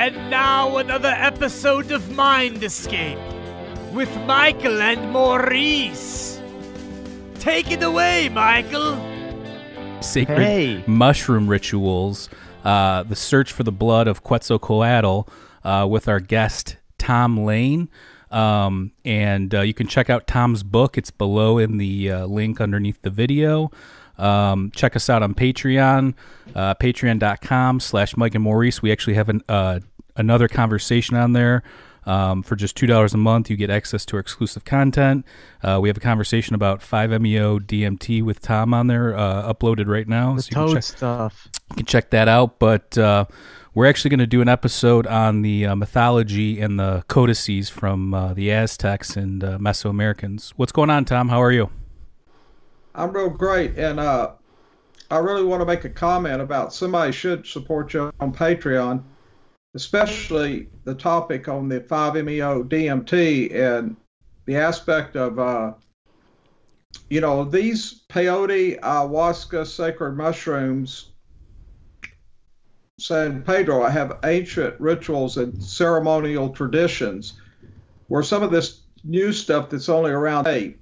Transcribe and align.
And 0.00 0.30
now 0.30 0.78
another 0.78 1.12
episode 1.14 1.92
of 1.92 2.16
Mind 2.16 2.64
Escape 2.64 3.18
with 3.92 4.08
Michael 4.24 4.80
and 4.80 5.12
Maurice. 5.12 6.40
Take 7.34 7.70
it 7.70 7.82
away, 7.82 8.30
Michael. 8.30 8.96
Sacred 10.00 10.38
Hey. 10.38 10.84
mushroom 10.86 11.48
rituals. 11.48 12.30
Uh, 12.64 13.02
the 13.02 13.14
search 13.14 13.52
for 13.52 13.62
the 13.62 13.72
blood 13.72 14.08
of 14.08 14.22
Quetzalcoatl 14.22 15.28
uh, 15.64 15.86
with 15.86 16.08
our 16.08 16.18
guest 16.18 16.78
Tom 16.96 17.44
Lane. 17.44 17.90
Um, 18.30 18.92
and 19.04 19.54
uh, 19.54 19.60
you 19.60 19.74
can 19.74 19.86
check 19.86 20.08
out 20.08 20.26
Tom's 20.26 20.62
book. 20.62 20.96
It's 20.96 21.10
below 21.10 21.58
in 21.58 21.76
the 21.76 22.10
uh, 22.10 22.24
link 22.24 22.58
underneath 22.58 23.02
the 23.02 23.10
video. 23.10 23.70
Um, 24.16 24.70
check 24.74 24.96
us 24.96 25.08
out 25.08 25.22
on 25.22 25.32
Patreon, 25.34 26.12
uh, 26.54 26.74
patreon.com 26.74 27.80
slash 27.80 28.18
Mike 28.18 28.34
and 28.34 28.44
Maurice. 28.44 28.82
We 28.82 28.92
actually 28.92 29.14
have 29.14 29.30
an, 29.30 29.42
uh, 29.48 29.80
another 30.20 30.48
conversation 30.48 31.16
on 31.16 31.32
there. 31.32 31.62
Um, 32.06 32.42
for 32.42 32.56
just 32.56 32.76
$2 32.76 33.12
a 33.12 33.16
month, 33.18 33.50
you 33.50 33.56
get 33.56 33.68
access 33.68 34.06
to 34.06 34.16
our 34.16 34.20
exclusive 34.20 34.64
content. 34.64 35.26
Uh, 35.62 35.78
we 35.82 35.88
have 35.88 35.98
a 35.98 36.00
conversation 36.00 36.54
about 36.54 36.80
5-MeO 36.80 37.58
DMT 37.58 38.22
with 38.22 38.40
Tom 38.40 38.72
on 38.72 38.86
there, 38.86 39.14
uh, 39.16 39.52
uploaded 39.52 39.86
right 39.86 40.08
now. 40.08 40.34
The 40.34 40.42
so 40.42 40.46
you 40.46 40.54
can 40.54 40.66
toad 40.66 40.74
check, 40.74 40.82
stuff. 40.82 41.48
you 41.70 41.76
can 41.76 41.86
check 41.86 42.10
that 42.10 42.26
out. 42.26 42.58
But 42.58 42.96
uh, 42.96 43.26
we're 43.74 43.86
actually 43.86 44.10
going 44.10 44.20
to 44.20 44.26
do 44.26 44.40
an 44.40 44.48
episode 44.48 45.06
on 45.06 45.42
the 45.42 45.66
uh, 45.66 45.76
mythology 45.76 46.60
and 46.60 46.78
the 46.80 47.04
codices 47.08 47.68
from 47.68 48.14
uh, 48.14 48.34
the 48.34 48.50
Aztecs 48.50 49.16
and 49.16 49.44
uh, 49.44 49.58
Mesoamericans. 49.58 50.50
What's 50.56 50.72
going 50.72 50.90
on, 50.90 51.04
Tom? 51.04 51.28
How 51.28 51.42
are 51.42 51.52
you? 51.52 51.70
I'm 52.94 53.12
real 53.12 53.30
great, 53.30 53.78
and 53.78 54.00
uh, 54.00 54.32
I 55.10 55.18
really 55.18 55.44
want 55.44 55.60
to 55.60 55.66
make 55.66 55.84
a 55.84 55.88
comment 55.88 56.40
about 56.42 56.74
somebody 56.74 57.12
should 57.12 57.46
support 57.46 57.94
you 57.94 58.12
on 58.18 58.32
Patreon, 58.32 59.04
especially 59.74 60.68
the 60.84 60.94
topic 60.94 61.48
on 61.48 61.68
the 61.68 61.80
5-MeO 61.80 62.64
DMT 62.64 63.54
and 63.54 63.96
the 64.46 64.56
aspect 64.56 65.16
of, 65.16 65.38
uh, 65.38 65.74
you 67.08 67.20
know, 67.20 67.44
these 67.44 68.02
peyote, 68.08 68.80
ayahuasca, 68.80 69.66
sacred 69.66 70.16
mushrooms. 70.16 71.10
San 72.98 73.42
Pedro, 73.42 73.82
I 73.82 73.90
have 73.90 74.18
ancient 74.24 74.78
rituals 74.80 75.36
and 75.36 75.62
ceremonial 75.62 76.50
traditions, 76.50 77.34
where 78.08 78.22
some 78.22 78.42
of 78.42 78.50
this 78.50 78.82
new 79.04 79.32
stuff 79.32 79.70
that's 79.70 79.88
only 79.88 80.10
around 80.10 80.46
eight 80.46 80.80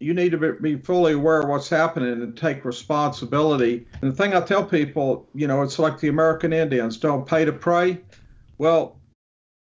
you 0.00 0.14
need 0.14 0.32
to 0.32 0.54
be 0.54 0.76
fully 0.76 1.12
aware 1.12 1.40
of 1.40 1.48
what's 1.48 1.68
happening 1.68 2.22
and 2.22 2.36
take 2.36 2.64
responsibility. 2.64 3.86
And 4.00 4.10
the 4.10 4.16
thing 4.16 4.34
I 4.34 4.40
tell 4.40 4.64
people, 4.64 5.28
you 5.34 5.46
know, 5.46 5.60
it's 5.62 5.78
like 5.78 6.00
the 6.00 6.08
American 6.08 6.54
Indians 6.54 6.96
don't 6.96 7.26
pay 7.26 7.44
to 7.44 7.52
pray. 7.52 8.00
Well, 8.60 9.00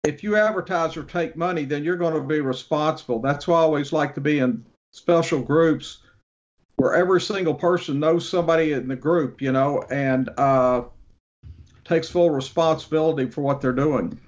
if 0.04 0.22
you 0.22 0.36
advertise 0.36 0.98
or 0.98 1.04
take 1.04 1.34
money, 1.34 1.64
then 1.64 1.82
you're 1.82 1.96
going 1.96 2.12
to 2.12 2.20
be 2.20 2.42
responsible. 2.42 3.20
That's 3.20 3.48
why 3.48 3.56
I 3.56 3.62
always 3.62 3.90
like 3.90 4.14
to 4.16 4.20
be 4.20 4.40
in 4.40 4.66
special 4.92 5.40
groups 5.40 6.00
where 6.76 6.92
every 6.92 7.22
single 7.22 7.54
person 7.54 7.98
knows 7.98 8.28
somebody 8.28 8.72
in 8.72 8.88
the 8.88 8.96
group, 8.96 9.40
you 9.40 9.50
know, 9.50 9.82
and 9.90 10.28
uh, 10.36 10.82
takes 11.86 12.10
full 12.10 12.28
responsibility 12.28 13.30
for 13.30 13.40
what 13.40 13.62
they're 13.62 13.72
doing. 13.72 14.20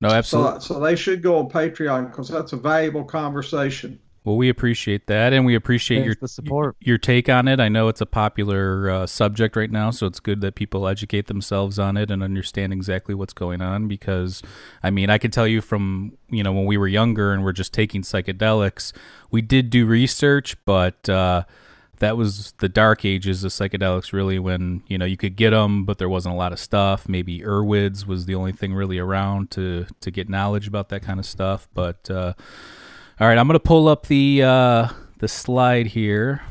No, 0.00 0.08
absolutely. 0.08 0.60
So, 0.60 0.74
so 0.74 0.80
they 0.80 0.96
should 0.96 1.22
go 1.22 1.38
on 1.38 1.48
Patreon 1.48 2.10
because 2.10 2.28
that's 2.28 2.52
a 2.52 2.56
valuable 2.56 3.04
conversation. 3.04 4.00
Well, 4.24 4.36
we 4.36 4.48
appreciate 4.48 5.06
that, 5.06 5.32
and 5.32 5.46
we 5.46 5.54
appreciate 5.54 5.98
Thanks 5.98 6.06
your 6.06 6.16
the 6.20 6.28
support. 6.28 6.76
your 6.80 6.98
take 6.98 7.28
on 7.28 7.48
it. 7.48 7.60
I 7.60 7.68
know 7.68 7.88
it's 7.88 8.00
a 8.00 8.06
popular 8.06 8.90
uh, 8.90 9.06
subject 9.06 9.56
right 9.56 9.70
now, 9.70 9.90
so 9.90 10.06
it's 10.06 10.20
good 10.20 10.40
that 10.42 10.54
people 10.54 10.86
educate 10.86 11.28
themselves 11.28 11.78
on 11.78 11.96
it 11.96 12.10
and 12.10 12.22
understand 12.22 12.72
exactly 12.72 13.14
what's 13.14 13.32
going 13.32 13.62
on. 13.62 13.88
Because, 13.88 14.42
I 14.82 14.90
mean, 14.90 15.08
I 15.08 15.18
can 15.18 15.30
tell 15.30 15.46
you 15.46 15.60
from 15.60 16.18
you 16.28 16.42
know 16.42 16.52
when 16.52 16.66
we 16.66 16.76
were 16.76 16.88
younger 16.88 17.32
and 17.32 17.44
we're 17.44 17.52
just 17.52 17.72
taking 17.72 18.02
psychedelics, 18.02 18.92
we 19.30 19.40
did 19.40 19.70
do 19.70 19.86
research, 19.86 20.56
but 20.64 21.08
uh, 21.08 21.44
that 22.00 22.16
was 22.16 22.52
the 22.58 22.68
dark 22.68 23.04
ages 23.04 23.44
of 23.44 23.52
psychedelics. 23.52 24.12
Really, 24.12 24.38
when 24.38 24.82
you 24.88 24.98
know 24.98 25.04
you 25.04 25.16
could 25.16 25.36
get 25.36 25.50
them, 25.50 25.84
but 25.84 25.98
there 25.98 26.08
wasn't 26.08 26.34
a 26.34 26.38
lot 26.38 26.52
of 26.52 26.58
stuff. 26.58 27.08
Maybe 27.08 27.40
Erowid's 27.40 28.06
was 28.06 28.26
the 28.26 28.34
only 28.34 28.52
thing 28.52 28.74
really 28.74 28.98
around 28.98 29.50
to 29.52 29.86
to 30.00 30.10
get 30.10 30.28
knowledge 30.28 30.66
about 30.66 30.88
that 30.90 31.02
kind 31.02 31.18
of 31.18 31.26
stuff. 31.26 31.68
But 31.72 32.10
uh, 32.10 32.34
all 33.20 33.26
right, 33.26 33.38
I'm 33.38 33.46
gonna 33.46 33.58
pull 33.58 33.88
up 33.88 34.06
the 34.06 34.42
uh, 34.42 34.88
the 35.18 35.28
slide 35.28 35.86
here, 35.86 36.42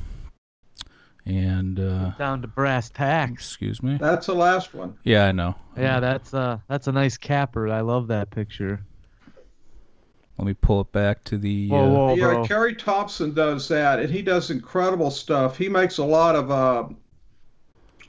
and 1.25 1.79
uh, 1.79 2.11
Down 2.17 2.41
to 2.41 2.47
brass 2.47 2.89
tacks. 2.89 3.33
excuse 3.33 3.81
me. 3.81 3.97
That's 3.99 4.27
the 4.27 4.35
last 4.35 4.73
one. 4.73 4.97
Yeah, 5.03 5.27
I 5.27 5.31
know. 5.31 5.55
Yeah, 5.77 5.99
that's 5.99 6.33
uh 6.33 6.59
that's 6.67 6.87
a 6.87 6.91
nice 6.91 7.17
capper. 7.17 7.69
I 7.69 7.81
love 7.81 8.07
that 8.07 8.31
picture. 8.31 8.81
Let 10.37 10.45
me 10.45 10.53
pull 10.53 10.81
it 10.81 10.91
back 10.91 11.23
to 11.25 11.37
the. 11.37 11.69
Whoa, 11.69 11.83
uh, 11.83 11.89
whoa, 11.89 12.15
yeah, 12.15 12.25
bro. 12.25 12.45
Kerry 12.45 12.75
Thompson 12.75 13.33
does 13.33 13.67
that, 13.69 13.99
and 13.99 14.09
he 14.09 14.21
does 14.21 14.51
incredible 14.51 15.09
stuff. 15.09 15.57
He 15.57 15.67
makes 15.67 15.97
a 15.97 16.03
lot 16.03 16.35
of 16.35 16.51
uh, 16.51 16.89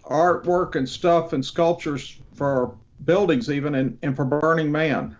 artwork 0.04 0.74
and 0.74 0.86
stuff 0.86 1.32
and 1.32 1.44
sculptures 1.44 2.18
for 2.34 2.74
buildings, 3.04 3.50
even 3.50 3.74
and, 3.76 3.96
and 4.02 4.14
for 4.14 4.24
Burning 4.24 4.70
Man. 4.70 5.16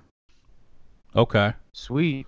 Okay. 1.16 1.52
Sweet. 1.72 2.26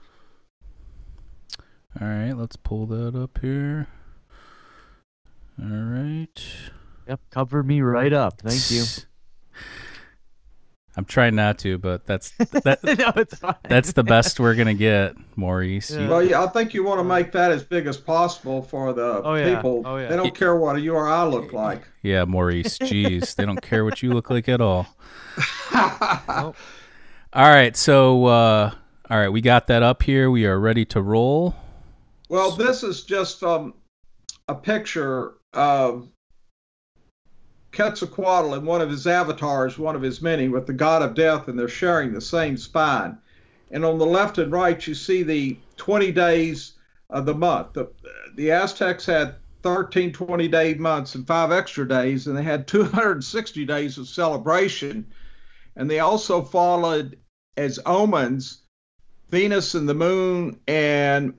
All 2.00 2.06
right, 2.06 2.32
let's 2.32 2.56
pull 2.56 2.86
that 2.86 3.16
up 3.16 3.38
here. 3.40 3.86
All 5.60 5.66
right. 5.68 6.42
Yep, 7.08 7.20
cover 7.30 7.62
me 7.62 7.80
right 7.80 8.12
up. 8.12 8.40
Thank 8.40 8.70
you. 8.70 8.84
I'm 10.96 11.04
trying 11.04 11.36
not 11.36 11.58
to, 11.60 11.78
but 11.78 12.04
that's 12.04 12.30
that, 12.38 12.80
no, 12.82 13.12
it's 13.16 13.38
fine. 13.38 13.54
that's 13.62 13.92
the 13.92 14.02
best 14.02 14.40
we're 14.40 14.56
gonna 14.56 14.74
get, 14.74 15.14
Maurice. 15.36 15.90
Yeah. 15.92 16.08
Well, 16.08 16.22
yeah, 16.22 16.42
I 16.42 16.48
think 16.48 16.74
you 16.74 16.82
want 16.84 16.98
to 16.98 17.04
make 17.04 17.30
that 17.32 17.52
as 17.52 17.62
big 17.62 17.86
as 17.86 17.96
possible 17.96 18.60
for 18.62 18.92
the 18.92 19.22
Oh, 19.24 19.34
yeah. 19.34 19.54
people. 19.54 19.82
Oh, 19.84 19.96
yeah. 19.96 20.08
They 20.08 20.16
don't 20.16 20.34
care 20.34 20.56
what 20.56 20.76
a 20.76 20.80
URI 20.80 21.30
look 21.30 21.52
like. 21.52 21.82
yeah, 22.02 22.24
Maurice. 22.24 22.76
Jeez, 22.78 23.34
they 23.36 23.46
don't 23.46 23.62
care 23.62 23.84
what 23.84 24.02
you 24.02 24.12
look 24.12 24.30
like 24.30 24.48
at 24.48 24.60
all. 24.60 24.86
All 27.32 27.48
right, 27.48 27.76
so 27.76 28.24
uh, 28.26 28.72
all 29.08 29.18
right, 29.18 29.28
we 29.28 29.40
got 29.40 29.68
that 29.68 29.84
up 29.84 30.02
here. 30.02 30.28
We 30.30 30.46
are 30.46 30.58
ready 30.58 30.84
to 30.86 31.00
roll. 31.00 31.54
Well, 32.30 32.52
this 32.52 32.84
is 32.84 33.02
just 33.02 33.42
um, 33.42 33.74
a 34.46 34.54
picture 34.54 35.32
of 35.52 36.08
Quetzalcoatl 37.72 38.54
and 38.54 38.64
one 38.64 38.80
of 38.80 38.88
his 38.88 39.08
avatars, 39.08 39.76
one 39.76 39.96
of 39.96 40.02
his 40.02 40.22
many, 40.22 40.46
with 40.48 40.68
the 40.68 40.72
god 40.72 41.02
of 41.02 41.14
death, 41.14 41.48
and 41.48 41.58
they're 41.58 41.66
sharing 41.66 42.12
the 42.12 42.20
same 42.20 42.56
spine. 42.56 43.18
And 43.72 43.84
on 43.84 43.98
the 43.98 44.06
left 44.06 44.38
and 44.38 44.52
right, 44.52 44.86
you 44.86 44.94
see 44.94 45.24
the 45.24 45.58
20 45.76 46.12
days 46.12 46.74
of 47.08 47.26
the 47.26 47.34
month. 47.34 47.72
The, 47.72 47.90
the 48.36 48.52
Aztecs 48.52 49.06
had 49.06 49.34
13 49.64 50.12
20 50.12 50.46
day 50.46 50.74
months 50.74 51.16
and 51.16 51.26
five 51.26 51.50
extra 51.50 51.86
days, 51.88 52.28
and 52.28 52.36
they 52.36 52.44
had 52.44 52.68
260 52.68 53.64
days 53.64 53.98
of 53.98 54.06
celebration. 54.06 55.04
And 55.74 55.90
they 55.90 55.98
also 55.98 56.42
followed 56.42 57.18
as 57.56 57.80
omens 57.84 58.62
Venus 59.30 59.74
and 59.74 59.88
the 59.88 59.94
moon 59.94 60.60
and 60.68 61.34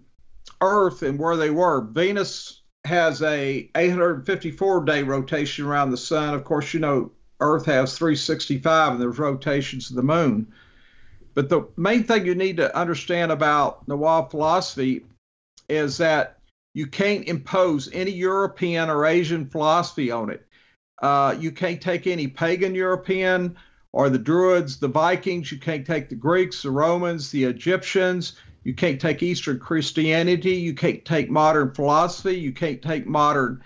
Earth 0.61 1.01
and 1.03 1.19
where 1.19 1.35
they 1.35 1.49
were. 1.49 1.81
Venus 1.81 2.61
has 2.85 3.21
a 3.21 3.69
854 3.75 4.85
day 4.85 5.03
rotation 5.03 5.65
around 5.65 5.91
the 5.91 5.97
sun. 5.97 6.33
Of 6.33 6.43
course, 6.43 6.73
you 6.73 6.79
know 6.79 7.11
Earth 7.39 7.65
has 7.65 7.97
365 7.97 8.93
and 8.93 9.01
there's 9.01 9.19
rotations 9.19 9.89
of 9.89 9.95
the 9.95 10.03
moon. 10.03 10.51
But 11.33 11.49
the 11.49 11.67
main 11.77 12.03
thing 12.03 12.25
you 12.25 12.35
need 12.35 12.57
to 12.57 12.75
understand 12.77 13.31
about 13.31 13.87
Nahua 13.87 14.29
philosophy 14.29 15.05
is 15.69 15.97
that 15.97 16.39
you 16.73 16.87
can't 16.87 17.27
impose 17.27 17.89
any 17.93 18.11
European 18.11 18.89
or 18.89 19.05
Asian 19.05 19.45
philosophy 19.45 20.11
on 20.11 20.29
it. 20.29 20.45
Uh, 21.01 21.35
you 21.39 21.51
can't 21.51 21.81
take 21.81 22.05
any 22.05 22.27
pagan 22.27 22.75
European 22.75 23.55
or 23.91 24.09
the 24.09 24.19
Druids, 24.19 24.77
the 24.77 24.87
Vikings. 24.87 25.51
You 25.51 25.57
can't 25.57 25.85
take 25.85 26.09
the 26.09 26.15
Greeks, 26.15 26.61
the 26.61 26.71
Romans, 26.71 27.31
the 27.31 27.43
Egyptians. 27.45 28.33
You 28.63 28.75
can't 28.75 29.01
take 29.01 29.23
Eastern 29.23 29.59
Christianity. 29.59 30.53
You 30.53 30.73
can't 30.73 31.03
take 31.03 31.29
modern 31.29 31.73
philosophy. 31.73 32.35
You 32.35 32.51
can't 32.51 32.81
take 32.81 33.07
modern 33.07 33.63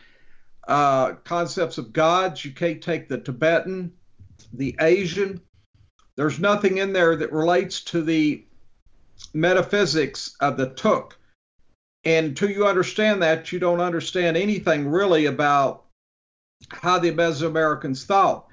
uh, 0.67 1.13
concepts 1.23 1.77
of 1.77 1.93
gods. 1.93 2.45
You 2.45 2.51
can't 2.51 2.81
take 2.81 3.09
the 3.09 3.17
Tibetan, 3.17 3.91
the 4.53 4.75
Asian. 4.79 5.41
There's 6.15 6.39
nothing 6.39 6.77
in 6.77 6.93
there 6.93 7.15
that 7.17 7.33
relates 7.33 7.81
to 7.85 8.01
the 8.01 8.45
metaphysics 9.33 10.35
of 10.39 10.55
the 10.55 10.69
Tuk. 10.69 11.17
And 12.05 12.27
until 12.27 12.49
you 12.49 12.65
understand 12.67 13.21
that, 13.23 13.51
you 13.51 13.59
don't 13.59 13.81
understand 13.81 14.37
anything 14.37 14.87
really 14.87 15.25
about 15.25 15.85
how 16.69 16.99
the 16.99 17.11
Mesoamericans 17.11 18.05
thought. 18.05 18.47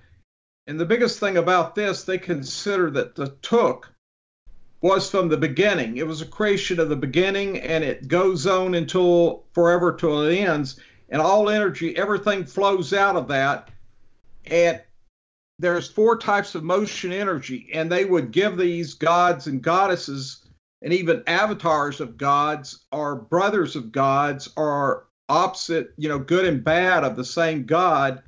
And 0.67 0.79
the 0.79 0.87
biggest 0.87 1.21
thing 1.21 1.37
about 1.37 1.75
this, 1.75 2.03
they 2.03 2.19
consider 2.19 2.91
that 2.93 3.15
the 3.15 3.29
Tuk 3.43 3.92
was 4.83 5.09
from 5.09 5.29
the 5.29 5.37
beginning. 5.37 5.97
It 5.97 6.07
was 6.07 6.21
a 6.21 6.27
creation 6.27 6.81
of 6.81 6.89
the 6.89 6.97
beginning, 6.97 7.61
and 7.61 7.85
it 7.85 8.09
goes 8.09 8.47
on 8.47 8.75
until 8.75 9.45
forever 9.53 9.93
till 9.93 10.23
it 10.23 10.37
ends. 10.37 10.81
And 11.09 11.23
all 11.23 11.49
energy, 11.49 11.97
everything 11.97 12.45
flows 12.45 12.93
out 12.93 13.17
of 13.17 13.29
that. 13.29 13.71
And 14.47 14.83
there's 15.59 15.89
four 15.89 16.19
types 16.19 16.57
of 16.57 16.65
motion 16.65 17.13
energy, 17.13 17.71
and 17.73 17.91
they 17.91 18.05
would 18.05 18.33
give 18.33 18.57
these 18.57 18.95
gods 18.95 19.47
and 19.47 19.63
goddesses 19.63 20.45
and 20.83 20.93
even 20.93 21.23
avatars 21.29 22.01
of 22.01 22.19
gods 22.19 22.81
or 22.91 23.15
brothers 23.15 23.77
of 23.77 23.93
gods 23.93 24.49
or 24.57 25.07
opposite, 25.29 25.93
you 25.97 26.09
know, 26.09 26.19
good 26.19 26.45
and 26.45 26.65
bad 26.65 27.05
of 27.05 27.15
the 27.15 27.25
same 27.25 27.65
God 27.65 28.21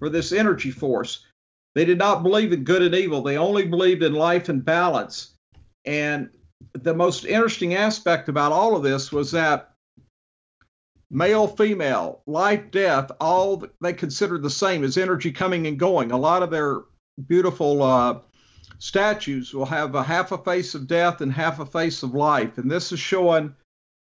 for 0.00 0.08
this 0.08 0.32
energy 0.32 0.72
force. 0.72 1.24
They 1.76 1.84
did 1.84 1.98
not 1.98 2.24
believe 2.24 2.52
in 2.52 2.64
good 2.64 2.82
and 2.82 2.96
evil. 2.96 3.22
They 3.22 3.38
only 3.38 3.66
believed 3.66 4.02
in 4.02 4.14
life 4.14 4.48
and 4.48 4.64
balance. 4.64 5.29
And 5.84 6.30
the 6.72 6.94
most 6.94 7.24
interesting 7.24 7.74
aspect 7.74 8.28
about 8.28 8.52
all 8.52 8.76
of 8.76 8.82
this 8.82 9.10
was 9.10 9.32
that 9.32 9.72
male, 11.10 11.46
female, 11.46 12.22
life, 12.26 12.70
death, 12.70 13.10
all 13.20 13.64
they 13.80 13.92
considered 13.92 14.42
the 14.42 14.50
same 14.50 14.84
as 14.84 14.96
energy 14.96 15.32
coming 15.32 15.66
and 15.66 15.78
going. 15.78 16.12
A 16.12 16.16
lot 16.16 16.42
of 16.42 16.50
their 16.50 16.82
beautiful 17.26 17.82
uh, 17.82 18.18
statues 18.78 19.52
will 19.52 19.66
have 19.66 19.94
a 19.94 20.02
half 20.02 20.32
a 20.32 20.38
face 20.38 20.74
of 20.74 20.86
death 20.86 21.20
and 21.20 21.32
half 21.32 21.58
a 21.58 21.66
face 21.66 22.02
of 22.02 22.14
life. 22.14 22.58
And 22.58 22.70
this 22.70 22.92
is 22.92 23.00
showing 23.00 23.54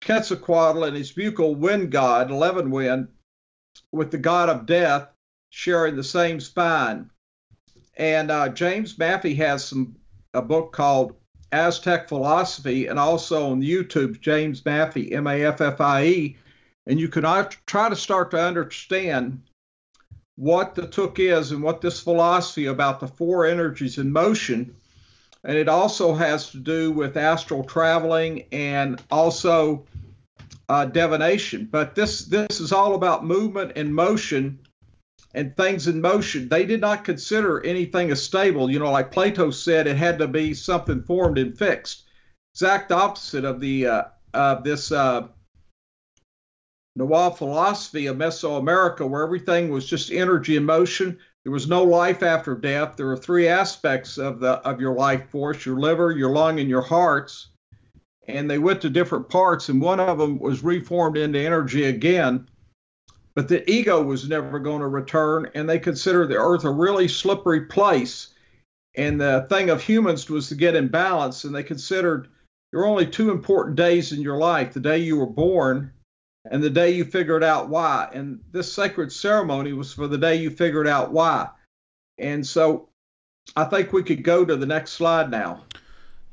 Quetzalcoatl 0.03 0.83
and 0.83 0.97
his 0.97 1.13
buccal 1.13 1.55
wind 1.55 1.91
god, 1.91 2.31
eleven 2.31 2.71
wind, 2.71 3.07
with 3.91 4.11
the 4.11 4.17
god 4.17 4.49
of 4.49 4.65
death 4.65 5.07
sharing 5.51 5.95
the 5.95 6.03
same 6.03 6.39
spine. 6.39 7.09
And 7.95 8.31
uh, 8.31 8.49
James 8.49 8.97
Maffie 8.97 9.37
has 9.37 9.63
some 9.63 9.95
a 10.33 10.41
book 10.41 10.71
called 10.71 11.15
Aztec 11.51 12.07
Philosophy, 12.07 12.87
and 12.87 12.97
also 12.97 13.51
on 13.51 13.61
YouTube, 13.61 14.21
James 14.21 14.61
Maffie, 14.61 15.11
M 15.11 15.27
A 15.27 15.43
F 15.43 15.61
F 15.61 15.81
I 15.81 16.05
E, 16.05 16.37
and 16.87 16.99
you 16.99 17.07
can 17.07 17.23
try 17.65 17.89
to 17.89 17.95
start 17.95 18.31
to 18.31 18.41
understand 18.41 19.41
what 20.35 20.75
the 20.75 20.87
Tuk 20.87 21.19
is 21.19 21.51
and 21.51 21.61
what 21.61 21.81
this 21.81 22.01
philosophy 22.01 22.65
about 22.65 22.99
the 22.99 23.07
four 23.07 23.45
energies 23.45 23.97
in 23.97 24.11
motion. 24.11 24.75
And 25.43 25.57
it 25.57 25.67
also 25.67 26.13
has 26.13 26.51
to 26.51 26.57
do 26.57 26.91
with 26.91 27.17
astral 27.17 27.63
traveling 27.63 28.45
and 28.51 29.01
also 29.09 29.85
uh, 30.69 30.85
divination. 30.85 31.67
But 31.71 31.95
this 31.95 32.25
this 32.25 32.59
is 32.59 32.71
all 32.71 32.95
about 32.95 33.25
movement 33.25 33.73
and 33.75 33.93
motion 33.93 34.59
and 35.33 35.55
things 35.55 35.87
in 35.87 36.01
motion. 36.01 36.49
They 36.49 36.65
did 36.65 36.81
not 36.81 37.05
consider 37.05 37.63
anything 37.63 38.11
as 38.11 38.21
stable. 38.21 38.69
You 38.69 38.79
know, 38.79 38.91
like 38.91 39.11
Plato 39.11 39.51
said, 39.51 39.87
it 39.87 39.97
had 39.97 40.19
to 40.19 40.27
be 40.27 40.53
something 40.53 41.03
formed 41.03 41.37
and 41.37 41.57
fixed. 41.57 42.03
Exact 42.53 42.91
opposite 42.91 43.45
of 43.45 43.59
the 43.59 43.87
uh, 43.87 44.03
of 44.33 44.63
this 44.63 44.91
uh, 44.91 45.27
Nahua 46.99 47.37
philosophy 47.37 48.07
of 48.07 48.17
Mesoamerica, 48.17 49.09
where 49.09 49.23
everything 49.23 49.69
was 49.69 49.85
just 49.85 50.11
energy 50.11 50.57
and 50.57 50.65
motion. 50.65 51.17
There 51.43 51.51
was 51.51 51.67
no 51.67 51.83
life 51.83 52.21
after 52.23 52.53
death. 52.53 52.97
There 52.97 53.09
are 53.09 53.17
three 53.17 53.47
aspects 53.47 54.17
of 54.17 54.39
the 54.39 54.53
of 54.67 54.81
your 54.81 54.93
life 54.93 55.29
force: 55.29 55.65
your 55.65 55.79
liver, 55.79 56.11
your 56.11 56.31
lung, 56.31 56.59
and 56.59 56.69
your 56.69 56.81
hearts. 56.81 57.47
And 58.27 58.49
they 58.49 58.59
went 58.59 58.81
to 58.81 58.89
different 58.89 59.29
parts, 59.29 59.69
and 59.69 59.81
one 59.81 59.99
of 59.99 60.17
them 60.17 60.37
was 60.39 60.63
reformed 60.63 61.17
into 61.17 61.39
energy 61.39 61.85
again. 61.85 62.47
But 63.33 63.47
the 63.47 63.69
ego 63.69 64.01
was 64.01 64.27
never 64.27 64.59
going 64.59 64.81
to 64.81 64.87
return, 64.87 65.49
and 65.53 65.69
they 65.69 65.79
considered 65.79 66.27
the 66.27 66.37
earth 66.37 66.65
a 66.65 66.69
really 66.69 67.07
slippery 67.07 67.65
place. 67.65 68.33
And 68.95 69.19
the 69.19 69.45
thing 69.49 69.69
of 69.69 69.81
humans 69.81 70.29
was 70.29 70.49
to 70.49 70.55
get 70.55 70.75
in 70.75 70.89
balance, 70.89 71.43
and 71.43 71.55
they 71.55 71.63
considered 71.63 72.27
there 72.71 72.81
were 72.81 72.87
only 72.87 73.05
two 73.05 73.31
important 73.31 73.75
days 73.75 74.11
in 74.11 74.21
your 74.21 74.37
life 74.37 74.73
the 74.73 74.79
day 74.79 74.97
you 74.97 75.17
were 75.17 75.25
born 75.25 75.91
and 76.49 76.63
the 76.63 76.69
day 76.69 76.91
you 76.91 77.05
figured 77.05 77.43
out 77.43 77.69
why. 77.69 78.09
And 78.13 78.39
this 78.51 78.71
sacred 78.71 79.11
ceremony 79.11 79.73
was 79.73 79.93
for 79.93 80.07
the 80.07 80.17
day 80.17 80.35
you 80.35 80.49
figured 80.49 80.87
out 80.87 81.11
why. 81.11 81.49
And 82.17 82.45
so 82.45 82.89
I 83.55 83.65
think 83.65 83.93
we 83.93 84.03
could 84.03 84.23
go 84.23 84.45
to 84.45 84.55
the 84.55 84.65
next 84.65 84.91
slide 84.91 85.29
now. 85.29 85.63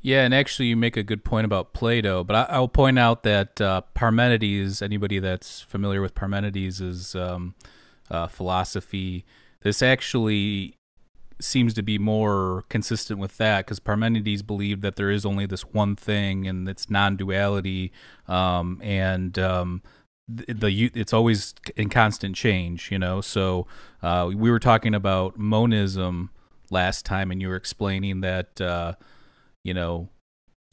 Yeah, 0.01 0.23
and 0.23 0.33
actually, 0.33 0.67
you 0.67 0.77
make 0.77 0.95
a 0.95 1.03
good 1.03 1.25
point 1.25 1.45
about 1.45 1.73
Plato, 1.73 2.23
but 2.23 2.49
I, 2.49 2.59
will 2.59 2.69
point 2.69 2.97
out 2.97 3.23
that 3.23 3.59
uh, 3.59 3.81
Parmenides, 3.93 4.81
anybody 4.81 5.19
that's 5.19 5.59
familiar 5.59 6.01
with 6.01 6.15
Parmenides' 6.15 7.15
um, 7.15 7.53
uh, 8.09 8.27
philosophy, 8.27 9.25
this 9.61 9.81
actually 9.81 10.75
seems 11.41 11.73
to 11.73 11.81
be 11.81 11.97
more 11.97 12.63
consistent 12.69 13.19
with 13.19 13.37
that 13.37 13.65
because 13.65 13.79
Parmenides 13.79 14.41
believed 14.41 14.81
that 14.81 14.95
there 14.95 15.09
is 15.09 15.25
only 15.25 15.45
this 15.45 15.61
one 15.61 15.95
thing 15.95 16.47
and 16.47 16.67
it's 16.67 16.89
non 16.89 17.17
duality. 17.17 17.91
Um, 18.27 18.79
and 18.81 19.37
um, 19.37 19.81
the, 20.29 20.91
it's 20.93 21.13
always 21.13 21.55
in 21.75 21.89
constant 21.89 22.35
change, 22.35 22.91
you 22.91 22.99
know. 22.99 23.19
So 23.19 23.67
uh, 24.01 24.29
we 24.33 24.49
were 24.49 24.59
talking 24.59 24.93
about 24.93 25.37
monism 25.37 26.29
last 26.71 27.05
time, 27.05 27.31
and 27.31 27.41
you 27.41 27.49
were 27.49 27.55
explaining 27.55 28.21
that 28.21 28.61
uh, 28.61 28.93
you 29.63 29.73
know 29.73 30.09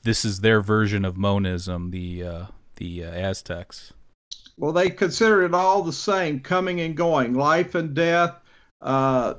this 0.06 0.24
is 0.24 0.40
their 0.40 0.60
version 0.60 1.04
of 1.04 1.16
monism, 1.16 1.90
the 1.90 2.24
uh, 2.24 2.44
the 2.76 3.04
uh, 3.04 3.10
Aztecs. 3.10 3.92
Well, 4.56 4.72
they 4.72 4.88
consider 4.88 5.42
it 5.42 5.52
all 5.52 5.82
the 5.82 5.92
same, 5.92 6.40
coming 6.40 6.80
and 6.80 6.96
going, 6.96 7.34
life 7.34 7.74
and 7.74 7.94
death. 7.94 8.34
Uh, 8.80 9.34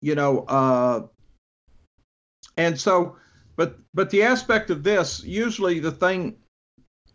you 0.00 0.14
know, 0.14 0.44
uh, 0.44 1.06
and 2.56 2.80
so, 2.80 3.16
but 3.56 3.78
but 3.92 4.10
the 4.10 4.22
aspect 4.22 4.70
of 4.70 4.82
this, 4.82 5.22
usually 5.24 5.80
the 5.80 5.92
thing 5.92 6.36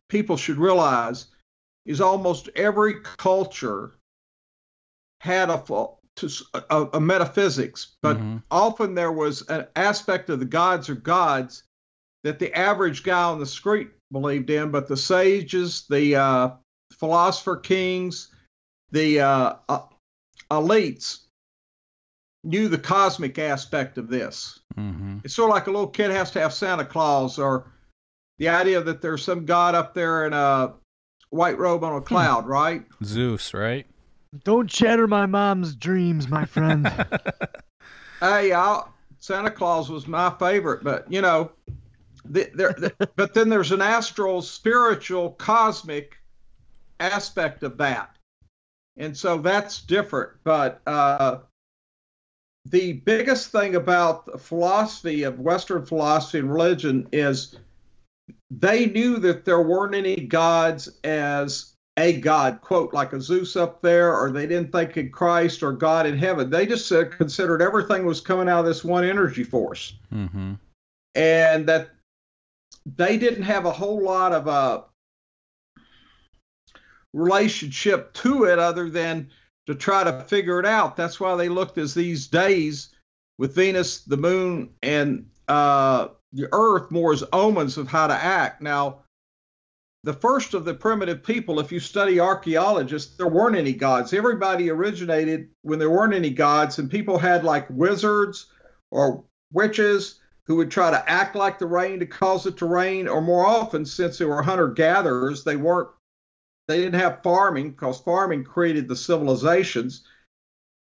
people 0.10 0.38
should 0.38 0.58
realize 0.58 1.28
is 1.86 2.02
almost 2.02 2.50
every 2.56 2.96
culture 3.18 3.94
had 5.22 5.50
a, 5.50 5.64
a, 6.54 6.88
a 6.94 7.00
metaphysics, 7.00 7.96
but 8.02 8.18
mm-hmm. 8.18 8.38
often 8.50 8.96
there 8.96 9.12
was 9.12 9.42
an 9.50 9.68
aspect 9.76 10.30
of 10.30 10.40
the 10.40 10.46
gods 10.46 10.90
or 10.90 10.96
gods 10.96 11.64
that 12.24 12.40
the 12.40 12.54
average 12.58 13.04
guy 13.04 13.24
on 13.24 13.40
the 13.40 13.46
street 13.46 13.90
believed 14.12 14.50
in, 14.50 14.72
but 14.72 14.88
the 14.88 14.98
sages, 14.98 15.86
the 15.90 16.16
uh, 16.16 16.50
philosopher 16.94 17.58
kings, 17.58 18.30
the 18.92 19.20
uh, 19.20 19.54
uh, 19.70 19.82
elites 20.50 21.20
knew 22.44 22.68
the 22.68 22.78
cosmic 22.78 23.38
aspect 23.40 23.98
of 23.98 24.08
this. 24.08 24.60
Mm-hmm. 24.78 25.20
It's 25.24 25.36
sort 25.36 25.50
of 25.50 25.56
like 25.56 25.68
a 25.68 25.72
little 25.72 25.88
kid 25.88 26.12
has 26.12 26.32
to 26.32 26.42
have 26.42 26.54
Santa 26.54 26.86
Claus, 26.86 27.40
or 27.40 27.72
the 28.38 28.50
idea 28.50 28.82
that 28.82 29.02
there's 29.02 29.24
some 29.24 29.46
god 29.46 29.76
up 29.76 29.94
there 29.94 30.26
in 30.26 30.34
a 30.34 30.74
white 31.30 31.58
robe 31.58 31.84
on 31.84 31.94
a 31.94 32.00
hmm. 32.00 32.06
cloud, 32.06 32.48
right? 32.48 32.86
Zeus, 33.04 33.54
right? 33.54 33.86
Don't 34.44 34.70
shatter 34.70 35.08
my 35.08 35.26
mom's 35.26 35.76
dreams, 35.76 36.28
my 36.28 36.46
friend. 36.46 36.88
hey, 38.20 38.52
I'll, 38.52 38.94
Santa 39.20 39.52
Claus 39.52 39.90
was 39.90 40.08
my 40.08 40.34
favorite, 40.38 40.84
but 40.84 41.12
you 41.12 41.22
know, 41.22 41.52
the, 42.26 42.50
there, 42.54 42.74
the, 42.74 43.10
but 43.16 43.34
then 43.34 43.50
there's 43.50 43.72
an 43.72 43.82
astral, 43.82 44.42
spiritual, 44.42 45.32
cosmic 45.32 46.18
aspect 47.00 47.64
of 47.64 47.78
that, 47.78 48.16
and 48.98 49.16
so 49.16 49.38
that's 49.38 49.82
different. 49.82 50.32
But 50.44 50.82
uh, 50.88 51.40
the 52.66 52.94
biggest 52.94 53.52
thing 53.52 53.76
about 53.76 54.42
philosophy 54.42 55.24
of 55.24 55.40
Western 55.40 55.86
philosophy 55.86 56.40
and 56.40 56.52
religion 56.52 57.08
is 57.12 57.58
they 58.50 58.88
knew 58.88 59.18
that 59.20 59.46
there 59.46 59.62
weren't 59.62 59.96
any 59.96 60.16
gods 60.16 60.90
as 61.04 61.75
a 61.98 62.20
god, 62.20 62.60
quote, 62.62 62.94
like 62.94 63.14
a 63.14 63.22
Zeus 63.22 63.56
up 63.56 63.82
there, 63.82 64.16
or 64.16 64.32
they 64.32 64.48
didn't 64.48 64.72
think 64.72 64.98
in 64.98 65.12
Christ 65.12 65.64
or 65.64 65.72
God 65.72 66.06
in 66.06 66.18
heaven. 66.18 66.50
They 66.50 66.66
just 66.66 66.92
uh, 66.92 67.06
considered 67.06 67.62
everything 67.62 68.06
was 68.06 68.20
coming 68.22 68.50
out 68.50 68.60
of 68.60 68.66
this 68.66 68.84
one 68.84 69.06
energy 69.06 69.44
force. 69.44 69.94
Mm-hmm. 70.14 70.54
And 71.16 71.68
that 71.68 71.92
they 72.86 73.18
didn't 73.18 73.44
have 73.44 73.66
a 73.66 73.72
whole 73.72 74.04
lot 74.04 74.34
of 74.34 74.48
a 74.48 74.50
uh, 74.50 74.84
relationship 77.14 78.14
to 78.14 78.44
it 78.44 78.60
other 78.60 78.90
than 78.90 79.30
to 79.66 79.74
try 79.74 80.04
to 80.04 80.22
figure 80.24 80.60
it 80.60 80.66
out. 80.66 80.98
That's 80.98 81.20
why 81.20 81.36
they 81.36 81.50
looked 81.50 81.78
as 81.78 81.94
these 81.94 82.28
days 82.28 82.90
with 83.38 83.56
Venus, 83.56 84.02
the 84.02 84.18
moon, 84.18 84.70
and 84.84 85.28
uh, 85.48 86.10
the 86.34 86.50
earth 86.52 86.92
more 86.92 87.14
as 87.14 87.24
omens 87.32 87.78
of 87.78 87.88
how 87.88 88.08
to 88.08 88.14
act. 88.14 88.62
Now, 88.62 89.00
the 90.06 90.14
first 90.14 90.54
of 90.54 90.66
the 90.66 90.74
primitive 90.76 91.24
people, 91.24 91.60
if 91.60 91.72
you 91.72 91.80
study 91.80 92.20
archaeologists, 92.20 93.18
there 93.18 93.28
weren't 93.28 93.56
any 93.56 93.74
gods. 93.74 94.14
Everybody 94.14 94.70
originated 94.70 95.50
when 95.64 95.80
there 95.80 95.90
weren't 95.90 96.14
any 96.14 96.30
gods, 96.30 96.78
and 96.78 96.92
people 96.92 97.18
had 97.18 97.44
like 97.44 97.66
wizards 97.72 98.46
or 98.92 99.24
witches 99.52 100.20
who 100.44 100.58
would 100.58 100.70
try 100.70 100.92
to 100.92 101.10
act 101.10 101.36
like 101.36 101.58
the 101.58 101.66
rain 101.66 101.98
to 102.00 102.06
cause 102.06 102.46
it 102.46 102.56
to 102.58 102.68
rain, 102.68 103.08
or 103.08 103.20
more 103.20 103.48
often, 103.48 103.84
since 103.84 104.20
they 104.20 104.26
were 104.26 104.44
hunter 104.44 104.68
gatherers, 104.68 105.44
they 105.44 105.56
weren't 105.56 105.90
they 106.68 106.78
didn't 106.78 107.00
have 107.00 107.24
farming 107.24 107.72
because 107.72 108.00
farming 108.00 108.44
created 108.44 108.88
the 108.88 108.96
civilizations 108.96 110.04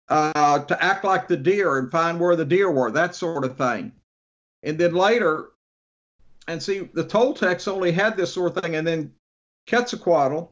uh, 0.10 0.60
to 0.60 0.84
act 0.84 1.04
like 1.04 1.28
the 1.28 1.38
deer 1.38 1.80
and 1.80 1.92
find 1.92 2.20
where 2.20 2.36
the 2.36 2.46
deer 2.46 2.72
were, 2.72 2.92
that 2.92 3.16
sort 3.16 3.46
of 3.46 3.58
thing. 3.58 3.92
And 4.62 4.78
then 4.78 4.94
later, 4.94 5.50
and 6.48 6.62
see, 6.64 6.90
the 6.94 7.04
Toltecs 7.04 7.68
only 7.68 7.92
had 7.92 8.16
this 8.16 8.34
sort 8.34 8.56
of 8.56 8.64
thing. 8.64 8.76
And 8.76 8.88
then 8.88 9.14
Quetzalcoatl, 9.68 10.52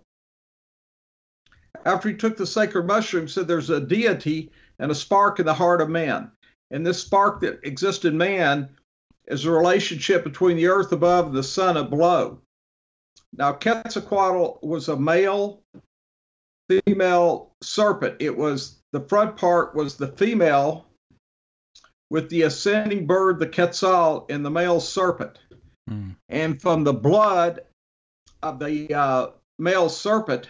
after 1.85 2.09
he 2.09 2.15
took 2.15 2.37
the 2.37 2.45
sacred 2.45 2.85
mushroom, 2.85 3.27
said 3.27 3.47
there's 3.47 3.69
a 3.69 3.79
deity 3.79 4.51
and 4.79 4.91
a 4.91 4.95
spark 4.95 5.39
in 5.39 5.45
the 5.45 5.53
heart 5.53 5.81
of 5.81 5.89
man. 5.89 6.31
And 6.71 6.85
this 6.85 7.01
spark 7.01 7.41
that 7.41 7.59
exists 7.63 8.05
in 8.05 8.17
man 8.17 8.69
is 9.27 9.45
a 9.45 9.51
relationship 9.51 10.23
between 10.23 10.57
the 10.57 10.67
earth 10.67 10.91
above 10.91 11.27
and 11.27 11.35
the 11.35 11.43
sun 11.43 11.89
below. 11.89 12.41
Now, 13.33 13.53
Quetzalcoatl 13.53 14.65
was 14.65 14.87
a 14.87 14.97
male 14.97 15.61
female 16.69 17.51
serpent. 17.61 18.17
It 18.19 18.35
was 18.35 18.81
the 18.91 19.01
front 19.01 19.37
part 19.37 19.75
was 19.75 19.95
the 19.95 20.07
female 20.07 20.87
with 22.09 22.29
the 22.29 22.43
ascending 22.43 23.07
bird, 23.07 23.39
the 23.39 23.47
Quetzal, 23.47 24.25
and 24.29 24.45
the 24.45 24.49
male 24.49 24.79
serpent. 24.79 25.39
Mm. 25.89 26.15
And 26.29 26.61
from 26.61 26.83
the 26.83 26.93
blood 26.93 27.61
of 28.41 28.59
the 28.59 28.93
uh, 28.93 29.27
male 29.59 29.89
serpent, 29.89 30.49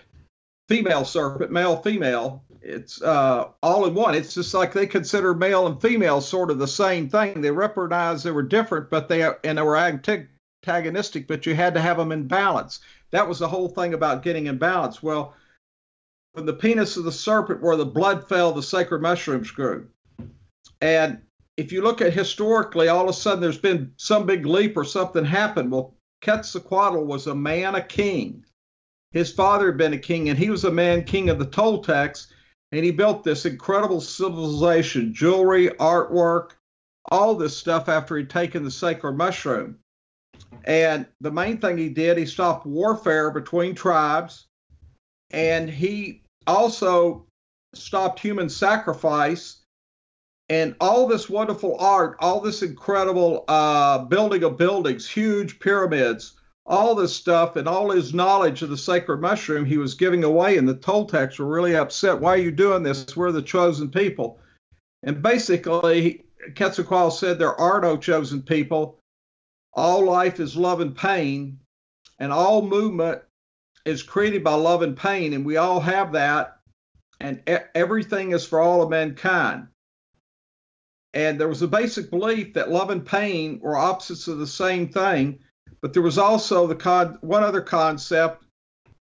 female 0.68 1.06
serpent, 1.06 1.52
male, 1.52 1.78
female, 1.82 2.44
it's 2.62 3.02
uh, 3.02 3.50
all 3.62 3.86
in 3.86 3.94
one. 3.94 4.16
It's 4.16 4.34
just 4.34 4.54
like 4.54 4.74
they 4.74 4.88
consider 4.88 5.36
male 5.36 5.68
and 5.68 5.80
female 5.82 6.20
sort 6.22 6.50
of 6.50 6.58
the 6.58 6.68
same 6.68 7.10
thing. 7.10 7.42
They 7.42 7.52
recognize 7.52 8.24
they 8.24 8.32
were 8.32 8.44
different, 8.44 8.90
but 8.90 9.08
they 9.08 9.24
and 9.44 9.58
they 9.58 9.62
were 9.62 9.78
antagonistic, 9.78 11.28
but 11.28 11.46
you 11.46 11.54
had 11.54 11.76
to 11.76 11.82
have 11.82 11.98
them 11.98 12.12
in 12.12 12.28
balance. 12.28 12.80
That 13.12 13.28
was 13.28 13.40
the 13.40 13.48
whole 13.48 13.70
thing 13.70 13.94
about 13.94 14.24
getting 14.24 14.48
in 14.48 14.58
balance. 14.58 15.04
Well, 15.04 15.36
from 16.34 16.48
the 16.48 16.54
penis 16.54 16.98
of 16.98 17.04
the 17.04 17.12
serpent 17.12 17.62
where 17.62 17.78
the 17.78 17.86
blood 17.86 18.28
fell, 18.28 18.52
the 18.52 18.64
sacred 18.64 19.02
mushrooms 19.02 19.52
grew. 19.52 19.88
And 20.82 21.22
if 21.58 21.72
you 21.72 21.82
look 21.82 22.02
at 22.02 22.14
historically, 22.14 22.88
all 22.88 23.04
of 23.04 23.10
a 23.10 23.14
sudden 23.14 23.42
there's 23.42 23.58
been 23.58 23.94
some 23.98 24.26
big 24.26 24.46
leap 24.46 24.76
or 24.76 24.84
something 24.84 25.24
happened. 25.24 25.72
Well, 25.72 25.96
Quetzalcoatl 26.22 27.06
was 27.06 27.28
a 27.28 27.36
man, 27.36 27.76
a 27.76 27.82
king. 27.82 28.46
His 29.12 29.32
father 29.32 29.68
had 29.68 29.78
been 29.78 29.94
a 29.94 29.98
king, 29.98 30.30
and 30.30 30.38
he 30.38 30.50
was 30.50 30.66
a 30.66 30.72
man, 30.72 31.06
king 31.06 31.30
of 31.30 31.40
the 31.40 31.46
Toltecs, 31.46 32.28
and 32.72 32.84
he 32.84 32.92
built 32.92 33.24
this 33.24 33.46
incredible 33.46 34.02
civilization, 34.02 35.14
jewelry, 35.14 35.70
artwork, 35.70 36.52
all 37.10 37.36
this 37.36 37.56
stuff 37.56 37.88
after 37.88 38.18
he'd 38.18 38.30
taken 38.30 38.64
the 38.64 38.72
sacred 38.72 39.14
mushroom. 39.14 39.78
And 40.66 41.06
the 41.22 41.32
main 41.32 41.60
thing 41.60 41.78
he 41.78 41.90
did, 41.90 42.18
he 42.18 42.26
stopped 42.26 42.66
warfare 42.66 43.32
between 43.32 43.76
tribes, 43.76 44.48
and 45.32 45.70
he 45.70 46.24
also 46.48 47.28
stopped 47.74 48.20
human 48.20 48.50
sacrifice 48.50 49.65
and 50.50 50.76
all 50.80 51.08
this 51.08 51.30
wonderful 51.30 51.78
art, 51.80 52.18
all 52.20 52.40
this 52.40 52.62
incredible 52.62 53.46
uh, 53.48 54.00
building 54.00 54.44
of 54.44 54.58
buildings, 54.58 55.10
huge 55.10 55.60
pyramids, 55.60 56.34
all 56.66 56.94
this 56.96 57.16
stuff, 57.16 57.56
and 57.56 57.68
all 57.68 57.90
his 57.92 58.14
knowledge 58.14 58.62
of 58.62 58.70
the 58.70 58.78
sacred 58.78 59.22
mushroom 59.22 59.66
he 59.66 59.78
was 59.78 59.96
giving 59.96 60.24
away. 60.24 60.58
And 60.58 60.68
the 60.68 60.76
Toltecs 60.76 61.40
were 61.40 61.48
really 61.48 61.76
upset. 61.76 62.20
Why 62.20 62.34
are 62.34 62.38
you 62.38 62.52
doing 62.52 62.84
this? 62.84 63.16
We're 63.16 63.32
the 63.32 63.42
chosen 63.42 63.90
people. 63.90 64.40
And 65.04 65.22
basically, 65.22 66.26
Quetzalcoatl 66.56 67.12
said 67.12 67.40
there 67.40 67.60
are 67.60 67.82
no 67.82 67.98
chosen 67.98 68.42
people. 68.42 69.00
All 69.74 70.06
life 70.06 70.40
is 70.40 70.56
love 70.56 70.80
and 70.80 70.96
pain, 70.96 71.60
and 72.20 72.32
all 72.32 72.62
movement 72.62 73.22
is 73.84 74.04
created 74.04 74.44
by 74.44 74.54
love 74.54 74.82
and 74.82 74.96
pain, 74.96 75.34
and 75.34 75.46
we 75.46 75.58
all 75.58 75.80
have 75.80 76.14
that. 76.14 76.60
And 77.20 77.42
everything 77.74 78.32
is 78.32 78.46
for 78.46 78.60
all 78.60 78.82
of 78.82 78.90
mankind. 78.90 79.68
And 81.16 81.40
there 81.40 81.48
was 81.48 81.62
a 81.62 81.68
basic 81.68 82.10
belief 82.10 82.54
that 82.54 82.70
love 82.70 82.90
and 82.90 83.06
pain 83.06 83.60
were 83.62 83.78
opposites 83.78 84.28
of 84.28 84.38
the 84.38 84.46
same 84.46 84.90
thing. 84.90 85.40
But 85.82 85.94
there 85.94 86.04
was 86.04 86.18
also 86.18 86.68
the 86.68 86.76
con- 86.76 87.18
one 87.22 87.42
other 87.42 87.62
concept 87.62 88.44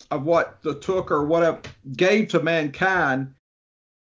of 0.09 0.23
what 0.23 0.61
the 0.63 0.73
took 0.73 1.11
or 1.11 1.25
what 1.25 1.43
it 1.43 1.67
gave 1.95 2.29
to 2.29 2.41
mankind, 2.41 3.35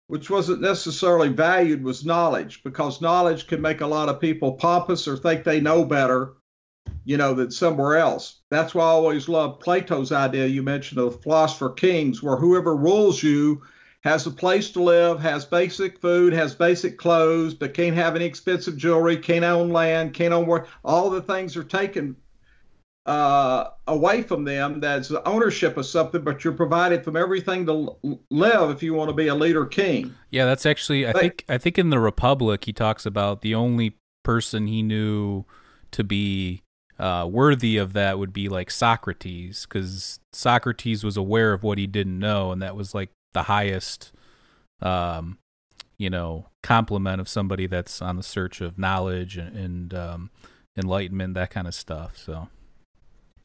which 0.07 0.29
wasn't 0.29 0.61
necessarily 0.61 1.29
valued, 1.29 1.83
was 1.83 2.05
knowledge, 2.05 2.61
because 2.63 3.01
knowledge 3.01 3.47
can 3.47 3.61
make 3.61 3.81
a 3.81 3.87
lot 3.87 4.09
of 4.09 4.21
people 4.21 4.53
pompous 4.53 5.07
or 5.07 5.17
think 5.17 5.43
they 5.43 5.59
know 5.59 5.83
better, 5.83 6.33
you 7.03 7.17
know, 7.17 7.33
than 7.33 7.49
somewhere 7.49 7.97
else. 7.97 8.41
That's 8.51 8.75
why 8.75 8.83
I 8.83 8.89
always 8.89 9.27
love 9.27 9.59
Plato's 9.59 10.11
idea 10.11 10.45
you 10.45 10.61
mentioned 10.61 10.99
of 10.99 11.13
the 11.13 11.19
philosopher 11.19 11.71
kings, 11.71 12.21
where 12.21 12.37
whoever 12.37 12.75
rules 12.75 13.23
you 13.23 13.63
has 14.07 14.25
a 14.25 14.31
place 14.31 14.71
to 14.71 14.81
live, 14.81 15.19
has 15.19 15.45
basic 15.45 15.99
food, 15.99 16.33
has 16.33 16.55
basic 16.55 16.97
clothes, 16.97 17.53
but 17.53 17.73
can't 17.73 17.95
have 17.95 18.15
any 18.15 18.25
expensive 18.25 18.77
jewelry, 18.77 19.17
can't 19.17 19.43
own 19.43 19.69
land, 19.69 20.13
can't 20.13 20.33
own 20.33 20.45
work. 20.45 20.67
All 20.83 21.09
the 21.09 21.21
things 21.21 21.57
are 21.57 21.63
taken 21.63 22.15
uh, 23.05 23.69
away 23.87 24.21
from 24.21 24.43
them. 24.43 24.79
That's 24.79 25.07
the 25.07 25.25
ownership 25.27 25.77
of 25.77 25.85
something, 25.85 26.23
but 26.23 26.43
you're 26.43 26.53
provided 26.53 27.03
from 27.03 27.15
everything 27.15 27.65
to 27.65 27.97
live 28.29 28.69
if 28.69 28.81
you 28.83 28.93
want 28.93 29.09
to 29.09 29.13
be 29.13 29.27
a 29.27 29.35
leader 29.35 29.65
king. 29.65 30.13
Yeah, 30.29 30.45
that's 30.45 30.65
actually 30.65 31.07
I 31.07 31.13
think 31.13 31.45
I 31.49 31.57
think 31.57 31.77
in 31.77 31.89
the 31.89 31.99
Republic 31.99 32.65
he 32.65 32.73
talks 32.73 33.05
about 33.05 33.41
the 33.41 33.55
only 33.55 33.97
person 34.23 34.67
he 34.67 34.83
knew 34.83 35.45
to 35.91 36.03
be 36.03 36.63
uh, 36.99 37.27
worthy 37.29 37.77
of 37.77 37.93
that 37.93 38.19
would 38.19 38.33
be 38.33 38.49
like 38.49 38.71
Socrates, 38.71 39.65
because 39.67 40.19
Socrates 40.33 41.03
was 41.03 41.15
aware 41.15 41.53
of 41.53 41.63
what 41.63 41.77
he 41.77 41.87
didn't 41.87 42.19
know, 42.19 42.51
and 42.51 42.61
that 42.61 42.75
was 42.75 42.93
like 42.93 43.09
the 43.33 43.43
highest 43.43 44.11
um 44.81 45.37
you 45.97 46.09
know 46.09 46.47
compliment 46.63 47.19
of 47.19 47.27
somebody 47.27 47.67
that's 47.67 48.01
on 48.01 48.15
the 48.15 48.23
search 48.23 48.61
of 48.61 48.77
knowledge 48.77 49.37
and, 49.37 49.55
and 49.55 49.93
um 49.93 50.29
enlightenment 50.77 51.33
that 51.33 51.49
kind 51.49 51.67
of 51.67 51.73
stuff 51.73 52.17
so. 52.17 52.47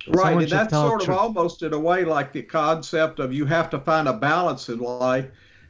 Right 0.08 0.36
and 0.36 0.48
that's 0.48 0.72
sort 0.72 1.02
of 1.02 1.10
almost 1.10 1.62
in 1.62 1.72
a 1.72 1.78
way 1.78 2.04
like 2.04 2.32
the 2.32 2.42
concept 2.42 3.20
of 3.20 3.32
you 3.32 3.46
have 3.46 3.70
to 3.70 3.78
find 3.78 4.08
a 4.08 4.12
balance 4.12 4.68
in 4.68 4.78
life. 4.78 5.26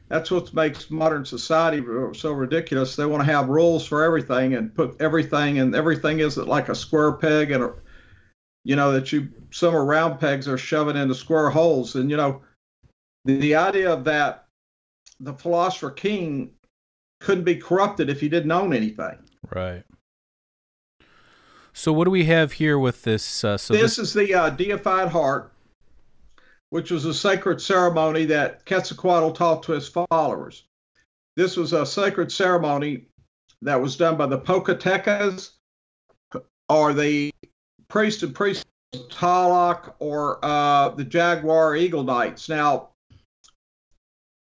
That's 0.09 0.31
what 0.31 0.53
makes 0.53 0.89
modern 0.89 1.25
society 1.25 1.83
so 2.13 2.31
ridiculous. 2.31 2.95
They 2.95 3.05
want 3.05 3.25
to 3.25 3.31
have 3.31 3.47
rules 3.47 3.85
for 3.85 4.03
everything 4.03 4.55
and 4.55 4.73
put 4.73 4.99
everything 4.99 5.59
and 5.59 5.75
everything 5.75 6.19
isn't 6.19 6.47
like 6.47 6.69
a 6.69 6.75
square 6.75 7.13
peg 7.13 7.51
and 7.51 7.63
a, 7.63 7.73
you 8.63 8.75
know 8.75 8.91
that 8.91 9.11
you 9.11 9.29
some 9.51 9.75
are 9.75 9.85
round 9.85 10.19
pegs 10.19 10.47
are 10.47 10.57
shoving 10.57 10.97
into 10.97 11.15
square 11.15 11.49
holes. 11.49 11.95
And 11.95 12.09
you 12.09 12.17
know 12.17 12.41
the, 13.25 13.55
idea 13.55 13.91
of 13.91 14.03
that 14.05 14.45
the 15.19 15.33
philosopher 15.33 15.91
king 15.91 16.51
couldn't 17.19 17.43
be 17.43 17.55
corrupted 17.55 18.09
if 18.09 18.19
he 18.19 18.29
didn't 18.29 18.51
own 18.51 18.73
anything. 18.73 19.17
Right. 19.49 19.83
So 21.73 21.91
what 21.91 22.05
do 22.05 22.11
we 22.11 22.25
have 22.25 22.53
here 22.53 22.77
with 22.77 23.03
this? 23.03 23.43
Uh, 23.43 23.57
so 23.57 23.73
this, 23.73 23.81
this 23.81 23.99
is 23.99 24.13
the 24.13 24.33
uh, 24.33 24.49
deified 24.51 25.09
heart, 25.09 25.51
which 26.69 26.91
was 26.91 27.05
a 27.05 27.13
sacred 27.13 27.61
ceremony 27.61 28.25
that 28.25 28.65
Quetzalcoatl 28.65 29.31
taught 29.31 29.63
to 29.63 29.71
his 29.71 29.87
followers. 29.87 30.63
This 31.35 31.57
was 31.57 31.73
a 31.73 31.85
sacred 31.85 32.31
ceremony 32.31 33.07
that 33.63 33.81
was 33.81 33.95
done 33.95 34.17
by 34.17 34.27
the 34.27 34.37
Pochtecas 34.37 35.51
or 36.69 36.93
the 36.93 37.31
priest 37.87 38.23
and 38.23 38.35
priest 38.35 38.65
Tlaloc 38.93 39.93
or 39.99 40.43
uh, 40.43 40.89
the 40.89 41.03
Jaguar 41.03 41.75
Eagle 41.75 42.03
Knights. 42.03 42.49
Now, 42.49 42.89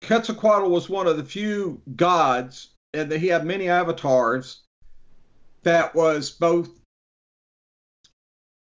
Quetzalcoatl 0.01 0.69
was 0.69 0.89
one 0.89 1.07
of 1.07 1.17
the 1.17 1.23
few 1.23 1.81
gods, 1.95 2.69
and 2.93 3.11
he 3.11 3.27
had 3.27 3.45
many 3.45 3.69
avatars 3.69 4.61
that 5.63 5.93
was 5.93 6.31
both 6.31 6.69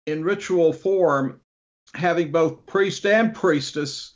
in 0.06 0.25
ritual 0.25 0.73
form, 0.73 1.40
having 1.94 2.32
both 2.32 2.64
priest 2.66 3.04
and 3.04 3.35
priestess 3.35 4.14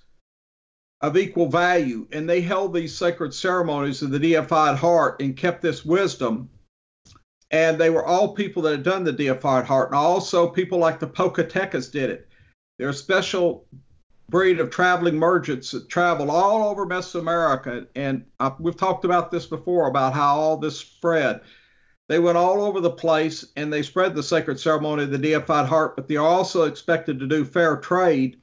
of 1.03 1.17
equal 1.17 1.49
value. 1.49 2.09
And 2.13 2.29
they 2.29 2.41
held 2.41 2.73
these 2.73 2.97
sacred 2.97 3.35
ceremonies 3.35 4.03
of 4.03 4.11
the 4.11 4.19
deified 4.19 4.79
heart 4.79 5.21
and 5.21 5.37
kept 5.37 5.61
this 5.61 5.85
wisdom. 5.85 6.49
And 7.51 7.79
they 7.79 7.91
were 7.91 8.05
all 8.05 8.35
people 8.35 8.63
that 8.63 8.71
had 8.71 8.83
done 8.83 9.05
the 9.05 9.13
deified 9.13 9.67
heart. 9.67 9.91
And 9.91 9.97
also 9.97 10.49
people 10.49 10.79
like 10.79 10.99
the 10.99 11.07
Pochtecas 11.07 11.91
did 11.91 12.09
it. 12.09 12.29
There 12.79 12.89
are 12.89 12.95
special 12.95 13.67
breed 14.29 14.61
of 14.61 14.71
traveling 14.71 15.17
merchants 15.17 15.71
that 15.73 15.89
traveled 15.89 16.31
all 16.31 16.69
over 16.69 16.87
Mesoamerica. 16.87 17.87
And 17.95 18.25
I, 18.41 18.53
we've 18.59 18.77
talked 18.77 19.05
about 19.05 19.31
this 19.31 19.47
before 19.47 19.89
about 19.89 20.15
how 20.15 20.37
all 20.37 20.57
this 20.57 20.79
spread. 20.79 21.41
They 22.09 22.19
went 22.19 22.39
all 22.39 22.63
over 22.63 22.81
the 22.81 22.91
place 22.91 23.47
and 23.57 23.73
they 23.73 23.83
spread 23.83 24.15
the 24.15 24.23
sacred 24.23 24.59
ceremony 24.59 25.05
of 25.05 25.11
the 25.11 25.19
deified 25.19 25.67
heart, 25.67 25.97
but 25.97 26.09
they 26.09 26.17
are 26.17 26.27
also 26.27 26.65
expected 26.65 27.19
to 27.21 27.27
do 27.27 27.45
fair 27.45 27.77
trade 27.77 28.39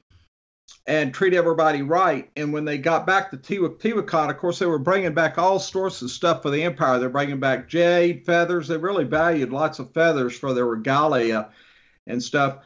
and 0.87 1.13
treat 1.13 1.33
everybody 1.33 1.81
right. 1.81 2.29
And 2.35 2.51
when 2.51 2.65
they 2.65 2.77
got 2.77 3.05
back 3.05 3.29
to 3.29 3.37
Teotihuacan, 3.37 4.29
of 4.29 4.37
course, 4.37 4.59
they 4.59 4.65
were 4.65 4.79
bringing 4.79 5.13
back 5.13 5.37
all 5.37 5.59
sorts 5.59 6.01
of 6.01 6.09
stuff 6.09 6.41
for 6.41 6.49
the 6.49 6.63
empire. 6.63 6.99
They're 6.99 7.09
bringing 7.09 7.39
back 7.39 7.67
jade, 7.67 8.25
feathers. 8.25 8.67
They 8.67 8.77
really 8.77 9.03
valued 9.03 9.51
lots 9.51 9.79
of 9.79 9.93
feathers 9.93 10.37
for 10.37 10.53
their 10.53 10.65
regalia 10.65 11.49
and 12.07 12.21
stuff 12.21 12.59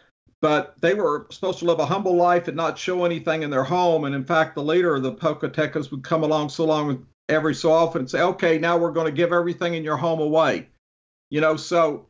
but 0.43 0.75
they 0.81 0.93
were 0.93 1.25
supposed 1.29 1.59
to 1.59 1.65
live 1.65 1.79
a 1.79 1.85
humble 1.85 2.17
life 2.17 2.49
and 2.49 2.57
not 2.57 2.77
show 2.77 3.05
anything 3.05 3.43
in 3.43 3.49
their 3.49 3.63
home. 3.63 4.03
And 4.03 4.13
in 4.13 4.25
fact, 4.25 4.55
the 4.55 4.61
leader 4.61 4.93
of 4.93 5.01
the 5.01 5.13
Pochtecas 5.13 5.89
would 5.89 6.03
come 6.03 6.21
along 6.21 6.49
so 6.49 6.65
long 6.65 7.07
every 7.29 7.55
so 7.55 7.71
often 7.71 8.01
and 8.01 8.09
say, 8.11 8.21
"Okay, 8.21 8.57
now 8.57 8.75
we're 8.75 8.91
going 8.91 9.05
to 9.05 9.13
give 9.13 9.31
everything 9.31 9.73
in 9.73 9.85
your 9.85 9.95
home 9.95 10.19
away." 10.19 10.67
You 11.29 11.39
know, 11.39 11.55
so 11.55 12.07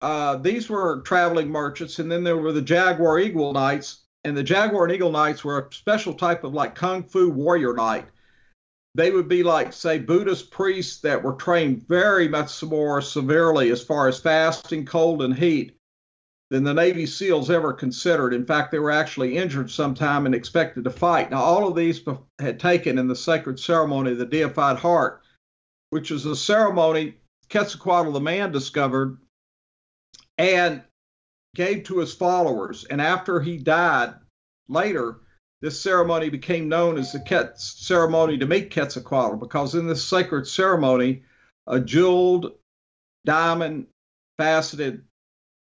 uh, 0.00 0.36
these 0.36 0.70
were 0.70 1.00
traveling 1.00 1.48
merchants, 1.48 1.98
and 1.98 2.08
then 2.08 2.22
there 2.22 2.36
were 2.36 2.52
the 2.52 2.62
Jaguar 2.62 3.18
Eagle 3.18 3.52
Knights, 3.52 4.04
and 4.22 4.36
the 4.36 4.44
Jaguar 4.44 4.84
and 4.84 4.92
Eagle 4.92 5.10
Knights 5.10 5.42
were 5.44 5.58
a 5.58 5.74
special 5.74 6.14
type 6.14 6.44
of 6.44 6.54
like 6.54 6.76
kung 6.76 7.02
fu 7.02 7.30
warrior 7.30 7.74
knight. 7.74 8.06
they 8.94 9.10
would 9.10 9.28
be 9.28 9.42
like, 9.42 9.72
say, 9.72 9.98
Buddhist 9.98 10.52
priests 10.52 11.00
that 11.00 11.20
were 11.20 11.32
trained 11.32 11.84
very 11.88 12.28
much 12.28 12.62
more 12.62 13.02
severely 13.02 13.72
as 13.72 13.82
far 13.82 14.06
as 14.06 14.20
fasting, 14.20 14.86
cold, 14.86 15.20
and 15.20 15.36
heat 15.36 15.74
than 16.54 16.62
the 16.62 16.72
Navy 16.72 17.04
SEALs 17.04 17.50
ever 17.50 17.72
considered. 17.72 18.32
In 18.32 18.46
fact, 18.46 18.70
they 18.70 18.78
were 18.78 18.92
actually 18.92 19.36
injured 19.36 19.72
sometime 19.72 20.24
and 20.24 20.36
expected 20.36 20.84
to 20.84 20.90
fight. 20.90 21.32
Now, 21.32 21.42
all 21.42 21.66
of 21.66 21.74
these 21.74 22.00
had 22.38 22.60
taken 22.60 22.96
in 22.96 23.08
the 23.08 23.16
sacred 23.16 23.58
ceremony 23.58 24.12
of 24.12 24.18
the 24.18 24.24
deified 24.24 24.76
heart, 24.76 25.20
which 25.90 26.12
is 26.12 26.26
a 26.26 26.36
ceremony 26.36 27.16
Quetzalcoatl 27.50 28.12
the 28.12 28.20
man 28.20 28.52
discovered 28.52 29.18
and 30.38 30.84
gave 31.56 31.82
to 31.84 31.98
his 31.98 32.14
followers. 32.14 32.84
And 32.84 33.02
after 33.02 33.40
he 33.40 33.58
died 33.58 34.14
later, 34.68 35.22
this 35.60 35.80
ceremony 35.80 36.30
became 36.30 36.68
known 36.68 36.98
as 36.98 37.10
the 37.10 37.52
ceremony 37.56 38.38
to 38.38 38.46
meet 38.46 38.72
Quetzalcoatl 38.72 39.38
because 39.38 39.74
in 39.74 39.88
this 39.88 40.04
sacred 40.04 40.46
ceremony, 40.46 41.24
a 41.66 41.80
jeweled, 41.80 42.52
diamond 43.24 43.88
faceted 44.38 45.02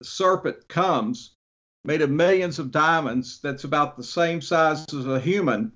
serpent 0.02 0.68
comes 0.68 1.36
made 1.84 2.02
of 2.02 2.10
millions 2.10 2.58
of 2.58 2.72
diamonds 2.72 3.40
that's 3.40 3.64
about 3.64 3.96
the 3.96 4.04
same 4.04 4.40
size 4.40 4.84
as 4.92 5.06
a 5.06 5.20
human. 5.20 5.72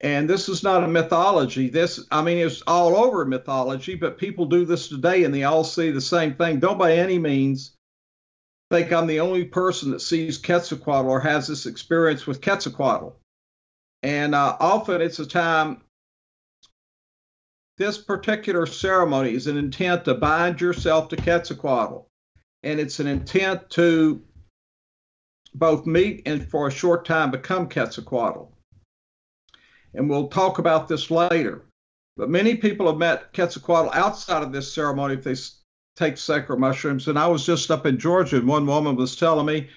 And 0.00 0.30
this 0.30 0.48
is 0.48 0.62
not 0.62 0.84
a 0.84 0.88
mythology. 0.88 1.68
This, 1.68 2.06
I 2.10 2.22
mean, 2.22 2.38
it's 2.38 2.62
all 2.66 2.96
over 2.96 3.24
mythology, 3.24 3.94
but 3.96 4.16
people 4.16 4.46
do 4.46 4.64
this 4.64 4.88
today 4.88 5.24
and 5.24 5.34
they 5.34 5.44
all 5.44 5.64
see 5.64 5.90
the 5.90 6.00
same 6.00 6.34
thing. 6.34 6.60
Don't 6.60 6.78
by 6.78 6.94
any 6.94 7.18
means 7.18 7.76
think 8.70 8.92
I'm 8.92 9.06
the 9.06 9.20
only 9.20 9.44
person 9.44 9.90
that 9.90 10.00
sees 10.00 10.38
Quetzalcoatl 10.38 11.08
or 11.08 11.20
has 11.20 11.48
this 11.48 11.66
experience 11.66 12.26
with 12.26 12.40
Quetzalcoatl. 12.40 13.12
And 14.02 14.34
uh, 14.34 14.56
often 14.60 15.00
it's 15.00 15.18
a 15.18 15.26
time, 15.26 15.82
this 17.76 17.98
particular 17.98 18.66
ceremony 18.66 19.32
is 19.32 19.46
an 19.46 19.56
intent 19.56 20.04
to 20.04 20.14
bind 20.14 20.60
yourself 20.60 21.08
to 21.08 21.16
Quetzalcoatl. 21.16 22.07
And 22.62 22.80
it's 22.80 23.00
an 23.00 23.06
intent 23.06 23.70
to 23.70 24.22
both 25.54 25.86
meet 25.86 26.22
and 26.26 26.46
for 26.48 26.68
a 26.68 26.72
short 26.72 27.04
time 27.04 27.30
become 27.30 27.68
Quetzalcoatl. 27.68 28.52
And 29.94 30.08
we'll 30.08 30.28
talk 30.28 30.58
about 30.58 30.88
this 30.88 31.10
later. 31.10 31.64
But 32.16 32.30
many 32.30 32.56
people 32.56 32.86
have 32.86 32.98
met 32.98 33.32
Quetzalcoatl 33.32 33.90
outside 33.92 34.42
of 34.42 34.52
this 34.52 34.72
ceremony 34.72 35.14
if 35.14 35.24
they 35.24 35.36
take 35.96 36.16
sacred 36.16 36.58
mushrooms. 36.58 37.08
And 37.08 37.18
I 37.18 37.26
was 37.28 37.46
just 37.46 37.70
up 37.70 37.86
in 37.86 37.98
Georgia, 37.98 38.36
and 38.36 38.48
one 38.48 38.66
woman 38.66 38.96
was 38.96 39.16
telling 39.16 39.46
me, 39.46 39.68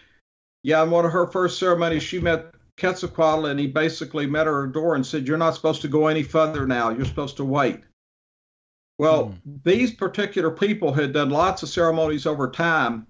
yeah, 0.63 0.83
in 0.83 0.91
one 0.91 1.05
of 1.05 1.11
her 1.11 1.27
first 1.27 1.59
ceremonies, 1.59 2.03
she 2.03 2.19
met 2.19 2.53
Quetzalcoatl, 2.79 3.47
and 3.47 3.59
he 3.59 3.67
basically 3.67 4.27
met 4.27 4.47
her 4.47 4.63
at 4.63 4.65
her 4.65 4.71
door 4.71 4.95
and 4.95 5.05
said, 5.05 5.27
You're 5.27 5.37
not 5.37 5.55
supposed 5.55 5.81
to 5.81 5.87
go 5.87 6.07
any 6.07 6.23
further 6.23 6.67
now. 6.67 6.89
You're 6.89 7.05
supposed 7.05 7.37
to 7.37 7.45
wait. 7.45 7.81
Well, 9.01 9.29
hmm. 9.29 9.55
these 9.63 9.95
particular 9.95 10.51
people 10.51 10.93
had 10.93 11.11
done 11.11 11.31
lots 11.31 11.63
of 11.63 11.69
ceremonies 11.69 12.27
over 12.27 12.51
time, 12.51 13.07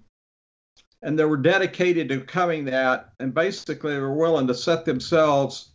and 1.02 1.18
they 1.18 1.26
were 1.26 1.36
dedicated 1.36 2.08
to 2.08 2.20
becoming 2.20 2.64
that, 2.64 3.12
and 3.20 3.34
basically 3.34 3.92
they 3.92 4.00
were 4.00 4.14
willing 4.14 4.46
to 4.46 4.54
set 4.54 4.86
themselves, 4.86 5.72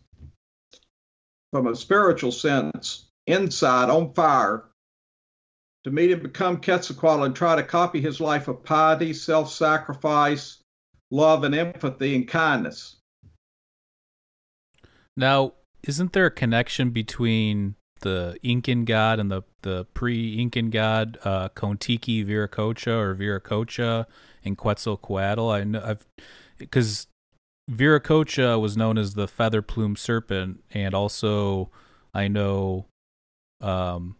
from 1.52 1.68
a 1.68 1.76
spiritual 1.76 2.32
sense, 2.32 3.06
inside 3.28 3.90
on 3.90 4.12
fire 4.12 4.64
to 5.84 5.92
meet 5.92 6.10
and 6.10 6.24
become 6.24 6.60
Quetzalcoatl 6.60 7.22
and 7.22 7.36
try 7.36 7.54
to 7.54 7.62
copy 7.62 8.00
his 8.00 8.18
life 8.18 8.48
of 8.48 8.64
piety, 8.64 9.12
self 9.12 9.52
sacrifice, 9.52 10.58
love, 11.12 11.44
and 11.44 11.54
empathy 11.54 12.16
and 12.16 12.26
kindness. 12.26 12.96
Now, 15.16 15.52
isn't 15.84 16.12
there 16.12 16.26
a 16.26 16.30
connection 16.32 16.90
between 16.90 17.76
the 18.00 18.38
Incan 18.42 18.84
god 18.84 19.18
and 19.20 19.30
the, 19.30 19.42
the 19.62 19.84
pre 19.94 20.38
Incan 20.40 20.70
god, 20.70 21.18
uh, 21.24 21.48
Kontiki 21.50 22.24
Viracocha 22.26 22.98
or 22.98 23.14
Viracocha 23.14 24.06
and 24.44 24.56
Quetzalcoatl? 24.56 25.50
I 25.50 25.64
know 25.64 25.82
I've 25.84 26.06
because 26.56 27.06
Viracocha 27.70 28.60
was 28.60 28.76
known 28.76 28.98
as 28.98 29.14
the 29.14 29.28
feather 29.28 29.62
plume 29.62 29.96
serpent, 29.96 30.62
and 30.72 30.94
also 30.94 31.70
I 32.14 32.28
know 32.28 32.86
um, 33.60 34.16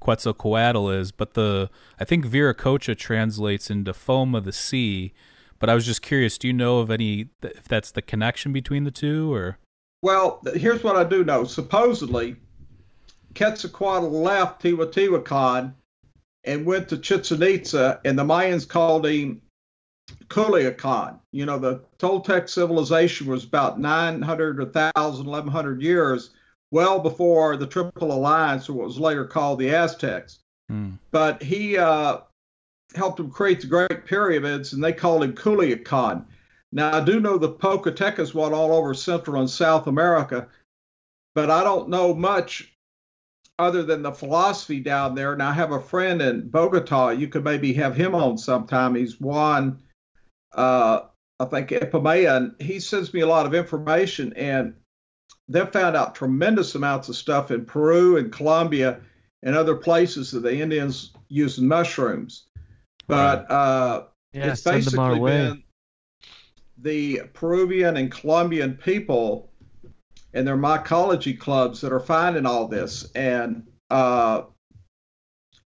Quetzalcoatl 0.00 0.90
is, 0.90 1.12
but 1.12 1.34
the 1.34 1.70
I 1.98 2.04
think 2.04 2.26
Viracocha 2.26 2.96
translates 2.96 3.70
into 3.70 3.94
foam 3.94 4.34
of 4.34 4.44
the 4.44 4.52
sea. 4.52 5.12
But 5.60 5.70
I 5.70 5.74
was 5.74 5.86
just 5.86 6.02
curious, 6.02 6.36
do 6.36 6.48
you 6.48 6.52
know 6.52 6.80
of 6.80 6.90
any 6.90 7.28
if 7.42 7.66
that's 7.66 7.90
the 7.90 8.02
connection 8.02 8.52
between 8.52 8.84
the 8.84 8.90
two 8.90 9.32
or? 9.32 9.58
Well, 10.02 10.42
here's 10.54 10.84
what 10.84 10.96
I 10.96 11.04
do 11.04 11.24
know. 11.24 11.44
Supposedly, 11.44 12.36
Quetzalcoatl 13.34 14.10
left 14.10 14.62
Teotihuacan 14.62 15.74
and 16.44 16.66
went 16.66 16.88
to 16.88 16.98
Chichen 16.98 17.42
Itza, 17.42 18.00
and 18.04 18.18
the 18.18 18.24
Mayans 18.24 18.68
called 18.68 19.06
him 19.06 19.40
Kukulcan. 20.28 21.18
You 21.32 21.46
know, 21.46 21.58
the 21.58 21.80
Toltec 21.98 22.48
civilization 22.48 23.26
was 23.26 23.44
about 23.44 23.80
900, 23.80 24.58
1,000, 24.58 25.26
1,100 25.26 25.82
years 25.82 26.30
well 26.70 26.98
before 26.98 27.56
the 27.56 27.66
Triple 27.66 28.12
Alliance, 28.12 28.68
or 28.68 28.74
what 28.74 28.86
was 28.86 28.98
later 28.98 29.24
called 29.24 29.58
the 29.58 29.74
Aztecs. 29.74 30.40
Mm. 30.70 30.98
But 31.10 31.42
he 31.42 31.78
uh, 31.78 32.18
helped 32.94 33.16
them 33.16 33.30
create 33.30 33.60
the 33.60 33.66
Great 33.66 34.06
Pyramids, 34.06 34.72
and 34.72 34.82
they 34.82 34.92
called 34.92 35.24
him 35.24 35.34
Kukulcan. 35.34 36.26
Now, 36.72 36.92
I 36.92 37.04
do 37.04 37.20
know 37.20 37.38
the 37.38 37.52
Pochtecas 37.52 38.34
went 38.34 38.52
all 38.52 38.72
over 38.72 38.94
Central 38.94 39.40
and 39.40 39.48
South 39.48 39.86
America, 39.86 40.48
but 41.34 41.48
I 41.48 41.62
don't 41.62 41.88
know 41.88 42.12
much 42.14 42.73
other 43.58 43.82
than 43.82 44.02
the 44.02 44.12
philosophy 44.12 44.80
down 44.80 45.14
there. 45.14 45.32
And 45.32 45.42
I 45.42 45.52
have 45.52 45.72
a 45.72 45.80
friend 45.80 46.20
in 46.20 46.48
Bogota. 46.48 47.10
You 47.10 47.28
could 47.28 47.44
maybe 47.44 47.72
have 47.74 47.96
him 47.96 48.14
on 48.14 48.38
sometime. 48.38 48.94
He's 48.94 49.20
Juan, 49.20 49.82
uh, 50.52 51.02
I 51.38 51.44
think, 51.44 51.70
Epimea, 51.70 52.36
and 52.36 52.54
he 52.60 52.80
sends 52.80 53.12
me 53.14 53.20
a 53.20 53.26
lot 53.26 53.46
of 53.46 53.54
information. 53.54 54.32
And 54.34 54.74
they've 55.48 55.70
found 55.70 55.96
out 55.96 56.14
tremendous 56.14 56.74
amounts 56.74 57.08
of 57.08 57.16
stuff 57.16 57.50
in 57.50 57.64
Peru 57.64 58.16
and 58.16 58.32
Colombia 58.32 59.00
and 59.42 59.54
other 59.54 59.76
places 59.76 60.30
that 60.32 60.40
the 60.40 60.58
Indians 60.58 61.12
use 61.28 61.58
mushrooms. 61.58 62.46
But 63.06 63.50
uh, 63.50 64.04
yeah, 64.32 64.52
it's 64.52 64.62
basically 64.62 65.20
been 65.20 65.62
the 66.78 67.22
Peruvian 67.34 67.96
and 67.96 68.10
Colombian 68.10 68.74
people 68.74 69.50
and 70.34 70.46
their 70.46 70.56
mycology 70.56 71.38
clubs 71.38 71.80
that 71.80 71.92
are 71.92 72.00
finding 72.00 72.44
all 72.44 72.68
this. 72.68 73.10
And 73.14 73.66
uh, 73.90 74.42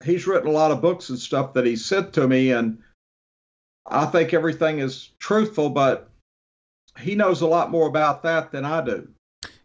he's 0.04 0.28
written 0.28 0.48
a 0.48 0.54
lot 0.54 0.72
of 0.72 0.82
books 0.82 1.10
and 1.10 1.20
stuff 1.20 1.54
that 1.54 1.66
he 1.66 1.76
sent 1.76 2.14
to 2.14 2.28
me, 2.28 2.52
and 2.52 2.78
I 3.88 4.06
think 4.06 4.34
everything 4.34 4.80
is 4.80 5.10
truthful, 5.20 5.72
but 5.72 6.10
he 7.00 7.16
knows 7.16 7.42
a 7.42 7.48
lot 7.48 7.72
more 7.72 7.88
about 7.88 8.24
that 8.24 8.52
than 8.52 8.64
I 8.64 8.84
do. 8.86 9.08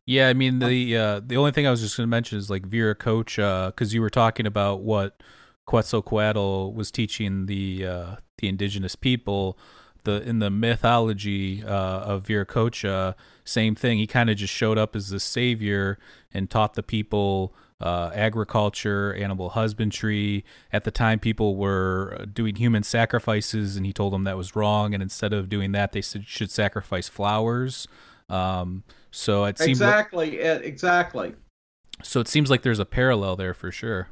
Yeah, 0.07 0.29
I 0.29 0.35
mean 0.35 0.61
the 0.61 0.97
uh, 0.97 1.21
the 1.25 1.37
only 1.37 1.51
thing 1.51 1.67
I 1.67 1.71
was 1.71 1.81
just 1.81 1.97
going 1.97 2.07
to 2.07 2.11
mention 2.11 2.39
is 2.39 2.49
like 2.49 2.69
Viracocha, 2.69 3.67
because 3.67 3.93
you 3.93 4.01
were 4.01 4.11
talking 4.11 4.47
about 4.47 4.83
what 4.83 5.21
Quetzalcoatl 5.67 6.73
was 6.73 6.93
teaching 6.93 7.47
the 7.47 7.85
uh, 7.85 8.17
the 8.39 8.49
indigenous 8.49 8.95
people. 8.95 9.59
The 10.07 10.23
in 10.27 10.39
the 10.39 10.51
mythology 10.51 11.63
uh, 11.63 11.69
of 11.69 12.25
Viracocha, 12.25 13.15
same 13.45 13.75
thing. 13.75 13.99
He 13.99 14.07
kind 14.07 14.31
of 14.31 14.37
just 14.39 14.55
showed 14.55 14.79
up 14.79 14.97
as 14.97 15.11
the 15.11 15.21
savior 15.21 15.99
and 16.33 16.49
taught 16.49 16.75
the 16.75 16.83
people 16.83 17.55
uh, 17.81 18.11
agriculture, 18.15 19.13
animal 19.15 19.51
husbandry. 19.51 20.45
At 20.73 20.85
the 20.85 20.91
time, 20.91 21.19
people 21.19 21.57
were 21.57 22.27
doing 22.33 22.57
human 22.57 22.83
sacrifices, 22.83 23.77
and 23.77 23.85
he 23.85 23.93
told 23.93 24.13
them 24.13 24.25
that 24.25 24.37
was 24.37 24.57
wrong. 24.57 24.95
And 24.95 25.03
instead 25.03 25.33
of 25.33 25.49
doing 25.49 25.73
that, 25.73 25.93
they 25.93 26.01
should 26.01 26.51
sacrifice 26.51 27.09
flowers. 27.09 27.87
Um, 28.29 28.85
so 29.11 29.45
it 29.45 29.59
seems 29.59 29.81
exactly, 29.81 30.39
like, 30.39 30.65
exactly. 30.65 31.35
So 32.03 32.21
it 32.21 32.29
seems 32.29 32.51
like 32.51 32.63
there's 32.63 32.79
a 32.79 32.85
parallel 32.85 33.37
there 33.37 33.55
for 33.55 33.71
sure. 33.71 34.09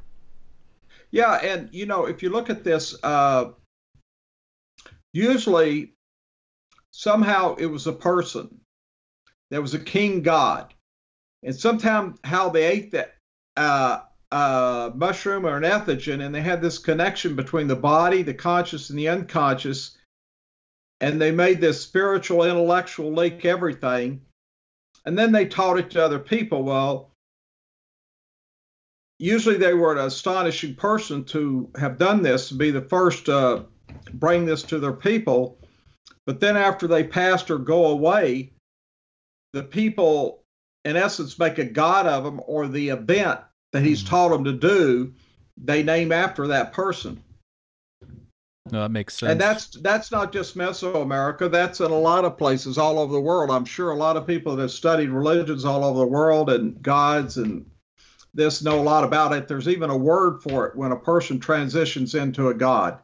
Yeah, 1.11 1.35
and 1.35 1.69
you 1.71 1.85
know, 1.85 2.05
if 2.05 2.21
you 2.21 2.29
look 2.29 2.49
at 2.49 2.63
this, 2.63 2.95
uh, 3.03 3.51
usually 5.15 5.93
somehow 6.91 7.55
it 7.55 7.65
was 7.65 7.87
a 7.87 7.93
person. 7.93 8.59
There 9.49 9.61
was 9.61 9.73
a 9.73 9.79
king 9.79 10.21
god, 10.21 10.73
and 11.43 11.55
sometimes 11.55 12.19
how 12.23 12.49
they 12.49 12.65
ate 12.65 12.91
that 12.91 13.15
uh, 13.55 14.01
uh, 14.31 14.91
mushroom 14.95 15.45
or 15.45 15.57
an 15.57 15.63
entheogen, 15.63 16.25
and 16.25 16.33
they 16.33 16.41
had 16.41 16.61
this 16.61 16.77
connection 16.77 17.35
between 17.35 17.67
the 17.67 17.75
body, 17.75 18.23
the 18.23 18.33
conscious, 18.33 18.89
and 18.89 18.99
the 18.99 19.09
unconscious 19.09 19.97
and 21.01 21.21
they 21.21 21.31
made 21.31 21.59
this 21.59 21.81
spiritual, 21.81 22.43
intellectual 22.43 23.11
link 23.11 23.45
everything. 23.45 24.21
And 25.05 25.17
then 25.17 25.31
they 25.31 25.45
taught 25.45 25.77
it 25.77 25.91
to 25.91 26.03
other 26.03 26.19
people. 26.19 26.63
Well, 26.63 27.11
usually 29.19 29.57
they 29.57 29.73
were 29.73 29.93
an 29.93 30.05
astonishing 30.05 30.75
person 30.75 31.23
to 31.25 31.69
have 31.77 31.97
done 31.97 32.21
this, 32.23 32.49
to 32.49 32.55
be 32.55 32.71
the 32.71 32.81
first 32.81 33.25
to 33.25 33.65
bring 34.13 34.45
this 34.45 34.63
to 34.63 34.79
their 34.79 34.93
people. 34.93 35.57
But 36.25 36.39
then 36.39 36.57
after 36.57 36.87
they 36.87 37.03
passed 37.03 37.51
or 37.51 37.57
go 37.57 37.87
away, 37.87 38.51
the 39.53 39.63
people, 39.63 40.43
in 40.83 40.95
essence, 40.95 41.37
make 41.39 41.57
a 41.57 41.65
god 41.65 42.07
of 42.07 42.23
them, 42.23 42.41
or 42.45 42.67
the 42.67 42.89
event 42.89 43.39
that 43.71 43.83
he's 43.83 44.01
hmm. 44.01 44.07
taught 44.07 44.29
them 44.29 44.43
to 44.45 44.53
do, 44.53 45.13
they 45.57 45.83
name 45.83 46.11
after 46.11 46.47
that 46.47 46.73
person. 46.73 47.21
No, 48.71 48.81
that 48.81 48.89
makes 48.89 49.15
sense. 49.15 49.31
And 49.31 49.39
that's 49.39 49.67
that's 49.67 50.11
not 50.11 50.33
just 50.33 50.57
Mesoamerica. 50.57 51.51
That's 51.51 51.81
in 51.81 51.91
a 51.91 51.99
lot 51.99 52.25
of 52.25 52.37
places 52.37 52.79
all 52.79 52.97
over 52.97 53.13
the 53.13 53.21
world. 53.21 53.51
I'm 53.51 53.65
sure 53.65 53.91
a 53.91 53.95
lot 53.95 54.17
of 54.17 54.25
people 54.25 54.55
that 54.55 54.61
have 54.63 54.71
studied 54.71 55.09
religions 55.09 55.65
all 55.65 55.83
over 55.83 55.99
the 55.99 56.07
world 56.07 56.49
and 56.49 56.81
gods 56.81 57.37
and 57.37 57.69
this 58.33 58.63
know 58.63 58.79
a 58.79 58.81
lot 58.81 59.03
about 59.03 59.33
it. 59.33 59.47
There's 59.47 59.67
even 59.67 59.91
a 59.91 59.97
word 59.97 60.41
for 60.41 60.67
it 60.67 60.75
when 60.75 60.91
a 60.91 60.97
person 60.97 61.39
transitions 61.39 62.15
into 62.15 62.49
a 62.49 62.53
god. 62.53 62.99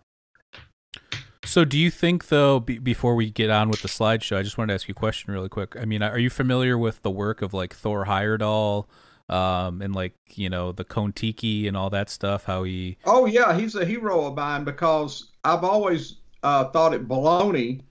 So, 1.52 1.66
do 1.66 1.78
you 1.78 1.92
think, 1.92 2.30
though, 2.30 2.62
be, 2.62 2.80
before 2.80 3.14
we 3.14 3.30
get 3.30 3.50
on 3.50 3.70
with 3.70 3.82
the 3.82 3.90
slideshow, 3.90 4.38
I 4.38 4.42
just 4.42 4.58
wanted 4.58 4.72
to 4.72 4.76
ask 4.76 4.88
you 4.88 4.94
a 4.94 4.96
question 4.96 5.34
really 5.34 5.50
quick. 5.50 5.76
I 5.78 5.84
mean, 5.84 6.02
are 6.02 6.18
you 6.18 6.30
familiar 6.30 6.78
with 6.78 7.02
the 7.02 7.12
work 7.12 7.42
of 7.42 7.54
like 7.54 7.76
Thor 7.76 8.06
Heyerdahl 8.06 8.86
um, 9.28 9.82
and 9.82 9.94
like 9.94 10.14
you 10.34 10.50
know 10.50 10.72
the 10.72 10.86
Kon-Tiki 10.86 11.68
and 11.68 11.76
all 11.76 11.90
that 11.90 12.10
stuff? 12.10 12.46
How 12.46 12.64
he? 12.64 12.96
Oh 13.04 13.26
yeah, 13.26 13.54
he's 13.60 13.76
a 13.76 13.84
hero 13.84 14.28
of 14.28 14.36
mine 14.36 14.64
because 14.64 15.32
I've 15.44 15.66
always 15.66 16.20
uh, 16.42 16.70
thought 16.70 16.94
it 16.94 17.10
baloney 17.10 17.82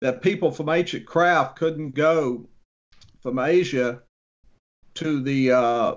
that 0.00 0.22
people 0.22 0.50
from 0.50 0.70
ancient 0.70 1.04
craft 1.04 1.56
couldn't 1.58 1.94
go 1.94 2.48
from 3.20 3.38
Asia 3.38 4.00
to 4.94 5.22
the 5.22 5.52
uh, 5.52 5.94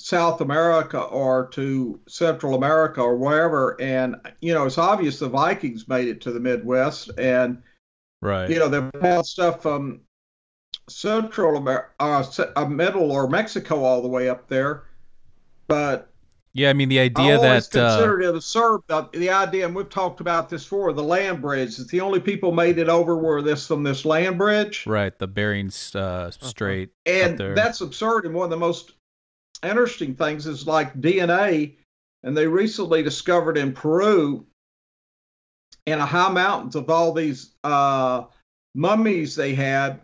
South 0.00 0.40
America 0.40 1.00
or 1.00 1.48
to 1.48 2.00
Central 2.08 2.54
America 2.54 3.00
or 3.00 3.16
wherever. 3.16 3.80
And, 3.80 4.16
you 4.40 4.54
know, 4.54 4.66
it's 4.66 4.78
obvious 4.78 5.18
the 5.18 5.28
Vikings 5.28 5.88
made 5.88 6.08
it 6.08 6.20
to 6.22 6.32
the 6.32 6.40
Midwest. 6.40 7.10
And, 7.18 7.62
right. 8.22 8.48
you 8.48 8.58
know, 8.58 8.68
they've 8.68 8.90
found 9.00 9.26
stuff 9.26 9.62
from 9.62 10.00
Central 10.88 11.56
America, 11.56 11.90
uh, 12.00 12.24
uh, 12.56 12.64
Middle 12.64 13.12
or 13.12 13.28
Mexico 13.28 13.84
all 13.84 14.02
the 14.02 14.08
way 14.08 14.28
up 14.28 14.48
there. 14.48 14.84
But 15.68 16.10
yeah, 16.52 16.70
I 16.70 16.72
mean 16.72 16.88
the 16.88 16.98
idea 16.98 17.38
I 17.38 17.42
that 17.42 17.76
uh, 17.76 17.90
considered 17.90 18.22
it 18.22 18.34
absurd. 18.34 18.80
The, 18.88 19.08
the 19.12 19.30
idea, 19.30 19.66
and 19.66 19.74
we've 19.74 19.88
talked 19.88 20.20
about 20.20 20.48
this 20.48 20.64
before, 20.64 20.92
the 20.92 21.02
land 21.02 21.40
bridge. 21.40 21.78
It's 21.78 21.86
the 21.86 22.00
only 22.00 22.18
people 22.18 22.50
made 22.50 22.78
it 22.78 22.88
over 22.88 23.16
were 23.16 23.40
this 23.40 23.68
from 23.68 23.84
this 23.84 24.04
land 24.04 24.36
bridge, 24.36 24.84
right? 24.84 25.16
The 25.16 25.28
Bering 25.28 25.70
uh, 25.94 26.30
Strait, 26.32 26.90
and 27.06 27.38
that's 27.38 27.80
absurd. 27.82 28.26
And 28.26 28.34
one 28.34 28.44
of 28.44 28.50
the 28.50 28.56
most 28.56 28.94
interesting 29.62 30.14
things 30.14 30.46
is 30.46 30.66
like 30.66 31.00
DNA, 31.00 31.76
and 32.22 32.36
they 32.36 32.46
recently 32.46 33.02
discovered 33.02 33.56
in 33.56 33.72
Peru, 33.72 34.46
in 35.86 35.98
a 35.98 36.06
high 36.06 36.30
mountains 36.30 36.76
of 36.76 36.90
all 36.90 37.12
these 37.12 37.54
uh, 37.64 38.24
mummies 38.74 39.34
they 39.34 39.54
had 39.54 40.00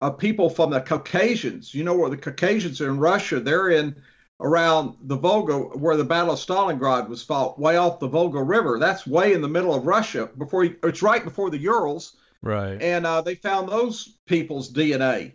of 0.00 0.18
people 0.18 0.50
from 0.50 0.70
the 0.70 0.80
Caucasians. 0.80 1.74
You 1.74 1.84
know 1.84 1.96
where 1.96 2.10
the 2.10 2.16
Caucasians 2.16 2.80
are 2.80 2.90
in 2.90 2.98
Russia? 2.98 3.40
They're 3.40 3.70
in 3.70 3.96
around 4.40 4.96
the 5.02 5.16
Volga, 5.16 5.58
where 5.58 5.96
the 5.96 6.04
Battle 6.04 6.32
of 6.32 6.38
Stalingrad 6.38 7.08
was 7.08 7.22
fought, 7.22 7.58
way 7.58 7.76
off 7.76 8.00
the 8.00 8.08
Volga 8.08 8.42
River. 8.42 8.78
That's 8.78 9.06
way 9.06 9.32
in 9.32 9.40
the 9.40 9.48
middle 9.48 9.74
of 9.74 9.86
Russia. 9.86 10.28
Before 10.36 10.64
you, 10.64 10.76
it's 10.82 11.02
right 11.02 11.22
before 11.22 11.50
the 11.50 11.58
Urals. 11.58 12.16
Right. 12.42 12.82
And 12.82 13.06
uh, 13.06 13.20
they 13.20 13.36
found 13.36 13.68
those 13.68 14.16
people's 14.26 14.72
DNA. 14.72 15.32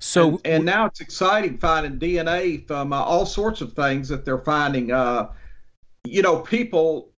So 0.00 0.30
and, 0.30 0.40
and, 0.46 0.64
now 0.64 0.86
it's 0.86 1.00
exciting 1.00 1.58
finding 1.58 1.98
DNA 1.98 2.66
from 2.66 2.92
uh, 2.92 2.96
all 2.96 3.26
sorts 3.26 3.60
of 3.60 3.74
things 3.74 4.08
that 4.08 4.24
they're 4.24 4.38
finding. 4.38 4.90
Uh, 4.90 5.28
you 6.04 6.22
know, 6.22 6.38
people 6.38 7.12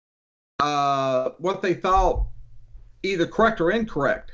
uh, 0.59 1.31
what 1.39 1.63
they 1.63 1.75
thought 1.75 2.27
either 3.05 3.27
correct 3.27 3.61
or 3.61 3.71
incorrect. 3.71 4.33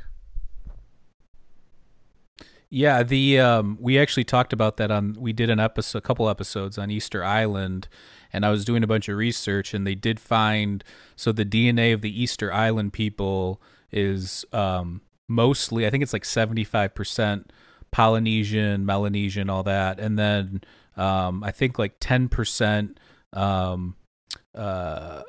Yeah, 2.70 3.02
the 3.02 3.38
um, 3.38 3.78
we 3.80 3.98
actually 3.98 4.24
talked 4.24 4.52
about 4.52 4.78
that 4.78 4.90
on 4.90 5.16
we 5.18 5.32
did 5.32 5.50
an 5.50 5.60
episode, 5.60 5.98
a 5.98 6.02
couple 6.02 6.28
episodes 6.28 6.78
on 6.78 6.90
Easter 6.90 7.24
Island, 7.24 7.88
and 8.32 8.44
I 8.44 8.50
was 8.50 8.64
doing 8.64 8.82
a 8.82 8.86
bunch 8.86 9.08
of 9.08 9.16
research, 9.16 9.72
and 9.72 9.86
they 9.86 9.94
did 9.94 10.20
find 10.20 10.84
so 11.16 11.32
the 11.32 11.46
DNA 11.46 11.94
of 11.94 12.00
the 12.00 12.22
Easter 12.22 12.52
Island 12.52 12.92
people 12.92 13.60
is 13.90 14.44
um, 14.52 15.00
mostly, 15.28 15.86
I 15.86 15.90
think 15.90 16.02
it's 16.02 16.12
like 16.12 16.26
seventy 16.26 16.64
five 16.64 16.94
percent 16.94 17.50
Polynesian, 17.90 18.84
Melanesian, 18.84 19.50
all 19.50 19.62
that, 19.64 19.98
and 19.98 20.18
then 20.18 20.62
um, 20.96 21.42
I 21.44 21.50
think 21.50 21.78
like 21.78 21.94
ten 22.00 22.28
percent. 22.28 22.98
Um, 23.32 23.96
uh, 24.54 25.22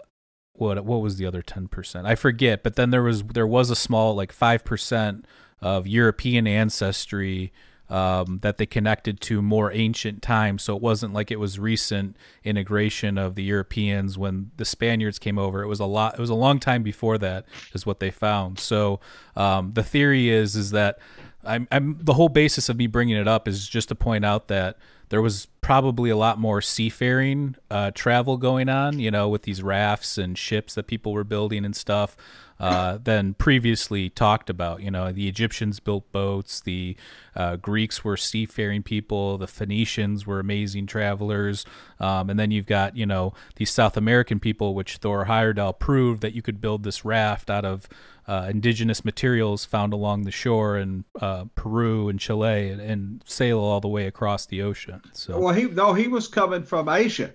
what 0.54 0.84
what 0.84 1.02
was 1.02 1.18
the 1.18 1.26
other 1.26 1.42
ten 1.42 1.68
percent? 1.68 2.06
I 2.06 2.16
forget. 2.16 2.64
But 2.64 2.76
then 2.76 2.90
there 2.90 3.04
was 3.04 3.24
there 3.24 3.48
was 3.48 3.70
a 3.70 3.76
small 3.76 4.16
like 4.16 4.32
five 4.32 4.66
percent 4.66 5.26
of 5.62 5.88
European 5.88 6.48
ancestry 6.48 7.52
um, 7.90 8.40
that 8.44 8.58
they 8.58 8.66
connected 8.66 9.20
to 9.22 9.42
more 9.42 9.72
ancient 9.72 10.22
times. 10.22 10.64
So 10.64 10.76
it 10.76 10.82
wasn't 10.82 11.14
like 11.14 11.32
it 11.32 11.40
was 11.40 11.58
recent 11.58 12.16
integration 12.44 13.18
of 13.18 13.36
the 13.36 13.44
Europeans 13.44 14.18
when 14.18 14.52
the 14.58 14.66
Spaniards 14.66 15.18
came 15.18 15.40
over. 15.40 15.64
It 15.64 15.68
was 15.68 15.80
a 15.80 15.86
lot. 15.86 16.14
It 16.14 16.20
was 16.20 16.30
a 16.30 16.36
long 16.36 16.60
time 16.60 16.84
before 16.84 17.18
that, 17.18 17.46
is 17.74 17.86
what 17.86 18.00
they 18.00 18.12
found. 18.12 18.60
So 18.60 19.00
um, 19.36 19.74
the 19.74 19.84
theory 19.84 20.30
is 20.30 20.56
is 20.56 20.72
that 20.72 21.00
I'm, 21.44 21.68
I'm 21.72 21.98
the 22.02 22.14
whole 22.14 22.30
basis 22.30 22.70
of 22.70 22.78
me 22.78 22.88
bringing 22.88 23.16
it 23.16 23.28
up 23.28 23.48
is 23.48 23.68
just 23.68 23.90
to 23.90 23.96
point 23.96 24.26
out 24.26 24.48
that 24.50 24.78
there 25.10 25.22
was 25.22 25.48
probably 25.62 26.10
a 26.10 26.18
lot 26.18 26.40
more 26.40 26.62
seafaring 26.62 27.56
uh, 27.72 27.92
travel 27.92 28.38
going 28.38 28.70
on, 28.70 29.00
you 29.00 29.10
know, 29.10 29.30
with 29.30 29.44
these 29.44 29.64
rafts 29.64 30.18
and 30.18 30.38
ships 30.38 30.76
that 30.76 30.88
people 30.88 31.14
were 31.14 31.24
building 31.24 31.66
and 31.66 31.76
stuff 31.76 32.16
uh, 32.60 32.98
than 33.04 33.34
previously 33.34 34.10
talked 34.10 34.50
about. 34.50 34.82
You 34.82 34.92
know, 34.92 35.12
the 35.12 35.28
Egyptians 35.28 35.80
built 35.80 36.12
boats, 36.12 36.60
the 36.60 36.96
uh, 37.36 37.56
Greeks 37.56 38.04
were 38.04 38.18
seafaring 38.18 38.84
people, 38.84 39.38
the 39.38 39.48
Phoenicians 39.48 40.28
were 40.28 40.40
amazing 40.40 40.88
travelers, 40.88 41.66
um, 42.00 42.30
and 42.30 42.40
then 42.40 42.52
you've 42.52 42.66
got 42.66 42.98
you 42.98 43.06
know 43.06 43.34
these 43.56 43.70
South 43.70 43.96
American 43.96 44.40
people, 44.40 44.76
which 44.76 44.98
Thor 44.98 45.26
Heyerdahl 45.26 45.80
proved 45.80 46.22
that 46.22 46.34
you 46.34 46.42
could 46.42 46.62
build 46.62 46.84
this 46.84 47.06
raft 47.06 47.50
out 47.50 47.66
of 47.66 47.88
uh, 48.30 48.48
indigenous 48.48 49.04
materials 49.04 49.66
found 49.66 49.92
along 49.92 50.24
the 50.24 50.32
shore 50.32 50.78
in 50.78 51.04
uh, 51.20 51.46
Peru 51.56 52.10
and 52.10 52.20
Chile 52.20 52.70
and, 52.70 52.80
and, 52.80 53.24
sail 53.26 53.58
all 53.58 53.82
the 53.82 53.88
way 53.88 54.06
across 54.06 54.46
the 54.46 54.62
ocean. 54.62 55.02
So 55.14 55.40
well, 55.40 55.54
he 55.54 55.64
no, 55.64 55.94
he 55.94 56.08
was 56.08 56.28
coming 56.28 56.64
from 56.64 56.88
Asia. 56.88 57.32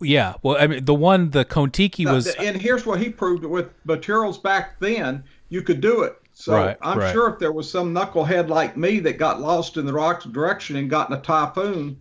Yeah, 0.00 0.34
well, 0.42 0.56
I 0.58 0.66
mean, 0.66 0.84
the 0.84 0.94
one 0.94 1.30
the 1.30 1.44
Kon-Tiki 1.44 2.04
was, 2.04 2.26
and 2.34 2.60
here's 2.60 2.84
what 2.84 3.00
he 3.00 3.10
proved 3.10 3.44
with 3.44 3.70
materials 3.84 4.36
back 4.36 4.80
then, 4.80 5.22
you 5.50 5.62
could 5.62 5.80
do 5.80 6.02
it. 6.02 6.16
So 6.32 6.54
right, 6.54 6.76
I'm 6.82 6.98
right. 6.98 7.12
sure 7.12 7.32
if 7.32 7.38
there 7.38 7.52
was 7.52 7.70
some 7.70 7.94
knucklehead 7.94 8.48
like 8.48 8.76
me 8.76 9.00
that 9.00 9.18
got 9.18 9.40
lost 9.40 9.76
in 9.76 9.86
the 9.86 9.92
rocks 9.92 10.24
direction 10.24 10.76
and 10.76 10.88
got 10.88 11.10
in 11.10 11.16
a 11.16 11.20
typhoon, 11.20 12.00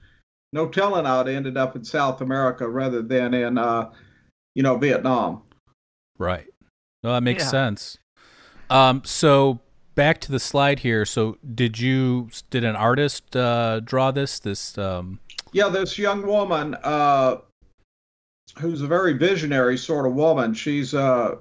no 0.54 0.68
telling 0.68 1.06
I'd 1.06 1.28
ended 1.28 1.58
up 1.58 1.76
in 1.76 1.84
South 1.84 2.22
America 2.22 2.68
rather 2.68 3.02
than 3.02 3.34
in, 3.34 3.58
uh, 3.58 3.92
you 4.56 4.64
know, 4.64 4.78
Vietnam. 4.78 5.42
Right. 6.18 6.46
No, 7.04 7.14
that 7.14 7.24
makes 7.24 7.44
yeah. 7.46 7.50
sense. 7.50 7.98
Um, 8.70 9.02
so 9.06 9.60
back 9.96 10.20
to 10.22 10.32
the 10.32 10.40
slide 10.40 10.80
here. 10.80 11.06
So 11.06 11.38
did 11.54 11.80
you 11.80 12.30
did 12.50 12.64
an 12.64 12.76
artist 12.76 13.36
uh, 13.36 13.80
draw 13.82 14.12
this? 14.12 14.40
This 14.40 14.78
um... 14.78 15.20
yeah, 15.52 15.70
this 15.70 15.98
young 15.98 16.26
woman 16.26 16.76
uh, 16.84 17.38
who's 18.58 18.82
a 18.82 18.88
very 18.88 19.14
visionary 19.14 19.78
sort 19.78 20.06
of 20.06 20.14
woman. 20.14 20.54
She's 20.54 20.94
uh, 20.94 21.36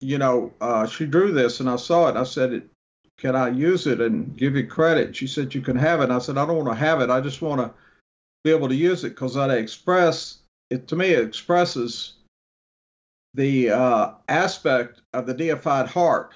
you 0.00 0.18
know, 0.18 0.52
uh, 0.60 0.86
she 0.86 1.06
drew 1.06 1.32
this, 1.32 1.60
and 1.60 1.68
I 1.68 1.76
saw 1.76 2.08
it. 2.08 2.16
I 2.16 2.24
said, 2.24 2.68
"Can 3.18 3.34
I 3.34 3.48
use 3.48 3.86
it 3.86 4.00
and 4.00 4.36
give 4.36 4.56
you 4.56 4.66
credit?" 4.66 5.16
She 5.16 5.26
said, 5.26 5.54
"You 5.54 5.60
can 5.60 5.76
have 5.76 6.00
it." 6.00 6.04
And 6.04 6.12
I 6.12 6.18
said, 6.18 6.38
"I 6.38 6.46
don't 6.46 6.56
want 6.56 6.68
to 6.68 6.74
have 6.74 7.00
it. 7.00 7.10
I 7.10 7.20
just 7.20 7.42
want 7.42 7.60
to 7.60 7.72
be 8.44 8.50
able 8.50 8.68
to 8.68 8.74
use 8.74 9.04
it 9.04 9.10
because 9.10 9.34
that 9.34 9.50
express 9.50 10.38
it 10.70 10.88
to 10.88 10.96
me. 10.96 11.08
It 11.08 11.24
expresses." 11.24 12.14
the 13.34 13.70
uh, 13.70 14.10
aspect 14.28 15.00
of 15.12 15.26
the 15.26 15.34
deified 15.34 15.86
heart, 15.86 16.34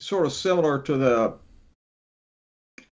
sort 0.00 0.26
of 0.26 0.32
similar 0.32 0.80
to 0.82 0.96
the 0.96 1.34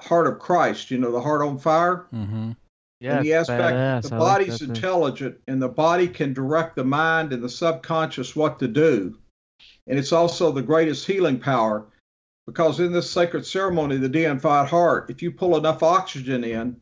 heart 0.02 0.28
of 0.28 0.40
Christ, 0.40 0.90
you 0.92 0.98
know, 0.98 1.12
the 1.12 1.22
heart 1.22 1.42
on 1.42 1.60
fire. 1.60 2.08
Mm-hmm. 2.14 2.52
Yeah, 3.00 3.22
the 3.22 3.34
aspect, 3.34 3.76
badass. 3.76 4.10
the 4.10 4.16
I 4.16 4.20
body's 4.20 4.62
like 4.62 4.70
intelligent, 4.70 5.38
and 5.48 5.62
the 5.62 5.70
body 5.70 6.08
can 6.08 6.34
direct 6.34 6.76
the 6.76 6.84
mind 6.84 7.32
and 7.32 7.42
the 7.42 7.50
subconscious 7.50 8.36
what 8.36 8.60
to 8.60 8.68
do. 8.68 9.18
And 9.88 9.98
it's 9.98 10.12
also 10.12 10.52
the 10.52 10.62
greatest 10.62 11.08
healing 11.08 11.40
power 11.40 11.88
because 12.46 12.80
in 12.80 12.92
this 12.92 13.10
sacred 13.10 13.46
ceremony, 13.46 13.98
the 13.98 14.10
deified 14.10 14.68
heart, 14.68 15.10
if 15.10 15.22
you 15.22 15.32
pull 15.32 15.56
enough 15.56 15.84
oxygen 15.84 16.44
in 16.44 16.78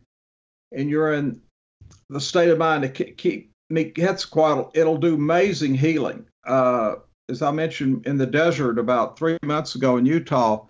and 0.72 0.90
you're 0.90 1.14
in 1.14 1.42
the 2.10 2.22
state 2.22 2.50
of 2.50 2.58
mind 2.58 2.84
to 2.84 2.90
keep 2.90 3.52
Quetzalcoatl, 3.70 4.72
it'll 4.74 4.98
do 4.98 5.16
amazing 5.16 5.76
healing. 5.76 6.26
Uh, 6.46 6.96
as 7.30 7.42
I 7.42 7.52
mentioned 7.52 8.08
in 8.08 8.18
the 8.18 8.26
desert 8.26 8.80
about 8.80 9.20
three 9.20 9.38
months 9.44 9.76
ago 9.76 9.98
in 9.98 10.06
Utah, 10.06 10.68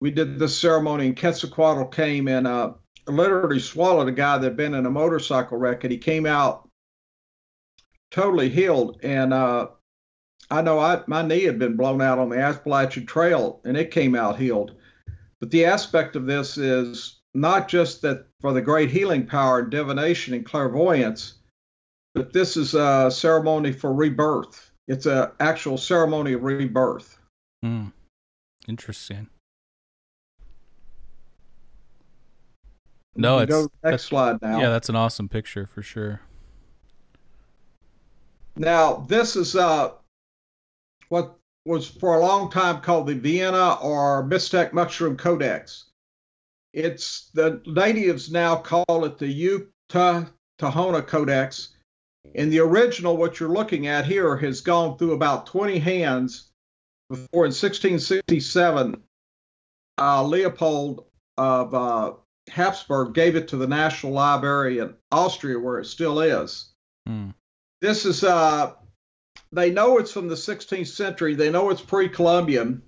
we 0.00 0.10
did 0.10 0.38
this 0.38 0.58
ceremony, 0.58 1.06
and 1.06 1.16
Quetzalcoatl 1.16 1.84
came 1.84 2.26
and 2.26 2.46
uh, 2.46 2.72
literally 3.06 3.60
swallowed 3.60 4.08
a 4.08 4.12
guy 4.12 4.38
that 4.38 4.44
had 4.44 4.56
been 4.56 4.74
in 4.74 4.86
a 4.86 4.90
motorcycle 4.90 5.58
wreck, 5.58 5.84
and 5.84 5.92
he 5.92 5.98
came 5.98 6.26
out 6.26 6.68
totally 8.10 8.48
healed. 8.48 9.00
And 9.02 9.32
uh, 9.32 9.68
I 10.50 10.62
know 10.62 10.78
I, 10.78 11.02
my 11.06 11.22
knee 11.22 11.44
had 11.44 11.58
been 11.58 11.76
blown 11.76 12.00
out 12.00 12.18
on 12.18 12.28
the 12.28 12.38
Appalachian 12.38 13.06
Trail, 13.06 13.60
and 13.64 13.76
it 13.76 13.90
came 13.90 14.14
out 14.14 14.38
healed. 14.38 14.74
But 15.40 15.50
the 15.50 15.66
aspect 15.66 16.16
of 16.16 16.26
this 16.26 16.56
is 16.56 17.20
not 17.34 17.68
just 17.68 18.02
that 18.02 18.26
for 18.40 18.52
the 18.52 18.62
great 18.62 18.90
healing 18.90 19.26
power 19.26 19.58
and 19.58 19.70
divination 19.70 20.34
and 20.34 20.44
clairvoyance, 20.44 21.34
but 22.14 22.32
this 22.32 22.56
is 22.56 22.74
a 22.74 23.10
ceremony 23.10 23.72
for 23.72 23.92
rebirth. 23.92 24.70
It's 24.86 25.06
an 25.06 25.30
actual 25.40 25.76
ceremony 25.76 26.34
of 26.34 26.44
rebirth. 26.44 27.18
Hmm. 27.62 27.88
Interesting. 28.68 29.28
No, 33.16 33.38
it's 33.38 33.50
go 33.50 33.68
next 33.82 34.04
slide 34.04 34.42
now. 34.42 34.60
yeah, 34.60 34.70
that's 34.70 34.88
an 34.88 34.96
awesome 34.96 35.28
picture 35.28 35.66
for 35.66 35.82
sure. 35.82 36.20
Now, 38.56 39.04
this 39.08 39.36
is 39.36 39.56
uh, 39.56 39.92
what 41.08 41.36
was 41.64 41.88
for 41.88 42.16
a 42.16 42.20
long 42.20 42.50
time 42.50 42.80
called 42.80 43.06
the 43.06 43.14
Vienna 43.14 43.74
or 43.80 44.24
Mixtec 44.24 44.72
Mushroom 44.72 45.16
Codex. 45.16 45.86
It's 46.72 47.30
the 47.34 47.62
natives 47.66 48.30
now 48.30 48.56
call 48.56 49.04
it 49.04 49.18
the 49.18 49.26
Yuta 49.26 50.28
Tnoho 50.58 51.06
Codex. 51.06 51.70
And 52.34 52.52
the 52.52 52.60
original, 52.60 53.16
what 53.16 53.38
you're 53.38 53.48
looking 53.48 53.86
at 53.86 54.06
here, 54.06 54.36
has 54.36 54.60
gone 54.60 54.98
through 54.98 55.12
about 55.12 55.46
20 55.46 55.78
hands 55.78 56.50
before 57.08 57.44
in 57.44 57.52
1667, 57.52 59.02
uh, 59.98 60.22
Leopold 60.24 61.04
of 61.36 61.74
uh, 61.74 62.12
Habsburg 62.50 63.14
gave 63.14 63.36
it 63.36 63.48
to 63.48 63.56
the 63.56 63.66
National 63.66 64.12
Library 64.12 64.78
in 64.78 64.94
Austria, 65.10 65.58
where 65.58 65.78
it 65.78 65.86
still 65.86 66.20
is. 66.20 66.72
Hmm. 67.06 67.30
This 67.80 68.04
is 68.04 68.24
uh 68.24 68.74
they 69.52 69.70
know 69.70 69.98
it's 69.98 70.12
from 70.12 70.28
the 70.28 70.34
16th 70.34 70.88
century. 70.88 71.34
They 71.34 71.50
know 71.50 71.70
it's 71.70 71.80
pre-Columbian. 71.80 72.82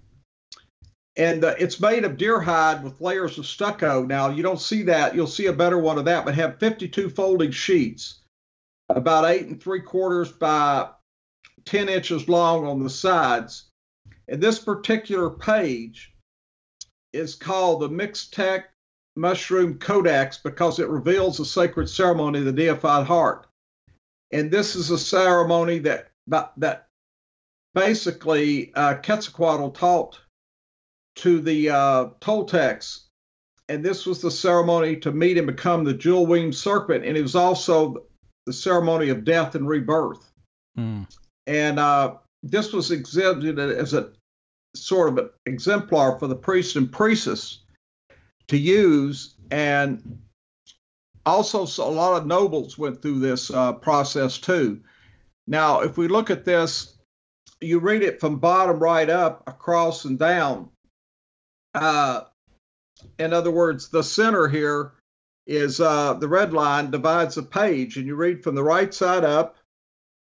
And 1.16 1.44
uh, 1.44 1.54
it's 1.58 1.80
made 1.80 2.04
of 2.04 2.16
deer 2.16 2.40
hide 2.40 2.82
with 2.82 3.00
layers 3.00 3.38
of 3.38 3.46
stucco. 3.46 4.04
Now, 4.04 4.30
you 4.30 4.42
don't 4.42 4.60
see 4.60 4.82
that. 4.82 5.14
You'll 5.14 5.26
see 5.26 5.46
a 5.46 5.52
better 5.52 5.78
one 5.78 5.96
of 5.96 6.04
that, 6.04 6.24
but 6.24 6.34
have 6.34 6.58
52 6.58 7.08
folding 7.10 7.52
sheets, 7.52 8.20
about 8.88 9.24
eight 9.24 9.46
and 9.46 9.62
three 9.62 9.80
quarters 9.80 10.30
by 10.32 10.88
10 11.64 11.88
inches 11.88 12.28
long 12.28 12.66
on 12.66 12.82
the 12.82 12.90
sides. 12.90 13.70
And 14.28 14.42
this 14.42 14.58
particular 14.58 15.30
page 15.30 16.12
is 17.12 17.34
called 17.34 17.80
the 17.80 17.88
Mixtec 17.88 18.64
Mushroom 19.16 19.78
Codex 19.78 20.38
because 20.38 20.78
it 20.78 20.88
reveals 20.88 21.38
the 21.38 21.44
sacred 21.44 21.88
ceremony 21.88 22.40
of 22.40 22.44
the 22.44 22.52
deified 22.52 23.06
heart 23.06 23.46
and 24.32 24.50
this 24.50 24.76
is 24.76 24.90
a 24.90 24.98
ceremony 24.98 25.78
that 25.80 26.10
that 26.26 26.88
basically 27.74 28.72
uh, 28.74 28.94
Quetzalcoatl 28.94 29.70
taught 29.70 30.20
to 31.16 31.40
the 31.40 31.70
uh, 31.70 32.06
Toltecs, 32.20 33.04
and 33.68 33.84
this 33.84 34.06
was 34.06 34.20
the 34.20 34.30
ceremony 34.30 34.96
to 34.96 35.12
meet 35.12 35.38
and 35.38 35.46
become 35.46 35.84
the 35.84 35.94
jewel-winged 35.94 36.54
serpent, 36.54 37.04
and 37.04 37.16
it 37.16 37.22
was 37.22 37.36
also 37.36 38.06
the 38.46 38.52
ceremony 38.52 39.08
of 39.10 39.24
death 39.24 39.54
and 39.54 39.68
rebirth. 39.68 40.30
Hmm. 40.74 41.02
And 41.46 41.78
uh, 41.78 42.16
this 42.42 42.72
was 42.72 42.90
exhibited 42.90 43.58
as 43.58 43.94
a 43.94 44.12
sort 44.74 45.08
of 45.08 45.18
an 45.18 45.30
exemplar 45.46 46.18
for 46.18 46.26
the 46.26 46.36
priests 46.36 46.76
and 46.76 46.90
priestess 46.90 47.60
to 48.48 48.56
use, 48.56 49.34
and 49.50 50.20
also 51.24 51.64
so 51.64 51.88
a 51.88 51.90
lot 51.90 52.20
of 52.20 52.26
nobles 52.26 52.78
went 52.78 53.02
through 53.02 53.18
this 53.18 53.50
uh, 53.50 53.72
process 53.72 54.38
too. 54.38 54.80
Now, 55.46 55.80
if 55.80 55.96
we 55.96 56.08
look 56.08 56.30
at 56.30 56.44
this, 56.44 56.96
you 57.60 57.78
read 57.78 58.02
it 58.02 58.20
from 58.20 58.38
bottom 58.38 58.78
right 58.78 59.08
up, 59.08 59.44
across 59.46 60.04
and 60.04 60.18
down. 60.18 60.70
Uh, 61.74 62.22
in 63.18 63.32
other 63.32 63.50
words, 63.50 63.88
the 63.88 64.02
center 64.02 64.48
here 64.48 64.92
is 65.46 65.80
uh, 65.80 66.14
the 66.14 66.28
red 66.28 66.52
line 66.52 66.90
divides 66.90 67.36
the 67.36 67.42
page, 67.42 67.96
and 67.96 68.06
you 68.06 68.16
read 68.16 68.42
from 68.42 68.54
the 68.54 68.62
right 68.62 68.92
side 68.92 69.24
up, 69.24 69.56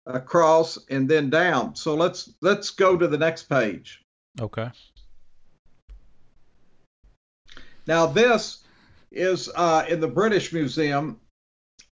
across, 0.06 0.78
and 0.88 1.08
then 1.08 1.30
down. 1.30 1.74
So 1.74 1.94
let's 1.94 2.30
let's 2.40 2.70
go 2.70 2.96
to 2.96 3.08
the 3.08 3.18
next 3.18 3.44
page. 3.44 4.02
Okay. 4.40 4.70
Now 7.90 8.06
this 8.06 8.62
is 9.10 9.50
uh, 9.52 9.84
in 9.88 9.98
the 9.98 10.06
British 10.06 10.52
Museum, 10.52 11.18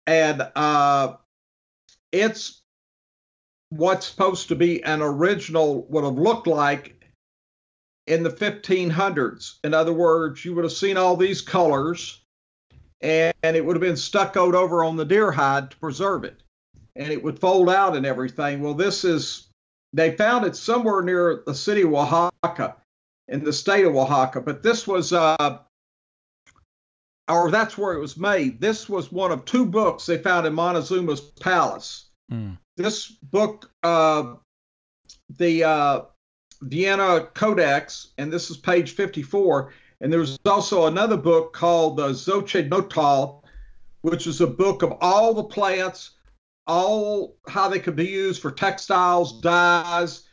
and 0.05 0.45
uh, 0.53 1.13
it's 2.11 2.63
what's 3.69 4.05
supposed 4.05 4.49
to 4.49 4.57
be 4.57 4.83
an 4.83 5.01
original 5.01 5.87
would 5.87 6.03
have 6.03 6.17
looked 6.17 6.47
like 6.47 7.01
in 8.07 8.23
the 8.23 8.29
1500s. 8.29 9.53
In 9.63 9.73
other 9.73 9.93
words, 9.93 10.43
you 10.43 10.53
would 10.53 10.65
have 10.65 10.73
seen 10.73 10.97
all 10.97 11.15
these 11.15 11.41
colors, 11.41 12.21
and, 12.99 13.33
and 13.41 13.55
it 13.55 13.65
would 13.65 13.77
have 13.77 13.81
been 13.81 13.95
stuccoed 13.95 14.53
over 14.53 14.83
on 14.83 14.97
the 14.97 15.05
deer 15.05 15.31
hide 15.31 15.71
to 15.71 15.77
preserve 15.77 16.25
it, 16.25 16.43
and 16.97 17.09
it 17.09 17.23
would 17.23 17.39
fold 17.39 17.69
out 17.69 17.95
and 17.95 18.05
everything. 18.05 18.61
Well, 18.61 18.73
this 18.73 19.05
is 19.05 19.47
they 19.93 20.11
found 20.17 20.45
it 20.45 20.57
somewhere 20.57 21.01
near 21.01 21.41
the 21.45 21.55
city 21.55 21.83
of 21.83 21.93
Oaxaca, 21.93 22.75
in 23.29 23.45
the 23.45 23.53
state 23.53 23.85
of 23.85 23.95
Oaxaca, 23.95 24.41
but 24.41 24.61
this 24.61 24.85
was. 24.85 25.13
Uh, 25.13 25.59
or 27.27 27.51
that's 27.51 27.77
where 27.77 27.93
it 27.93 27.99
was 27.99 28.17
made. 28.17 28.61
This 28.61 28.87
was 28.87 29.11
one 29.11 29.31
of 29.31 29.45
two 29.45 29.65
books 29.65 30.05
they 30.05 30.17
found 30.17 30.45
in 30.45 30.53
Montezuma's 30.53 31.21
palace. 31.21 32.09
Hmm. 32.29 32.51
This 32.77 33.07
book, 33.07 33.71
uh, 33.83 34.35
the 35.37 35.63
uh, 35.63 36.01
Vienna 36.61 37.27
Codex, 37.33 38.13
and 38.17 38.31
this 38.31 38.49
is 38.49 38.57
page 38.57 38.91
54. 38.91 39.73
And 40.01 40.11
there 40.11 40.19
was 40.19 40.37
also 40.45 40.85
another 40.85 41.17
book 41.17 41.53
called 41.53 41.97
the 41.97 42.09
Xochitl, 42.09 43.41
which 44.01 44.27
is 44.27 44.41
a 44.41 44.47
book 44.47 44.83
of 44.83 44.97
all 45.01 45.33
the 45.33 45.43
plants, 45.43 46.11
all 46.67 47.37
how 47.47 47.69
they 47.69 47.79
could 47.79 47.95
be 47.95 48.07
used 48.07 48.41
for 48.41 48.51
textiles, 48.51 49.41
dyes. 49.41 50.24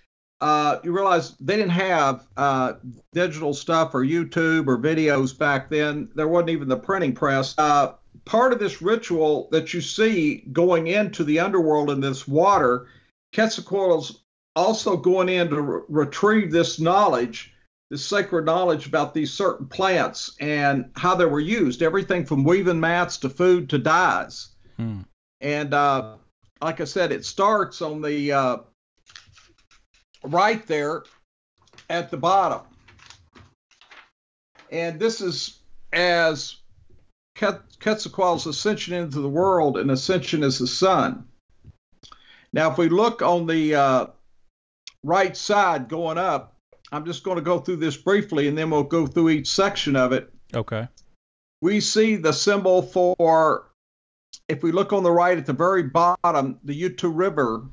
Uh, 0.43 0.81
you 0.83 0.91
realize 0.91 1.37
they 1.39 1.55
didn't 1.55 1.71
have 1.71 2.27
uh, 2.37 2.73
digital 3.13 3.55
stuff 3.55 3.95
or 3.95 4.05
YouTube 4.05 4.67
or 4.67 4.77
videos 4.77 5.39
back 5.39 5.71
then. 5.71 6.09
There 6.17 6.27
wasn't 6.27 6.51
even 6.51 6.67
the 6.67 6.77
printing 6.77 7.15
press. 7.15 7.55
Uh, 7.57 7.93
part 8.25 8.53
of 8.53 8.59
this 8.59 8.83
ritual 8.83 9.49
that 9.53 9.73
you 9.73 9.81
see 9.81 10.39
going 10.51 10.89
into 10.89 11.23
the 11.23 11.39
underworld 11.39 11.91
in 11.91 12.01
this 12.01 12.27
water, 12.27 12.89
Quetzalcoatl's 13.33 14.25
also 14.57 14.97
going 14.97 15.29
in 15.29 15.49
to 15.51 15.63
re- 15.63 15.83
retrieve 15.89 16.51
this 16.51 16.81
knowledge, 16.81 17.55
this 17.89 18.05
sacred 18.05 18.45
knowledge 18.45 18.89
about 18.89 19.15
these 19.15 19.33
certain 19.33 19.67
plants 19.67 20.35
and 20.41 20.91
how 20.97 21.15
they 21.15 21.25
were 21.25 21.39
used. 21.39 21.83
Everything 21.83 22.25
from 22.25 22.43
weaving 22.43 22.81
mats 22.81 23.17
to 23.19 23.31
food 23.31 23.71
to 23.71 23.79
dyes. 23.79 24.49
Hmm. 24.77 25.03
And 25.41 25.73
uh, 25.73 26.17
like 26.61 26.81
I 26.81 26.85
said, 26.85 27.13
it 27.13 27.25
starts 27.25 27.81
on 27.81 28.03
the 28.03 28.33
uh, 28.33 28.57
right 30.25 30.67
there 30.67 31.05
at 31.91 32.11
the 32.11 32.17
bottom. 32.17 32.61
And 34.71 34.99
this 34.99 35.21
is 35.21 35.61
as 35.93 36.57
Quet- 37.37 37.79
Quetzalcoatl's 37.81 38.47
ascension 38.47 38.95
into 38.95 39.21
the 39.21 39.29
world 39.29 39.77
and 39.77 39.91
ascension 39.91 40.43
as 40.43 40.59
the 40.59 40.67
sun. 40.67 41.27
Now, 42.53 42.71
if 42.71 42.79
we 42.79 42.89
look 42.89 43.23
on 43.23 43.47
the 43.47 43.75
uh, 43.75 44.07
right 45.03 45.37
side 45.37 45.89
going 45.89 46.19
up, 46.19 46.57
I'm 46.91 47.07
just 47.07 47.25
going 47.25 47.37
to 47.37 47.43
go 47.43 47.59
through 47.59 47.77
this 47.77 47.97
briefly 47.97 48.49
and 48.49 48.57
then 48.57 48.71
we'll 48.71 48.83
go 48.83 49.07
through 49.07 49.31
each 49.31 49.51
section 49.51 49.97
of 49.97 50.13
it. 50.13 50.33
Okay. 50.55 50.89
We 51.63 51.81
see 51.81 52.17
the 52.17 52.33
symbol 52.33 52.83
for, 52.83 53.71
if 54.49 54.63
we 54.63 54.73
look 54.73 54.93
on 54.93 55.03
the 55.03 55.11
right 55.11 55.39
at 55.39 55.47
the 55.47 55.53
very 55.55 55.85
bottom, 55.85 56.59
the 56.65 56.75
Utu 56.75 57.09
River 57.09 57.65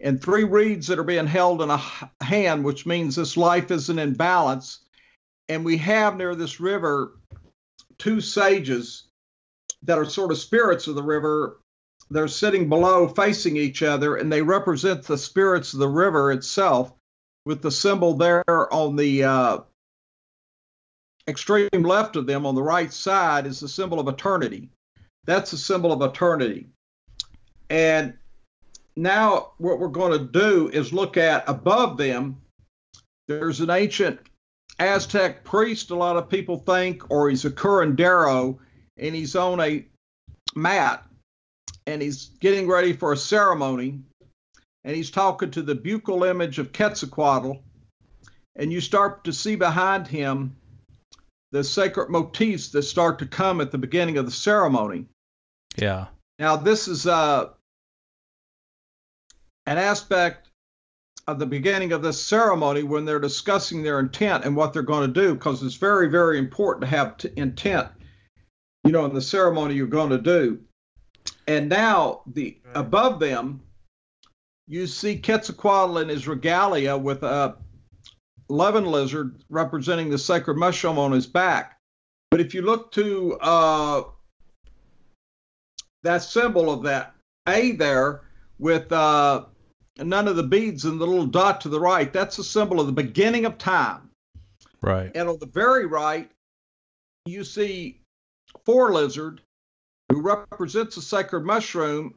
and 0.00 0.20
three 0.20 0.44
reeds 0.44 0.86
that 0.88 0.98
are 0.98 1.04
being 1.04 1.26
held 1.26 1.62
in 1.62 1.70
a 1.70 1.80
hand, 2.20 2.64
which 2.64 2.86
means 2.86 3.16
this 3.16 3.36
life 3.36 3.70
isn't 3.70 3.98
in 3.98 4.14
balance. 4.14 4.80
And 5.48 5.64
we 5.64 5.76
have 5.78 6.16
near 6.16 6.34
this 6.34 6.60
river 6.60 7.12
two 7.98 8.20
sages 8.20 9.04
that 9.82 9.98
are 9.98 10.04
sort 10.04 10.32
of 10.32 10.38
spirits 10.38 10.86
of 10.86 10.94
the 10.94 11.02
river. 11.02 11.60
They're 12.10 12.28
sitting 12.28 12.68
below 12.68 13.08
facing 13.08 13.56
each 13.56 13.82
other, 13.82 14.16
and 14.16 14.30
they 14.30 14.42
represent 14.42 15.04
the 15.04 15.18
spirits 15.18 15.72
of 15.72 15.80
the 15.80 15.88
river 15.88 16.32
itself, 16.32 16.92
with 17.44 17.62
the 17.62 17.70
symbol 17.70 18.14
there 18.14 18.44
on 18.48 18.96
the 18.96 19.24
uh, 19.24 19.58
extreme 21.28 21.68
left 21.72 22.16
of 22.16 22.26
them 22.26 22.44
on 22.46 22.54
the 22.54 22.62
right 22.62 22.92
side 22.92 23.46
is 23.46 23.60
the 23.60 23.68
symbol 23.68 24.00
of 24.00 24.08
eternity. 24.08 24.68
That's 25.24 25.50
the 25.50 25.56
symbol 25.56 25.92
of 25.92 26.02
eternity. 26.02 26.68
And 27.68 28.14
now 28.96 29.52
what 29.58 29.78
we're 29.78 29.88
going 29.88 30.12
to 30.12 30.24
do 30.24 30.68
is 30.72 30.92
look 30.92 31.16
at 31.16 31.48
above 31.48 31.96
them. 31.96 32.40
There's 33.28 33.60
an 33.60 33.70
ancient 33.70 34.20
Aztec 34.78 35.44
priest, 35.44 35.90
a 35.90 35.94
lot 35.94 36.16
of 36.16 36.28
people 36.28 36.58
think, 36.58 37.10
or 37.10 37.28
he's 37.28 37.44
a 37.44 37.50
curandero, 37.50 38.58
and 38.96 39.14
he's 39.14 39.36
on 39.36 39.60
a 39.60 39.84
mat 40.54 41.04
and 41.86 42.00
he's 42.00 42.30
getting 42.40 42.66
ready 42.66 42.92
for 42.92 43.12
a 43.12 43.16
ceremony 43.16 44.00
and 44.84 44.94
he's 44.96 45.10
talking 45.10 45.50
to 45.50 45.62
the 45.62 45.74
buccal 45.74 46.28
image 46.28 46.58
of 46.58 46.72
Quetzalcoatl. 46.72 47.60
And 48.54 48.72
you 48.72 48.80
start 48.80 49.24
to 49.24 49.32
see 49.32 49.56
behind 49.56 50.06
him 50.06 50.56
the 51.52 51.64
sacred 51.64 52.08
motifs 52.08 52.70
that 52.70 52.82
start 52.82 53.18
to 53.18 53.26
come 53.26 53.60
at 53.60 53.70
the 53.70 53.78
beginning 53.78 54.16
of 54.16 54.24
the 54.24 54.30
ceremony. 54.30 55.06
Yeah. 55.76 56.06
Now, 56.38 56.56
this 56.56 56.88
is 56.88 57.06
uh, 57.06 57.50
an 59.66 59.78
aspect 59.78 60.50
of 61.26 61.38
the 61.38 61.46
beginning 61.46 61.92
of 61.92 62.02
this 62.02 62.22
ceremony 62.22 62.84
when 62.84 63.04
they're 63.04 63.18
discussing 63.18 63.82
their 63.82 63.98
intent 63.98 64.44
and 64.44 64.54
what 64.54 64.72
they're 64.72 64.82
going 64.82 65.12
to 65.12 65.20
do, 65.20 65.34
because 65.34 65.62
it's 65.62 65.74
very, 65.74 66.08
very 66.08 66.38
important 66.38 66.82
to 66.82 66.96
have 66.96 67.16
t- 67.16 67.30
intent, 67.36 67.88
you 68.84 68.92
know, 68.92 69.04
in 69.04 69.14
the 69.14 69.20
ceremony 69.20 69.74
you're 69.74 69.88
going 69.88 70.10
to 70.10 70.18
do. 70.18 70.60
And 71.48 71.68
now, 71.68 72.22
the 72.26 72.58
above 72.74 73.18
them, 73.18 73.60
you 74.68 74.86
see 74.86 75.18
Quetzalcoatl 75.18 75.98
in 75.98 76.08
his 76.08 76.28
regalia 76.28 76.96
with 76.96 77.22
a 77.22 77.56
leaven 78.48 78.84
lizard 78.84 79.42
representing 79.48 80.10
the 80.10 80.18
sacred 80.18 80.56
mushroom 80.56 80.98
on 80.98 81.12
his 81.12 81.26
back. 81.26 81.78
But 82.30 82.40
if 82.40 82.54
you 82.54 82.62
look 82.62 82.92
to 82.92 83.38
uh, 83.40 84.02
that 86.02 86.22
symbol 86.22 86.70
of 86.70 86.84
that 86.84 87.14
A 87.48 87.72
there 87.72 88.22
with 88.58 88.90
uh, 88.92 89.44
none 89.98 90.28
of 90.28 90.36
the 90.36 90.42
beads 90.42 90.84
and 90.84 91.00
the 91.00 91.06
little 91.06 91.26
dot 91.26 91.60
to 91.62 91.68
the 91.68 91.80
right, 91.80 92.12
that's 92.12 92.38
a 92.38 92.44
symbol 92.44 92.80
of 92.80 92.86
the 92.86 92.92
beginning 92.92 93.44
of 93.44 93.58
time. 93.58 94.10
Right. 94.82 95.10
And 95.14 95.28
on 95.28 95.38
the 95.38 95.46
very 95.46 95.86
right, 95.86 96.30
you 97.24 97.44
see 97.44 98.00
Four 98.64 98.92
Lizard, 98.92 99.40
who 100.10 100.20
represents 100.20 100.96
a 100.96 101.02
sacred 101.02 101.44
mushroom, 101.44 102.14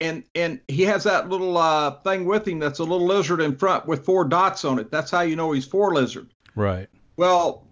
and 0.00 0.24
and 0.34 0.60
he 0.68 0.82
has 0.82 1.04
that 1.04 1.28
little 1.28 1.56
uh, 1.56 1.92
thing 2.02 2.24
with 2.24 2.46
him 2.46 2.58
that's 2.58 2.80
a 2.80 2.84
little 2.84 3.06
lizard 3.06 3.40
in 3.40 3.56
front 3.56 3.86
with 3.86 4.04
four 4.04 4.24
dots 4.24 4.64
on 4.64 4.78
it. 4.78 4.90
That's 4.90 5.10
how 5.10 5.22
you 5.22 5.36
know 5.36 5.52
he's 5.52 5.64
Four 5.64 5.94
Lizard. 5.94 6.28
Right. 6.54 6.88
Well, 7.16 7.66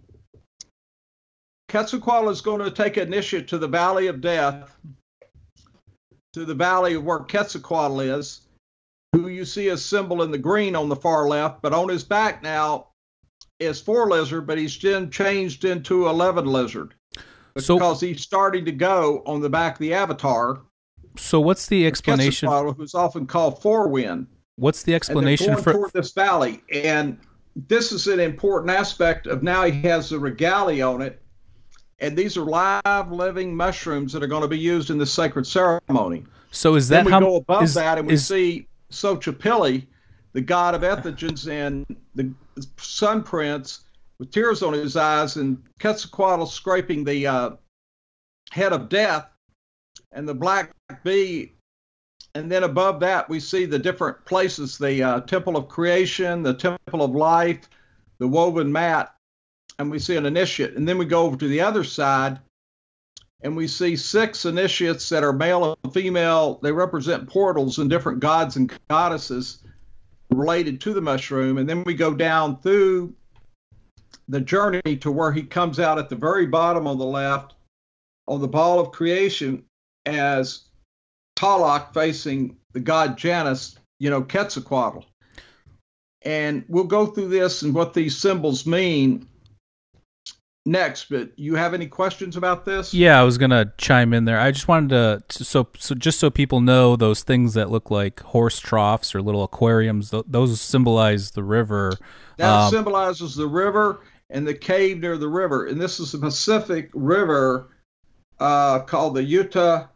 Quetzalcoatl 1.68 2.30
is 2.30 2.40
going 2.40 2.60
to 2.60 2.70
take 2.70 2.96
initiative 2.96 3.48
to 3.48 3.58
the 3.58 3.68
Valley 3.68 4.06
of 4.06 4.20
Death, 4.20 4.76
to 6.32 6.44
the 6.44 6.54
valley 6.54 6.94
of 6.94 7.04
where 7.04 7.18
Quetzalcoatl 7.18 8.00
is, 8.00 8.42
who 9.14 9.28
you 9.28 9.44
see 9.44 9.68
a 9.68 9.76
symbol 9.76 10.22
in 10.22 10.30
the 10.30 10.38
green 10.38 10.74
on 10.74 10.88
the 10.88 10.96
far 10.96 11.28
left, 11.28 11.62
but 11.62 11.72
on 11.72 11.88
his 11.88 12.04
back 12.04 12.42
now 12.42 12.88
is 13.60 13.80
Four 13.80 14.08
Lizard, 14.10 14.46
but 14.46 14.58
he's 14.58 14.76
then 14.78 15.10
changed 15.10 15.64
into 15.64 16.08
a 16.08 16.12
Leaven 16.12 16.46
Lizard 16.46 16.94
So- 17.58 17.76
because 17.76 18.00
he's 18.00 18.20
starting 18.22 18.64
to 18.64 18.72
go 18.72 19.22
on 19.26 19.40
the 19.40 19.48
back 19.50 19.74
of 19.74 19.78
the 19.78 19.94
avatar. 19.94 20.62
So 21.16 21.40
what's 21.40 21.66
the 21.66 21.86
explanation? 21.86 22.48
Who's 22.76 22.94
often 22.94 23.26
called 23.26 23.62
Four 23.62 23.88
Wind. 23.88 24.26
What's 24.56 24.82
the 24.82 24.94
explanation 24.94 25.56
for? 25.56 25.72
toward 25.72 25.92
this 25.92 26.12
valley. 26.12 26.62
And 26.72 27.18
this 27.54 27.92
is 27.92 28.08
an 28.08 28.18
important 28.20 28.70
aspect 28.72 29.26
of 29.28 29.42
now 29.42 29.62
he 29.64 29.80
has 29.82 30.10
the 30.10 30.18
regalia 30.18 30.86
on 30.86 31.02
it. 31.02 31.20
And 32.00 32.16
these 32.16 32.36
are 32.36 32.44
live 32.44 33.12
living 33.12 33.56
mushrooms 33.56 34.12
that 34.12 34.22
are 34.24 34.26
going 34.26 34.42
to 34.42 34.48
be 34.48 34.58
used 34.58 34.90
in 34.90 34.98
the 34.98 35.06
sacred 35.06 35.46
ceremony. 35.46 36.24
So 36.50 36.74
is 36.74 36.88
Then 36.88 37.04
that 37.04 37.06
we 37.06 37.12
how? 37.12 37.20
go 37.20 37.36
above 37.36 37.62
is- 37.62 37.74
that 37.74 37.98
and 37.98 38.08
we 38.08 38.14
is- 38.14 38.26
see 38.26 38.66
Xochipilli, 38.94 39.86
the 40.32 40.40
god 40.40 40.74
of 40.74 40.82
Entheogens, 40.82 41.48
and 41.50 41.84
the 42.14 42.32
sun 42.76 43.22
prince 43.22 43.84
with 44.18 44.30
tears 44.30 44.62
on 44.62 44.72
his 44.72 44.96
eyes, 44.96 45.36
and 45.36 45.62
Quetzalcoatl 45.80 46.46
scraping 46.46 47.04
the 47.04 47.26
uh, 47.26 47.50
head 48.50 48.72
of 48.72 48.88
death, 48.88 49.28
and 50.12 50.28
the 50.28 50.34
black 50.34 50.72
bee. 51.02 51.52
And 52.36 52.50
then 52.50 52.64
above 52.64 53.00
that, 53.00 53.28
we 53.28 53.38
see 53.38 53.64
the 53.64 53.78
different 53.78 54.24
places 54.24 54.76
the 54.78 55.02
uh, 55.02 55.20
temple 55.20 55.56
of 55.56 55.68
creation, 55.68 56.42
the 56.42 56.54
temple 56.54 57.02
of 57.02 57.12
life, 57.12 57.68
the 58.18 58.26
woven 58.26 58.72
mat, 58.72 59.14
and 59.78 59.90
we 59.90 59.98
see 59.98 60.16
an 60.16 60.26
initiate. 60.26 60.76
And 60.76 60.86
then 60.86 60.98
we 60.98 61.04
go 61.04 61.22
over 61.22 61.36
to 61.36 61.48
the 61.48 61.60
other 61.60 61.84
side, 61.84 62.38
and 63.44 63.54
we 63.54 63.68
see 63.68 63.94
six 63.94 64.46
initiates 64.46 65.10
that 65.10 65.22
are 65.22 65.32
male 65.32 65.76
and 65.84 65.92
female. 65.92 66.58
They 66.62 66.72
represent 66.72 67.28
portals 67.28 67.78
and 67.78 67.90
different 67.90 68.20
gods 68.20 68.56
and 68.56 68.72
goddesses 68.88 69.58
related 70.30 70.80
to 70.80 70.94
the 70.94 71.02
mushroom. 71.02 71.58
And 71.58 71.68
then 71.68 71.84
we 71.84 71.92
go 71.92 72.14
down 72.14 72.58
through 72.62 73.14
the 74.28 74.40
journey 74.40 74.96
to 74.96 75.12
where 75.12 75.30
he 75.30 75.42
comes 75.42 75.78
out 75.78 75.98
at 75.98 76.08
the 76.08 76.16
very 76.16 76.46
bottom 76.46 76.86
on 76.86 76.96
the 76.96 77.04
left 77.04 77.54
on 78.26 78.40
the 78.40 78.48
ball 78.48 78.80
of 78.80 78.92
creation 78.92 79.62
as 80.06 80.62
Tlaloc 81.36 81.92
facing 81.92 82.56
the 82.72 82.80
god 82.80 83.18
Janus, 83.18 83.78
you 83.98 84.08
know, 84.08 84.22
Quetzalcoatl. 84.22 85.04
And 86.22 86.64
we'll 86.68 86.84
go 86.84 87.04
through 87.04 87.28
this 87.28 87.60
and 87.60 87.74
what 87.74 87.92
these 87.92 88.16
symbols 88.16 88.64
mean 88.64 89.28
next. 90.66 91.10
But 91.10 91.38
you 91.38 91.54
have 91.54 91.74
any 91.74 91.86
questions 91.86 92.36
about 92.36 92.64
this? 92.64 92.94
Yeah, 92.94 93.20
I 93.20 93.24
was 93.24 93.38
gonna 93.38 93.72
chime 93.78 94.12
in 94.12 94.24
there. 94.24 94.38
I 94.38 94.50
just 94.50 94.68
wanted 94.68 94.90
to, 95.28 95.44
so 95.44 95.68
so 95.78 95.94
just 95.94 96.18
so 96.18 96.30
people 96.30 96.60
know 96.60 96.96
those 96.96 97.22
things 97.22 97.54
that 97.54 97.70
look 97.70 97.90
like 97.90 98.20
horse 98.20 98.58
troughs 98.60 99.14
or 99.14 99.22
little 99.22 99.42
aquariums. 99.42 100.10
Th- 100.10 100.24
those 100.26 100.60
symbolize 100.60 101.32
the 101.32 101.42
river. 101.44 101.92
That 102.36 102.50
Um, 102.50 102.70
symbolizes 102.70 103.36
the 103.36 103.46
river 103.46 104.00
and 104.30 104.46
the 104.46 104.54
cave 104.54 105.00
near 105.00 105.16
the 105.16 105.28
river. 105.28 105.66
And 105.66 105.80
this 105.80 106.00
is 106.00 106.12
the 106.12 106.18
Pacific 106.18 106.90
River 106.94 107.68
uh, 108.40 108.80
called 108.80 109.14
the 109.14 109.22
Yuta 109.22 109.88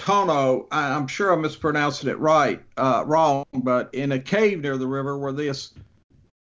Tnoho. 0.00 0.66
I, 0.72 0.92
I'm 0.92 1.06
sure 1.06 1.30
I'm 1.30 1.42
mispronouncing 1.42 2.10
it 2.10 2.18
right, 2.18 2.60
uh, 2.76 3.04
wrong, 3.06 3.44
but 3.52 3.94
in 3.94 4.12
a 4.12 4.18
cave 4.18 4.60
near 4.62 4.76
the 4.76 4.88
river 4.88 5.18
where 5.18 5.32
this 5.32 5.74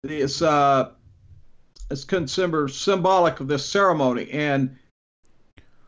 this 0.04 0.42
uh, 0.42 0.92
is 1.92 2.06
considered 2.06 2.70
symbolic 2.70 3.40
of 3.40 3.48
this 3.48 3.66
ceremony. 3.66 4.32
And 4.32 4.78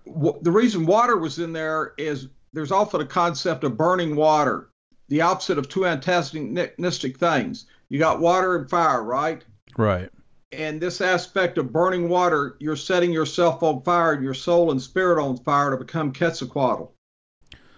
w- 0.06 0.38
the 0.42 0.52
reason 0.52 0.86
water 0.86 1.18
was 1.18 1.39
in 1.39 1.54
there 1.54 1.94
is 1.98 2.28
there's 2.52 2.72
often 2.72 3.02
a 3.02 3.06
concept 3.06 3.63
of 3.63 3.78
burning 3.78 4.16
water, 4.16 4.70
the 5.08 5.22
opposite 5.22 5.58
of 5.58 5.70
two 5.70 5.88
antagonistic 5.88 7.18
things. 7.18 7.66
You 7.89 8.00
got 8.00 8.20
water 8.20 8.56
and 8.56 8.70
fire, 8.70 9.04
right? 9.04 9.44
Right. 9.78 10.10
And 10.52 10.80
this 10.80 11.02
aspect 11.02 11.58
of 11.58 11.74
burning 11.74 12.10
water, 12.10 12.58
you're 12.60 12.76
setting 12.76 13.12
yourself 13.12 13.63
on 13.63 13.82
fire 13.82 14.13
and 14.13 14.24
your 14.24 14.36
soul 14.36 14.72
and 14.72 14.82
spirit 14.82 15.22
on 15.24 15.38
fire 15.38 15.72
to 15.72 15.78
become 15.78 16.13
Quetzalcoatl 16.13 16.92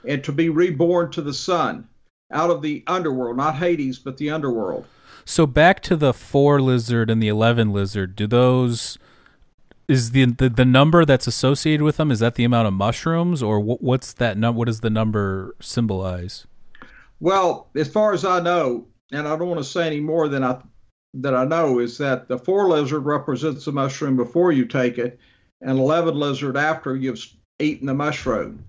and 0.05 0.23
to 0.25 0.31
be 0.33 0.49
reborn 0.49 1.11
to 1.11 1.21
the 1.21 1.33
sun 1.33 1.87
out 2.31 2.49
of 2.49 2.61
the 2.61 2.83
underworld, 2.87 3.37
not 3.37 3.55
Hades, 3.55 3.99
but 3.99 4.17
the 4.17 4.31
underworld. 4.31 4.85
So 5.25 5.47
back 5.47 5.81
to 5.81 5.95
the 5.95 6.13
four 6.13 6.61
lizard 6.61 7.09
and 7.09 7.21
the 7.21 7.27
eleven 7.27 7.73
lizard. 7.73 8.15
Do 8.15 8.27
those 8.27 8.97
is 9.87 10.11
the 10.11 10.25
the, 10.25 10.49
the 10.49 10.65
number 10.65 11.03
that's 11.03 11.27
associated 11.27 11.83
with 11.83 11.97
them? 11.97 12.11
Is 12.11 12.19
that 12.19 12.35
the 12.35 12.43
amount 12.43 12.67
of 12.67 12.73
mushrooms, 12.73 13.41
or 13.41 13.59
what, 13.59 13.81
what's 13.81 14.13
that? 14.13 14.37
num? 14.37 14.55
What 14.55 14.65
does 14.65 14.81
the 14.81 14.89
number 14.89 15.55
symbolize? 15.59 16.45
Well, 17.19 17.69
as 17.75 17.87
far 17.87 18.13
as 18.13 18.23
I 18.23 18.39
know, 18.39 18.87
and 19.11 19.27
I 19.27 19.35
don't 19.35 19.49
want 19.49 19.59
to 19.59 19.69
say 19.69 19.87
any 19.87 19.99
more 19.99 20.27
than 20.27 20.43
I 20.43 20.61
that 21.15 21.33
I 21.33 21.45
know, 21.45 21.79
is 21.79 21.97
that 21.97 22.27
the 22.27 22.37
four 22.37 22.69
lizard 22.69 23.05
represents 23.05 23.65
the 23.65 23.71
mushroom 23.71 24.15
before 24.15 24.51
you 24.51 24.65
take 24.65 24.99
it, 24.99 25.19
and 25.61 25.79
eleven 25.79 26.15
lizard 26.15 26.55
after 26.55 26.95
you've 26.95 27.25
eaten 27.59 27.87
the 27.87 27.93
mushroom. 27.95 28.63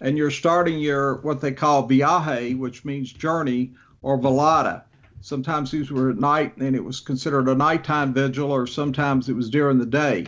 And 0.00 0.18
you're 0.18 0.30
starting 0.30 0.78
your 0.78 1.22
what 1.22 1.40
they 1.40 1.52
call 1.52 1.88
viaje, 1.88 2.58
which 2.58 2.84
means 2.84 3.12
journey, 3.12 3.72
or 4.02 4.18
velada. 4.18 4.82
Sometimes 5.22 5.70
these 5.70 5.90
were 5.90 6.10
at 6.10 6.18
night, 6.18 6.56
and 6.58 6.74
it 6.74 6.84
was 6.84 7.00
considered 7.00 7.48
a 7.48 7.54
nighttime 7.54 8.12
vigil, 8.12 8.50
or 8.50 8.66
sometimes 8.66 9.28
it 9.28 9.34
was 9.34 9.48
during 9.48 9.78
the 9.78 9.86
day. 9.86 10.26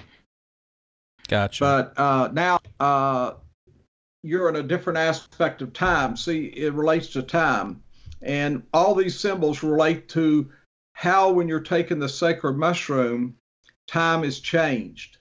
Gotcha. 1.29 1.65
But 1.65 1.99
uh, 1.99 2.29
now 2.33 2.61
uh, 2.79 3.33
you're 4.23 4.49
in 4.49 4.57
a 4.57 4.63
different 4.63 4.99
aspect 4.99 5.63
of 5.63 5.73
time. 5.73 6.17
See, 6.17 6.47
it 6.47 6.73
relates 6.73 7.09
to 7.09 7.23
time. 7.23 7.83
And 8.23 8.63
all 8.73 8.95
these 8.95 9.19
symbols 9.19 9.63
relate 9.63 10.09
to 10.11 10.51
how, 10.93 11.31
when 11.31 11.49
you're 11.49 11.61
taking 11.61 11.99
the 11.99 12.09
sacred 12.09 12.57
mushroom, 12.57 13.37
time 13.87 14.25
is 14.25 14.41
changed. 14.41 15.19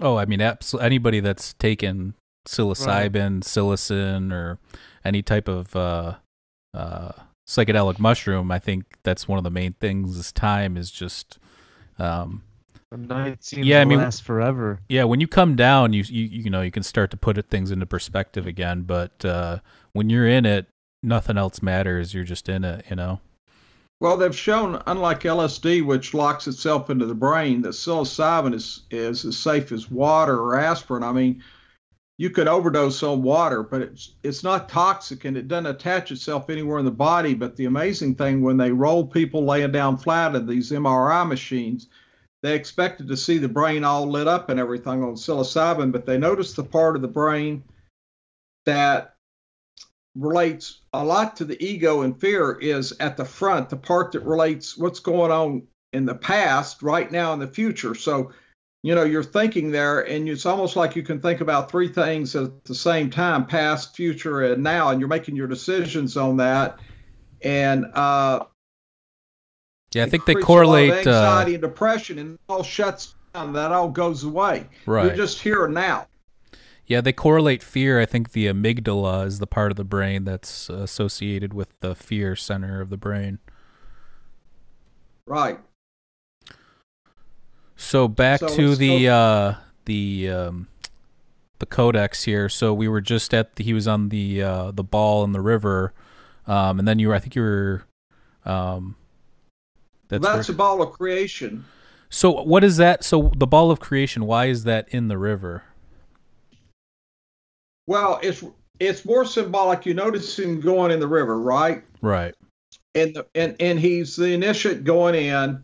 oh, 0.00 0.16
I 0.16 0.26
mean, 0.26 0.40
abso- 0.40 0.82
anybody 0.82 1.20
that's 1.20 1.54
taken 1.54 2.14
psilocybin, 2.46 3.42
psilocin, 3.42 4.32
or 4.32 4.58
any 5.04 5.22
type 5.22 5.48
of 5.48 5.74
uh, 5.76 6.16
uh, 6.74 7.12
psychedelic 7.48 7.98
mushroom, 7.98 8.52
I 8.52 8.58
think 8.60 8.98
that's 9.02 9.26
one 9.26 9.38
of 9.38 9.44
the 9.44 9.50
main 9.50 9.72
things. 9.80 10.16
Is 10.16 10.30
time 10.30 10.76
is 10.76 10.90
just. 10.90 11.38
Um, 11.98 12.42
The 12.90 12.96
night 12.98 13.42
seems 13.42 13.66
Yeah, 13.66 13.80
I 13.80 13.84
to 13.84 13.86
mean- 13.88 13.98
last 13.98 14.22
forever. 14.22 14.78
Yeah, 14.88 15.04
when 15.04 15.20
you 15.20 15.26
come 15.26 15.56
down, 15.56 15.92
you 15.92 16.04
you 16.06 16.24
you 16.44 16.50
know 16.50 16.62
you 16.62 16.70
can 16.70 16.82
start 16.84 17.10
to 17.10 17.16
put 17.16 17.44
things 17.50 17.70
into 17.70 17.86
perspective 17.86 18.46
again. 18.46 18.82
But 18.82 19.24
uh, 19.24 19.58
when 19.92 20.08
you're 20.10 20.28
in 20.28 20.46
it, 20.46 20.66
nothing 21.02 21.36
else 21.36 21.60
matters. 21.62 22.14
You're 22.14 22.24
just 22.24 22.48
in 22.48 22.64
it, 22.64 22.84
you 22.88 22.96
know. 22.96 23.20
Well, 24.00 24.16
they've 24.16 24.36
shown, 24.36 24.80
unlike 24.86 25.22
LSD, 25.22 25.84
which 25.84 26.14
locks 26.14 26.46
itself 26.46 26.88
into 26.88 27.04
the 27.04 27.16
brain, 27.16 27.62
that 27.62 27.70
psilocybin 27.70 28.54
is, 28.54 28.82
is 28.92 29.24
as 29.24 29.36
safe 29.36 29.72
as 29.72 29.90
water 29.90 30.38
or 30.40 30.56
aspirin. 30.56 31.02
I 31.02 31.10
mean, 31.10 31.42
you 32.18 32.30
could 32.30 32.48
overdose 32.48 33.02
on 33.04 33.22
water, 33.22 33.62
but 33.62 33.80
it's 33.80 34.12
it's 34.24 34.42
not 34.42 34.68
toxic 34.68 35.24
and 35.24 35.36
it 35.36 35.46
doesn't 35.46 35.66
attach 35.66 36.10
itself 36.10 36.50
anywhere 36.50 36.80
in 36.80 36.84
the 36.84 36.90
body. 36.90 37.32
But 37.32 37.56
the 37.56 37.66
amazing 37.66 38.16
thing, 38.16 38.42
when 38.42 38.56
they 38.56 38.72
roll 38.72 39.06
people 39.06 39.44
laying 39.44 39.70
down 39.70 39.96
flat 39.96 40.34
in 40.34 40.46
these 40.46 40.72
MRI 40.72 41.26
machines, 41.26 41.86
they 42.42 42.56
expected 42.56 43.06
to 43.08 43.16
see 43.16 43.38
the 43.38 43.48
brain 43.48 43.84
all 43.84 44.06
lit 44.06 44.26
up 44.26 44.48
and 44.50 44.58
everything 44.58 45.02
on 45.02 45.14
psilocybin, 45.14 45.92
but 45.92 46.06
they 46.06 46.18
noticed 46.18 46.56
the 46.56 46.64
part 46.64 46.96
of 46.96 47.02
the 47.02 47.08
brain 47.08 47.62
that 48.66 49.14
relates 50.16 50.80
a 50.92 51.04
lot 51.04 51.36
to 51.36 51.44
the 51.44 51.62
ego 51.64 52.02
and 52.02 52.20
fear 52.20 52.58
is 52.60 52.92
at 52.98 53.16
the 53.16 53.24
front, 53.24 53.70
the 53.70 53.76
part 53.76 54.10
that 54.12 54.24
relates 54.24 54.76
what's 54.76 55.00
going 55.00 55.30
on 55.30 55.62
in 55.92 56.04
the 56.04 56.14
past, 56.14 56.82
right 56.82 57.10
now, 57.12 57.32
and 57.32 57.40
the 57.40 57.46
future. 57.46 57.94
So, 57.94 58.32
you 58.82 58.94
know, 58.94 59.02
you're 59.02 59.24
thinking 59.24 59.70
there, 59.72 60.00
and 60.00 60.28
it's 60.28 60.46
almost 60.46 60.76
like 60.76 60.94
you 60.94 61.02
can 61.02 61.20
think 61.20 61.40
about 61.40 61.70
three 61.70 61.88
things 61.88 62.36
at 62.36 62.64
the 62.64 62.74
same 62.74 63.10
time 63.10 63.44
past, 63.44 63.96
future, 63.96 64.42
and 64.42 64.62
now, 64.62 64.90
and 64.90 65.00
you're 65.00 65.08
making 65.08 65.34
your 65.34 65.48
decisions 65.48 66.16
on 66.16 66.36
that. 66.36 66.78
And, 67.42 67.86
uh, 67.94 68.44
yeah, 69.92 70.04
I 70.04 70.08
think 70.08 70.26
they 70.26 70.34
creates 70.34 70.48
a 70.48 70.52
lot 70.52 70.62
of 70.62 70.66
correlate. 70.66 71.06
anxiety 71.06 71.52
Uh, 71.52 71.54
and 71.54 71.62
depression, 71.62 72.18
and 72.18 72.34
it 72.34 72.40
all 72.48 72.62
shuts 72.62 73.14
down. 73.34 73.52
That 73.52 73.72
all 73.72 73.88
goes 73.88 74.22
away. 74.22 74.68
Right. 74.86 75.06
You're 75.06 75.16
just 75.16 75.40
here 75.40 75.64
and 75.64 75.74
now. 75.74 76.06
yeah, 76.86 77.00
they 77.02 77.12
correlate 77.12 77.62
fear. 77.62 78.00
I 78.00 78.06
think 78.06 78.32
the 78.32 78.46
amygdala 78.46 79.26
is 79.26 79.38
the 79.38 79.46
part 79.46 79.70
of 79.70 79.76
the 79.76 79.84
brain 79.84 80.24
that's 80.24 80.70
associated 80.70 81.52
with 81.52 81.68
the 81.80 81.94
fear 81.94 82.34
center 82.34 82.80
of 82.80 82.88
the 82.90 82.96
brain. 82.96 83.38
Right. 85.26 85.58
So 87.80 88.08
back 88.08 88.40
So 88.40 88.48
to 88.48 88.74
the 88.76 89.04
go- 89.06 89.14
uh, 89.14 89.56
the 89.86 90.28
um, 90.30 90.68
the 91.60 91.66
codex 91.66 92.24
here. 92.24 92.48
So 92.48 92.74
we 92.74 92.88
were 92.88 93.00
just 93.00 93.32
at 93.32 93.56
the, 93.56 93.64
he 93.64 93.72
was 93.72 93.86
on 93.88 94.08
the 94.10 94.42
uh, 94.42 94.70
the 94.72 94.84
ball 94.84 95.24
in 95.24 95.32
the 95.32 95.40
river, 95.40 95.94
um, 96.46 96.78
and 96.80 96.86
then 96.86 96.98
you 96.98 97.08
were 97.08 97.14
I 97.14 97.20
think 97.20 97.34
you 97.36 97.42
were 97.42 97.84
um, 98.44 98.96
that's, 100.08 100.22
That's, 100.24 100.48
where- 100.48 100.54
a 100.54 100.58
ball 100.58 100.82
of 100.82 100.92
creation. 100.92 101.64
so 102.10 102.42
what 102.42 102.64
is 102.64 102.76
that? 102.78 103.04
So 103.04 103.30
the 103.36 103.46
ball 103.46 103.70
of 103.70 103.78
creation. 103.80 104.26
Why 104.26 104.46
is 104.46 104.64
that 104.64 104.88
in 104.90 105.08
the 105.08 105.16
river? 105.18 105.62
Well, 107.86 108.18
it's 108.22 108.44
it's 108.80 109.04
more 109.04 109.24
symbolic. 109.24 109.86
You 109.86 109.94
notice 109.94 110.38
him 110.38 110.60
going 110.60 110.90
in 110.90 111.00
the 111.00 111.06
river, 111.08 111.38
right? 111.40 111.82
Right. 112.02 112.34
And 112.94 113.14
the, 113.14 113.26
and 113.34 113.56
and 113.60 113.78
he's 113.78 114.16
the 114.16 114.32
initiate 114.32 114.84
going 114.84 115.14
in, 115.14 115.62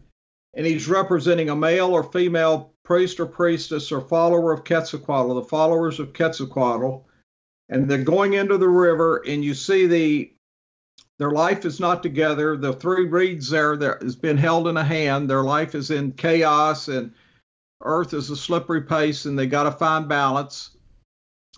and 0.56 0.66
he's 0.66 0.88
representing 0.88 1.50
a 1.50 1.56
male 1.56 1.90
or 1.90 2.02
female 2.02 2.72
priest 2.84 3.18
or 3.18 3.26
priestess 3.26 3.90
or 3.90 4.00
follower 4.00 4.52
of 4.52 4.64
Quetzalcoatl, 4.64 5.34
the 5.34 5.42
followers 5.42 5.98
of 5.98 6.12
Quetzalcoatl, 6.12 7.04
and 7.68 7.88
they're 7.88 7.98
going 7.98 8.34
into 8.34 8.58
the 8.58 8.68
river, 8.68 9.22
and 9.26 9.44
you 9.44 9.54
see 9.54 9.86
the 9.86 10.30
their 11.18 11.30
life 11.30 11.64
is 11.64 11.78
not 11.78 12.02
together. 12.02 12.56
The 12.56 12.72
three 12.72 13.06
reeds 13.06 13.48
there 13.48 13.76
that 13.76 14.02
has 14.02 14.16
been 14.16 14.36
held 14.36 14.66
in 14.66 14.76
a 14.76 14.84
hand. 14.84 15.30
Their 15.30 15.44
life 15.44 15.76
is 15.76 15.92
in 15.92 16.10
chaos, 16.12 16.88
and 16.88 17.12
earth 17.82 18.12
is 18.14 18.30
a 18.30 18.36
slippery 18.36 18.82
place, 18.82 19.24
and 19.24 19.38
they 19.38 19.46
got 19.46 19.62
to 19.64 19.70
find 19.70 20.08
balance. 20.08 20.76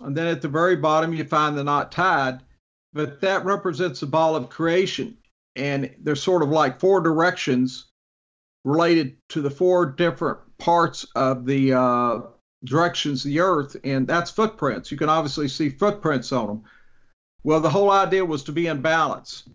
And 0.01 0.15
then 0.15 0.27
at 0.27 0.43
the 0.43 0.47
very 0.47 0.75
bottom, 0.75 1.11
you 1.11 1.23
find 1.23 1.57
the 1.57 1.63
knot 1.63 1.91
tied, 1.91 2.41
but 2.93 3.19
that 3.21 3.45
represents 3.45 3.99
the 3.99 4.05
ball 4.05 4.35
of 4.35 4.49
creation. 4.49 5.17
And 5.55 5.91
there's 5.99 6.21
sort 6.21 6.43
of 6.43 6.49
like 6.49 6.79
four 6.79 7.01
directions 7.01 7.87
related 8.67 9.15
to 9.29 9.41
the 9.41 9.49
four 9.49 9.85
different 9.85 10.39
parts 10.57 11.05
of 11.15 11.45
the 11.45 11.73
uh, 11.73 12.19
directions 12.65 13.23
of 13.23 13.29
the 13.29 13.39
earth, 13.39 13.77
and 13.85 14.05
that's 14.05 14.29
footprints. 14.29 14.91
You 14.91 14.97
can 14.97 15.07
obviously 15.07 15.47
see 15.47 15.69
footprints 15.69 16.33
on 16.33 16.47
them. 16.47 16.63
Well, 17.43 17.61
the 17.61 17.69
whole 17.69 17.89
idea 17.89 18.25
was 18.25 18.43
to 18.43 18.51
be 18.51 18.67
in 18.67 18.81
balance. 18.81 19.47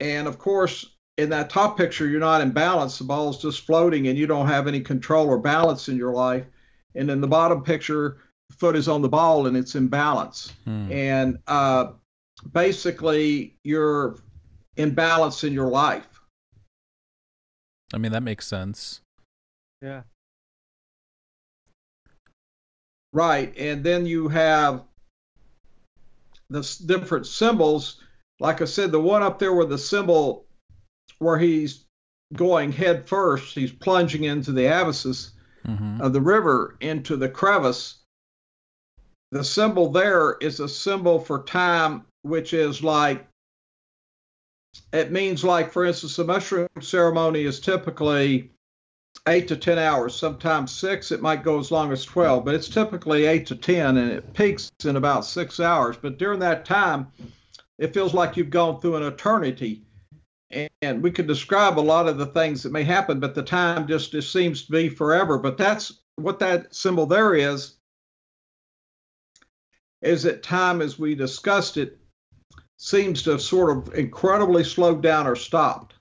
And 0.00 0.28
of 0.28 0.38
course, 0.38 0.84
in 1.16 1.30
that 1.30 1.48
top 1.48 1.78
picture, 1.78 2.06
you're 2.06 2.20
not 2.20 2.42
in 2.42 2.50
balance. 2.50 2.98
The 2.98 3.04
ball's 3.04 3.40
just 3.40 3.64
floating 3.64 4.08
and 4.08 4.18
you 4.18 4.26
don't 4.26 4.48
have 4.48 4.66
any 4.66 4.80
control 4.80 5.28
or 5.28 5.38
balance 5.38 5.88
in 5.88 5.96
your 5.96 6.12
life. 6.12 6.44
And 6.94 7.10
in 7.10 7.22
the 7.22 7.28
bottom 7.28 7.62
picture, 7.62 8.18
the 8.50 8.56
foot 8.56 8.76
is 8.76 8.86
on 8.86 9.00
the 9.00 9.08
ball 9.08 9.46
and 9.46 9.56
it's 9.56 9.76
in 9.76 9.88
balance. 9.88 10.52
Hmm. 10.64 10.92
And 10.92 11.38
uh, 11.46 11.92
basically, 12.52 13.56
you're 13.64 14.18
in 14.76 14.92
balance 14.92 15.42
in 15.42 15.54
your 15.54 15.68
life. 15.68 16.11
I 17.92 17.98
mean 17.98 18.12
that 18.12 18.22
makes 18.22 18.46
sense. 18.46 19.00
Yeah. 19.80 20.02
Right. 23.12 23.52
And 23.58 23.84
then 23.84 24.06
you 24.06 24.28
have 24.28 24.84
the 26.48 26.62
different 26.86 27.26
symbols. 27.26 28.00
Like 28.40 28.62
I 28.62 28.64
said, 28.64 28.92
the 28.92 29.00
one 29.00 29.22
up 29.22 29.38
there 29.38 29.52
with 29.52 29.68
the 29.68 29.78
symbol 29.78 30.46
where 31.18 31.38
he's 31.38 31.84
going 32.34 32.72
head 32.72 33.08
first, 33.08 33.54
he's 33.54 33.72
plunging 33.72 34.24
into 34.24 34.52
the 34.52 34.66
abysses 34.66 35.32
hmm 35.64 36.00
of 36.00 36.12
the 36.12 36.20
river 36.20 36.76
into 36.80 37.16
the 37.16 37.28
crevice. 37.28 37.98
The 39.30 39.44
symbol 39.44 39.92
there 39.92 40.36
is 40.40 40.58
a 40.58 40.68
symbol 40.68 41.20
for 41.20 41.44
time, 41.44 42.04
which 42.22 42.52
is 42.52 42.82
like, 42.82 43.26
it 44.92 45.12
means 45.12 45.42
like, 45.42 45.72
for 45.72 45.84
instance, 45.84 46.16
the 46.16 46.24
mushroom 46.24 46.68
ceremony 46.80 47.42
is 47.44 47.60
typically 47.60 48.50
eight 49.26 49.48
to 49.48 49.56
10 49.56 49.78
hours, 49.78 50.14
sometimes 50.14 50.70
six. 50.70 51.12
It 51.12 51.22
might 51.22 51.44
go 51.44 51.58
as 51.58 51.70
long 51.70 51.92
as 51.92 52.04
12, 52.04 52.44
but 52.44 52.54
it's 52.54 52.68
typically 52.68 53.26
eight 53.26 53.46
to 53.46 53.56
10 53.56 53.96
and 53.96 54.10
it 54.10 54.34
peaks 54.34 54.70
in 54.84 54.96
about 54.96 55.24
six 55.24 55.60
hours. 55.60 55.96
But 55.96 56.18
during 56.18 56.40
that 56.40 56.64
time, 56.64 57.08
it 57.78 57.94
feels 57.94 58.14
like 58.14 58.36
you've 58.36 58.50
gone 58.50 58.80
through 58.80 58.96
an 58.96 59.02
eternity. 59.02 59.82
And 60.82 61.02
we 61.02 61.10
could 61.10 61.26
describe 61.26 61.78
a 61.78 61.80
lot 61.80 62.08
of 62.08 62.18
the 62.18 62.26
things 62.26 62.62
that 62.62 62.72
may 62.72 62.84
happen, 62.84 63.20
but 63.20 63.34
the 63.34 63.42
time 63.42 63.86
just, 63.86 64.12
just 64.12 64.30
seems 64.30 64.64
to 64.66 64.72
be 64.72 64.90
forever. 64.90 65.38
But 65.38 65.56
that's 65.56 66.00
what 66.16 66.38
that 66.40 66.74
symbol 66.74 67.06
there 67.06 67.34
is, 67.34 67.76
is 70.02 70.24
that 70.24 70.42
time, 70.42 70.82
as 70.82 70.98
we 70.98 71.14
discussed 71.14 71.78
it, 71.78 71.98
seems 72.82 73.22
to 73.22 73.30
have 73.30 73.40
sort 73.40 73.70
of 73.70 73.94
incredibly 73.94 74.64
slowed 74.64 75.00
down 75.02 75.24
or 75.24 75.36
stopped. 75.36 75.94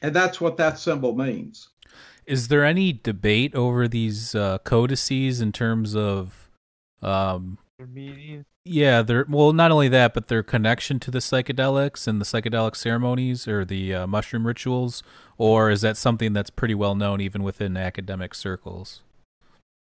And 0.00 0.16
that's 0.16 0.40
what 0.40 0.56
that 0.56 0.78
symbol 0.78 1.14
means. 1.14 1.68
Is 2.26 2.48
there 2.48 2.64
any 2.64 2.94
debate 2.94 3.54
over 3.54 3.86
these 3.86 4.34
uh, 4.34 4.56
codices 4.58 5.42
in 5.42 5.52
terms 5.52 5.94
of 5.94 6.48
um, 7.02 7.58
For 7.78 7.86
me, 7.86 8.44
Yeah, 8.64 9.02
they're 9.02 9.26
well. 9.28 9.52
Not 9.52 9.70
only 9.70 9.88
that, 9.88 10.14
but 10.14 10.28
their 10.28 10.42
connection 10.42 10.98
to 11.00 11.10
the 11.10 11.18
psychedelics 11.18 12.08
and 12.08 12.18
the 12.18 12.24
psychedelic 12.24 12.74
ceremonies 12.74 13.46
or 13.46 13.66
the 13.66 13.94
uh, 13.94 14.06
mushroom 14.06 14.46
rituals, 14.46 15.02
or 15.36 15.70
is 15.70 15.82
that 15.82 15.98
something 15.98 16.32
that's 16.32 16.50
pretty 16.50 16.74
well 16.74 16.94
known 16.94 17.20
even 17.20 17.42
within 17.42 17.76
academic 17.76 18.34
circles? 18.34 19.02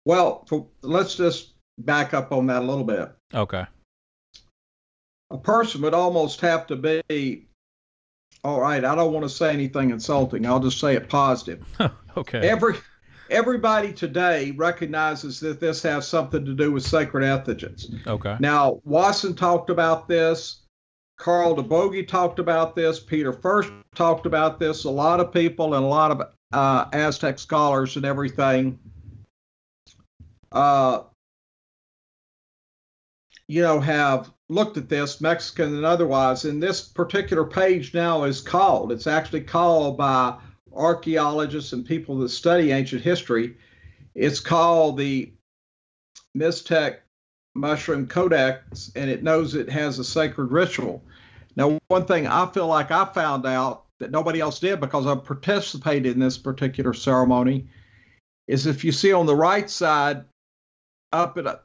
Well, 0.06 0.46
for, 0.48 0.66
let's 0.80 1.14
just 1.14 1.52
back 1.76 2.14
up 2.14 2.32
on 2.32 2.46
that 2.46 2.62
a 2.62 2.64
little 2.64 2.84
bit. 2.84 3.12
Okay. 3.34 3.66
A 5.30 5.38
person 5.38 5.82
would 5.82 5.94
almost 5.94 6.40
have 6.40 6.66
to 6.68 6.76
be, 6.76 7.46
all 8.44 8.60
right, 8.60 8.84
I 8.84 8.94
don't 8.94 9.12
want 9.12 9.24
to 9.24 9.28
say 9.28 9.52
anything 9.52 9.90
insulting. 9.90 10.46
I'll 10.46 10.60
just 10.60 10.80
say 10.80 10.94
it 10.94 11.08
positive. 11.08 11.64
okay. 12.16 12.48
Every 12.48 12.74
everybody 13.30 13.92
today 13.92 14.52
recognizes 14.52 15.40
that 15.40 15.60
this 15.60 15.82
has 15.82 16.08
something 16.08 16.44
to 16.44 16.54
do 16.54 16.72
with 16.72 16.82
sacred 16.82 17.24
entheogens. 17.24 18.06
okay. 18.06 18.36
Now, 18.40 18.80
Wasson 18.84 19.34
talked 19.34 19.70
about 19.70 20.08
this. 20.08 20.62
Carl 21.18 21.56
de 21.56 21.62
Borhegyi 21.62 22.06
talked 22.06 22.38
about 22.38 22.76
this. 22.76 23.00
Peter 23.00 23.32
Furst 23.32 23.72
talked 23.94 24.24
about 24.24 24.58
this. 24.58 24.84
A 24.84 24.90
lot 24.90 25.20
of 25.20 25.32
people 25.32 25.74
and 25.74 25.84
a 25.84 25.88
lot 25.88 26.12
of 26.12 26.22
uh, 26.52 26.88
Aztec 26.92 27.38
scholars 27.38 27.96
and 27.96 28.04
everything, 28.04 28.78
uh, 30.52 31.02
you 33.48 33.62
know, 33.62 33.80
have 33.80 34.32
looked 34.48 34.76
at 34.76 34.88
this, 34.88 35.20
Mexican 35.20 35.74
and 35.74 35.84
otherwise. 35.84 36.44
And 36.44 36.62
this 36.62 36.80
particular 36.82 37.44
page 37.44 37.94
now 37.94 38.24
is 38.24 38.40
called, 38.40 38.92
it's 38.92 39.06
actually 39.06 39.42
called 39.42 39.96
by 39.96 40.38
archaeologists 40.72 41.72
and 41.72 41.84
people 41.84 42.18
that 42.18 42.28
study 42.30 42.72
ancient 42.72 43.02
history. 43.02 43.56
It's 44.14 44.40
called 44.40 44.96
the 44.96 45.32
Mixtec 46.36 46.98
Mushroom 47.54 48.06
Codex, 48.06 48.92
and 48.94 49.10
it 49.10 49.22
knows 49.22 49.54
it 49.54 49.68
has 49.68 49.98
a 49.98 50.04
sacred 50.04 50.52
ritual. 50.52 51.02
Now, 51.56 51.78
one 51.88 52.06
thing 52.06 52.26
I 52.26 52.46
feel 52.46 52.68
like 52.68 52.90
I 52.90 53.04
found 53.04 53.44
out 53.46 53.84
that 53.98 54.12
nobody 54.12 54.40
else 54.40 54.60
did 54.60 54.80
because 54.80 55.06
I 55.06 55.16
participated 55.16 56.14
in 56.14 56.20
this 56.20 56.38
particular 56.38 56.94
ceremony 56.94 57.66
is 58.46 58.66
if 58.66 58.84
you 58.84 58.92
see 58.92 59.12
on 59.12 59.26
the 59.26 59.34
right 59.34 59.68
side, 59.68 60.24
up 61.12 61.36
at 61.38 61.46
uh, 61.46 61.58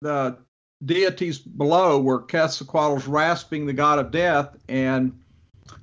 the 0.00 0.38
deities 0.84 1.38
below, 1.38 1.98
where 1.98 2.18
Quetzalcoatl's 2.18 3.06
rasping 3.06 3.66
the 3.66 3.72
god 3.72 3.98
of 3.98 4.10
death, 4.10 4.56
and 4.68 5.18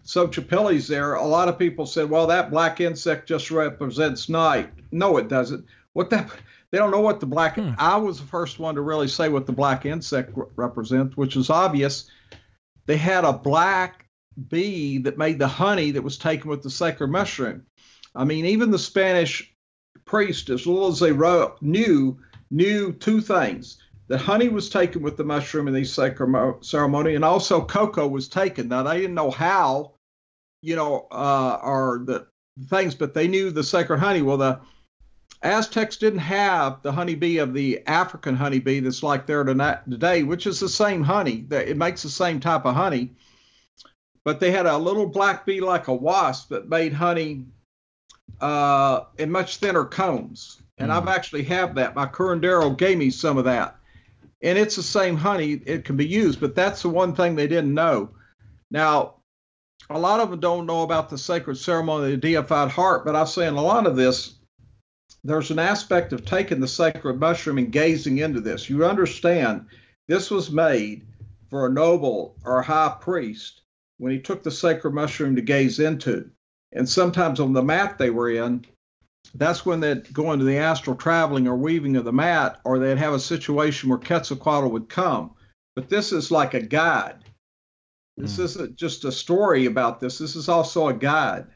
Xochipilli's 0.06 0.88
there, 0.88 1.14
a 1.14 1.26
lot 1.26 1.48
of 1.48 1.60
people 1.60 1.86
said, 1.86 2.10
well, 2.10 2.28
that 2.28 2.52
black 2.52 2.82
insect 2.82 3.28
just 3.28 3.52
represents 3.52 4.30
night. 4.30 4.72
No, 4.92 5.18
it 5.18 5.28
doesn't. 5.28 5.66
What 5.94 6.10
that 6.10 6.30
they 6.72 6.78
don't 6.78 6.92
know 6.92 7.02
what 7.02 7.20
the 7.20 7.26
black. 7.26 7.56
Hmm. 7.56 7.72
I 7.78 7.98
was 7.98 8.20
the 8.20 8.28
first 8.28 8.60
one 8.60 8.76
to 8.76 8.82
really 8.82 9.08
say 9.08 9.30
what 9.30 9.46
the 9.46 9.52
black 9.52 9.86
insect 9.86 10.32
re- 10.36 10.46
represents, 10.56 11.18
which 11.18 11.36
is 11.36 11.50
obvious. 11.50 12.10
They 12.86 12.98
had 12.98 13.26
a 13.26 13.34
black 13.34 14.08
bee 14.48 15.00
that 15.00 15.18
made 15.18 15.40
the 15.40 15.48
honey 15.48 15.92
that 15.92 16.04
was 16.04 16.18
taken 16.18 16.50
with 16.50 16.64
the 16.64 16.70
sacred 16.70 17.10
mushroom. 17.10 17.66
I 18.16 18.24
mean, 18.26 18.46
even 18.46 18.72
the 18.72 18.80
Spanish 18.80 19.54
priest, 20.06 20.50
as 20.50 20.68
little 20.68 20.88
as 20.88 21.00
they 21.00 21.12
wrote, 21.12 21.62
knew 21.62 22.20
knew 22.52 22.94
two 22.94 23.22
things: 23.22 23.78
that 24.10 24.18
honey 24.18 24.50
was 24.50 24.70
taken 24.70 25.02
with 25.02 25.18
the 25.18 25.24
mushroom 25.24 25.68
in 25.68 25.74
these 25.74 25.94
sacred 25.94 26.56
ceremony, 26.62 27.16
and 27.16 27.24
also 27.24 27.62
cocoa 27.62 28.08
was 28.08 28.28
taken. 28.28 28.68
Now 28.68 28.84
they 28.84 29.00
didn't 29.00 29.16
know 29.16 29.32
how, 29.32 29.94
you 30.62 30.76
know, 30.76 31.08
uh, 31.12 31.60
or 31.64 32.02
the 32.06 32.28
things, 32.66 32.96
but 32.96 33.14
they 33.14 33.28
knew 33.28 33.52
the 33.52 33.64
sacred 33.64 34.00
honey. 34.00 34.22
Well, 34.22 34.38
the 34.38 34.60
Aztecs 35.42 35.96
didn't 35.96 36.20
have 36.20 36.82
the 36.82 36.92
honeybee 36.92 37.38
of 37.38 37.54
the 37.54 37.82
African 37.88 38.36
honeybee 38.36 38.82
that's 38.82 39.04
like 39.04 39.26
there 39.26 39.44
today, 39.44 40.24
which 40.24 40.48
is 40.48 40.60
the 40.60 40.68
same 40.68 41.04
honey. 41.04 41.46
That 41.48 41.70
It 41.70 41.78
makes 41.78 42.02
the 42.04 42.10
same 42.10 42.40
type 42.40 42.66
of 42.66 42.76
honey, 42.76 43.12
but 44.26 44.40
they 44.40 44.52
had 44.52 44.66
a 44.66 44.78
little 44.78 45.06
black 45.06 45.46
bee 45.46 45.62
like 45.62 45.88
a 45.88 45.94
wasp 45.94 46.50
that 46.50 46.68
made 46.68 46.94
honey 46.94 47.46
uh, 48.42 49.06
in 49.18 49.32
much 49.32 49.58
thinner 49.58 49.86
combs. 49.86 50.62
And 50.78 50.92
mm. 50.92 50.96
I've 50.96 51.08
actually 51.08 51.44
have 51.44 51.76
that. 51.76 51.96
My 51.96 52.06
curandero 52.06 52.76
gave 52.76 52.98
me 52.98 53.10
some 53.10 53.38
of 53.38 53.46
that, 53.46 53.79
and 54.42 54.58
it's 54.58 54.76
the 54.76 54.84
same 54.84 55.18
honey. 55.18 55.54
It 55.66 55.86
can 55.86 55.98
be 55.98 56.08
used, 56.08 56.40
but 56.40 56.56
that's 56.56 56.82
the 56.82 56.90
one 56.90 57.16
thing 57.16 57.36
they 57.36 57.48
didn't 57.48 57.74
know. 57.74 58.12
Now, 58.72 59.16
a 59.90 60.00
lot 60.00 60.20
of 60.20 60.30
them 60.30 60.40
don't 60.40 60.66
know 60.66 60.84
about 60.84 61.10
the 61.10 61.18
sacred 61.18 61.58
ceremony 61.58 62.06
of 62.06 62.12
the 62.12 62.18
deified 62.18 62.72
heart, 62.72 63.06
but 63.06 63.16
I 63.16 63.26
say 63.26 63.48
in 63.48 63.56
a 63.56 63.62
lot 63.62 63.88
of 63.88 63.96
this, 63.96 64.36
there's 65.24 65.52
an 65.52 65.60
aspect 65.60 66.14
of 66.14 66.26
taking 66.26 66.60
the 66.60 66.68
sacred 66.68 67.20
mushroom 67.20 67.58
and 67.58 67.72
gazing 67.72 68.20
into 68.20 68.40
this. 68.40 68.70
You 68.70 68.86
understand 68.86 69.66
this 70.08 70.32
was 70.32 70.52
made 70.52 71.06
for 71.50 71.66
a 71.66 71.72
noble 71.72 72.36
or 72.46 72.60
a 72.60 72.66
high 72.66 72.96
priest 73.02 73.62
when 73.98 74.12
he 74.12 74.20
took 74.20 74.44
the 74.44 74.52
sacred 74.52 74.94
mushroom 74.94 75.36
to 75.36 75.42
gaze 75.42 75.80
into. 75.80 76.30
And 76.72 76.88
sometimes 76.88 77.40
on 77.40 77.54
the 77.54 77.64
mat 77.64 77.98
they 77.98 78.12
were 78.12 78.30
in, 78.30 78.66
that's 79.36 79.66
when 79.66 79.80
they'd 79.80 80.12
go 80.14 80.32
into 80.32 80.46
the 80.46 80.58
astral 80.58 80.96
traveling 80.96 81.48
or 81.48 81.56
weaving 81.56 81.96
of 81.96 82.06
the 82.06 82.14
mat, 82.14 82.60
or 82.64 82.80
they'd 82.80 82.98
have 82.98 83.14
a 83.14 83.20
situation 83.20 83.90
where 83.90 84.00
Quetzalcoatl 84.00 84.70
would 84.70 84.90
come. 84.90 85.32
But 85.76 85.90
this 85.90 86.12
is 86.12 86.32
like 86.32 86.54
a 86.54 86.62
guide. 86.62 87.24
This 88.18 88.38
mm. 88.38 88.44
isn't 88.44 88.76
just 88.76 89.06
a 89.06 89.12
story 89.12 89.66
about 89.66 90.00
this. 90.00 90.18
This 90.18 90.36
is 90.36 90.50
also 90.50 90.88
a 90.88 90.94
guide. 90.94 91.48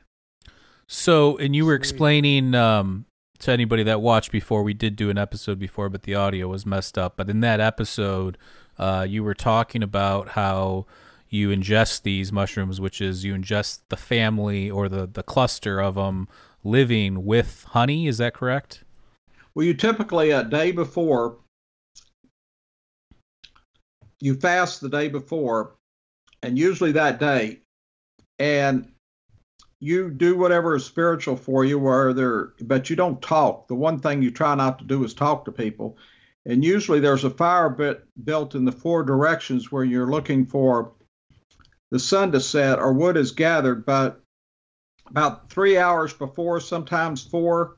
So, 0.88 1.38
and 1.38 1.56
you 1.56 1.66
were 1.66 1.74
explaining 1.74 2.54
um, 2.56 3.06
to 3.40 3.52
anybody 3.52 3.84
that 3.84 4.02
watched 4.02 4.32
before, 4.32 4.64
we 4.64 4.74
did 4.74 4.96
do 4.96 5.10
an 5.10 5.18
episode 5.18 5.60
before, 5.60 5.90
but 5.90 6.04
the 6.04 6.16
audio 6.16 6.48
was 6.48 6.66
messed 6.66 6.98
up. 6.98 7.18
But 7.18 7.30
in 7.30 7.42
that 7.42 7.60
episode, 7.60 8.38
uh, 8.78 9.06
you 9.10 9.24
were 9.24 9.34
talking 9.34 9.84
about 9.84 10.30
how 10.30 10.86
you 11.30 11.50
ingest 11.50 12.04
these 12.04 12.32
mushrooms, 12.32 12.80
which 12.80 13.02
is 13.02 13.26
you 13.26 13.34
ingest 13.34 13.82
the 13.90 13.98
family 13.98 14.70
or 14.70 14.88
the, 14.88 15.08
the 15.08 15.24
cluster 15.24 15.82
of 15.82 15.96
them 15.96 16.28
living 16.64 17.26
with 17.26 17.66
honey. 17.70 18.08
Is 18.08 18.18
that 18.20 18.34
correct? 18.34 18.84
Well, 19.56 19.66
you 19.66 19.74
typically 19.74 20.32
a 20.32 20.44
day 20.44 20.72
before, 20.72 21.38
you 24.20 24.36
fast 24.36 24.82
the 24.82 24.90
day 24.90 25.10
before, 25.10 25.76
and 26.42 26.58
usually 26.58 26.94
that 26.94 27.20
day, 27.20 27.60
and 28.40 28.88
you 29.80 30.10
do 30.10 30.38
whatever 30.38 30.76
is 30.76 30.86
spiritual 30.86 31.36
for 31.36 31.66
you, 31.66 31.78
where 31.78 32.14
there, 32.14 32.54
but 32.62 32.90
you 32.90 32.96
don't 32.96 33.22
talk. 33.22 33.68
The 33.68 33.76
one 33.76 34.00
thing 34.00 34.22
you 34.22 34.32
try 34.32 34.56
not 34.56 34.80
to 34.80 34.86
do 34.86 35.04
is 35.04 35.14
talk 35.14 35.44
to 35.46 35.52
people. 35.52 35.98
And 36.46 36.64
usually 36.64 37.02
there's 37.02 37.26
a 37.26 37.30
fire 37.30 37.70
bit 37.70 38.06
built 38.24 38.56
in 38.56 38.66
the 38.66 38.72
four 38.72 39.04
directions 39.04 39.72
where 39.72 39.84
you're 39.84 40.10
looking 40.10 40.46
for 40.46 40.94
the 41.92 42.00
sun 42.00 42.32
to 42.32 42.40
set 42.40 42.80
or 42.80 42.94
wood 42.94 43.18
is 43.18 43.32
gathered. 43.32 43.86
But 43.86 44.23
about 45.08 45.50
three 45.50 45.78
hours 45.78 46.14
before, 46.14 46.60
sometimes 46.60 47.24
four, 47.24 47.78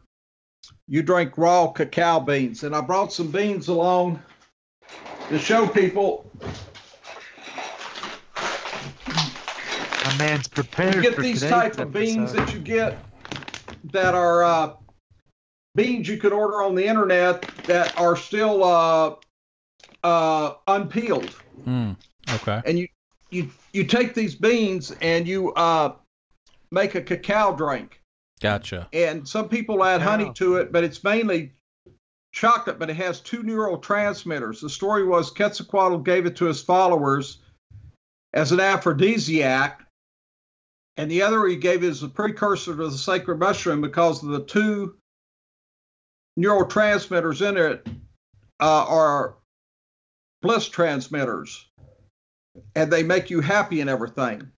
you 0.88 1.02
drink 1.02 1.38
raw 1.38 1.68
cacao 1.68 2.20
beans. 2.20 2.64
And 2.64 2.76
I 2.76 2.82
brought 2.82 3.12
some 3.12 3.32
beans 3.32 3.68
along 3.68 4.22
to 5.30 5.40
show 5.40 5.68
people 5.68 6.30
My 10.06 10.18
man's 10.18 10.48
prepared. 10.48 10.96
You 10.96 11.02
get 11.02 11.18
these 11.18 11.42
type 11.42 11.80
of 11.80 11.92
beans 11.92 12.32
that 12.34 12.54
you 12.54 12.60
get 12.60 12.98
that 13.92 14.14
are 14.14 14.44
uh, 14.44 14.74
beans 15.76 16.08
you 16.08 16.18
could 16.18 16.32
order 16.32 16.62
on 16.62 16.76
the 16.76 16.86
internet 16.86 17.42
that 17.66 17.98
are 17.98 18.16
still 18.16 18.64
uh, 18.64 19.16
uh, 20.04 20.54
unpeeled. 20.68 21.36
Mm, 21.66 21.96
okay. 22.36 22.62
And 22.66 22.78
you 22.78 22.88
you 23.32 23.50
you 23.74 23.84
take 23.84 24.14
these 24.14 24.36
beans 24.36 24.92
and 25.02 25.28
you 25.28 25.54
uh, 25.54 25.94
make 26.72 26.96
a 26.96 27.02
cacao 27.02 27.56
drink. 27.56 28.02
Gotcha. 28.42 28.88
And 28.92 29.28
some 29.28 29.50
people 29.50 29.84
add 29.84 30.02
honey 30.02 30.32
to 30.36 30.58
it, 30.58 30.72
but 30.72 30.84
it's 30.84 31.04
mainly 31.04 31.54
chocolate, 32.34 32.80
but 32.80 32.90
it 32.90 32.96
has 32.96 33.22
two 33.22 33.44
neurotransmitters. 33.44 34.62
The 34.62 34.70
story 34.70 35.06
was 35.06 35.32
Quetzalcoatl 35.32 36.00
gave 36.00 36.26
it 36.26 36.36
to 36.38 36.46
his 36.46 36.62
followers 36.62 37.40
as 38.34 38.52
an 38.52 38.60
aphrodisiac 38.60 39.86
and 40.98 41.12
the 41.12 41.22
other 41.22 41.46
he 41.46 41.56
gave 41.56 41.84
as 41.84 42.04
a 42.04 42.08
precursor 42.08 42.76
to 42.76 42.90
the 42.90 42.98
sacred 42.98 43.40
mushroom 43.40 43.82
because 43.82 44.24
of 44.24 44.30
the 44.30 44.44
two 44.44 44.96
neurotransmitters 46.40 47.48
in 47.48 47.58
it 47.58 47.88
uh, 48.60 48.86
are 48.88 49.36
bliss 50.42 50.70
transmitters, 50.70 51.66
and 52.76 52.92
they 52.92 53.04
make 53.04 53.30
you 53.30 53.42
happy 53.42 53.82
and 53.82 53.90
everything. 53.90 54.50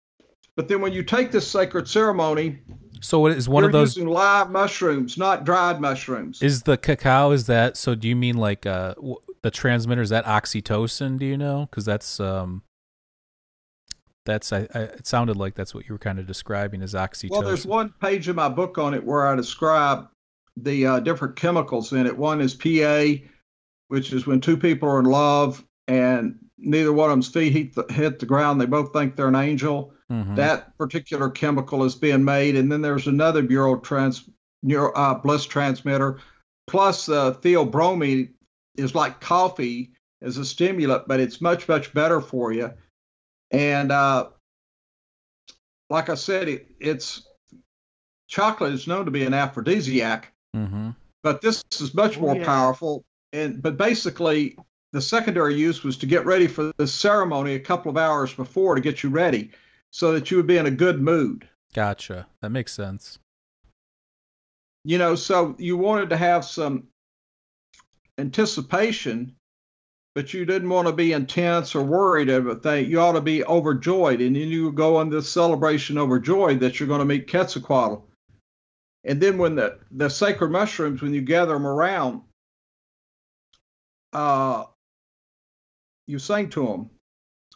But 0.57 0.67
then 0.67 0.81
when 0.81 0.91
you 0.91 1.03
take 1.03 1.31
this 1.31 1.47
sacred 1.47 1.87
ceremony, 1.87 2.57
so 2.99 3.27
it 3.27 3.37
is 3.37 3.47
one 3.47 3.63
of 3.63 3.71
those 3.71 3.95
using 3.95 4.11
live 4.11 4.49
mushrooms, 4.49 5.15
not 5.15 5.45
dried 5.45 5.79
mushrooms. 5.79 6.41
Is 6.41 6.63
the 6.63 6.77
cacao? 6.77 7.29
Is 7.29 7.45
that 7.45 7.77
so? 7.77 7.93
Do 7.93 8.07
you 8.07 8.15
mean 8.15 8.37
like 8.37 8.65
uh, 8.65 8.95
the 9.43 9.51
transmitter? 9.51 10.01
Is 10.01 10.09
that 10.09 10.25
oxytocin? 10.25 11.19
Do 11.19 11.27
you 11.27 11.37
know? 11.37 11.67
Because 11.69 11.85
that's 11.85 12.19
um, 12.19 12.63
that's 14.25 14.51
I, 14.51 14.67
I, 14.73 14.79
it 14.79 15.05
sounded 15.05 15.37
like 15.37 15.53
that's 15.53 15.75
what 15.75 15.87
you 15.87 15.93
were 15.93 15.99
kind 15.99 16.17
of 16.17 16.25
describing 16.25 16.81
as 16.81 16.95
oxytocin. 16.95 17.29
Well, 17.29 17.43
there's 17.43 17.67
one 17.67 17.93
page 18.01 18.27
in 18.27 18.35
my 18.35 18.49
book 18.49 18.79
on 18.79 18.95
it 18.95 19.03
where 19.03 19.27
I 19.27 19.35
describe 19.35 20.07
the 20.55 20.87
uh, 20.87 20.99
different 21.01 21.35
chemicals 21.35 21.93
in 21.93 22.07
it. 22.07 22.17
One 22.17 22.41
is 22.41 22.55
PA, 22.55 23.23
which 23.89 24.11
is 24.11 24.25
when 24.25 24.41
two 24.41 24.57
people 24.57 24.89
are 24.89 24.99
in 24.99 25.05
love 25.05 25.63
and 25.87 26.39
neither 26.57 26.93
one 26.93 27.09
of 27.09 27.13
them's 27.13 27.27
feet 27.27 27.53
hit 27.53 27.75
the, 27.75 27.93
hit 27.93 28.19
the 28.19 28.25
ground. 28.25 28.59
They 28.59 28.65
both 28.65 28.93
think 28.93 29.15
they're 29.15 29.27
an 29.27 29.35
angel. 29.35 29.93
Mm-hmm. 30.11 30.35
That 30.35 30.77
particular 30.77 31.29
chemical 31.29 31.83
is 31.83 31.95
being 31.95 32.23
made, 32.23 32.55
and 32.55 32.71
then 32.71 32.81
there's 32.81 33.07
another 33.07 33.41
bureau 33.41 33.77
trans 33.77 34.29
neuro, 34.63 34.93
uh, 34.93 35.15
bliss 35.15 35.45
transmitter. 35.45 36.19
Plus, 36.67 37.09
uh, 37.09 37.33
theobromine 37.33 38.29
is 38.77 38.95
like 38.95 39.19
coffee 39.19 39.91
as 40.21 40.37
a 40.37 40.45
stimulant, 40.45 41.07
but 41.07 41.19
it's 41.19 41.41
much 41.41 41.67
much 41.67 41.93
better 41.93 42.21
for 42.21 42.51
you 42.51 42.71
and 43.51 43.91
uh, 43.91 44.29
like 45.89 46.09
I 46.09 46.15
said, 46.15 46.49
it, 46.49 46.67
it's 46.79 47.27
chocolate 48.27 48.73
is 48.73 48.87
known 48.87 49.05
to 49.05 49.11
be 49.11 49.23
an 49.23 49.33
aphrodisiac, 49.33 50.33
mm-hmm. 50.55 50.91
but 51.23 51.41
this 51.41 51.63
is 51.79 51.93
much 51.93 52.17
more 52.17 52.31
oh, 52.31 52.39
yeah. 52.39 52.45
powerful. 52.45 53.05
And 53.33 53.61
but 53.61 53.77
basically, 53.77 54.57
the 54.97 55.01
secondary 55.01 55.55
use 55.55 55.83
was 55.83 55.97
to 55.97 56.05
get 56.05 56.25
ready 56.25 56.47
for 56.47 56.71
the 56.77 56.87
ceremony 56.87 57.53
a 57.53 57.59
couple 57.59 57.89
of 57.89 57.97
hours 57.97 58.33
before 58.33 58.75
to 58.75 58.81
get 58.81 59.03
you 59.03 59.09
ready, 59.09 59.51
so 59.91 60.11
that 60.11 60.31
you 60.31 60.37
would 60.37 60.47
be 60.47 60.57
in 60.57 60.65
a 60.65 60.71
good 60.71 61.01
mood. 61.01 61.47
Gotcha. 61.73 62.27
That 62.41 62.49
makes 62.49 62.73
sense. 62.73 63.19
You 64.83 64.97
know, 64.97 65.15
so 65.15 65.55
you 65.59 65.77
wanted 65.77 66.09
to 66.09 66.17
have 66.17 66.45
some 66.45 66.87
anticipation 68.17 69.35
but 70.17 70.33
you 70.33 70.45
didn't 70.45 70.69
want 70.69 70.87
to 70.87 70.93
be 70.93 71.13
intense 71.13 71.75
or 71.75 71.83
worried 71.83 72.27
of 72.27 72.47
it. 72.47 72.87
You 72.87 72.99
ought 72.99 73.11
to 73.11 73.21
be 73.21 73.45
overjoyed, 73.45 74.19
and 74.19 74.35
then 74.35 74.47
you 74.47 74.71
go 74.71 74.97
on 74.97 75.11
this 75.11 75.31
celebration 75.31 75.99
overjoyed 75.99 76.59
that 76.61 76.79
you're 76.79 76.87
going 76.87 77.01
to 77.01 77.05
meet 77.05 77.29
Quetzalcoatl. 77.29 78.03
And 79.03 79.21
then 79.21 79.37
when 79.37 79.53
the, 79.53 79.77
the 79.91 80.09
sacred 80.09 80.49
mushrooms, 80.49 81.03
when 81.03 81.13
you 81.13 81.21
gather 81.21 81.53
them 81.53 81.67
around, 81.67 82.23
uh, 84.11 84.63
you 86.07 86.19
sing 86.19 86.49
to 86.49 86.65
them, 86.65 86.89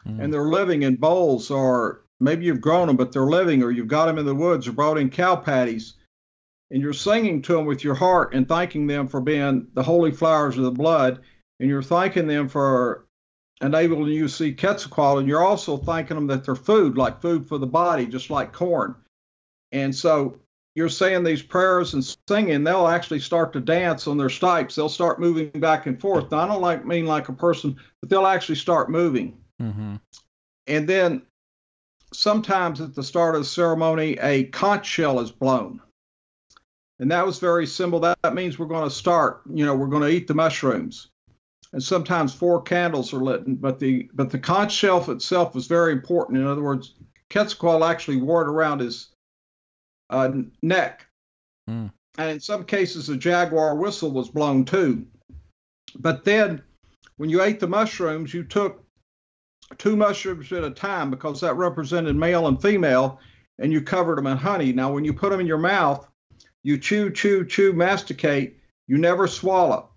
mm. 0.06 0.24
and 0.24 0.32
they're 0.32 0.50
living 0.50 0.84
in 0.84 0.96
bowls, 0.96 1.50
or 1.50 2.06
maybe 2.20 2.46
you've 2.46 2.62
grown 2.62 2.88
them, 2.88 2.98
but 2.98 3.12
they're 3.12 3.24
living, 3.24 3.64
or 3.64 3.72
you've 3.72 3.88
got 3.88 4.06
them 4.06 4.18
in 4.18 4.26
the 4.26 4.36
woods, 4.36 4.68
or 4.68 4.74
brought 4.74 4.98
in 4.98 5.10
cow 5.10 5.36
patties, 5.36 5.96
and 6.70 6.82
you're 6.82 6.94
singing 6.94 7.42
to 7.42 7.54
them 7.54 7.66
with 7.66 7.84
your 7.84 7.96
heart 7.96 8.34
and 8.34 8.48
thanking 8.48 8.88
them 8.88 9.08
for 9.08 9.22
being 9.22 9.68
the 9.74 9.84
holy 9.84 10.12
flowers 10.12 10.58
of 10.58 10.64
the 10.64 10.72
blood 10.72 11.22
and 11.62 11.70
you're 11.70 11.84
thanking 11.84 12.26
them 12.26 12.50
for 12.50 13.06
enabling 13.62 14.12
you 14.12 14.24
to 14.24 14.30
see 14.30 14.52
Quetzalcoatl, 14.52 15.20
and 15.20 15.28
you're 15.28 15.46
also 15.46 15.78
thanking 15.78 16.16
them 16.16 16.26
that 16.28 16.44
they're 16.44 16.56
food, 16.56 16.98
like 16.98 17.22
food 17.22 17.48
for 17.48 17.60
the 17.60 17.68
body, 17.68 18.08
just 18.08 18.32
like 18.32 18.52
corn. 18.52 18.96
And 19.72 19.96
so 19.96 20.40
you're 20.76 20.90
saying 20.90 21.24
these 21.24 21.42
prayers 21.42 21.94
and 21.94 22.16
singing, 22.28 22.64
they'll 22.64 22.88
actually 22.88 23.20
start 23.20 23.54
to 23.54 23.60
dance 23.60 24.08
on 24.08 24.18
their 24.18 24.30
stipes. 24.30 24.76
They'll 24.76 24.90
start 24.90 25.20
moving 25.20 25.50
back 25.50 25.86
and 25.86 26.00
forth. 26.00 26.32
Now, 26.32 26.40
I 26.40 26.48
don't 26.48 26.62
like 26.62 26.86
mean 26.86 27.06
like 27.06 27.30
a 27.30 27.34
person, 27.34 27.76
but 28.00 28.10
they'll 28.10 28.28
actually 28.28 28.56
start 28.56 28.90
moving. 28.90 29.38
Mm-hmm. 29.62 29.96
And 30.68 30.88
then 30.88 31.24
sometimes 32.14 32.80
at 32.80 32.96
the 32.96 33.04
start 33.04 33.36
of 33.36 33.42
the 33.42 33.48
ceremony, 33.48 34.18
a 34.22 34.46
conch 34.46 34.86
shell 34.86 35.20
is 35.20 35.32
blown. 35.32 35.82
And 37.00 37.12
that 37.12 37.26
was 37.26 37.40
very 37.40 37.66
simple. 37.66 38.00
That, 38.00 38.18
that 38.22 38.36
means 38.36 38.58
we're 38.58 38.68
going 38.68 38.88
to 38.88 38.96
start, 38.96 39.42
you 39.52 39.66
know, 39.66 39.76
we're 39.76 39.88
going 39.88 40.04
to 40.04 40.10
eat 40.10 40.28
the 40.28 40.36
mushrooms. 40.36 41.10
And 41.74 41.82
sometimes 41.82 42.34
four 42.34 42.62
candles 42.62 43.14
are 43.14 43.24
lit, 43.24 43.62
but 43.62 43.80
the 43.80 44.10
but 44.14 44.30
the 44.30 44.38
conch 44.38 44.74
shell 44.74 45.10
itself 45.10 45.56
was 45.56 45.68
very 45.68 45.94
important. 45.94 46.38
In 46.38 46.46
other 46.46 46.62
words, 46.62 46.96
Quetzalcoatl 47.30 47.86
actually 47.86 48.18
wore 48.18 48.42
it 48.42 48.50
around 48.50 48.82
his 48.82 49.11
uh, 50.12 50.32
neck. 50.62 51.08
Mm. 51.70 51.92
And 52.18 52.30
in 52.30 52.40
some 52.40 52.66
cases, 52.66 53.10
a 53.10 53.18
jaguar 53.18 53.76
whistle 53.76 54.12
was 54.12 54.30
blown 54.30 54.66
too. 54.66 55.08
But 55.96 56.24
then 56.24 56.62
when 57.18 57.30
you 57.30 57.42
ate 57.42 57.60
the 57.60 57.68
mushrooms, 57.68 58.34
you 58.34 58.44
took 58.44 58.84
two 59.78 59.96
mushrooms 59.96 60.52
at 60.52 60.64
a 60.64 60.72
time 60.72 61.10
because 61.10 61.42
that 61.42 61.56
represented 61.56 62.16
male 62.16 62.48
and 62.48 62.62
female, 62.62 63.20
and 63.60 63.72
you 63.72 63.82
covered 63.82 64.18
them 64.18 64.28
in 64.28 64.38
honey. 64.38 64.74
Now, 64.74 64.94
when 64.94 65.06
you 65.06 65.14
put 65.14 65.32
them 65.32 65.40
in 65.40 65.48
your 65.48 65.58
mouth, 65.58 66.08
you 66.64 66.78
chew, 66.78 67.12
chew, 67.12 67.46
chew, 67.46 67.74
masticate, 67.74 68.58
you 68.88 68.98
never 68.98 69.28
swallow. 69.28 69.90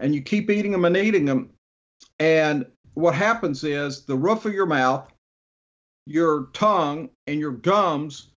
And 0.00 0.14
you 0.14 0.22
keep 0.22 0.50
eating 0.50 0.72
them 0.72 0.84
and 0.84 0.96
eating 0.96 1.24
them. 1.24 1.50
And 2.18 2.66
what 2.94 3.14
happens 3.14 3.62
is 3.64 4.04
the 4.04 4.16
roof 4.16 4.44
of 4.44 4.54
your 4.54 4.66
mouth, 4.66 5.08
your 6.06 6.48
tongue, 6.52 7.10
and 7.26 7.38
your 7.38 7.52
gums 7.52 8.33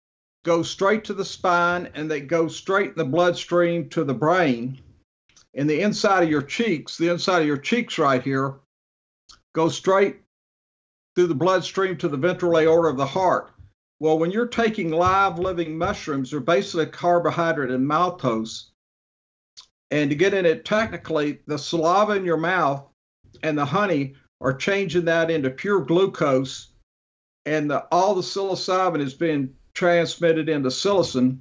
go 0.44 0.62
straight 0.62 1.04
to 1.04 1.14
the 1.14 1.24
spine 1.24 1.90
and 1.94 2.08
they 2.08 2.20
go 2.20 2.46
straight 2.46 2.90
in 2.90 2.96
the 2.96 3.04
bloodstream 3.04 3.88
to 3.88 4.04
the 4.04 4.14
brain. 4.14 4.80
And 5.54 5.68
the 5.68 5.80
inside 5.80 6.22
of 6.22 6.30
your 6.30 6.42
cheeks, 6.42 6.96
the 6.96 7.08
inside 7.08 7.40
of 7.40 7.46
your 7.46 7.58
cheeks 7.58 7.98
right 7.98 8.22
here, 8.22 8.54
go 9.54 9.68
straight 9.68 10.20
through 11.14 11.28
the 11.28 11.34
bloodstream 11.34 11.96
to 11.98 12.08
the 12.08 12.16
ventral 12.16 12.58
aorta 12.58 12.88
of 12.88 12.96
the 12.96 13.06
heart. 13.06 13.52
Well, 14.00 14.18
when 14.18 14.30
you're 14.30 14.46
taking 14.46 14.90
live 14.90 15.38
living 15.38 15.78
mushrooms, 15.78 16.30
they're 16.30 16.40
basically 16.40 16.86
carbohydrate 16.86 17.70
and 17.70 17.88
maltose. 17.88 18.70
And 19.90 20.10
to 20.10 20.16
get 20.16 20.34
in 20.34 20.44
it 20.44 20.64
technically, 20.64 21.40
the 21.46 21.56
saliva 21.56 22.12
in 22.12 22.24
your 22.24 22.36
mouth 22.36 22.84
and 23.42 23.56
the 23.56 23.64
honey 23.64 24.16
are 24.40 24.52
changing 24.52 25.04
that 25.06 25.30
into 25.30 25.50
pure 25.50 25.80
glucose, 25.80 26.72
and 27.46 27.70
the, 27.70 27.84
all 27.92 28.14
the 28.14 28.22
psilocybin 28.22 29.00
is 29.00 29.14
being 29.14 29.54
transmitted 29.74 30.48
into 30.48 30.70
psilocin, 30.70 31.38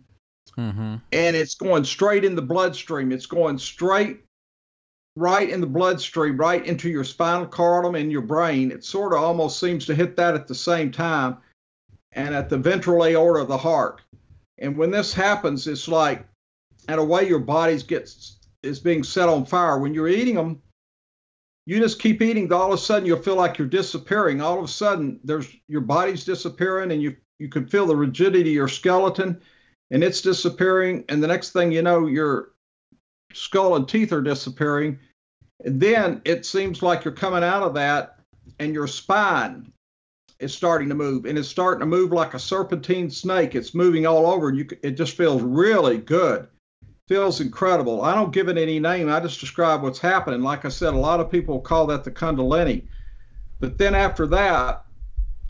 Mm-hmm. 0.57 0.95
and 1.13 1.36
it's 1.36 1.55
going 1.55 1.84
straight 1.84 2.25
in 2.25 2.36
the 2.36 2.41
bloodstream. 2.41 3.11
It's 3.11 3.25
going 3.25 3.57
straight 3.57 4.19
right 5.15 5.49
in 5.49 5.61
the 5.61 5.67
bloodstream, 5.67 6.38
right 6.38 6.63
into 6.63 6.89
your 6.89 7.05
spinal 7.05 7.47
column 7.47 7.95
and 7.95 8.11
your 8.11 8.21
brain. 8.21 8.69
It 8.69 8.84
sort 8.84 9.13
of 9.13 9.19
almost 9.19 9.59
seems 9.59 9.86
to 9.86 9.95
hit 9.95 10.15
that 10.17 10.36
at 10.36 10.47
the 10.47 10.53
same 10.53 10.91
time 10.91 11.38
and 12.11 12.36
at 12.36 12.49
the 12.49 12.57
ventral 12.57 13.03
aorta 13.03 13.41
of 13.41 13.47
the 13.47 13.57
heart. 13.57 14.01
And 14.59 14.77
when 14.77 14.91
this 14.91 15.13
happens, 15.13 15.65
it's 15.65 15.88
like, 15.88 16.27
in 16.88 16.99
a 16.99 17.03
way, 17.03 17.27
your 17.27 17.39
body 17.39 17.81
gets 17.81 18.38
is 18.61 18.79
being 18.79 19.03
set 19.03 19.29
on 19.29 19.45
fire. 19.45 19.79
When 19.79 19.93
you're 19.93 20.09
eating 20.09 20.36
them, 20.36 20.61
you 21.65 21.79
just 21.79 21.99
keep 21.99 22.21
eating. 22.21 22.51
All 22.51 22.67
of 22.67 22.73
a 22.73 22.81
sudden, 22.81 23.07
you'll 23.07 23.23
feel 23.23 23.38
like 23.38 23.57
you're 23.57 23.67
disappearing. 23.67 24.41
All 24.41 24.59
of 24.59 24.65
a 24.65 24.67
sudden, 24.67 25.19
there's 25.23 25.47
your 25.67 25.81
body's 25.81 26.25
disappearing, 26.25 26.91
and 26.91 27.01
you 27.01 27.15
you 27.43 27.49
can 27.49 27.67
feel 27.67 27.85
the 27.85 27.95
rigidity 27.95 28.51
of 28.51 28.55
your 28.55 28.67
skeleton, 28.69 29.41
and 29.91 30.01
it's 30.01 30.21
disappearing. 30.21 31.03
And 31.09 31.21
the 31.21 31.27
next 31.27 31.51
thing 31.51 31.73
you 31.73 31.81
know, 31.81 32.07
your 32.07 32.53
skull 33.33 33.75
and 33.75 33.85
teeth 33.85 34.13
are 34.13 34.21
disappearing. 34.21 34.97
And 35.65 35.77
then 35.81 36.21
it 36.23 36.45
seems 36.45 36.81
like 36.81 37.03
you're 37.03 37.13
coming 37.13 37.43
out 37.43 37.63
of 37.63 37.73
that, 37.73 38.17
and 38.59 38.73
your 38.73 38.87
spine 38.87 39.73
is 40.39 40.53
starting 40.53 40.87
to 40.87 40.95
move, 40.95 41.25
and 41.25 41.37
it's 41.37 41.49
starting 41.49 41.81
to 41.81 41.85
move 41.85 42.13
like 42.13 42.33
a 42.33 42.39
serpentine 42.39 43.09
snake. 43.09 43.55
It's 43.55 43.75
moving 43.75 44.07
all 44.07 44.25
over, 44.25 44.53
you 44.53 44.65
it 44.81 44.91
just 44.91 45.17
feels 45.17 45.41
really 45.41 45.97
good. 45.97 46.47
Feels 47.09 47.41
incredible. 47.41 48.03
I 48.03 48.15
don't 48.15 48.31
give 48.31 48.47
it 48.47 48.57
any 48.57 48.79
name. 48.79 49.09
I 49.09 49.19
just 49.19 49.41
describe 49.41 49.83
what's 49.83 49.99
happening. 49.99 50.41
Like 50.41 50.63
I 50.63 50.69
said, 50.69 50.93
a 50.93 50.97
lot 50.97 51.19
of 51.19 51.29
people 51.29 51.59
call 51.59 51.87
that 51.87 52.05
the 52.05 52.11
Kundalini. 52.11 52.87
But 53.59 53.77
then 53.77 53.95
after 53.95 54.25
that, 54.27 54.85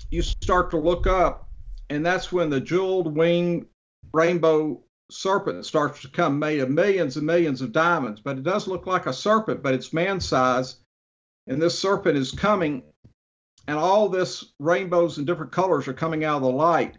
you 0.10 0.22
start 0.22 0.72
to 0.72 0.78
look 0.78 1.08
up, 1.08 1.43
and 1.90 2.06
that's 2.06 2.32
when 2.32 2.50
the 2.50 2.62
jeweled 2.62 3.16
wing 3.16 3.68
rainbow 4.14 4.82
serpent 5.12 5.66
starts 5.66 6.02
to 6.02 6.10
come, 6.10 6.40
made 6.40 6.60
of 6.60 6.70
millions 6.70 7.18
and 7.18 7.26
millions 7.26 7.62
of 7.62 7.72
diamonds. 7.72 8.22
But 8.22 8.38
it 8.38 8.44
does 8.44 8.68
look 8.68 8.88
like 8.88 9.06
a 9.06 9.14
serpent, 9.14 9.62
but 9.62 9.74
it's 9.74 9.94
man 9.94 10.20
size. 10.20 10.78
And 11.48 11.62
this 11.62 11.78
serpent 11.78 12.18
is 12.18 12.32
coming, 12.32 12.84
and 13.68 13.78
all 13.78 14.10
this 14.10 14.54
rainbows 14.60 15.18
and 15.18 15.28
different 15.28 15.52
colors 15.52 15.88
are 15.88 15.94
coming 15.94 16.24
out 16.24 16.38
of 16.38 16.44
the 16.44 16.52
light. 16.52 16.98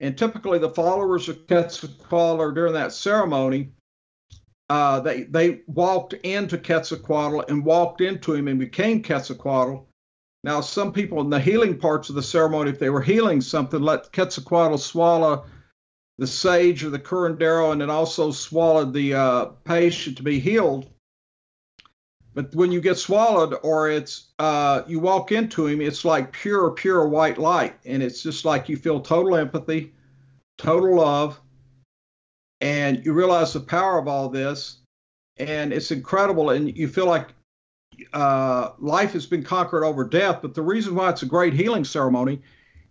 And 0.00 0.18
typically, 0.18 0.58
the 0.58 0.70
followers 0.70 1.28
of 1.28 1.46
Quetzalcoatl 1.46 2.52
during 2.52 2.74
that 2.74 2.92
ceremony, 2.92 3.70
uh, 4.68 5.00
they 5.00 5.22
they 5.22 5.62
walked 5.66 6.14
into 6.14 6.58
Quetzalcoatl 6.58 7.44
and 7.48 7.64
walked 7.64 8.00
into 8.00 8.34
him 8.34 8.48
and 8.48 8.58
became 8.58 9.02
Quetzalcoatl. 9.02 9.86
Now, 10.44 10.60
some 10.60 10.92
people 10.92 11.22
in 11.22 11.30
the 11.30 11.40
healing 11.40 11.78
parts 11.78 12.10
of 12.10 12.16
the 12.16 12.22
ceremony, 12.22 12.70
if 12.70 12.78
they 12.78 12.90
were 12.90 13.00
healing 13.00 13.40
something, 13.40 13.80
let 13.80 14.12
Quetzalcoatl 14.12 14.76
swallow 14.76 15.46
the 16.18 16.26
sage 16.26 16.84
or 16.84 16.90
the 16.90 16.98
curandero, 16.98 17.72
and 17.72 17.80
then 17.80 17.88
also 17.88 18.30
swallowed 18.30 18.92
the 18.92 19.14
uh, 19.14 19.44
patient 19.64 20.18
to 20.18 20.22
be 20.22 20.38
healed. 20.38 20.90
But 22.34 22.54
when 22.54 22.72
you 22.72 22.82
get 22.82 22.98
swallowed, 22.98 23.54
or 23.62 23.88
it's 23.88 24.32
uh, 24.38 24.82
you 24.86 25.00
walk 25.00 25.32
into 25.32 25.66
him, 25.66 25.80
it's 25.80 26.04
like 26.04 26.30
pure, 26.32 26.72
pure 26.72 27.08
white 27.08 27.38
light, 27.38 27.78
and 27.86 28.02
it's 28.02 28.22
just 28.22 28.44
like 28.44 28.68
you 28.68 28.76
feel 28.76 29.00
total 29.00 29.36
empathy, 29.36 29.94
total 30.58 30.96
love, 30.96 31.40
and 32.60 33.02
you 33.06 33.14
realize 33.14 33.54
the 33.54 33.60
power 33.60 33.98
of 33.98 34.08
all 34.08 34.28
this, 34.28 34.82
and 35.38 35.72
it's 35.72 35.90
incredible, 35.90 36.50
and 36.50 36.76
you 36.76 36.86
feel 36.86 37.06
like 37.06 37.33
uh, 38.12 38.70
life 38.78 39.12
has 39.12 39.26
been 39.26 39.42
conquered 39.42 39.84
over 39.84 40.04
death. 40.04 40.40
But 40.42 40.54
the 40.54 40.62
reason 40.62 40.94
why 40.94 41.10
it's 41.10 41.22
a 41.22 41.26
great 41.26 41.54
healing 41.54 41.84
ceremony 41.84 42.40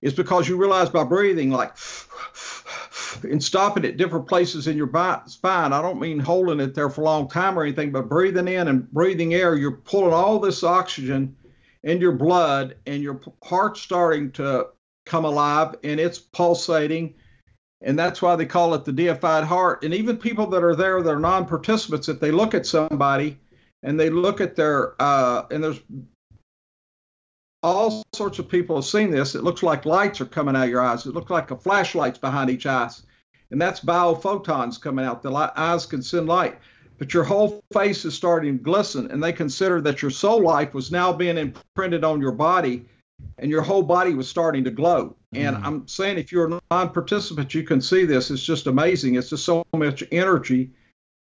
is 0.01 0.14
because 0.14 0.49
you 0.49 0.58
realize 0.58 0.89
by 0.89 1.04
breathing 1.04 1.49
like 1.49 1.78
and 3.24 3.43
stopping 3.43 3.86
at 3.86 3.97
different 3.97 4.28
places 4.28 4.68
in 4.68 4.76
your 4.76 4.89
spine. 5.28 5.74
I 5.74 5.82
don't 5.82 5.99
mean 5.99 6.20
holding 6.20 6.60
it 6.60 6.76
there 6.76 6.89
for 6.89 7.01
a 7.01 7.06
long 7.06 7.30
time 7.30 7.58
or 7.58 7.64
anything, 7.64 7.91
but 7.91 8.10
breathing 8.10 8.47
in 8.47 8.68
and 8.68 8.91
breathing 8.91 9.34
air. 9.34 9.56
You're 9.56 9.78
pulling 9.78 10.14
all 10.14 10.39
this 10.39 10.64
oxygen 10.64 11.36
in 11.84 11.99
your 11.99 12.14
blood, 12.14 12.78
and 12.86 13.04
your 13.04 13.20
heart's 13.43 13.82
starting 13.82 14.32
to 14.32 14.68
come 15.06 15.26
alive, 15.26 15.76
and 15.84 15.99
it's 15.99 16.18
pulsating. 16.18 17.16
And 17.82 17.99
that's 17.99 18.22
why 18.22 18.38
they 18.38 18.45
call 18.45 18.74
it 18.74 18.86
the 18.86 18.93
deified 18.93 19.43
heart. 19.43 19.84
And 19.84 19.93
even 19.93 20.16
people 20.16 20.47
that 20.47 20.64
are 20.64 20.76
there 20.76 21.01
that 21.01 21.10
are 21.10 21.20
non-participants, 21.20 22.08
if 22.08 22.22
they 22.22 22.32
look 22.32 22.54
at 22.54 22.66
somebody 22.66 23.38
and 23.84 24.00
they 24.00 24.10
look 24.10 24.42
at 24.42 24.56
their 24.56 25.02
uh, 25.02 25.46
and 25.52 25.64
there's 25.64 25.82
all 27.62 28.04
sorts 28.14 28.40
of 28.40 28.50
people 28.50 28.76
have 28.76 28.86
seen 28.86 29.12
this. 29.12 29.36
It 29.36 29.44
looks 29.44 29.64
like 29.64 29.86
lights 29.86 30.20
are 30.20 30.26
coming 30.26 30.56
out 30.56 30.66
of 30.66 30.70
your 30.70 30.82
eyes. 30.82 31.06
It 31.06 31.14
looks 31.14 31.32
like 31.32 31.52
a 31.52 31.56
flashlight's 31.56 32.18
behind 32.18 32.50
each 32.50 32.66
eye, 32.66 32.90
and 33.52 33.62
that's 33.62 33.80
biophotons 33.80 34.82
coming 34.82 35.06
out. 35.06 35.22
The 35.22 35.32
li- 35.32 35.50
eyes 35.56 35.86
can 35.86 36.02
send 36.02 36.28
light, 36.28 36.58
but 36.98 37.14
your 37.14 37.24
whole 37.24 37.62
face 37.72 38.04
is 38.06 38.16
starting 38.16 38.58
to 38.58 38.64
glisten, 38.64 39.12
and 39.12 39.24
they 39.24 39.32
consider 39.32 39.80
that 39.82 40.02
your 40.02 40.12
soul 40.12 40.42
life 40.42 40.74
was 40.74 40.92
now 40.92 41.14
being 41.14 41.38
imprinted 41.38 42.04
on 42.04 42.20
your 42.20 42.34
body, 42.34 42.86
and 43.38 43.50
your 43.50 43.62
whole 43.62 43.84
body 43.84 44.14
was 44.14 44.28
starting 44.28 44.64
to 44.66 44.72
glow. 44.72 45.16
And 45.34 45.56
Mm. 45.58 45.66
I'm 45.66 45.88
saying, 45.88 46.18
if 46.18 46.32
you're 46.32 46.48
a 46.48 46.60
non-participant, 46.70 47.56
you 47.56 47.64
can 47.64 47.82
see 47.82 48.06
this. 48.06 48.30
It's 48.30 48.44
just 48.44 48.68
amazing. 48.68 49.16
It's 49.16 49.30
just 49.30 49.46
so 49.46 49.64
much 49.74 50.04
energy 50.12 50.72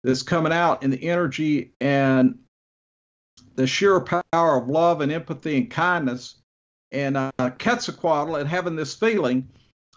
that's 0.03 0.23
coming 0.23 0.53
out, 0.53 0.83
and 0.83 0.93
the 0.93 1.03
energy 1.09 1.73
and 1.81 2.39
the 3.55 3.67
sheer 3.67 3.99
power 3.99 4.57
of 4.57 4.69
love 4.69 5.01
and 5.01 5.11
empathy 5.11 5.57
and 5.57 5.69
kindness 5.69 6.35
and 6.91 7.17
uh, 7.17 7.31
Quetzalcoatl 7.59 8.35
and 8.35 8.47
having 8.47 8.75
this 8.75 8.95
feeling. 8.95 9.47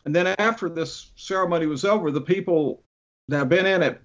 And 0.04 0.14
then 0.14 0.26
after 0.38 0.68
this 0.68 1.12
ceremony 1.16 1.66
was 1.66 1.84
over, 1.84 2.10
the 2.10 2.20
people 2.20 2.82
that 3.28 3.38
have 3.38 3.48
been 3.48 3.66
in 3.66 3.82
it 3.82 4.02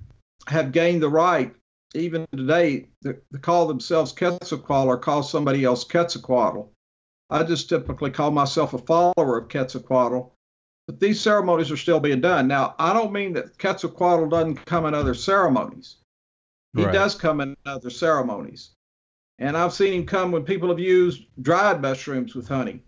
have 0.48 0.72
gained 0.72 1.02
the 1.02 1.10
right, 1.10 1.54
even 1.95 2.28
today, 2.32 2.88
to, 3.04 3.18
to 3.34 3.39
call 3.39 3.68
themselves 3.68 4.14
Quetzalcoatl 4.14 4.88
or 4.88 4.98
call 4.98 5.24
somebody 5.24 5.64
else 5.64 5.84
Quetzalcoatl. 5.84 6.70
I 7.30 7.43
just 7.43 7.68
typically 7.68 8.12
call 8.12 8.32
myself 8.32 8.74
a 8.74 8.78
follower 8.78 9.39
of 9.39 9.50
Quetzalcoatl. 9.50 10.32
But 10.88 11.01
these 11.01 11.19
ceremonies 11.19 11.69
are 11.69 11.77
still 11.77 11.99
being 11.99 12.21
done. 12.21 12.47
Now, 12.47 12.73
I 12.79 12.93
don't 12.93 13.11
mean 13.11 13.33
that 13.33 13.59
Quetzalcoatl 13.59 14.29
doesn't 14.29 14.65
come 14.65 14.85
in 14.85 14.93
other 14.93 15.13
ceremonies. 15.13 15.97
He 16.75 16.85
Right. 16.85 16.93
does 16.93 17.13
come 17.13 17.41
in 17.41 17.57
other 17.65 17.89
ceremonies. 17.89 18.71
And 19.38 19.57
I've 19.57 19.73
seen 19.73 19.93
him 19.93 20.05
come 20.05 20.31
when 20.31 20.43
people 20.43 20.69
have 20.69 20.79
used 20.79 21.25
dried 21.41 21.81
mushrooms 21.81 22.35
with 22.35 22.47
honey 22.47 22.81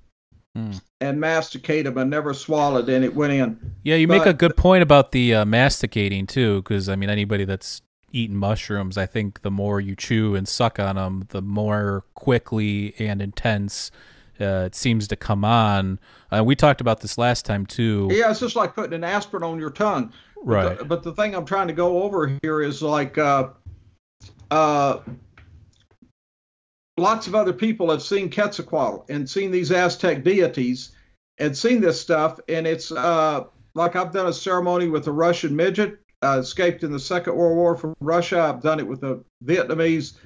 Hmm. 0.55 0.71
and 1.01 1.19
masticate 1.19 1.85
them 1.85 1.97
and 1.97 2.09
never 2.09 2.33
swallowed 2.33 2.89
and 2.89 3.03
it 3.03 3.13
went 3.13 3.33
in. 3.33 3.59
Yeah, 3.83 3.95
you 3.97 4.07
make 4.07 4.25
a 4.25 4.33
good 4.33 4.55
point 4.55 4.81
about 4.81 5.11
the 5.11 5.35
uh, 5.35 5.45
masticating 5.45 6.25
too, 6.25 6.61
because 6.61 6.89
I 6.89 6.95
mean, 6.95 7.09
anybody 7.09 7.43
that's 7.45 7.81
eaten 8.11 8.35
mushrooms, 8.35 8.97
I 8.97 9.05
think 9.05 9.41
the 9.41 9.51
more 9.51 9.79
you 9.79 9.95
chew 9.95 10.35
and 10.35 10.47
suck 10.47 10.79
on 10.79 10.95
them, 10.95 11.25
the 11.29 11.41
more 11.41 12.03
quickly 12.15 12.95
and 12.97 13.21
intense 13.21 13.91
uh, 14.39 14.63
it 14.65 14.75
seems 14.75 15.07
to 15.07 15.15
come 15.15 15.43
on. 15.43 15.99
Uh, 16.31 16.43
we 16.43 16.55
talked 16.55 16.81
about 16.81 17.01
this 17.01 17.17
last 17.17 17.45
time 17.45 17.65
too. 17.65 18.09
Yeah, 18.11 18.31
it's 18.31 18.39
just 18.39 18.55
like 18.55 18.75
putting 18.75 18.93
an 18.93 19.03
aspirin 19.03 19.43
on 19.43 19.59
your 19.59 19.71
tongue. 19.71 20.13
Right. 20.41 20.69
But 20.69 20.77
the, 20.79 20.85
but 20.85 21.03
the 21.03 21.13
thing 21.13 21.35
I'm 21.35 21.45
trying 21.45 21.67
to 21.67 21.73
go 21.73 22.03
over 22.03 22.37
here 22.41 22.61
is 22.61 22.81
like 22.81 23.17
uh, 23.17 23.49
uh, 24.51 24.99
lots 26.97 27.27
of 27.27 27.35
other 27.35 27.53
people 27.53 27.89
have 27.91 28.01
seen 28.01 28.29
Quetzalcoatl 28.29 29.05
and 29.09 29.29
seen 29.29 29.51
these 29.51 29.71
Aztec 29.71 30.23
deities 30.23 30.91
and 31.37 31.57
seen 31.57 31.81
this 31.81 31.99
stuff, 31.99 32.39
and 32.47 32.67
it's 32.67 32.91
uh, 32.91 33.45
like 33.73 33.95
I've 33.95 34.11
done 34.11 34.27
a 34.27 34.33
ceremony 34.33 34.87
with 34.87 35.07
a 35.07 35.11
Russian 35.11 35.55
midget 35.55 35.99
uh, 36.21 36.39
escaped 36.41 36.83
in 36.83 36.91
the 36.91 36.99
Second 36.99 37.35
World 37.35 37.55
War 37.55 37.75
from 37.75 37.95
Russia. 37.99 38.41
I've 38.41 38.61
done 38.61 38.79
it 38.79 38.87
with 38.87 39.03
a 39.03 39.23
Vietnamese 39.45 40.17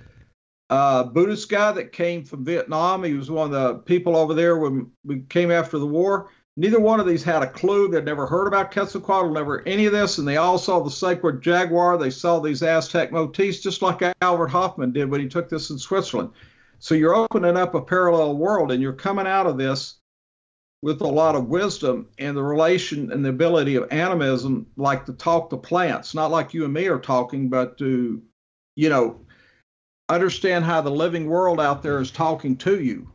uh, 0.69 1.03
Buddhist 1.03 1.49
guy 1.49 1.71
that 1.71 1.91
came 1.91 2.23
from 2.23 2.45
Vietnam. 2.45 3.03
He 3.03 3.13
was 3.13 3.29
one 3.29 3.45
of 3.45 3.51
the 3.51 3.75
people 3.79 4.15
over 4.15 4.33
there 4.33 4.57
when 4.57 4.91
we 5.05 5.21
came 5.21 5.51
after 5.51 5.77
the 5.77 5.85
war. 5.85 6.29
Neither 6.55 6.79
one 6.79 6.99
of 6.99 7.07
these 7.07 7.23
had 7.23 7.41
a 7.41 7.49
clue. 7.49 7.87
They'd 7.87 8.05
never 8.05 8.27
heard 8.27 8.47
about 8.47 8.71
Quetzalcoatl, 8.71 9.33
never 9.33 9.67
any 9.67 9.87
of 9.87 9.91
this, 9.91 10.19
and 10.19 10.27
they 10.27 10.37
all 10.37 10.59
saw 10.59 10.79
the 10.81 10.91
sacred 10.91 11.41
jaguar. 11.41 11.97
They 11.97 12.11
saw 12.11 12.39
these 12.39 12.61
Aztec 12.61 13.11
motifs, 13.11 13.59
just 13.59 13.81
like 13.81 14.03
Albert 14.21 14.49
Hofmann 14.49 14.93
did 14.93 15.09
when 15.09 15.19
he 15.19 15.27
took 15.27 15.49
this 15.49 15.71
in 15.71 15.79
Switzerland. 15.79 16.29
So 16.77 16.93
you're 16.93 17.15
opening 17.15 17.57
up 17.57 17.73
a 17.73 17.81
parallel 17.81 18.37
world, 18.37 18.71
and 18.71 18.81
you're 18.81 18.93
coming 18.93 19.25
out 19.25 19.47
of 19.47 19.57
this 19.57 19.99
with 20.83 21.01
a 21.01 21.07
lot 21.07 21.33
of 21.33 21.47
wisdom 21.47 22.09
and 22.19 22.35
the 22.35 22.43
relation 22.43 23.11
and 23.11 23.23
the 23.23 23.29
ability 23.29 23.75
of 23.75 23.89
animism, 23.89 24.67
like 24.75 25.05
to 25.05 25.13
talk 25.13 25.49
to 25.49 25.57
plants, 25.57 26.13
not 26.13 26.29
like 26.29 26.53
you 26.53 26.65
and 26.65 26.73
me 26.73 26.87
are 26.87 26.99
talking, 26.99 27.47
but 27.47 27.77
to, 27.77 28.21
you 28.75 28.89
know, 28.89 29.22
understand 30.09 30.65
how 30.65 30.81
the 30.81 30.91
living 30.91 31.27
world 31.27 31.59
out 31.59 31.83
there 31.83 31.99
is 31.99 32.11
talking 32.11 32.55
to 32.57 32.81
you. 32.81 33.09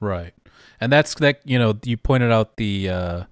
Right. 0.00 0.34
And 0.80 0.92
that's 0.92 1.14
that 1.16 1.40
you 1.44 1.58
know, 1.58 1.78
you 1.84 1.96
pointed 1.96 2.32
out 2.32 2.56
the 2.56 2.88
uh 2.88 3.24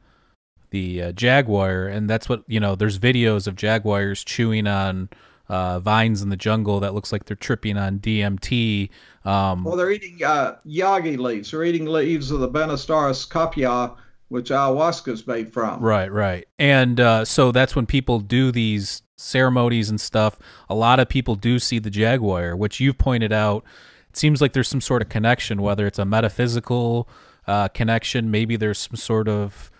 the 0.70 1.02
uh, 1.02 1.12
jaguar 1.12 1.86
and 1.86 2.08
that's 2.08 2.28
what, 2.28 2.44
you 2.46 2.60
know, 2.60 2.76
there's 2.76 2.98
videos 2.98 3.46
of 3.48 3.56
jaguars 3.56 4.22
chewing 4.22 4.68
on 4.68 5.08
uh, 5.48 5.80
vines 5.80 6.22
in 6.22 6.28
the 6.28 6.36
jungle 6.36 6.78
that 6.78 6.94
looks 6.94 7.10
like 7.10 7.24
they're 7.24 7.36
tripping 7.36 7.76
on 7.76 7.98
DMT. 7.98 8.88
Um, 9.24 9.64
well, 9.64 9.74
they're 9.74 9.90
eating 9.90 10.22
uh, 10.24 10.56
yage 10.64 11.18
leaves. 11.18 11.50
They're 11.50 11.64
eating 11.64 11.86
leaves 11.86 12.30
of 12.30 12.38
the 12.38 12.48
Banisteriopsis 12.48 13.28
caapi, 13.28 13.96
which 14.30 14.48
ayahuasca 14.50 15.12
is 15.12 15.26
made 15.26 15.52
from. 15.52 15.80
Right, 15.80 16.10
right. 16.10 16.46
And 16.58 16.98
uh, 16.98 17.24
so 17.24 17.52
that's 17.52 17.76
when 17.76 17.84
people 17.84 18.20
do 18.20 18.50
these 18.50 19.02
ceremonies 19.16 19.90
and 19.90 20.00
stuff. 20.00 20.38
A 20.68 20.74
lot 20.74 20.98
of 20.98 21.08
people 21.08 21.34
do 21.34 21.58
see 21.58 21.78
the 21.78 21.90
jaguar, 21.90 22.56
which 22.56 22.80
you've 22.80 22.96
pointed 22.96 23.32
out. 23.32 23.64
It 24.08 24.16
seems 24.16 24.40
like 24.40 24.54
there's 24.54 24.68
some 24.68 24.80
sort 24.80 25.02
of 25.02 25.08
connection, 25.08 25.60
whether 25.60 25.86
it's 25.86 25.98
a 25.98 26.04
metaphysical 26.04 27.08
uh, 27.46 27.68
connection, 27.68 28.30
maybe 28.30 28.56
there's 28.56 28.78
some 28.78 28.96
sort 28.96 29.28
of 29.28 29.70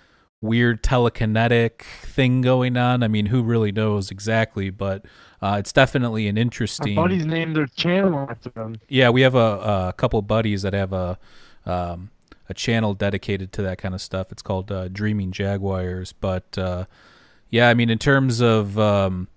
weird 0.41 0.83
telekinetic 0.83 1.83
thing 1.83 2.41
going 2.41 2.77
on. 2.77 3.03
I 3.03 3.09
mean, 3.09 3.27
who 3.27 3.43
really 3.43 3.71
knows 3.71 4.11
exactly? 4.11 4.71
But 4.71 5.05
uh, 5.41 5.57
it's 5.61 5.73
definitely 5.73 6.27
an 6.27 6.37
interesting. 6.37 6.99
Our 6.99 7.05
buddies 7.05 7.27
named 7.27 7.55
their 7.55 7.67
channel 7.69 8.27
after 8.29 8.51
them. 8.51 8.77
Yeah, 8.89 9.11
we 9.11 9.21
have 9.21 9.37
a, 9.37 9.89
a 9.89 9.95
couple 9.97 10.21
buddies 10.23 10.63
that 10.63 10.73
have 10.73 10.93
a 10.93 11.19
um, 11.65 12.11
a 12.51 12.55
channel 12.55 12.95
dedicated 12.95 13.53
to 13.53 13.63
that 13.63 13.79
kind 13.79 13.95
of 13.95 14.03
stuff. 14.03 14.31
It's 14.33 14.43
called 14.43 14.71
uh, 14.71 14.89
Dreaming 14.89 15.33
Jaguars. 15.33 16.13
But 16.13 16.59
uh, 16.59 16.85
yeah, 17.49 17.69
I 17.69 17.75
mean, 17.75 17.89
in 17.89 17.99
terms 17.99 18.41
of 18.41 18.79
um, 18.79 19.29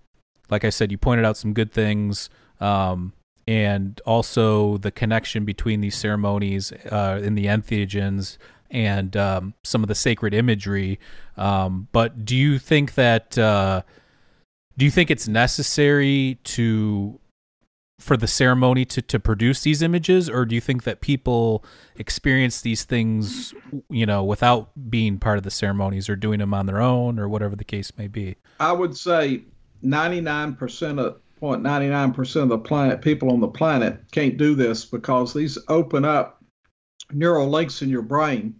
like 0.50 0.66
I 0.66 0.70
said, 0.70 0.92
you 0.92 0.98
pointed 0.98 1.26
out 1.26 1.38
some 1.38 1.54
good 1.54 1.72
things. 1.72 2.30
Um, 2.60 3.14
and 3.46 4.00
also 4.06 4.78
the 4.78 4.92
connection 4.92 5.44
between 5.44 5.82
these 5.82 5.96
ceremonies 5.96 6.72
uh, 6.72 7.20
in 7.22 7.36
the 7.36 7.46
entheogens 7.46 8.38
and 8.72 9.16
um, 9.18 9.54
some 9.64 9.84
of 9.84 9.88
the 9.88 9.96
sacred 9.96 10.34
imagery. 10.34 11.00
Um, 11.38 11.88
but 11.92 12.26
do 12.26 12.36
you 12.36 12.58
think 12.58 12.96
that 12.96 13.38
uh, 13.38 13.82
do 14.78 14.86
you 14.86 14.92
think 14.92 15.12
it's 15.12 15.28
necessary 15.28 16.40
to 16.46 17.20
for 18.04 18.18
the 18.18 18.28
ceremony 18.28 18.84
to, 18.84 19.02
to 19.02 19.18
produce 19.18 19.62
these 19.62 19.82
images 19.82 20.30
or 20.30 20.46
do 20.46 20.56
you 20.56 20.62
think 20.62 20.84
that 20.84 21.00
people 21.00 21.64
experience 21.96 22.60
these 22.60 22.84
things 22.84 23.54
you 23.90 24.06
know 24.06 24.22
without 24.22 24.72
being 24.90 25.18
part 25.18 25.38
of 25.38 25.44
the 25.44 25.52
ceremonies 25.52 26.10
or 26.10 26.16
doing 26.18 26.40
them 26.40 26.54
on 26.54 26.66
their 26.66 26.82
own 26.82 27.18
or 27.18 27.30
whatever 27.30 27.56
the 27.56 27.64
case 27.64 27.92
may 27.98 28.08
be? 28.08 28.36
I 28.60 28.74
would 28.74 28.98
say 28.98 29.46
99% 29.84 31.00
of 31.00 31.20
0.99% 31.42 32.36
of 32.44 32.50
the 32.50 32.58
planet 32.58 33.02
people 33.02 33.32
on 33.32 33.40
the 33.40 33.48
planet 33.48 34.00
can't 34.12 34.38
do 34.38 34.56
this 34.56 34.86
because 34.86 35.34
these 35.34 35.58
open 35.68 36.06
up 36.06 36.42
neural 37.12 37.50
links 37.50 37.82
in 37.82 37.90
your 37.90 38.02
brain. 38.02 38.56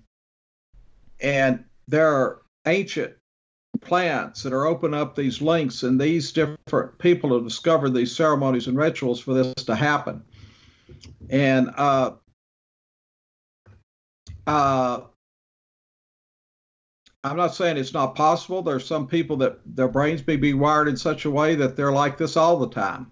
And 1.22 1.64
there 1.88 2.14
are 2.14 2.42
ancient 2.66 3.14
plants 3.82 4.44
that 4.44 4.54
are 4.54 4.66
open 4.66 4.94
up 4.94 5.16
these 5.16 5.42
links, 5.42 5.84
and 5.84 6.00
these 6.00 6.32
different 6.32 6.98
people 6.98 7.34
have 7.34 7.44
discovered 7.44 7.92
these 7.92 8.16
ceremonies 8.16 8.68
and 8.68 8.78
rituals 8.78 9.20
for 9.20 9.34
this 9.34 9.54
to 9.66 9.76
happen. 9.76 10.24
And 11.30 11.72
uh, 11.76 12.12
uh, 14.48 15.02
I'm 17.24 17.38
not 17.38 17.56
saying 17.56 17.78
it's 17.78 17.94
not 17.94 18.16
possible. 18.16 18.62
There's 18.62 18.86
some 18.86 19.08
people 19.08 19.38
that 19.38 19.60
their 19.66 19.88
brains 19.88 20.26
may 20.28 20.36
be 20.36 20.54
wired 20.54 20.88
in 20.88 20.98
such 20.98 21.26
a 21.26 21.32
way 21.32 21.56
that 21.56 21.76
they're 21.76 21.92
like 21.92 22.18
this 22.18 22.36
all 22.38 22.58
the 22.58 22.70
time. 22.70 23.12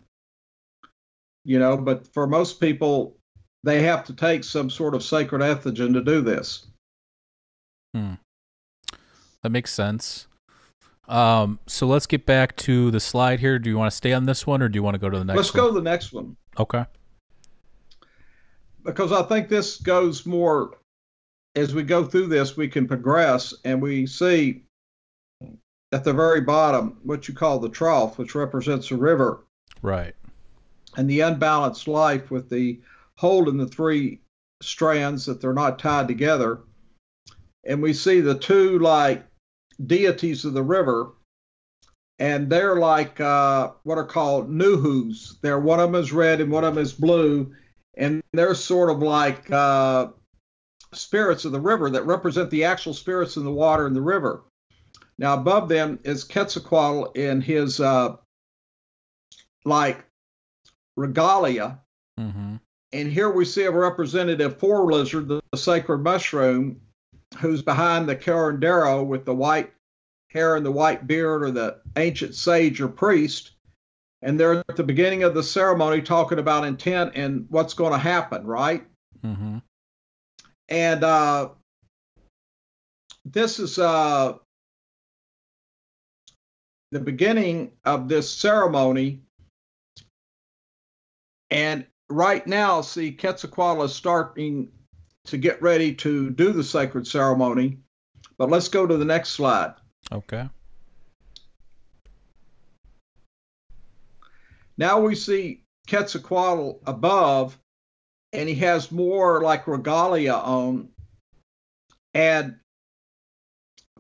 You 1.44 1.60
know, 1.60 1.78
but 1.78 2.08
for 2.14 2.28
most 2.28 2.60
people, 2.60 3.18
they 3.64 3.82
have 3.84 4.04
to 4.06 4.14
take 4.14 4.44
some 4.44 4.70
sort 4.70 4.94
of 4.94 5.04
sacred 5.04 5.42
entheogen 5.42 5.94
to 5.94 6.04
do 6.04 6.22
this. 6.22 6.68
Hmm. 7.96 8.14
That 9.42 9.50
makes 9.50 9.74
sense. 9.74 10.28
Um, 11.08 11.60
so 11.68 11.88
let's 11.88 12.06
get 12.06 12.26
back 12.26 12.56
to 12.58 12.92
the 12.92 13.00
slide 13.00 13.40
here. 13.40 13.60
Do 13.60 13.70
you 13.70 13.78
want 13.78 13.92
to 13.92 13.96
stay 13.96 14.14
on 14.14 14.26
this 14.26 14.48
one 14.48 14.62
or 14.62 14.70
do 14.70 14.78
you 14.78 14.84
want 14.84 14.96
to 14.96 15.00
go 15.00 15.10
to 15.10 15.18
the 15.18 15.26
next 15.26 15.38
Let's 15.38 15.54
one? 15.54 15.64
go 15.64 15.68
to 15.70 15.74
the 15.74 15.82
next 15.82 16.14
one. 16.14 16.38
Okay. 16.58 16.86
Because 18.84 19.12
I 19.12 19.24
think 19.24 19.50
this 19.50 19.78
goes 19.78 20.26
more 20.26 20.78
as 21.56 21.74
we 21.76 21.84
go 21.84 22.06
through 22.06 22.28
this, 22.28 22.56
we 22.56 22.68
can 22.68 22.88
progress 22.88 23.54
and 23.66 23.82
we 23.82 24.06
see 24.06 24.64
at 25.92 26.04
the 26.04 26.14
very 26.14 26.42
bottom 26.42 26.98
what 27.04 27.28
you 27.28 27.34
call 27.34 27.60
the 27.60 27.70
trough, 27.70 28.18
which 28.18 28.36
represents 28.36 28.92
a 28.92 28.96
river. 28.96 29.46
Right. 29.82 30.16
And 30.96 31.10
the 31.10 31.22
unbalanced 31.22 31.88
life 31.88 32.32
with 32.32 32.50
the 32.50 32.80
hole 33.16 33.50
in 33.50 33.58
the 33.58 33.68
three 33.68 34.22
strands 34.62 35.26
that 35.26 35.42
they're 35.42 35.54
not 35.54 35.80
tied 35.80 36.08
together. 36.08 36.62
And 37.66 37.82
we 37.82 37.94
see 37.94 38.22
the 38.22 38.38
two 38.38 38.80
like 38.80 39.26
deities 39.88 40.46
of 40.46 40.54
the 40.54 40.64
river, 40.64 41.12
and 42.20 42.50
they're 42.50 42.78
like 42.78 43.20
uh, 43.20 43.72
what 43.84 43.98
are 43.98 44.06
called 44.06 44.50
nuhus. 44.50 45.38
They're 45.42 45.60
one 45.60 45.80
of 45.80 45.92
them 45.92 46.02
is 46.02 46.12
red 46.12 46.42
and 46.42 46.52
one 46.52 46.64
of 46.64 46.76
them 46.76 46.84
is 46.84 46.94
blue, 46.94 47.54
and 47.98 48.22
they're 48.34 48.56
sort 48.56 48.90
of 48.90 49.00
like 49.00 49.50
uh, 49.52 50.10
spirits 50.94 51.46
of 51.46 51.52
the 51.52 51.60
river 51.60 51.90
that 51.90 52.06
represent 52.06 52.50
the 52.50 52.66
actual 52.66 52.94
spirits 52.94 53.38
in 53.38 53.44
the 53.44 53.52
water 53.52 53.88
in 53.88 53.94
the 53.94 54.02
river. 54.02 54.44
Now 55.18 55.34
above 55.36 55.70
them 55.70 56.00
is 56.04 56.24
Quetzalcoatl 56.24 57.12
in 57.14 57.42
his 57.42 57.80
uh, 57.80 58.16
like 59.66 60.06
regalia. 60.96 61.80
Mm-hmm. 62.20 62.56
And 62.94 63.12
here 63.12 63.30
we 63.30 63.46
see 63.46 63.64
a 63.64 63.72
representative 63.72 64.60
for 64.60 64.92
lizard, 64.92 65.28
the, 65.28 65.42
the 65.52 65.58
sacred 65.58 66.00
mushroom, 66.00 66.82
who's 67.40 67.62
behind 67.62 68.08
the 68.08 68.16
curandero 68.16 69.06
with 69.06 69.26
the 69.26 69.36
white 69.36 69.72
hair 70.30 70.56
and 70.56 70.66
the 70.66 70.72
white 70.72 71.08
beard, 71.08 71.44
or 71.44 71.52
the 71.52 71.80
ancient 71.98 72.36
sage 72.36 72.82
or 72.82 72.88
priest. 72.88 73.52
And 74.22 74.40
they're 74.40 74.64
at 74.70 74.76
the 74.76 74.84
beginning 74.84 75.24
of 75.24 75.34
the 75.34 75.44
ceremony 75.44 76.02
talking 76.02 76.40
about 76.40 76.66
intent 76.66 77.14
and 77.16 77.48
what's 77.50 77.74
going 77.74 77.92
to 77.92 77.98
happen, 77.98 78.46
right? 78.46 78.86
Mm-hmm. 79.24 79.58
And 80.70 81.04
uh, 81.04 81.50
this 83.26 83.60
is 83.60 83.78
uh, 83.80 84.36
the 86.92 87.00
beginning 87.00 87.72
of 87.84 88.08
this 88.08 88.30
ceremony. 88.30 89.22
And 91.50 91.86
right 92.10 92.46
now, 92.46 92.82
see, 92.82 93.12
Quetzalcoatl 93.12 93.84
is 93.84 93.94
starting 93.94 94.70
to 95.26 95.38
get 95.38 95.62
ready 95.62 95.94
to 95.96 96.30
do 96.30 96.52
the 96.52 96.64
sacred 96.64 97.08
ceremony. 97.08 97.78
But 98.38 98.50
let's 98.50 98.70
go 98.70 98.88
to 98.88 98.98
the 98.98 99.06
next 99.06 99.30
slide. 99.30 99.74
Okay. 100.12 100.50
Now 104.78 105.00
we 105.00 105.16
see 105.16 105.64
Quetzalcoatl 105.88 106.80
above, 106.88 107.58
and 108.34 108.50
he 108.50 108.56
has 108.56 108.92
more 108.92 109.42
like 109.42 109.68
regalia 109.68 110.34
on. 110.34 110.90
And 112.14 112.56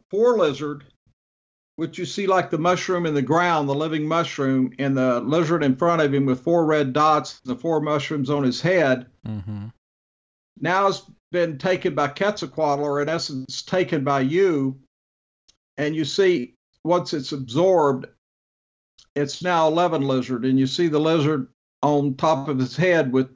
four 0.09 0.38
lizard, 0.38 0.86
which 1.76 1.97
you 1.97 2.05
see 2.05 2.28
like 2.28 2.49
the 2.49 2.57
mushroom 2.57 3.05
in 3.05 3.13
the 3.13 3.22
ground, 3.22 3.69
the 3.69 3.76
living 3.76 4.07
mushroom, 4.07 4.74
and 4.80 4.97
the 4.97 5.19
lizard 5.22 5.63
in 5.63 5.76
front 5.76 6.01
of 6.01 6.13
him 6.13 6.26
with 6.26 6.41
four 6.41 6.65
red 6.65 6.93
dots, 6.93 7.39
and 7.45 7.55
the 7.55 7.59
four 7.59 7.80
mushrooms 7.80 8.30
on 8.30 8.43
his 8.43 8.59
head. 8.59 9.05
Mm-hmm. 9.26 9.67
Now 10.62 10.88
it's 10.88 11.03
been 11.32 11.57
taken 11.57 11.95
by 11.95 12.09
Quetzalcoatl, 12.09 12.84
or 12.84 13.01
in 13.01 13.09
essence, 13.09 13.64
taken 13.64 14.03
by 14.03 14.22
you. 14.22 14.80
And 15.78 15.95
you 15.95 16.05
see, 16.05 16.53
once 16.84 17.14
it's 17.14 17.32
absorbed, 17.32 18.05
it's 19.16 19.41
now 19.41 19.68
a 19.68 19.72
Levin 19.72 20.03
lizard, 20.03 20.45
and 20.45 20.59
you 20.59 20.68
see 20.68 20.88
the 20.88 20.99
lizard 20.99 21.47
on 21.82 22.16
top 22.16 22.47
of 22.47 22.59
his 22.59 22.76
head 22.76 23.12
with 23.12 23.30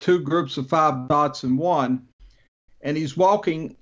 two 0.00 0.20
groups 0.20 0.56
of 0.56 0.68
five 0.68 1.08
dots 1.08 1.44
in 1.44 1.56
one, 1.56 2.08
and 2.80 2.96
he's 2.96 3.16
walking 3.16 3.76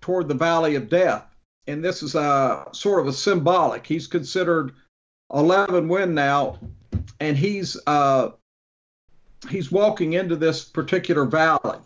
toward 0.00 0.28
the 0.28 0.34
valley 0.34 0.74
of 0.74 0.88
death. 0.88 1.24
And 1.66 1.84
this 1.84 2.02
is 2.02 2.14
a 2.14 2.66
sort 2.72 3.00
of 3.00 3.06
a 3.06 3.12
symbolic. 3.12 3.86
He's 3.86 4.06
considered 4.06 4.72
11 5.32 5.88
win 5.88 6.14
now, 6.14 6.58
and 7.20 7.36
he's 7.36 7.76
uh, 7.86 8.30
he's 9.48 9.72
walking 9.72 10.12
into 10.12 10.36
this 10.36 10.64
particular 10.64 11.24
valley 11.24 11.78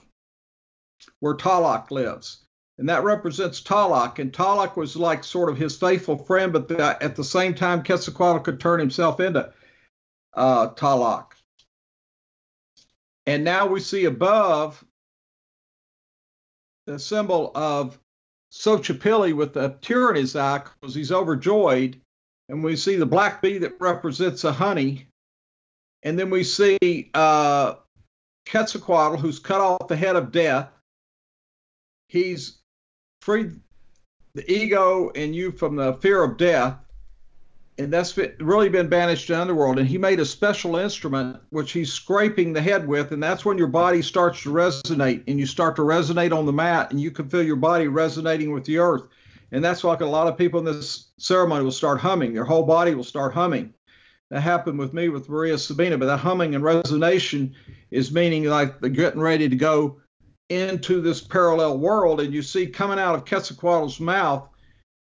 where 1.20 1.34
Tlaloc 1.34 1.90
lives. 1.90 2.44
And 2.78 2.88
that 2.88 3.04
represents 3.04 3.62
Tlaloc. 3.62 4.18
And 4.18 4.32
Tlaloc 4.32 4.76
was 4.76 4.96
like 4.96 5.22
sort 5.22 5.48
of 5.48 5.56
his 5.56 5.76
faithful 5.76 6.18
friend, 6.18 6.52
but 6.52 6.66
the, 6.66 6.98
at 7.00 7.14
the 7.14 7.24
same 7.24 7.54
time, 7.54 7.84
Quetzalcoatl 7.84 8.42
could 8.42 8.60
turn 8.60 8.80
himself 8.80 9.20
into 9.20 9.52
uh, 10.34 10.70
Talak. 10.70 11.32
And 13.26 13.44
now 13.44 13.66
we 13.66 13.80
see 13.80 14.04
above 14.04 14.84
the 16.86 16.98
symbol 16.98 17.52
of 17.54 17.98
Xochipilli 18.52 19.34
with 19.34 19.56
a 19.56 19.78
tear 19.80 20.10
in 20.10 20.16
his 20.16 20.36
eye 20.36 20.58
because 20.58 20.94
he's 20.94 21.12
overjoyed. 21.12 22.00
And 22.48 22.62
we 22.62 22.76
see 22.76 22.96
the 22.96 23.06
black 23.06 23.40
bee 23.40 23.58
that 23.58 23.80
represents 23.80 24.44
a 24.44 24.52
honey. 24.52 25.06
And 26.04 26.18
then 26.18 26.30
we 26.30 26.44
see 26.44 27.10
uh, 27.14 27.74
Quetzalcoatl, 28.46 29.18
who's 29.18 29.38
cut 29.38 29.60
off 29.60 29.88
the 29.88 29.96
head 29.96 30.16
of 30.16 30.30
death. 30.30 30.68
He's 32.08 32.58
freed 33.22 33.58
the 34.34 34.50
ego 34.50 35.08
in 35.10 35.34
you 35.34 35.50
from 35.50 35.76
the 35.76 35.94
fear 35.94 36.22
of 36.22 36.36
death 36.36 36.76
and 37.78 37.92
that's 37.92 38.16
really 38.38 38.68
been 38.68 38.88
banished 38.88 39.26
to 39.26 39.40
underworld. 39.40 39.78
And 39.78 39.88
he 39.88 39.98
made 39.98 40.20
a 40.20 40.24
special 40.24 40.76
instrument 40.76 41.40
which 41.50 41.72
he's 41.72 41.92
scraping 41.92 42.52
the 42.52 42.62
head 42.62 42.86
with, 42.86 43.12
and 43.12 43.22
that's 43.22 43.44
when 43.44 43.58
your 43.58 43.66
body 43.66 44.00
starts 44.00 44.42
to 44.42 44.52
resonate, 44.52 45.24
and 45.26 45.38
you 45.40 45.46
start 45.46 45.76
to 45.76 45.82
resonate 45.82 46.36
on 46.36 46.46
the 46.46 46.52
mat, 46.52 46.90
and 46.90 47.00
you 47.00 47.10
can 47.10 47.28
feel 47.28 47.42
your 47.42 47.56
body 47.56 47.88
resonating 47.88 48.52
with 48.52 48.64
the 48.64 48.78
earth. 48.78 49.02
And 49.50 49.64
that's 49.64 49.84
like 49.84 50.00
a 50.00 50.06
lot 50.06 50.28
of 50.28 50.38
people 50.38 50.60
in 50.60 50.64
this 50.64 51.08
ceremony 51.18 51.64
will 51.64 51.72
start 51.72 52.00
humming. 52.00 52.34
Their 52.34 52.44
whole 52.44 52.64
body 52.64 52.94
will 52.94 53.04
start 53.04 53.34
humming. 53.34 53.74
That 54.34 54.40
happened 54.40 54.80
with 54.80 54.92
me 54.92 55.10
with 55.10 55.28
Maria 55.28 55.56
Sabina, 55.56 55.96
but 55.96 56.06
the 56.06 56.16
humming 56.16 56.56
and 56.56 56.64
resonation 56.64 57.52
is 57.92 58.10
meaning 58.10 58.46
like 58.46 58.80
they're 58.80 58.90
getting 58.90 59.20
ready 59.20 59.48
to 59.48 59.54
go 59.54 60.00
into 60.48 61.00
this 61.00 61.20
parallel 61.20 61.78
world. 61.78 62.20
And 62.20 62.34
you 62.34 62.42
see 62.42 62.66
coming 62.66 62.98
out 62.98 63.14
of 63.14 63.26
Quetzalcoatl's 63.26 64.00
mouth 64.00 64.48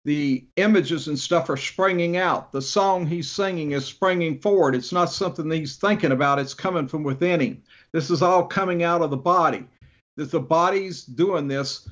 the 0.05 0.47
images 0.55 1.09
and 1.09 1.19
stuff 1.19 1.49
are 1.49 1.57
springing 1.57 2.15
out. 2.15 2.53
The 2.53 2.61
song 2.61 3.05
he's 3.05 3.29
singing 3.29 3.73
is 3.73 3.85
springing 3.85 4.39
forward. 4.39 4.73
It's 4.73 4.93
not 4.93 5.11
something 5.11 5.51
he's 5.51 5.75
thinking 5.75 6.13
about, 6.13 6.39
it's 6.39 6.53
coming 6.53 6.87
from 6.87 7.03
within 7.03 7.41
him. 7.41 7.61
This 7.91 8.09
is 8.09 8.21
all 8.21 8.47
coming 8.47 8.83
out 8.83 9.01
of 9.01 9.09
the 9.09 9.17
body. 9.17 9.65
That 10.15 10.31
the 10.31 10.39
body's 10.39 11.03
doing 11.03 11.49
this 11.49 11.89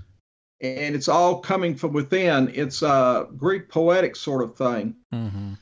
and 0.62 0.96
it's 0.96 1.10
all 1.10 1.40
coming 1.40 1.76
from 1.76 1.92
within. 1.92 2.50
It's 2.56 2.84
a 2.84 3.28
Greek 3.36 3.68
poetic 3.68 4.16
sort 4.16 4.44
of 4.44 4.56
thing. 4.56 4.96
Mm-hmm. 5.14 5.54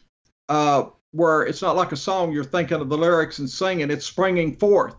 Uh, 0.48 0.86
where 1.16 1.44
it's 1.44 1.62
not 1.62 1.78
like 1.78 1.94
a 1.94 1.98
song 1.98 2.32
you're 2.32 2.44
thinking 2.44 2.82
of 2.82 2.90
the 2.90 2.98
lyrics 2.98 3.40
and 3.40 3.50
singing, 3.50 3.90
it's 3.90 4.06
springing 4.06 4.56
forth. 4.58 4.96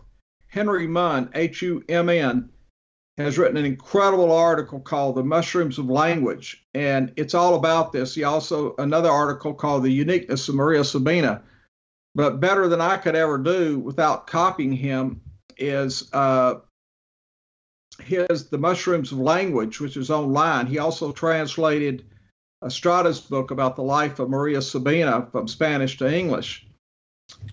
Henry 0.47 0.87
Munn, 0.87 1.29
H 1.35 1.61
U 1.61 1.83
M 1.89 2.09
N, 2.09 2.49
has 3.17 3.37
written 3.37 3.57
an 3.57 3.65
incredible 3.65 4.31
article 4.31 4.79
called 4.79 5.15
The 5.15 5.23
Mushrooms 5.23 5.77
of 5.77 5.89
Language, 5.89 6.65
and 6.73 7.13
it's 7.17 7.35
all 7.35 7.55
about 7.55 7.91
this. 7.91 8.15
He 8.15 8.23
also, 8.23 8.73
another 8.79 9.09
article 9.09 9.53
called 9.53 9.83
The 9.83 9.91
Uniqueness 9.91 10.49
of 10.49 10.55
Maria 10.55 10.83
Sabina. 10.83 11.43
But 12.15 12.39
better 12.39 12.67
than 12.67 12.81
I 12.81 12.97
could 12.97 13.15
ever 13.15 13.37
do 13.37 13.77
without 13.77 14.25
copying 14.25 14.71
him 14.71 15.21
is 15.57 16.09
uh, 16.13 16.55
his 18.01 18.49
The 18.49 18.57
Mushrooms 18.57 19.11
of 19.11 19.19
Language, 19.19 19.79
which 19.79 19.97
is 19.97 20.09
online. 20.09 20.65
He 20.65 20.79
also 20.79 21.11
translated 21.11 22.05
Estrada's 22.63 23.19
book 23.19 23.51
about 23.51 23.75
the 23.75 23.83
life 23.83 24.19
of 24.19 24.29
Maria 24.29 24.61
Sabina 24.61 25.27
from 25.31 25.47
Spanish 25.47 25.97
to 25.97 26.11
English. 26.11 26.65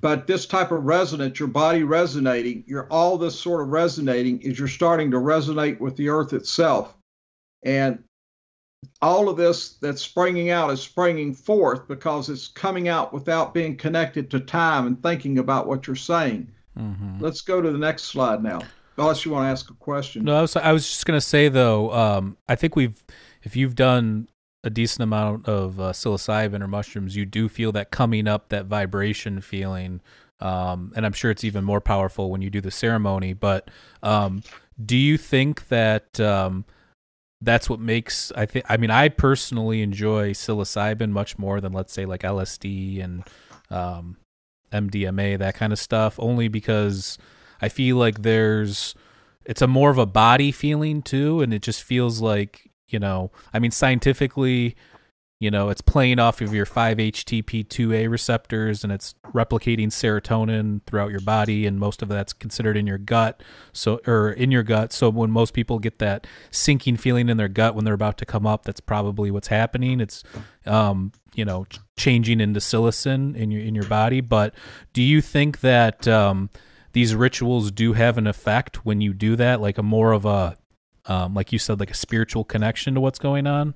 But 0.00 0.26
this 0.26 0.46
type 0.46 0.70
of 0.70 0.84
resonance, 0.84 1.38
your 1.38 1.48
body 1.48 1.82
resonating, 1.82 2.64
you're 2.66 2.86
all 2.90 3.18
this 3.18 3.38
sort 3.38 3.60
of 3.60 3.68
resonating 3.68 4.40
is 4.40 4.58
you're 4.58 4.68
starting 4.68 5.10
to 5.10 5.16
resonate 5.16 5.80
with 5.80 5.96
the 5.96 6.08
earth 6.08 6.32
itself. 6.32 6.96
And 7.64 8.04
all 9.02 9.28
of 9.28 9.36
this 9.36 9.74
that's 9.74 10.02
springing 10.02 10.50
out 10.50 10.70
is 10.70 10.80
springing 10.80 11.34
forth 11.34 11.88
because 11.88 12.28
it's 12.28 12.48
coming 12.48 12.88
out 12.88 13.12
without 13.12 13.52
being 13.52 13.76
connected 13.76 14.30
to 14.30 14.40
time 14.40 14.86
and 14.86 15.02
thinking 15.02 15.38
about 15.38 15.66
what 15.66 15.86
you're 15.86 15.96
saying. 15.96 16.50
Mm-hmm. 16.78 17.18
Let's 17.20 17.40
go 17.40 17.60
to 17.60 17.70
the 17.70 17.78
next 17.78 18.04
slide 18.04 18.42
now. 18.42 18.60
Unless 18.96 19.24
you 19.24 19.32
want 19.32 19.46
to 19.46 19.48
ask 19.48 19.70
a 19.70 19.74
question. 19.74 20.24
No, 20.24 20.36
I 20.36 20.40
was, 20.42 20.54
I 20.54 20.72
was 20.72 20.86
just 20.86 21.04
going 21.04 21.16
to 21.16 21.26
say 21.26 21.48
though, 21.48 21.92
um, 21.92 22.36
I 22.48 22.54
think 22.54 22.76
we've, 22.76 23.02
if 23.42 23.56
you've 23.56 23.74
done 23.74 24.28
a 24.64 24.70
decent 24.70 25.02
amount 25.02 25.46
of 25.46 25.78
uh, 25.78 25.92
psilocybin 25.92 26.62
or 26.62 26.66
mushrooms, 26.66 27.14
you 27.14 27.26
do 27.26 27.48
feel 27.48 27.70
that 27.72 27.90
coming 27.90 28.26
up, 28.26 28.48
that 28.48 28.64
vibration 28.64 29.40
feeling. 29.42 30.00
Um, 30.40 30.92
and 30.96 31.04
I'm 31.04 31.12
sure 31.12 31.30
it's 31.30 31.44
even 31.44 31.64
more 31.64 31.82
powerful 31.82 32.30
when 32.30 32.40
you 32.40 32.48
do 32.48 32.62
the 32.62 32.70
ceremony. 32.70 33.34
But 33.34 33.70
um, 34.02 34.42
do 34.84 34.96
you 34.96 35.18
think 35.18 35.68
that 35.68 36.18
um, 36.18 36.64
that's 37.42 37.68
what 37.68 37.78
makes? 37.78 38.32
I 38.34 38.46
think. 38.46 38.64
I 38.68 38.78
mean, 38.78 38.90
I 38.90 39.10
personally 39.10 39.82
enjoy 39.82 40.32
psilocybin 40.32 41.10
much 41.10 41.38
more 41.38 41.60
than 41.60 41.72
let's 41.72 41.92
say 41.92 42.06
like 42.06 42.22
LSD 42.22 43.04
and 43.04 43.22
MDMA, 43.70 45.34
um, 45.34 45.38
that 45.38 45.54
kind 45.54 45.72
of 45.74 45.78
stuff, 45.78 46.16
only 46.18 46.48
because 46.48 47.18
I 47.60 47.68
feel 47.68 47.96
like 47.96 48.22
there's 48.22 48.94
it's 49.44 49.62
a 49.62 49.66
more 49.66 49.90
of 49.90 49.98
a 49.98 50.06
body 50.06 50.52
feeling 50.52 51.02
too, 51.02 51.42
and 51.42 51.52
it 51.52 51.60
just 51.60 51.82
feels 51.82 52.22
like 52.22 52.70
you 52.94 53.00
know, 53.00 53.32
I 53.52 53.58
mean, 53.58 53.72
scientifically, 53.72 54.76
you 55.40 55.50
know, 55.50 55.68
it's 55.68 55.80
playing 55.80 56.20
off 56.20 56.40
of 56.40 56.54
your 56.54 56.64
5-HTP2A 56.64 58.08
receptors 58.08 58.84
and 58.84 58.92
it's 58.92 59.16
replicating 59.34 59.88
serotonin 59.88 60.80
throughout 60.86 61.10
your 61.10 61.20
body, 61.20 61.66
and 61.66 61.80
most 61.80 62.02
of 62.02 62.08
that's 62.08 62.32
considered 62.32 62.76
in 62.76 62.86
your 62.86 62.98
gut, 62.98 63.42
so 63.72 64.00
or 64.06 64.30
in 64.30 64.52
your 64.52 64.62
gut. 64.62 64.92
So 64.92 65.10
when 65.10 65.32
most 65.32 65.54
people 65.54 65.80
get 65.80 65.98
that 65.98 66.28
sinking 66.52 66.98
feeling 66.98 67.28
in 67.28 67.36
their 67.36 67.48
gut 67.48 67.74
when 67.74 67.84
they're 67.84 67.94
about 67.94 68.16
to 68.18 68.24
come 68.24 68.46
up, 68.46 68.64
that's 68.64 68.78
probably 68.78 69.32
what's 69.32 69.48
happening. 69.48 70.00
It's, 70.00 70.22
um, 70.66 71.10
you 71.34 71.44
know, 71.44 71.66
changing 71.96 72.40
into 72.40 72.60
psilocin 72.60 73.34
in 73.34 73.50
your 73.50 73.60
in 73.60 73.74
your 73.74 73.88
body. 73.88 74.20
But 74.20 74.54
do 74.92 75.02
you 75.02 75.20
think 75.20 75.62
that 75.62 76.06
um, 76.06 76.48
these 76.92 77.12
rituals 77.12 77.72
do 77.72 77.94
have 77.94 78.18
an 78.18 78.28
effect 78.28 78.86
when 78.86 79.00
you 79.00 79.12
do 79.12 79.34
that, 79.34 79.60
like 79.60 79.78
a 79.78 79.82
more 79.82 80.12
of 80.12 80.24
a 80.24 80.56
um, 81.06 81.34
like 81.34 81.52
you 81.52 81.58
said, 81.58 81.80
like 81.80 81.90
a 81.90 81.94
spiritual 81.94 82.44
connection 82.44 82.94
to 82.94 83.00
what's 83.00 83.18
going 83.18 83.46
on? 83.46 83.74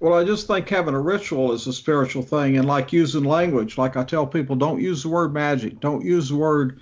Well, 0.00 0.14
I 0.14 0.24
just 0.24 0.46
think 0.46 0.68
having 0.68 0.94
a 0.94 1.00
ritual 1.00 1.52
is 1.52 1.66
a 1.66 1.72
spiritual 1.72 2.22
thing, 2.22 2.58
and 2.58 2.66
like 2.66 2.92
using 2.92 3.24
language, 3.24 3.78
like 3.78 3.96
I 3.96 4.04
tell 4.04 4.26
people, 4.26 4.56
don't 4.56 4.80
use 4.80 5.02
the 5.02 5.08
word 5.08 5.32
magic, 5.32 5.80
don't 5.80 6.04
use 6.04 6.28
the 6.28 6.36
word 6.36 6.80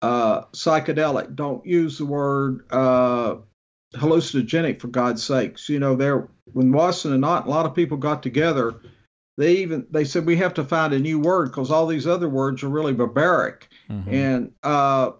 uh, 0.00 0.42
psychedelic, 0.52 1.34
don't 1.34 1.64
use 1.66 1.98
the 1.98 2.06
word 2.06 2.64
uh, 2.70 3.36
hallucinogenic 3.94 4.80
for 4.80 4.88
God's 4.88 5.22
sakes. 5.22 5.68
You 5.68 5.80
know, 5.80 5.96
there 5.96 6.28
when 6.52 6.72
Wasson 6.72 7.12
and 7.12 7.20
not 7.20 7.46
a 7.46 7.50
lot 7.50 7.66
of 7.66 7.74
people 7.74 7.96
got 7.96 8.22
together, 8.22 8.74
they 9.36 9.56
even 9.56 9.86
they 9.90 10.04
said 10.04 10.26
we 10.26 10.36
have 10.36 10.54
to 10.54 10.64
find 10.64 10.92
a 10.92 10.98
new 10.98 11.18
word 11.18 11.46
because 11.46 11.70
all 11.70 11.86
these 11.86 12.06
other 12.06 12.28
words 12.28 12.62
are 12.62 12.68
really 12.68 12.92
barbaric. 12.92 13.68
Mm-hmm. 13.88 14.14
And 14.14 14.52
uh, 14.62 15.12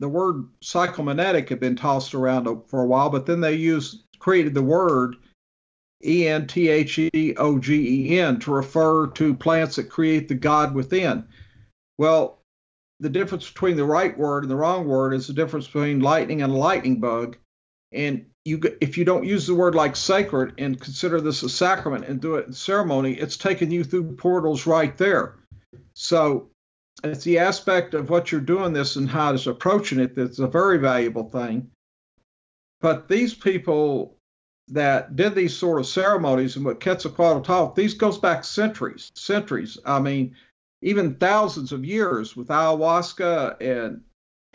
the 0.00 0.08
word 0.08 0.46
psychomimetic 0.62 1.48
had 1.48 1.60
been 1.60 1.76
tossed 1.76 2.14
around 2.14 2.46
for 2.68 2.82
a 2.82 2.86
while, 2.86 3.10
but 3.10 3.26
then 3.26 3.40
they 3.40 3.54
used 3.54 4.04
created 4.18 4.54
the 4.54 4.62
word 4.62 5.16
E 6.04 6.28
N 6.28 6.46
T 6.46 6.68
H 6.68 6.98
E 6.98 7.34
O 7.36 7.58
G 7.58 8.12
E 8.12 8.18
N 8.18 8.38
to 8.40 8.52
refer 8.52 9.08
to 9.08 9.34
plants 9.34 9.76
that 9.76 9.90
create 9.90 10.28
the 10.28 10.34
God 10.34 10.74
within. 10.74 11.26
Well, 11.98 12.38
the 13.00 13.08
difference 13.08 13.48
between 13.48 13.76
the 13.76 13.84
right 13.84 14.16
word 14.16 14.44
and 14.44 14.50
the 14.50 14.56
wrong 14.56 14.86
word 14.86 15.14
is 15.14 15.26
the 15.26 15.32
difference 15.32 15.66
between 15.66 16.00
lightning 16.00 16.42
and 16.42 16.52
a 16.52 16.56
lightning 16.56 17.00
bug. 17.00 17.36
And 17.92 18.26
you, 18.44 18.60
if 18.80 18.98
you 18.98 19.04
don't 19.04 19.24
use 19.24 19.46
the 19.46 19.54
word 19.54 19.74
like 19.74 19.96
sacred 19.96 20.54
and 20.58 20.80
consider 20.80 21.20
this 21.20 21.42
a 21.42 21.48
sacrament 21.48 22.04
and 22.04 22.20
do 22.20 22.36
it 22.36 22.46
in 22.46 22.52
ceremony, 22.52 23.14
it's 23.14 23.36
taking 23.36 23.70
you 23.70 23.84
through 23.84 24.16
portals 24.16 24.66
right 24.66 24.96
there. 24.96 25.36
So 25.94 26.50
it's 27.04 27.24
the 27.24 27.38
aspect 27.38 27.94
of 27.94 28.10
what 28.10 28.32
you're 28.32 28.40
doing 28.40 28.72
this 28.72 28.96
and 28.96 29.08
how 29.08 29.32
it's 29.32 29.46
approaching 29.46 30.00
it 30.00 30.14
that's 30.14 30.38
a 30.38 30.46
very 30.46 30.78
valuable 30.78 31.28
thing. 31.28 31.70
But 32.80 33.08
these 33.08 33.34
people 33.34 34.16
that 34.68 35.16
did 35.16 35.34
these 35.34 35.56
sort 35.56 35.80
of 35.80 35.86
ceremonies 35.86 36.56
and 36.56 36.64
what 36.64 36.80
Quetzalcoatl 36.80 37.40
taught, 37.42 37.74
these 37.74 37.94
goes 37.94 38.18
back 38.18 38.44
centuries, 38.44 39.10
centuries. 39.14 39.78
I 39.84 40.00
mean, 40.00 40.36
even 40.82 41.14
thousands 41.14 41.72
of 41.72 41.84
years 41.84 42.36
with 42.36 42.48
ayahuasca 42.48 43.60
and 43.60 44.02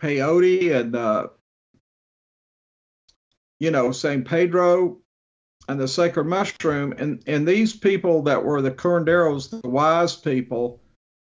peyote 0.00 0.74
and 0.74 0.96
uh, 0.96 1.28
you 3.58 3.70
know 3.70 3.92
San 3.92 4.24
Pedro. 4.24 4.98
and 5.68 5.80
the 5.80 5.88
sacred 5.88 6.24
mushroom. 6.24 6.94
And, 6.98 7.22
and 7.26 7.48
these 7.48 7.72
people 7.72 8.22
that 8.22 8.44
were 8.44 8.62
the 8.62 8.70
curanderos, 8.70 9.50
the 9.62 9.68
wise 9.68 10.14
people, 10.14 10.80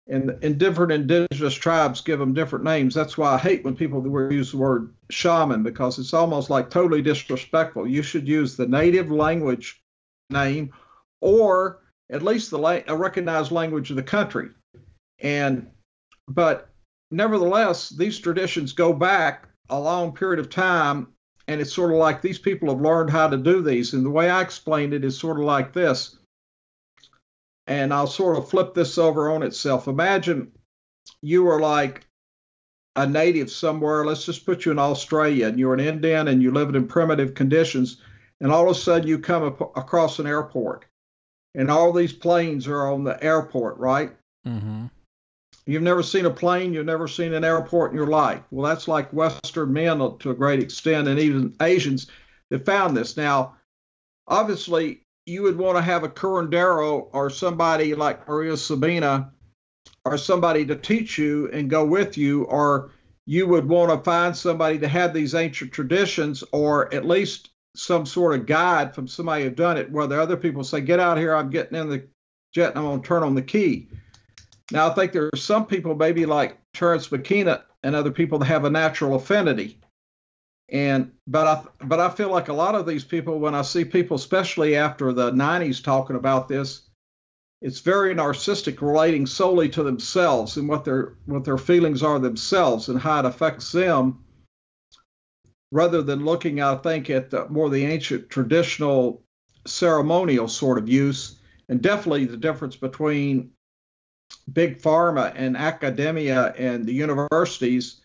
and, 0.08 0.32
and 0.44 0.58
different 0.58 0.92
indigenous 0.92 1.54
tribes 1.54 2.02
give 2.02 2.20
them 2.20 2.34
different 2.34 2.66
names. 2.66 2.94
That's 2.94 3.18
why 3.18 3.34
I 3.34 3.38
hate 3.38 3.64
when 3.64 3.76
people 3.76 4.04
use 4.32 4.52
the 4.52 4.58
word 4.58 4.94
shaman 5.10 5.64
because 5.64 6.00
it's 6.00 6.14
almost 6.14 6.50
like 6.50 6.70
totally 6.70 7.02
disrespectful. 7.02 7.88
You 7.88 8.02
should 8.02 8.28
use 8.28 8.56
the 8.56 8.68
native 8.68 9.12
language 9.12 9.82
name 10.30 10.74
or 11.22 11.82
at 12.10 12.24
least 12.24 12.52
the 12.52 12.58
la- 12.58 12.80
a 12.88 12.96
recognized 12.96 13.52
language 13.52 13.90
of 13.90 13.96
the 13.96 14.04
country. 14.04 14.50
And 15.20 15.70
but 16.28 16.70
nevertheless, 17.12 17.90
these 17.90 18.20
traditions 18.20 18.74
go 18.74 18.94
back 18.94 19.48
a 19.70 19.80
long 19.80 20.14
period 20.14 20.40
of 20.40 20.50
time, 20.50 21.08
and 21.48 21.62
it's 21.62 21.74
sort 21.74 21.92
of 21.92 21.98
like 21.98 22.22
these 22.22 22.40
people 22.40 22.70
have 22.70 22.82
learned 22.82 23.10
how 23.10 23.30
to 23.30 23.38
do 23.38 23.62
these. 23.62 23.94
And 23.94 24.06
the 24.06 24.10
way 24.10 24.30
I 24.30 24.42
explained 24.42 24.94
it 24.94 25.06
is 25.06 25.18
sort 25.18 25.38
of 25.38 25.46
like 25.46 25.74
this. 25.74 26.18
And 27.72 27.94
I'll 27.94 28.06
sort 28.06 28.38
of 28.38 28.50
flip 28.50 28.74
this 28.74 28.98
over 28.98 29.32
on 29.32 29.44
itself. 29.44 29.88
Imagine 29.88 30.52
you 31.22 31.44
were 31.44 31.62
like 31.62 32.06
a 32.98 33.08
native 33.08 33.50
somewhere. 33.50 34.04
Let's 34.04 34.26
just 34.26 34.46
put 34.46 34.66
you 34.66 34.74
in 34.74 34.80
Australia, 34.80 35.48
and 35.48 35.58
you're 35.58 35.74
an 35.74 35.80
Indian, 35.80 36.28
and 36.28 36.44
you 36.44 36.52
live 36.52 36.76
in 36.76 36.86
primitive 36.86 37.34
conditions. 37.34 38.02
And 38.42 38.52
all 38.52 38.66
of 38.66 38.76
a 38.76 38.78
sudden, 38.78 39.08
you 39.08 39.20
come 39.20 39.44
across 39.44 40.20
an 40.20 40.28
airport, 40.28 40.84
and 41.56 41.72
all 41.72 41.94
these 41.94 42.12
planes 42.12 42.68
are 42.68 42.92
on 42.92 43.06
the 43.06 43.24
airport, 43.24 43.78
right? 43.78 44.12
Mm-hmm. 44.46 44.88
You've 45.66 45.82
never 45.82 46.04
seen 46.04 46.26
a 46.26 46.30
plane, 46.30 46.74
you've 46.74 46.86
never 46.86 47.08
seen 47.08 47.34
an 47.34 47.46
airport 47.46 47.92
in 47.92 47.98
your 47.98 48.08
life. 48.08 48.42
Well, 48.52 48.68
that's 48.68 48.90
like 48.90 49.14
Western 49.14 49.72
men 49.72 50.00
to 50.20 50.32
a 50.32 50.36
great 50.36 50.60
extent, 50.60 51.08
and 51.08 51.18
even 51.18 51.56
Asians 51.62 52.08
that 52.50 52.66
found 52.66 52.98
this. 52.98 53.16
Now, 53.16 53.56
obviously, 54.28 55.06
you 55.26 55.44
would 55.44 55.58
want 55.58 55.78
to 55.78 55.82
have 55.82 56.04
a 56.04 56.10
curandero 56.10 57.08
or 57.12 57.30
somebody 57.30 57.94
like 57.96 58.28
Maria 58.28 58.58
Sabina 58.58 59.32
or 60.06 60.18
somebody 60.18 60.66
to 60.66 60.76
teach 60.76 61.18
you 61.18 61.50
and 61.52 61.70
go 61.70 61.86
with 61.86 62.18
you, 62.18 62.44
or 62.46 62.92
you 63.26 63.48
would 63.48 63.68
want 63.68 63.92
to 63.92 64.04
find 64.04 64.36
somebody 64.36 64.80
to 64.80 64.88
have 64.88 65.14
these 65.14 65.36
ancient 65.36 65.72
traditions 65.72 66.44
or 66.52 66.92
at 66.94 67.06
least 67.06 67.50
some 67.76 68.06
sort 68.06 68.38
of 68.38 68.46
guide 68.46 68.94
from 68.94 69.08
somebody 69.08 69.44
who've 69.44 69.56
done 69.56 69.78
it 69.78 69.92
where 69.92 70.08
the 70.08 70.20
other 70.20 70.36
people 70.36 70.64
say, 70.64 70.82
Get 70.82 71.00
out 71.00 71.18
here, 71.18 71.36
I'm 71.36 71.50
getting 71.50 71.78
in 71.78 71.90
the 71.90 72.08
jet 72.54 72.72
and 72.72 72.80
I'm 72.80 72.86
going 72.86 73.02
to 73.02 73.08
turn 73.08 73.24
on 73.24 73.36
the 73.36 73.42
key. 73.42 73.90
Now, 74.72 74.90
I 74.90 74.94
think 74.94 75.12
there 75.12 75.30
are 75.32 75.38
some 75.38 75.66
people, 75.66 75.96
maybe 75.96 76.26
like 76.26 76.58
Terence 76.74 77.12
McKenna 77.12 77.64
and 77.84 77.96
other 77.96 78.12
people, 78.12 78.40
that 78.40 78.46
have 78.46 78.66
a 78.66 78.70
natural 78.70 79.16
affinity. 79.16 79.81
And 80.72 81.12
but 81.28 81.48
I 81.48 81.86
but 81.86 82.00
I 82.00 82.10
feel 82.10 82.30
like 82.30 82.48
a 82.48 82.54
lot 82.54 82.76
of 82.76 82.86
these 82.86 83.04
people, 83.04 83.40
when 83.40 83.54
I 83.54 83.62
see 83.62 83.84
people, 83.84 84.16
especially 84.16 84.76
after 84.76 85.12
the 85.12 85.32
'90s, 85.32 85.84
talking 85.84 86.16
about 86.16 86.48
this, 86.48 86.84
it's 87.62 87.82
very 87.82 88.16
narcissistic, 88.16 88.82
relating 88.82 89.26
solely 89.26 89.68
to 89.70 89.84
themselves 89.84 90.56
and 90.56 90.70
what 90.70 90.86
their 90.86 91.16
what 91.26 91.44
their 91.44 91.58
feelings 91.58 92.04
are 92.04 92.20
themselves 92.20 92.88
and 92.88 93.00
how 93.00 93.20
it 93.20 93.26
affects 93.26 93.74
them, 93.74 94.24
rather 95.74 96.02
than 96.02 96.24
looking, 96.24 96.62
I 96.62 96.76
think, 96.76 97.10
at 97.10 97.32
the, 97.32 97.50
more 97.50 97.70
the 97.70 97.86
ancient 97.86 98.30
traditional 98.30 99.24
ceremonial 99.68 100.48
sort 100.48 100.78
of 100.78 100.88
use, 100.88 101.36
and 101.68 101.82
definitely 101.82 102.26
the 102.26 102.38
difference 102.38 102.78
between 102.78 103.52
big 104.54 104.82
pharma 104.82 105.34
and 105.36 105.58
academia 105.58 106.54
and 106.58 106.86
the 106.86 106.94
universities, 106.94 108.02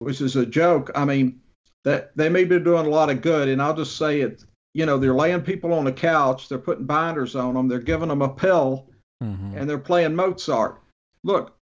which 0.00 0.20
is 0.20 0.34
a 0.34 0.44
joke. 0.44 0.90
I 0.96 1.04
mean, 1.04 1.40
that 1.84 2.16
they 2.16 2.28
may 2.28 2.44
be 2.44 2.58
doing 2.58 2.86
a 2.86 2.90
lot 2.90 3.10
of 3.10 3.22
good, 3.22 3.48
and 3.48 3.62
I'll 3.62 3.76
just 3.76 3.96
say 3.96 4.20
it. 4.20 4.44
You 4.74 4.86
know, 4.86 4.98
they're 4.98 5.14
laying 5.14 5.42
people 5.42 5.72
on 5.72 5.84
the 5.84 5.92
couch, 5.92 6.48
they're 6.48 6.58
putting 6.58 6.84
binders 6.84 7.34
on 7.34 7.54
them, 7.54 7.68
they're 7.68 7.78
giving 7.78 8.08
them 8.08 8.22
a 8.22 8.28
pill, 8.28 8.86
mm-hmm. 9.22 9.56
and 9.56 9.68
they're 9.68 9.78
playing 9.78 10.14
Mozart. 10.14 10.80
Look, 11.24 11.56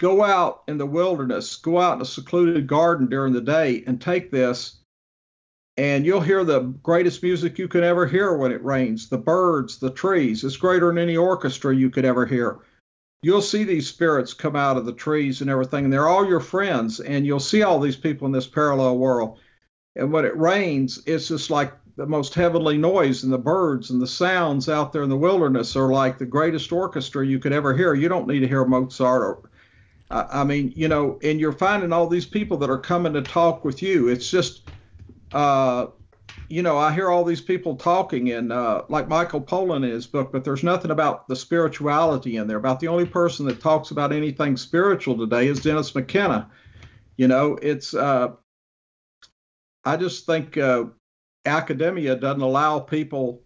go 0.00 0.24
out 0.24 0.62
in 0.66 0.78
the 0.78 0.86
wilderness, 0.86 1.56
go 1.56 1.78
out 1.78 1.96
in 1.96 2.02
a 2.02 2.06
secluded 2.06 2.66
garden 2.66 3.08
during 3.08 3.32
the 3.32 3.40
day, 3.40 3.84
and 3.86 4.00
take 4.00 4.30
this, 4.30 4.78
and 5.76 6.04
you'll 6.04 6.20
hear 6.20 6.44
the 6.44 6.60
greatest 6.82 7.22
music 7.22 7.58
you 7.58 7.68
could 7.68 7.84
ever 7.84 8.06
hear 8.06 8.36
when 8.36 8.50
it 8.50 8.64
rains. 8.64 9.08
The 9.08 9.18
birds, 9.18 9.78
the 9.78 9.90
trees. 9.90 10.42
It's 10.42 10.56
greater 10.56 10.88
than 10.88 10.98
any 10.98 11.16
orchestra 11.16 11.74
you 11.74 11.90
could 11.90 12.04
ever 12.04 12.26
hear 12.26 12.58
you'll 13.22 13.42
see 13.42 13.64
these 13.64 13.88
spirits 13.88 14.34
come 14.34 14.56
out 14.56 14.76
of 14.76 14.86
the 14.86 14.92
trees 14.92 15.40
and 15.40 15.50
everything, 15.50 15.84
and 15.84 15.92
they're 15.92 16.08
all 16.08 16.26
your 16.26 16.40
friends, 16.40 17.00
and 17.00 17.26
you'll 17.26 17.40
see 17.40 17.62
all 17.62 17.80
these 17.80 17.96
people 17.96 18.26
in 18.26 18.32
this 18.32 18.46
parallel 18.46 18.98
world. 18.98 19.38
And 19.96 20.12
when 20.12 20.24
it 20.24 20.36
rains, 20.36 21.02
it's 21.06 21.28
just 21.28 21.50
like 21.50 21.72
the 21.96 22.06
most 22.06 22.34
heavenly 22.34 22.78
noise, 22.78 23.24
and 23.24 23.32
the 23.32 23.38
birds 23.38 23.90
and 23.90 24.00
the 24.00 24.06
sounds 24.06 24.68
out 24.68 24.92
there 24.92 25.02
in 25.02 25.10
the 25.10 25.16
wilderness 25.16 25.74
are 25.74 25.92
like 25.92 26.18
the 26.18 26.26
greatest 26.26 26.70
orchestra 26.70 27.26
you 27.26 27.38
could 27.38 27.52
ever 27.52 27.76
hear. 27.76 27.94
You 27.94 28.08
don't 28.08 28.28
need 28.28 28.40
to 28.40 28.48
hear 28.48 28.64
Mozart 28.64 29.22
or 29.22 29.50
I 30.10 30.44
mean, 30.44 30.72
you 30.74 30.88
know, 30.88 31.18
and 31.22 31.38
you're 31.38 31.52
finding 31.52 31.92
all 31.92 32.06
these 32.06 32.24
people 32.24 32.56
that 32.58 32.70
are 32.70 32.78
coming 32.78 33.12
to 33.12 33.20
talk 33.20 33.64
with 33.64 33.82
you. 33.82 34.08
It's 34.08 34.30
just, 34.30 34.62
uh, 35.32 35.88
you 36.48 36.62
know, 36.62 36.78
I 36.78 36.94
hear 36.94 37.10
all 37.10 37.24
these 37.24 37.42
people 37.42 37.76
talking, 37.76 38.30
and 38.30 38.50
uh, 38.50 38.84
like 38.88 39.06
Michael 39.08 39.42
Pollan 39.42 39.84
in 39.84 39.90
his 39.90 40.06
book, 40.06 40.32
but 40.32 40.44
there's 40.44 40.64
nothing 40.64 40.90
about 40.90 41.28
the 41.28 41.36
spirituality 41.36 42.36
in 42.36 42.46
there. 42.46 42.56
About 42.56 42.80
the 42.80 42.88
only 42.88 43.04
person 43.04 43.44
that 43.46 43.60
talks 43.60 43.90
about 43.90 44.12
anything 44.12 44.56
spiritual 44.56 45.18
today 45.18 45.46
is 45.46 45.60
Dennis 45.60 45.94
McKenna. 45.94 46.50
You 47.16 47.28
know, 47.28 47.58
it's. 47.60 47.92
Uh, 47.92 48.28
I 49.88 49.96
just 49.96 50.26
think 50.26 50.56
uh, 50.58 50.84
academia 51.46 52.14
doesn't 52.16 52.42
allow 52.42 52.78
people 52.78 53.40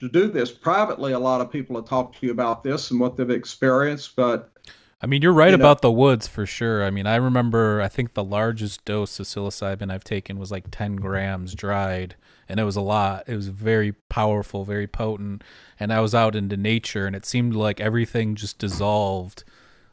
to 0.00 0.08
do 0.08 0.28
this 0.28 0.50
privately. 0.50 1.12
A 1.12 1.18
lot 1.18 1.40
of 1.40 1.50
people 1.50 1.76
have 1.76 1.86
talked 1.88 2.20
to 2.20 2.26
you 2.26 2.32
about 2.32 2.62
this 2.62 2.90
and 2.90 3.00
what 3.00 3.16
they've 3.16 3.30
experienced, 3.30 4.14
but 4.16 4.52
I 5.00 5.06
mean, 5.06 5.20
you're 5.20 5.32
right 5.32 5.50
you 5.50 5.56
know, 5.56 5.64
about 5.64 5.82
the 5.82 5.90
woods 5.92 6.28
for 6.28 6.46
sure. 6.46 6.84
I 6.84 6.90
mean, 6.90 7.06
I 7.06 7.16
remember, 7.16 7.82
I 7.82 7.88
think 7.88 8.14
the 8.14 8.24
largest 8.24 8.84
dose 8.84 9.18
of 9.18 9.26
psilocybin 9.26 9.92
I've 9.92 10.04
taken 10.04 10.38
was 10.38 10.50
like 10.50 10.70
10 10.70 10.96
grams 10.96 11.54
dried 11.54 12.14
and 12.48 12.60
it 12.60 12.64
was 12.64 12.76
a 12.76 12.80
lot. 12.80 13.24
It 13.26 13.36
was 13.36 13.48
very 13.48 13.94
powerful, 14.08 14.64
very 14.64 14.86
potent. 14.86 15.42
And 15.80 15.92
I 15.92 16.00
was 16.00 16.14
out 16.14 16.36
into 16.36 16.56
nature, 16.56 17.06
and 17.06 17.16
it 17.16 17.26
seemed 17.26 17.54
like 17.54 17.80
everything 17.80 18.34
just 18.34 18.58
dissolved 18.58 19.44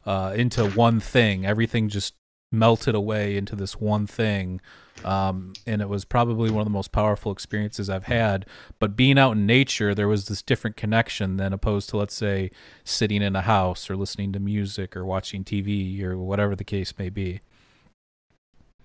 uh, 0.05 0.33
into 0.35 0.69
one 0.69 0.99
thing. 0.99 1.45
Everything 1.45 1.89
just 1.89 2.13
melted 2.51 2.95
away 2.95 3.37
into 3.37 3.55
this 3.55 3.79
one 3.79 4.05
thing. 4.05 4.59
Um, 5.03 5.53
and 5.65 5.81
it 5.81 5.89
was 5.89 6.05
probably 6.05 6.51
one 6.51 6.61
of 6.61 6.65
the 6.65 6.71
most 6.71 6.91
powerful 6.91 7.31
experiences 7.31 7.89
I've 7.89 8.05
had. 8.05 8.45
But 8.79 8.95
being 8.95 9.17
out 9.17 9.33
in 9.33 9.45
nature, 9.45 9.95
there 9.95 10.07
was 10.07 10.27
this 10.27 10.41
different 10.41 10.75
connection 10.75 11.37
than 11.37 11.53
opposed 11.53 11.89
to, 11.89 11.97
let's 11.97 12.15
say, 12.15 12.51
sitting 12.83 13.21
in 13.21 13.35
a 13.35 13.41
house 13.41 13.89
or 13.89 13.95
listening 13.95 14.31
to 14.33 14.39
music 14.39 14.95
or 14.95 15.05
watching 15.05 15.43
TV 15.43 16.01
or 16.03 16.17
whatever 16.17 16.55
the 16.55 16.63
case 16.63 16.97
may 16.97 17.09
be. 17.09 17.41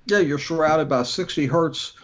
Yeah, 0.06 0.20
you're 0.20 0.38
surrounded 0.38 0.88
by 0.88 1.02
60 1.02 1.46
hertz 1.46 1.94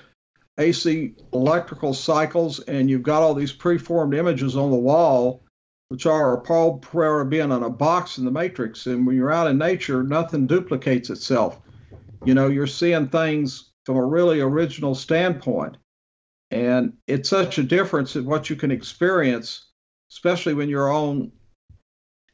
AC 0.58 1.14
electrical 1.32 1.94
cycles, 1.94 2.60
and 2.60 2.90
you've 2.90 3.02
got 3.02 3.22
all 3.22 3.34
these 3.34 3.52
preformed 3.52 4.14
images 4.14 4.56
on 4.56 4.70
the 4.70 4.76
wall, 4.76 5.42
which 5.88 6.04
are 6.04 6.38
Paul 6.38 6.78
Pereira 6.78 7.24
being 7.24 7.52
on 7.52 7.62
a 7.62 7.70
box 7.70 8.18
in 8.18 8.24
the 8.24 8.30
matrix. 8.30 8.86
And 8.86 9.06
when 9.06 9.16
you're 9.16 9.32
out 9.32 9.46
in 9.46 9.56
nature, 9.56 10.02
nothing 10.02 10.46
duplicates 10.46 11.10
itself. 11.10 11.60
You 12.24 12.34
know, 12.34 12.48
you're 12.48 12.66
seeing 12.66 13.08
things 13.08 13.71
from 13.84 13.96
a 13.96 14.04
really 14.04 14.40
original 14.40 14.94
standpoint. 14.94 15.76
And 16.50 16.94
it's 17.06 17.28
such 17.28 17.58
a 17.58 17.62
difference 17.62 18.14
in 18.14 18.26
what 18.26 18.50
you 18.50 18.56
can 18.56 18.70
experience, 18.70 19.70
especially 20.10 20.54
when 20.54 20.68
you're 20.68 20.92
on, 20.92 21.32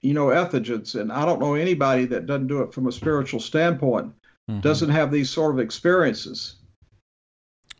you 0.00 0.12
know, 0.12 0.26
entheogens. 0.26 1.00
And 1.00 1.12
I 1.12 1.24
don't 1.24 1.40
know 1.40 1.54
anybody 1.54 2.04
that 2.06 2.26
doesn't 2.26 2.48
do 2.48 2.62
it 2.62 2.74
from 2.74 2.88
a 2.88 2.92
spiritual 2.92 3.40
standpoint, 3.40 4.12
mm-hmm. 4.50 4.60
doesn't 4.60 4.90
have 4.90 5.12
these 5.12 5.30
sort 5.30 5.54
of 5.54 5.60
experiences. 5.60 6.56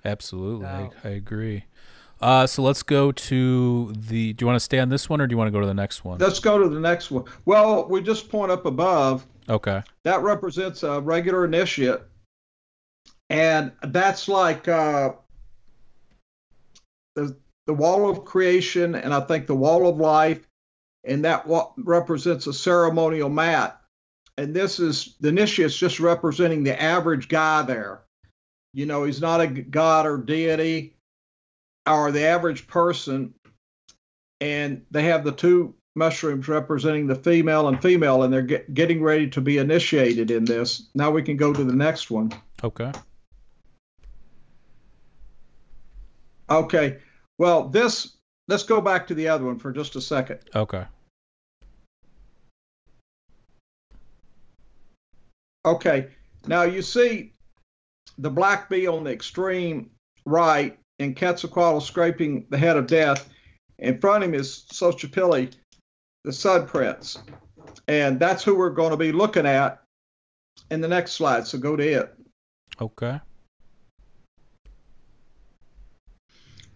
Absolutely, 0.04 0.66
I, 0.66 0.90
I, 1.02 1.08
agree. 1.08 1.64
Uh, 2.20 2.46
so 2.46 2.62
let's 2.62 2.84
go 2.84 3.10
to 3.10 3.92
the. 3.96 4.32
Do 4.32 4.42
you 4.42 4.46
want 4.46 4.56
to 4.56 4.64
stay 4.64 4.78
on 4.78 4.88
this 4.88 5.08
one, 5.10 5.20
or 5.20 5.26
do 5.26 5.32
you 5.32 5.36
want 5.36 5.48
to 5.48 5.52
go 5.52 5.60
to 5.60 5.66
the 5.66 5.74
next 5.74 6.04
one? 6.04 6.18
Let's 6.18 6.38
go 6.38 6.56
to 6.58 6.68
the 6.68 6.80
next 6.80 7.10
one. 7.10 7.24
Well, 7.44 7.88
we 7.88 8.00
just 8.00 8.28
point 8.28 8.52
up 8.52 8.64
above. 8.64 9.26
Okay. 9.48 9.82
That 10.04 10.22
represents 10.22 10.82
a 10.82 11.00
regular 11.00 11.44
initiate, 11.44 12.02
and 13.30 13.72
that's 13.82 14.28
like 14.28 14.68
uh, 14.68 15.12
the 17.14 17.36
the 17.66 17.74
wall 17.74 18.08
of 18.08 18.24
creation, 18.24 18.94
and 18.94 19.12
I 19.12 19.20
think 19.20 19.46
the 19.46 19.54
wall 19.54 19.88
of 19.88 19.98
life, 19.98 20.46
and 21.04 21.24
that 21.24 21.46
represents 21.76 22.46
a 22.46 22.52
ceremonial 22.52 23.28
mat. 23.28 23.80
And 24.36 24.54
this 24.54 24.78
is 24.78 25.16
the 25.20 25.28
initiate's 25.28 25.76
just 25.76 26.00
representing 26.00 26.62
the 26.62 26.80
average 26.80 27.28
guy 27.28 27.62
there 27.62 28.02
you 28.72 28.86
know, 28.86 29.04
he's 29.04 29.20
not 29.20 29.40
a 29.40 29.46
god 29.46 30.06
or 30.06 30.18
deity 30.18 30.94
or 31.88 32.12
the 32.12 32.26
average 32.26 32.66
person. 32.66 33.34
And 34.40 34.84
they 34.90 35.04
have 35.04 35.24
the 35.24 35.32
two 35.32 35.74
mushrooms 35.96 36.46
representing 36.46 37.08
the 37.08 37.16
female 37.16 37.66
and 37.66 37.82
female, 37.82 38.22
and 38.22 38.32
they're 38.32 38.42
get, 38.42 38.72
getting 38.72 39.02
ready 39.02 39.28
to 39.30 39.40
be 39.40 39.58
initiated 39.58 40.30
in 40.30 40.44
this. 40.44 40.88
Now 40.94 41.10
we 41.10 41.22
can 41.22 41.36
go 41.36 41.52
to 41.52 41.64
the 41.64 41.74
next 41.74 42.10
one. 42.10 42.32
Okay. 42.62 42.92
Okay. 46.50 46.98
Well, 47.38 47.68
this 47.68 48.16
let's 48.48 48.62
go 48.62 48.80
back 48.80 49.06
to 49.08 49.14
the 49.14 49.28
other 49.28 49.44
one 49.44 49.58
for 49.58 49.72
just 49.72 49.96
a 49.96 50.00
second. 50.00 50.40
Okay. 50.54 50.84
Okay. 55.64 56.08
Now 56.46 56.62
you 56.62 56.82
see 56.82 57.32
the 58.16 58.30
black 58.30 58.68
bee 58.68 58.86
on 58.86 59.04
the 59.04 59.12
extreme 59.12 59.90
right 60.24 60.78
and 60.98 61.16
Quetzalcoatl 61.16 61.80
scraping 61.80 62.46
the 62.50 62.58
head 62.58 62.76
of 62.76 62.86
death. 62.86 63.28
In 63.78 64.00
front 64.00 64.24
of 64.24 64.30
him 64.30 64.34
is 64.34 64.64
Xochipilli, 64.72 65.52
the 66.24 66.32
sun 66.32 66.66
prince. 66.66 67.18
And 67.86 68.18
that's 68.18 68.42
who 68.42 68.56
we're 68.56 68.70
going 68.70 68.90
to 68.90 68.96
be 68.96 69.12
looking 69.12 69.46
at 69.46 69.82
in 70.70 70.80
the 70.80 70.88
next 70.88 71.12
slide. 71.12 71.46
So 71.46 71.58
go 71.58 71.76
to 71.76 71.86
it. 71.86 72.14
Okay. 72.80 73.20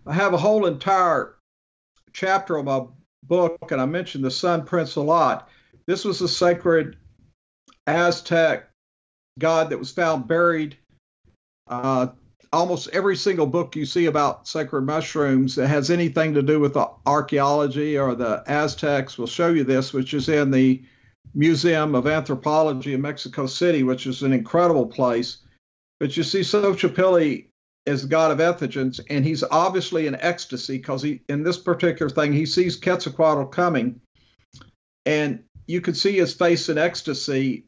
I 0.06 0.14
have 0.14 0.34
a 0.34 0.38
whole 0.38 0.66
entire 0.66 1.36
chapter 2.12 2.56
of 2.56 2.64
my 2.64 2.84
book, 3.24 3.70
and 3.70 3.80
I 3.80 3.86
mentioned 3.86 4.24
the 4.24 4.30
Sun 4.30 4.64
Prince 4.64 4.96
a 4.96 5.00
lot. 5.00 5.48
This 5.86 6.04
was 6.04 6.20
a 6.20 6.28
sacred 6.28 6.96
Aztec 7.86 8.68
god 9.38 9.70
that 9.70 9.78
was 9.78 9.92
found 9.92 10.26
buried. 10.26 10.76
Uh, 11.68 12.08
almost 12.52 12.88
every 12.92 13.16
single 13.16 13.46
book 13.46 13.74
you 13.76 13.86
see 13.86 14.06
about 14.06 14.46
sacred 14.46 14.82
mushrooms 14.82 15.54
that 15.54 15.68
has 15.68 15.90
anything 15.90 16.34
to 16.34 16.42
do 16.42 16.60
with 16.60 16.74
the 16.74 16.88
archaeology 17.06 17.96
or 17.96 18.14
the 18.14 18.42
Aztecs 18.46 19.16
will 19.16 19.26
show 19.26 19.48
you 19.48 19.64
this, 19.64 19.92
which 19.92 20.14
is 20.14 20.28
in 20.28 20.50
the 20.50 20.82
Museum 21.34 21.94
of 21.94 22.06
Anthropology 22.06 22.92
in 22.92 23.00
Mexico 23.00 23.46
City, 23.46 23.82
which 23.82 24.06
is 24.06 24.22
an 24.22 24.32
incredible 24.32 24.86
place. 24.86 25.38
But 25.98 26.16
you 26.16 26.24
see 26.24 26.40
Xochipilli 26.40 27.46
is 27.86 28.02
the 28.02 28.08
god 28.08 28.30
of 28.30 28.38
entheogens, 28.38 29.00
and 29.10 29.24
he's 29.24 29.42
obviously 29.42 30.06
in 30.06 30.14
ecstasy 30.16 30.78
because 30.78 31.02
he, 31.02 31.20
in 31.28 31.42
this 31.42 31.58
particular 31.58 32.10
thing, 32.10 32.32
he 32.32 32.46
sees 32.46 32.76
Quetzalcoatl 32.76 33.44
coming, 33.44 34.00
and 35.04 35.42
you 35.66 35.80
can 35.80 35.94
see 35.94 36.12
his 36.12 36.34
face 36.34 36.68
in 36.68 36.78
ecstasy 36.78 37.64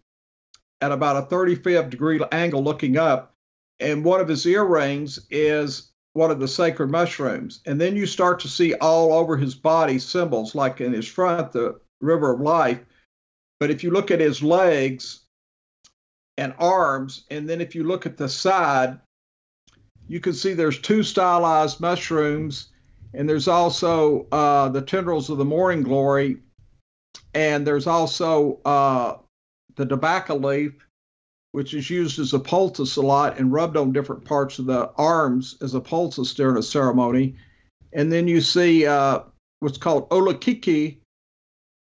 at 0.80 0.92
about 0.92 1.16
a 1.16 1.26
35 1.26 1.90
degree 1.90 2.20
angle 2.30 2.62
looking 2.62 2.96
up, 2.96 3.34
and 3.80 4.04
one 4.04 4.20
of 4.20 4.28
his 4.28 4.46
earrings 4.46 5.26
is 5.30 5.90
one 6.12 6.30
of 6.30 6.38
the 6.40 6.48
sacred 6.48 6.90
mushrooms. 6.90 7.60
And 7.66 7.80
then 7.80 7.96
you 7.96 8.06
start 8.06 8.40
to 8.40 8.48
see 8.48 8.74
all 8.74 9.12
over 9.12 9.36
his 9.36 9.54
body 9.54 9.98
symbols, 9.98 10.54
like 10.54 10.80
in 10.80 10.92
his 10.92 11.08
front, 11.08 11.52
the 11.52 11.80
river 12.00 12.32
of 12.32 12.40
life. 12.40 12.80
But 13.60 13.70
if 13.70 13.82
you 13.82 13.90
look 13.90 14.10
at 14.10 14.20
his 14.20 14.42
legs 14.42 15.20
and 16.38 16.54
arms, 16.58 17.24
and 17.30 17.48
then 17.48 17.60
if 17.60 17.74
you 17.74 17.84
look 17.84 18.06
at 18.06 18.16
the 18.16 18.28
side, 18.28 19.00
you 20.08 20.20
can 20.20 20.32
see 20.32 20.52
there's 20.52 20.78
two 20.78 21.02
stylized 21.02 21.80
mushrooms, 21.80 22.68
and 23.12 23.28
there's 23.28 23.48
also 23.48 24.26
uh, 24.32 24.68
the 24.68 24.82
tendrils 24.82 25.30
of 25.30 25.38
the 25.38 25.44
morning 25.44 25.82
glory, 25.82 26.38
and 27.32 27.66
there's 27.66 27.86
also 27.86 28.60
uh, 28.64 29.16
the 29.76 29.86
tobacco 29.86 30.36
leaf, 30.36 30.72
which 31.52 31.74
is 31.74 31.88
used 31.88 32.18
as 32.18 32.32
a 32.32 32.38
poultice 32.38 32.96
a 32.96 33.02
lot 33.02 33.38
and 33.38 33.52
rubbed 33.52 33.76
on 33.76 33.92
different 33.92 34.24
parts 34.24 34.58
of 34.58 34.66
the 34.66 34.90
arms 34.96 35.56
as 35.62 35.74
a 35.74 35.80
poultice 35.80 36.34
during 36.34 36.56
a 36.56 36.62
ceremony. 36.62 37.36
And 37.92 38.12
then 38.12 38.26
you 38.26 38.40
see 38.40 38.86
uh, 38.86 39.20
what's 39.60 39.78
called 39.78 40.08
ololiuhqui, 40.10 40.98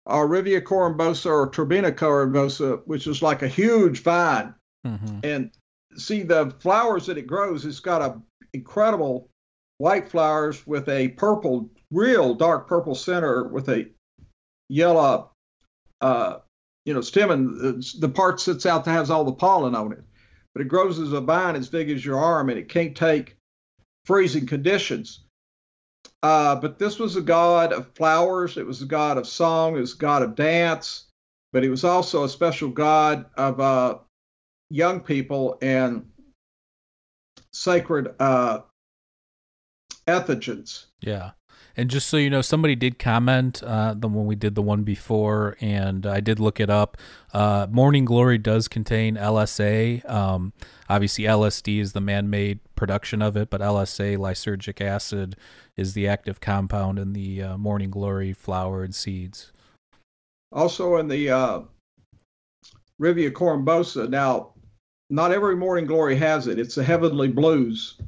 or 0.06 0.28
Rivea 0.28 0.60
corymbosa 0.62 1.26
or 1.26 1.50
Turbina 1.50 1.92
corymbosa, 1.92 2.82
which 2.86 3.06
is 3.06 3.22
like 3.22 3.42
a 3.42 3.48
huge 3.48 4.02
vine. 4.02 4.52
Mm-hmm. 4.84 5.20
And 5.22 5.50
see 5.96 6.22
the 6.22 6.54
flowers 6.60 7.06
that 7.06 7.18
it 7.18 7.26
grows, 7.26 7.64
it's 7.64 7.80
got 7.80 8.02
a 8.02 8.20
incredible 8.52 9.28
white 9.78 10.08
flowers 10.08 10.66
with 10.66 10.88
a 10.88 11.08
purple, 11.08 11.70
real 11.90 12.34
dark 12.34 12.68
purple 12.68 12.94
center 12.94 13.48
with 13.48 13.68
a 13.68 13.88
yellow, 14.68 15.30
uh, 16.00 16.38
you 16.84 16.94
know, 16.94 17.00
stem, 17.00 17.30
and 17.30 17.84
the 17.98 18.08
part 18.08 18.40
sits 18.40 18.66
out 18.66 18.84
that 18.84 18.92
has 18.92 19.10
all 19.10 19.24
the 19.24 19.32
pollen 19.32 19.74
on 19.74 19.92
it. 19.92 20.04
But 20.54 20.62
it 20.62 20.68
grows 20.68 20.98
as 20.98 21.12
a 21.12 21.20
vine 21.20 21.56
as 21.56 21.68
big 21.68 21.90
as 21.90 22.04
your 22.04 22.18
arm, 22.18 22.50
and 22.50 22.58
it 22.58 22.68
can't 22.68 22.96
take 22.96 23.36
freezing 24.04 24.46
conditions. 24.46 25.24
Uh, 26.22 26.56
but 26.56 26.78
this 26.78 26.98
was 26.98 27.16
a 27.16 27.22
god 27.22 27.72
of 27.72 27.94
flowers. 27.94 28.56
It 28.56 28.66
was 28.66 28.82
a 28.82 28.86
god 28.86 29.18
of 29.18 29.26
song. 29.26 29.76
It 29.76 29.80
was 29.80 29.94
a 29.94 29.98
god 29.98 30.22
of 30.22 30.34
dance. 30.34 31.06
But 31.52 31.62
he 31.62 31.68
was 31.68 31.84
also 31.84 32.24
a 32.24 32.28
special 32.28 32.68
god 32.68 33.26
of 33.36 33.60
uh, 33.60 33.98
young 34.72 35.00
people 35.00 35.58
and 35.60 36.06
sacred 37.52 38.14
uh, 38.18 38.60
entheogens. 40.08 40.86
Yeah. 41.00 41.32
And 41.76 41.88
just 41.88 42.08
so 42.08 42.16
you 42.16 42.28
know, 42.28 42.42
somebody 42.42 42.74
did 42.74 42.98
comment 42.98 43.62
uh, 43.62 43.94
the 43.96 44.08
when 44.08 44.26
we 44.26 44.34
did 44.34 44.54
the 44.54 44.62
one 44.62 44.82
before, 44.82 45.56
and 45.60 46.04
I 46.04 46.20
did 46.20 46.38
look 46.38 46.60
it 46.60 46.68
up. 46.68 46.98
Uh, 47.32 47.66
Morning 47.70 48.04
Glory 48.04 48.36
does 48.36 48.68
contain 48.68 49.16
LSA. 49.16 50.08
Um, 50.08 50.52
obviously, 50.88 51.24
LSD 51.24 51.80
is 51.80 51.92
the 51.92 52.02
man-made 52.02 52.60
production 52.74 53.22
of 53.22 53.38
it, 53.38 53.48
but 53.48 53.62
LSA, 53.62 54.18
lysergic 54.18 54.84
acid, 54.84 55.34
is 55.74 55.94
the 55.94 56.06
active 56.06 56.40
compound 56.40 56.98
in 56.98 57.14
the 57.14 57.42
uh, 57.42 57.56
Morning 57.56 57.90
Glory 57.90 58.34
flower 58.34 58.84
and 58.84 58.94
seeds. 58.94 59.50
Also, 60.52 60.96
in 60.96 61.08
the 61.08 61.30
uh, 61.30 61.60
Rivea 63.00 63.30
corymbosa. 63.30 64.10
Now, 64.10 64.52
not 65.12 65.30
every 65.30 65.54
morning 65.54 65.84
glory 65.84 66.16
has 66.16 66.46
it. 66.46 66.58
It's 66.58 66.74
the 66.74 66.82
heavenly 66.82 67.28
blues 67.28 67.98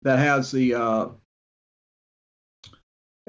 that 0.00 0.18
has 0.18 0.50
the 0.50 0.74
uh, 0.74 1.08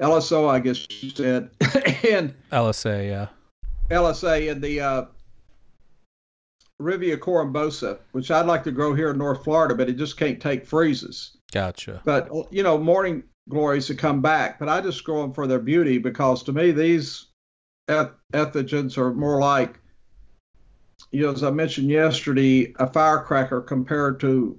LSO, 0.00 0.48
I 0.48 0.58
guess 0.58 0.86
you 1.02 1.10
said, 1.10 1.50
and 2.08 2.34
LSA, 2.50 3.08
yeah, 3.08 3.28
LSA 3.90 4.50
and 4.50 4.62
the 4.62 4.80
uh, 4.80 5.04
Rivea 6.80 7.18
corymbosa, 7.18 7.98
which 8.12 8.30
I'd 8.30 8.46
like 8.46 8.64
to 8.64 8.72
grow 8.72 8.94
here 8.94 9.10
in 9.10 9.18
North 9.18 9.44
Florida, 9.44 9.74
but 9.74 9.90
it 9.90 9.98
just 9.98 10.16
can't 10.16 10.40
take 10.40 10.66
freezes. 10.66 11.36
Gotcha. 11.52 12.00
But 12.06 12.30
you 12.50 12.62
know, 12.62 12.78
morning 12.78 13.22
glories 13.50 13.86
to 13.88 13.94
come 13.94 14.22
back, 14.22 14.58
but 14.58 14.70
I 14.70 14.80
just 14.80 15.04
grow 15.04 15.20
them 15.20 15.34
for 15.34 15.46
their 15.46 15.58
beauty 15.58 15.98
because 15.98 16.42
to 16.44 16.52
me 16.54 16.72
these 16.72 17.26
eth- 17.88 18.14
entheogens 18.32 18.96
are 18.96 19.12
more 19.12 19.40
like 19.40 19.78
you 21.12 21.22
know, 21.22 21.30
as 21.30 21.44
I 21.44 21.50
mentioned 21.50 21.90
yesterday, 21.90 22.72
a 22.78 22.86
firecracker 22.86 23.60
compared 23.60 24.18
to 24.20 24.58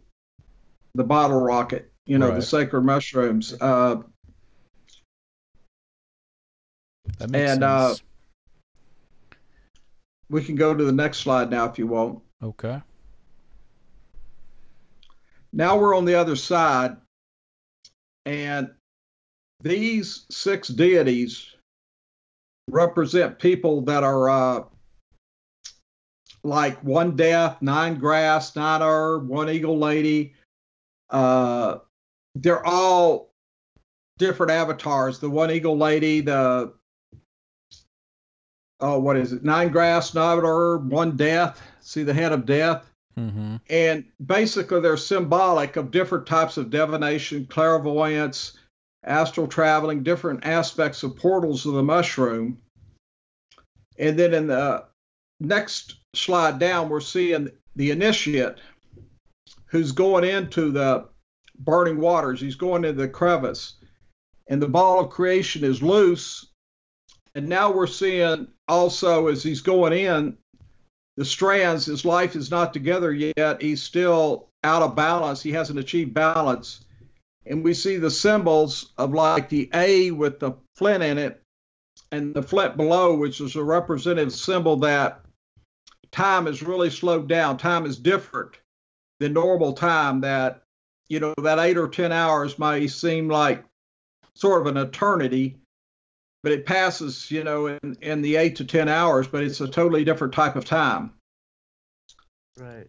the 0.94 1.04
bottle 1.04 1.42
rocket, 1.42 1.92
you 2.06 2.20
know, 2.20 2.30
right. 2.30 2.36
the 2.36 2.42
sacred 2.44 2.84
mushrooms. 2.84 3.56
Uh, 3.60 3.96
that 7.18 7.30
makes 7.32 7.52
and 7.52 7.62
sense. 7.62 7.64
Uh, 7.64 7.96
we 10.30 10.44
can 10.44 10.56
go 10.56 10.76
to 10.76 10.84
the 10.84 10.92
next 10.92 11.20
slide 11.20 11.50
now 11.50 11.66
if 11.66 11.80
you 11.80 11.88
want. 11.88 12.20
Okay. 12.42 12.82
Now 15.52 15.78
we're 15.78 15.96
on 15.96 16.06
the 16.06 16.16
other 16.16 16.36
side, 16.36 16.98
and 18.26 18.70
these 19.62 20.26
six 20.30 20.68
deities 20.68 21.56
represent 22.70 23.40
people 23.40 23.82
that 23.82 24.04
are 24.04 24.30
uh, 24.30 24.64
like 26.44 26.84
one 26.84 27.16
death, 27.16 27.62
nine 27.62 27.96
grass, 27.96 28.56
nine 28.56 28.82
herb, 28.82 29.28
one 29.28 29.50
eagle 29.50 29.78
lady. 29.78 30.34
Uh, 31.10 31.78
they're 32.36 32.66
all 32.66 33.32
different 34.18 34.52
avatars. 34.52 35.20
The 35.20 35.30
one 35.30 35.52
eagle 35.52 35.78
lady, 35.78 36.22
the 36.22 36.74
oh, 38.80 39.00
what 39.00 39.18
is 39.18 39.34
it? 39.34 39.44
Nine 39.44 39.70
grass, 39.70 40.14
nine 40.14 40.40
herb, 40.44 40.92
one 40.92 41.16
death. 41.16 41.62
See 41.82 42.04
the 42.04 42.14
head 42.14 42.32
of 42.32 42.46
death. 42.46 42.90
Mm-hmm. 43.18 43.58
And 43.70 44.06
basically, 44.26 44.82
they're 44.82 44.98
symbolic 44.98 45.76
of 45.76 45.92
different 45.92 46.26
types 46.26 46.58
of 46.58 46.70
divination, 46.70 47.46
clairvoyance, 47.46 48.58
astral 49.04 49.48
traveling, 49.48 50.04
different 50.04 50.46
aspects 50.46 51.04
of 51.04 51.16
portals 51.16 51.66
of 51.66 51.74
the 51.74 51.84
mushroom. 51.84 52.58
And 54.00 54.18
then 54.18 54.34
in 54.34 54.48
the 54.48 54.86
next 55.44 55.96
slide 56.16 56.60
down, 56.60 56.90
we're 56.90 57.00
seeing 57.00 57.50
the 57.76 57.92
initiate 57.92 58.58
who's 59.66 59.92
going 59.92 60.24
into 60.24 60.72
the 60.72 61.08
burning 61.60 62.00
waters. 62.00 62.40
He's 62.40 62.56
going 62.56 62.86
into 62.86 63.02
the 63.02 63.08
crevice, 63.08 63.76
and 64.48 64.62
the 64.62 64.68
ball 64.68 65.00
of 65.00 65.10
creation 65.10 65.64
is 65.64 65.82
loose. 65.82 66.48
And 67.36 67.50
now 67.50 67.72
we're 67.72 67.88
seeing 67.88 68.48
also 68.68 69.28
as 69.28 69.42
he's 69.42 69.62
going 69.62 69.94
in, 69.94 70.38
the 71.18 71.26
strands, 71.26 71.86
his 71.86 72.06
life 72.06 72.36
is 72.36 72.50
not 72.50 72.74
together 72.74 73.12
yet. 73.12 73.62
He's 73.62 73.84
still 73.84 74.50
out 74.64 74.82
of 74.82 74.96
balance. 74.96 75.42
He 75.42 75.52
hasn't 75.52 75.80
achieved 75.80 76.14
balance. 76.14 76.86
And 77.46 77.64
we 77.64 77.74
see 77.74 77.98
the 77.98 78.12
symbols 78.12 78.94
of 78.98 79.14
like 79.14 79.50
the 79.50 79.70
A 79.74 80.12
with 80.12 80.40
the 80.40 80.54
flint 80.76 81.04
in 81.04 81.18
it 81.18 81.42
and 82.12 82.34
the 82.34 82.42
flint 82.42 82.78
below, 82.78 83.16
which 83.16 83.42
is 83.42 83.56
a 83.56 83.64
representative 83.64 84.34
symbol 84.34 84.78
that 84.78 85.23
time 86.14 86.48
is 86.48 86.64
really 86.64 86.90
slowed 86.90 87.28
down. 87.28 87.58
Time 87.58 87.86
is 87.86 87.98
different 87.98 88.58
than 89.20 89.34
normal 89.34 89.74
time. 89.74 90.22
That 90.22 90.62
you 91.10 91.20
know 91.20 91.34
that 91.42 91.60
eight 91.60 91.78
or 91.78 91.90
ten 91.90 92.14
hours 92.14 92.58
may 92.58 92.88
seem 92.88 93.28
like 93.28 93.66
sort 94.36 94.62
of 94.62 94.68
an 94.68 94.78
eternity, 94.78 95.58
but 96.42 96.52
it 96.52 96.66
passes, 96.66 97.30
you 97.30 97.44
know, 97.44 97.68
in, 97.68 97.98
in 98.02 98.22
the 98.22 98.36
eight 98.36 98.56
to 98.58 98.66
10 98.66 98.90
hours, 98.90 99.28
but 99.28 99.44
it's 99.44 99.62
a 99.62 99.68
totally 99.68 100.04
different 100.04 100.34
type 100.34 100.56
of 100.56 100.66
time. 100.66 101.14
Right. 102.58 102.88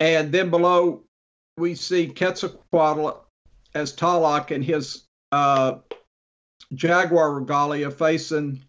And 0.00 0.32
then 0.32 0.50
below, 0.50 1.04
we 1.56 1.74
see 1.74 2.08
Quetzalcoatl 2.08 3.20
as 3.74 3.94
Tlaloc 3.94 4.50
and 4.50 4.64
his 4.64 5.04
uh, 5.30 5.76
jaguar 6.74 7.32
regalia 7.32 7.90
facing 7.90 8.62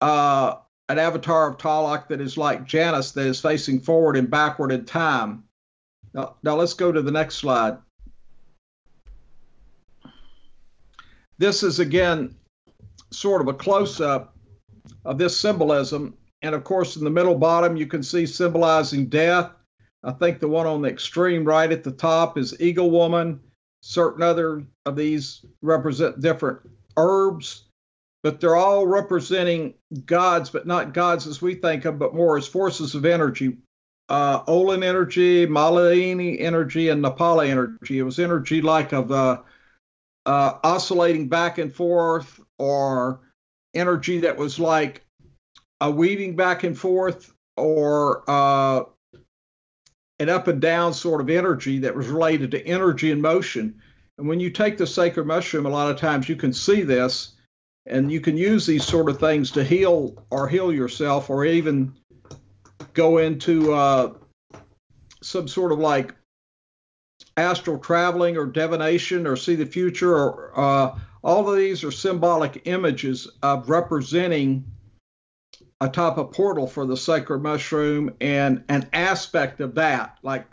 uh, 0.00 0.56
an 0.88 0.98
avatar 0.98 1.48
of 1.48 1.58
Tlaloc 1.58 2.08
that 2.08 2.20
is 2.20 2.36
like 2.36 2.66
Janus, 2.66 3.12
that 3.12 3.26
is 3.26 3.40
facing 3.40 3.80
forward 3.80 4.16
and 4.16 4.30
backward 4.30 4.72
in 4.72 4.84
time. 4.84 5.44
Now, 6.12 6.36
now 6.42 6.56
let's 6.56 6.74
go 6.74 6.92
to 6.92 7.02
the 7.02 7.10
next 7.10 7.36
slide. 7.36 7.78
This 11.38 11.62
is 11.62 11.80
again 11.80 12.36
sort 13.10 13.40
of 13.40 13.48
a 13.48 13.54
close 13.54 14.00
up 14.00 14.36
of 15.04 15.18
this 15.18 15.38
symbolism. 15.38 16.14
And 16.42 16.54
of 16.54 16.64
course, 16.64 16.96
in 16.96 17.04
the 17.04 17.10
middle 17.10 17.34
bottom, 17.34 17.76
you 17.76 17.86
can 17.86 18.02
see 18.02 18.26
symbolizing 18.26 19.06
death. 19.06 19.50
I 20.02 20.12
think 20.12 20.38
the 20.38 20.48
one 20.48 20.66
on 20.66 20.82
the 20.82 20.90
extreme 20.90 21.44
right 21.44 21.72
at 21.72 21.82
the 21.82 21.90
top 21.90 22.36
is 22.36 22.60
Eagle 22.60 22.90
Woman. 22.90 23.40
Certain 23.80 24.22
other 24.22 24.64
of 24.86 24.96
these 24.96 25.44
represent 25.62 26.20
different 26.20 26.60
herbs, 26.96 27.63
but 28.24 28.40
they're 28.40 28.56
all 28.56 28.86
representing 28.86 29.74
gods, 30.06 30.48
but 30.48 30.66
not 30.66 30.94
gods 30.94 31.26
as 31.26 31.42
we 31.42 31.54
think 31.54 31.84
of, 31.84 31.98
but 31.98 32.14
more 32.14 32.38
as 32.38 32.48
forces 32.48 32.94
of 32.94 33.04
energy. 33.04 33.58
Uh, 34.08 34.42
Olin 34.46 34.82
energy, 34.82 35.46
Malinalli 35.46 36.40
energy, 36.40 36.88
and 36.88 37.04
Nepantla 37.04 37.46
energy. 37.46 37.98
It 37.98 38.02
was 38.02 38.18
energy 38.18 38.62
like 38.62 38.92
of 38.92 39.12
uh, 39.12 39.42
uh, 40.24 40.54
oscillating 40.64 41.28
back 41.28 41.58
and 41.58 41.72
forth, 41.72 42.40
or 42.58 43.20
energy 43.74 44.20
that 44.20 44.38
was 44.38 44.58
like 44.58 45.04
a 45.82 45.90
weaving 45.90 46.34
back 46.34 46.64
and 46.64 46.78
forth, 46.78 47.30
or 47.58 48.24
uh, 48.26 48.84
an 50.18 50.30
up 50.30 50.48
and 50.48 50.62
down 50.62 50.94
sort 50.94 51.20
of 51.20 51.28
energy 51.28 51.80
that 51.80 51.94
was 51.94 52.08
related 52.08 52.52
to 52.52 52.66
energy 52.66 53.12
and 53.12 53.20
motion. 53.20 53.82
And 54.16 54.26
when 54.26 54.40
you 54.40 54.48
take 54.48 54.78
the 54.78 54.86
sacred 54.86 55.26
mushroom, 55.26 55.66
a 55.66 55.70
lot 55.70 55.90
of 55.90 55.98
times 55.98 56.26
you 56.26 56.36
can 56.36 56.54
see 56.54 56.80
this, 56.80 57.33
and 57.86 58.10
you 58.10 58.20
can 58.20 58.36
use 58.36 58.66
these 58.66 58.84
sort 58.84 59.08
of 59.08 59.18
things 59.18 59.50
to 59.52 59.64
heal 59.64 60.24
or 60.30 60.48
heal 60.48 60.72
yourself, 60.72 61.30
or 61.30 61.44
even 61.44 61.94
go 62.92 63.18
into 63.18 63.72
uh, 63.72 64.12
some 65.22 65.48
sort 65.48 65.72
of 65.72 65.78
like 65.78 66.14
astral 67.36 67.78
traveling 67.78 68.36
or 68.36 68.46
divination 68.46 69.26
or 69.26 69.36
see 69.36 69.54
the 69.56 69.66
future 69.66 70.14
or 70.14 70.52
uh, 70.54 70.98
all 71.22 71.48
of 71.48 71.56
these 71.56 71.82
are 71.82 71.90
symbolic 71.90 72.62
images 72.66 73.28
of 73.42 73.68
representing 73.68 74.64
a 75.80 75.88
type 75.88 76.16
of 76.18 76.30
portal 76.32 76.66
for 76.66 76.86
the 76.86 76.96
sacred 76.96 77.40
mushroom 77.40 78.14
and 78.20 78.62
an 78.68 78.88
aspect 78.92 79.60
of 79.60 79.74
that 79.74 80.16
like 80.22 80.46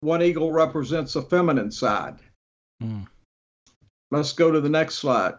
one 0.00 0.20
eagle 0.20 0.52
represents 0.52 1.16
a 1.16 1.22
feminine 1.22 1.70
side 1.70 2.16
Mm. 2.80 3.08
let's 4.12 4.32
go 4.32 4.52
to 4.52 4.60
the 4.60 4.68
next 4.68 4.96
slide 4.96 5.34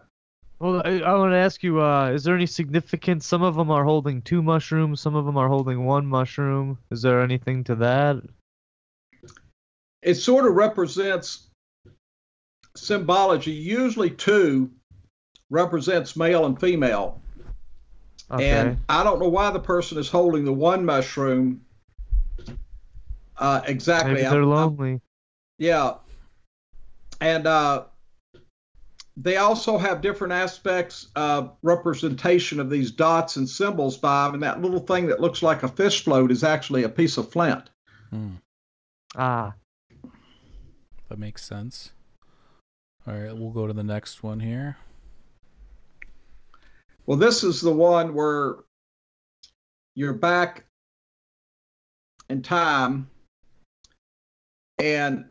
Well, 0.60 0.82
I, 0.84 1.00
I 1.00 1.14
want 1.14 1.32
to 1.32 1.38
ask 1.38 1.62
you, 1.62 1.80
uh, 1.80 2.10
is 2.10 2.22
there 2.22 2.34
any 2.36 2.46
significance? 2.46 3.26
Some 3.26 3.42
of 3.42 3.54
them 3.56 3.70
are 3.70 3.82
holding 3.82 4.20
two 4.20 4.42
mushrooms, 4.42 5.00
some 5.00 5.14
of 5.14 5.24
them 5.24 5.38
are 5.38 5.48
holding 5.48 5.84
one 5.84 6.06
mushroom. 6.06 6.78
Is 6.90 7.00
there 7.02 7.22
anything 7.22 7.64
to 7.64 7.74
that? 7.76 8.16
it 10.02 10.14
sort 10.14 10.46
of 10.46 10.54
represents 10.54 11.48
symbology 12.74 13.50
usually 13.50 14.08
two 14.08 14.70
represents 15.50 16.16
male 16.16 16.46
and 16.46 16.58
female 16.58 17.20
Okay. 18.30 18.48
And 18.48 18.78
I 18.88 19.02
don't 19.02 19.18
know 19.18 19.28
why 19.28 19.50
the 19.50 19.58
person 19.58 19.98
is 19.98 20.08
holding 20.08 20.44
the 20.44 20.52
one 20.52 20.84
mushroom. 20.84 21.62
Uh, 23.36 23.60
exactly. 23.66 24.12
Maybe 24.14 24.22
they're 24.22 24.42
I'm- 24.42 24.48
lonely. 24.48 25.00
yeah. 25.58 25.94
And 27.20 27.46
uh, 27.46 27.84
they 29.22 29.36
also 29.36 29.76
have 29.76 30.00
different 30.00 30.32
aspects 30.32 31.08
of 31.14 31.56
representation 31.62 32.58
of 32.58 32.70
these 32.70 32.90
dots 32.90 33.36
and 33.36 33.46
symbols, 33.46 33.98
Bob. 33.98 34.32
And 34.34 34.42
that 34.42 34.62
little 34.62 34.80
thing 34.80 35.08
that 35.08 35.20
looks 35.20 35.42
like 35.42 35.62
a 35.62 35.68
fish 35.68 36.02
float 36.04 36.30
is 36.30 36.42
actually 36.42 36.84
a 36.84 36.88
piece 36.88 37.18
of 37.18 37.30
flint. 37.30 37.68
Hmm. 38.10 38.36
Ah, 39.14 39.54
That 41.08 41.18
makes 41.18 41.44
sense. 41.44 41.92
All 43.06 43.14
right, 43.14 43.36
we'll 43.36 43.50
go 43.50 43.66
to 43.66 43.72
the 43.72 43.84
next 43.84 44.22
one 44.22 44.40
here. 44.40 44.78
Well, 47.04 47.18
this 47.18 47.44
is 47.44 47.60
the 47.60 47.72
one 47.72 48.14
where 48.14 48.56
you're 49.94 50.14
back 50.14 50.64
in 52.28 52.40
time 52.42 53.10
and 54.78 55.26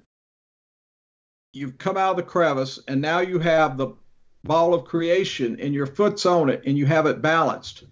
you've 1.54 1.78
come 1.78 1.98
out 1.98 2.12
of 2.12 2.18
the 2.18 2.24
crevice 2.24 2.80
and 2.88 3.02
now 3.02 3.20
you 3.20 3.40
have 3.40 3.78
the 3.78 3.90
ball 4.44 4.74
of 4.74 4.86
creation 4.86 5.60
and 5.60 5.74
your 5.74 5.86
foot's 5.86 6.26
on 6.26 6.50
it 6.50 6.64
and 6.66 6.78
you 6.78 6.86
have 6.86 7.06
it 7.06 7.22
balanced. 7.22 7.84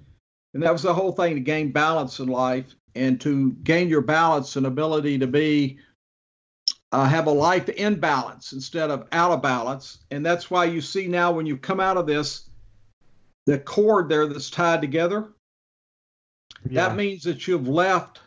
And 0.53 0.63
that 0.63 0.71
was 0.71 0.83
the 0.83 0.93
whole 0.93 1.11
thing 1.11 1.35
to 1.35 1.41
gain 1.41 1.71
balance 1.71 2.19
in 2.19 2.27
life 2.27 2.75
and 2.95 3.19
to 3.21 3.51
gain 3.63 3.89
your 3.89 4.01
balance 4.01 4.55
and 4.55 4.65
ability 4.65 5.19
to 5.19 5.27
be 5.27 5.79
uh, 6.91 7.05
have 7.05 7.27
a 7.27 7.31
life 7.31 7.67
in 7.69 7.99
balance 7.99 8.53
instead 8.53 8.89
of 8.89 9.07
out 9.11 9.31
of 9.31 9.41
balance. 9.41 9.99
And 10.09 10.25
that's 10.25 10.49
why 10.49 10.65
you 10.65 10.79
see 10.81 11.07
now 11.07 11.31
when 11.31 11.45
you 11.45 11.57
come 11.57 11.79
out 11.79 11.97
of 11.97 12.07
this, 12.07 12.49
the 13.45 13.59
cord 13.59 14.09
there 14.09 14.25
that's 14.25 14.49
tied 14.49 14.81
together, 14.81 15.27
yeah. 16.69 16.87
that 16.87 16.95
means 16.95 17.23
that 17.23 17.47
you've 17.47 17.67
left 17.67 18.21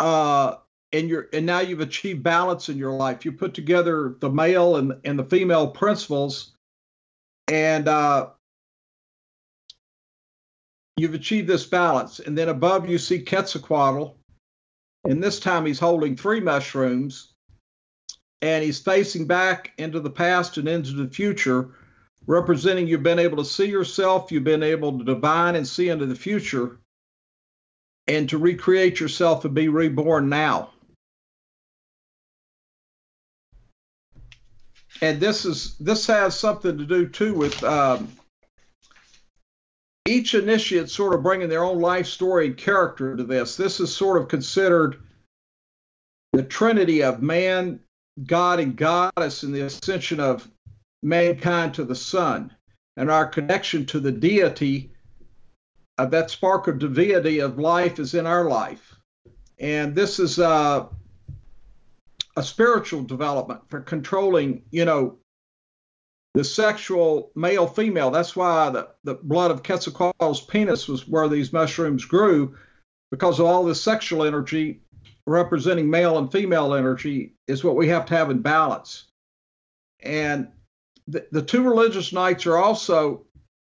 uh 0.00 0.56
and 0.94 1.08
you're 1.08 1.28
and 1.32 1.44
now 1.44 1.58
you've 1.58 1.80
achieved 1.80 2.22
balance 2.22 2.68
in 2.68 2.78
your 2.78 2.92
life. 2.92 3.24
You 3.24 3.32
put 3.32 3.52
together 3.52 4.16
the 4.20 4.30
male 4.30 4.76
and, 4.76 4.94
and 5.04 5.18
the 5.18 5.24
female 5.24 5.66
principles 5.68 6.52
and 7.48 7.88
uh 7.88 8.28
you've 10.96 11.14
achieved 11.14 11.48
this 11.48 11.66
balance. 11.66 12.20
And 12.20 12.38
then 12.38 12.48
above 12.48 12.88
you 12.88 12.98
see 12.98 13.18
Quetzalcoatl, 13.24 14.14
and 15.04 15.22
this 15.22 15.40
time 15.40 15.66
he's 15.66 15.80
holding 15.80 16.16
three 16.16 16.40
mushrooms 16.40 17.32
and 18.40 18.64
he's 18.64 18.78
facing 18.78 19.26
back 19.26 19.72
into 19.76 19.98
the 19.98 20.10
past 20.10 20.58
and 20.58 20.68
into 20.68 20.92
the 20.92 21.08
future 21.08 21.74
representing 22.26 22.86
you've 22.86 23.02
been 23.02 23.18
able 23.18 23.38
to 23.38 23.44
see 23.44 23.66
yourself, 23.66 24.32
you've 24.32 24.44
been 24.44 24.62
able 24.62 24.98
to 24.98 25.04
divine 25.04 25.56
and 25.56 25.66
see 25.66 25.88
into 25.88 26.06
the 26.06 26.14
future, 26.14 26.78
and 28.06 28.28
to 28.30 28.38
recreate 28.38 29.00
yourself 29.00 29.44
and 29.44 29.54
be 29.54 29.68
reborn 29.68 30.28
now. 30.28 30.70
And 35.00 35.20
this 35.20 35.44
is 35.44 35.76
this 35.78 36.06
has 36.06 36.38
something 36.38 36.78
to 36.78 36.84
do 36.84 37.08
too 37.08 37.34
with 37.34 37.62
um, 37.64 38.08
each 40.06 40.34
initiate 40.34 40.88
sort 40.88 41.14
of 41.14 41.22
bringing 41.22 41.48
their 41.48 41.64
own 41.64 41.80
life 41.80 42.06
story 42.06 42.46
and 42.46 42.56
character 42.56 43.16
to 43.16 43.24
this. 43.24 43.56
This 43.56 43.80
is 43.80 43.94
sort 43.94 44.20
of 44.20 44.28
considered 44.28 45.02
the 46.32 46.42
trinity 46.42 47.02
of 47.02 47.22
man, 47.22 47.80
God, 48.24 48.60
and 48.60 48.76
goddess, 48.76 49.42
and 49.42 49.54
the 49.54 49.62
ascension 49.62 50.20
of 50.20 50.48
mankind 51.02 51.74
to 51.74 51.84
the 51.84 51.94
sun 51.94 52.54
and 52.96 53.10
our 53.10 53.26
connection 53.26 53.86
to 53.86 54.00
the 54.00 54.12
deity 54.12 54.90
uh, 55.98 56.06
that 56.06 56.30
spark 56.30 56.66
of 56.66 56.78
divinity 56.78 57.40
of 57.40 57.58
life 57.58 57.98
is 57.98 58.14
in 58.14 58.26
our 58.26 58.44
life 58.44 58.94
and 59.58 59.94
this 59.94 60.18
is 60.18 60.38
uh, 60.38 60.86
a 62.36 62.42
spiritual 62.42 63.02
development 63.02 63.60
for 63.68 63.80
controlling 63.80 64.62
you 64.70 64.84
know 64.84 65.18
the 66.34 66.44
sexual 66.44 67.30
male 67.34 67.66
female 67.66 68.10
that's 68.10 68.34
why 68.34 68.70
the, 68.70 68.88
the 69.04 69.14
blood 69.14 69.50
of 69.50 69.62
quetzalcoatl's 69.62 70.40
penis 70.40 70.88
was 70.88 71.06
where 71.06 71.28
these 71.28 71.52
mushrooms 71.52 72.04
grew 72.04 72.56
because 73.10 73.38
of 73.38 73.46
all 73.46 73.64
this 73.64 73.82
sexual 73.82 74.24
energy 74.24 74.80
representing 75.26 75.88
male 75.88 76.18
and 76.18 76.32
female 76.32 76.74
energy 76.74 77.34
is 77.46 77.62
what 77.62 77.76
we 77.76 77.88
have 77.88 78.04
to 78.06 78.14
have 78.14 78.30
in 78.30 78.40
balance 78.40 79.06
and 80.02 80.48
the, 81.08 81.26
the 81.32 81.42
two 81.42 81.62
religious 81.62 82.12
nights 82.12 82.46
are 82.46 82.56
also 82.56 83.26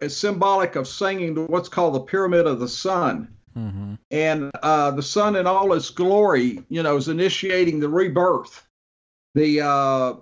symbolic 0.09 0.77
of 0.77 0.87
singing 0.87 1.35
to 1.35 1.47
what's 1.47 1.69
called 1.69 1.95
the 1.95 2.01
pyramid 2.01 2.47
of 2.47 2.61
the 2.61 2.69
sun. 2.69 3.36
Mm-hmm. 3.57 3.95
And 4.11 4.51
uh, 4.63 4.91
the 4.91 5.03
sun 5.03 5.37
in 5.37 5.47
all 5.47 5.73
its 5.73 5.91
glory, 5.91 6.63
you 6.69 6.83
know, 6.83 6.97
is 6.97 7.09
initiating 7.09 7.81
the 7.81 7.89
rebirth. 7.89 8.67
The 9.35 9.63
uh, 9.63 10.15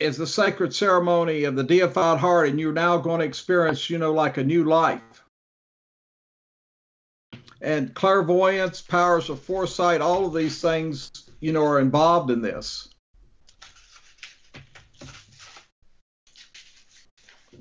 is 0.00 0.16
the 0.16 0.26
sacred 0.26 0.74
ceremony 0.74 1.44
of 1.44 1.56
the 1.56 1.64
deified 1.64 2.18
heart, 2.18 2.48
and 2.48 2.58
you're 2.58 2.72
now 2.72 2.98
going 2.98 3.20
to 3.20 3.26
experience, 3.26 3.88
you 3.90 3.98
know, 3.98 4.12
like 4.12 4.36
a 4.36 4.44
new 4.44 4.64
life. 4.64 5.02
And 7.60 7.92
clairvoyance, 7.94 8.80
powers 8.80 9.28
of 9.30 9.40
foresight, 9.40 10.00
all 10.00 10.26
of 10.26 10.34
these 10.34 10.60
things, 10.60 11.28
you 11.40 11.52
know, 11.52 11.64
are 11.64 11.80
involved 11.80 12.30
in 12.30 12.40
this. 12.40 12.88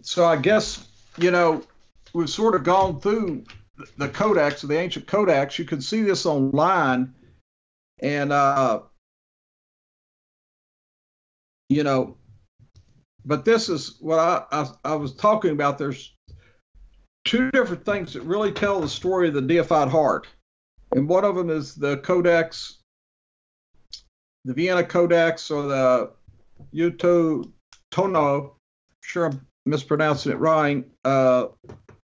so 0.08 0.26
I 0.26 0.38
guess 0.38 0.88
you 1.18 1.32
know 1.32 1.64
we've 2.14 2.30
sort 2.30 2.56
of 2.56 2.64
gone 2.64 3.02
through 3.02 3.44
the 3.98 4.10
codex, 4.10 4.62
the 4.62 4.78
ancient 4.78 5.08
codex. 5.08 5.60
You 5.60 5.66
can 5.66 5.82
see 5.82 6.02
this 6.02 6.26
online, 6.26 7.14
and 8.00 8.32
uh, 8.32 8.82
you 11.70 11.84
know, 11.84 12.18
but 13.26 13.46
this 13.46 13.70
is 13.70 13.98
what 14.00 14.20
I, 14.20 14.44
I 14.52 14.70
I 14.84 14.96
was 14.96 15.14
talking 15.14 15.52
about. 15.52 15.78
There's 15.78 16.14
two 17.26 17.52
different 17.52 17.86
things 17.86 18.14
that 18.14 18.22
really 18.22 18.52
tell 18.52 18.80
the 18.80 18.90
story 18.90 19.28
of 19.28 19.34
the 19.34 19.42
deified 19.42 19.90
heart, 19.90 20.28
and 20.92 21.08
one 21.08 21.26
of 21.26 21.36
them 21.36 21.50
is 21.50 21.76
the 21.76 21.98
codex, 21.98 22.80
the 24.46 24.54
Vienna 24.54 24.84
Codex 24.84 25.52
or 25.52 25.64
the 25.64 26.12
Yuta 26.74 27.50
Tnoho. 27.92 28.52
Sure, 29.02 29.28
I'm 29.28 29.46
mispronouncing 29.66 30.32
it 30.32 30.40
right. 30.40 30.86
Uh, 31.06 31.48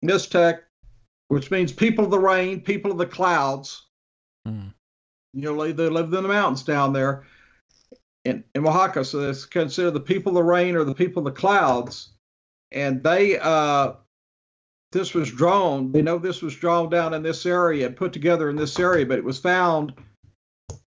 Mixtec, 0.05 0.61
which 1.31 1.53
means 1.53 1.71
people 1.71 2.05
of 2.05 2.11
the 2.11 2.19
rain, 2.19 2.61
people 2.61 2.91
of 2.91 2.99
the 2.99 3.07
clouds. 3.07 3.87
Mm. 4.49 4.75
You 5.33 5.43
know, 5.43 5.63
they, 5.63 5.71
they 5.71 5.89
lived 5.89 6.13
in 6.13 6.25
the 6.25 6.29
mountains 6.29 6.65
down 6.65 6.93
there 6.93 7.25
in, 8.25 8.43
in 8.57 8.67
Oaxaca. 8.67 9.05
So 9.05 9.31
it's 9.31 9.45
considered 9.47 9.93
the 9.93 10.01
people 10.01 10.31
of 10.31 10.35
the 10.35 10.43
rain 10.43 10.75
or 10.75 10.83
the 10.83 10.93
people 10.93 11.25
of 11.25 11.33
the 11.33 11.41
clouds. 11.41 12.15
And 12.73 13.01
they, 13.05 13.39
uh, 13.39 13.93
this 14.91 15.15
was 15.15 15.31
drawn, 15.31 15.93
they 15.93 16.03
know 16.03 16.19
this 16.19 16.43
was 16.43 16.57
drawn 16.57 16.91
down 16.91 17.15
in 17.15 17.23
this 17.23 17.47
area, 17.47 17.87
and 17.87 17.97
put 17.97 18.13
together 18.13 18.51
in 18.51 18.57
this 18.57 18.77
area, 18.81 19.07
but 19.07 19.19
it 19.19 19.25
was 19.25 19.39
found. 19.39 19.95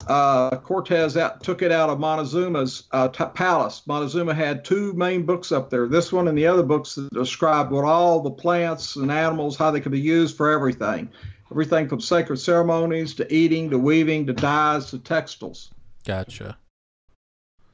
Uh, 0.07 0.57
Cortez 0.57 1.15
out, 1.15 1.41
took 1.43 1.61
it 1.61 1.71
out 1.71 1.89
of 1.89 1.97
Montezuma's 1.97 2.83
uh, 2.91 3.07
t- 3.07 3.23
palace. 3.33 3.81
Montezuma 3.87 4.33
had 4.33 4.65
two 4.65 4.91
main 4.93 5.25
books 5.25 5.51
up 5.51 5.69
there. 5.69 5.87
This 5.87 6.11
one 6.11 6.27
and 6.27 6.37
the 6.37 6.45
other 6.45 6.63
books 6.63 6.95
that 6.95 7.09
described 7.13 7.71
what 7.71 7.85
all 7.85 8.19
the 8.19 8.31
plants 8.31 8.97
and 8.97 9.09
animals, 9.09 9.55
how 9.55 9.71
they 9.71 9.79
could 9.79 9.93
be 9.93 10.01
used 10.01 10.35
for 10.35 10.51
everything, 10.51 11.09
everything 11.51 11.87
from 11.87 12.01
sacred 12.01 12.37
ceremonies 12.37 13.13
to 13.15 13.33
eating 13.33 13.69
to 13.69 13.77
weaving 13.77 14.27
to 14.27 14.33
dyes 14.33 14.89
to 14.91 14.99
textiles. 14.99 15.71
Gotcha. 16.03 16.57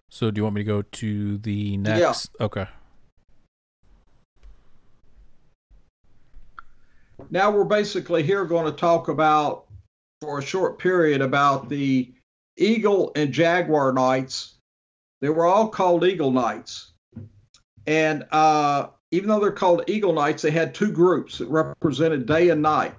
So 0.10 0.30
do 0.30 0.39
you 0.39 0.43
want 0.43 0.56
me 0.56 0.61
to 0.61 0.65
go 0.65 0.81
to 0.84 1.38
the 1.39 1.77
next? 1.77 2.30
Okay. 2.39 2.68
Now 7.31 7.51
we're 7.51 7.64
basically 7.64 8.23
here 8.23 8.45
going 8.45 8.65
to 8.65 8.72
talk 8.72 9.07
about, 9.07 9.65
for 10.22 10.39
a 10.39 10.43
short 10.43 10.80
period, 10.80 11.22
about 11.22 11.69
the 11.69 12.14
Eagle 12.60 13.11
and 13.15 13.31
Jaguar 13.31 13.94
Knights. 13.94 14.56
They 15.22 15.30
were 15.30 15.45
all 15.45 15.69
called 15.69 16.03
Eagle 16.03 16.31
Knights. 16.31 16.91
And 17.88 18.26
uh, 18.31 18.88
even 19.11 19.30
though 19.30 19.40
they're 19.40 19.52
called 19.52 19.84
Eagle 19.88 20.14
Knights, 20.14 20.44
they 20.44 20.52
had 20.52 20.76
two 20.76 20.91
groups 20.91 21.40
that 21.40 21.48
represented 21.48 22.26
day 22.26 22.49
and 22.49 22.61
night. 22.61 22.95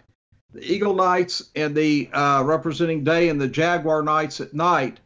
The 0.53 0.65
Eagle 0.65 0.95
Knights 0.95 1.51
and 1.55 1.75
the 1.75 2.11
uh, 2.13 2.43
representing 2.45 3.05
day 3.05 3.29
and 3.29 3.41
the 3.41 3.49
Jaguar 3.49 4.03
Knights 4.03 4.41
at 4.41 4.53
night. 4.53 5.01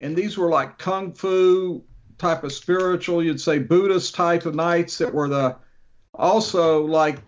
And 0.00 0.14
these 0.14 0.38
were 0.38 0.50
like 0.50 0.78
kung 0.78 1.12
fu 1.12 1.82
type 2.18 2.44
of 2.44 2.52
spiritual, 2.52 3.22
you'd 3.22 3.40
say 3.40 3.58
Buddhist 3.58 4.14
type 4.14 4.46
of 4.46 4.54
knights 4.54 4.98
that 4.98 5.12
were 5.12 5.28
the 5.28 5.56
also 6.14 6.84
like 6.84 7.18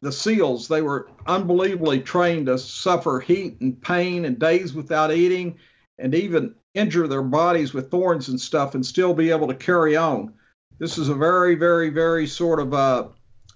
the 0.00 0.12
seals. 0.12 0.68
They 0.68 0.82
were 0.82 1.08
unbelievably 1.26 2.00
trained 2.00 2.46
to 2.46 2.58
suffer 2.58 3.20
heat 3.20 3.60
and 3.60 3.80
pain 3.80 4.24
and 4.24 4.38
days 4.38 4.74
without 4.74 5.12
eating 5.12 5.58
and 6.00 6.14
even 6.14 6.54
injure 6.74 7.06
their 7.06 7.22
bodies 7.22 7.74
with 7.74 7.90
thorns 7.90 8.28
and 8.28 8.40
stuff 8.40 8.74
and 8.74 8.84
still 8.84 9.14
be 9.14 9.30
able 9.30 9.48
to 9.48 9.54
carry 9.54 9.96
on. 9.96 10.32
This 10.78 10.98
is 10.98 11.08
a 11.08 11.14
very, 11.14 11.54
very, 11.54 11.90
very 11.90 12.26
sort 12.26 12.60
of 12.60 12.72
uh, 12.72 13.08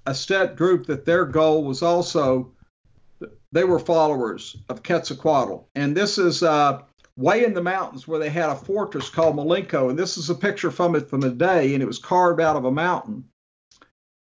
a 0.06 0.14
set 0.14 0.56
group 0.56 0.86
that 0.86 1.04
their 1.04 1.24
goal 1.24 1.64
was 1.64 1.82
also 1.82 2.52
they 3.54 3.64
were 3.64 3.78
followers 3.78 4.56
of 4.68 4.82
Quetzalcoatl. 4.82 5.68
And 5.76 5.96
this 5.96 6.18
is 6.18 6.42
uh, 6.42 6.82
way 7.16 7.44
in 7.44 7.54
the 7.54 7.62
mountains 7.62 8.06
where 8.06 8.18
they 8.18 8.28
had 8.28 8.50
a 8.50 8.56
fortress 8.56 9.08
called 9.08 9.36
Malinalco. 9.36 9.90
And 9.90 9.98
this 9.98 10.18
is 10.18 10.28
a 10.28 10.34
picture 10.34 10.72
from 10.72 10.96
it 10.96 11.08
from 11.08 11.20
the 11.20 11.30
day, 11.30 11.72
and 11.72 11.82
it 11.82 11.86
was 11.86 11.98
carved 11.98 12.40
out 12.40 12.56
of 12.56 12.64
a 12.64 12.72
mountain 12.72 13.24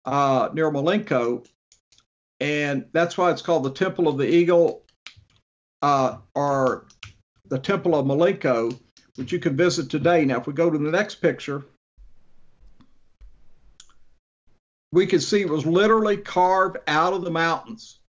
uh, 0.05 0.49
near 0.53 0.71
Malinalco. 0.71 1.47
And 2.41 2.87
that's 2.93 3.17
why 3.17 3.31
it's 3.31 3.41
called 3.41 3.63
the 3.63 3.71
Temple 3.71 4.09
of 4.09 4.19
the 4.19 4.29
Eagle 4.29 4.83
uh, 5.81 6.17
or 6.35 6.87
the 7.55 7.61
Temple 7.61 7.95
of 7.95 8.05
Malinalco, 8.05 8.77
which 9.15 9.31
you 9.31 9.39
can 9.39 9.57
visit 9.57 9.89
today. 9.89 10.25
Now, 10.25 10.41
if 10.41 10.47
we 10.49 10.53
go 10.53 10.69
to 10.69 10.77
the 10.77 10.91
next 10.91 11.17
picture, 11.17 11.65
we 14.91 15.07
can 15.07 15.21
see 15.21 15.43
it 15.43 15.49
was 15.49 15.65
literally 15.65 16.17
carved 16.17 16.79
out 16.89 17.13
of 17.13 17.23
the 17.23 17.31
mountains. 17.31 18.01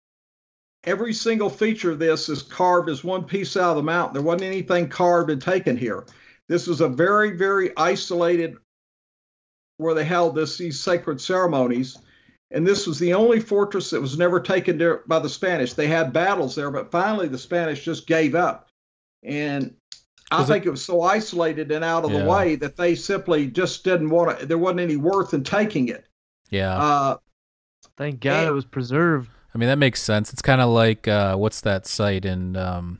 Every 0.83 1.13
single 1.13 1.51
feature 1.51 1.91
of 1.91 1.99
this 1.99 2.27
is 2.27 2.41
carved 2.41 2.89
as 2.89 3.03
one 3.03 3.23
piece 3.23 3.55
out 3.55 3.69
of 3.69 3.75
the 3.75 3.83
mountain. 3.83 4.15
There 4.15 4.23
wasn't 4.23 4.51
anything 4.51 4.89
carved 4.89 5.29
and 5.29 5.39
taken 5.39 5.77
here. 5.77 6.05
This 6.49 6.65
was 6.65 6.81
a 6.81 6.89
very, 6.89 7.37
very 7.37 7.71
isolated 7.77 8.57
where 9.77 9.93
they 9.93 10.05
held 10.05 10.33
this 10.33 10.57
these 10.57 10.81
sacred 10.81 11.21
ceremonies. 11.21 11.99
And 12.49 12.65
this 12.65 12.87
was 12.87 12.97
the 12.97 13.13
only 13.13 13.39
fortress 13.39 13.91
that 13.91 14.01
was 14.01 14.17
never 14.17 14.39
taken 14.39 14.79
there 14.79 15.03
by 15.05 15.19
the 15.19 15.29
Spanish. 15.29 15.73
They 15.73 15.87
had 15.87 16.13
battles 16.13 16.55
there, 16.55 16.71
but 16.71 16.89
finally 16.89 17.27
the 17.27 17.37
Spanish 17.37 17.85
just 17.85 18.07
gave 18.07 18.33
up. 18.33 18.69
And 19.25 19.75
I 20.31 20.41
it- 20.43 20.45
think 20.47 20.65
it, 20.65 20.69
was 20.69 20.83
so 20.83 21.01
isolated 21.01 21.71
and 21.71 21.83
out 21.83 22.05
of 22.05 22.11
Yeah. 22.11 22.19
the 22.19 22.25
way 22.25 22.55
that 22.57 22.77
they 22.77 22.95
simply 22.95 23.47
just 23.47 23.83
didn't 23.83 24.09
want 24.09 24.39
to. 24.39 24.45
There 24.45 24.57
wasn't 24.57 24.79
any 24.81 24.95
worth 24.97 25.33
in 25.33 25.43
taking 25.43 25.87
it. 25.89 26.05
Yeah. 26.49 26.75
Uh, 26.77 27.17
Thank 27.97 28.19
God 28.21 28.41
Yeah. 28.41 28.47
it 28.47 28.53
was 28.53 28.65
preserved. 28.65 29.29
I 29.53 29.57
mean 29.57 29.69
that 29.69 29.77
makes 29.77 30.01
sense. 30.01 30.33
It's 30.33 30.41
kind 30.41 30.59
of 30.61 30.69
like 30.69 31.07
uh, 31.07 31.37
what's 31.37 31.61
that 31.61 31.87
site 31.87 32.25
in 32.25 32.57
um, 32.57 32.99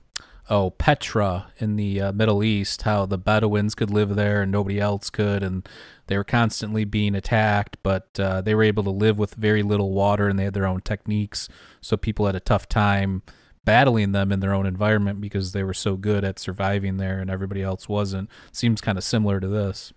oh 0.50 0.70
Petra 0.70 1.48
in 1.58 1.76
the 1.76 2.00
uh, 2.00 2.12
Middle 2.14 2.44
East? 2.44 2.84
How 2.84 3.06
the 3.06 3.18
Bedouins 3.18 3.76
could 3.76 3.90
live 3.90 4.16
there 4.16 4.42
and 4.44 4.52
nobody 4.54 4.80
else 4.80 5.10
could, 5.10 5.44
and 5.44 5.68
they 6.08 6.16
were 6.16 6.24
constantly 6.24 6.86
being 6.86 7.14
attacked, 7.14 7.76
but 7.84 8.08
uh, 8.20 8.40
they 8.40 8.56
were 8.56 8.64
able 8.64 8.84
to 8.84 8.90
live 8.90 9.20
with 9.20 9.34
very 9.36 9.64
little 9.64 9.92
water, 9.92 10.30
and 10.30 10.40
they 10.40 10.46
had 10.46 10.54
their 10.54 10.68
own 10.68 10.80
techniques. 10.80 11.50
So 11.82 11.98
people 11.98 12.26
had 12.28 12.36
a 12.36 12.40
tough 12.40 12.70
time 12.70 13.24
battling 13.66 14.12
them 14.12 14.32
in 14.32 14.40
their 14.40 14.54
own 14.54 14.66
environment 14.66 15.20
because 15.20 15.52
they 15.52 15.64
were 15.64 15.74
so 15.74 15.98
good 15.98 16.24
at 16.24 16.40
surviving 16.40 16.98
there, 16.98 17.20
and 17.20 17.30
everybody 17.30 17.62
else 17.62 17.90
wasn't. 17.90 18.30
Seems 18.52 18.80
kind 18.80 18.98
of 18.98 19.04
similar 19.04 19.40
to 19.40 19.48
this. 19.48 19.92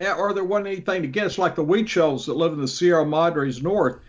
yeah, 0.00 0.14
or 0.14 0.34
there 0.34 0.44
wasn't 0.44 0.66
anything 0.66 1.02
to 1.02 1.08
get. 1.08 1.26
It's 1.26 1.38
like 1.38 1.54
the 1.54 1.64
Huichols 1.64 2.26
that 2.26 2.34
live 2.36 2.52
in 2.52 2.60
the 2.60 2.68
Sierra 2.68 3.06
Madres 3.06 3.62
North. 3.62 4.00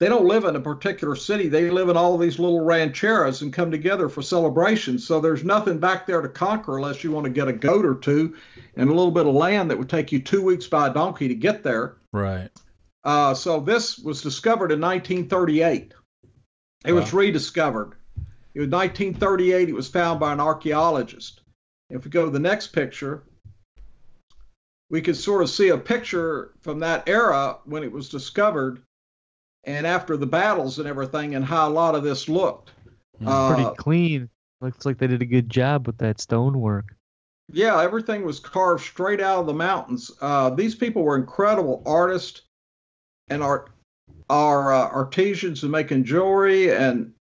They 0.00 0.08
don't 0.08 0.26
live 0.26 0.44
in 0.44 0.56
a 0.56 0.60
particular 0.60 1.14
city. 1.14 1.46
They 1.46 1.70
live 1.70 1.88
in 1.88 1.96
all 1.96 2.18
these 2.18 2.40
little 2.40 2.58
rancheras 2.58 3.42
and 3.42 3.52
come 3.52 3.70
together 3.70 4.08
for 4.08 4.20
celebrations. 4.20 5.06
So 5.06 5.20
there's 5.20 5.44
nothing 5.44 5.78
back 5.78 6.06
there 6.06 6.20
to 6.20 6.28
conquer 6.28 6.76
unless 6.76 7.04
you 7.04 7.12
want 7.12 7.24
to 7.24 7.30
get 7.30 7.46
a 7.46 7.52
goat 7.52 7.84
or 7.84 7.94
two 7.94 8.34
and 8.74 8.88
a 8.88 8.92
little 8.92 9.12
bit 9.12 9.26
of 9.26 9.34
land 9.34 9.70
that 9.70 9.78
would 9.78 9.88
take 9.88 10.10
you 10.10 10.18
two 10.20 10.42
weeks 10.42 10.66
by 10.66 10.88
a 10.88 10.92
donkey 10.92 11.28
to 11.28 11.36
get 11.36 11.62
there. 11.62 11.98
Right. 12.12 12.50
Uh, 13.04 13.34
so 13.34 13.60
this 13.60 13.96
was 13.96 14.22
discovered 14.22 14.72
in 14.72 14.80
1938. 14.80 15.94
It 16.84 16.92
was 16.92 17.12
rediscovered. 17.12 17.94
It 18.54 18.60
was 18.60 18.68
1938. 18.68 19.68
It 19.68 19.74
was 19.74 19.88
found 19.88 20.20
by 20.20 20.32
an 20.32 20.40
archaeologist. 20.40 21.40
If 21.90 22.04
we 22.04 22.10
go 22.10 22.24
to 22.24 22.30
the 22.30 22.38
next 22.38 22.68
picture, 22.68 23.22
we 24.90 25.00
could 25.00 25.16
sort 25.16 25.42
of 25.42 25.50
see 25.50 25.68
a 25.70 25.78
picture 25.78 26.52
from 26.60 26.78
that 26.80 27.08
era 27.08 27.58
when 27.64 27.82
it 27.82 27.92
was 27.92 28.08
discovered 28.08 28.82
and 29.64 29.86
after 29.86 30.16
the 30.16 30.26
battles 30.26 30.78
and 30.78 30.88
everything 30.88 31.34
and 31.34 31.44
how 31.44 31.68
a 31.68 31.70
lot 31.70 31.94
of 31.94 32.02
this 32.02 32.28
looked. 32.28 32.72
Mm. 33.20 33.48
Pretty 33.54 33.64
Uh, 33.68 33.74
clean. 33.74 34.28
Looks 34.60 34.84
like 34.86 34.98
they 34.98 35.06
did 35.06 35.22
a 35.22 35.26
good 35.26 35.48
job 35.50 35.86
with 35.86 35.98
that 35.98 36.20
stonework. 36.20 36.94
Yeah, 37.52 37.80
everything 37.82 38.24
was 38.24 38.38
carved 38.38 38.84
straight 38.84 39.20
out 39.20 39.40
of 39.40 39.46
the 39.46 39.54
mountains. 39.54 40.10
Uh, 40.20 40.50
these 40.50 40.74
people 40.74 41.02
were 41.02 41.16
incredible 41.16 41.82
artists 41.84 42.42
and 43.28 43.42
art, 43.42 43.70
are 44.30 44.72
uh, 44.72 44.88
artisans 44.88 45.64
in 45.64 45.70
making 45.70 46.04
jewelry 46.04 46.72
and 46.72 47.12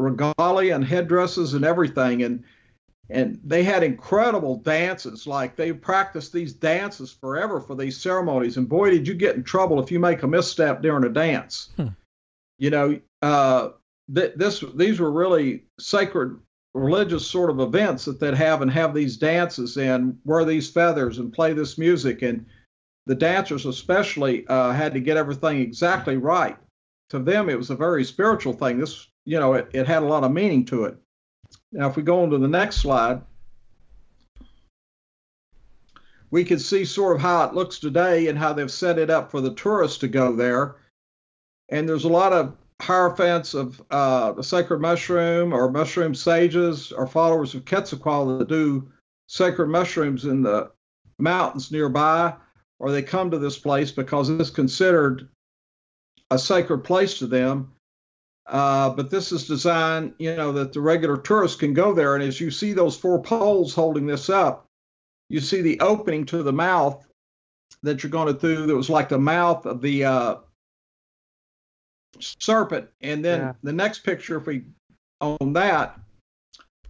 regalia 0.00 0.74
and 0.74 0.84
headdresses 0.84 1.54
and 1.54 1.64
everything. 1.64 2.22
And 2.22 2.44
and 3.10 3.40
they 3.44 3.64
had 3.64 3.82
incredible 3.82 4.56
dances. 4.56 5.26
Like 5.26 5.56
they 5.56 5.72
practiced 5.72 6.32
these 6.32 6.52
dances 6.52 7.12
forever 7.12 7.60
for 7.60 7.74
these 7.74 7.96
ceremonies. 7.96 8.56
And 8.56 8.68
boy, 8.68 8.90
did 8.90 9.08
you 9.08 9.14
get 9.14 9.36
in 9.36 9.42
trouble 9.42 9.80
if 9.80 9.90
you 9.90 9.98
make 9.98 10.22
a 10.22 10.28
misstep 10.28 10.80
during 10.80 11.04
a 11.04 11.08
dance. 11.08 11.70
Hmm. 11.76 11.88
You 12.58 12.70
know, 12.70 13.00
uh, 13.22 13.70
th- 14.14 14.34
this 14.36 14.64
these 14.74 15.00
were 15.00 15.10
really 15.10 15.64
sacred 15.78 16.38
religious 16.74 17.26
sort 17.26 17.50
of 17.50 17.60
events 17.60 18.04
that 18.04 18.20
they'd 18.20 18.34
have 18.34 18.62
and 18.62 18.70
have 18.70 18.94
these 18.94 19.16
dances 19.16 19.76
and 19.76 20.18
wear 20.24 20.44
these 20.44 20.70
feathers 20.70 21.18
and 21.18 21.32
play 21.32 21.52
this 21.52 21.78
music 21.78 22.22
and 22.22 22.46
the 23.06 23.14
dancers 23.14 23.66
especially 23.66 24.46
uh, 24.46 24.70
had 24.70 24.92
to 24.92 25.00
get 25.00 25.16
everything 25.16 25.60
exactly 25.60 26.16
right 26.16 26.56
to 27.08 27.18
them 27.18 27.48
it 27.48 27.58
was 27.58 27.70
a 27.70 27.74
very 27.74 28.04
spiritual 28.04 28.52
thing 28.52 28.78
this 28.78 29.08
you 29.24 29.38
know 29.38 29.54
it, 29.54 29.68
it 29.72 29.86
had 29.86 30.02
a 30.02 30.06
lot 30.06 30.24
of 30.24 30.32
meaning 30.32 30.64
to 30.64 30.84
it 30.84 30.96
now 31.72 31.88
if 31.88 31.96
we 31.96 32.02
go 32.02 32.22
on 32.22 32.30
to 32.30 32.38
the 32.38 32.48
next 32.48 32.76
slide 32.76 33.22
we 36.30 36.44
can 36.44 36.58
see 36.58 36.84
sort 36.84 37.16
of 37.16 37.22
how 37.22 37.44
it 37.44 37.54
looks 37.54 37.78
today 37.78 38.28
and 38.28 38.38
how 38.38 38.52
they've 38.52 38.70
set 38.70 38.98
it 38.98 39.10
up 39.10 39.30
for 39.30 39.40
the 39.40 39.54
tourists 39.54 39.98
to 39.98 40.08
go 40.08 40.34
there. 40.34 40.76
And 41.68 41.88
there's 41.88 42.04
a 42.04 42.08
lot 42.08 42.32
of 42.32 42.56
hierophants 42.80 43.54
of 43.54 43.82
uh, 43.90 44.32
the 44.32 44.42
sacred 44.42 44.80
mushroom 44.80 45.52
or 45.52 45.70
mushroom 45.70 46.14
sages 46.14 46.92
or 46.92 47.06
followers 47.06 47.54
of 47.54 47.64
Quetzalcoatl 47.64 48.38
that 48.38 48.48
do 48.48 48.90
sacred 49.26 49.68
mushrooms 49.68 50.24
in 50.24 50.42
the 50.42 50.70
mountains 51.18 51.70
nearby, 51.70 52.34
or 52.78 52.90
they 52.90 53.02
come 53.02 53.30
to 53.30 53.38
this 53.38 53.58
place 53.58 53.90
because 53.90 54.30
it's 54.30 54.50
considered 54.50 55.28
a 56.30 56.38
sacred 56.38 56.78
place 56.78 57.18
to 57.18 57.26
them. 57.26 57.72
Uh, 58.50 58.90
but 58.90 59.10
this 59.10 59.30
is 59.30 59.46
designed, 59.46 60.12
you 60.18 60.34
know, 60.34 60.50
that 60.52 60.72
the 60.72 60.80
regular 60.80 61.16
tourists 61.16 61.56
can 61.56 61.72
go 61.72 61.94
there. 61.94 62.16
And 62.16 62.24
as 62.24 62.40
you 62.40 62.50
see 62.50 62.72
those 62.72 62.96
four 62.96 63.22
poles 63.22 63.74
holding 63.74 64.06
this 64.06 64.28
up, 64.28 64.66
you 65.28 65.40
see 65.40 65.62
the 65.62 65.78
opening 65.80 66.26
to 66.26 66.42
the 66.42 66.52
mouth 66.52 67.06
that 67.84 68.02
you're 68.02 68.10
going 68.10 68.34
to 68.34 68.40
do. 68.40 68.66
That 68.66 68.74
was 68.74 68.90
like 68.90 69.08
the 69.08 69.18
mouth 69.18 69.66
of 69.66 69.80
the 69.80 70.04
uh, 70.04 70.34
serpent. 72.18 72.88
And 73.00 73.24
then 73.24 73.40
Yeah. 73.40 73.52
the 73.62 73.72
next 73.72 74.00
picture, 74.00 74.36
if 74.38 74.46
we 74.46 74.64
on 75.20 75.52
that, 75.52 75.98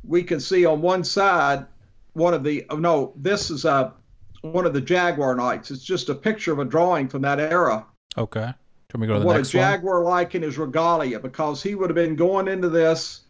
we 0.04 0.22
can 0.22 0.40
see 0.40 0.64
on 0.64 0.80
one 0.80 1.04
side 1.04 1.66
one 2.14 2.32
of 2.32 2.42
the. 2.42 2.64
Oh 2.70 2.76
no, 2.76 3.12
this 3.16 3.50
is 3.50 3.64
a 3.64 3.92
one 4.42 4.64
of 4.64 4.72
the 4.72 4.80
jaguar 4.80 5.34
knights. 5.34 5.70
It's 5.70 5.84
just 5.84 6.08
a 6.08 6.14
picture 6.14 6.52
of 6.52 6.58
a 6.58 6.64
drawing 6.64 7.08
from 7.08 7.22
that 7.22 7.38
era 7.38 7.86
Okay. 8.16 8.54
Can 8.90 9.00
go 9.06 9.14
to 9.14 9.20
the 9.20 9.26
what 9.26 9.36
a 9.36 9.38
next 9.38 9.54
one? 9.54 9.62
jaguar 9.62 10.02
like 10.02 10.34
in 10.34 10.42
his 10.42 10.58
regalia 10.58 11.20
because 11.20 11.62
he 11.62 11.74
would 11.74 11.90
have 11.90 11.94
been 11.94 12.16
going 12.16 12.48
into 12.48 12.68
this 12.68 13.22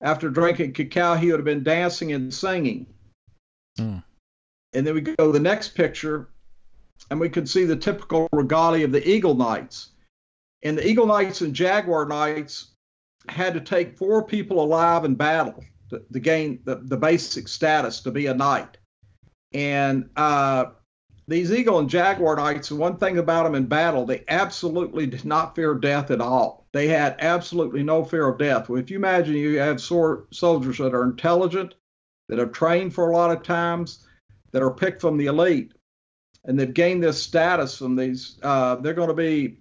after 0.00 0.30
drinking 0.30 0.72
cacao 0.72 1.14
he 1.14 1.30
would 1.30 1.40
have 1.40 1.44
been 1.44 1.62
dancing 1.64 2.12
and 2.12 2.32
singing 2.32 2.86
Hmm. 3.76 3.98
and 4.72 4.86
then 4.86 4.94
we 4.94 5.00
go 5.00 5.14
to 5.14 5.32
the 5.32 5.40
next 5.40 5.70
picture 5.70 6.28
and 7.10 7.18
we 7.20 7.28
can 7.28 7.46
see 7.46 7.64
the 7.64 7.76
typical 7.76 8.28
regalia 8.32 8.84
of 8.84 8.92
the 8.92 9.08
eagle 9.08 9.34
knights 9.34 9.90
and 10.62 10.76
the 10.78 10.86
eagle 10.86 11.06
knights 11.06 11.40
and 11.40 11.54
jaguar 11.54 12.06
knights 12.06 12.72
had 13.28 13.54
to 13.54 13.60
take 13.60 13.96
four 13.96 14.24
people 14.24 14.62
alive 14.62 15.04
in 15.04 15.14
battle 15.14 15.64
to, 15.88 16.02
to 16.12 16.20
gain 16.20 16.60
the, 16.64 16.76
the 16.84 16.96
basic 16.96 17.48
status 17.48 18.00
to 18.00 18.10
be 18.10 18.26
a 18.26 18.34
knight 18.34 18.76
and 19.52 20.08
uh, 20.16 20.66
these 21.30 21.52
eagle 21.52 21.78
and 21.78 21.88
jaguar 21.88 22.34
knights, 22.34 22.72
one 22.72 22.96
thing 22.96 23.16
about 23.16 23.44
them 23.44 23.54
in 23.54 23.66
battle, 23.66 24.04
they 24.04 24.24
absolutely 24.26 25.06
did 25.06 25.24
not 25.24 25.54
fear 25.54 25.74
death 25.74 26.10
at 26.10 26.20
all. 26.20 26.66
They 26.72 26.88
had 26.88 27.14
absolutely 27.20 27.84
no 27.84 28.04
fear 28.04 28.26
of 28.26 28.36
death. 28.36 28.68
If 28.68 28.90
you 28.90 28.96
imagine 28.96 29.36
you 29.36 29.60
have 29.60 29.80
soldiers 29.80 30.78
that 30.78 30.92
are 30.92 31.04
intelligent, 31.04 31.76
that 32.28 32.40
have 32.40 32.50
trained 32.50 32.94
for 32.94 33.08
a 33.08 33.16
lot 33.16 33.30
of 33.30 33.44
times, 33.44 34.04
that 34.50 34.60
are 34.60 34.74
picked 34.74 35.00
from 35.00 35.16
the 35.16 35.26
elite, 35.26 35.72
and 36.46 36.58
they've 36.58 36.74
gained 36.74 37.04
this 37.04 37.22
status 37.22 37.78
from 37.78 37.94
these, 37.94 38.40
uh, 38.42 38.74
they're 38.76 38.92
going 38.92 39.08
to 39.08 39.14
be, 39.14 39.58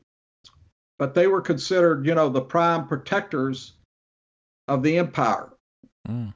but 0.98 1.14
they 1.14 1.28
were 1.28 1.42
considered, 1.42 2.04
you 2.04 2.16
know, 2.16 2.30
the 2.30 2.42
prime 2.42 2.88
protectors 2.88 3.74
of 4.68 4.82
the 4.82 4.98
empire. 4.98 5.54
Mm. 6.08 6.34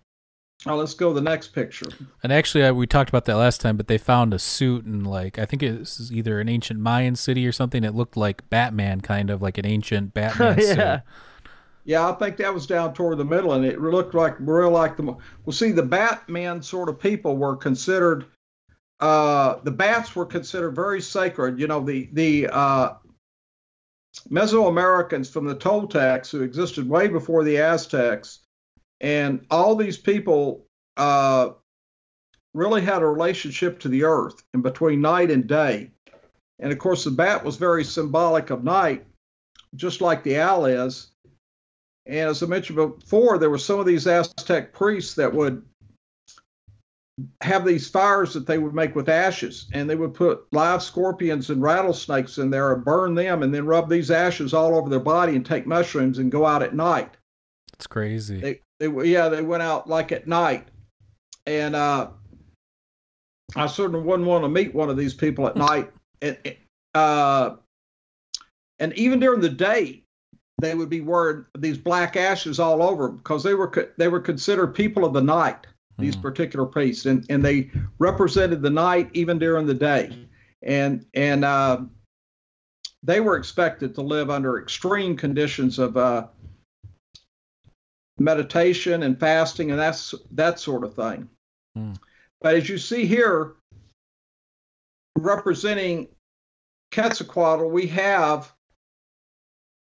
Now 0.66 0.76
let's 0.76 0.94
go 0.94 1.10
to 1.10 1.16
the 1.16 1.22
next 1.22 1.50
picture. 1.50 1.88
And 2.22 2.32
actually, 2.32 2.64
I, 2.64 2.72
we 2.72 2.88
talked 2.88 3.10
about 3.10 3.26
that 3.26 3.36
last 3.36 3.60
time, 3.60 3.76
but 3.76 3.88
they 3.88 3.98
found 3.98 4.34
a 4.34 4.40
suit 4.40 4.86
and 4.86 5.06
like 5.06 5.38
I 5.38 5.46
think 5.46 5.62
it 5.62 5.80
was 5.80 6.12
either 6.12 6.40
an 6.40 6.48
ancient 6.48 6.80
Mayan 6.80 7.16
city 7.16 7.46
or 7.46 7.52
something. 7.52 7.84
It 7.84 7.94
looked 7.94 8.16
like 8.16 8.50
Batman, 8.50 9.02
kind 9.02 9.30
of 9.30 9.42
like 9.42 9.58
an 9.58 9.66
ancient 9.66 10.14
Batman 10.14 10.58
yeah. 10.60 11.00
suit. 11.00 11.04
Yeah, 11.86 12.10
I 12.10 12.14
think 12.14 12.38
that 12.38 12.54
was 12.54 12.66
down 12.66 12.94
toward 12.94 13.18
the 13.18 13.26
middle, 13.26 13.54
and 13.54 13.66
it 13.66 13.82
looked 13.82 14.14
like 14.14 14.36
real 14.40 14.72
like 14.72 14.96
the. 14.96 15.04
Well, 15.04 15.52
see, 15.52 15.72
the 15.72 15.84
Batman 15.84 16.62
sort 16.62 16.88
of 16.88 17.00
people 17.00 17.36
were 17.36 17.58
considered. 17.58 18.26
Uh, 19.02 19.56
the 19.64 19.72
bats 19.72 20.16
were 20.16 20.26
considered 20.26 20.76
very 20.76 21.02
sacred. 21.02 21.60
You 21.60 21.68
know, 21.68 21.82
the 21.82 22.10
the 22.14 22.48
uh, 22.48 22.94
Mesoamericans 24.30 25.30
from 25.30 25.46
the 25.46 25.56
Toltecs, 25.56 26.32
who 26.32 26.42
existed 26.42 26.88
way 26.88 27.10
before 27.10 27.44
the 27.44 27.58
Aztecs, 27.58 28.40
and 29.04 29.46
all 29.52 29.76
these 29.76 29.98
people 29.98 30.66
uh, 30.98 31.50
really 32.54 32.82
had 32.82 33.02
a 33.02 33.06
relationship 33.06 33.80
to 33.80 33.90
the 33.90 34.06
earth 34.06 34.42
and 34.54 34.64
between 34.64 35.02
night 35.02 35.30
and 35.30 35.46
day. 35.46 35.92
And 36.60 36.72
of 36.72 36.80
course, 36.80 37.04
the 37.04 37.12
bat 37.12 37.44
was 37.44 37.58
very 37.58 37.84
symbolic 37.84 38.50
of 38.50 38.64
night, 38.64 39.06
just 39.76 40.00
like 40.00 40.24
the 40.24 40.40
owl 40.40 40.66
is. 40.66 41.12
And 42.06 42.30
as 42.30 42.42
I 42.42 42.46
mentioned 42.46 42.78
before, 42.78 43.38
there 43.38 43.50
were 43.50 43.58
some 43.58 43.80
of 43.80 43.86
these 43.86 44.08
Aztec 44.08 44.72
priests 44.74 45.16
that 45.16 45.34
would 45.34 45.64
have 47.42 47.66
these 47.66 47.90
fires 47.90 48.34
that 48.34 48.48
they 48.48 48.58
would 48.58 48.74
make 48.74 48.96
with 48.96 49.10
ashes, 49.10 49.68
and 49.74 49.90
they 49.90 49.96
would 49.96 50.14
put 50.14 50.46
live 50.52 50.82
scorpions 50.82 51.50
and 51.50 51.62
rattlesnakes 51.62 52.38
in 52.38 52.50
there 52.50 52.74
and 52.74 52.86
burn 52.86 53.16
them, 53.16 53.44
and 53.44 53.54
then 53.54 53.66
rub 53.66 53.90
these 53.90 54.10
ashes 54.10 54.54
all 54.54 54.76
over 54.76 54.90
their 54.90 55.00
body 55.00 55.36
and 55.36 55.46
take 55.46 55.68
mushrooms 55.68 56.20
and 56.20 56.32
go 56.32 56.46
out 56.46 56.64
at 56.64 56.74
night. 56.74 57.12
It's 57.74 57.88
crazy. 57.88 58.40
They, 58.40 58.62
they, 58.80 58.88
yeah, 59.10 59.30
they 59.30 59.42
went 59.42 59.64
out 59.64 59.88
like 59.88 60.12
at 60.12 60.28
night, 60.28 60.68
and 61.46 61.76
uh, 61.76 62.10
I 63.56 63.68
certainly 63.68 64.02
wouldn't 64.02 64.28
want 64.28 64.44
to 64.44 64.50
meet 64.50 64.74
one 64.74 64.90
of 64.90 64.98
these 64.98 65.14
people 65.14 65.48
at 65.48 65.56
night. 65.56 65.92
And, 66.22 66.38
uh, 66.96 67.56
and 68.80 68.94
even 68.94 69.20
during 69.20 69.42
the 69.42 69.50
day, 69.50 70.06
they 70.62 70.74
would 70.74 70.90
be 70.90 71.02
wearing 71.02 71.46
these 71.58 71.78
black 71.78 72.16
ashes 72.16 72.62
all 72.62 72.82
over 72.82 73.10
because 73.10 73.44
they 73.44 73.56
were 73.56 73.94
they 73.98 74.08
were 74.08 74.22
considered 74.22 74.68
people 74.68 75.04
of 75.04 75.12
the 75.12 75.22
night. 75.22 75.68
These 76.00 76.16
Hmm. 76.16 76.22
particular 76.22 76.66
priests, 76.66 77.06
and 77.06 77.26
and 77.30 77.44
they 77.44 77.70
represented 78.00 78.62
the 78.62 78.70
night 78.70 79.10
even 79.12 79.38
during 79.38 79.68
the 79.68 79.74
day, 79.74 80.18
and 80.62 81.06
and 81.14 81.44
uh, 81.44 81.82
they 83.04 83.20
were 83.20 83.36
expected 83.36 83.94
to 83.96 84.02
live 84.02 84.30
under 84.30 84.58
extreme 84.58 85.18
conditions 85.18 85.78
of 85.78 85.98
uh, 85.98 86.28
meditation 88.20 89.04
and 89.04 89.20
fasting 89.20 89.72
and 89.72 89.80
that's 89.80 90.14
that 90.32 90.60
sort 90.60 90.84
of 90.84 90.94
thing. 90.94 91.28
Hmm. 91.76 91.94
But 92.42 92.56
as 92.56 92.70
you 92.70 92.78
see 92.78 93.06
here, 93.06 93.54
representing 95.18 96.08
Quetzalcoatl, 96.92 97.70
we 97.70 97.88
have 97.88 98.52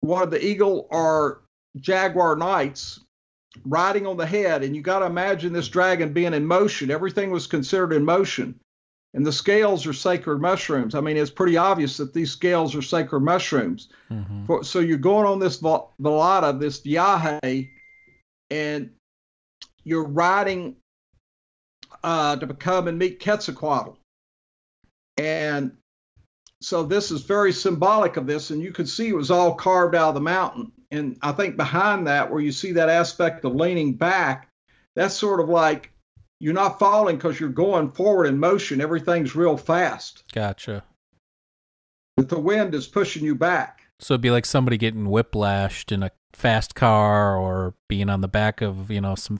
one 0.00 0.22
of 0.22 0.30
the 0.30 0.44
eagle 0.44 0.86
or 0.90 1.42
jaguar 1.80 2.36
knights 2.36 3.00
riding 3.64 4.06
on 4.06 4.16
the 4.16 4.26
head, 4.26 4.62
and 4.62 4.74
you 4.76 4.82
got 4.82 4.98
to 4.98 5.06
imagine 5.06 5.52
this 5.52 5.68
dragon 5.68 6.12
being 6.12 6.34
in 6.34 6.44
motion. 6.44 6.90
Everything 6.90 7.30
was 7.30 7.46
considered 7.46 7.92
in 7.92 8.04
motion. 8.04 8.58
And 9.14 9.24
the 9.24 9.32
scales 9.32 9.86
are 9.86 9.92
sacred 9.92 10.40
mushrooms. 10.40 10.96
I 10.96 11.00
mean, 11.00 11.16
it's 11.16 11.30
pretty 11.30 11.56
obvious 11.56 11.96
that 11.98 12.12
these 12.12 12.32
scales 12.32 12.74
are 12.74 12.82
sacred 12.82 13.20
mushrooms. 13.20 13.88
Mhm. 14.10 14.44
For, 14.44 14.64
so 14.64 14.80
you're 14.80 14.98
going 14.98 15.24
on 15.24 15.38
this 15.38 15.60
vel- 15.60 15.94
velada, 16.02 16.58
this 16.58 16.80
yage, 16.80 17.70
and 18.54 18.90
you're 19.82 20.06
riding 20.06 20.76
uh, 22.04 22.36
to 22.36 22.46
become 22.46 22.86
and 22.86 22.98
meet 22.98 23.20
Quetzalcoatl. 23.20 23.96
And 25.18 25.76
so 26.62 26.84
this 26.84 27.10
is 27.10 27.22
very 27.22 27.52
symbolic 27.52 28.16
of 28.16 28.26
this, 28.26 28.50
and 28.50 28.62
you 28.62 28.72
can 28.72 28.86
see 28.86 29.08
it 29.08 29.16
was 29.16 29.32
all 29.32 29.54
carved 29.54 29.96
out 29.96 30.10
of 30.10 30.14
the 30.14 30.20
mountain. 30.20 30.70
And 30.92 31.18
I 31.20 31.32
think 31.32 31.56
behind 31.56 32.06
that, 32.06 32.30
where 32.30 32.40
you 32.40 32.52
see 32.52 32.72
that 32.72 32.88
aspect 32.88 33.44
of 33.44 33.56
leaning 33.56 33.94
back, 33.94 34.48
that's 34.94 35.14
sort 35.14 35.40
of 35.40 35.48
like 35.48 35.90
you're 36.38 36.54
not 36.54 36.78
falling 36.78 37.16
because 37.16 37.40
you're 37.40 37.48
going 37.48 37.90
forward 37.90 38.26
in 38.26 38.38
motion. 38.38 38.80
Everything's 38.80 39.34
real 39.34 39.56
fast. 39.56 40.22
Gotcha. 40.32 40.84
But 42.16 42.28
the 42.28 42.38
wind 42.38 42.74
is 42.74 42.86
pushing 42.86 43.24
you 43.24 43.34
back. 43.34 43.80
So 43.98 44.14
it'd 44.14 44.22
be 44.22 44.30
like 44.30 44.46
somebody 44.46 44.76
getting 44.76 45.06
whiplashed 45.06 45.90
in 45.90 46.04
a 46.04 46.12
fast 46.34 46.74
car, 46.74 47.36
or 47.36 47.74
being 47.88 48.10
on 48.10 48.20
the 48.20 48.28
back 48.28 48.60
of 48.60 48.90
you 48.90 49.00
know 49.00 49.14
some, 49.14 49.38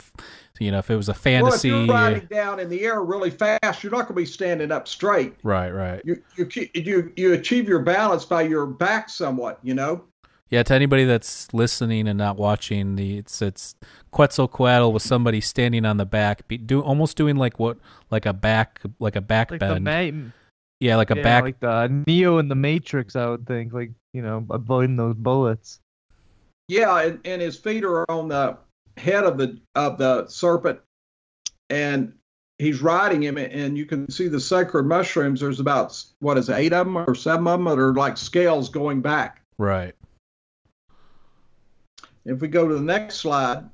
you 0.58 0.70
know, 0.70 0.78
if 0.78 0.90
it 0.90 0.96
was 0.96 1.08
a 1.08 1.14
fantasy. 1.14 1.70
Well, 1.70 1.82
if 1.82 1.86
you're 1.86 1.94
riding 1.94 2.26
down 2.26 2.60
in 2.60 2.68
the 2.68 2.82
air 2.82 3.02
really 3.02 3.30
fast, 3.30 3.82
you're 3.82 3.90
not 3.90 4.02
going 4.02 4.08
to 4.08 4.14
be 4.14 4.26
standing 4.26 4.72
up 4.72 4.88
straight. 4.88 5.34
right, 5.42 5.70
right. 5.70 6.00
You 6.04 6.22
you 6.36 6.48
you 6.74 7.12
you 7.16 7.32
achieve 7.32 7.68
your 7.68 7.80
balance 7.80 8.24
by 8.24 8.42
your 8.42 8.66
back 8.66 9.08
somewhat. 9.08 9.58
You 9.62 9.74
know. 9.74 10.04
Yeah, 10.50 10.62
to 10.62 10.74
anybody 10.74 11.04
that's 11.04 11.52
listening 11.52 12.06
and 12.06 12.16
not 12.16 12.36
watching, 12.36 12.96
the 12.96 13.18
it's 13.18 13.42
it's 13.42 13.74
Quetzalcoatl 14.12 14.92
with 14.92 15.02
somebody 15.02 15.40
standing 15.40 15.84
on 15.84 15.96
the 15.96 16.04
back, 16.06 16.46
be, 16.46 16.58
do 16.58 16.80
almost 16.80 17.16
doing 17.16 17.36
like 17.36 17.58
what 17.58 17.78
like 18.10 18.24
a 18.26 18.32
back 18.32 18.80
like 19.00 19.16
a 19.16 19.20
back 19.20 19.50
Like 19.50 19.60
the 19.60 19.80
bend. 19.80 19.84
ma- 20.24 20.30
yeah, 20.80 20.96
like 20.96 21.10
a 21.10 21.16
yeah, 21.16 21.22
back. 21.22 21.44
like 21.44 21.60
the 21.60 22.04
Neo 22.06 22.38
in 22.38 22.48
the 22.48 22.54
Matrix, 22.54 23.16
I 23.16 23.26
would 23.30 23.46
think, 23.46 23.72
like 23.72 23.90
you 24.12 24.22
know, 24.22 24.46
avoiding 24.50 24.96
those 24.96 25.14
bullets. 25.16 25.80
Yeah, 26.68 27.00
and, 27.00 27.20
and 27.24 27.42
his 27.42 27.56
feet 27.56 27.84
are 27.84 28.10
on 28.10 28.28
the 28.28 28.58
head 28.96 29.24
of 29.24 29.38
the 29.38 29.58
of 29.74 29.98
the 29.98 30.26
serpent, 30.28 30.80
and 31.68 32.14
he's 32.58 32.80
riding 32.80 33.22
him, 33.22 33.36
and 33.36 33.76
you 33.76 33.86
can 33.86 34.10
see 34.10 34.28
the 34.28 34.40
sacred 34.40 34.84
mushrooms. 34.84 35.40
There's 35.40 35.60
about 35.60 36.02
what 36.20 36.38
is 36.38 36.48
it, 36.48 36.54
eight 36.54 36.72
of 36.72 36.86
them 36.86 36.96
or 36.96 37.14
seven 37.14 37.46
of 37.46 37.58
them 37.58 37.64
that 37.64 37.78
are 37.78 37.92
like 37.92 38.16
scales 38.16 38.68
going 38.68 39.00
back. 39.00 39.42
right. 39.58 39.94
If 42.24 42.40
we 42.40 42.48
go 42.48 42.66
to 42.66 42.74
the 42.74 42.80
next 42.80 43.16
slide, 43.16 43.68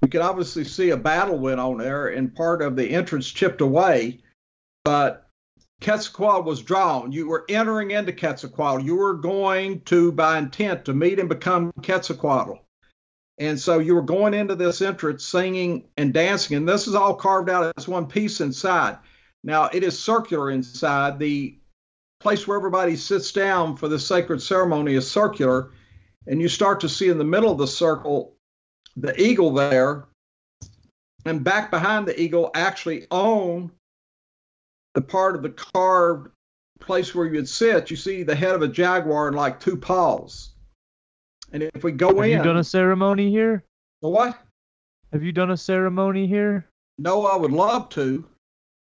We 0.00 0.08
can 0.08 0.22
obviously 0.22 0.64
see 0.64 0.90
a 0.90 0.96
battle 0.96 1.38
went 1.38 1.60
on 1.60 1.78
there 1.78 2.08
and 2.08 2.34
part 2.34 2.62
of 2.62 2.76
the 2.76 2.90
entrance 2.90 3.28
chipped 3.28 3.60
away, 3.60 4.20
but 4.84 5.27
Quetzalcoatl 5.80 6.42
was 6.42 6.62
drawn. 6.62 7.12
You 7.12 7.28
were 7.28 7.44
entering 7.48 7.92
into 7.92 8.12
Quetzalcoatl. 8.12 8.84
You 8.84 8.96
were 8.96 9.14
going 9.14 9.80
to, 9.82 10.12
by 10.12 10.38
intent, 10.38 10.84
to 10.86 10.92
meet 10.92 11.18
and 11.18 11.28
become 11.28 11.72
Quetzalcoatl. 11.82 12.58
And 13.38 13.58
so 13.58 13.78
you 13.78 13.94
were 13.94 14.02
going 14.02 14.34
into 14.34 14.56
this 14.56 14.82
entrance 14.82 15.24
singing 15.24 15.84
and 15.96 16.12
dancing, 16.12 16.56
and 16.56 16.68
this 16.68 16.88
is 16.88 16.96
all 16.96 17.14
carved 17.14 17.48
out 17.48 17.72
as 17.76 17.86
one 17.86 18.06
piece 18.06 18.40
inside. 18.40 18.98
Now 19.44 19.70
it 19.72 19.84
is 19.84 19.98
circular 19.98 20.50
inside. 20.50 21.20
The 21.20 21.56
place 22.18 22.48
where 22.48 22.58
everybody 22.58 22.96
sits 22.96 23.30
down 23.30 23.76
for 23.76 23.86
the 23.86 24.00
sacred 24.00 24.42
ceremony 24.42 24.94
is 24.94 25.08
circular, 25.08 25.70
and 26.26 26.40
you 26.40 26.48
start 26.48 26.80
to 26.80 26.88
see 26.88 27.08
in 27.08 27.18
the 27.18 27.24
middle 27.24 27.52
of 27.52 27.58
the 27.58 27.68
circle 27.68 28.34
the 28.96 29.18
eagle 29.20 29.52
there, 29.52 30.06
and 31.24 31.44
back 31.44 31.70
behind 31.70 32.08
the 32.08 32.20
eagle, 32.20 32.50
actually 32.56 33.06
on 33.10 33.70
the 34.94 35.00
part 35.00 35.36
of 35.36 35.42
the 35.42 35.50
carved 35.50 36.30
place 36.80 37.14
where 37.14 37.26
you'd 37.26 37.48
sit, 37.48 37.90
you 37.90 37.96
see 37.96 38.22
the 38.22 38.34
head 38.34 38.54
of 38.54 38.62
a 38.62 38.68
jaguar 38.68 39.28
and 39.28 39.36
like 39.36 39.60
two 39.60 39.76
paws. 39.76 40.50
And 41.52 41.62
if 41.62 41.82
we 41.82 41.92
go 41.92 42.08
Have 42.16 42.24
in, 42.24 42.30
you 42.38 42.42
done 42.42 42.58
a 42.58 42.64
ceremony 42.64 43.30
here? 43.30 43.64
what? 44.00 44.38
Have 45.12 45.22
you 45.22 45.32
done 45.32 45.50
a 45.50 45.56
ceremony 45.56 46.26
here? 46.26 46.68
No, 46.98 47.26
I 47.26 47.36
would 47.36 47.52
love 47.52 47.88
to, 47.90 48.24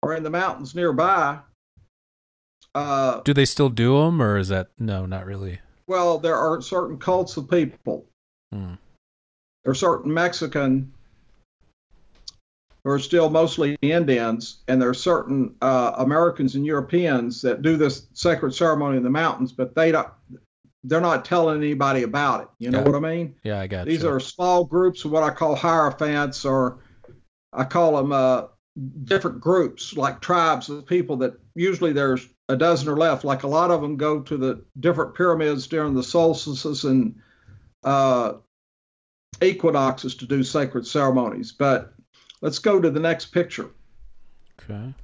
or 0.03 0.15
in 0.15 0.23
the 0.23 0.31
mountains 0.31 0.75
nearby. 0.75 1.39
Uh, 2.75 3.21
Do 3.23 3.35
they 3.35 3.45
still 3.45 3.69
do 3.69 3.99
them, 3.99 4.23
or 4.23 4.37
is 4.39 4.49
that 4.49 4.69
no, 4.79 5.07
not 5.07 5.27
really? 5.27 5.61
well, 5.87 6.19
there 6.19 6.37
are 6.37 6.63
certain 6.63 6.97
cults 6.99 7.37
of 7.37 7.51
people. 7.51 8.07
Hmm. 8.53 8.75
There 9.65 9.73
are 9.73 9.75
certain 9.75 10.13
Mexican 10.15 10.94
who 12.85 12.91
are 12.91 12.99
still 12.99 13.31
mostly 13.31 13.77
Indians, 13.81 14.63
and 14.69 14.81
there 14.81 14.91
are 14.91 14.95
certain 14.95 15.55
uh, 15.63 15.95
Americans 15.97 16.55
and 16.55 16.67
Europeans 16.67 17.41
that 17.43 17.63
do 17.63 17.77
this 17.77 18.07
sacred 18.13 18.55
ceremony 18.55 18.99
in 18.99 19.03
the 19.03 19.11
mountains, 19.11 19.53
but 19.53 19.75
they 19.75 19.91
don't. 19.91 20.09
They're 20.87 21.01
not 21.01 21.25
telling 21.25 21.57
anybody 21.57 22.03
about 22.03 22.43
it. 22.43 22.49
You 22.59 22.71
know 22.71 22.81
Yeah. 22.81 22.85
what 22.85 22.95
I 22.95 23.01
mean? 23.01 23.35
Yeah, 23.43 23.59
I 23.59 23.67
got 23.67 23.87
These 23.87 24.03
you. 24.03 24.11
are 24.11 24.21
small 24.21 24.65
groups 24.65 25.07
of 25.07 25.11
what 25.13 25.23
I 25.23 25.31
call 25.31 25.57
hierophants, 25.57 26.45
or 26.45 26.81
I 27.55 27.65
call 27.65 27.97
them 27.97 28.13
uh, 28.13 28.43
different 29.05 29.41
groups, 29.41 29.97
like 29.97 30.21
tribes 30.21 30.69
of 30.69 30.87
people 30.87 31.17
that 31.19 31.41
usually 31.55 31.95
there's 31.95 32.29
a 32.51 32.57
dozen 32.57 32.91
or 32.91 32.99
left. 32.99 33.25
Like 33.25 33.45
a 33.45 33.49
lot 33.49 33.71
of 33.71 33.81
them 33.81 33.97
go 33.97 34.21
to 34.21 34.37
the 34.37 34.63
different 34.79 35.15
pyramids 35.15 35.67
during 35.67 35.95
the 35.95 36.03
solstices 36.03 36.85
and 36.85 37.15
uh, 37.83 38.35
equinoxes 39.43 40.15
to 40.17 40.27
do 40.27 40.43
sacred 40.43 40.87
ceremonies. 40.87 41.51
But 41.53 41.94
let's 42.45 42.59
go 42.59 42.79
to 42.79 42.91
the 42.91 43.01
next 43.01 43.27
picture. 43.27 43.71
okay. 44.61 44.95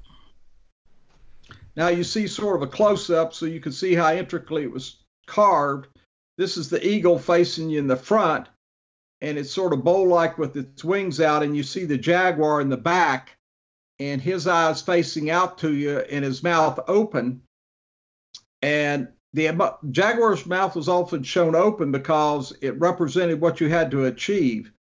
Now 1.74 1.88
you 1.88 2.04
see 2.04 2.26
sort 2.26 2.56
of 2.56 2.62
a 2.62 2.70
close 2.70 3.08
up 3.08 3.32
so 3.32 3.46
you 3.46 3.60
can 3.60 3.72
see 3.72 3.94
how 3.94 4.12
intricately 4.12 4.64
it 4.64 4.70
was 4.70 4.96
carved. 5.26 5.88
This 6.36 6.58
is 6.58 6.68
the 6.68 6.86
eagle 6.86 7.18
facing 7.18 7.70
you 7.70 7.78
in 7.78 7.86
the 7.86 7.96
front, 7.96 8.48
and 9.22 9.38
it's 9.38 9.50
sort 9.50 9.72
of 9.72 9.82
bow 9.82 10.02
like 10.02 10.36
with 10.36 10.54
its 10.56 10.84
wings 10.84 11.20
out, 11.20 11.42
and 11.42 11.56
you 11.56 11.62
see 11.62 11.86
the 11.86 11.96
jaguar 11.96 12.60
in 12.60 12.68
the 12.68 12.76
back, 12.76 13.36
and 13.98 14.20
his 14.20 14.46
eyes 14.46 14.82
facing 14.82 15.30
out 15.30 15.58
to 15.58 15.72
you 15.72 15.98
and 15.98 16.24
his 16.24 16.42
mouth 16.42 16.78
open. 16.88 17.40
And 18.60 19.08
the 19.32 19.76
jaguar's 19.90 20.44
mouth 20.44 20.76
was 20.76 20.88
often 20.88 21.22
shown 21.22 21.54
open 21.54 21.92
because 21.92 22.52
it 22.60 22.78
represented 22.78 23.40
what 23.40 23.60
you 23.60 23.70
had 23.70 23.90
to 23.92 24.04
achieve 24.04 24.72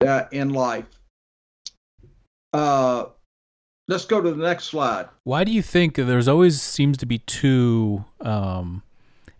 uh, 0.00 0.24
in 0.30 0.50
life. 0.50 0.95
Uh, 2.56 3.08
let's 3.86 4.06
go 4.06 4.20
to 4.20 4.30
the 4.30 4.42
next 4.42 4.64
slide. 4.64 5.08
Why 5.24 5.44
do 5.44 5.52
you 5.52 5.62
think 5.62 5.96
there's 5.96 6.28
always 6.28 6.60
seems 6.60 6.96
to 6.98 7.06
be 7.06 7.18
two 7.18 8.04
um, 8.20 8.82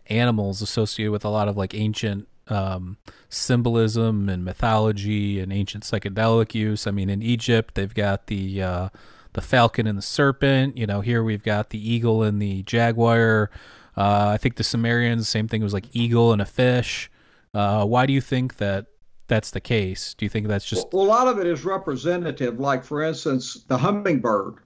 animals 0.08 0.60
associated 0.60 1.12
with 1.12 1.24
a 1.24 1.30
lot 1.30 1.48
of 1.48 1.56
like 1.56 1.74
ancient 1.74 2.28
um, 2.48 2.98
symbolism 3.28 4.28
and 4.28 4.44
mythology 4.44 5.40
and 5.40 5.50
ancient 5.50 5.84
psychedelic 5.84 6.54
use? 6.54 6.86
I 6.86 6.90
mean, 6.90 7.08
in 7.08 7.22
Egypt 7.22 7.74
they've 7.74 7.94
got 7.94 8.26
the 8.26 8.62
uh, 8.62 8.88
the 9.32 9.40
falcon 9.40 9.86
and 9.86 9.96
the 9.96 10.02
serpent. 10.02 10.76
You 10.76 10.86
know, 10.86 11.00
here 11.00 11.24
we've 11.24 11.42
got 11.42 11.70
the 11.70 11.90
eagle 11.90 12.22
and 12.22 12.40
the 12.40 12.62
jaguar. 12.64 13.50
Uh, 13.96 14.28
I 14.34 14.36
think 14.36 14.56
the 14.56 14.64
Sumerians, 14.64 15.26
same 15.26 15.48
thing. 15.48 15.62
Was 15.62 15.72
like 15.72 15.86
eagle 15.94 16.32
and 16.34 16.42
a 16.42 16.46
fish. 16.46 17.10
Uh, 17.54 17.86
why 17.86 18.04
do 18.04 18.12
you 18.12 18.20
think 18.20 18.58
that 18.58 18.86
that's 19.26 19.50
the 19.50 19.60
case? 19.60 20.14
Do 20.14 20.24
you 20.24 20.28
think 20.28 20.48
that's 20.48 20.64
just 20.64 20.92
Well, 20.92 21.04
a 21.04 21.06
lot 21.06 21.28
of 21.28 21.38
it 21.38 21.46
is 21.46 21.64
representative. 21.64 22.60
Like, 22.60 22.84
for 22.84 23.02
instance, 23.02 23.64
the 23.68 23.78
hummingbird. 23.78 24.56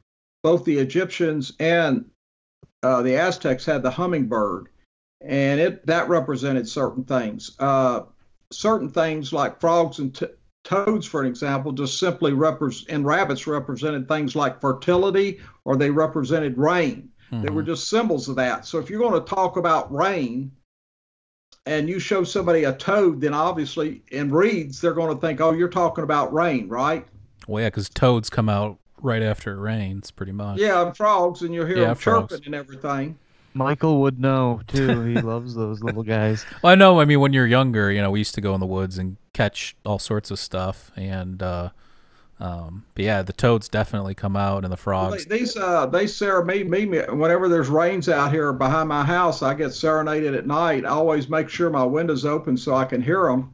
Both 0.42 0.64
the 0.64 0.78
Egyptians 0.78 1.52
and 1.60 2.06
uh, 2.82 3.02
the 3.02 3.16
Aztecs 3.16 3.66
had 3.66 3.82
the 3.82 3.90
hummingbird, 3.90 4.68
and 5.20 5.60
it 5.60 5.86
that 5.86 6.08
represented 6.08 6.66
certain 6.66 7.04
things. 7.04 7.54
Uh, 7.58 8.02
certain 8.50 8.88
things 8.88 9.32
like 9.32 9.60
frogs 9.60 9.98
and 9.98 10.14
t- 10.14 10.26
toads, 10.64 11.06
for 11.06 11.24
example, 11.24 11.72
just 11.72 11.98
simply 11.98 12.32
represent, 12.32 12.88
and 12.88 13.04
rabbits 13.04 13.46
represented 13.46 14.08
things 14.08 14.34
like 14.34 14.62
fertility, 14.62 15.40
or 15.64 15.76
they 15.76 15.90
represented 15.90 16.56
rain. 16.56 17.10
They 17.32 17.50
were 17.50 17.62
just 17.62 17.88
symbols 17.88 18.28
of 18.28 18.36
that. 18.36 18.66
So 18.66 18.78
if 18.78 18.90
you're 18.90 18.98
going 18.98 19.22
to 19.22 19.34
talk 19.34 19.56
about 19.56 19.94
rain, 19.94 20.50
and 21.66 21.88
you 21.88 21.98
show 21.98 22.24
somebody 22.24 22.64
a 22.64 22.72
toad, 22.74 23.20
then 23.20 23.34
obviously 23.34 24.02
in 24.10 24.30
reeds 24.30 24.80
they're 24.80 24.94
going 24.94 25.14
to 25.14 25.20
think, 25.20 25.40
oh, 25.40 25.52
you're 25.52 25.68
talking 25.68 26.04
about 26.04 26.32
rain, 26.32 26.68
right? 26.68 27.06
well, 27.48 27.62
yeah, 27.62 27.68
because 27.68 27.88
toads 27.88 28.30
come 28.30 28.48
out 28.48 28.78
right 29.02 29.22
after 29.22 29.52
it 29.52 29.60
rains, 29.60 30.10
pretty 30.10 30.32
much. 30.32 30.58
Yeah, 30.58 30.86
and 30.86 30.96
frogs, 30.96 31.42
and 31.42 31.52
you'll 31.54 31.66
hear 31.66 31.78
Yeah, 31.78 31.86
them 31.88 31.96
frogs. 31.96 32.32
chirping 32.32 32.46
and 32.46 32.54
everything. 32.54 33.18
Michael 33.54 34.00
would 34.02 34.20
know 34.20 34.60
too. 34.68 35.02
He 35.02 35.14
loves 35.20 35.54
those 35.54 35.82
little 35.82 36.02
guys. 36.04 36.44
Well, 36.62 36.72
I 36.72 36.76
know. 36.76 37.00
I 37.00 37.04
mean, 37.04 37.18
when 37.20 37.32
you're 37.32 37.46
younger, 37.46 37.90
you 37.90 38.00
know, 38.00 38.10
we 38.10 38.20
used 38.20 38.34
to 38.36 38.40
go 38.40 38.54
in 38.54 38.60
the 38.60 38.66
woods 38.66 38.96
and 38.98 39.16
catch 39.32 39.74
all 39.84 39.98
sorts 39.98 40.30
of 40.30 40.38
stuff, 40.38 40.92
and 40.96 41.42
uh, 41.42 41.70
um, 42.40 42.84
but 42.94 43.04
yeah, 43.04 43.22
the 43.22 43.32
toads 43.32 43.68
definitely 43.68 44.14
come 44.14 44.34
out, 44.36 44.64
and 44.64 44.72
the 44.72 44.76
Well, 44.76 45.10
frogs. 45.10 45.26
they, 45.26 45.38
these 45.38 45.56
uh, 45.56 45.86
they 45.86 46.06
serenade 46.06 46.68
me, 46.70 46.86
me 46.86 46.98
whenever 47.10 47.48
there's 47.48 47.68
rains 47.68 48.08
out 48.08 48.32
here 48.32 48.52
behind 48.52 48.88
my 48.88 49.04
house. 49.04 49.42
I 49.42 49.54
get 49.54 49.72
serenaded 49.74 50.34
at 50.34 50.46
night. 50.46 50.84
I 50.84 50.88
always 50.88 51.28
make 51.28 51.48
sure 51.48 51.70
my 51.70 51.84
window's 51.84 52.24
open 52.24 52.56
so 52.56 52.74
I 52.74 52.84
can 52.86 53.02
hear 53.02 53.24
them. 53.26 53.52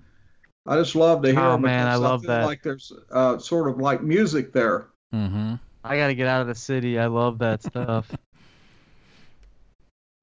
I 0.66 0.76
just 0.76 0.94
love 0.96 1.22
to 1.22 1.32
hear 1.32 1.40
Oh, 1.40 1.52
them. 1.52 1.62
man, 1.62 1.86
I 1.86 1.92
because 1.92 2.00
love 2.00 2.20
feel 2.22 2.30
that. 2.30 2.44
Like 2.44 2.62
there's 2.62 2.92
uh, 3.10 3.38
sort 3.38 3.68
of 3.68 3.78
like 3.78 4.02
music 4.02 4.52
there. 4.52 4.88
hmm 5.12 5.54
I 5.84 5.96
gotta 5.96 6.14
get 6.14 6.26
out 6.26 6.40
of 6.40 6.48
the 6.48 6.54
city. 6.54 6.98
I 6.98 7.06
love 7.06 7.38
that 7.38 7.62
stuff. 7.62 8.10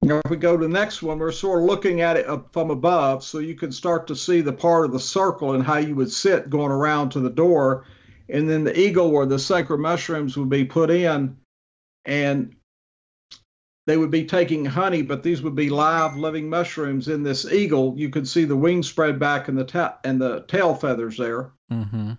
Now, 0.02 0.20
if 0.22 0.30
we 0.30 0.36
go 0.36 0.54
to 0.56 0.62
the 0.62 0.68
next 0.68 1.02
one, 1.02 1.18
we're 1.18 1.32
sort 1.32 1.62
of 1.62 1.66
looking 1.66 2.02
at 2.02 2.18
it 2.18 2.26
up 2.28 2.52
from 2.52 2.70
above, 2.70 3.24
so 3.24 3.38
you 3.38 3.54
can 3.54 3.72
start 3.72 4.06
to 4.08 4.14
see 4.16 4.42
the 4.42 4.52
part 4.52 4.84
of 4.84 4.92
the 4.92 5.00
circle 5.00 5.52
and 5.52 5.64
how 5.64 5.78
you 5.78 5.94
would 5.94 6.12
sit 6.12 6.50
going 6.50 6.70
around 6.70 7.08
to 7.12 7.20
the 7.20 7.30
door. 7.30 7.86
And 8.28 8.48
then 8.48 8.64
the 8.64 8.78
eagle 8.78 9.10
where 9.10 9.26
the 9.26 9.38
sacred 9.38 9.78
mushrooms 9.78 10.36
would 10.36 10.48
be 10.48 10.64
put 10.64 10.90
in, 10.90 11.36
and 12.04 12.56
they 13.86 13.96
would 13.96 14.10
be 14.10 14.24
taking 14.24 14.64
honey, 14.64 15.02
but 15.02 15.22
these 15.22 15.42
would 15.42 15.54
be 15.54 15.68
live 15.68 16.16
living 16.16 16.48
mushrooms 16.48 17.08
in 17.08 17.22
this 17.22 17.44
eagle. 17.44 17.94
You 17.96 18.08
could 18.08 18.26
see 18.26 18.44
the 18.44 18.56
wings 18.56 18.88
spread 18.88 19.18
back 19.18 19.48
and 19.48 19.58
the 19.58 19.64
ta- 19.64 19.98
and 20.04 20.20
the 20.20 20.44
tail 20.48 20.74
feathers 20.74 21.18
there. 21.18 21.52
mm-hmm. 21.70 22.12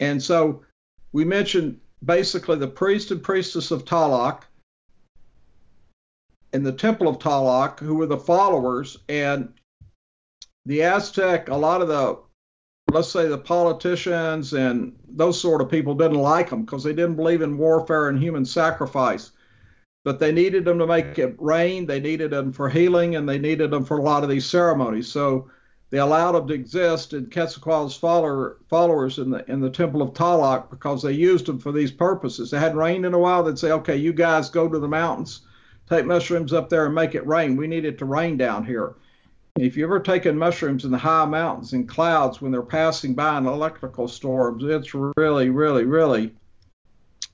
And 0.00 0.22
so 0.22 0.62
we 1.12 1.24
mentioned 1.24 1.78
basically 2.04 2.56
the 2.56 2.66
priest 2.66 3.10
and 3.10 3.22
priestess 3.22 3.70
of 3.70 3.84
Tlaloc 3.84 4.42
in 6.52 6.62
the 6.62 6.72
temple 6.72 7.06
of 7.06 7.18
Tlaloc, 7.18 7.78
who 7.78 7.94
were 7.94 8.06
the 8.06 8.16
followers, 8.16 8.96
and 9.08 9.52
the 10.64 10.82
Aztec, 10.82 11.48
a 11.48 11.56
lot 11.56 11.82
of 11.82 11.88
the, 11.88 12.18
let's 12.92 13.08
say 13.08 13.28
the 13.28 13.38
politicians 13.38 14.52
and 14.52 14.96
those 15.08 15.40
sort 15.40 15.60
of 15.60 15.70
people 15.70 15.94
didn't 15.94 16.18
like 16.18 16.50
them 16.50 16.64
because 16.64 16.82
they 16.82 16.92
didn't 16.92 17.16
believe 17.16 17.42
in 17.42 17.58
warfare 17.58 18.08
and 18.08 18.18
human 18.18 18.44
sacrifice. 18.44 19.30
But 20.02 20.18
they 20.18 20.32
needed 20.32 20.64
them 20.64 20.78
to 20.78 20.86
make 20.86 21.18
it 21.18 21.36
rain, 21.38 21.86
they 21.86 22.00
needed 22.00 22.30
them 22.30 22.52
for 22.52 22.68
healing, 22.68 23.16
and 23.16 23.28
they 23.28 23.38
needed 23.38 23.70
them 23.70 23.84
for 23.84 23.98
a 23.98 24.02
lot 24.02 24.22
of 24.22 24.30
these 24.30 24.46
ceremonies. 24.46 25.08
So 25.08 25.50
they 25.90 25.98
allowed 25.98 26.32
them 26.32 26.48
to 26.48 26.54
exist 26.54 27.12
in 27.12 27.26
Quetzalcoatl's 27.26 27.96
follower, 27.96 28.58
followers 28.68 29.18
in 29.18 29.30
the 29.30 29.48
in 29.50 29.60
the 29.60 29.70
temple 29.70 30.02
of 30.02 30.14
Tlaloc 30.14 30.70
because 30.70 31.02
they 31.02 31.12
used 31.12 31.46
them 31.46 31.58
for 31.58 31.72
these 31.72 31.92
purposes. 31.92 32.50
They 32.50 32.58
hadn't 32.58 32.78
rained 32.78 33.04
in 33.04 33.14
a 33.14 33.18
while. 33.18 33.42
They'd 33.42 33.58
say, 33.58 33.72
"Okay, 33.72 33.96
you 33.96 34.12
guys 34.12 34.48
go 34.48 34.68
to 34.68 34.78
the 34.78 34.88
mountains, 34.88 35.40
take 35.88 36.06
mushrooms 36.06 36.52
up 36.52 36.70
there, 36.70 36.86
and 36.86 36.94
make 36.94 37.14
it 37.14 37.26
rain. 37.26 37.56
We 37.56 37.66
need 37.66 37.84
it 37.84 37.98
to 37.98 38.04
rain 38.04 38.36
down 38.36 38.64
here." 38.64 38.94
If 39.62 39.76
you 39.76 39.84
ever 39.84 40.00
taken 40.00 40.38
mushrooms 40.38 40.84
in 40.84 40.90
the 40.90 40.98
high 40.98 41.26
mountains 41.26 41.72
in 41.72 41.86
clouds 41.86 42.40
when 42.40 42.52
they're 42.52 42.62
passing 42.62 43.14
by 43.14 43.38
in 43.38 43.46
electrical 43.46 44.08
storms, 44.08 44.64
it's 44.64 44.94
really, 44.94 45.50
really, 45.50 45.84
really. 45.84 46.34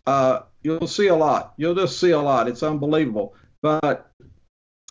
Uh, 0.06 0.40
you'll 0.62 0.86
see 0.86 1.08
a 1.08 1.14
lot. 1.14 1.54
You'll 1.56 1.74
just 1.74 2.00
see 2.00 2.10
a 2.10 2.20
lot. 2.20 2.48
It's 2.48 2.62
unbelievable. 2.62 3.34
But 3.62 4.10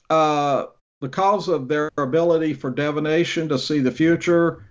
uh, 0.10 0.68
because 1.02 1.48
of 1.48 1.68
their 1.68 1.92
ability 1.98 2.54
for 2.54 2.70
divination 2.70 3.50
to 3.50 3.60
see 3.60 3.80
the 3.80 3.92
future, 3.92 4.66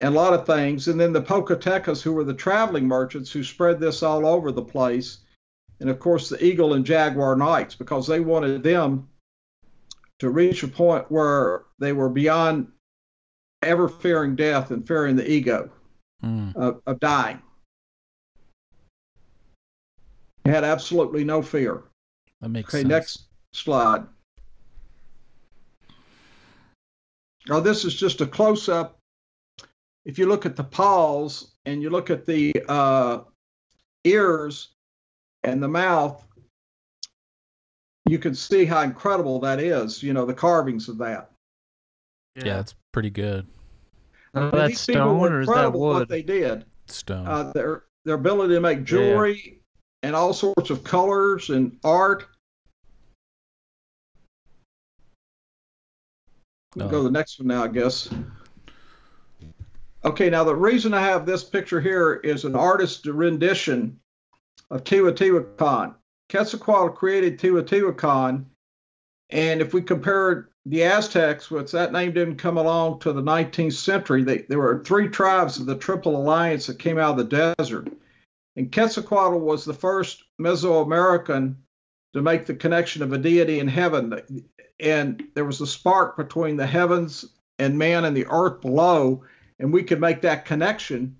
and 0.00 0.14
a 0.14 0.16
lot 0.16 0.32
of 0.32 0.46
things. 0.46 0.88
And 0.88 0.98
then 1.00 1.12
the 1.12 1.22
Pochtecas, 1.22 2.02
who 2.02 2.12
were 2.12 2.24
the 2.24 2.34
traveling 2.34 2.86
merchants 2.86 3.32
who 3.32 3.42
spread 3.42 3.80
this 3.80 4.02
all 4.02 4.26
over 4.26 4.52
the 4.52 4.62
place. 4.62 5.18
And 5.80 5.90
of 5.90 5.98
course, 5.98 6.28
the 6.28 6.42
Eagle 6.44 6.74
and 6.74 6.84
Jaguar 6.84 7.36
Knights, 7.36 7.74
because 7.74 8.06
they 8.06 8.20
wanted 8.20 8.62
them 8.62 9.08
to 10.18 10.30
reach 10.30 10.62
a 10.62 10.68
point 10.68 11.10
where 11.10 11.64
they 11.78 11.92
were 11.92 12.08
beyond 12.08 12.68
ever 13.62 13.88
fearing 13.88 14.34
death 14.36 14.70
and 14.70 14.86
fearing 14.86 15.16
the 15.16 15.30
ego 15.30 15.70
Mm. 16.24 16.56
of, 16.56 16.82
of 16.86 16.98
dying. 16.98 17.40
They 20.44 20.50
had 20.50 20.64
absolutely 20.64 21.22
no 21.22 21.42
fear. 21.42 21.84
That 22.40 22.48
makes 22.48 22.74
Okay, 22.74 22.82
sense. 22.82 22.88
next 22.90 23.28
slide. 23.52 24.04
Now, 27.48 27.60
this 27.60 27.84
is 27.84 27.94
just 27.94 28.20
a 28.20 28.26
close 28.26 28.68
up. 28.68 28.98
If 30.04 30.18
you 30.18 30.26
look 30.26 30.44
at 30.44 30.56
the 30.56 30.64
paws 30.64 31.52
and 31.66 31.80
you 31.82 31.90
look 31.90 32.10
at 32.10 32.26
the 32.26 32.52
uh, 32.68 33.20
ears 34.04 34.70
and 35.44 35.62
the 35.62 35.68
mouth, 35.68 36.26
you 38.08 38.18
can 38.18 38.34
see 38.34 38.64
how 38.64 38.80
incredible 38.82 39.38
that 39.40 39.60
is, 39.60 40.02
you 40.02 40.12
know, 40.12 40.24
the 40.24 40.34
carvings 40.34 40.88
of 40.88 40.98
that. 40.98 41.30
Yeah, 42.36 42.60
it's 42.60 42.74
pretty 42.92 43.10
good. 43.10 43.46
Oh, 44.34 44.42
And 44.44 44.52
that's 44.52 44.68
these 44.68 44.86
people 44.86 45.02
stone 45.02 45.18
were 45.20 45.28
or 45.30 45.40
is 45.40 45.46
that 45.46 45.52
incredible 45.52 45.80
What 45.80 45.94
wood? 46.00 46.08
they 46.08 46.22
did, 46.22 46.64
Stone. 46.86 47.26
uh, 47.26 47.52
their, 47.52 47.84
their 48.04 48.14
ability 48.14 48.54
to 48.54 48.60
make 48.60 48.84
jewelry 48.84 49.60
and 50.02 50.14
all 50.14 50.32
sorts 50.32 50.70
of 50.70 50.84
colors 50.84 51.50
and 51.50 51.76
art. 51.84 52.26
We'll 56.76 56.88
go 56.88 56.96
Oh. 56.98 57.02
to 57.02 57.04
the 57.04 57.10
next 57.10 57.38
one 57.38 57.48
now, 57.48 57.64
I 57.64 57.68
guess. 57.68 58.08
Okay, 60.04 60.30
now 60.30 60.44
the 60.44 60.54
reason 60.54 60.94
I 60.94 61.00
have 61.00 61.26
this 61.26 61.42
picture 61.42 61.80
here 61.80 62.14
is 62.22 62.44
an 62.44 62.54
artist's 62.54 63.04
rendition 63.06 63.98
of 64.70 64.84
Teotihuacan. 64.84 65.94
Quetzalcoatl 66.30 66.94
created 66.94 67.38
Teotihuacan, 67.38 68.44
and 69.30 69.60
if 69.60 69.72
we 69.72 69.82
compare 69.82 70.50
the 70.66 70.84
Aztecs, 70.84 71.50
which 71.50 71.72
that 71.72 71.92
name 71.92 72.12
didn't 72.12 72.36
come 72.36 72.58
along 72.58 73.00
to 73.00 73.12
the 73.12 73.22
19th 73.22 73.72
century, 73.72 74.22
they, 74.22 74.38
there 74.48 74.58
were 74.58 74.82
three 74.84 75.08
tribes 75.08 75.58
of 75.58 75.66
the 75.66 75.76
Triple 75.76 76.16
Alliance 76.16 76.66
that 76.66 76.78
came 76.78 76.98
out 76.98 77.18
of 77.18 77.28
the 77.28 77.54
desert. 77.58 77.88
And 78.56 78.70
Quetzalcoatl 78.70 79.38
was 79.38 79.64
the 79.64 79.72
first 79.72 80.24
Mesoamerican 80.40 81.56
to 82.14 82.22
make 82.22 82.46
the 82.46 82.54
connection 82.54 83.02
of 83.02 83.12
a 83.12 83.18
deity 83.18 83.60
in 83.60 83.68
heaven. 83.68 84.20
And 84.80 85.24
there 85.34 85.44
was 85.44 85.60
a 85.60 85.66
spark 85.66 86.16
between 86.16 86.56
the 86.56 86.66
heavens 86.66 87.24
and 87.58 87.78
man 87.78 88.04
and 88.04 88.16
the 88.16 88.26
earth 88.28 88.60
below, 88.60 89.24
and 89.58 89.72
we 89.72 89.82
could 89.82 90.00
make 90.00 90.22
that 90.22 90.44
connection. 90.44 91.16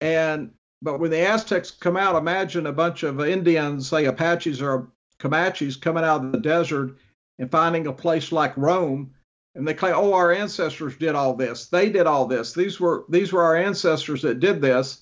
And 0.00 0.52
but 0.84 1.00
when 1.00 1.10
the 1.10 1.26
Aztecs 1.26 1.70
come 1.70 1.96
out, 1.96 2.14
imagine 2.14 2.66
a 2.66 2.72
bunch 2.72 3.02
of 3.02 3.18
Indians, 3.20 3.88
say 3.88 4.04
Apaches 4.04 4.60
or 4.60 4.88
Comanches, 5.18 5.76
coming 5.80 6.04
out 6.04 6.22
of 6.22 6.30
the 6.30 6.38
desert 6.38 6.96
and 7.38 7.50
finding 7.50 7.86
a 7.86 7.92
place 7.92 8.30
like 8.30 8.54
Rome, 8.56 9.14
and 9.54 9.66
they 9.66 9.72
claim, 9.72 9.94
"Oh, 9.96 10.12
our 10.12 10.30
ancestors 10.30 10.96
did 10.96 11.14
all 11.14 11.34
this. 11.34 11.68
They 11.68 11.88
did 11.88 12.06
all 12.06 12.26
this. 12.26 12.52
These 12.52 12.78
were 12.78 13.04
these 13.08 13.32
were 13.32 13.42
our 13.42 13.56
ancestors 13.56 14.20
that 14.22 14.40
did 14.40 14.60
this." 14.60 15.00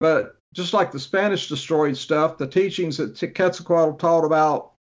But 0.00 0.36
just 0.54 0.72
like 0.72 0.90
the 0.90 0.98
Spanish 0.98 1.48
destroyed 1.48 1.96
stuff, 1.96 2.38
the 2.38 2.46
teachings 2.46 2.96
that 2.96 3.18
Quetzalcoatl 3.34 3.98
taught 3.98 4.24
about 4.24 4.72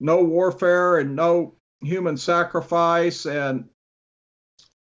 no 0.00 0.24
warfare 0.24 0.98
and 0.98 1.14
no 1.14 1.54
human 1.80 2.16
sacrifice 2.16 3.26
and 3.26 3.68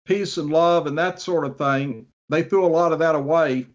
peace 0.06 0.36
and 0.36 0.51
love 0.51 0.86
and 0.86 0.97
that 0.98 1.20
sort 1.20 1.44
of 1.44 1.59
thing, 1.59 2.06
they 2.28 2.44
threw 2.44 2.64
a 2.64 2.68
lot 2.68 2.93
of 2.93 3.01
that 3.01 3.16
away. 3.16 3.66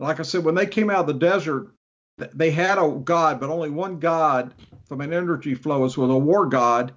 Like 0.00 0.20
I 0.20 0.22
said, 0.22 0.44
when 0.44 0.54
they 0.54 0.66
came 0.66 0.90
out 0.90 1.00
of 1.00 1.06
the 1.06 1.14
desert, 1.14 1.72
they 2.16 2.50
had 2.50 2.78
a 2.78 3.00
god, 3.04 3.40
but 3.40 3.50
only 3.50 3.70
one 3.70 3.98
god 3.98 4.54
from 4.86 5.00
an 5.00 5.12
energy 5.12 5.54
flow 5.54 5.80
was 5.80 5.96
with 5.96 6.10
a 6.10 6.16
war 6.16 6.46
god, 6.46 6.92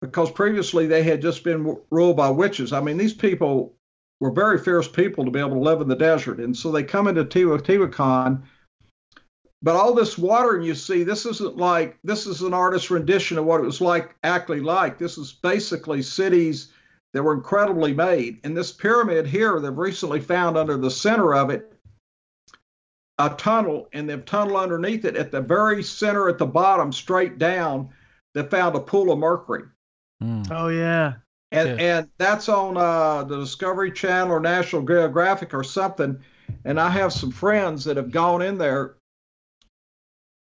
because 0.00 0.30
previously 0.30 0.86
they 0.86 1.02
had 1.02 1.22
just 1.22 1.44
been 1.44 1.76
ruled 1.90 2.16
by 2.16 2.30
witches. 2.30 2.72
I 2.72 2.80
mean, 2.80 2.96
these 2.96 3.14
people 3.14 3.74
were 4.20 4.30
very 4.30 4.58
fierce 4.58 4.88
people 4.88 5.24
to 5.24 5.30
be 5.30 5.38
able 5.38 5.50
to 5.50 5.58
live 5.58 5.80
in 5.80 5.88
the 5.88 5.96
desert, 5.96 6.40
and 6.40 6.56
so 6.56 6.70
they 6.70 6.82
come 6.82 7.06
into 7.08 7.24
Teotihuacan. 7.24 8.42
But 9.62 9.76
all 9.76 9.94
this 9.94 10.16
watering 10.16 10.62
you 10.62 10.74
see, 10.74 11.02
this 11.04 11.26
isn't 11.26 11.58
like 11.58 11.98
this 12.02 12.26
is 12.26 12.40
an 12.40 12.54
artist's 12.54 12.90
rendition 12.90 13.36
of 13.36 13.44
what 13.44 13.60
it 13.60 13.66
was 13.66 13.82
like 13.82 14.14
actually 14.22 14.60
like. 14.60 14.96
This 14.96 15.18
is 15.18 15.32
basically 15.32 16.00
cities 16.00 16.72
that 17.12 17.22
were 17.22 17.34
incredibly 17.34 17.92
made. 17.92 18.40
And 18.42 18.56
this 18.56 18.72
pyramid 18.72 19.26
here, 19.26 19.60
they've 19.60 19.76
recently 19.76 20.20
found 20.20 20.56
under 20.56 20.78
the 20.78 20.90
center 20.90 21.34
of 21.34 21.50
it 21.50 21.74
a 23.26 23.34
tunnel, 23.36 23.88
and 23.92 24.08
they've 24.08 24.24
tunneled 24.24 24.56
underneath 24.56 25.04
it 25.04 25.16
at 25.16 25.30
the 25.30 25.40
very 25.40 25.82
center 25.82 26.28
at 26.28 26.38
the 26.38 26.46
bottom, 26.46 26.92
straight 26.92 27.38
down. 27.38 27.90
They 28.34 28.42
found 28.42 28.76
a 28.76 28.80
pool 28.80 29.12
of 29.12 29.18
mercury. 29.18 29.64
Mm. 30.22 30.50
Oh 30.50 30.68
yeah. 30.68 31.14
And 31.52 31.68
Yeah. 31.68 31.98
and 31.98 32.08
that's 32.18 32.48
on 32.48 32.76
uh, 32.76 33.24
the 33.24 33.38
Discovery 33.38 33.90
Channel 33.90 34.32
or 34.32 34.40
National 34.40 34.82
Geographic 34.82 35.52
or 35.52 35.64
something. 35.64 36.18
And 36.64 36.78
I 36.80 36.90
have 36.90 37.12
some 37.12 37.30
friends 37.30 37.84
that 37.84 37.96
have 37.96 38.10
gone 38.10 38.42
in 38.42 38.58
there 38.58 38.96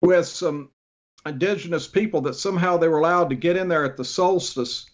with 0.02 0.28
some 0.28 0.70
indigenous 1.26 1.88
people 1.88 2.22
that 2.22 2.36
somehow 2.36 2.78
they 2.78 2.88
were 2.88 3.00
allowed 3.00 3.30
to 3.30 3.36
get 3.36 3.56
in 3.58 3.68
there 3.68 3.86
at 3.86 3.98
the 3.98 4.06
solstice, 4.06 4.90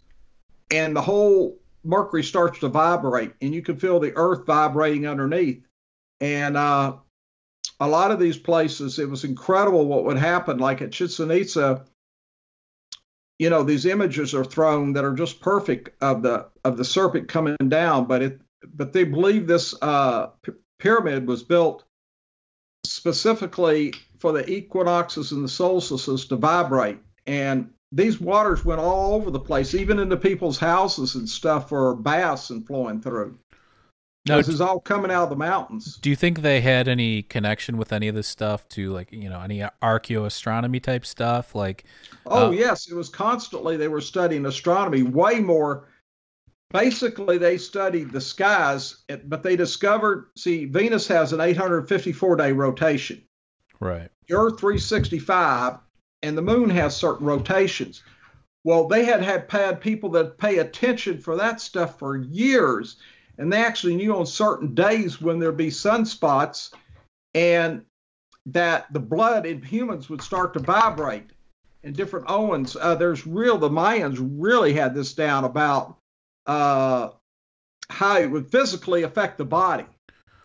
and 0.72 0.96
the 0.96 1.02
whole 1.02 1.60
mercury 1.84 2.24
starts 2.24 2.60
to 2.60 2.68
vibrate, 2.68 3.34
and 3.42 3.54
you 3.54 3.62
can 3.62 3.78
feel 3.78 4.00
the 4.00 4.14
earth 4.16 4.46
vibrating 4.46 5.08
underneath. 5.08 5.64
And 6.22 6.58
uh, 6.58 6.98
a 7.80 7.88
lot 7.88 8.12
of 8.12 8.20
these 8.20 8.38
places, 8.38 9.00
it 9.00 9.10
was 9.10 9.24
incredible 9.24 9.86
what 9.86 10.06
would 10.06 10.18
happen. 10.18 10.58
Like 10.58 10.82
at 10.82 10.92
Chichen 10.92 11.32
Itza, 11.32 11.86
you 13.38 13.50
know, 13.50 13.64
these 13.64 13.86
images 13.86 14.36
are 14.36 14.44
thrown 14.44 14.94
that 14.94 15.06
are 15.06 15.14
just 15.14 15.40
perfect 15.40 15.90
of 16.02 16.22
the 16.22 16.48
of 16.66 16.78
the 16.78 16.84
serpent 16.84 17.30
coming 17.30 17.56
down. 17.68 18.06
But 18.06 18.22
it, 18.22 18.42
but 18.74 18.92
they 18.92 19.06
believe 19.06 19.48
this 19.48 19.74
uh, 19.82 20.28
p- 20.44 20.52
pyramid 20.80 21.26
was 21.26 21.44
built 21.44 21.86
specifically 22.86 23.94
for 24.20 24.34
the 24.34 24.50
equinoxes 24.50 25.32
and 25.32 25.44
the 25.44 25.50
solstices 25.50 26.26
to 26.28 26.36
vibrate. 26.36 27.00
And 27.26 27.70
these 27.92 28.20
waters 28.20 28.66
went 28.66 28.82
all 28.82 29.16
over 29.16 29.32
the 29.32 29.40
place, 29.40 29.74
even 29.74 30.00
into 30.00 30.18
people's 30.18 30.60
houses 30.60 31.16
and 31.16 31.28
stuff 31.28 31.70
for 31.70 31.96
baths 31.96 32.50
and 32.50 32.66
flowing 32.68 33.02
through. 33.02 33.40
Now, 34.26 34.38
this 34.38 34.50
is 34.50 34.62
all 34.62 34.80
coming 34.80 35.10
out 35.12 35.24
of 35.24 35.30
the 35.30 35.36
mountains. 35.36 35.98
do 35.98 36.10
you 36.10 36.16
think 36.16 36.42
they 36.42 36.62
had 36.62 36.88
any 36.88 37.24
connection 37.24 37.78
with 37.78 37.92
any 37.92 38.08
of 38.10 38.16
this 38.16 38.28
stuff 38.28 38.68
to 38.70 38.92
like 38.92 39.12
you 39.12 39.30
know 39.30 39.40
any 39.42 39.64
archaeoastronomy 39.82 40.82
type 40.84 41.06
stuff? 41.06 41.56
Like, 41.56 41.86
Oh 42.26 42.48
Uh, 42.48 42.52
yes, 42.52 42.90
it 42.90 42.96
was 42.96 43.10
constantly 43.10 43.78
they 43.78 43.88
were 43.88 44.02
studying 44.02 44.46
astronomy 44.46 45.04
way 45.04 45.40
more. 45.40 45.88
Basically, 46.72 47.40
they 47.40 47.58
studied 47.58 48.12
the 48.12 48.22
skies, 48.22 48.98
but 49.26 49.42
they 49.42 49.56
discovered. 49.56 50.28
See, 50.38 50.66
Venus 50.66 51.08
has 51.08 51.34
an 51.34 51.42
854 51.42 52.36
day 52.36 52.52
rotation. 52.52 53.24
right? 53.80 54.10
Earth 54.30 54.60
365, 54.60 55.80
and 56.22 56.38
the 56.38 56.44
Moon 56.44 56.70
has 56.70 56.96
certain 56.96 57.26
rotations. 57.26 58.04
Well, 58.64 58.88
they 58.88 59.06
had 59.06 59.24
had 59.24 59.46
had 59.50 59.82
people 59.82 60.10
that 60.12 60.38
pay 60.38 60.60
attention 60.60 61.18
for 61.20 61.38
that 61.38 61.60
stuff 61.62 61.98
for 61.98 62.18
years, 62.18 62.98
and 63.40 63.52
they 63.52 63.64
actually 63.64 63.96
knew 63.96 64.16
on 64.16 64.26
certain 64.26 64.76
days 64.76 65.20
when 65.22 65.40
there'd 65.40 65.58
be 65.58 65.70
sunspots, 65.70 66.72
and 67.34 67.84
that 68.46 68.92
the 68.92 69.00
blood 69.00 69.46
in 69.46 69.62
humans 69.62 70.10
would 70.10 70.22
start 70.22 70.54
to 70.54 70.60
vibrate 70.60 71.30
in 71.84 71.94
different 71.94 72.26
owens. 72.30 72.76
Uh, 72.76 72.96
there's 72.96 73.26
real 73.26 73.58
the 73.58 73.70
Mayans 73.70 74.18
really 74.38 74.74
had 74.74 74.94
this 74.94 75.14
down 75.14 75.46
about 75.46 75.98
uh, 76.46 77.10
how 77.90 78.18
it 78.18 78.30
would 78.30 78.52
physically 78.52 79.04
affect 79.04 79.38
the 79.38 79.46
body. 79.46 79.86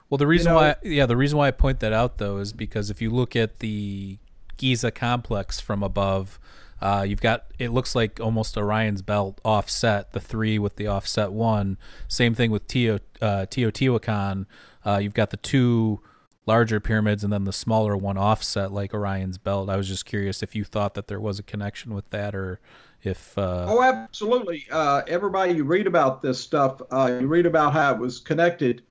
Well, 0.09 0.19
the 0.19 0.27
reason 0.27 0.53
know- 0.53 0.57
why, 0.57 0.77
yeah, 0.83 1.07
the 1.07 1.17
reason 1.17 1.39
why 1.39 1.49
I 1.49 1.51
point 1.51 1.81
that 1.81 1.93
out 1.93 2.19
though 2.19 2.39
is 2.39 2.53
because 2.53 2.91
if 2.91 3.03
you 3.03 3.11
look 3.11 3.35
at 3.35 3.59
the 3.59 4.19
Giza 4.57 4.93
complex 4.93 5.59
from 5.59 5.83
above, 5.83 6.39
uh, 6.81 7.05
you've 7.07 7.21
got 7.21 7.47
it 7.59 7.71
looks 7.71 7.95
like 7.95 8.21
almost 8.21 8.57
Orion's 8.57 9.03
belt 9.03 9.41
offset, 9.45 10.13
the 10.13 10.21
three 10.21 10.59
with 10.59 10.77
the 10.77 10.87
offset 10.87 11.33
one. 11.33 11.79
Same 12.09 12.35
thing 12.35 12.51
with 12.51 12.67
Teo, 12.67 12.99
uh, 13.21 13.47
Teotihuacan. 13.51 14.47
Uh, 14.85 14.99
you've 14.99 15.15
got 15.15 15.31
the 15.31 15.37
two 15.37 16.01
larger 16.47 16.79
pyramids 16.79 17.25
and 17.25 17.33
then 17.33 17.45
the 17.45 17.53
smaller 17.53 17.97
one 17.97 18.19
offset 18.19 18.71
like 18.71 18.93
Orion's 18.93 19.39
belt. 19.39 19.71
I 19.71 19.77
was 19.77 19.89
just 19.89 20.05
curious 20.05 20.43
if 20.43 20.55
you 20.55 20.65
thought 20.65 20.95
that 20.95 21.09
there 21.09 21.21
was 21.21 21.39
a 21.39 21.43
connection 21.43 21.95
with 21.95 22.11
that 22.11 22.35
or 22.35 22.61
if. 23.03 23.37
Uh, 23.39 23.67
Oh, 23.69 23.83
absolutely. 23.83 24.67
Uh, 24.71 25.03
everybody, 25.09 25.55
you 25.55 25.65
read 25.65 25.87
about 25.87 26.23
this 26.23 26.39
stuff. 26.39 26.83
Uh, 26.91 27.19
you 27.21 27.27
read 27.27 27.47
about 27.47 27.73
how 27.73 27.95
it 27.95 27.99
was 27.99 28.21
connected 28.21 28.83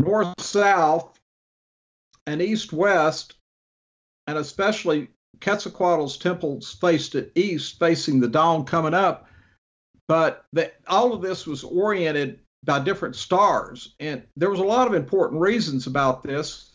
north 0.00 0.40
south 0.40 1.18
and 2.26 2.42
east 2.42 2.72
west, 2.72 3.34
and 4.26 4.38
especially 4.38 5.08
Quetzalcoatl's 5.40 6.16
temples 6.16 6.72
faced 6.80 7.14
at 7.14 7.30
east, 7.34 7.78
facing 7.78 8.20
the 8.20 8.28
dawn 8.28 8.64
coming 8.64 8.94
up. 8.94 9.28
but 10.06 10.44
that 10.52 10.74
all 10.86 11.14
of 11.14 11.22
this 11.22 11.46
was 11.46 11.64
oriented 11.64 12.38
by 12.62 12.78
different 12.78 13.16
stars, 13.16 13.94
and 14.00 14.22
there 14.36 14.50
was 14.50 14.60
a 14.60 14.64
lot 14.64 14.86
of 14.86 14.92
important 14.94 15.40
reasons 15.40 15.86
about 15.86 16.22
this. 16.22 16.72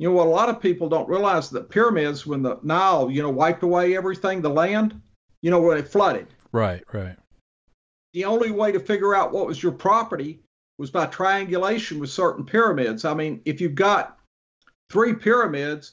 You 0.00 0.08
know, 0.08 0.14
what 0.14 0.26
a 0.26 0.30
lot 0.30 0.48
of 0.48 0.60
people 0.60 0.88
don't 0.88 1.08
realize 1.08 1.48
that 1.50 1.68
pyramids, 1.70 2.26
when 2.26 2.42
the 2.42 2.58
Nile, 2.64 3.08
you 3.08 3.22
know, 3.22 3.30
wiped 3.30 3.62
away 3.62 3.96
everything, 3.96 4.42
the 4.42 4.50
land, 4.50 5.00
you 5.42 5.50
know, 5.52 5.60
when 5.60 5.78
it 5.78 5.86
flooded, 5.86 6.26
Right, 6.50 6.82
right. 6.92 7.16
the 8.14 8.24
only 8.24 8.50
way 8.50 8.72
to 8.72 8.80
figure 8.80 9.14
out 9.14 9.32
what 9.32 9.46
was 9.46 9.62
your 9.62 9.72
property 9.72 10.40
was 10.78 10.90
by 10.90 11.06
triangulation 11.06 12.00
with 12.00 12.10
certain 12.10 12.44
pyramids. 12.44 13.04
I 13.04 13.14
mean, 13.14 13.42
if 13.44 13.60
you've 13.60 13.76
got 13.76 14.18
three 14.90 15.14
pyramids, 15.14 15.92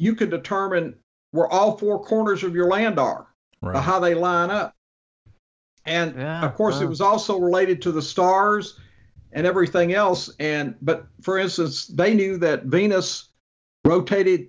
you 0.00 0.14
can 0.14 0.30
determine 0.30 0.96
where 1.32 1.46
all 1.46 1.76
four 1.76 2.02
corners 2.02 2.42
of 2.42 2.54
your 2.54 2.68
land 2.68 2.98
are 2.98 3.26
by 3.74 3.80
how 3.80 4.00
they 4.00 4.14
line 4.14 4.50
up. 4.50 4.74
And 5.84 6.16
Yeah, 6.16 6.44
of 6.44 6.54
course, 6.54 6.80
it 6.80 6.86
was 6.86 7.02
also 7.02 7.38
related 7.38 7.82
to 7.82 7.92
the 7.92 8.00
stars 8.00 8.80
and 9.32 9.46
everything 9.46 9.92
else. 9.92 10.30
And 10.40 10.74
but 10.80 11.06
for 11.20 11.38
instance, 11.38 11.86
they 11.86 12.14
knew 12.14 12.38
that 12.38 12.64
Venus 12.64 13.28
rotated 13.84 14.48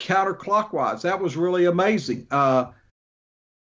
counterclockwise. 0.00 1.00
That 1.02 1.20
was 1.20 1.34
really 1.34 1.64
amazing. 1.64 2.26
Uh, 2.30 2.72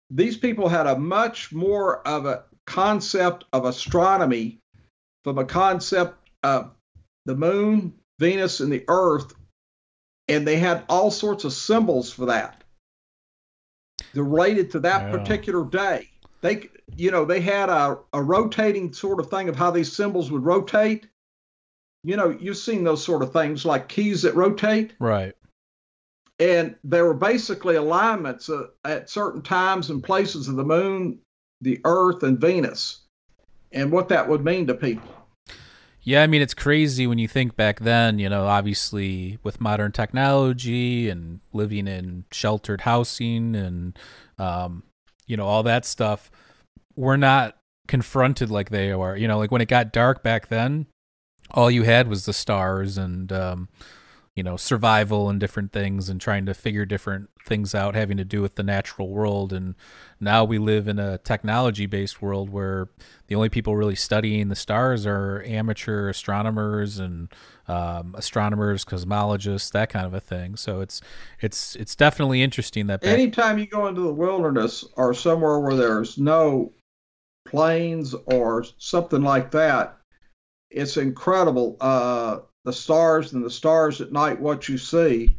these 0.10 0.36
people 0.36 0.68
had 0.68 0.88
a 0.88 0.98
much 0.98 1.54
more 1.54 2.06
of 2.08 2.26
a 2.26 2.46
concept 2.66 3.46
of 3.54 3.66
astronomy 3.66 4.60
from 5.24 5.38
a 5.38 5.46
concept 5.46 6.30
of 6.42 6.72
the 7.26 7.36
moon, 7.36 7.94
Venus, 8.18 8.62
and 8.62 8.72
the 8.72 8.84
Earth, 8.88 9.34
and 10.30 10.48
they 10.48 10.58
had 10.58 10.84
all 10.90 11.12
sorts 11.12 11.44
of 11.44 11.54
symbols 11.54 12.12
for 12.12 12.28
that. 12.28 12.64
They're 14.14 14.24
related 14.24 14.72
to 14.72 14.80
that 14.82 15.04
Yeah. 15.04 15.18
particular 15.18 15.66
day. 15.66 16.10
They, 16.42 16.70
you 16.96 17.12
know, 17.12 17.26
they 17.26 17.42
had 17.42 17.70
a, 17.70 18.00
a 18.14 18.22
rotating 18.22 18.94
sort 18.94 19.20
of 19.20 19.30
thing 19.30 19.50
of 19.50 19.56
how 19.56 19.72
these 19.72 19.92
symbols 19.92 20.32
would 20.32 20.46
rotate. 20.46 21.08
You 22.04 22.16
know, 22.16 22.30
you've 22.30 22.58
seen 22.58 22.84
those 22.84 23.04
sort 23.04 23.24
of 23.24 23.34
things 23.34 23.66
like 23.66 23.90
keys 23.90 24.22
that 24.22 24.36
rotate 24.36 24.94
Right. 25.00 25.36
and 26.40 26.76
there 26.84 27.06
were 27.06 27.14
basically 27.14 27.76
alignments 27.76 28.50
uh, 28.50 28.68
at 28.86 29.10
certain 29.10 29.42
times 29.42 29.90
and 29.90 30.02
places 30.02 30.48
of 30.48 30.56
the 30.56 30.64
moon, 30.64 31.20
the 31.60 31.82
earth, 31.84 32.24
and 32.24 32.40
Venus, 32.40 33.02
and 33.74 33.92
what 33.92 34.08
that 34.10 34.30
would 34.30 34.46
mean 34.46 34.68
to 34.68 34.74
people. 34.76 35.12
Yeah, 36.10 36.24
I 36.24 36.28
mean 36.28 36.42
it's 36.42 36.56
crazy 36.56 37.06
when 37.06 37.20
you 37.20 37.28
think 37.28 37.56
back 37.56 37.82
then, 37.82 38.18
you 38.18 38.30
know, 38.30 38.48
obviously 38.48 39.38
with 39.44 39.62
modern 39.62 39.92
technology 39.92 41.08
and 41.08 41.40
living 41.54 41.88
in 41.88 42.26
sheltered 42.32 42.82
housing 42.82 43.56
and 43.56 43.96
um, 44.40 44.82
you 45.28 45.38
know, 45.38 45.46
all 45.46 45.62
that 45.62 45.86
stuff, 45.86 46.32
we're 46.96 47.16
not 47.16 47.58
confronted 47.88 48.50
like 48.50 48.72
they 48.72 48.92
are. 48.92 49.16
You 49.16 49.28
know, 49.28 49.38
like 49.38 49.52
when 49.52 49.62
it 49.62 49.68
got 49.68 49.94
dark 49.94 50.24
back 50.24 50.48
then, 50.48 50.88
all 51.52 51.70
you 51.70 51.84
had 51.84 52.08
was 52.08 52.26
the 52.26 52.34
stars 52.34 52.98
and 52.98 53.32
um, 53.32 53.70
you 54.40 54.44
know, 54.44 54.56
survival 54.56 55.30
and 55.30 55.38
different 55.38 55.74
things 55.74 56.08
and 56.08 56.22
trying 56.22 56.46
to 56.46 56.54
figure 56.54 56.86
different 56.86 57.30
things 57.46 57.76
out 57.76 57.94
having 57.94 58.16
to 58.16 58.24
do 58.24 58.42
with 58.42 58.56
the 58.56 58.64
natural 58.64 59.10
world 59.10 59.52
and 59.52 59.76
now 60.22 60.46
we 60.46 60.58
live 60.58 60.88
in 60.88 60.98
a 60.98 61.18
technology 61.18 61.86
based 61.86 62.22
world 62.22 62.50
where 62.50 62.88
the 63.28 63.36
only 63.36 63.50
people 63.50 63.76
really 63.76 63.96
studying 63.96 64.48
the 64.48 64.56
stars 64.56 65.06
are 65.06 65.44
amateur 65.46 66.08
astronomers 66.08 67.00
and 67.00 67.28
um, 67.68 68.16
astronomers, 68.18 68.86
cosmologists, 68.86 69.74
that 69.74 69.90
kind 69.90 70.06
of 70.06 70.14
a 70.14 70.22
thing. 70.22 70.56
So 70.56 70.80
it's 70.80 71.02
it's 71.42 71.76
it's 71.76 71.98
definitely 71.98 72.42
interesting 72.42 72.88
that 72.88 73.02
back, 73.02 73.10
Anytime 73.10 73.60
you 73.60 73.68
go 73.68 73.88
into 73.88 74.02
the 74.02 74.14
wilderness 74.14 74.86
or 74.96 75.14
somewhere 75.14 75.60
where 75.60 75.76
there's 75.76 76.18
no 76.18 76.72
planes 77.46 78.16
or 78.26 78.66
something 78.78 79.22
like 79.22 79.52
that, 79.52 79.98
it's 80.70 80.96
incredible. 80.96 81.76
Uh, 81.82 82.40
the 82.70 82.74
stars 82.74 83.34
and 83.34 83.44
the 83.44 83.50
stars 83.50 84.00
at 84.00 84.12
night, 84.12 84.40
what 84.40 84.70
you 84.70 84.78
see. 84.78 85.36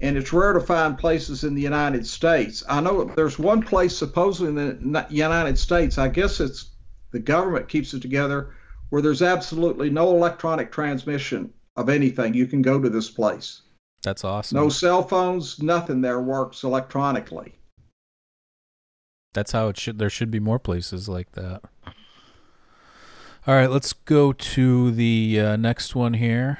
And 0.00 0.16
it's 0.16 0.32
rare 0.32 0.52
to 0.52 0.60
find 0.60 0.98
places 0.98 1.44
in 1.44 1.54
the 1.54 1.62
United 1.62 2.04
States. 2.04 2.64
I 2.68 2.80
know 2.80 3.04
there's 3.04 3.38
one 3.38 3.62
place 3.62 3.96
supposedly 3.96 4.48
in 4.48 4.92
the 4.92 5.06
United 5.10 5.56
States, 5.56 5.96
I 5.96 6.08
guess 6.08 6.40
it's 6.40 6.70
the 7.12 7.20
government 7.20 7.68
keeps 7.68 7.94
it 7.94 8.02
together, 8.02 8.54
where 8.88 9.00
there's 9.00 9.22
absolutely 9.22 9.90
no 9.90 10.10
electronic 10.10 10.72
transmission 10.72 11.52
of 11.76 11.88
anything. 11.88 12.34
You 12.34 12.48
can 12.48 12.62
go 12.62 12.80
to 12.80 12.88
this 12.88 13.10
place. 13.10 13.62
that's 14.02 14.24
awesome. 14.24 14.56
No 14.56 14.68
cell 14.70 15.04
phones, 15.04 15.62
nothing 15.62 16.00
there 16.00 16.20
works 16.20 16.64
electronically. 16.64 17.54
That's 19.34 19.52
how 19.52 19.68
it 19.68 19.78
should. 19.78 20.00
There 20.00 20.10
should 20.10 20.32
be 20.32 20.40
more 20.40 20.58
places 20.58 21.08
like 21.08 21.30
that. 21.32 21.62
All 23.46 23.54
right, 23.54 23.70
let's 23.70 23.94
go 23.94 24.34
to 24.34 24.90
the 24.90 25.40
uh, 25.40 25.56
next 25.56 25.94
one 25.94 26.12
here. 26.12 26.58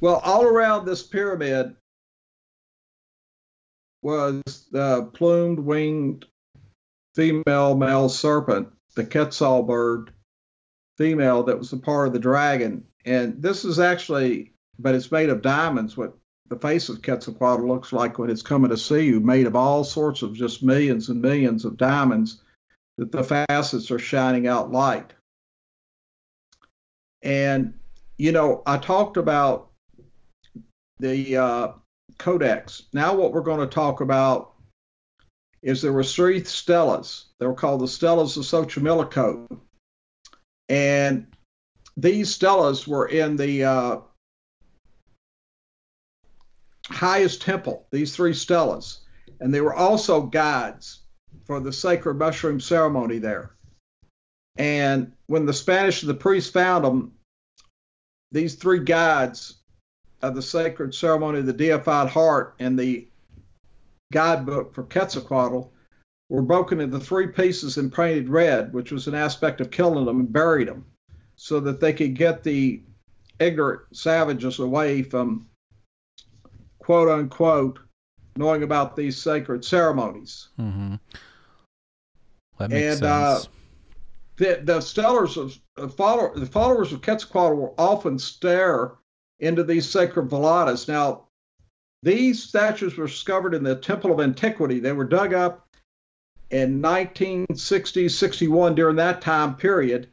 Well, 0.00 0.16
all 0.16 0.44
around 0.44 0.84
this 0.84 1.02
pyramid 1.02 1.74
was 4.02 4.42
the 4.70 5.10
plumed 5.14 5.58
winged 5.58 6.26
female 7.14 7.76
male 7.76 8.10
serpent, 8.10 8.68
the 8.94 9.04
Quetzal 9.04 9.62
bird 9.62 10.12
female 10.98 11.44
that 11.44 11.58
was 11.58 11.72
a 11.72 11.78
part 11.78 12.08
of 12.08 12.12
the 12.12 12.18
dragon. 12.18 12.84
And 13.06 13.42
this 13.42 13.64
is 13.64 13.80
actually, 13.80 14.52
but 14.78 14.94
it's 14.94 15.10
made 15.10 15.30
of 15.30 15.40
diamonds, 15.40 15.96
what 15.96 16.14
the 16.48 16.58
face 16.58 16.90
of 16.90 17.00
Quetzalcoatl 17.00 17.66
looks 17.66 17.90
like 17.90 18.18
when 18.18 18.28
it's 18.28 18.42
coming 18.42 18.70
to 18.70 18.76
see 18.76 19.06
you, 19.06 19.20
made 19.20 19.46
of 19.46 19.56
all 19.56 19.84
sorts 19.84 20.20
of 20.20 20.34
just 20.34 20.62
millions 20.62 21.08
and 21.08 21.22
millions 21.22 21.64
of 21.64 21.78
diamonds 21.78 22.42
that 22.98 23.12
the 23.12 23.24
facets 23.24 23.90
are 23.90 23.98
shining 23.98 24.46
out 24.46 24.70
light. 24.70 25.14
And, 27.22 27.74
you 28.18 28.32
know, 28.32 28.62
I 28.66 28.78
talked 28.78 29.16
about 29.16 29.70
the 30.98 31.36
uh, 31.36 31.68
codex. 32.18 32.84
Now, 32.92 33.14
what 33.14 33.32
we're 33.32 33.40
going 33.40 33.60
to 33.60 33.74
talk 33.74 34.00
about 34.00 34.52
is 35.62 35.82
there 35.82 35.92
were 35.92 36.04
three 36.04 36.40
stelas. 36.40 37.24
They 37.38 37.46
were 37.46 37.54
called 37.54 37.80
the 37.80 37.86
stelas 37.86 38.36
of 38.36 38.44
Xochimilco. 38.44 39.60
And 40.68 41.26
these 41.96 42.36
stelas 42.36 42.86
were 42.86 43.06
in 43.06 43.36
the 43.36 43.64
uh, 43.64 43.96
highest 46.86 47.42
temple, 47.42 47.86
these 47.90 48.14
three 48.14 48.32
stelas. 48.32 48.98
And 49.40 49.52
they 49.52 49.60
were 49.60 49.74
also 49.74 50.22
guides 50.22 51.00
for 51.44 51.60
the 51.60 51.72
sacred 51.72 52.14
mushroom 52.14 52.60
ceremony 52.60 53.18
there. 53.18 53.56
And 54.60 55.12
when 55.26 55.46
the 55.46 55.54
Spanish 55.54 56.02
and 56.02 56.10
the 56.10 56.14
priests 56.14 56.50
found 56.50 56.84
them, 56.84 57.12
these 58.30 58.56
three 58.56 58.80
guides 58.80 59.54
of 60.20 60.34
the 60.34 60.42
sacred 60.42 60.94
ceremony 60.94 61.38
of 61.38 61.46
the 61.46 61.54
deified 61.54 62.10
heart 62.10 62.56
and 62.58 62.78
the 62.78 63.08
guidebook 64.12 64.74
for 64.74 64.82
Quetzalcoatl 64.82 65.72
were 66.28 66.42
broken 66.42 66.78
into 66.78 67.00
three 67.00 67.28
pieces 67.28 67.78
and 67.78 67.90
painted 67.90 68.28
red, 68.28 68.74
which 68.74 68.92
was 68.92 69.06
an 69.06 69.14
aspect 69.14 69.62
of 69.62 69.70
killing 69.70 70.04
them 70.04 70.20
and 70.20 70.30
buried 70.30 70.68
them 70.68 70.84
so 71.36 71.58
that 71.60 71.80
they 71.80 71.94
could 71.94 72.14
get 72.14 72.42
the 72.42 72.82
ignorant 73.38 73.80
savages 73.92 74.58
away 74.58 75.02
from 75.02 75.48
quote 76.80 77.08
unquote 77.08 77.78
knowing 78.36 78.62
about 78.62 78.94
these 78.94 79.16
sacred 79.16 79.64
ceremonies. 79.64 80.48
Mm-hmm. 80.58 80.96
That 82.58 82.68
makes 82.68 82.84
And, 82.84 82.98
sense. 82.98 83.02
uh, 83.04 83.48
the 84.40 84.60
the 84.64 84.80
stellars 84.80 85.36
of 85.36 85.56
uh, 85.76 85.86
follow, 85.86 86.34
the 86.34 86.46
followers 86.46 86.92
of 86.92 87.02
Quetzalcoatl 87.02 87.56
will 87.56 87.74
often 87.78 88.18
stare 88.18 88.92
into 89.38 89.62
these 89.62 89.88
sacred 89.88 90.28
veladas. 90.28 90.88
Now, 90.88 91.26
these 92.02 92.42
statues 92.42 92.96
were 92.96 93.06
discovered 93.06 93.54
in 93.54 93.62
the 93.62 93.76
Temple 93.76 94.12
of 94.12 94.20
Antiquity. 94.20 94.80
They 94.80 94.92
were 94.92 95.04
dug 95.04 95.34
up 95.34 95.68
in 96.50 96.80
1960, 96.80 98.08
61 98.08 98.74
during 98.74 98.96
that 98.96 99.20
time 99.20 99.56
period, 99.56 100.08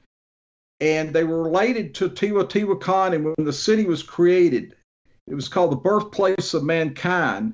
and 0.82 1.14
they 1.14 1.24
were 1.24 1.44
related 1.44 1.96
to 1.96 2.10
Teotihuacan. 2.10 3.16
And 3.16 3.26
when 3.26 3.46
the 3.46 3.54
city 3.54 3.86
was 3.86 4.04
created, 4.04 4.76
it 5.26 5.36
was 5.36 5.48
called 5.48 5.72
the 5.72 5.78
birthplace 5.78 6.54
of 6.54 6.66
mankind, 6.66 7.54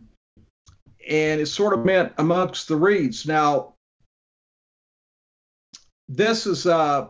and 1.08 1.40
it 1.40 1.45
sort 1.45 1.74
of 1.74 1.86
meant 1.86 2.14
amongst 2.18 2.68
the 2.68 2.76
reeds. 2.76 3.28
Now, 3.28 3.73
this 6.15 6.45
is 6.45 6.65
uh 6.65 7.07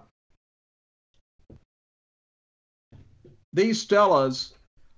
these 3.51 3.85
stelas 3.85 4.53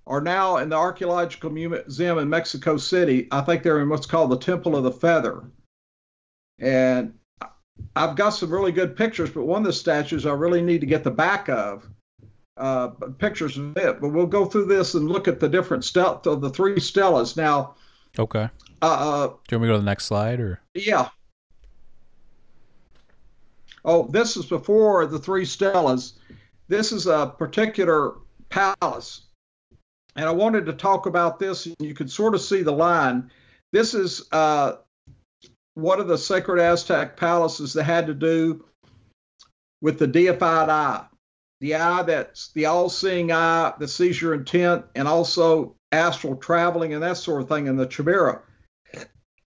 are 0.08 0.22
now 0.22 0.58
in 0.58 0.70
the 0.70 0.76
archaeological 0.76 1.50
museum 1.50 2.20
in 2.20 2.30
Mexico 2.30 2.78
City. 2.78 3.28
I 3.32 3.42
think 3.42 3.64
they're 3.64 3.82
in 3.82 3.90
what's 3.90 4.06
called 4.06 4.30
the 4.30 4.38
Temple 4.38 4.76
of 4.76 4.84
the 4.84 4.92
Feather. 4.92 5.44
And 6.60 7.16
I've 7.96 8.16
got 8.16 8.30
some 8.30 8.52
really 8.52 8.72
good 8.72 8.96
pictures, 8.96 9.32
but 9.32 9.46
one 9.46 9.62
of 9.62 9.66
the 9.66 9.74
statues 9.74 10.26
I 10.26 10.34
really 10.34 10.62
need 10.62 10.82
to 10.82 10.88
get 10.88 11.04
the 11.04 11.12
back 11.12 11.50
of. 11.50 11.90
Uh, 12.58 12.88
pictures 13.18 13.58
of 13.58 13.76
it, 13.76 14.00
but 14.00 14.10
we'll 14.10 14.26
go 14.26 14.46
through 14.46 14.66
this 14.66 14.94
and 14.94 15.10
look 15.10 15.28
at 15.28 15.42
the 15.42 15.50
different 15.50 15.84
stel- 15.84 16.22
of 16.26 16.40
the 16.40 16.50
three 16.50 16.76
stelas. 16.76 17.36
Now, 17.36 17.76
okay. 18.18 18.48
uh, 18.82 18.86
uh, 18.86 19.28
Do 19.28 19.56
you 19.56 19.58
want 19.58 19.62
me 19.64 19.68
to 19.68 19.68
go 19.68 19.74
to 19.74 19.80
the 19.80 19.86
next 19.86 20.06
slide 20.06 20.40
or? 20.40 20.62
yeah, 20.74 21.10
Oh, 23.86 24.08
this 24.08 24.36
is 24.36 24.48
before 24.48 25.06
the 25.06 25.20
three 25.20 25.46
Stelas. 25.46 26.14
This 26.68 26.92
is 26.92 27.06
a 27.06 27.34
particular 27.38 28.16
palace. 28.50 29.22
And 30.16 30.26
I 30.26 30.32
wanted 30.32 30.66
to 30.66 30.74
talk 30.74 31.06
about 31.06 31.40
this, 31.40 31.68
and 31.68 31.76
you 31.80 31.94
could 31.94 32.10
sort 32.10 32.34
of 32.34 32.42
see 32.42 32.64
the 32.64 32.72
line. 32.72 33.30
This 33.72 33.94
is 33.94 34.28
uh, 34.32 34.78
one 35.76 36.00
of 36.00 36.08
the 36.08 36.18
sacred 36.18 36.60
Aztec 36.60 37.16
palaces 37.16 37.74
that 37.74 37.84
had 37.84 38.08
to 38.08 38.14
do 38.14 38.66
with 39.82 40.00
the 40.00 40.08
deified 40.08 40.70
eye. 40.70 41.06
The 41.62 41.76
eye 41.76 42.04
that's 42.04 42.50
the 42.54 42.66
all 42.66 42.90
seeing 42.90 43.32
eye 43.32 43.74
that 43.78 43.88
sees 43.88 44.20
your 44.22 44.34
intent, 44.34 44.86
and 44.96 45.08
also 45.08 45.76
astral 45.92 46.36
traveling 46.36 46.94
and 46.94 47.04
that 47.04 47.18
sort 47.18 47.42
of 47.42 47.48
thing 47.48 47.68
in 47.68 47.76
the 47.76 47.86
Chimera. 47.86 48.42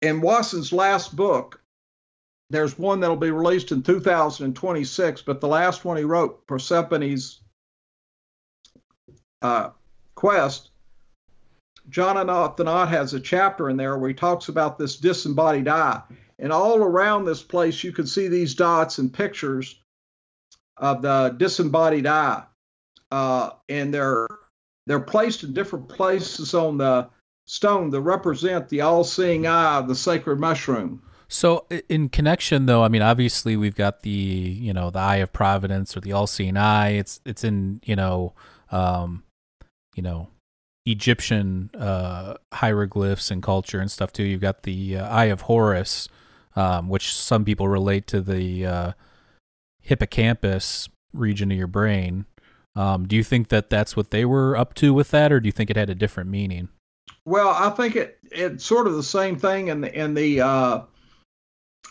In 0.01 0.21
Wasson's 0.21 0.73
last 0.73 1.15
book, 1.15 1.62
there's 2.53 2.77
one 2.77 2.99
that'll 2.99 3.15
be 3.15 3.31
released 3.31 3.71
in 3.71 3.81
2026, 3.81 5.21
but 5.23 5.41
the 5.41 5.47
last 5.47 5.83
one 5.83 5.97
he 5.97 6.03
wrote, 6.03 6.45
Persephone's 6.45 7.41
uh, 9.41 9.71
Quest, 10.13 10.69
Jonathan 11.89 12.67
Ott 12.67 12.89
has 12.89 13.13
a 13.13 13.19
chapter 13.19 13.69
in 13.69 13.77
there 13.77 13.97
where 13.97 14.09
he 14.09 14.13
talks 14.13 14.49
about 14.49 14.77
this 14.77 14.95
disembodied 14.97 15.67
eye. 15.67 16.01
And 16.37 16.53
all 16.53 16.77
around 16.77 17.25
this 17.25 17.41
place, 17.41 17.83
you 17.83 17.91
can 17.91 18.05
see 18.05 18.27
these 18.27 18.55
dots 18.55 18.99
and 18.99 19.11
pictures 19.11 19.81
of 20.77 21.01
the 21.01 21.35
disembodied 21.37 22.07
eye. 22.07 22.43
Uh, 23.11 23.51
and 23.67 23.93
they're 23.93 24.27
they're 24.85 24.99
placed 24.99 25.43
in 25.43 25.53
different 25.53 25.87
places 25.87 26.53
on 26.53 26.77
the 26.77 27.09
stone 27.45 27.89
that 27.91 28.01
represent 28.01 28.69
the 28.69 28.81
all-seeing 28.81 29.47
eye 29.47 29.77
of 29.77 29.87
the 29.87 29.95
sacred 29.95 30.39
mushroom. 30.39 31.01
So 31.33 31.65
in 31.89 32.09
connection 32.09 32.67
though, 32.67 32.83
I 32.83 32.89
mean 32.89 33.01
obviously 33.01 33.57
we've 33.57 33.73
got 33.73 34.03
the, 34.03 34.11
you 34.11 34.71
know, 34.71 34.91
the 34.91 34.99
eye 34.99 35.15
of 35.17 35.33
providence 35.33 35.97
or 35.97 35.99
the 35.99 36.11
all-seeing 36.11 36.57
eye. 36.57 36.91
It's 36.91 37.21
it's 37.25 37.43
in, 37.43 37.81
you 37.83 37.95
know, 37.95 38.33
um 38.69 39.23
you 39.95 40.03
know, 40.03 40.27
Egyptian 40.85 41.71
uh 41.73 42.35
hieroglyphs 42.53 43.31
and 43.31 43.41
culture 43.41 43.79
and 43.79 43.89
stuff 43.89 44.13
too. 44.13 44.21
You've 44.21 44.41
got 44.41 44.61
the 44.61 44.97
uh, 44.97 45.09
eye 45.09 45.25
of 45.25 45.41
Horus 45.41 46.07
um 46.55 46.87
which 46.87 47.15
some 47.15 47.43
people 47.43 47.67
relate 47.67 48.05
to 48.07 48.21
the 48.21 48.67
uh 48.67 48.91
hippocampus 49.81 50.87
region 51.13 51.51
of 51.51 51.57
your 51.57 51.65
brain. 51.65 52.25
Um, 52.75 53.07
do 53.07 53.15
you 53.15 53.23
think 53.23 53.49
that 53.49 53.71
that's 53.71 53.97
what 53.97 54.11
they 54.11 54.23
were 54.23 54.55
up 54.55 54.75
to 54.75 54.93
with 54.93 55.09
that, 55.11 55.31
or 55.31 55.39
do 55.39 55.47
you 55.47 55.51
think 55.51 55.71
it 55.71 55.77
had 55.77 55.89
a 55.89 55.95
different 55.95 56.29
meaning? 56.29 56.69
Well, 57.25 57.49
I 57.49 57.69
think 57.71 57.95
it 57.95 58.19
it's 58.31 58.63
sort 58.63 58.87
of 58.87 58.93
the 58.93 59.03
same 59.03 59.37
thing 59.37 59.69
in 59.69 59.81
the 59.81 59.93
in 59.93 60.13
the 60.13 60.41
uh, 60.41 60.81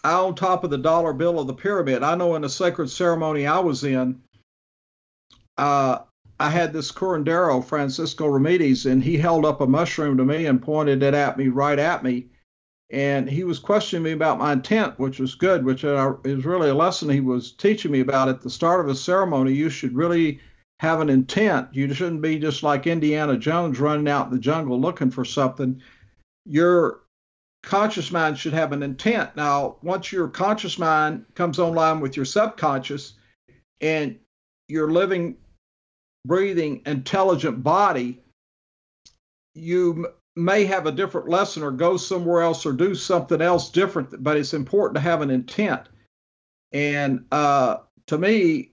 on 0.04 0.34
top 0.34 0.64
of 0.64 0.70
the 0.70 0.78
dollar 0.78 1.12
bill 1.12 1.38
of 1.38 1.46
the 1.46 1.54
pyramid. 1.54 2.02
I 2.02 2.14
know 2.14 2.34
in 2.34 2.44
a 2.44 2.48
sacred 2.48 2.90
ceremony 2.90 3.46
I 3.46 3.60
was 3.60 3.84
in, 3.84 4.20
uh, 5.58 5.98
I 6.40 6.50
had 6.50 6.72
this 6.72 6.90
curandero, 6.90 7.64
Francisco 7.64 8.26
Ramirez, 8.26 8.86
and 8.86 9.02
he 9.02 9.16
held 9.16 9.44
up 9.44 9.60
a 9.60 9.66
mushroom 9.66 10.16
to 10.16 10.24
me 10.24 10.46
and 10.46 10.60
pointed 10.60 11.02
it 11.02 11.14
at 11.14 11.38
me 11.38 11.48
right 11.48 11.78
at 11.78 12.02
me. 12.02 12.26
And 12.90 13.30
he 13.30 13.44
was 13.44 13.58
questioning 13.58 14.02
me 14.02 14.12
about 14.12 14.38
my 14.38 14.52
intent, 14.52 14.98
which 14.98 15.18
was 15.18 15.34
good, 15.34 15.64
which 15.64 15.84
is 15.84 16.44
really 16.44 16.68
a 16.68 16.74
lesson 16.74 17.08
he 17.08 17.20
was 17.20 17.52
teaching 17.52 17.92
me 17.92 18.00
about 18.00 18.28
at 18.28 18.40
the 18.40 18.50
start 18.50 18.80
of 18.80 18.88
a 18.88 18.94
ceremony. 18.94 19.52
You 19.52 19.70
should 19.70 19.94
really 19.94 20.40
have 20.80 21.00
an 21.00 21.08
intent. 21.08 21.68
You 21.72 21.94
shouldn't 21.94 22.22
be 22.22 22.40
just 22.40 22.64
like 22.64 22.88
Indiana 22.88 23.38
Jones 23.38 23.78
running 23.78 24.08
out 24.08 24.26
in 24.26 24.32
the 24.32 24.40
jungle 24.40 24.80
looking 24.80 25.12
for 25.12 25.24
something. 25.24 25.80
Your 26.44 27.01
conscious 27.62 28.10
mind 28.10 28.38
should 28.38 28.52
have 28.52 28.72
an 28.72 28.82
intent. 28.82 29.36
Now, 29.36 29.76
once 29.82 30.12
your 30.12 30.28
conscious 30.28 30.78
mind 30.78 31.24
comes 31.34 31.58
online 31.58 32.00
with 32.00 32.16
your 32.16 32.24
subconscious 32.24 33.14
and 33.80 34.18
your 34.68 34.90
living, 34.90 35.36
breathing, 36.26 36.82
intelligent 36.86 37.62
body, 37.62 38.22
you 39.54 40.08
may 40.34 40.64
have 40.64 40.86
a 40.86 40.92
different 40.92 41.28
lesson 41.28 41.62
or 41.62 41.70
go 41.70 41.96
somewhere 41.96 42.42
else 42.42 42.64
or 42.64 42.72
do 42.72 42.94
something 42.94 43.40
else 43.40 43.70
different, 43.70 44.22
but 44.22 44.36
it's 44.36 44.54
important 44.54 44.94
to 44.96 45.00
have 45.00 45.20
an 45.20 45.30
intent. 45.30 45.88
And 46.72 47.26
uh, 47.30 47.78
to 48.06 48.18
me, 48.18 48.70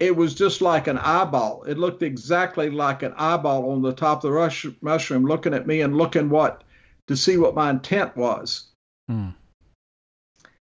it 0.00 0.14
was 0.14 0.34
just 0.34 0.60
like 0.60 0.86
an 0.86 0.98
eyeball. 0.98 1.64
It 1.64 1.78
looked 1.78 2.02
exactly 2.02 2.70
like 2.70 3.02
an 3.02 3.14
eyeball 3.16 3.70
on 3.70 3.82
the 3.82 3.92
top 3.92 4.18
of 4.18 4.22
the 4.22 4.32
rush, 4.32 4.66
mushroom, 4.80 5.24
looking 5.24 5.54
at 5.54 5.66
me 5.66 5.80
and 5.80 5.96
looking 5.96 6.30
what 6.30 6.63
to 7.08 7.16
see 7.16 7.36
what 7.36 7.54
my 7.54 7.70
intent 7.70 8.16
was. 8.16 8.72
Hmm. 9.08 9.30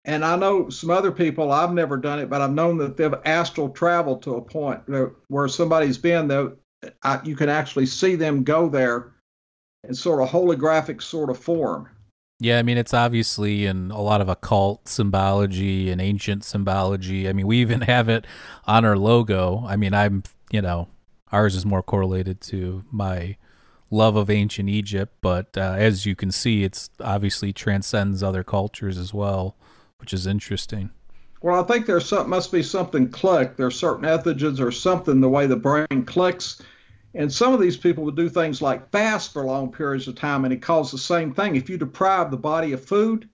And 0.04 0.24
I 0.24 0.36
know 0.36 0.68
some 0.68 0.90
other 0.90 1.12
people. 1.12 1.52
I've 1.52 1.72
never 1.72 1.96
done 1.96 2.18
it, 2.18 2.28
but 2.28 2.40
I've 2.40 2.52
known 2.52 2.76
that 2.78 2.96
they've 2.96 3.14
astral 3.24 3.68
traveled 3.68 4.22
to 4.22 4.34
a 4.34 4.42
point 4.42 4.82
where 5.28 5.48
somebody's 5.48 5.98
been. 5.98 6.26
There, 6.26 6.52
you 7.24 7.36
can 7.36 7.48
actually 7.48 7.86
see 7.86 8.16
them 8.16 8.42
go 8.42 8.68
there 8.68 9.12
in 9.84 9.94
sort 9.94 10.20
of 10.20 10.28
holographic 10.28 11.02
sort 11.02 11.30
of 11.30 11.38
form. 11.38 11.88
Yeah, 12.40 12.58
I 12.58 12.62
mean 12.62 12.76
it's 12.76 12.92
obviously 12.92 13.66
in 13.66 13.92
a 13.92 14.00
lot 14.00 14.20
of 14.20 14.28
occult 14.28 14.88
symbology 14.88 15.90
and 15.90 16.00
ancient 16.00 16.42
symbology. 16.42 17.28
I 17.28 17.32
mean, 17.32 17.46
we 17.46 17.58
even 17.58 17.80
have 17.82 18.08
it 18.08 18.26
on 18.64 18.84
our 18.84 18.96
logo. 18.96 19.64
I 19.68 19.76
mean, 19.76 19.94
I'm, 19.94 20.24
you 20.50 20.60
know, 20.60 20.88
ours 21.30 21.54
is 21.54 21.64
more 21.64 21.82
correlated 21.82 22.40
to 22.42 22.84
my 22.90 23.36
love 23.92 24.16
of 24.16 24.30
ancient 24.30 24.68
Egypt, 24.68 25.14
but 25.20 25.56
uh, 25.56 25.74
as 25.76 26.06
you 26.06 26.16
can 26.16 26.32
see, 26.32 26.64
it's 26.64 26.90
obviously 27.00 27.52
transcends 27.52 28.22
other 28.22 28.42
cultures 28.42 28.98
as 28.98 29.14
well, 29.14 29.56
which 29.98 30.12
is 30.12 30.26
interesting. 30.26 30.90
Well, 31.40 31.62
I 31.62 31.66
think 31.66 31.86
there's 31.86 32.06
some 32.06 32.30
must 32.30 32.50
be 32.50 32.62
something 32.62 33.08
click. 33.10 33.56
There's 33.56 33.78
certain 33.78 34.04
entheogens 34.04 34.60
or 34.60 34.70
something 34.70 35.20
the 35.20 35.28
way 35.28 35.46
the 35.46 35.56
brain 35.56 36.04
clicks 36.04 36.62
and 37.14 37.32
some 37.32 37.52
of 37.52 37.60
these 37.60 37.76
people 37.76 38.04
would 38.04 38.16
do 38.16 38.28
things 38.28 38.62
like 38.62 38.90
fast 38.90 39.32
for 39.32 39.44
long 39.44 39.70
periods 39.70 40.08
of 40.08 40.14
time, 40.14 40.44
and 40.44 40.52
it 40.52 40.62
caused 40.62 40.92
the 40.92 40.98
same 40.98 41.34
thing. 41.34 41.56
If 41.56 41.68
you 41.68 41.76
deprive 41.76 42.30
the 42.30 42.38
body 42.38 42.72
of 42.72 42.84
food 42.84 43.28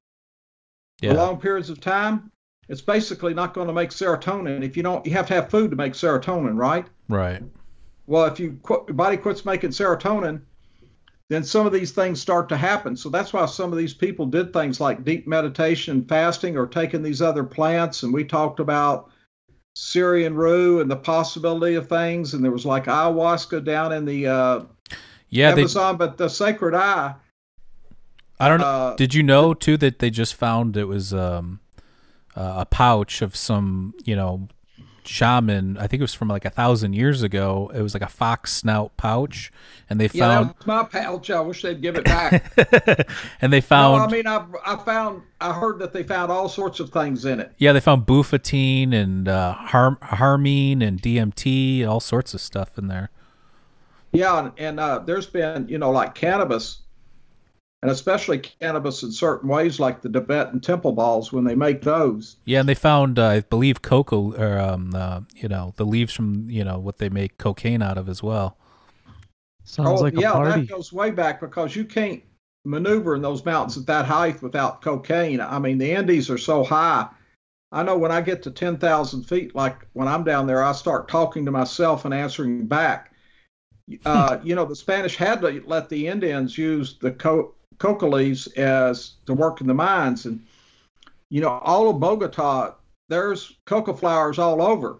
yeah. 1.00 1.12
for 1.12 1.18
long 1.18 1.40
periods 1.40 1.70
of 1.70 1.80
time, 1.80 2.32
it's 2.68 2.80
basically 2.80 3.34
not 3.34 3.54
going 3.54 3.68
to 3.68 3.72
make 3.72 3.90
serotonin. 3.90 4.64
If 4.64 4.76
you 4.76 4.82
don't, 4.82 5.06
you 5.06 5.12
have 5.12 5.28
to 5.28 5.34
have 5.34 5.50
food 5.50 5.70
to 5.70 5.76
make 5.76 5.92
serotonin, 5.92 6.56
right? 6.56 6.86
Right. 7.08 7.42
Well, 8.08 8.24
if 8.24 8.40
you 8.40 8.58
your 8.66 8.94
body 8.94 9.18
quits 9.18 9.44
making 9.44 9.70
serotonin, 9.70 10.40
then 11.28 11.44
some 11.44 11.66
of 11.66 11.74
these 11.74 11.92
things 11.92 12.22
start 12.22 12.48
to 12.48 12.56
happen. 12.56 12.96
So 12.96 13.10
that's 13.10 13.34
why 13.34 13.44
some 13.44 13.70
of 13.70 13.76
these 13.76 13.92
people 13.92 14.24
did 14.24 14.50
things 14.50 14.80
like 14.80 15.04
deep 15.04 15.26
meditation, 15.26 16.06
fasting, 16.06 16.56
or 16.56 16.66
taking 16.66 17.02
these 17.02 17.20
other 17.20 17.44
plants. 17.44 18.02
And 18.02 18.14
we 18.14 18.24
talked 18.24 18.60
about 18.60 19.10
Syrian 19.74 20.34
rue 20.34 20.80
and 20.80 20.90
the 20.90 20.96
possibility 20.96 21.74
of 21.74 21.90
things, 21.90 22.32
and 22.32 22.42
there 22.42 22.50
was 22.50 22.64
like 22.64 22.86
ayahuasca 22.86 23.62
down 23.64 23.92
in 23.92 24.06
the 24.06 24.26
uh, 24.26 24.60
yeah 25.28 25.50
Amazon, 25.50 25.98
they, 25.98 26.06
but 26.06 26.16
the 26.16 26.30
sacred 26.30 26.74
eye. 26.74 27.14
I 28.40 28.48
don't 28.48 28.60
know. 28.60 28.66
Uh, 28.66 28.96
Did 28.96 29.12
you 29.12 29.22
know 29.22 29.52
too 29.52 29.76
that 29.76 29.98
they 29.98 30.08
just 30.08 30.34
found 30.34 30.78
it 30.78 30.86
was 30.86 31.12
um, 31.12 31.60
uh, 32.34 32.54
a 32.56 32.64
pouch 32.64 33.20
of 33.20 33.36
some 33.36 33.92
you 34.06 34.16
know 34.16 34.48
shaman. 35.08 35.76
I 35.78 35.86
think 35.86 36.00
it 36.00 36.04
was 36.04 36.14
from 36.14 36.28
like 36.28 36.44
a 36.44 36.50
thousand 36.50 36.92
years 36.92 37.22
ago. 37.22 37.70
It 37.74 37.82
was 37.82 37.94
like 37.94 38.02
a 38.02 38.08
fox 38.08 38.52
snout 38.52 38.96
pouch, 38.96 39.50
and 39.88 39.98
they 39.98 40.08
found 40.08 40.54
yeah, 40.60 40.66
my 40.66 40.84
pouch. 40.84 41.30
I 41.30 41.40
wish 41.40 41.62
they'd 41.62 41.80
give 41.80 41.96
it 41.96 42.04
back. 42.04 42.52
and 43.40 43.52
they 43.52 43.60
found. 43.60 43.98
No, 43.98 44.04
I 44.04 44.10
mean, 44.10 44.26
I 44.26 44.44
I 44.64 44.76
found 44.76 45.22
I 45.40 45.52
heard 45.52 45.78
that 45.80 45.92
they 45.92 46.02
found 46.02 46.30
all 46.30 46.48
sorts 46.48 46.80
of 46.80 46.90
things 46.90 47.24
in 47.24 47.40
it. 47.40 47.52
Yeah, 47.58 47.72
they 47.72 47.80
found 47.80 48.06
bufotein 48.06 48.92
and 48.92 49.28
uh, 49.28 49.54
harm, 49.54 49.98
harmine 50.02 50.82
and 50.82 51.00
DMT, 51.00 51.86
all 51.86 52.00
sorts 52.00 52.34
of 52.34 52.40
stuff 52.40 52.78
in 52.78 52.88
there. 52.88 53.10
Yeah, 54.12 54.38
and, 54.38 54.52
and 54.56 54.80
uh, 54.80 55.00
there's 55.00 55.26
been 55.26 55.68
you 55.68 55.78
know 55.78 55.90
like 55.90 56.14
cannabis 56.14 56.82
and 57.82 57.90
especially 57.90 58.38
cannabis 58.38 59.02
in 59.02 59.12
certain 59.12 59.48
ways, 59.48 59.78
like 59.78 60.02
the 60.02 60.08
Tibetan 60.08 60.60
temple 60.60 60.92
balls 60.92 61.32
when 61.32 61.44
they 61.44 61.54
make 61.54 61.82
those. 61.82 62.36
Yeah, 62.44 62.60
and 62.60 62.68
they 62.68 62.74
found, 62.74 63.18
uh, 63.18 63.26
I 63.26 63.40
believe, 63.40 63.82
cocoa, 63.82 64.32
or 64.34 64.58
um, 64.58 64.92
uh, 64.94 65.20
you 65.34 65.48
know, 65.48 65.74
the 65.76 65.86
leaves 65.86 66.12
from 66.12 66.50
you 66.50 66.64
know 66.64 66.78
what 66.78 66.98
they 66.98 67.08
make 67.08 67.38
cocaine 67.38 67.82
out 67.82 67.98
of 67.98 68.08
as 68.08 68.22
well. 68.22 68.56
Sounds 69.64 70.00
oh, 70.00 70.04
like 70.04 70.18
yeah, 70.18 70.30
a 70.30 70.32
party. 70.32 70.60
that 70.62 70.68
goes 70.68 70.92
way 70.92 71.10
back 71.10 71.40
because 71.40 71.76
you 71.76 71.84
can't 71.84 72.22
maneuver 72.64 73.14
in 73.14 73.22
those 73.22 73.44
mountains 73.44 73.76
at 73.76 73.86
that 73.86 74.06
height 74.06 74.42
without 74.42 74.82
cocaine. 74.82 75.40
I 75.40 75.58
mean, 75.58 75.78
the 75.78 75.92
Andes 75.92 76.30
are 76.30 76.38
so 76.38 76.64
high. 76.64 77.08
I 77.70 77.82
know 77.82 77.98
when 77.98 78.10
I 78.10 78.22
get 78.22 78.42
to 78.44 78.50
10,000 78.50 79.24
feet, 79.24 79.54
like 79.54 79.86
when 79.92 80.08
I'm 80.08 80.24
down 80.24 80.46
there, 80.46 80.62
I 80.62 80.72
start 80.72 81.08
talking 81.08 81.44
to 81.44 81.50
myself 81.50 82.06
and 82.06 82.14
answering 82.14 82.66
back. 82.66 83.12
Uh, 84.06 84.38
you 84.42 84.54
know, 84.54 84.64
the 84.64 84.76
Spanish 84.76 85.16
had 85.16 85.42
to 85.42 85.62
let 85.66 85.88
the 85.88 86.08
Indians 86.08 86.56
use 86.56 86.98
the 86.98 87.10
co- 87.10 87.54
coca 87.78 88.06
leaves 88.06 88.46
as 88.48 89.12
to 89.26 89.34
work 89.34 89.60
in 89.60 89.66
the 89.66 89.74
mines. 89.74 90.26
And, 90.26 90.44
you 91.30 91.40
know, 91.40 91.50
all 91.62 91.88
of 91.88 92.00
Bogota, 92.00 92.74
there's 93.08 93.56
coca 93.66 93.94
flowers 93.94 94.38
all 94.38 94.62
over. 94.62 94.98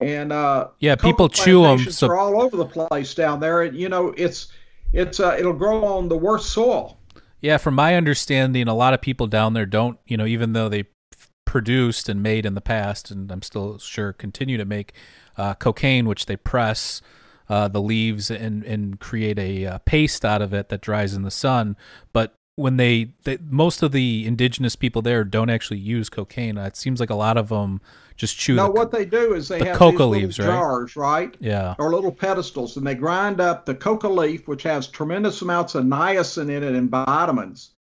And 0.00 0.32
uh, 0.32 0.68
yeah, 0.80 0.96
people 0.96 1.28
chew 1.28 1.62
them. 1.62 1.78
So 1.78 2.08
are 2.08 2.18
all 2.18 2.42
over 2.42 2.56
the 2.56 2.66
place 2.66 3.14
down 3.14 3.40
there. 3.40 3.62
And, 3.62 3.76
you 3.76 3.88
know, 3.88 4.12
it's 4.16 4.48
it's 4.92 5.20
uh, 5.20 5.36
it'll 5.38 5.52
grow 5.52 5.84
on 5.84 6.08
the 6.08 6.16
worst 6.16 6.50
soil. 6.50 6.98
Yeah, 7.40 7.58
from 7.58 7.74
my 7.74 7.94
understanding, 7.94 8.68
a 8.68 8.74
lot 8.74 8.94
of 8.94 9.02
people 9.02 9.26
down 9.26 9.52
there 9.52 9.66
don't, 9.66 9.98
you 10.06 10.16
know, 10.16 10.24
even 10.24 10.54
though 10.54 10.68
they 10.68 10.84
produced 11.44 12.08
and 12.08 12.22
made 12.22 12.46
in 12.46 12.54
the 12.54 12.60
past, 12.60 13.10
and 13.10 13.30
I'm 13.30 13.42
still 13.42 13.78
sure 13.78 14.12
continue 14.12 14.56
to 14.56 14.64
make 14.64 14.94
uh, 15.36 15.54
cocaine, 15.54 16.06
which 16.06 16.26
they 16.26 16.36
press 16.36 17.02
uh, 17.48 17.68
the 17.68 17.80
leaves 17.80 18.30
and 18.30 18.64
and 18.64 19.00
create 19.00 19.38
a 19.38 19.66
uh, 19.66 19.78
paste 19.78 20.24
out 20.24 20.42
of 20.42 20.52
it 20.54 20.68
that 20.68 20.80
dries 20.80 21.14
in 21.14 21.22
the 21.22 21.30
sun. 21.30 21.76
But 22.12 22.34
when 22.56 22.76
they, 22.76 23.12
they 23.24 23.38
most 23.50 23.82
of 23.82 23.92
the 23.92 24.26
indigenous 24.26 24.76
people 24.76 25.02
there 25.02 25.24
don't 25.24 25.50
actually 25.50 25.80
use 25.80 26.08
cocaine. 26.08 26.56
It 26.56 26.76
seems 26.76 27.00
like 27.00 27.10
a 27.10 27.14
lot 27.14 27.36
of 27.36 27.48
them 27.48 27.80
just 28.16 28.38
chew. 28.38 28.54
No, 28.54 28.66
the, 28.66 28.72
what 28.72 28.92
they 28.92 29.04
do 29.04 29.34
is 29.34 29.48
they 29.48 29.58
the 29.58 29.66
have 29.66 29.76
coca 29.76 30.04
leaves, 30.04 30.38
right? 30.38 30.46
jars, 30.46 30.96
right? 30.96 31.36
yeah, 31.40 31.74
Or 31.78 31.92
little 31.92 32.12
pedestals, 32.12 32.76
and 32.76 32.86
they 32.86 32.94
grind 32.94 33.40
up 33.40 33.66
the 33.66 33.74
coca 33.74 34.08
leaf, 34.08 34.46
which 34.46 34.62
has 34.62 34.86
tremendous 34.86 35.42
amounts 35.42 35.74
of 35.74 35.84
niacin 35.84 36.48
in 36.48 36.62
it 36.62 36.74
and 36.74 36.90
vitamins, 36.90 37.72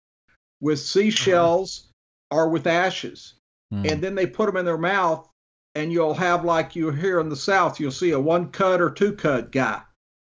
with 0.60 0.80
seashells 0.80 1.90
or 2.32 2.50
with 2.50 2.68
ashes. 2.68 3.36
Hmm. 3.72 3.86
and 3.86 4.02
then 4.02 4.14
they 4.14 4.28
put 4.28 4.46
them 4.46 4.58
in 4.58 4.66
their 4.66 4.78
mouth 4.78 5.28
and 5.76 5.92
you'll 5.92 6.14
have 6.14 6.46
like 6.46 6.76
you 6.76 6.92
here 6.92 7.20
in 7.20 7.30
the 7.30 7.36
south 7.36 7.80
you'll 7.80 7.92
see 7.92 8.12
a 8.12 8.20
one 8.20 8.50
cut 8.52 8.82
or 8.82 8.90
two 8.90 9.14
cut 9.14 9.52
guy. 9.52 9.82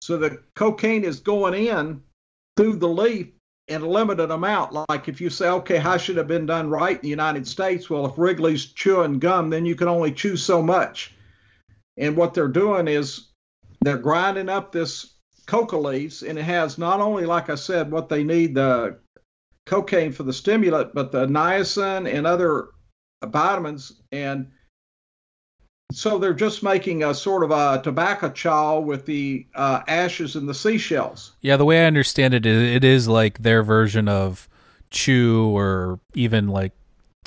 So 0.02 0.16
the 0.16 0.42
cocaine 0.54 1.04
is 1.04 1.20
going 1.20 1.54
in 1.54 2.02
through 2.56 2.76
the 2.76 2.88
leaf 2.88 3.28
in 3.68 3.80
a 3.80 3.88
limited 3.88 4.30
amount 4.30 4.72
like 4.90 5.08
if 5.08 5.20
you 5.20 5.30
say 5.30 5.48
okay 5.48 5.78
how 5.78 5.96
should 5.96 6.18
have 6.18 6.28
been 6.28 6.44
done 6.44 6.68
right 6.68 6.96
in 6.96 7.02
the 7.02 7.08
united 7.08 7.48
states? 7.48 7.88
Well 7.88 8.06
if 8.06 8.18
wrigley's 8.18 8.66
chewing 8.66 9.18
gum 9.18 9.50
then 9.50 9.64
you 9.64 9.74
can 9.74 9.88
only 9.88 10.12
chew 10.12 10.36
so 10.36 10.62
much. 10.62 11.14
And 11.96 12.16
what 12.16 12.34
they're 12.34 12.48
doing 12.48 12.88
is 12.88 13.28
they're 13.80 13.98
grinding 13.98 14.48
up 14.48 14.72
this 14.72 15.14
coca 15.46 15.76
leaves 15.76 16.22
and 16.22 16.38
it 16.38 16.42
has 16.42 16.78
not 16.78 17.00
only 17.00 17.26
like 17.26 17.50
i 17.50 17.54
said 17.54 17.90
what 17.90 18.08
they 18.08 18.24
need 18.24 18.54
the 18.54 18.98
cocaine 19.66 20.10
for 20.10 20.22
the 20.22 20.32
stimulant 20.32 20.94
but 20.94 21.12
the 21.12 21.26
niacin 21.26 22.10
and 22.10 22.26
other 22.26 22.68
vitamins. 23.26 24.00
And 24.12 24.50
so 25.92 26.18
they're 26.18 26.34
just 26.34 26.62
making 26.62 27.04
a 27.04 27.14
sort 27.14 27.44
of 27.44 27.50
a 27.50 27.80
tobacco 27.82 28.30
chaw 28.30 28.78
with 28.78 29.06
the 29.06 29.46
uh, 29.54 29.82
ashes 29.86 30.36
and 30.36 30.48
the 30.48 30.54
seashells. 30.54 31.32
yeah. 31.40 31.56
The 31.56 31.64
way 31.64 31.84
I 31.84 31.86
understand 31.86 32.34
it 32.34 32.46
it 32.46 32.84
is 32.84 33.08
like 33.08 33.38
their 33.38 33.62
version 33.62 34.08
of 34.08 34.48
chew 34.90 35.48
or 35.48 36.00
even 36.14 36.48
like 36.48 36.72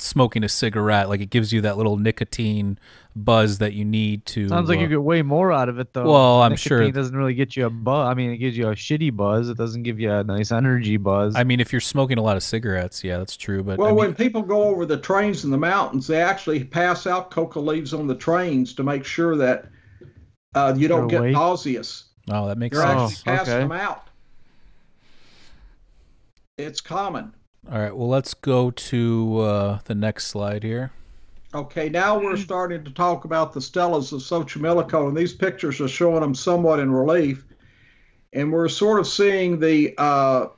smoking 0.00 0.44
a 0.44 0.48
cigarette. 0.48 1.08
Like 1.08 1.20
it 1.20 1.30
gives 1.30 1.52
you 1.52 1.60
that 1.62 1.76
little 1.76 1.96
nicotine 1.96 2.78
buzz 3.16 3.58
that 3.58 3.72
you 3.72 3.84
need 3.84 4.24
to. 4.26 4.48
Sounds 4.48 4.68
like 4.68 4.78
uh, 4.78 4.82
you 4.82 4.88
get 4.88 5.02
way 5.02 5.22
more 5.22 5.52
out 5.52 5.68
of 5.68 5.78
it 5.78 5.92
though. 5.92 6.10
Well, 6.10 6.42
I'm 6.42 6.52
Nicotine 6.52 6.68
sure- 6.68 6.82
it 6.82 6.92
doesn't 6.92 7.16
really 7.16 7.34
get 7.34 7.56
you 7.56 7.66
a 7.66 7.70
buzz. 7.70 8.06
I 8.08 8.14
mean, 8.14 8.30
it 8.30 8.36
gives 8.38 8.56
you 8.56 8.68
a 8.68 8.74
shitty 8.74 9.14
buzz. 9.14 9.48
It 9.48 9.56
doesn't 9.56 9.82
give 9.82 9.98
you 9.98 10.12
a 10.12 10.22
nice 10.24 10.52
energy 10.52 10.96
buzz. 10.96 11.34
I 11.36 11.44
mean, 11.44 11.60
if 11.60 11.72
you're 11.72 11.80
smoking 11.80 12.18
a 12.18 12.22
lot 12.22 12.36
of 12.36 12.42
cigarettes, 12.42 13.02
yeah, 13.02 13.18
that's 13.18 13.36
true. 13.36 13.62
But 13.62 13.78
Well, 13.78 13.88
I 13.88 13.90
mean, 13.90 13.98
when 13.98 14.14
people 14.14 14.42
go 14.42 14.64
over 14.64 14.86
the 14.86 14.98
trains 14.98 15.44
in 15.44 15.50
the 15.50 15.58
mountains, 15.58 16.06
they 16.06 16.20
actually 16.20 16.64
pass 16.64 17.06
out 17.06 17.30
coca 17.30 17.60
leaves 17.60 17.92
on 17.92 18.06
the 18.06 18.14
trains 18.14 18.74
to 18.74 18.82
make 18.84 19.04
sure 19.04 19.36
that 19.36 19.66
uh, 20.54 20.74
you 20.76 20.88
don't 20.88 21.08
get 21.08 21.20
awake? 21.20 21.32
nauseous. 21.32 22.04
oh, 22.30 22.46
that 22.48 22.58
makes 22.58 22.74
You're 22.74 22.86
sense. 22.86 23.12
actually 23.12 23.24
passing 23.36 23.52
okay. 23.54 23.62
them 23.62 23.72
out. 23.72 24.04
It's 26.56 26.80
common. 26.80 27.34
All 27.70 27.78
right, 27.78 27.94
well, 27.94 28.08
let's 28.08 28.34
go 28.34 28.70
to 28.70 29.38
uh, 29.40 29.78
the 29.84 29.94
next 29.94 30.26
slide 30.26 30.62
here. 30.62 30.92
Okay, 31.54 31.88
now 31.88 32.18
we're 32.18 32.36
starting 32.36 32.84
to 32.84 32.90
talk 32.90 33.24
about 33.24 33.52
the 33.52 33.60
stelas 33.60 34.12
of 34.12 34.20
Xochimilco, 34.20 35.08
and 35.08 35.16
these 35.16 35.32
pictures 35.32 35.80
are 35.80 35.88
showing 35.88 36.20
them 36.20 36.34
somewhat 36.34 36.78
in 36.78 36.90
relief. 36.90 37.44
And 38.34 38.52
we're 38.52 38.68
sort 38.68 39.00
of 39.00 39.06
seeing 39.06 39.58
the 39.58 39.94
uh, 39.96 40.48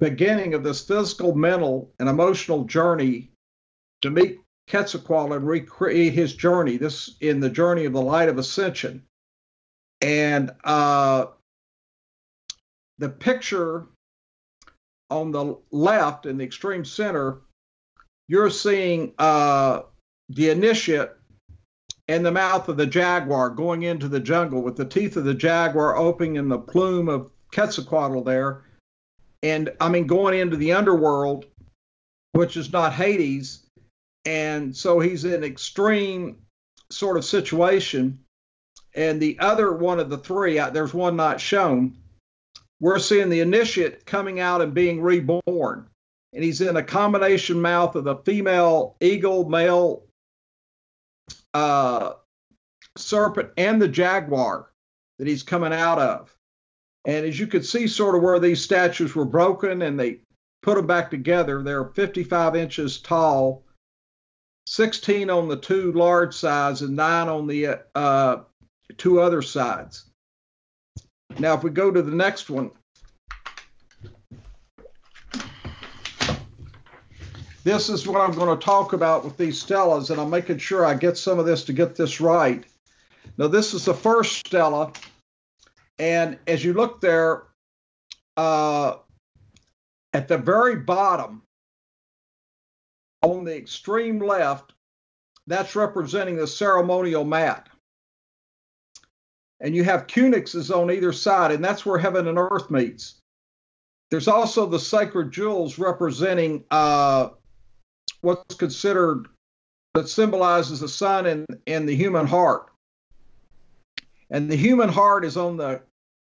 beginning 0.00 0.52
of 0.52 0.62
this 0.62 0.84
physical, 0.84 1.34
mental, 1.34 1.90
and 1.98 2.08
emotional 2.08 2.64
journey 2.64 3.30
to 4.02 4.10
meet 4.10 4.38
Quetzalcoatl 4.68 5.32
and 5.32 5.46
recreate 5.46 6.12
his 6.12 6.34
journey. 6.34 6.76
This 6.76 7.16
in 7.20 7.40
the 7.40 7.50
journey 7.50 7.86
of 7.86 7.94
the 7.94 8.02
light 8.02 8.28
of 8.28 8.38
ascension. 8.38 9.02
And 10.02 10.52
uh, 10.62 11.26
the 12.98 13.08
picture 13.08 13.86
on 15.10 15.32
the 15.32 15.56
left 15.70 16.26
in 16.26 16.38
the 16.38 16.44
extreme 16.44 16.84
center, 16.84 17.40
you're 18.28 18.50
seeing 18.50 19.14
uh, 19.18 19.82
the 20.28 20.50
initiate 20.50 21.10
and 22.08 22.24
the 22.24 22.32
mouth 22.32 22.68
of 22.68 22.76
the 22.76 22.86
jaguar 22.86 23.50
going 23.50 23.82
into 23.82 24.08
the 24.08 24.20
jungle 24.20 24.62
with 24.62 24.76
the 24.76 24.84
teeth 24.84 25.16
of 25.16 25.24
the 25.24 25.34
jaguar 25.34 25.96
opening 25.96 26.38
and 26.38 26.50
the 26.50 26.58
plume 26.58 27.08
of 27.08 27.30
Quetzalcoatl 27.52 28.22
there. 28.22 28.64
And 29.42 29.70
I 29.80 29.88
mean, 29.88 30.06
going 30.06 30.38
into 30.38 30.56
the 30.56 30.72
underworld, 30.72 31.46
which 32.32 32.56
is 32.56 32.72
not 32.72 32.92
Hades. 32.92 33.66
And 34.24 34.76
so 34.76 35.00
he's 35.00 35.24
in 35.24 35.44
extreme 35.44 36.38
sort 36.90 37.16
of 37.16 37.24
situation. 37.24 38.18
And 38.94 39.20
the 39.20 39.38
other 39.38 39.72
one 39.72 40.00
of 40.00 40.10
the 40.10 40.18
three, 40.18 40.58
uh, 40.58 40.70
there's 40.70 40.94
one 40.94 41.16
not 41.16 41.40
shown, 41.40 41.96
we're 42.80 42.98
seeing 42.98 43.28
the 43.28 43.40
initiate 43.40 44.06
coming 44.06 44.40
out 44.40 44.62
and 44.62 44.74
being 44.74 45.02
reborn. 45.02 45.88
And 46.32 46.44
he's 46.44 46.60
in 46.60 46.76
a 46.76 46.82
combination 46.82 47.60
mouth 47.60 47.96
of 47.96 48.04
the 48.04 48.16
female 48.16 48.96
eagle, 49.00 49.48
male 49.48 50.04
uh, 51.54 52.12
serpent, 52.96 53.50
and 53.56 53.80
the 53.80 53.88
jaguar 53.88 54.70
that 55.18 55.26
he's 55.26 55.42
coming 55.42 55.72
out 55.72 55.98
of. 55.98 56.34
And 57.04 57.24
as 57.24 57.38
you 57.40 57.46
could 57.46 57.64
see, 57.64 57.86
sort 57.86 58.14
of 58.14 58.22
where 58.22 58.38
these 58.38 58.62
statues 58.62 59.14
were 59.14 59.24
broken 59.24 59.82
and 59.82 59.98
they 59.98 60.20
put 60.62 60.76
them 60.76 60.86
back 60.86 61.10
together, 61.10 61.62
they're 61.62 61.84
55 61.84 62.54
inches 62.54 62.98
tall, 63.00 63.64
16 64.66 65.30
on 65.30 65.48
the 65.48 65.56
two 65.56 65.92
large 65.92 66.34
sides, 66.34 66.82
and 66.82 66.94
nine 66.94 67.28
on 67.28 67.46
the 67.46 67.80
uh, 67.94 68.36
two 68.98 69.20
other 69.20 69.40
sides. 69.40 70.10
Now, 71.38 71.54
if 71.54 71.62
we 71.62 71.70
go 71.70 71.90
to 71.90 72.02
the 72.02 72.14
next 72.14 72.48
one, 72.50 72.70
this 77.64 77.88
is 77.88 78.06
what 78.06 78.20
I'm 78.20 78.34
going 78.34 78.58
to 78.58 78.64
talk 78.64 78.92
about 78.92 79.24
with 79.24 79.36
these 79.36 79.62
stelas, 79.62 80.10
and 80.10 80.20
I'm 80.20 80.30
making 80.30 80.58
sure 80.58 80.84
I 80.84 80.94
get 80.94 81.18
some 81.18 81.38
of 81.38 81.46
this 81.46 81.64
to 81.64 81.72
get 81.72 81.94
this 81.94 82.20
right. 82.20 82.64
Now, 83.36 83.48
this 83.48 83.74
is 83.74 83.84
the 83.84 83.94
first 83.94 84.46
stela, 84.46 84.92
and 85.98 86.38
as 86.46 86.64
you 86.64 86.72
look 86.72 87.00
there, 87.00 87.44
uh, 88.36 88.96
at 90.12 90.28
the 90.28 90.38
very 90.38 90.76
bottom, 90.76 91.42
on 93.22 93.44
the 93.44 93.56
extreme 93.56 94.18
left, 94.18 94.72
that's 95.46 95.76
representing 95.76 96.36
the 96.36 96.46
ceremonial 96.46 97.24
mat. 97.24 97.68
And 99.60 99.74
you 99.74 99.84
have 99.84 100.06
cunixes 100.06 100.74
on 100.74 100.90
either 100.90 101.12
side, 101.12 101.50
and 101.50 101.64
that's 101.64 101.84
where 101.84 101.98
heaven 101.98 102.28
and 102.28 102.38
earth 102.38 102.70
meets. 102.70 103.16
There's 104.10 104.28
also 104.28 104.66
the 104.66 104.78
sacred 104.78 105.32
jewels 105.32 105.78
representing 105.78 106.64
uh, 106.70 107.30
what's 108.20 108.54
considered 108.54 109.26
that 109.94 110.08
symbolizes 110.08 110.80
the 110.80 110.88
sun 110.88 111.26
and, 111.26 111.46
and 111.66 111.88
the 111.88 111.96
human 111.96 112.26
heart. 112.26 112.70
And 114.30 114.50
the 114.50 114.56
human 114.56 114.88
heart 114.88 115.24
is 115.24 115.36
on 115.36 115.56
the 115.56 115.82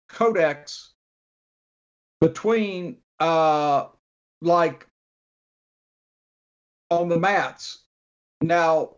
codex 0.08 0.92
between 2.20 2.98
uh, 3.20 3.86
like 4.40 4.86
on 6.90 7.08
the 7.08 7.18
mats. 7.18 7.82
Now, 8.40 8.94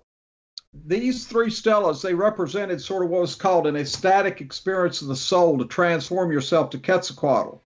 these 0.73 1.27
three 1.27 1.49
stelas, 1.49 2.03
they 2.03 2.15
represented 2.15 2.81
sort 2.81 3.05
of 3.05 3.11
what 3.11 3.23
was 3.23 3.35
called 3.35 3.67
an 3.67 3.77
ecstatic 3.77 4.41
experience 4.41 5.03
of 5.03 5.09
the 5.09 5.17
soul 5.17 5.59
to 5.59 5.65
transform 5.65 6.31
yourself 6.31 6.71
to 6.71 6.79
Quetzalcoatl. 6.79 7.59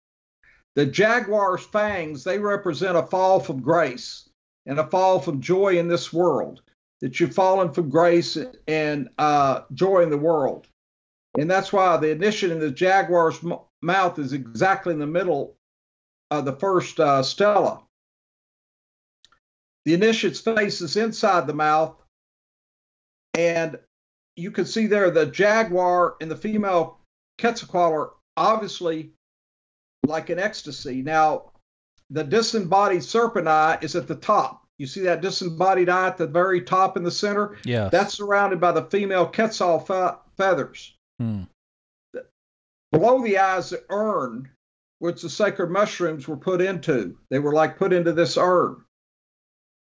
The 0.74 0.86
jaguar's 0.86 1.64
fangs, 1.64 2.24
they 2.24 2.38
represent 2.38 2.96
a 2.96 3.02
fall 3.02 3.40
from 3.40 3.60
grace 3.60 4.28
and 4.66 4.78
a 4.78 4.86
fall 4.86 5.20
from 5.20 5.40
joy 5.40 5.78
in 5.78 5.88
this 5.88 6.12
world, 6.12 6.62
that 7.00 7.20
you've 7.20 7.34
fallen 7.34 7.72
from 7.72 7.90
grace 7.90 8.38
and 8.66 9.10
uh, 9.18 9.60
joy 9.74 10.02
in 10.02 10.10
the 10.10 10.16
world. 10.18 10.66
And 11.38 11.50
that's 11.50 11.72
why 11.72 11.96
the 11.98 12.10
initiate 12.10 12.52
in 12.52 12.60
the 12.60 12.70
jaguar's 12.70 13.44
m- 13.44 13.58
mouth 13.82 14.18
is 14.18 14.32
exactly 14.32 14.94
in 14.94 14.98
the 14.98 15.06
middle 15.06 15.56
of 16.30 16.44
the 16.44 16.54
first 16.54 16.98
uh, 16.98 17.22
stela. 17.22 17.82
The 19.84 19.94
initiate's 19.94 20.40
face 20.40 20.80
is 20.80 20.96
inside 20.96 21.46
the 21.46 21.52
mouth, 21.52 22.03
and 23.36 23.78
you 24.36 24.50
can 24.50 24.64
see 24.64 24.86
there 24.86 25.10
the 25.10 25.26
jaguar 25.26 26.16
and 26.20 26.30
the 26.30 26.36
female 26.36 26.98
Quetzalcoatl 27.38 27.94
are 27.94 28.12
obviously 28.36 29.12
like 30.06 30.30
an 30.30 30.38
ecstasy. 30.38 31.02
Now, 31.02 31.52
the 32.10 32.24
disembodied 32.24 33.02
serpent 33.02 33.48
eye 33.48 33.78
is 33.80 33.96
at 33.96 34.06
the 34.06 34.16
top. 34.16 34.62
You 34.78 34.86
see 34.86 35.02
that 35.02 35.20
disembodied 35.20 35.88
eye 35.88 36.08
at 36.08 36.16
the 36.16 36.26
very 36.26 36.60
top 36.62 36.96
in 36.96 37.04
the 37.04 37.10
center? 37.10 37.56
Yeah. 37.64 37.88
That's 37.90 38.14
surrounded 38.14 38.60
by 38.60 38.72
the 38.72 38.84
female 38.84 39.26
Quetzal 39.26 39.80
fe- 39.80 40.16
feathers. 40.36 40.96
Hmm. 41.20 41.42
Below 42.92 43.22
the 43.22 43.38
eyes, 43.38 43.70
the 43.70 43.84
urn, 43.88 44.50
which 44.98 45.22
the 45.22 45.30
sacred 45.30 45.70
mushrooms 45.70 46.28
were 46.28 46.36
put 46.36 46.60
into. 46.60 47.16
They 47.30 47.38
were 47.38 47.52
like 47.52 47.78
put 47.78 47.92
into 47.92 48.12
this 48.12 48.36
urn. 48.36 48.84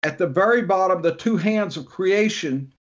at 0.03 0.19
the 0.19 0.27
very 0.27 0.63
bottom, 0.63 1.03
the 1.03 1.15
two 1.15 1.37
hands 1.37 1.77
of 1.77 1.87
creation 1.87 2.73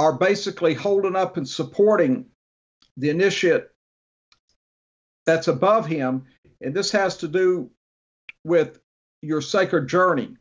are 0.00 0.14
basically 0.14 0.72
holding 0.72 1.14
up 1.14 1.36
and 1.36 1.46
supporting 1.46 2.24
the 2.96 3.10
initiate 3.10 3.68
that's 5.26 5.48
above 5.48 5.84
him. 5.84 6.24
And 6.62 6.72
this 6.72 6.90
has 6.92 7.18
to 7.18 7.28
do 7.28 7.70
with 8.42 8.80
your 9.20 9.42
sacred 9.42 9.88
journey. 9.88 10.38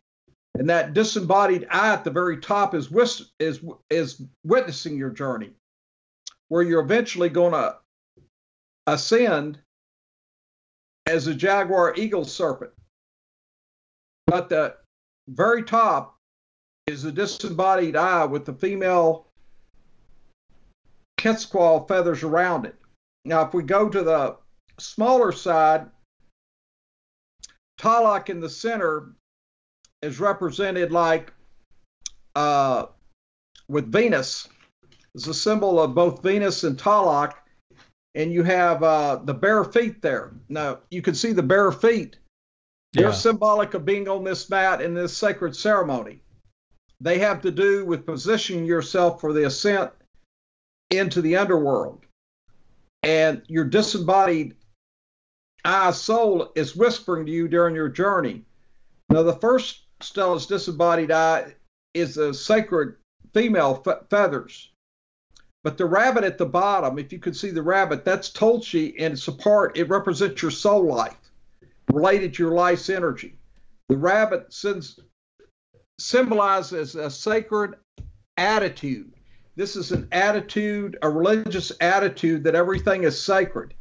And 0.57 0.69
that 0.69 0.94
disembodied 0.94 1.68
eye 1.69 1.91
at 1.91 2.06
the 2.06 2.10
very 2.10 2.38
top 2.38 2.73
is, 2.73 2.90
is, 3.38 3.61
is 3.90 4.22
witnessing 4.45 4.98
your 4.98 5.10
journey, 5.10 5.52
where 6.48 6.64
you're 6.64 6.81
eventually 6.81 7.30
going 7.30 7.52
to 7.52 7.76
ascend 8.88 9.60
as 11.06 11.27
a 11.27 11.36
jaguar 11.36 11.94
eagle 11.98 12.23
serpent. 12.23 12.72
But 14.26 14.48
the 14.48 14.77
very 15.27 15.64
top 15.64 16.15
is 16.88 17.03
the 17.03 17.11
disembodied 17.11 17.98
eye 17.98 18.23
with 18.23 18.45
the 18.45 18.53
female 18.53 19.26
Quetzal 21.19 21.85
feathers 21.87 22.23
around 22.23 22.65
it. 22.65 22.75
Now, 23.25 23.45
if 23.45 23.53
we 23.53 23.63
go 23.63 23.89
to 23.89 24.03
the 24.03 24.37
smaller 24.79 25.31
side, 25.31 25.87
Tlaloc 27.79 28.29
in 28.29 28.39
the 28.39 28.49
center 28.49 29.13
is 30.01 30.19
represented 30.19 30.91
like 30.91 31.33
uh, 32.35 32.87
with 33.67 33.91
Venus. 33.91 34.47
It's 35.15 35.27
a 35.27 35.33
symbol 35.33 35.81
of 35.81 35.95
both 35.95 36.23
Venus 36.23 36.63
and 36.63 36.77
Tlaloc, 36.77 37.33
and 38.15 38.31
you 38.31 38.43
have 38.43 38.83
uh, 38.83 39.19
the 39.23 39.33
bare 39.33 39.63
feet 39.63 40.01
there. 40.01 40.33
Now, 40.47 40.79
you 40.89 41.01
can 41.01 41.15
see 41.15 41.33
the 41.33 41.43
bare 41.43 41.71
feet. 41.71 42.17
They're 42.93 43.13
symbolic 43.13 43.75
of 43.75 43.85
being 43.85 44.07
on 44.07 44.23
this 44.23 44.49
mat 44.49 44.81
in 44.81 44.95
this 44.95 45.15
sacred 45.15 45.55
ceremony. 45.55 46.21
They 47.01 47.19
have 47.19 47.41
to 47.41 47.51
do 47.51 47.85
with 47.85 48.05
positioning 48.05 48.65
yourself 48.65 49.21
for 49.21 49.31
the 49.31 49.45
ascent 49.45 49.91
into 50.90 51.22
the 51.22 51.38
underworld. 51.38 52.06
And 53.03 53.44
your 53.48 53.66
disembodied 53.66 54.56
eye 55.64 55.91
soul 55.91 56.52
is 56.56 56.76
whispering 56.76 57.26
to 57.26 57.32
you 57.32 57.48
during 57.48 57.76
your 57.76 57.90
journey. 57.90 58.45
Now, 59.10 59.24
the 59.24 59.34
first 59.34 59.84
Stela's 60.02 60.45
disembodied 60.45 61.11
eye 61.11 61.56
is 61.94 62.16
the 62.16 62.34
sacred 62.34 62.95
female 63.34 63.76
fe- 63.76 64.06
feathers. 64.10 64.72
But 65.64 65.78
the 65.78 65.86
rabbit 65.86 66.24
at 66.24 66.38
the 66.38 66.45
bottom, 66.45 66.98
if 66.98 67.11
you 67.11 67.20
could 67.20 67.36
see 67.36 67.52
the 67.52 67.61
rabbit, 67.61 68.06
that's 68.06 68.32
Tochtli, 68.32 68.95
and 68.98 69.14
it's 69.14 69.28
a 69.28 69.34
part, 69.34 69.78
it 69.78 69.90
represents 69.90 70.41
your 70.41 70.52
soul 70.52 70.84
life, 70.84 71.18
related 71.91 72.34
to 72.34 72.44
your 72.44 72.53
life's 72.53 72.90
energy. 72.90 73.36
The 73.90 73.98
rabbit 73.98 74.53
sends, 74.53 74.99
symbolizes 75.99 76.95
a 76.95 77.10
sacred 77.10 77.76
attitude. 78.38 79.14
This 79.55 79.76
is 79.76 79.91
an 79.91 80.07
attitude, 80.11 80.97
a 81.01 81.09
religious 81.09 81.71
attitude 81.81 82.43
that 82.43 82.55
everything 82.55 83.03
is 83.03 83.21
sacred. 83.21 83.73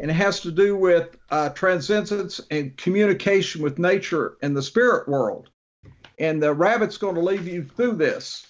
And 0.00 0.10
it 0.10 0.14
has 0.14 0.40
to 0.40 0.50
do 0.50 0.76
with 0.76 1.16
uh, 1.30 1.50
transcendence 1.50 2.40
and 2.50 2.76
communication 2.76 3.62
with 3.62 3.78
nature 3.78 4.36
and 4.42 4.56
the 4.56 4.62
spirit 4.62 5.08
world. 5.08 5.50
And 6.18 6.42
the 6.42 6.52
rabbit's 6.52 6.98
going 6.98 7.14
to 7.14 7.20
lead 7.20 7.44
you 7.44 7.64
through 7.64 7.94
this. 7.94 8.46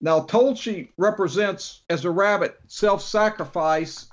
Now, 0.00 0.20
Tochtli 0.20 0.88
represents, 0.96 1.82
as 1.90 2.04
a 2.04 2.10
rabbit, 2.10 2.56
self 2.68 3.02
sacrifice 3.02 4.08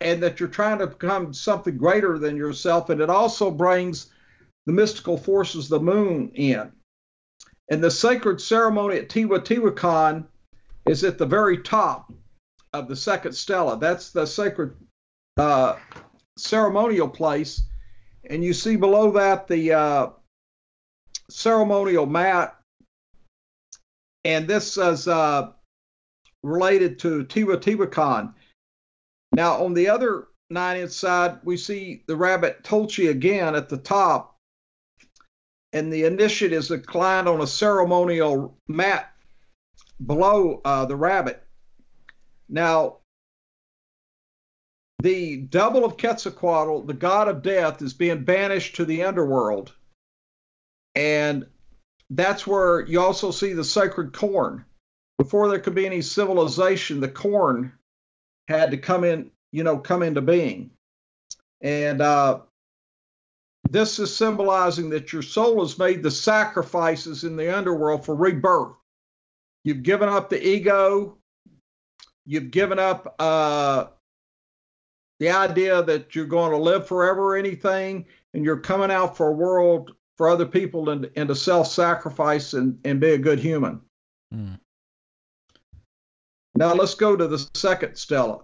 and 0.00 0.22
that 0.22 0.40
you're 0.40 0.48
trying 0.48 0.78
to 0.78 0.86
become 0.86 1.32
something 1.34 1.76
greater 1.76 2.18
than 2.18 2.36
yourself. 2.36 2.90
And 2.90 3.00
it 3.00 3.10
also 3.10 3.50
brings 3.50 4.10
the 4.66 4.72
mystical 4.72 5.18
forces 5.18 5.68
the 5.68 5.80
moon 5.80 6.30
in. 6.34 6.72
And 7.70 7.84
the 7.84 7.90
sacred 7.90 8.40
ceremony 8.40 8.96
at 8.96 9.08
Teotihuacan 9.08 10.26
is 10.90 11.04
at 11.04 11.18
the 11.18 11.26
very 11.26 11.58
top 11.58 12.12
of 12.72 12.88
the 12.88 12.96
second 12.96 13.32
stela. 13.32 13.78
That's 13.78 14.10
the 14.10 14.26
sacred 14.26 14.76
uh, 15.36 15.76
ceremonial 16.36 17.08
place. 17.08 17.62
And 18.28 18.42
you 18.42 18.52
see 18.52 18.74
below 18.74 19.12
that 19.12 19.46
the 19.46 19.72
uh, 19.72 20.08
ceremonial 21.30 22.06
mat 22.06 22.56
and 24.24 24.48
this 24.48 24.76
is 24.76 25.06
uh, 25.06 25.52
related 26.42 26.98
to 26.98 27.24
Teotihuacan. 27.24 28.34
Now, 29.32 29.64
on 29.64 29.74
the 29.74 29.88
other 29.88 30.26
nine 30.50 30.80
inch 30.80 30.90
side, 30.90 31.38
we 31.44 31.56
see 31.56 32.02
the 32.06 32.16
rabbit 32.16 32.64
Tochtli 32.64 33.08
again 33.08 33.54
at 33.54 33.68
the 33.68 33.78
top, 33.78 34.36
and 35.72 35.92
the 35.92 36.04
initiate 36.04 36.52
is 36.52 36.70
inclined 36.70 37.28
on 37.28 37.40
a 37.40 37.46
ceremonial 37.46 38.58
mat 38.68 39.09
below 40.04 40.60
uh, 40.64 40.86
the 40.86 40.96
rabbit. 40.96 41.42
Now, 42.48 42.98
the 45.02 45.36
double 45.38 45.84
of 45.84 45.96
Quetzalcoatl, 45.96 46.86
the 46.86 46.94
god 46.94 47.28
of 47.28 47.42
death, 47.42 47.80
is 47.82 47.94
being 47.94 48.24
banished 48.24 48.76
to 48.76 48.84
the 48.84 49.04
underworld. 49.04 49.72
And 50.94 51.46
that's 52.10 52.46
where 52.46 52.84
you 52.86 53.00
also 53.00 53.30
see 53.30 53.52
the 53.52 53.64
sacred 53.64 54.12
corn. 54.12 54.64
Before 55.18 55.48
there 55.48 55.60
could 55.60 55.74
be 55.74 55.86
any 55.86 56.02
civilization, 56.02 57.00
the 57.00 57.08
corn 57.08 57.72
had 58.48 58.72
to 58.72 58.78
come 58.78 59.04
in, 59.04 59.30
you 59.52 59.64
know, 59.64 59.78
come 59.78 60.02
into 60.02 60.20
being. 60.20 60.70
And 61.60 62.00
uh, 62.00 62.40
this 63.68 63.98
is 63.98 64.16
symbolizing 64.16 64.90
that 64.90 65.12
your 65.12 65.22
soul 65.22 65.60
has 65.60 65.78
made 65.78 66.02
the 66.02 66.10
sacrifices 66.10 67.24
in 67.24 67.36
the 67.36 67.56
underworld 67.56 68.04
for 68.04 68.14
rebirth. 68.14 68.79
You've 69.64 69.82
given 69.82 70.08
up 70.08 70.30
the 70.30 70.46
ego. 70.46 71.18
You've 72.26 72.50
given 72.50 72.78
up 72.78 73.14
uh, 73.18 73.86
the 75.18 75.30
idea 75.30 75.82
that 75.82 76.14
you're 76.14 76.26
going 76.26 76.52
to 76.52 76.56
live 76.56 76.86
forever 76.86 77.34
or 77.34 77.36
anything, 77.36 78.06
and 78.34 78.44
you're 78.44 78.58
coming 78.58 78.90
out 78.90 79.16
for 79.16 79.28
a 79.28 79.32
world 79.32 79.92
for 80.16 80.28
other 80.28 80.46
people 80.46 80.90
and, 80.90 81.10
and 81.16 81.28
to 81.28 81.34
self 81.34 81.66
sacrifice 81.66 82.54
and, 82.54 82.78
and 82.84 83.00
be 83.00 83.10
a 83.10 83.18
good 83.18 83.38
human. 83.38 83.80
Mm. 84.34 84.58
Now 86.54 86.74
let's 86.74 86.94
go 86.94 87.16
to 87.16 87.26
the 87.26 87.48
second 87.54 87.96
Stela. 87.96 88.40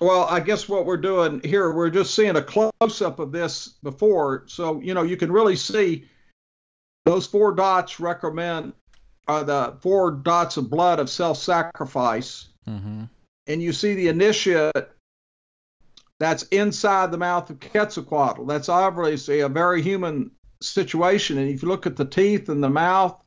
Well, 0.00 0.24
I 0.24 0.40
guess 0.40 0.68
what 0.68 0.84
we're 0.84 0.96
doing 0.96 1.40
here, 1.44 1.72
we're 1.72 1.90
just 1.90 2.14
seeing 2.14 2.36
a 2.36 2.42
close 2.42 3.02
up 3.02 3.20
of 3.20 3.30
this 3.30 3.68
before. 3.84 4.44
So, 4.46 4.80
you 4.80 4.94
know, 4.94 5.02
you 5.02 5.16
can 5.16 5.30
really 5.30 5.54
see 5.54 6.06
those 7.04 7.26
four 7.26 7.52
dots 7.52 8.00
recommend 8.00 8.72
are 9.28 9.44
the 9.44 9.76
four 9.80 10.10
dots 10.10 10.56
of 10.56 10.70
blood 10.70 10.98
of 10.98 11.10
self 11.10 11.38
sacrifice. 11.38 12.48
Mm-hmm. 12.68 13.04
And 13.48 13.62
you 13.62 13.72
see 13.72 13.94
the 13.94 14.08
initiate 14.08 14.88
that's 16.22 16.44
inside 16.44 17.10
the 17.10 17.18
mouth 17.18 17.50
of 17.50 17.58
Quetzalcoatl. 17.58 18.44
That's 18.44 18.68
obviously 18.68 19.40
a 19.40 19.48
very 19.48 19.82
human 19.82 20.30
situation. 20.60 21.36
And 21.36 21.48
if 21.48 21.62
you 21.62 21.68
look 21.68 21.84
at 21.84 21.96
the 21.96 22.04
teeth 22.04 22.48
and 22.48 22.62
the 22.62 22.70
mouth 22.70 23.20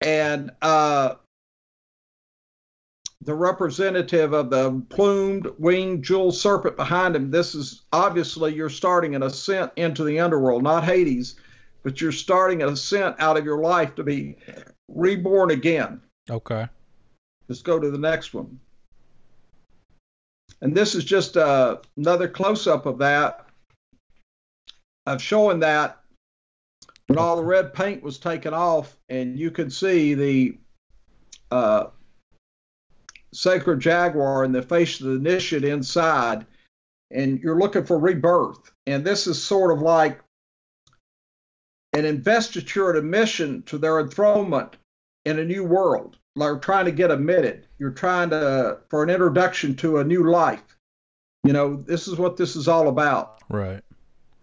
and 0.00 0.50
uh, 0.62 1.16
the 3.20 3.34
representative 3.34 4.32
of 4.32 4.48
the 4.48 4.82
plumed 4.88 5.46
winged 5.58 6.04
jewel 6.04 6.32
serpent 6.32 6.76
behind 6.76 7.16
him, 7.16 7.30
this 7.30 7.54
is 7.54 7.82
obviously 7.92 8.54
you're 8.54 8.70
starting 8.70 9.14
an 9.14 9.22
ascent 9.22 9.70
into 9.76 10.04
the 10.04 10.20
underworld, 10.20 10.62
not 10.62 10.84
Hades, 10.84 11.36
but 11.84 12.00
you're 12.00 12.10
starting 12.10 12.62
an 12.62 12.70
ascent 12.70 13.14
out 13.20 13.36
of 13.36 13.44
your 13.44 13.60
life 13.60 13.94
to 13.94 14.02
be 14.02 14.36
reborn 14.88 15.52
again. 15.52 16.00
Okay. 16.28 16.66
Let's 17.46 17.62
go 17.62 17.78
to 17.78 17.90
the 17.90 17.98
next 17.98 18.34
one. 18.34 18.58
And 20.60 20.74
this 20.74 20.94
is 20.94 21.04
just 21.04 21.36
uh, 21.36 21.76
another 21.96 22.26
close 22.26 22.66
up 22.66 22.86
of 22.86 22.98
that, 22.98 23.46
of 25.06 25.20
showing 25.20 25.60
that 25.60 26.00
when 27.06 27.18
all 27.18 27.36
the 27.36 27.44
red 27.44 27.74
paint 27.74 28.02
was 28.02 28.18
taken 28.18 28.54
off, 28.54 28.96
and 29.10 29.38
you 29.38 29.50
could 29.50 29.70
see 29.70 30.14
the 30.14 30.58
uh, 31.50 31.88
sacred 33.34 33.80
jaguar 33.80 34.42
and 34.42 34.54
the 34.54 34.62
face 34.62 35.00
of 35.00 35.06
the 35.08 35.16
initiate 35.16 35.64
inside, 35.64 36.46
and 37.10 37.40
you're 37.40 37.58
looking 37.58 37.84
for 37.84 37.98
rebirth. 37.98 38.72
And 38.86 39.04
this 39.04 39.26
is 39.26 39.42
sort 39.42 39.70
of 39.70 39.82
like 39.82 40.23
an 41.94 42.04
investiture 42.04 42.90
and 42.90 42.98
a 42.98 43.02
mission 43.02 43.62
to 43.62 43.78
their 43.78 44.00
enthronement 44.00 44.76
in 45.24 45.38
a 45.38 45.44
new 45.44 45.64
world 45.64 46.18
like 46.36 46.62
trying 46.62 46.84
to 46.84 46.92
get 46.92 47.10
admitted. 47.10 47.66
You're 47.78 47.90
trying 47.90 48.30
to 48.30 48.78
for 48.88 49.02
an 49.02 49.10
introduction 49.10 49.74
to 49.76 49.98
a 49.98 50.04
new 50.04 50.28
life. 50.28 50.76
You 51.44 51.52
know, 51.52 51.76
this 51.76 52.08
is 52.08 52.18
what 52.18 52.36
this 52.36 52.56
is 52.56 52.68
all 52.68 52.88
about. 52.88 53.42
Right. 53.48 53.82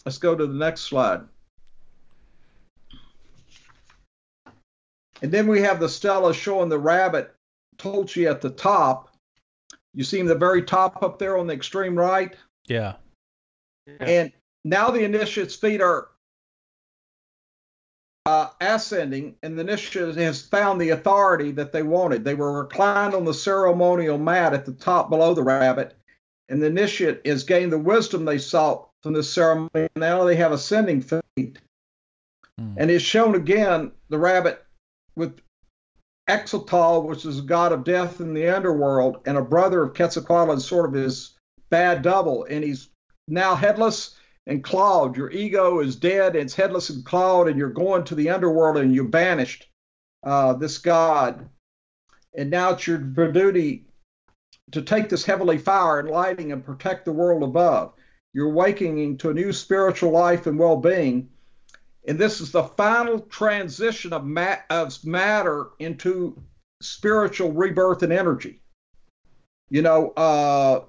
Let's 0.05 0.17
go 0.17 0.35
to 0.35 0.47
the 0.47 0.53
next 0.53 0.81
slide. 0.81 1.21
And 5.21 5.31
then 5.31 5.47
we 5.47 5.61
have 5.61 5.79
the 5.79 5.89
Stela 5.89 6.33
showing 6.33 6.69
the 6.69 6.79
rabbit 6.79 7.33
Tochtli 7.77 8.29
at 8.29 8.41
the 8.41 8.49
top. 8.49 9.09
You 9.93 10.03
see 10.03 10.19
him 10.19 10.25
the 10.25 10.35
very 10.35 10.63
top 10.63 11.03
up 11.03 11.19
there 11.19 11.37
on 11.37 11.47
the 11.47 11.53
extreme 11.53 11.97
right? 11.97 12.35
Yeah. 12.67 12.93
And 13.99 14.31
now 14.63 14.89
the 14.89 15.03
initiate's 15.03 15.55
feet 15.55 15.81
are 15.81 16.09
uh, 18.25 18.49
ascending, 18.59 19.35
and 19.41 19.57
the 19.57 19.63
Nisha 19.63 20.15
has 20.15 20.41
found 20.41 20.79
the 20.79 20.89
authority 20.89 21.51
that 21.51 21.71
they 21.71 21.83
wanted. 21.83 22.23
They 22.23 22.35
were 22.35 22.61
reclined 22.61 23.15
on 23.15 23.25
the 23.25 23.33
ceremonial 23.33 24.17
mat 24.17 24.53
at 24.53 24.65
the 24.65 24.73
top 24.73 25.09
below 25.09 25.33
the 25.33 25.43
rabbit, 25.43 25.95
and 26.49 26.61
the 26.61 26.69
Nisha 26.69 27.25
has 27.25 27.43
gained 27.43 27.71
the 27.71 27.79
wisdom 27.79 28.25
they 28.25 28.37
sought 28.37 28.89
from 29.01 29.13
the 29.13 29.23
ceremony. 29.23 29.89
Now 29.95 30.23
they 30.23 30.35
have 30.35 30.51
ascending 30.51 31.01
feet. 31.01 31.57
Hmm. 32.59 32.73
And 32.77 32.91
it's 32.91 33.03
shown 33.03 33.35
again 33.35 33.91
the 34.09 34.19
rabbit 34.19 34.63
with 35.15 35.39
Xolotl, 36.29 37.05
which 37.05 37.25
is 37.25 37.39
a 37.39 37.43
god 37.43 37.71
of 37.71 37.83
death 37.83 38.19
in 38.19 38.33
the 38.33 38.47
underworld, 38.49 39.21
and 39.25 39.37
a 39.37 39.41
brother 39.41 39.81
of 39.81 39.95
Quetzalcoatl, 39.95 40.59
sort 40.59 40.85
of 40.85 40.93
his 40.93 41.33
bad 41.69 42.03
double, 42.03 42.43
and 42.43 42.63
he's 42.63 42.89
now 43.27 43.55
headless 43.55 44.15
and 44.51 44.65
clawed. 44.65 45.15
Your 45.15 45.31
ego 45.31 45.79
is 45.79 45.95
dead, 45.95 46.35
it's 46.35 46.53
headless 46.53 46.89
and 46.89 47.05
clawed, 47.05 47.47
and 47.47 47.57
you're 47.57 47.69
going 47.69 48.03
to 48.03 48.15
the 48.15 48.29
underworld 48.29 48.77
and 48.77 48.93
you 48.93 49.07
banished 49.07 49.65
uh, 50.23 50.53
this 50.53 50.77
god. 50.77 51.49
And 52.37 52.49
now 52.49 52.71
it's 52.71 52.85
your 52.85 52.97
duty 52.97 53.85
to 54.71 54.81
take 54.81 55.07
this 55.07 55.23
heavenly 55.23 55.57
fire 55.57 55.99
and 55.99 56.09
lighting 56.09 56.51
and 56.51 56.65
protect 56.65 57.05
the 57.05 57.13
world 57.13 57.43
above. 57.43 57.93
You're 58.33 58.51
awakening 58.51 59.17
to 59.19 59.29
a 59.29 59.33
new 59.33 59.53
spiritual 59.53 60.11
life 60.11 60.47
and 60.47 60.59
well 60.59 60.77
being. 60.77 61.29
And 62.05 62.19
this 62.19 62.41
is 62.41 62.51
the 62.51 62.63
final 62.63 63.21
transition 63.21 64.11
of, 64.11 64.27
of 64.69 65.05
matter 65.05 65.67
into 65.79 66.41
spiritual 66.81 67.53
rebirth 67.53 68.03
and 68.03 68.11
energy. 68.11 68.61
You 69.69 69.81
know, 69.81 70.09
uh, 70.09 70.81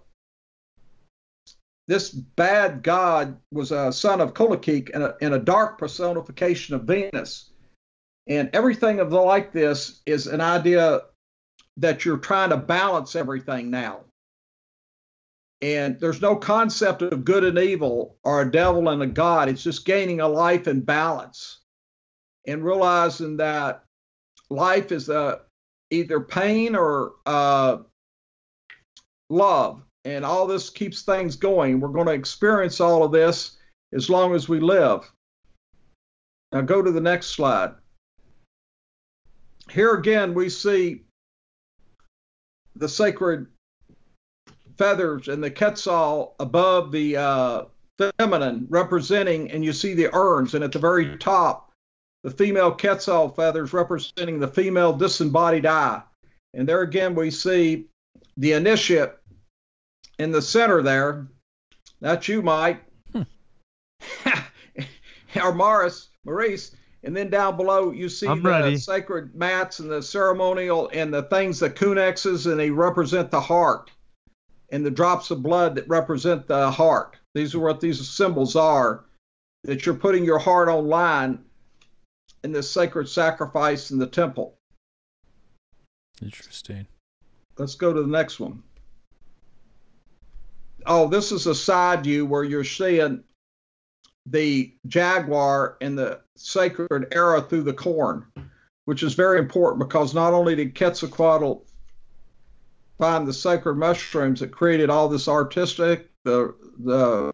this 1.89 2.11
bad 2.11 2.83
god 2.83 3.39
was 3.51 3.73
a 3.73 3.93
son 3.93 4.21
of 4.21 4.35
Kolokik 4.35 4.91
and 4.95 5.03
a, 5.03 5.17
and 5.21 5.35
a 5.35 5.39
dark 5.39 5.79
personification 5.79 6.75
of 6.75 6.85
Venus. 6.85 7.51
And 8.29 8.51
everything 8.53 9.01
of 9.01 9.11
the 9.11 9.21
like 9.21 9.53
this 9.53 10.01
is 10.07 10.27
an 10.29 10.41
idea 10.41 11.01
that 11.79 12.05
you're 12.05 12.19
trying 12.19 12.51
to 12.51 12.57
balance 12.57 13.17
everything 13.17 13.71
now. 13.71 14.01
And 15.61 15.99
there's 16.01 16.21
no 16.21 16.37
concept 16.37 17.03
of 17.03 17.25
good 17.25 17.45
and 17.45 17.59
evil 17.59 18.17
or 18.25 18.43
a 18.43 18.51
devil 18.51 18.89
and 18.89 19.03
a 19.03 19.07
God. 19.07 19.49
It's 19.49 19.63
just 19.63 19.85
gaining 19.85 20.21
a 20.21 20.29
life 20.29 20.67
in 20.67 20.81
balance 20.81 21.61
and 22.47 22.65
realizing 22.65 23.37
that 23.37 23.85
life 24.51 24.91
is 24.91 25.09
uh, 25.09 25.39
either 25.91 26.21
pain 26.21 26.75
or 26.75 27.13
uh, 27.27 27.79
love. 29.31 29.83
And 30.05 30.25
all 30.25 30.47
this 30.47 30.69
keeps 30.69 31.03
things 31.03 31.37
going. 31.37 31.81
We're 31.81 31.89
going 31.89 32.07
to 32.07 32.13
experience 32.13 32.81
all 32.81 33.05
of 33.05 33.13
this 33.13 33.59
as 33.93 34.11
long 34.11 34.35
as 34.35 34.49
we 34.49 34.59
live. 34.59 35.11
Now 36.53 36.63
go 36.63 36.83
to 36.83 36.91
the 36.91 37.01
next 37.01 37.29
slide. 37.29 37.75
Here 39.71 39.95
again, 39.95 40.35
we 40.35 40.49
see 40.49 41.03
the 42.77 42.89
sacred 42.89 43.47
feathers 44.77 45.29
and 45.29 45.43
the 45.43 45.51
quetzal 45.51 46.35
above 46.41 46.91
the 46.91 47.17
uh, 47.17 47.65
feminine 48.19 48.67
representing, 48.69 49.51
and 49.51 49.65
you 49.65 49.73
see 49.73 49.95
the 49.95 50.15
urns, 50.15 50.55
and 50.55 50.65
at 50.65 50.73
the 50.73 50.79
very 50.79 51.17
top, 51.19 51.71
the 52.25 52.31
female 52.31 52.73
quetzal 52.73 53.29
feathers 53.29 53.73
representing 53.73 54.39
the 54.39 54.49
female 54.49 54.93
disembodied 54.93 55.67
eye. 55.67 56.03
And 56.55 56.69
there 56.69 56.83
again, 56.83 57.15
we 57.15 57.31
see 57.31 57.87
the 58.37 58.53
initiate 58.53 59.13
in 60.19 60.33
the 60.33 60.43
center 60.43 60.83
there. 60.83 61.27
That's 62.01 62.29
you, 62.29 62.43
Mike. 62.43 62.83
Hmm. 63.13 63.23
or 65.43 65.55
Morris, 65.55 66.09
Maurice. 66.25 66.75
And 67.05 67.17
then 67.17 67.31
down 67.31 67.57
below, 67.57 67.91
you 67.91 68.09
see 68.09 68.29
I'm 68.29 68.43
the 68.43 68.49
ready. 68.49 68.77
sacred 68.77 69.35
mats 69.35 69.81
and 69.81 69.91
the 69.91 70.03
ceremonial 70.03 70.89
and 70.93 71.13
the 71.13 71.25
things, 71.25 71.59
the 71.59 71.71
kunexes, 71.71 72.51
and 72.51 72.59
they 72.59 72.71
represent 72.71 73.31
the 73.31 73.41
heart 73.41 73.91
and 74.71 74.87
the 74.87 74.91
drops 74.91 75.31
of 75.31 75.43
blood 75.43 75.75
that 75.75 75.89
represent 75.89 76.47
the 76.47 76.71
heart. 76.71 77.17
These 77.35 77.55
are 77.55 77.61
what 77.61 77.81
these 77.81 78.09
symbols 78.09 78.55
are 78.57 79.05
that 79.65 79.85
you're 79.85 79.95
putting 79.95 80.25
your 80.25 80.39
heart 80.39 80.69
online 80.69 81.45
in 82.45 82.53
this 82.53 82.71
sacred 82.71 83.09
sacrifice 83.09 83.91
in 83.91 83.99
the 83.99 84.07
temple. 84.07 84.59
Interesting. 86.21 86.87
Let's 87.59 87.75
go 87.75 87.93
to 87.93 88.01
the 88.01 88.09
next 88.09 88.41
one. 88.41 88.63
Oh, 90.87 91.09
this 91.09 91.33
is 91.33 91.47
a 91.47 91.55
side 91.55 92.05
view 92.05 92.27
where 92.27 92.45
you're 92.45 92.65
seeing 92.65 93.23
the 94.27 94.75
jaguar 94.87 95.77
and 95.81 95.99
the 95.99 96.21
sacred 96.37 97.09
arrow 97.13 97.41
through 97.41 97.63
the 97.63 97.73
corn, 97.73 98.27
which 98.85 99.03
is 99.03 99.15
very 99.15 99.39
important 99.39 99.81
because 99.81 100.15
not 100.15 100.33
only 100.33 100.55
did 100.55 100.77
Quetzalcoatl 100.77 101.65
find 102.99 103.27
the 103.27 103.33
sacred 103.33 103.77
mushrooms 103.77 104.41
that 104.41 104.53
created 104.53 104.91
all 104.91 105.09
this 105.09 105.29
artistic, 105.29 106.11
the 106.25 106.55
the 106.79 107.33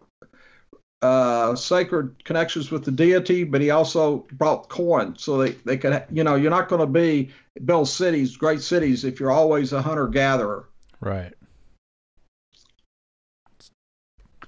uh, 1.01 1.55
sacred 1.55 2.23
connections 2.25 2.71
with 2.71 2.83
the 2.83 2.91
deity, 2.91 3.43
but 3.43 3.61
he 3.61 3.69
also 3.69 4.27
brought 4.33 4.67
corn 4.67 5.15
so 5.17 5.37
they, 5.37 5.51
they 5.51 5.77
could, 5.77 6.03
you 6.11 6.23
know, 6.23 6.35
you're 6.35 6.51
not 6.51 6.67
going 6.67 6.81
to 6.81 6.87
be 6.87 7.29
build 7.63 7.87
cities, 7.87 8.35
great 8.35 8.61
cities, 8.61 9.05
if 9.05 9.19
you're 9.19 9.31
always 9.31 9.71
a 9.71 9.81
hunter 9.81 10.07
gatherer. 10.07 10.67
Right. 10.99 11.33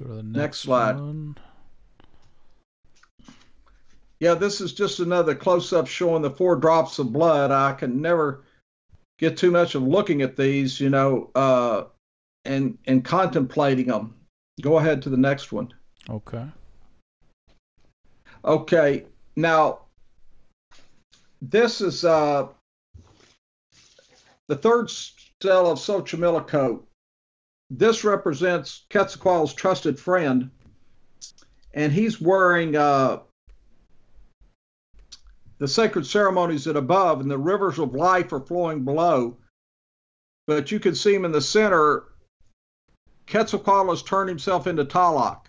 Go 0.02 0.10
to 0.10 0.16
the 0.16 0.24
next, 0.24 0.38
Next 0.38 0.60
slide. 0.60 0.96
one. 0.96 1.38
Yeah, 4.20 4.36
this 4.36 4.62
is 4.62 4.74
just 4.74 5.00
another 5.00 5.34
close 5.34 5.74
up 5.74 5.88
showing 5.88 6.22
the 6.22 6.30
four 6.30 6.56
drops 6.56 7.00
of 7.00 7.12
blood. 7.12 7.52
I 7.52 7.74
can 7.74 8.02
never 8.02 8.44
get 9.18 9.36
too 9.36 9.50
much 9.50 9.74
of 9.74 9.82
looking 9.82 10.22
at 10.22 10.38
these, 10.38 10.80
you 10.80 10.90
know, 10.90 11.32
uh, 11.34 11.86
and 12.46 12.78
and 12.86 13.04
contemplating 13.04 13.88
them. 13.88 14.16
Go 14.62 14.78
ahead 14.78 15.02
to 15.04 15.10
the 15.10 15.18
next 15.18 15.52
one. 15.52 15.74
Okay. 16.10 16.46
Okay, 18.46 19.06
now 19.36 19.82
this 21.42 21.82
is 21.82 22.06
uh, 22.06 22.48
the 24.48 24.56
third 24.56 24.90
cell 24.90 25.72
of 25.72 25.80
Xochimilco. 25.80 26.82
This 27.72 28.04
represents 28.04 28.86
Quetzalcoatl's 28.90 29.54
trusted 29.54 29.98
friend, 29.98 30.52
and 31.74 31.92
he's 31.92 32.20
wearing 32.20 32.76
uh, 32.76 33.20
the 35.58 35.68
sacred 35.68 36.06
ceremonies 36.06 36.68
at 36.68 36.76
above, 36.76 37.22
and 37.22 37.32
the 37.32 37.38
rivers 37.38 37.80
of 37.80 37.96
life 37.96 38.34
are 38.34 38.42
flowing 38.42 38.84
below. 38.84 39.38
But 40.48 40.72
you 40.72 40.80
can 40.80 40.96
see 40.96 41.16
him 41.16 41.24
in 41.24 41.32
the 41.32 41.42
center. 41.42 42.04
Quetzalcoatl 43.28 43.90
has 43.90 44.04
turned 44.04 44.28
himself 44.28 44.68
into 44.68 44.84
Tlaloc 44.84 45.46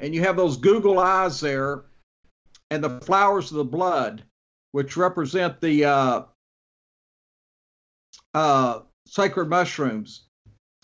and 0.00 0.14
you 0.14 0.22
have 0.22 0.36
those 0.36 0.56
Google 0.56 0.98
eyes 0.98 1.40
there, 1.40 1.84
and 2.70 2.82
the 2.82 3.00
flowers 3.00 3.50
of 3.50 3.58
the 3.58 3.64
blood, 3.64 4.24
which 4.72 4.96
represent 4.96 5.60
the 5.60 5.84
uh, 5.84 6.22
uh, 8.32 8.80
sacred 9.06 9.48
mushrooms, 9.48 10.23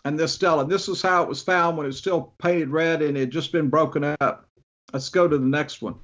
and 0.04 0.18
this 0.18 0.32
stela. 0.34 0.66
This 0.66 0.88
is 0.88 1.02
how 1.02 1.22
it 1.22 1.28
was 1.28 1.42
found 1.42 1.76
when 1.76 1.86
it 1.86 1.88
was 1.88 1.98
still 1.98 2.34
painted 2.38 2.70
red 2.70 3.02
and 3.02 3.16
it 3.16 3.20
had 3.20 3.30
just 3.30 3.52
been 3.52 3.68
broken 3.68 4.04
up. 4.20 4.46
Let's 4.92 5.08
go 5.08 5.28
to 5.28 5.38
the 5.38 5.46
next 5.46 5.82
one. 5.82 5.96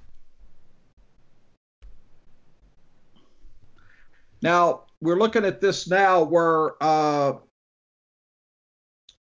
Now 4.42 4.82
we're 5.00 5.18
looking 5.18 5.44
at 5.44 5.60
this 5.60 5.88
now, 5.88 6.22
where 6.22 6.82
uh, 6.82 7.34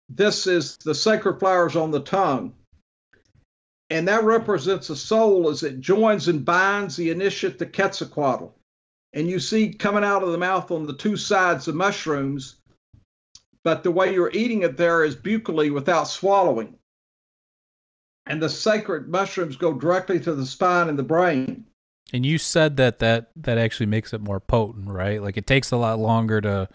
this 0.09 0.47
is 0.47 0.77
the 0.77 0.95
sacred 0.95 1.39
flowers 1.39 1.75
on 1.75 1.91
the 1.91 1.99
tongue 1.99 2.53
and 3.93 4.07
that 4.07 4.23
represents 4.23 4.89
a 4.89 4.95
soul 4.95 5.49
as 5.49 5.61
it 5.61 5.79
joins 5.79 6.27
and 6.27 6.43
binds 6.43 6.95
the 6.95 7.11
initiate 7.11 7.59
to 7.59 7.65
Quetzalcoatl. 7.67 8.47
And 9.13 9.27
you 9.27 9.39
see 9.39 9.71
coming 9.71 10.03
out 10.03 10.23
of 10.23 10.31
the 10.31 10.37
mouth 10.39 10.71
on 10.71 10.87
the 10.87 10.95
two 10.95 11.15
sides 11.15 11.67
of 11.67 11.75
mushrooms, 11.75 12.55
but 13.63 13.83
the 13.83 13.91
way 13.91 14.13
you're 14.13 14.31
eating 14.31 14.63
it 14.63 14.77
there 14.77 15.03
is 15.03 15.15
buccally 15.15 15.71
without 15.73 16.07
swallowing. 16.07 16.75
And 18.25 18.41
the 18.41 18.49
sacred 18.49 19.09
mushrooms 19.09 19.55
go 19.57 19.73
directly 19.73 20.19
to 20.21 20.33
the 20.33 20.45
spine 20.45 20.87
and 20.89 20.97
the 20.97 21.03
brain. 21.03 21.65
And 22.13 22.25
you 22.25 22.37
said 22.37 22.77
that 22.77 22.99
that 22.99 23.31
that 23.35 23.57
actually 23.57 23.87
makes 23.87 24.13
it 24.13 24.21
more 24.21 24.39
potent, 24.39 24.89
right? 24.89 25.21
Like 25.21 25.35
it 25.37 25.47
takes 25.47 25.71
a 25.71 25.77
lot 25.77 25.99
longer 25.99 26.39
to 26.41 26.69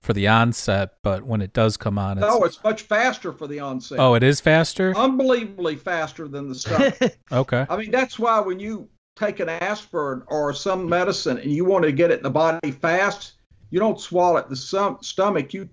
for 0.00 0.12
the 0.12 0.26
onset, 0.26 0.94
but 1.02 1.22
when 1.24 1.40
it 1.40 1.52
does 1.52 1.76
come 1.76 1.96
on, 1.96 2.18
it's 2.18 2.26
No, 2.26 2.42
it's 2.42 2.62
much 2.64 2.82
faster 2.82 3.32
for 3.32 3.46
the 3.46 3.60
onset. 3.60 4.00
oh, 4.00 4.14
it 4.14 4.24
is 4.24 4.40
faster. 4.40 4.92
Unbelievably 4.96 5.76
faster 5.76 6.26
than 6.26 6.48
the 6.48 6.54
stuff. 6.56 6.98
Okay. 7.32 7.64
I 7.70 7.76
mean, 7.76 7.90
that's 7.92 8.18
why 8.18 8.40
when 8.40 8.58
you 8.58 8.88
take 9.16 9.40
an 9.40 9.48
aspirin 9.48 10.22
or 10.26 10.52
some 10.52 10.88
medicine 10.88 11.38
and 11.38 11.50
you 11.52 11.64
want 11.64 11.84
to 11.84 11.92
get 11.92 12.10
it 12.10 12.18
in 12.18 12.22
the 12.24 12.30
body 12.30 12.72
fast, 12.72 13.34
you 13.70 13.78
don't 13.78 14.00
swallow 14.00 14.38
it 14.38 14.46
in 14.46 14.50
the 14.50 14.98
stomach. 15.00 15.54
You 15.54 15.68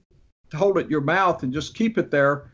hold 0.54 0.78
it 0.78 0.86
in 0.86 0.90
your 0.90 1.02
mouth 1.02 1.44
and 1.44 1.54
just 1.54 1.76
keep 1.76 1.98
it 1.98 2.12
there. 2.12 2.52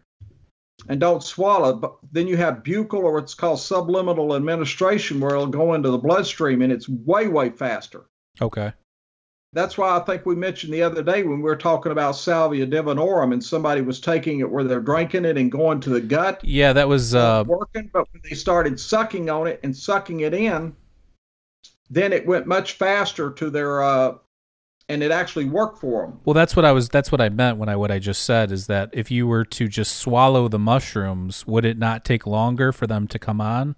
and 0.89 0.99
don't 0.99 1.23
swallow, 1.23 1.73
but 1.73 1.97
then 2.11 2.27
you 2.27 2.37
have 2.37 2.63
buccal 2.63 2.95
or 2.95 3.13
what's 3.13 3.33
called 3.33 3.59
subliminal 3.59 4.35
administration 4.35 5.19
where 5.19 5.31
it'll 5.31 5.47
go 5.47 5.73
into 5.73 5.89
the 5.89 5.97
bloodstream 5.97 6.61
and 6.61 6.71
it's 6.71 6.87
way, 6.89 7.27
way 7.27 7.49
faster. 7.49 8.05
Okay. 8.41 8.73
That's 9.53 9.77
why 9.77 9.95
I 9.95 9.99
think 10.01 10.25
we 10.25 10.35
mentioned 10.35 10.73
the 10.73 10.83
other 10.83 11.01
day 11.01 11.23
when 11.23 11.37
we 11.37 11.43
were 11.43 11.55
talking 11.55 11.93
about 11.93 12.17
salvia 12.17 12.67
divinorum 12.67 13.31
and 13.31 13.41
somebody 13.41 13.81
was 13.81 14.01
taking 14.01 14.41
it 14.41 14.51
where 14.51 14.65
they're 14.65 14.81
drinking 14.81 15.23
it 15.23 15.37
and 15.37 15.49
going 15.49 15.79
to 15.79 15.89
the 15.91 16.01
gut. 16.01 16.43
Yeah, 16.43 16.73
that 16.73 16.89
was 16.89 17.15
uh, 17.15 17.45
working, 17.47 17.89
but 17.93 18.11
when 18.11 18.21
they 18.29 18.35
started 18.35 18.77
sucking 18.77 19.29
on 19.29 19.47
it 19.47 19.61
and 19.63 19.75
sucking 19.75 20.19
it 20.19 20.33
in, 20.33 20.75
then 21.89 22.11
it 22.11 22.27
went 22.27 22.47
much 22.47 22.73
faster 22.73 23.31
to 23.31 23.49
their 23.49 23.81
uh, 23.81 24.15
and 24.87 25.01
it 25.01 25.11
actually 25.11 25.45
worked 25.45 25.79
for 25.79 26.05
them. 26.05 26.19
Well, 26.25 26.33
that's 26.33 26.55
what 26.55 26.65
I 26.65 26.71
was. 26.71 26.89
That's 26.89 27.11
what 27.11 27.21
I 27.21 27.29
meant 27.29 27.57
when 27.57 27.69
I 27.69 27.75
what 27.75 27.91
I 27.91 27.99
just 27.99 28.23
said 28.23 28.51
is 28.51 28.67
that 28.67 28.89
if 28.93 29.09
you 29.09 29.27
were 29.27 29.45
to 29.45 29.67
just 29.67 29.97
swallow 29.97 30.47
the 30.47 30.59
mushrooms, 30.59 31.45
would 31.47 31.65
it 31.65 31.77
not 31.77 32.05
take 32.05 32.27
longer 32.27 32.71
for 32.71 32.87
them 32.87 33.07
to 33.07 33.19
come 33.19 33.41
on? 33.41 33.75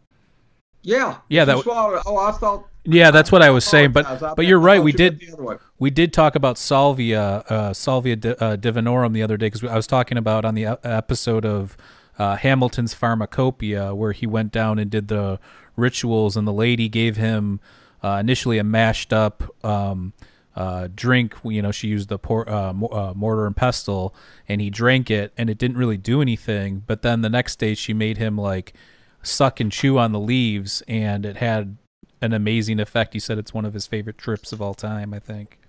Yeah. 0.82 1.18
Yeah. 1.30 1.46
That. 1.46 1.60
Swallowed, 1.60 2.02
oh, 2.06 2.18
I 2.18 2.32
thought. 2.32 2.68
Yeah, 2.84 3.12
that's 3.12 3.32
what 3.32 3.42
I 3.42 3.50
was 3.50 3.66
saying. 3.66 3.92
But 3.92 4.06
I 4.06 4.34
but 4.34 4.46
you're 4.46 4.60
right. 4.60 4.82
We 4.82 4.92
you 4.92 4.98
did 4.98 5.36
we 5.78 5.90
did 5.90 6.14
talk 6.14 6.36
about 6.36 6.58
salvia 6.58 7.44
uh, 7.50 7.74
salvia 7.74 8.16
di- 8.16 8.30
uh, 8.30 8.56
divinorum 8.56 9.12
the 9.14 9.24
other 9.24 9.36
day 9.36 9.48
because 9.48 9.64
I 9.64 9.76
was 9.76 9.88
talking 9.88 10.18
about 10.18 10.46
on 10.46 10.56
the 10.56 10.66
episode 10.84 11.46
of 11.46 11.76
uh, 12.18 12.38
Hamilton's 12.38 12.94
Pharmacopoeia 12.94 13.94
where 13.94 14.14
he 14.14 14.26
went 14.26 14.54
down 14.54 14.80
and 14.80 14.90
did 14.90 15.10
the 15.10 15.40
rituals 15.76 16.38
and 16.38 16.48
the 16.48 16.54
lady 16.54 16.88
gave 16.88 17.18
him 17.18 17.60
uh, 18.02 18.18
initially 18.22 18.58
a 18.58 18.64
mashed 18.64 19.12
up. 19.12 19.44
Um, 19.66 20.14
uh, 20.58 20.90
drink. 20.94 21.36
You 21.44 21.62
know, 21.62 21.72
she 21.72 21.88
used 21.88 22.10
the 22.10 22.18
por- 22.18 22.50
uh, 22.50 22.74
uh, 22.74 23.14
mortar 23.16 23.46
and 23.46 23.56
pestle, 23.56 24.14
and 24.50 24.60
he 24.60 24.72
drank 24.72 25.12
it, 25.12 25.32
and 25.38 25.50
it 25.50 25.60
didn't 25.60 25.78
really 25.78 25.98
do 25.98 26.20
anything. 26.22 26.84
But 26.86 27.04
then 27.04 27.22
the 27.22 27.30
next 27.30 27.60
day, 27.60 27.76
she 27.76 27.94
made 27.94 28.18
him 28.18 28.38
like 28.38 28.74
suck 29.22 29.60
and 29.60 29.72
chew 29.72 30.00
on 30.00 30.12
the 30.12 30.20
leaves, 30.20 30.82
and 30.88 31.26
it 31.26 31.38
had 31.38 31.78
an 32.22 32.34
amazing 32.34 32.80
effect. 32.80 33.14
He 33.14 33.20
said 33.20 33.38
it's 33.38 33.54
one 33.54 33.66
of 33.66 33.76
his 33.76 33.86
favorite 33.86 34.18
trips 34.18 34.52
of 34.52 34.60
all 34.60 34.74
time. 34.74 35.14
I 35.14 35.20
think. 35.20 35.60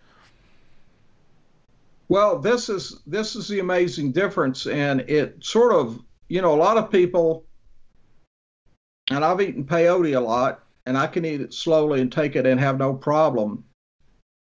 Well, 2.09 2.39
this 2.39 2.71
is 2.71 3.03
this 3.07 3.37
is 3.37 3.47
the 3.47 3.61
amazing 3.61 4.13
difference, 4.13 4.67
and 4.67 5.03
it 5.03 5.45
sort 5.45 5.75
of 5.75 6.01
you 6.29 6.41
know 6.41 6.55
a 6.55 6.57
lot 6.57 6.79
of 6.79 6.91
people, 6.91 7.45
and 9.11 9.23
I've 9.23 9.43
eaten 9.43 9.65
peyote 9.65 10.17
a 10.17 10.21
lot, 10.21 10.65
and 10.87 10.97
I 10.97 11.09
can 11.09 11.27
eat 11.27 11.43
it 11.43 11.53
slowly 11.53 12.01
and 12.01 12.11
take 12.11 12.37
it 12.37 12.47
and 12.47 12.59
have 12.59 12.79
no 12.79 12.95
problem. 12.95 13.65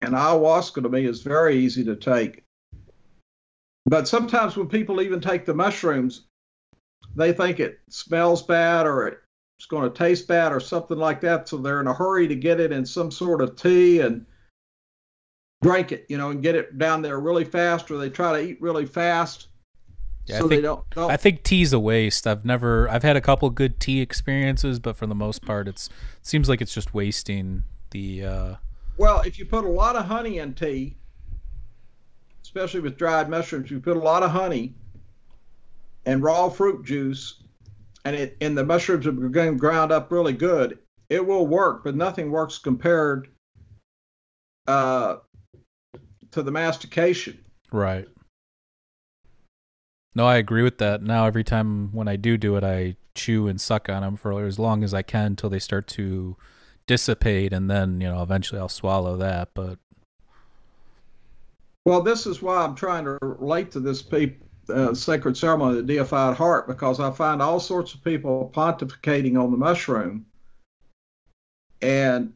And 0.04 0.14
ayahuasca 0.14 0.84
to 0.84 0.90
me 0.90 1.06
is 1.06 1.22
very 1.22 1.58
easy 1.58 1.84
to 1.86 1.96
take. 1.96 2.44
But 3.86 4.08
sometimes 4.08 4.56
when 4.56 4.68
people 4.68 5.02
even 5.02 5.20
take 5.20 5.46
the 5.46 5.54
mushrooms, 5.54 6.26
they 7.16 7.34
think 7.34 7.60
it 7.60 7.80
smells 7.90 8.42
bad 8.42 8.86
or 8.86 9.08
it's 9.08 9.66
going 9.68 9.90
to 9.90 9.98
taste 9.98 10.28
bad 10.28 10.52
or 10.52 10.60
something 10.60 10.98
like 10.98 11.22
that, 11.22 11.48
so 11.48 11.58
they're 11.58 11.80
in 11.80 11.88
a 11.88 11.94
hurry 11.94 12.28
to 12.28 12.36
get 12.36 12.60
it 12.60 12.72
in 12.72 12.86
some 12.86 13.12
sort 13.12 13.42
of 13.42 13.56
tea 13.56 14.00
and 14.00 14.26
drink 15.62 15.92
it, 15.92 16.06
you 16.10 16.18
know, 16.18 16.32
and 16.32 16.42
get 16.42 16.56
it 16.56 16.78
down 16.78 17.02
there 17.02 17.20
really 17.20 17.46
fast, 17.46 17.90
or 17.90 17.98
they 17.98 18.10
try 18.10 18.34
to 18.34 18.46
eat 18.46 18.62
really 18.62 18.86
fast. 18.86 19.48
Yeah, 20.26 20.40
so 20.40 20.46
I 20.46 20.48
think, 20.48 20.50
they 20.50 20.62
don't, 20.62 20.90
don't. 20.92 21.12
I 21.12 21.18
think 21.18 21.44
tea's 21.44 21.74
a 21.74 21.80
waste. 21.80 22.26
I've 22.28 22.46
never. 22.46 22.90
I've 22.90 23.04
had 23.04 23.18
a 23.18 23.22
couple 23.22 23.50
good 23.50 23.80
tea 23.80 24.00
experiences, 24.00 24.80
but 24.80 24.96
for 24.96 25.06
the 25.06 25.16
most 25.16 25.46
part, 25.46 25.68
it's 25.68 25.88
it 25.88 26.26
seems 26.26 26.48
like 26.48 26.62
it's 26.62 26.74
just 26.74 26.94
wasting 26.94 27.64
the. 27.92 28.26
Uh, 28.26 28.56
well, 29.04 29.20
if 29.20 29.38
you 29.38 29.44
put 29.44 29.66
a 29.66 29.70
lot 29.70 29.98
of 29.98 30.06
honey 30.06 30.38
in 30.38 30.54
tea, 30.54 30.96
especially 32.42 32.80
with 32.80 32.98
dried 32.98 33.28
mushrooms, 33.28 33.70
you 33.70 33.82
put 33.82 33.98
a 33.98 34.00
lot 34.00 34.24
of 34.24 34.32
honey 34.32 34.76
and 36.06 36.24
raw 36.24 36.48
fruit 36.48 36.86
juice, 36.86 37.44
and 38.06 38.16
it 38.16 38.38
and 38.40 38.58
the 38.58 38.64
mushrooms 38.64 39.06
are 39.06 39.12
getting 39.12 39.58
ground 39.58 39.92
up 39.92 40.10
really 40.10 40.32
good. 40.32 40.80
It 41.10 41.28
will 41.28 41.46
work, 41.46 41.84
but 41.84 41.96
nothing 41.96 42.32
works 42.32 42.58
compared 42.58 43.28
uh, 44.68 45.18
to 46.32 46.42
the 46.42 46.52
mastication. 46.52 47.44
Right. 47.74 48.08
No, 50.16 50.26
I 50.26 50.38
agree 50.38 50.64
with 50.64 50.78
that. 50.78 51.04
Now, 51.04 51.26
every 51.26 51.44
time 51.44 51.92
when 51.92 52.08
I 52.08 52.16
do 52.16 52.38
do 52.38 52.56
it, 52.56 52.64
I 52.64 52.96
chew 53.16 53.50
and 53.50 53.60
suck 53.60 53.90
on 53.90 54.02
them 54.02 54.16
for 54.16 54.46
as 54.46 54.58
long 54.58 54.82
as 54.82 54.94
I 54.94 55.02
can 55.02 55.26
until 55.26 55.50
they 55.50 55.60
start 55.60 55.88
to 55.88 56.38
dissipate, 56.88 57.54
and 57.54 57.70
then 57.70 58.02
you 58.02 58.08
know 58.08 58.22
eventually 58.22 58.60
I'll 58.60 58.70
swallow 58.70 59.18
that. 59.18 59.50
But 59.54 59.80
well, 61.86 62.02
this 62.02 62.26
is 62.26 62.42
why 62.42 62.64
I'm 62.64 62.76
trying 62.76 63.06
to 63.06 63.18
relate 63.22 63.72
to 63.72 63.80
this 63.80 64.02
people, 64.02 64.48
uh, 64.70 64.94
sacred 64.94 65.36
ceremony 65.38 65.80
of 65.80 65.88
the 65.88 65.94
deified 65.94 66.38
heart, 66.38 66.68
because 66.68 67.00
I 67.00 67.12
find 67.12 67.42
all 67.42 67.60
sorts 67.60 67.94
of 67.94 68.04
people 68.04 68.52
pontificating 68.56 69.42
on 69.42 69.52
the 69.52 69.58
mushroom, 69.58 70.26
and 71.82 72.34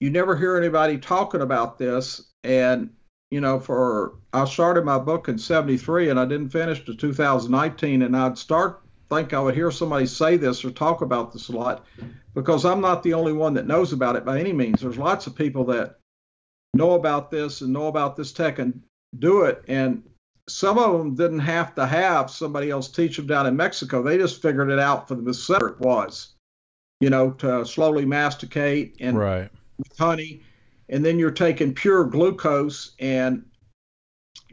you 0.00 0.10
never 0.10 0.36
hear 0.36 0.56
anybody 0.56 0.98
talking 0.98 1.42
about 1.42 1.78
this. 1.78 2.30
And 2.42 2.90
you 3.30 3.40
know, 3.40 3.60
for 3.60 4.14
I 4.32 4.44
started 4.44 4.84
my 4.84 4.98
book 4.98 5.28
in 5.28 5.38
'73 5.38 6.10
and 6.10 6.18
I 6.18 6.24
didn't 6.24 6.50
finish 6.50 6.84
to 6.86 6.94
2019, 6.94 8.02
and 8.02 8.16
I'd 8.16 8.38
start 8.38 8.82
think 9.10 9.34
I 9.34 9.40
would 9.40 9.54
hear 9.54 9.70
somebody 9.70 10.06
say 10.06 10.36
this 10.36 10.64
or 10.64 10.70
talk 10.70 11.02
about 11.02 11.32
this 11.32 11.48
a 11.48 11.52
lot 11.52 11.84
because 12.34 12.64
I'm 12.64 12.80
not 12.80 13.02
the 13.02 13.14
only 13.14 13.32
one 13.32 13.54
that 13.54 13.66
knows 13.66 13.92
about 13.92 14.16
it 14.16 14.24
by 14.24 14.38
any 14.38 14.52
means. 14.52 14.80
There's 14.80 14.98
lots 14.98 15.26
of 15.26 15.34
people 15.34 15.64
that 15.64 15.98
know 16.74 16.92
about 16.92 17.30
this 17.30 17.60
and 17.60 17.72
know 17.72 17.88
about 17.88 18.16
this 18.16 18.32
tech 18.32 18.58
and 18.58 18.80
do 19.18 19.42
it, 19.42 19.64
and 19.66 20.02
some 20.48 20.78
of 20.78 20.96
them 20.96 21.14
didn't 21.14 21.40
have 21.40 21.74
to 21.74 21.86
have 21.86 22.30
somebody 22.30 22.70
else 22.70 22.88
teach 22.88 23.16
them 23.16 23.26
down 23.26 23.46
in 23.46 23.56
Mexico. 23.56 24.02
They 24.02 24.16
just 24.16 24.40
figured 24.40 24.70
it 24.70 24.78
out 24.78 25.08
for 25.08 25.16
themselves. 25.16 25.64
It 25.64 25.80
was, 25.80 26.34
you 27.00 27.10
know, 27.10 27.32
to 27.32 27.66
slowly 27.66 28.06
masticate 28.06 28.96
and 29.00 29.18
right. 29.18 29.50
with 29.78 29.98
honey, 29.98 30.42
and 30.88 31.04
then 31.04 31.18
you're 31.18 31.30
taking 31.32 31.74
pure 31.74 32.04
glucose 32.04 32.92
and 33.00 33.44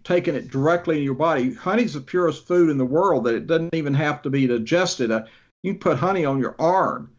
taking 0.07 0.35
it 0.35 0.49
directly 0.49 0.97
in 0.97 1.03
your 1.03 1.13
body. 1.13 1.53
Honey's 1.53 1.93
the 1.93 1.99
purest 1.99 2.47
food 2.47 2.69
in 2.69 2.77
the 2.77 2.85
world 2.85 3.25
that 3.25 3.35
it 3.35 3.45
doesn't 3.45 3.75
even 3.75 3.93
have 3.93 4.21
to 4.21 4.29
be 4.29 4.47
digested. 4.47 5.11
Uh, 5.11 5.25
you 5.63 5.73
can 5.73 5.79
put 5.79 5.97
honey 5.97 6.23
on 6.23 6.39
your 6.39 6.55
arm, 6.57 7.11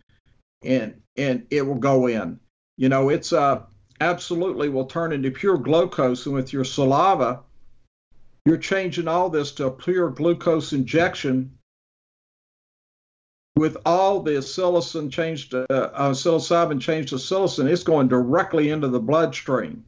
and 0.65 1.03
and 1.17 1.47
it 1.51 1.67
will 1.67 1.75
go 1.75 2.07
in. 2.07 2.41
You 2.79 2.89
know, 2.89 3.11
it's 3.11 3.33
uh 3.33 3.63
absolutely 4.01 4.71
will 4.71 4.87
turn 4.87 5.13
into 5.13 5.31
pure 5.31 5.59
glucose, 5.59 6.25
and 6.25 6.35
with 6.35 6.53
your 6.53 6.65
saliva, 6.65 7.41
you're 8.47 8.57
changing 8.57 9.07
all 9.07 9.29
this 9.29 9.53
to 9.53 9.67
a 9.67 9.71
pure 9.71 10.09
glucose 10.09 10.73
injection. 10.73 11.53
With 13.57 13.77
all 13.85 14.23
the 14.23 14.39
psilocin 14.39 15.11
changed, 15.11 15.51
to, 15.51 15.67
uh, 15.69 15.91
uh, 15.93 16.11
psilocybin 16.13 16.81
changed 16.81 17.09
to 17.09 17.17
psilocin, 17.17 17.69
it's 17.69 17.83
going 17.83 18.07
directly 18.07 18.71
into 18.71 18.87
the 18.87 19.01
bloodstream 19.01 19.85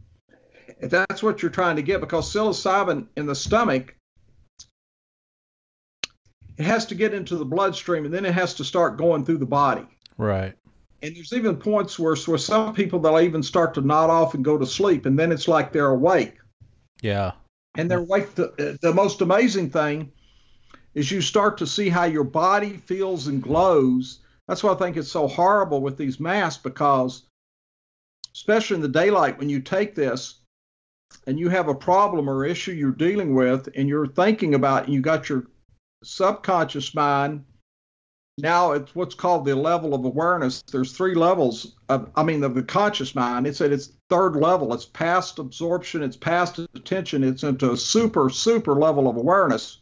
if 0.81 0.90
that's 0.90 1.23
what 1.23 1.43
you're 1.43 1.51
trying 1.51 1.77
to 1.77 1.82
get, 1.82 2.01
because 2.01 2.32
psilocybin 2.32 3.07
in 3.16 3.27
the 3.27 3.35
stomach, 3.35 3.94
it 6.57 6.65
has 6.65 6.86
to 6.86 6.94
get 6.94 7.15
into 7.15 7.36
the 7.36 7.44
bloodstream 7.44 8.05
and 8.05 8.12
then 8.12 8.24
it 8.24 8.35
has 8.35 8.55
to 8.55 8.65
start 8.65 8.98
going 8.98 9.24
through 9.24 9.39
the 9.39 9.47
body. 9.47 9.86
Right. 10.19 10.55
And 11.02 11.16
there's 11.16 11.32
even 11.32 11.57
points 11.57 11.98
where, 11.98 12.15
where 12.15 12.39
some 12.39 12.74
people 12.74 12.98
they'll 12.98 13.20
even 13.20 13.43
start 13.43 13.74
to 13.74 13.81
nod 13.81 14.11
off 14.11 14.35
and 14.35 14.44
go 14.44 14.59
to 14.59 14.66
sleep, 14.66 15.07
and 15.07 15.19
then 15.19 15.32
it's 15.32 15.48
like 15.48 15.73
they're 15.73 15.86
awake. 15.86 16.36
Yeah. 17.01 17.32
And 17.77 17.90
they're 17.90 18.01
awake. 18.01 18.35
The, 18.35 18.78
the 18.82 18.93
most 18.93 19.23
amazing 19.23 19.70
thing 19.70 20.12
is 20.94 21.11
you 21.11 21.23
start 21.23 21.57
to 21.59 21.66
see 21.66 21.89
how 21.89 22.05
your 22.05 22.24
body 22.24 22.77
feels 22.77 23.28
and 23.28 23.43
glows. 23.43 24.19
That's 24.47 24.62
why 24.62 24.73
I 24.73 24.77
think 24.77 24.97
it's 24.97 25.11
so 25.11 25.27
horrible 25.27 25.81
with 25.81 25.97
these 25.97 26.20
masks 26.20 26.62
because, 26.62 27.23
especially 28.35 28.74
in 28.74 28.82
the 28.82 28.89
daylight, 28.89 29.39
when 29.39 29.48
you 29.48 29.61
take 29.61 29.94
this, 29.94 30.40
and 31.27 31.39
you 31.39 31.49
have 31.49 31.69
a 31.69 31.74
problem 31.74 32.28
or 32.28 32.45
issue 32.45 32.73
you're 32.73 32.91
dealing 32.91 33.35
with 33.35 33.69
and 33.77 33.89
you're 33.89 34.07
thinking 34.07 34.55
about 34.55 34.85
and 34.85 34.95
you 34.95 35.01
got 35.01 35.28
your 35.28 35.47
subconscious 36.03 36.95
mind 36.95 37.45
now 38.39 38.73
it's 38.73 38.95
what's 38.95 39.15
called 39.15 39.45
the 39.45 39.55
level 39.55 39.95
of 39.95 40.05
awareness. 40.05 40.62
There's 40.62 40.93
three 40.93 41.15
levels 41.15 41.74
of 41.89 42.11
i 42.16 42.23
mean 42.23 42.43
of 42.43 42.55
the 42.55 42.62
conscious 42.62 43.15
mind. 43.15 43.47
It's 43.47 43.61
at 43.61 43.73
its 43.73 43.93
third 44.09 44.37
level. 44.37 44.73
It's 44.73 44.87
past 44.87 45.39
absorption 45.39 46.03
it's 46.03 46.16
past 46.16 46.59
attention 46.59 47.23
it's 47.23 47.43
into 47.43 47.73
a 47.73 47.77
super 47.77 48.31
super 48.31 48.74
level 48.74 49.09
of 49.09 49.16
awareness 49.16 49.81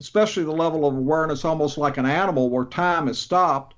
especially 0.00 0.44
the 0.44 0.52
level 0.52 0.86
of 0.86 0.94
awareness 0.94 1.44
almost 1.44 1.78
like 1.78 1.96
an 1.96 2.04
animal 2.04 2.50
where 2.50 2.66
time 2.66 3.08
is 3.08 3.18
stopped 3.18 3.75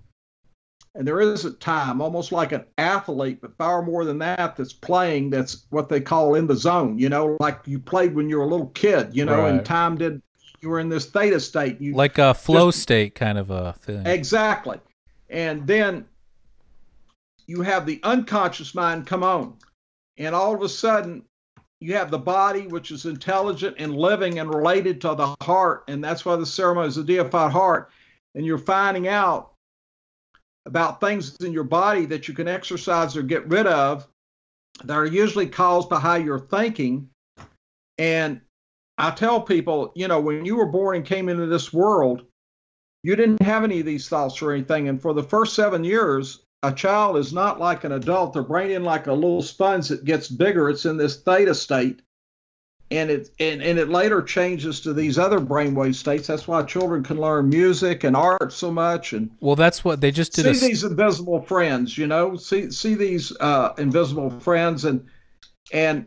and 0.94 1.06
there 1.06 1.20
isn't 1.20 1.60
time, 1.60 2.00
almost 2.00 2.32
like 2.32 2.52
an 2.52 2.64
athlete, 2.76 3.40
but 3.40 3.56
far 3.56 3.82
more 3.82 4.04
than 4.04 4.18
that 4.18 4.56
that's 4.56 4.72
playing. 4.72 5.30
That's 5.30 5.66
what 5.70 5.88
they 5.88 6.00
call 6.00 6.34
in 6.34 6.46
the 6.46 6.56
zone, 6.56 6.98
you 6.98 7.08
know, 7.08 7.36
like 7.40 7.60
you 7.66 7.78
played 7.78 8.14
when 8.14 8.28
you 8.28 8.38
were 8.38 8.44
a 8.44 8.48
little 8.48 8.68
kid, 8.68 9.14
you 9.14 9.24
know, 9.24 9.40
Right. 9.42 9.50
and 9.54 9.64
time 9.64 9.96
did, 9.98 10.20
you 10.60 10.68
were 10.70 10.80
in 10.80 10.88
this 10.88 11.06
theta 11.06 11.38
state. 11.40 11.80
You, 11.80 11.94
Like 11.94 12.18
a 12.18 12.34
flow 12.34 12.68
Just- 12.68 12.82
state 12.82 13.14
kind 13.14 13.38
of 13.38 13.50
a 13.50 13.74
thing. 13.74 14.06
Exactly. 14.06 14.80
And 15.30 15.66
then 15.66 16.06
you 17.46 17.62
have 17.62 17.86
the 17.86 18.00
unconscious 18.02 18.74
mind 18.74 19.06
come 19.06 19.22
on. 19.22 19.54
And 20.16 20.34
all 20.34 20.54
of 20.54 20.62
a 20.62 20.68
sudden, 20.68 21.22
you 21.80 21.94
have 21.94 22.10
the 22.10 22.18
body, 22.18 22.66
which 22.66 22.90
is 22.90 23.06
intelligent 23.06 23.76
and 23.78 23.94
living 23.94 24.40
and 24.40 24.52
related 24.52 25.00
to 25.02 25.14
the 25.14 25.36
heart, 25.42 25.84
and 25.86 26.02
that's 26.02 26.24
why 26.24 26.34
the 26.34 26.44
ceremony 26.46 26.88
is 26.88 26.96
a 26.96 27.04
deified 27.04 27.52
heart. 27.52 27.90
And 28.34 28.44
you're 28.44 28.58
finding 28.58 29.06
out 29.06 29.52
about 30.68 31.00
things 31.00 31.34
in 31.36 31.52
your 31.52 31.64
body 31.64 32.04
that 32.06 32.28
you 32.28 32.34
can 32.34 32.46
exercise 32.46 33.16
or 33.16 33.22
get 33.22 33.48
rid 33.48 33.66
of 33.66 34.06
that 34.84 34.94
are 34.94 35.06
usually 35.06 35.46
caused 35.46 35.88
by 35.88 35.98
how 35.98 36.14
you're 36.14 36.38
thinking. 36.38 37.08
And 37.96 38.42
I 38.98 39.10
tell 39.10 39.40
people, 39.40 39.92
you 39.96 40.08
know, 40.08 40.20
when 40.20 40.44
you 40.44 40.56
were 40.56 40.66
born 40.66 40.96
and 40.96 41.06
came 41.06 41.28
into 41.28 41.46
this 41.46 41.72
world, 41.72 42.22
you 43.02 43.16
didn't 43.16 43.42
have 43.42 43.64
any 43.64 43.80
of 43.80 43.86
these 43.86 44.08
thoughts 44.08 44.42
or 44.42 44.52
anything. 44.52 44.88
And 44.88 45.00
for 45.00 45.14
the 45.14 45.22
first 45.22 45.54
seven 45.54 45.84
years, 45.84 46.44
a 46.62 46.72
child 46.72 47.16
is 47.16 47.32
not 47.32 47.58
like 47.58 47.84
an 47.84 47.92
adult. 47.92 48.34
Their 48.34 48.42
brain 48.42 48.70
is 48.70 48.82
like 48.82 49.06
a 49.06 49.12
little 49.12 49.42
sponge 49.42 49.88
that 49.88 50.04
gets 50.04 50.28
bigger. 50.28 50.68
It's 50.68 50.84
in 50.84 50.98
this 50.98 51.16
theta 51.16 51.54
state. 51.54 52.02
And 52.90 53.10
it 53.10 53.30
and, 53.38 53.62
and 53.62 53.78
it 53.78 53.90
later 53.90 54.22
changes 54.22 54.80
to 54.80 54.94
these 54.94 55.18
other 55.18 55.40
brainwave 55.40 55.94
states. 55.94 56.26
That's 56.26 56.48
why 56.48 56.62
children 56.62 57.02
can 57.02 57.20
learn 57.20 57.50
music 57.50 58.02
and 58.02 58.16
art 58.16 58.50
so 58.50 58.70
much. 58.70 59.12
And 59.12 59.30
well, 59.40 59.56
that's 59.56 59.84
what 59.84 60.00
they 60.00 60.10
just 60.10 60.32
did. 60.32 60.56
See 60.56 60.66
a... 60.66 60.68
these 60.68 60.84
invisible 60.84 61.42
friends, 61.42 61.98
you 61.98 62.06
know. 62.06 62.36
See 62.36 62.70
see 62.70 62.94
these 62.94 63.30
uh, 63.40 63.74
invisible 63.76 64.30
friends, 64.40 64.86
and 64.86 65.06
and 65.70 66.06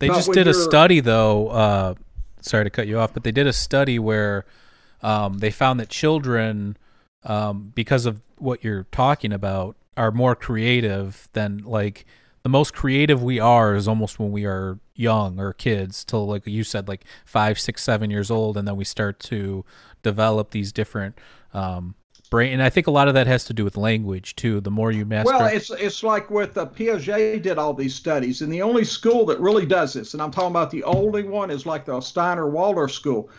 they 0.00 0.08
just 0.08 0.32
did 0.32 0.48
a 0.48 0.54
study 0.54 1.00
though. 1.00 1.48
Uh, 1.48 1.94
sorry 2.42 2.64
to 2.64 2.70
cut 2.70 2.86
you 2.86 2.98
off, 2.98 3.14
but 3.14 3.24
they 3.24 3.32
did 3.32 3.46
a 3.46 3.52
study 3.52 3.98
where 3.98 4.44
um, 5.02 5.38
they 5.38 5.50
found 5.50 5.80
that 5.80 5.88
children, 5.88 6.76
um, 7.24 7.72
because 7.74 8.06
of 8.06 8.20
what 8.36 8.64
you're 8.64 8.84
talking 8.92 9.32
about, 9.32 9.76
are 9.96 10.10
more 10.10 10.34
creative 10.34 11.28
than 11.32 11.58
like 11.58 12.06
the 12.42 12.48
most 12.48 12.72
creative 12.72 13.22
we 13.22 13.38
are 13.38 13.74
is 13.74 13.86
almost 13.86 14.18
when 14.18 14.32
we 14.32 14.46
are 14.46 14.78
young 15.00 15.40
or 15.40 15.52
kids 15.52 16.04
till 16.04 16.26
like 16.26 16.46
you 16.46 16.62
said 16.62 16.86
like 16.88 17.04
five 17.24 17.58
six 17.58 17.82
seven 17.82 18.10
years 18.10 18.30
old 18.30 18.56
and 18.56 18.68
then 18.68 18.76
we 18.76 18.84
start 18.84 19.18
to 19.18 19.64
develop 20.02 20.50
these 20.50 20.72
different 20.72 21.18
um, 21.54 21.94
brain 22.30 22.52
and 22.52 22.62
i 22.62 22.70
think 22.70 22.86
a 22.86 22.90
lot 22.90 23.08
of 23.08 23.14
that 23.14 23.26
has 23.26 23.44
to 23.44 23.52
do 23.52 23.64
with 23.64 23.76
language 23.76 24.36
too 24.36 24.60
the 24.60 24.70
more 24.70 24.92
you 24.92 25.04
master 25.04 25.32
well 25.32 25.46
it's 25.46 25.70
it's 25.70 26.02
like 26.02 26.30
with 26.30 26.56
uh, 26.56 26.66
piaget 26.66 27.42
did 27.42 27.58
all 27.58 27.74
these 27.74 27.94
studies 27.94 28.42
and 28.42 28.52
the 28.52 28.62
only 28.62 28.84
school 28.84 29.26
that 29.26 29.40
really 29.40 29.66
does 29.66 29.94
this 29.94 30.14
and 30.14 30.22
i'm 30.22 30.30
talking 30.30 30.50
about 30.50 30.70
the 30.70 30.84
only 30.84 31.22
one 31.22 31.50
is 31.50 31.66
like 31.66 31.84
the 31.84 32.00
steiner 32.00 32.48
waldorf 32.48 32.92
school 32.92 33.30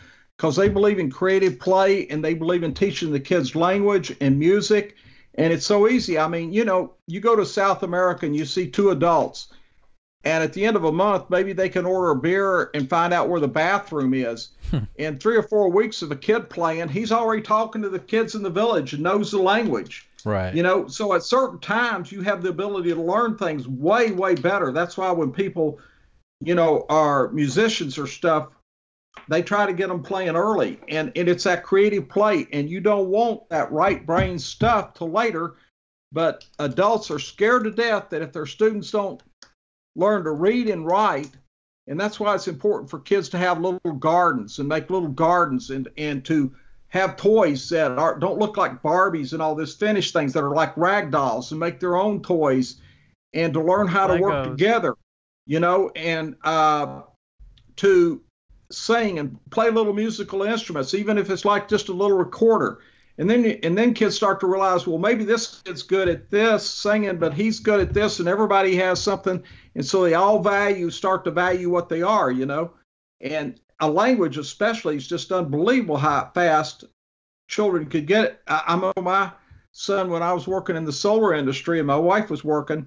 because 0.42 0.56
they 0.56 0.68
believe 0.68 0.98
in 0.98 1.08
creative 1.08 1.56
play 1.60 2.04
and 2.08 2.24
they 2.24 2.34
believe 2.34 2.64
in 2.64 2.74
teaching 2.74 3.12
the 3.12 3.20
kids 3.20 3.54
language 3.54 4.12
and 4.20 4.36
music. 4.36 4.96
And 5.36 5.52
it's 5.52 5.64
so 5.64 5.86
easy. 5.86 6.18
I 6.18 6.26
mean, 6.26 6.52
you 6.52 6.64
know, 6.64 6.94
you 7.06 7.20
go 7.20 7.36
to 7.36 7.46
South 7.46 7.84
America 7.84 8.26
and 8.26 8.34
you 8.34 8.44
see 8.44 8.68
two 8.68 8.90
adults, 8.90 9.52
and 10.24 10.44
at 10.44 10.52
the 10.52 10.64
end 10.64 10.76
of 10.76 10.84
a 10.84 10.92
month, 10.92 11.30
maybe 11.30 11.52
they 11.52 11.68
can 11.68 11.84
order 11.84 12.10
a 12.10 12.16
beer 12.16 12.70
and 12.74 12.88
find 12.88 13.12
out 13.12 13.28
where 13.28 13.40
the 13.40 13.48
bathroom 13.48 14.14
is. 14.14 14.50
Hmm. 14.70 14.78
in 14.96 15.18
three 15.18 15.36
or 15.36 15.42
four 15.42 15.70
weeks 15.70 16.02
of 16.02 16.12
a 16.12 16.16
kid 16.16 16.48
playing, 16.48 16.88
he's 16.88 17.12
already 17.12 17.42
talking 17.42 17.82
to 17.82 17.88
the 17.88 17.98
kids 17.98 18.34
in 18.34 18.42
the 18.42 18.50
village 18.50 18.92
and 18.92 19.02
knows 19.02 19.30
the 19.30 19.42
language. 19.42 20.08
Right. 20.24 20.54
You 20.54 20.62
know, 20.62 20.86
so 20.86 21.14
at 21.14 21.24
certain 21.24 21.58
times 21.58 22.12
you 22.12 22.22
have 22.22 22.42
the 22.42 22.50
ability 22.50 22.90
to 22.90 23.02
learn 23.02 23.36
things 23.36 23.66
way, 23.66 24.12
way 24.12 24.36
better. 24.36 24.72
That's 24.72 24.96
why 24.96 25.10
when 25.10 25.32
people, 25.32 25.80
you 26.40 26.54
know, 26.54 26.86
are 26.88 27.28
musicians 27.32 27.98
or 27.98 28.06
stuff, 28.06 28.48
they 29.28 29.42
try 29.42 29.66
to 29.66 29.72
get 29.72 29.88
them 29.88 30.02
playing 30.02 30.36
early, 30.36 30.80
and, 30.88 31.12
and 31.16 31.28
it's 31.28 31.44
that 31.44 31.62
creative 31.62 32.08
play, 32.08 32.46
and 32.52 32.68
you 32.68 32.80
don't 32.80 33.08
want 33.08 33.48
that 33.50 33.70
right 33.70 34.04
brain 34.04 34.38
stuff 34.38 34.94
till 34.94 35.10
later. 35.10 35.54
But 36.12 36.44
adults 36.58 37.10
are 37.10 37.18
scared 37.18 37.64
to 37.64 37.70
death 37.70 38.10
that 38.10 38.22
if 38.22 38.32
their 38.32 38.46
students 38.46 38.90
don't 38.90 39.22
learn 39.96 40.24
to 40.24 40.30
read 40.30 40.68
and 40.68 40.86
write, 40.86 41.30
and 41.86 41.98
that's 41.98 42.18
why 42.20 42.34
it's 42.34 42.48
important 42.48 42.90
for 42.90 43.00
kids 43.00 43.28
to 43.30 43.38
have 43.38 43.60
little 43.60 43.92
gardens 43.92 44.58
and 44.58 44.68
make 44.68 44.90
little 44.90 45.08
gardens 45.08 45.70
and 45.70 45.88
and 45.96 46.24
to 46.26 46.52
have 46.88 47.16
toys 47.16 47.70
that 47.70 47.92
are, 47.92 48.18
don't 48.18 48.38
look 48.38 48.58
like 48.58 48.82
Barbies 48.82 49.32
and 49.32 49.40
all 49.40 49.54
this 49.54 49.74
finished 49.74 50.12
things 50.12 50.34
that 50.34 50.44
are 50.44 50.54
like 50.54 50.76
rag 50.76 51.10
dolls 51.10 51.50
and 51.50 51.58
make 51.58 51.80
their 51.80 51.96
own 51.96 52.20
toys 52.20 52.76
and 53.32 53.54
to 53.54 53.62
learn 53.62 53.86
how 53.86 54.06
to 54.06 54.14
Legos. 54.14 54.20
work 54.20 54.44
together, 54.44 54.94
you 55.46 55.58
know, 55.58 55.90
and 55.96 56.36
uh, 56.44 57.00
to 57.76 58.20
sing 58.70 59.18
and 59.18 59.38
play 59.50 59.70
little 59.70 59.94
musical 59.94 60.42
instruments, 60.42 60.92
even 60.92 61.16
if 61.16 61.30
it's 61.30 61.46
like 61.46 61.66
just 61.66 61.88
a 61.88 61.94
little 61.94 62.16
recorder. 62.16 62.80
And 63.18 63.28
then 63.28 63.44
and 63.62 63.76
then 63.76 63.92
kids 63.92 64.16
start 64.16 64.40
to 64.40 64.46
realize, 64.46 64.86
well, 64.86 64.98
maybe 64.98 65.24
this 65.24 65.60
kid's 65.62 65.82
good 65.82 66.08
at 66.08 66.30
this 66.30 66.68
singing, 66.68 67.18
but 67.18 67.34
he's 67.34 67.60
good 67.60 67.80
at 67.80 67.92
this, 67.92 68.20
and 68.20 68.28
everybody 68.28 68.74
has 68.76 69.02
something, 69.02 69.42
and 69.74 69.84
so 69.84 70.02
they 70.02 70.14
all 70.14 70.42
value 70.42 70.88
start 70.90 71.24
to 71.24 71.30
value 71.30 71.68
what 71.68 71.88
they 71.88 72.02
are, 72.02 72.30
you 72.30 72.46
know. 72.46 72.72
And 73.20 73.60
a 73.80 73.90
language, 73.90 74.38
especially, 74.38 74.96
is 74.96 75.06
just 75.06 75.30
unbelievable 75.30 75.98
how 75.98 76.30
fast 76.34 76.84
children 77.48 77.86
could 77.86 78.06
get 78.06 78.24
it. 78.24 78.40
I, 78.48 78.62
I 78.68 78.76
know 78.76 78.92
my 79.00 79.30
son 79.72 80.10
when 80.10 80.22
I 80.22 80.32
was 80.32 80.46
working 80.46 80.76
in 80.76 80.84
the 80.84 80.92
solar 80.92 81.34
industry, 81.34 81.78
and 81.78 81.86
my 81.86 81.96
wife 81.96 82.30
was 82.30 82.42
working. 82.42 82.86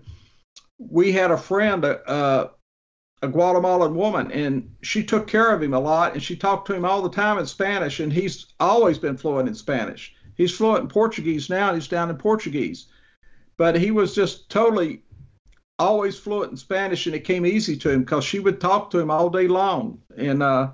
We 0.80 1.12
had 1.12 1.32
a 1.32 1.38
friend, 1.38 1.86
uh, 1.86 2.48
a 3.22 3.28
Guatemalan 3.28 3.96
woman, 3.96 4.32
and 4.32 4.70
she 4.82 5.04
took 5.04 5.28
care 5.28 5.54
of 5.54 5.62
him 5.62 5.74
a 5.74 5.80
lot, 5.80 6.14
and 6.14 6.22
she 6.22 6.36
talked 6.36 6.68
to 6.68 6.76
him 6.76 6.86
all 6.86 7.02
the 7.02 7.10
time 7.10 7.38
in 7.38 7.46
Spanish, 7.46 8.00
and 8.00 8.12
he's 8.12 8.48
always 8.60 8.98
been 8.98 9.18
fluent 9.18 9.48
in 9.48 9.56
Spanish. 9.56 10.14
He's 10.36 10.56
fluent 10.56 10.82
in 10.82 10.88
Portuguese 10.90 11.50
now, 11.50 11.70
and 11.70 11.78
he's 11.78 11.88
down 11.88 12.10
in 12.10 12.18
Portuguese, 12.18 12.88
but 13.58 13.76
he 13.76 13.92
was 13.92 14.14
just 14.14 14.50
totally 14.50 15.02
always 15.80 16.20
fluent 16.20 16.52
in 16.52 16.58
Spanish, 16.58 17.06
and 17.06 17.16
it 17.16 17.24
came 17.24 17.46
easy 17.46 17.78
to 17.78 17.90
him 17.90 18.02
because 18.02 18.24
she 18.24 18.40
would 18.40 18.60
talk 18.60 18.92
to 18.92 19.00
him 19.00 19.10
all 19.10 19.30
day 19.30 19.48
long 19.48 20.00
in 20.18 20.42
uh, 20.42 20.72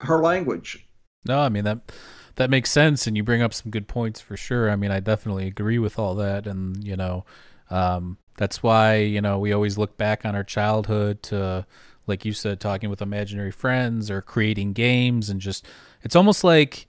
her 0.00 0.20
language. 0.20 0.86
No, 1.26 1.40
I 1.40 1.48
mean 1.48 1.64
that 1.64 1.92
that 2.36 2.50
makes 2.50 2.70
sense, 2.70 3.06
and 3.06 3.16
you 3.16 3.22
bring 3.22 3.42
up 3.42 3.54
some 3.54 3.70
good 3.70 3.86
points 3.86 4.20
for 4.20 4.36
sure. 4.36 4.70
I 4.70 4.76
mean, 4.76 4.90
I 4.90 5.00
definitely 5.00 5.46
agree 5.46 5.78
with 5.78 5.98
all 5.98 6.14
that, 6.16 6.46
and 6.46 6.82
you 6.84 6.96
know, 6.96 7.24
um, 7.70 8.18
that's 8.36 8.62
why, 8.62 8.96
you 8.96 9.20
know, 9.20 9.38
we 9.38 9.52
always 9.52 9.78
look 9.78 9.96
back 9.96 10.24
on 10.24 10.34
our 10.34 10.44
childhood 10.44 11.22
to, 11.24 11.66
like 12.06 12.24
you 12.24 12.32
said, 12.32 12.60
talking 12.60 12.90
with 12.90 13.02
imaginary 13.02 13.50
friends 13.50 14.10
or 14.10 14.20
creating 14.20 14.72
games 14.72 15.30
and 15.30 15.40
just, 15.40 15.66
it's 16.02 16.16
almost 16.16 16.44
like 16.44 16.86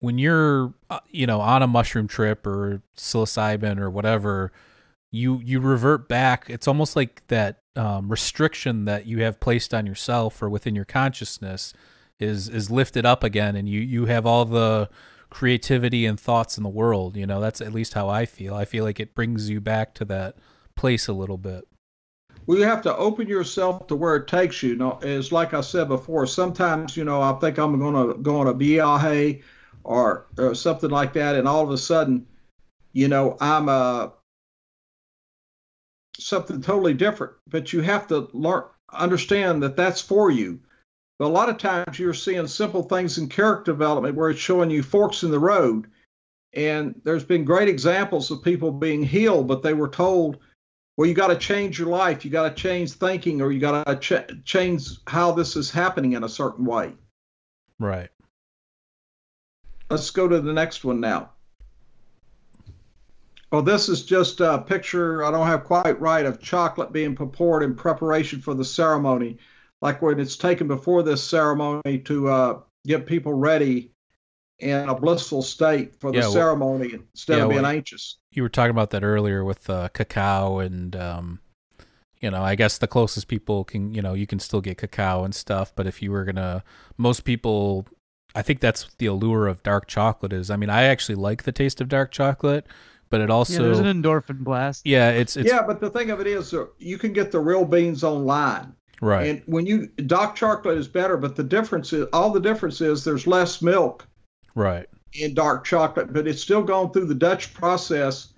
when 0.00 0.18
you're, 0.18 0.74
uh, 0.90 1.00
you 1.10 1.26
know, 1.26 1.40
on 1.40 1.62
a 1.62 1.66
mushroom 1.66 2.08
trip 2.08 2.46
or 2.46 2.82
psilocybin 2.96 3.78
or 3.78 3.90
whatever, 3.90 4.52
you, 5.10 5.40
you 5.44 5.60
revert 5.60 6.08
back. 6.08 6.46
It's 6.48 6.66
almost 6.66 6.96
like 6.96 7.26
that 7.28 7.60
um, 7.76 8.08
restriction 8.08 8.84
that 8.86 9.06
you 9.06 9.22
have 9.22 9.40
placed 9.40 9.72
on 9.72 9.86
yourself 9.86 10.42
or 10.42 10.48
within 10.48 10.74
your 10.74 10.84
consciousness 10.84 11.72
is, 12.18 12.48
is 12.48 12.70
lifted 12.70 13.06
up 13.06 13.22
again. 13.22 13.54
And 13.54 13.68
you, 13.68 13.80
you 13.80 14.06
have 14.06 14.26
all 14.26 14.44
the, 14.44 14.88
creativity 15.30 16.06
and 16.06 16.18
thoughts 16.20 16.56
in 16.56 16.62
the 16.62 16.68
world. 16.68 17.16
You 17.16 17.26
know, 17.26 17.40
that's 17.40 17.60
at 17.60 17.72
least 17.72 17.94
how 17.94 18.08
I 18.08 18.24
feel. 18.24 18.54
I 18.54 18.64
feel 18.64 18.84
like 18.84 19.00
it 19.00 19.16
brings 19.16 19.50
you 19.50 19.60
back 19.60 19.92
to 19.94 20.04
that 20.04 20.36
place 20.76 21.08
a 21.08 21.12
little 21.12 21.38
bit. 21.38 21.66
Well, 22.46 22.58
you 22.58 22.64
have 22.64 22.82
to 22.82 22.96
open 22.96 23.26
yourself 23.26 23.86
to 23.86 23.96
where 23.96 24.16
it 24.16 24.28
takes 24.28 24.62
you. 24.62 24.76
know, 24.76 24.98
it's 25.00 25.32
like 25.32 25.54
I 25.54 25.62
said 25.62 25.88
before. 25.88 26.26
Sometimes, 26.26 26.96
you 26.96 27.04
know, 27.04 27.22
I 27.22 27.32
think 27.34 27.58
I'm 27.58 27.78
going 27.78 28.08
to 28.08 28.18
go 28.18 28.40
on 28.40 28.48
a 28.48 28.54
viaje 28.54 29.42
or, 29.82 30.26
or 30.38 30.54
something 30.54 30.90
like 30.90 31.14
that, 31.14 31.36
and 31.36 31.48
all 31.48 31.62
of 31.62 31.70
a 31.70 31.78
sudden, 31.78 32.26
you 32.92 33.08
know, 33.08 33.36
I'm 33.40 33.68
a 33.68 33.72
uh, 33.72 34.10
something 36.18 36.60
totally 36.60 36.94
different. 36.94 37.32
But 37.48 37.72
you 37.72 37.80
have 37.80 38.06
to 38.08 38.28
learn, 38.32 38.64
understand 38.92 39.62
that 39.62 39.76
that's 39.76 40.00
for 40.00 40.30
you. 40.30 40.60
But 41.18 41.26
a 41.26 41.28
lot 41.28 41.48
of 41.48 41.58
times 41.58 41.98
you're 41.98 42.14
seeing 42.14 42.46
simple 42.46 42.82
things 42.82 43.18
in 43.18 43.28
character 43.28 43.72
development 43.72 44.16
where 44.16 44.30
it's 44.30 44.40
showing 44.40 44.70
you 44.70 44.82
forks 44.82 45.22
in 45.22 45.30
the 45.30 45.38
road. 45.38 45.86
And 46.52 47.00
there's 47.04 47.24
been 47.24 47.44
great 47.44 47.68
examples 47.68 48.30
of 48.30 48.42
people 48.42 48.70
being 48.70 49.02
healed, 49.02 49.48
but 49.48 49.62
they 49.62 49.74
were 49.74 49.88
told 49.88 50.38
well, 50.96 51.08
you 51.08 51.14
got 51.14 51.28
to 51.28 51.36
change 51.36 51.78
your 51.78 51.88
life. 51.88 52.24
You 52.24 52.30
got 52.30 52.48
to 52.48 52.62
change 52.62 52.92
thinking, 52.92 53.40
or 53.40 53.50
you 53.50 53.60
got 53.60 53.84
to 53.86 53.96
ch- 53.96 54.44
change 54.44 54.88
how 55.06 55.32
this 55.32 55.56
is 55.56 55.70
happening 55.70 56.12
in 56.12 56.22
a 56.22 56.28
certain 56.28 56.64
way. 56.64 56.92
Right. 57.80 58.10
Let's 59.90 60.10
go 60.10 60.28
to 60.28 60.40
the 60.40 60.52
next 60.52 60.84
one 60.84 61.00
now. 61.00 61.30
Well, 63.50 63.62
this 63.62 63.88
is 63.88 64.04
just 64.04 64.40
a 64.40 64.58
picture 64.58 65.24
I 65.24 65.30
don't 65.30 65.46
have 65.46 65.64
quite 65.64 66.00
right 66.00 66.26
of 66.26 66.40
chocolate 66.40 66.92
being 66.92 67.14
poured 67.14 67.62
in 67.62 67.76
preparation 67.76 68.40
for 68.40 68.54
the 68.54 68.64
ceremony, 68.64 69.38
like 69.80 70.02
when 70.02 70.18
it's 70.18 70.36
taken 70.36 70.66
before 70.66 71.02
this 71.04 71.22
ceremony 71.22 72.00
to 72.00 72.28
uh, 72.28 72.60
get 72.84 73.06
people 73.06 73.32
ready 73.32 73.93
in 74.58 74.88
a 74.88 74.94
blissful 74.94 75.42
state 75.42 75.96
for 76.00 76.12
the 76.12 76.18
yeah, 76.18 76.28
ceremony 76.28 76.88
well, 76.92 77.02
instead 77.12 77.36
yeah, 77.38 77.44
of 77.44 77.50
being 77.50 77.62
well, 77.62 77.72
anxious. 77.72 78.18
You 78.30 78.42
were 78.42 78.48
talking 78.48 78.70
about 78.70 78.90
that 78.90 79.02
earlier 79.02 79.44
with 79.44 79.68
uh, 79.68 79.88
cacao 79.88 80.58
and 80.58 80.94
um, 80.96 81.40
you 82.20 82.30
know, 82.30 82.42
I 82.42 82.54
guess 82.54 82.78
the 82.78 82.86
closest 82.86 83.28
people 83.28 83.64
can, 83.64 83.94
you 83.94 84.00
know, 84.00 84.14
you 84.14 84.26
can 84.26 84.38
still 84.38 84.60
get 84.60 84.78
cacao 84.78 85.24
and 85.24 85.34
stuff, 85.34 85.72
but 85.74 85.86
if 85.86 86.00
you 86.00 86.10
were 86.10 86.24
gonna, 86.24 86.64
most 86.96 87.24
people, 87.24 87.86
I 88.34 88.42
think 88.42 88.60
that's 88.60 88.88
the 88.98 89.06
allure 89.06 89.46
of 89.46 89.62
dark 89.62 89.86
chocolate 89.86 90.32
is. 90.32 90.50
I 90.50 90.56
mean, 90.56 90.70
I 90.70 90.84
actually 90.84 91.16
like 91.16 91.42
the 91.42 91.52
taste 91.52 91.80
of 91.80 91.88
dark 91.88 92.12
chocolate, 92.12 92.66
but 93.10 93.20
it 93.20 93.30
also 93.30 93.54
yeah, 93.54 93.58
there's 93.60 93.78
an 93.78 94.02
endorphin 94.02 94.38
blast. 94.38 94.86
Yeah, 94.86 95.10
it's, 95.10 95.36
it's 95.36 95.48
yeah, 95.48 95.62
but 95.62 95.80
the 95.80 95.90
thing 95.90 96.10
of 96.10 96.20
it 96.20 96.26
is, 96.26 96.54
uh, 96.54 96.66
you 96.78 96.96
can 96.96 97.12
get 97.12 97.30
the 97.30 97.40
real 97.40 97.64
beans 97.64 98.02
online 98.02 98.74
Right. 99.04 99.28
And 99.28 99.42
when 99.46 99.66
you 99.66 99.88
dark 100.06 100.34
chocolate 100.34 100.78
is 100.78 100.88
better, 100.88 101.16
but 101.16 101.36
the 101.36 101.44
difference 101.44 101.92
is 101.92 102.06
all 102.12 102.30
the 102.30 102.40
difference 102.40 102.80
is 102.80 103.04
there's 103.04 103.26
less 103.26 103.60
milk 103.60 104.06
right. 104.54 104.86
in 105.12 105.34
dark 105.34 105.64
chocolate, 105.64 106.12
but 106.12 106.26
it's 106.26 106.42
still 106.42 106.62
gone 106.62 106.92
through 106.92 107.06
the 107.06 107.14
Dutch 107.14 107.54
process 107.54 108.32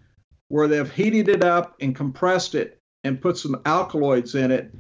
where 0.49 0.69
they've 0.69 0.93
heated 0.93 1.29
it 1.29 1.43
up 1.43 1.77
and 1.81 1.95
compressed 1.95 2.55
it 2.55 2.81
and 3.05 3.21
put 3.21 3.37
some 3.37 3.61
alkaloids 3.65 4.35
in 4.35 4.51
it. 4.51 4.73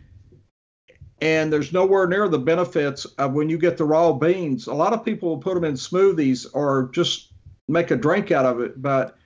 And 1.20 1.52
there's 1.52 1.72
nowhere 1.72 2.06
near 2.06 2.28
the 2.28 2.38
benefits 2.38 3.04
of 3.04 3.32
when 3.32 3.48
you 3.48 3.58
get 3.58 3.78
the 3.78 3.84
raw 3.84 4.12
beans. 4.12 4.66
A 4.66 4.74
lot 4.74 4.92
of 4.92 5.04
people 5.04 5.30
will 5.30 5.38
put 5.38 5.54
them 5.54 5.64
in 5.64 5.74
smoothies 5.74 6.46
or 6.52 6.90
just 6.92 7.32
make 7.68 7.90
a 7.90 7.96
drink 7.96 8.30
out 8.30 8.44
of 8.44 8.60
it, 8.60 8.80
but 8.80 9.16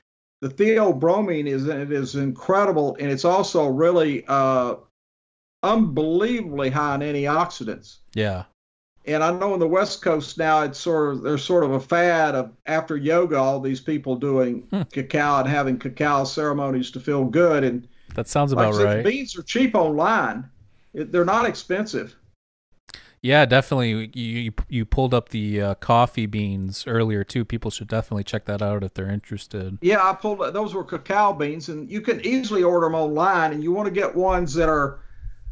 the 0.41 0.49
theobromine 0.49 1.47
is 1.47 1.67
it 1.67 1.93
is 1.93 2.15
incredible, 2.15 2.97
and 2.99 3.11
it's 3.11 3.27
also 3.27 3.67
really 3.67 4.25
uh, 4.27 4.77
unbelievably 5.63 6.71
high 6.71 6.95
in 6.95 7.01
antioxidants. 7.01 7.99
Yeah. 8.15 8.45
And 9.07 9.23
I 9.25 9.31
know 9.33 9.55
on 9.55 9.59
the 9.59 9.67
West 9.69 10.03
Coast 10.03 10.39
now, 10.39 10.63
it's 10.63 10.79
sort 10.79 11.13
of 11.15 11.23
there's 11.23 11.45
sort 11.45 11.65
of 11.65 11.73
a 11.73 11.81
fad 11.81 12.35
of 12.35 12.53
after 12.67 12.97
yoga, 12.97 13.37
all 13.37 13.61
these 13.61 13.81
people 13.81 14.17
doing 14.17 14.69
Hmm. 14.71 14.83
cacao 14.93 15.41
and 15.41 15.49
having 15.49 15.79
cacao 15.79 16.25
ceremonies 16.25 16.91
to 16.93 17.01
feel 17.01 17.25
good. 17.25 17.65
And 17.65 17.89
That 18.15 18.29
sounds 18.29 18.53
about 18.53 18.75
said, 18.75 18.85
right. 18.85 19.05
beans 19.05 19.37
are 19.39 19.43
cheap 19.43 19.75
online; 19.75 20.51
it, 20.95 21.13
they're 21.13 21.25
not 21.25 21.47
expensive. 21.47 22.15
Yeah, 23.23 23.45
definitely. 23.45 23.91
You 23.91 24.11
you, 24.15 24.53
you 24.69 24.85
pulled 24.85 25.13
up 25.13 25.29
the 25.29 25.61
uh, 25.61 25.75
coffee 25.77 26.27
beans 26.27 26.85
earlier 26.87 27.23
too. 27.25 27.45
People 27.45 27.71
should 27.71 27.89
definitely 27.89 28.25
check 28.25 28.47
that 28.47 28.63
out 28.63 28.83
if 28.83 28.95
they're 28.95 29.11
interested. 29.11 29.79
Yeah, 29.81 30.01
I 30.03 30.15
pulled 30.15 30.41
those 30.55 30.75
were 30.75 30.85
cacao 30.85 31.33
beans, 31.33 31.69
and 31.69 31.91
you 31.91 32.01
can 32.01 32.25
easily 32.25 32.63
order 32.63 32.87
them 32.87 32.95
online. 32.95 33.53
And 33.53 33.63
you 33.63 33.73
want 33.73 33.87
to 33.87 33.93
get 33.95 34.15
ones 34.15 34.55
that 34.55 34.69
are 34.69 35.01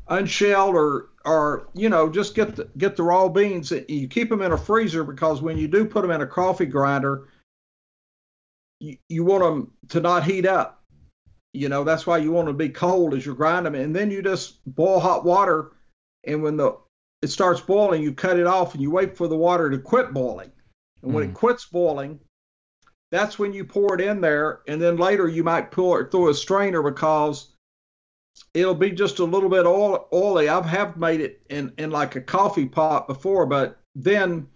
unshelled 0.08 0.74
or 0.74 1.10
or 1.24 1.68
you 1.74 1.88
know 1.88 2.08
just 2.08 2.34
get 2.34 2.56
the, 2.56 2.68
get 2.78 2.96
the 2.96 3.02
raw 3.02 3.28
beans. 3.28 3.72
You 3.88 4.08
keep 4.08 4.28
them 4.28 4.42
in 4.42 4.52
a 4.52 4.58
freezer 4.58 5.04
because 5.04 5.42
when 5.42 5.58
you 5.58 5.68
do 5.68 5.84
put 5.84 6.02
them 6.02 6.10
in 6.10 6.22
a 6.22 6.26
coffee 6.26 6.66
grinder, 6.66 7.28
you, 8.80 8.96
you 9.08 9.24
want 9.24 9.44
them 9.44 9.72
to 9.88 10.00
not 10.00 10.24
heat 10.24 10.46
up. 10.46 10.82
You 11.52 11.68
know 11.68 11.84
that's 11.84 12.06
why 12.06 12.18
you 12.18 12.32
want 12.32 12.46
them 12.46 12.54
to 12.54 12.64
be 12.64 12.68
cold 12.70 13.14
as 13.14 13.26
you 13.26 13.34
grind 13.34 13.66
them, 13.66 13.74
and 13.74 13.94
then 13.94 14.10
you 14.10 14.22
just 14.22 14.64
boil 14.74 15.00
hot 15.00 15.24
water, 15.24 15.72
and 16.24 16.42
when 16.42 16.56
the 16.56 16.76
it 17.20 17.28
starts 17.28 17.60
boiling, 17.60 18.02
you 18.02 18.12
cut 18.12 18.38
it 18.38 18.46
off 18.46 18.74
and 18.74 18.82
you 18.82 18.90
wait 18.90 19.16
for 19.16 19.26
the 19.26 19.36
water 19.36 19.70
to 19.70 19.78
quit 19.78 20.12
boiling. 20.12 20.52
And 21.02 21.12
when 21.12 21.24
Mm. 21.26 21.30
it 21.30 21.34
quits 21.34 21.64
boiling, 21.66 22.20
that's 23.10 23.38
when 23.38 23.52
you 23.52 23.64
pour 23.64 23.94
it 23.94 24.00
in 24.00 24.20
there, 24.20 24.60
and 24.68 24.80
then 24.80 24.98
later 24.98 25.28
you 25.28 25.42
might 25.42 25.72
pour 25.72 26.00
it 26.00 26.10
through 26.10 26.28
a 26.28 26.34
strainer 26.34 26.82
because 26.82 27.56
it'll 28.54 28.74
be 28.74 28.90
just 28.90 29.18
a 29.18 29.24
little 29.24 29.48
bit 29.48 29.66
oil, 29.66 30.08
oily. 30.12 30.48
I've 30.48 30.64
have 30.64 30.96
made 30.96 31.20
it 31.20 31.40
in 31.50 31.72
in 31.78 31.90
like 31.90 32.16
a 32.16 32.20
coffee 32.20 32.66
pot 32.66 33.06
before, 33.06 33.46
but 33.46 33.78
then 33.94 34.48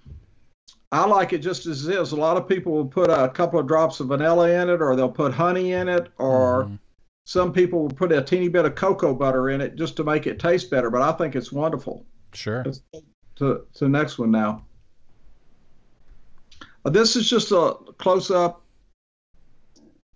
I 0.90 1.06
like 1.06 1.32
it 1.32 1.38
just 1.38 1.66
as 1.66 1.86
it 1.88 1.98
is. 1.98 2.12
A 2.12 2.16
lot 2.16 2.36
of 2.36 2.46
people 2.48 2.72
will 2.72 2.86
put 2.86 3.10
a 3.10 3.28
couple 3.28 3.58
of 3.58 3.66
drops 3.66 4.00
of 4.00 4.08
vanilla 4.08 4.50
in 4.50 4.68
it, 4.68 4.82
or 4.82 4.94
they'll 4.94 5.08
put 5.10 5.32
honey 5.32 5.72
in 5.72 5.88
it, 5.88 6.08
or 6.18 6.64
Mhm. 6.64 6.78
some 7.24 7.52
people 7.52 7.82
will 7.82 7.90
put 7.90 8.12
a 8.12 8.22
teeny 8.22 8.48
bit 8.48 8.64
of 8.66 8.74
cocoa 8.74 9.14
butter 9.14 9.50
in 9.50 9.60
it 9.60 9.76
just 9.76 9.96
to 9.96 10.04
make 10.04 10.26
it 10.26 10.38
taste 10.38 10.70
better. 10.70 10.90
But 10.90 11.02
I 11.02 11.12
think 11.12 11.34
it's 11.34 11.50
wonderful 11.52 12.04
Sure. 12.34 12.64
to, 12.64 12.74
to 13.36 13.66
the 13.80 13.88
next 13.88 14.18
one 14.18 14.30
now. 14.30 14.64
Uh, 16.84 16.90
This 16.90 17.16
is 17.16 17.28
just 17.28 17.52
a 17.52 17.76
close 17.98 18.30
up 18.30 18.62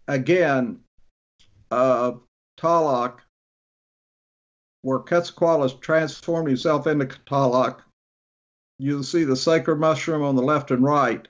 again 0.09 0.80
of 1.70 2.22
Tlaloc, 2.59 3.20
where 4.86 5.00
Quetzalcoatlus 5.00 5.80
transformed 5.80 6.46
himself 6.46 6.86
into 6.86 7.06
Tlaloc. 7.06 7.80
You'll 8.78 9.02
see 9.02 9.24
the 9.24 9.34
sacred 9.34 9.80
mushroom 9.80 10.22
on 10.22 10.36
the 10.36 10.42
left 10.42 10.70
and 10.70 10.84
right, 10.84 11.26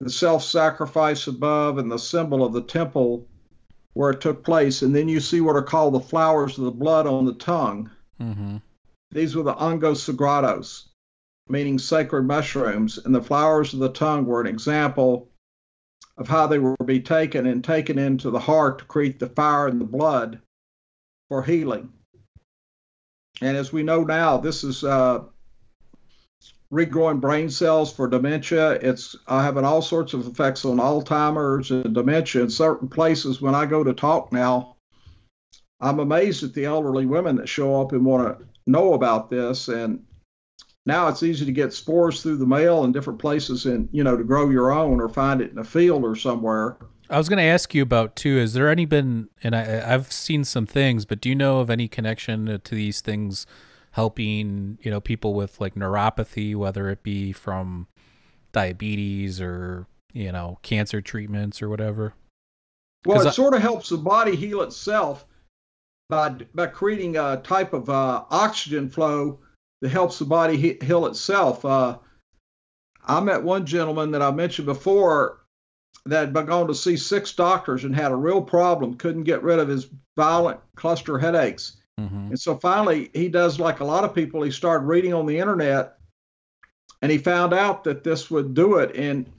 the 0.00 0.10
self 0.10 0.42
sacrifice 0.42 1.28
above, 1.28 1.78
and 1.78 1.88
the 1.88 2.00
symbol 2.00 2.44
of 2.44 2.52
the 2.52 2.62
temple 2.62 3.28
where 3.92 4.10
it 4.10 4.20
took 4.20 4.42
place. 4.42 4.82
And 4.82 4.92
then 4.92 5.08
you 5.08 5.20
see 5.20 5.40
what 5.40 5.54
are 5.54 5.62
called 5.62 5.94
the 5.94 6.00
flowers 6.00 6.58
of 6.58 6.64
the 6.64 6.72
blood 6.72 7.06
on 7.06 7.26
the 7.26 7.34
tongue. 7.34 7.88
Mm-hmm. 8.20 8.56
These 9.12 9.36
were 9.36 9.44
the 9.44 9.54
hongos 9.54 10.00
sagrados, 10.00 10.88
meaning 11.48 11.78
sacred 11.78 12.24
mushrooms, 12.24 12.98
and 12.98 13.14
the 13.14 13.22
flowers 13.22 13.72
of 13.72 13.78
the 13.78 13.92
tongue 13.92 14.26
were 14.26 14.40
an 14.40 14.48
example 14.48 15.28
of 16.16 16.26
how 16.26 16.48
they 16.48 16.58
were 16.58 16.76
to 16.78 16.84
be 16.84 16.98
taken 16.98 17.46
and 17.46 17.62
taken 17.62 18.00
into 18.00 18.30
the 18.30 18.40
heart 18.40 18.80
to 18.80 18.84
create 18.86 19.20
the 19.20 19.28
fire 19.28 19.68
and 19.68 19.80
the 19.80 19.84
blood 19.84 20.40
for 21.28 21.44
healing. 21.44 21.92
And 23.42 23.56
as 23.56 23.72
we 23.72 23.82
know 23.82 24.04
now, 24.04 24.36
this 24.36 24.62
is 24.62 24.84
uh, 24.84 25.24
regrowing 26.72 27.20
brain 27.20 27.50
cells 27.50 27.92
for 27.92 28.06
dementia. 28.06 28.72
It's 28.74 29.16
uh, 29.26 29.42
having 29.42 29.64
all 29.64 29.82
sorts 29.82 30.14
of 30.14 30.26
effects 30.28 30.64
on 30.64 30.76
Alzheimer's 30.76 31.72
and 31.72 31.92
dementia 31.92 32.42
in 32.42 32.50
certain 32.50 32.88
places. 32.88 33.42
When 33.42 33.56
I 33.56 33.66
go 33.66 33.82
to 33.82 33.94
talk 33.94 34.32
now, 34.32 34.76
I'm 35.80 35.98
amazed 35.98 36.44
at 36.44 36.54
the 36.54 36.66
elderly 36.66 37.04
women 37.04 37.34
that 37.36 37.48
show 37.48 37.82
up 37.82 37.90
and 37.90 38.06
want 38.06 38.38
to 38.38 38.46
know 38.68 38.94
about 38.94 39.28
this 39.28 39.66
and 39.66 40.04
now 40.86 41.08
it's 41.08 41.24
easy 41.24 41.44
to 41.44 41.52
get 41.52 41.72
spores 41.72 42.22
through 42.22 42.36
the 42.36 42.46
mail 42.46 42.84
in 42.84 42.92
different 42.92 43.18
places 43.18 43.66
and 43.66 43.88
you 43.90 44.04
know 44.04 44.16
to 44.16 44.22
grow 44.22 44.50
your 44.50 44.70
own 44.70 45.00
or 45.00 45.08
find 45.08 45.40
it 45.40 45.50
in 45.50 45.58
a 45.58 45.64
field 45.64 46.04
or 46.04 46.14
somewhere 46.14 46.76
I 47.12 47.18
was 47.18 47.28
going 47.28 47.38
to 47.38 47.44
ask 47.44 47.74
you 47.74 47.82
about 47.82 48.16
too. 48.16 48.38
Is 48.38 48.54
there 48.54 48.70
any 48.70 48.86
been? 48.86 49.28
And 49.42 49.54
I, 49.54 49.92
I've 49.92 50.10
seen 50.10 50.44
some 50.44 50.66
things, 50.66 51.04
but 51.04 51.20
do 51.20 51.28
you 51.28 51.34
know 51.34 51.60
of 51.60 51.68
any 51.68 51.86
connection 51.86 52.60
to 52.64 52.74
these 52.74 53.02
things 53.02 53.46
helping 53.92 54.78
you 54.80 54.90
know 54.90 55.00
people 55.00 55.34
with 55.34 55.60
like 55.60 55.74
neuropathy, 55.74 56.56
whether 56.56 56.88
it 56.88 57.02
be 57.02 57.32
from 57.32 57.86
diabetes 58.52 59.40
or 59.40 59.86
you 60.14 60.32
know 60.32 60.58
cancer 60.62 61.02
treatments 61.02 61.60
or 61.60 61.68
whatever? 61.68 62.14
Well, 63.04 63.20
it 63.20 63.26
I- 63.26 63.30
sort 63.30 63.54
of 63.54 63.60
helps 63.60 63.90
the 63.90 63.98
body 63.98 64.34
heal 64.34 64.62
itself 64.62 65.26
by 66.08 66.30
by 66.54 66.66
creating 66.66 67.18
a 67.18 67.42
type 67.44 67.74
of 67.74 67.90
uh, 67.90 68.24
oxygen 68.30 68.88
flow 68.88 69.40
that 69.82 69.90
helps 69.90 70.18
the 70.18 70.24
body 70.24 70.78
heal 70.80 71.06
itself 71.06 71.64
uh, 71.64 71.98
i 73.04 73.18
met 73.20 73.42
one 73.42 73.66
gentleman 73.66 74.12
that 74.12 74.22
i 74.22 74.30
mentioned 74.30 74.66
before 74.66 75.41
that 76.06 76.34
had 76.34 76.46
going 76.46 76.66
to 76.66 76.74
see 76.74 76.96
six 76.96 77.32
doctors 77.32 77.84
and 77.84 77.94
had 77.94 78.12
a 78.12 78.16
real 78.16 78.42
problem 78.42 78.94
couldn't 78.94 79.22
get 79.22 79.42
rid 79.42 79.58
of 79.58 79.68
his 79.68 79.88
violent 80.16 80.60
cluster 80.74 81.18
headaches 81.18 81.76
Mm-hmm. 82.00 82.28
And 82.28 82.40
so 82.40 82.56
finally, 82.56 83.10
he 83.12 83.28
does 83.28 83.60
like 83.60 83.80
a 83.80 83.84
lot 83.84 84.04
of 84.04 84.14
people. 84.14 84.42
He 84.42 84.50
started 84.50 84.86
reading 84.86 85.12
on 85.14 85.26
the 85.26 85.38
internet, 85.38 85.98
and 87.00 87.12
he 87.12 87.18
found 87.18 87.52
out 87.52 87.84
that 87.84 88.04
this 88.04 88.30
would 88.30 88.54
do 88.54 88.76
it. 88.76 88.96
And 88.96 89.30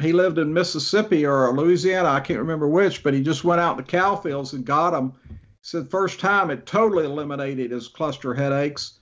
he 0.00 0.12
lived 0.12 0.38
in 0.38 0.52
Mississippi 0.52 1.26
or 1.26 1.52
Louisiana, 1.52 2.08
I 2.08 2.20
can't 2.20 2.38
remember 2.38 2.68
which, 2.68 3.02
but 3.02 3.14
he 3.14 3.22
just 3.22 3.44
went 3.44 3.60
out 3.60 3.72
in 3.72 3.76
the 3.78 3.90
cow 3.90 4.14
fields 4.16 4.52
and 4.52 4.64
got 4.64 4.90
them. 4.90 5.14
He 5.28 5.36
said 5.62 5.90
first 5.90 6.20
time 6.20 6.50
it 6.50 6.66
totally 6.66 7.04
eliminated 7.04 7.70
his 7.70 7.88
cluster 7.88 8.34
headaches, 8.34 9.00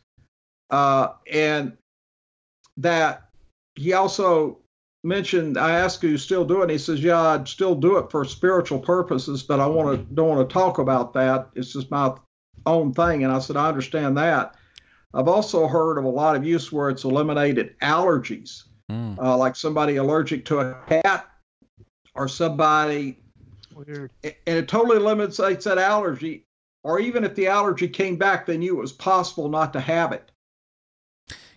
uh, 0.70 1.08
and 1.30 1.76
that 2.76 3.28
he 3.74 3.92
also 3.92 4.58
mentioned. 5.08 5.58
I 5.58 5.72
asked, 5.72 6.00
"Do 6.02 6.08
you 6.08 6.18
still 6.18 6.44
do 6.44 6.62
it?" 6.62 6.70
He 6.70 6.78
says, 6.78 7.02
"Yeah, 7.02 7.20
I'd 7.20 7.48
still 7.48 7.74
do 7.74 7.96
it 7.96 8.10
for 8.10 8.24
spiritual 8.24 8.78
purposes, 8.78 9.42
but 9.42 9.58
I 9.58 9.66
want 9.66 9.96
to 9.98 10.14
don't 10.14 10.28
want 10.28 10.48
to 10.48 10.52
talk 10.52 10.78
about 10.78 11.12
that. 11.14 11.48
It's 11.54 11.72
just 11.72 11.90
my 11.90 12.14
own 12.66 12.92
thing." 12.92 13.24
And 13.24 13.32
I 13.32 13.38
said, 13.40 13.56
"I 13.56 13.68
understand 13.68 14.16
that." 14.18 14.54
I've 15.14 15.28
also 15.28 15.66
heard 15.66 15.96
of 15.98 16.04
a 16.04 16.08
lot 16.08 16.36
of 16.36 16.44
use 16.44 16.70
where 16.70 16.90
it's 16.90 17.04
eliminated 17.04 17.74
allergies, 17.80 18.64
Mm. 18.90 19.18
uh, 19.18 19.36
like 19.36 19.56
somebody 19.56 19.96
allergic 19.96 20.44
to 20.46 20.60
a 20.60 20.74
cat 20.86 21.26
or 22.14 22.28
somebody, 22.28 23.18
Weird. 23.74 24.10
and 24.22 24.34
it 24.46 24.68
totally 24.68 24.98
eliminates 24.98 25.38
that 25.38 25.78
allergy. 25.78 26.44
Or 26.84 27.00
even 27.00 27.24
if 27.24 27.34
the 27.34 27.48
allergy 27.48 27.88
came 27.88 28.16
back, 28.16 28.46
they 28.46 28.56
knew 28.56 28.78
it 28.78 28.80
was 28.80 28.92
possible 28.92 29.48
not 29.48 29.72
to 29.72 29.80
have 29.80 30.12
it. 30.12 30.30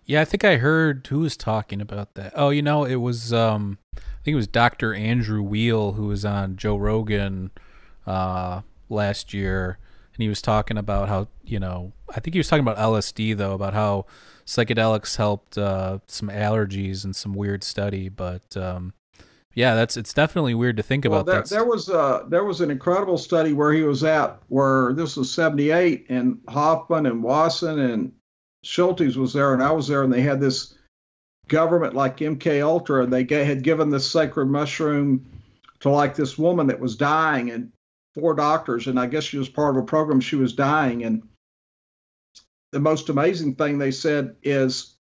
Yeah, 0.05 0.21
I 0.21 0.25
think 0.25 0.43
I 0.43 0.57
heard 0.57 1.07
who 1.07 1.19
was 1.19 1.37
talking 1.37 1.79
about 1.81 2.15
that. 2.15 2.33
Oh, 2.35 2.49
you 2.49 2.61
know, 2.61 2.83
it 2.85 2.95
was 2.95 3.31
um 3.31 3.77
I 3.95 4.23
think 4.23 4.33
it 4.33 4.35
was 4.35 4.47
Dr. 4.47 4.93
Andrew 4.93 5.41
Weil 5.41 5.93
who 5.93 6.07
was 6.07 6.25
on 6.25 6.55
Joe 6.57 6.77
Rogan 6.77 7.51
uh 8.05 8.61
last 8.89 9.33
year 9.33 9.77
and 10.13 10.21
he 10.21 10.27
was 10.27 10.41
talking 10.41 10.77
about 10.77 11.07
how, 11.07 11.27
you 11.43 11.59
know, 11.59 11.93
I 12.09 12.19
think 12.19 12.33
he 12.33 12.39
was 12.39 12.47
talking 12.49 12.67
about 12.67 12.77
LSD 12.77 13.37
though, 13.37 13.53
about 13.53 13.73
how 13.73 14.05
psychedelics 14.45 15.15
helped 15.17 15.57
uh 15.57 15.99
some 16.07 16.29
allergies 16.29 17.03
and 17.05 17.15
some 17.15 17.33
weird 17.33 17.63
study, 17.63 18.09
but 18.09 18.57
um 18.57 18.93
yeah, 19.53 19.75
that's 19.75 19.97
it's 19.97 20.13
definitely 20.13 20.53
weird 20.55 20.77
to 20.77 20.83
think 20.83 21.03
Well, 21.05 21.19
about 21.19 21.25
there, 21.25 21.41
that. 21.41 21.49
there 21.49 21.65
was 21.65 21.89
a 21.89 22.25
there 22.29 22.45
was 22.45 22.61
an 22.61 22.71
incredible 22.71 23.17
study 23.17 23.51
where 23.53 23.73
he 23.73 23.83
was 23.83 24.01
at 24.03 24.39
where 24.47 24.93
this 24.93 25.17
was 25.17 25.29
'78, 25.33 26.05
and 26.09 26.39
Hofmann 26.47 27.05
and 27.05 27.21
Wasson 27.21 27.79
and 27.79 28.13
Schultes 28.63 29.15
was 29.15 29.33
there, 29.33 29.53
and 29.53 29.63
I 29.63 29.71
was 29.71 29.87
there, 29.87 30.03
and 30.03 30.13
they 30.13 30.21
had 30.21 30.39
this 30.39 30.75
government 31.47 31.95
like 31.95 32.17
MK 32.17 32.63
Ultra, 32.63 33.03
and 33.03 33.11
they 33.11 33.25
had 33.43 33.63
given 33.63 33.89
this 33.89 34.09
sacred 34.09 34.45
mushroom 34.45 35.25
to 35.79 35.89
like 35.89 36.15
this 36.15 36.37
woman 36.37 36.67
that 36.67 36.79
was 36.79 36.95
dying, 36.95 37.49
and 37.51 37.71
four 38.13 38.33
doctors, 38.33 38.87
and 38.87 38.99
I 38.99 39.07
guess 39.07 39.23
she 39.23 39.37
was 39.37 39.49
part 39.49 39.75
of 39.75 39.83
a 39.83 39.85
program. 39.85 40.19
She 40.19 40.35
was 40.35 40.53
dying, 40.53 41.03
and 41.03 41.27
the 42.71 42.79
most 42.79 43.09
amazing 43.09 43.55
thing 43.55 43.77
they 43.77 43.91
said 43.91 44.35
is 44.43 44.95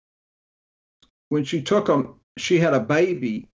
when 1.29 1.43
she 1.43 1.61
took 1.61 1.87
them, 1.87 2.19
she 2.37 2.59
had 2.59 2.73
a 2.73 2.79
baby, 2.79 3.47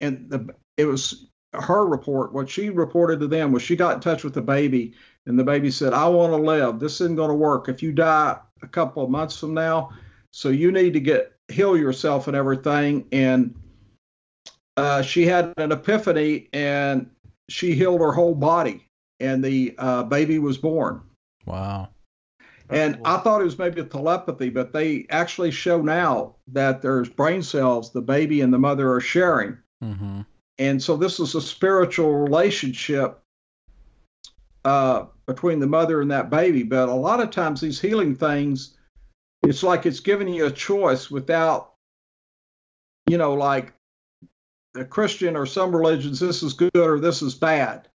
and 0.00 0.30
the 0.30 0.54
it 0.76 0.84
was 0.84 1.26
her 1.52 1.84
report. 1.84 2.32
What 2.32 2.48
she 2.48 2.70
reported 2.70 3.18
to 3.20 3.26
them 3.26 3.50
was 3.50 3.62
she 3.62 3.74
got 3.74 3.94
in 3.94 4.00
touch 4.00 4.22
with 4.22 4.34
the 4.34 4.42
baby, 4.42 4.94
and 5.26 5.36
the 5.38 5.44
baby 5.44 5.70
said, 5.72 5.92
"I 5.92 6.08
want 6.08 6.32
to 6.32 6.36
live. 6.36 6.78
This 6.78 7.00
isn't 7.00 7.16
going 7.16 7.30
to 7.30 7.34
work. 7.34 7.68
If 7.68 7.82
you 7.82 7.92
die 7.92 8.38
a 8.62 8.68
couple 8.68 9.02
of 9.02 9.10
months 9.10 9.38
from 9.38 9.54
now, 9.54 9.90
so 10.32 10.48
you 10.48 10.72
need 10.72 10.92
to 10.94 11.00
get 11.00 11.32
heal 11.48 11.76
yourself 11.76 12.26
and 12.26 12.36
everything." 12.36 13.06
And 13.12 13.54
uh, 14.76 15.02
she 15.02 15.26
had 15.26 15.52
an 15.56 15.72
epiphany, 15.72 16.48
and 16.52 17.10
she 17.48 17.74
healed 17.74 18.00
her 18.00 18.12
whole 18.12 18.34
body, 18.34 18.86
and 19.20 19.42
the 19.42 19.74
uh, 19.78 20.02
baby 20.04 20.38
was 20.38 20.58
born. 20.58 21.02
Wow. 21.46 21.88
And 22.70 22.96
cool. 22.96 23.06
I 23.06 23.16
thought 23.18 23.40
it 23.40 23.44
was 23.44 23.58
maybe 23.58 23.80
a 23.80 23.84
telepathy, 23.84 24.50
but 24.50 24.72
they 24.72 25.06
actually 25.10 25.50
show 25.50 25.80
now 25.80 26.36
that 26.48 26.82
there's 26.82 27.08
brain 27.08 27.42
cells 27.42 27.92
the 27.92 28.02
baby 28.02 28.40
and 28.40 28.52
the 28.52 28.58
mother 28.58 28.92
are 28.92 29.00
sharing. 29.00 29.56
Mm-hmm. 29.82 30.20
And 30.58 30.82
so 30.82 30.96
this 30.96 31.20
is 31.20 31.34
a 31.34 31.40
spiritual 31.40 32.14
relationship 32.14 33.20
uh, 34.68 35.06
between 35.26 35.60
the 35.60 35.66
mother 35.66 36.02
and 36.02 36.10
that 36.10 36.28
baby. 36.28 36.62
But 36.62 36.90
a 36.90 36.94
lot 36.94 37.20
of 37.20 37.30
times 37.30 37.60
these 37.60 37.80
healing 37.80 38.14
things, 38.14 38.76
it's 39.42 39.62
like 39.62 39.86
it's 39.86 40.00
giving 40.00 40.28
you 40.28 40.44
a 40.44 40.50
choice 40.50 41.10
without, 41.10 41.72
you 43.08 43.16
know, 43.16 43.32
like 43.32 43.72
a 44.76 44.84
Christian 44.84 45.36
or 45.36 45.46
some 45.46 45.74
religions, 45.74 46.20
this 46.20 46.42
is 46.42 46.52
good 46.52 46.76
or 46.76 47.00
this 47.00 47.22
is 47.22 47.34
bad. 47.34 47.88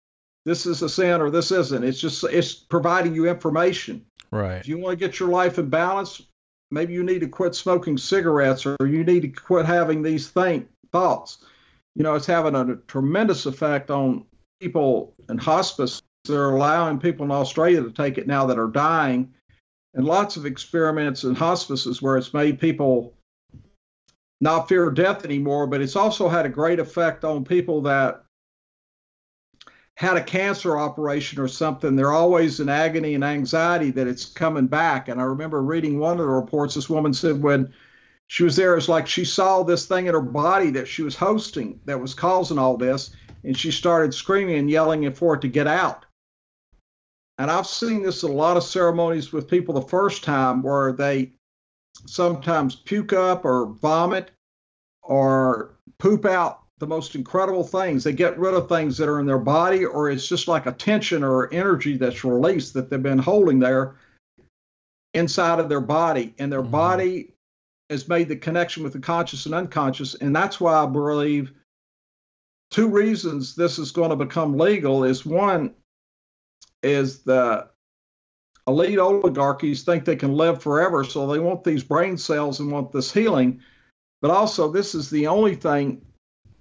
This 0.46 0.66
is 0.66 0.82
a 0.82 0.90
sin 0.90 1.22
or 1.22 1.30
this 1.30 1.52
isn't. 1.52 1.84
It's 1.84 2.00
just 2.00 2.24
it's 2.24 2.54
providing 2.54 3.14
you 3.14 3.30
information. 3.30 4.06
Right. 4.32 4.58
If 4.58 4.68
you 4.68 4.80
want 4.80 4.98
to 4.98 5.06
get 5.06 5.20
your 5.20 5.30
life 5.30 5.60
in 5.60 5.70
balance, 5.70 6.24
maybe 6.72 6.94
you 6.94 7.04
need 7.04 7.20
to 7.20 7.28
quit 7.28 7.54
smoking 7.54 8.00
cigarettes 8.00 8.66
or 8.66 8.76
you 8.82 9.04
need 9.04 9.22
to 9.22 9.28
quit 9.28 9.68
having 9.68 10.02
these 10.02 10.28
think 10.28 10.68
thoughts. 10.92 11.46
You 11.96 12.02
know, 12.02 12.16
it's 12.16 12.26
having 12.26 12.56
a 12.56 12.78
tremendous 12.88 13.46
effect 13.46 13.92
on 13.92 14.26
people 14.60 15.14
in 15.30 15.38
hospice. 15.38 16.02
They're 16.26 16.52
allowing 16.52 17.00
people 17.00 17.26
in 17.26 17.32
Australia 17.32 17.84
to 17.84 17.92
take 17.92 18.18
it 18.18 18.28
now 18.28 18.46
that 18.46 18.60
are 18.60 18.68
dying, 18.68 19.34
and 19.94 20.06
lots 20.06 20.38
of 20.38 20.46
experiments 20.46 21.24
in 21.24 21.36
hospices 21.36 22.02
where 22.02 22.18
it's 22.18 22.34
made 22.34 22.60
people 22.60 23.14
not 24.42 24.68
fear 24.68 24.90
death 24.90 25.26
anymore. 25.26 25.68
But 25.68 25.82
it's 25.82 25.96
also 25.96 26.30
had 26.30 26.46
a 26.46 26.50
great 26.50 26.80
effect 26.80 27.24
on 27.24 27.44
people 27.46 27.82
that 27.84 28.24
had 29.96 30.18
a 30.18 30.24
cancer 30.24 30.78
operation 30.78 31.40
or 31.40 31.48
something, 31.48 31.96
they're 31.96 32.12
always 32.12 32.60
in 32.60 32.68
agony 32.68 33.14
and 33.14 33.24
anxiety 33.24 33.92
that 33.92 34.08
it's 34.08 34.26
coming 34.26 34.68
back. 34.68 35.08
And 35.08 35.22
I 35.22 35.24
remember 35.24 35.62
reading 35.62 36.00
one 36.00 36.14
of 36.14 36.26
the 36.26 36.28
reports, 36.28 36.74
this 36.74 36.90
woman 36.90 37.14
said 37.14 37.42
when 37.42 37.72
she 38.28 38.44
was 38.44 38.56
there, 38.56 38.76
it's 38.76 38.90
like 38.90 39.08
she 39.08 39.26
saw 39.26 39.64
this 39.64 39.86
thing 39.86 40.08
in 40.08 40.14
her 40.14 40.22
body 40.22 40.72
that 40.72 40.88
she 40.88 41.04
was 41.04 41.16
hosting 41.16 41.80
that 41.86 42.00
was 42.00 42.16
causing 42.16 42.58
all 42.58 42.78
this, 42.78 43.16
and 43.44 43.58
she 43.58 43.70
started 43.70 44.14
screaming 44.14 44.58
and 44.58 44.70
yelling 44.70 45.12
for 45.14 45.36
it 45.36 45.42
to 45.42 45.48
get 45.48 45.68
out. 45.68 46.06
And 47.38 47.50
I've 47.50 47.68
seen 47.68 48.04
this 48.04 48.24
in 48.24 48.30
a 48.30 48.34
lot 48.34 48.58
of 48.58 48.64
ceremonies 48.64 49.34
with 49.34 49.50
people 49.50 49.74
the 49.74 49.82
first 49.82 50.24
time 50.24 50.62
where 50.62 50.94
they 50.94 51.32
sometimes 52.06 52.76
puke 52.76 53.14
up 53.14 53.44
or 53.46 53.68
vomit 53.68 54.32
or 55.02 55.76
poop 55.98 56.26
out 56.26 56.60
the 56.80 56.88
most 56.88 57.16
incredible 57.16 57.64
things. 57.64 58.04
They 58.04 58.14
get 58.14 58.38
rid 58.38 58.54
of 58.54 58.70
things 58.70 58.98
that 58.98 59.10
are 59.10 59.20
in 59.20 59.26
their 59.26 59.40
body, 59.40 59.86
or 59.86 60.10
it's 60.10 60.28
just 60.28 60.48
like 60.48 60.66
a 60.66 60.72
tension 60.72 61.24
or 61.24 61.52
energy 61.54 61.98
that's 61.98 62.24
released 62.24 62.74
that 62.74 62.90
they've 62.90 63.02
been 63.02 63.20
holding 63.20 63.60
there 63.60 63.96
inside 65.14 65.60
of 65.60 65.70
their 65.70 65.82
body. 65.82 66.34
And 66.40 66.52
their 66.52 66.64
Mhm. 66.64 66.72
body 66.72 67.34
has 67.90 68.08
made 68.08 68.28
the 68.28 68.36
connection 68.36 68.84
with 68.84 68.94
the 68.94 69.00
conscious 69.00 69.46
and 69.46 69.56
unconscious. 69.56 70.16
And 70.16 70.36
that's 70.36 70.60
why 70.60 70.74
I 70.74 70.86
believe 70.86 71.54
two 72.72 72.88
reasons 72.88 73.56
this 73.56 73.78
is 73.78 73.92
going 73.92 74.10
to 74.10 74.16
become 74.16 74.58
legal 74.58 75.04
is 75.04 75.26
one 75.26 75.76
is 76.84 77.24
the 77.24 77.70
elite 78.68 79.00
oligarchies 79.00 79.84
think 79.84 80.06
they 80.06 80.16
can 80.16 80.36
live 80.36 80.62
forever, 80.62 81.04
so 81.04 81.28
they 81.28 81.40
want 81.40 81.64
these 81.64 81.84
brain 81.84 82.18
cells 82.18 82.60
and 82.60 82.72
want 82.72 82.92
this 82.92 83.12
healing. 83.12 83.62
But 84.22 84.32
also, 84.32 84.72
this 84.72 84.96
is 84.96 85.10
the 85.10 85.28
only 85.28 85.56
thing 85.56 86.06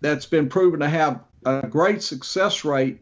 that's 0.00 0.26
been 0.26 0.48
proven 0.48 0.80
to 0.80 0.88
have 0.88 1.20
a 1.46 1.66
great 1.66 2.02
success 2.02 2.64
rate 2.64 3.00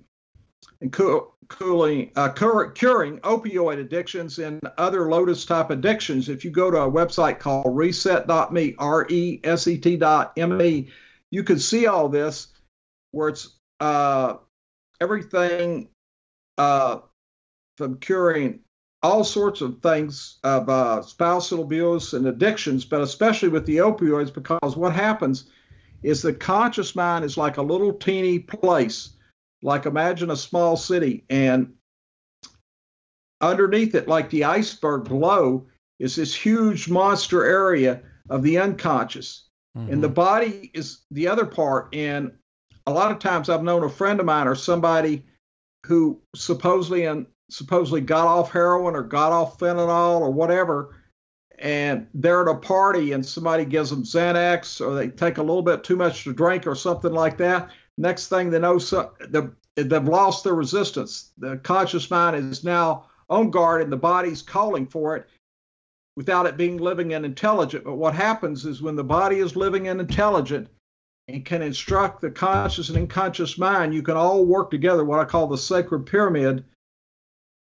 in 0.80 0.90
cu- 0.90 1.28
cooling, 1.48 2.12
uh, 2.16 2.30
cur- 2.30 2.70
curing 2.70 3.18
opioid 3.20 3.78
addictions 3.78 4.38
and 4.38 4.60
other 4.78 5.10
Lotus 5.10 5.44
type 5.44 5.70
addictions. 5.70 6.28
If 6.28 6.44
you 6.44 6.50
go 6.50 6.70
to 6.70 6.78
a 6.78 6.90
website 6.90 7.38
called 7.38 7.76
reset.me, 7.76 8.74
R 8.78 9.06
E 9.08 9.40
S 9.44 9.66
E 9.66 9.78
T 9.78 9.96
dot 9.96 10.32
M 10.36 10.60
E, 10.60 10.90
you 11.30 11.42
can 11.42 11.58
see 11.58 11.86
all 11.86 12.08
this 12.08 12.48
where 13.12 13.30
it's 13.30 13.56
uh, 13.80 14.36
everything 15.00 15.88
uh, 16.58 17.00
from 17.80 17.96
curing 17.96 18.60
all 19.02 19.24
sorts 19.24 19.62
of 19.62 19.80
things 19.80 20.38
of 20.44 20.68
uh, 20.68 21.00
spousal 21.00 21.62
abuse 21.62 22.12
and 22.12 22.26
addictions, 22.26 22.84
but 22.84 23.00
especially 23.00 23.48
with 23.48 23.64
the 23.64 23.78
opioids, 23.78 24.30
because 24.32 24.76
what 24.76 24.92
happens 24.92 25.48
is 26.02 26.20
the 26.20 26.34
conscious 26.34 26.94
mind 26.94 27.24
is 27.24 27.38
like 27.38 27.56
a 27.56 27.62
little 27.62 27.94
teeny 27.94 28.38
place. 28.38 29.14
Like 29.62 29.86
imagine 29.86 30.30
a 30.30 30.36
small 30.36 30.76
city, 30.76 31.24
and 31.30 31.72
underneath 33.40 33.94
it, 33.94 34.06
like 34.06 34.28
the 34.28 34.44
iceberg 34.44 35.04
below, 35.04 35.66
is 35.98 36.16
this 36.16 36.34
huge 36.34 36.86
monster 36.90 37.46
area 37.46 38.02
of 38.28 38.42
the 38.42 38.58
unconscious. 38.58 39.48
And 39.74 40.02
the 40.02 40.10
Mhm. 40.10 40.14
body 40.14 40.70
is 40.74 40.98
the 41.10 41.28
other 41.28 41.46
part. 41.46 41.94
And 41.94 42.32
a 42.86 42.92
lot 42.92 43.10
of 43.10 43.20
times 43.20 43.48
I've 43.48 43.62
known 43.62 43.84
a 43.84 43.88
friend 43.88 44.20
of 44.20 44.26
mine 44.26 44.46
or 44.46 44.54
somebody 44.54 45.24
who 45.86 46.20
supposedly 46.36 47.06
and 47.06 47.26
supposedly 47.50 48.00
got 48.00 48.26
off 48.26 48.50
heroin 48.50 48.94
or 48.94 49.02
got 49.02 49.32
off 49.32 49.58
fentanyl 49.58 50.20
or 50.20 50.30
whatever, 50.30 50.96
and 51.58 52.06
they're 52.14 52.48
at 52.48 52.54
a 52.54 52.58
party 52.58 53.12
and 53.12 53.24
somebody 53.24 53.64
gives 53.64 53.90
them 53.90 54.02
Xanax 54.02 54.80
or 54.80 54.94
they 54.94 55.08
take 55.08 55.38
a 55.38 55.42
little 55.42 55.62
bit 55.62 55.84
too 55.84 55.96
much 55.96 56.24
to 56.24 56.32
drink 56.32 56.66
or 56.66 56.74
something 56.74 57.12
like 57.12 57.36
that. 57.36 57.70
Next 57.98 58.28
thing 58.28 58.50
they 58.50 58.58
know, 58.58 58.78
so, 58.78 59.12
the, 59.20 59.52
they've 59.76 60.04
lost 60.04 60.44
their 60.44 60.54
resistance. 60.54 61.32
The 61.38 61.58
conscious 61.58 62.10
mind 62.10 62.36
is 62.36 62.64
now 62.64 63.06
on 63.28 63.50
guard 63.50 63.82
and 63.82 63.92
the 63.92 63.96
body's 63.96 64.42
calling 64.42 64.86
for 64.86 65.16
it 65.16 65.26
without 66.16 66.46
it 66.46 66.56
being 66.56 66.78
living 66.78 67.14
and 67.14 67.24
intelligent. 67.24 67.84
But 67.84 67.96
what 67.96 68.14
happens 68.14 68.64
is 68.64 68.82
when 68.82 68.96
the 68.96 69.04
body 69.04 69.38
is 69.38 69.54
living 69.54 69.88
and 69.88 70.00
intelligent 70.00 70.68
and 71.28 71.44
can 71.44 71.62
instruct 71.62 72.20
the 72.20 72.30
conscious 72.30 72.88
and 72.88 72.98
unconscious 72.98 73.58
mind, 73.58 73.94
you 73.94 74.02
can 74.02 74.16
all 74.16 74.44
work 74.44 74.70
together, 74.70 75.04
what 75.04 75.20
I 75.20 75.24
call 75.24 75.46
the 75.46 75.58
sacred 75.58 76.06
pyramid, 76.06 76.64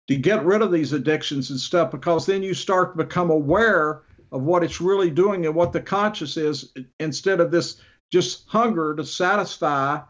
to 0.09 0.17
get 0.17 0.45
rid 0.45 0.63
of 0.63 0.73
these 0.73 0.93
addictions 0.93 1.51
and 1.51 1.61
stuff, 1.61 1.91
because 1.91 2.27
then 2.27 2.43
you 2.43 2.55
start 2.55 2.93
to 2.97 3.05
become 3.05 3.31
aware 3.31 4.03
of 4.33 4.43
what 4.43 4.63
it's 4.63 4.81
really 4.81 5.11
doing 5.11 5.47
and 5.47 5.55
what 5.55 5.73
the 5.73 5.81
conscious 5.81 6.37
is 6.37 6.73
instead 7.01 7.41
of 7.41 7.51
this 7.51 7.81
just 8.11 8.49
hunger 8.49 8.95
to 8.97 9.05
satisfy 9.05 10.01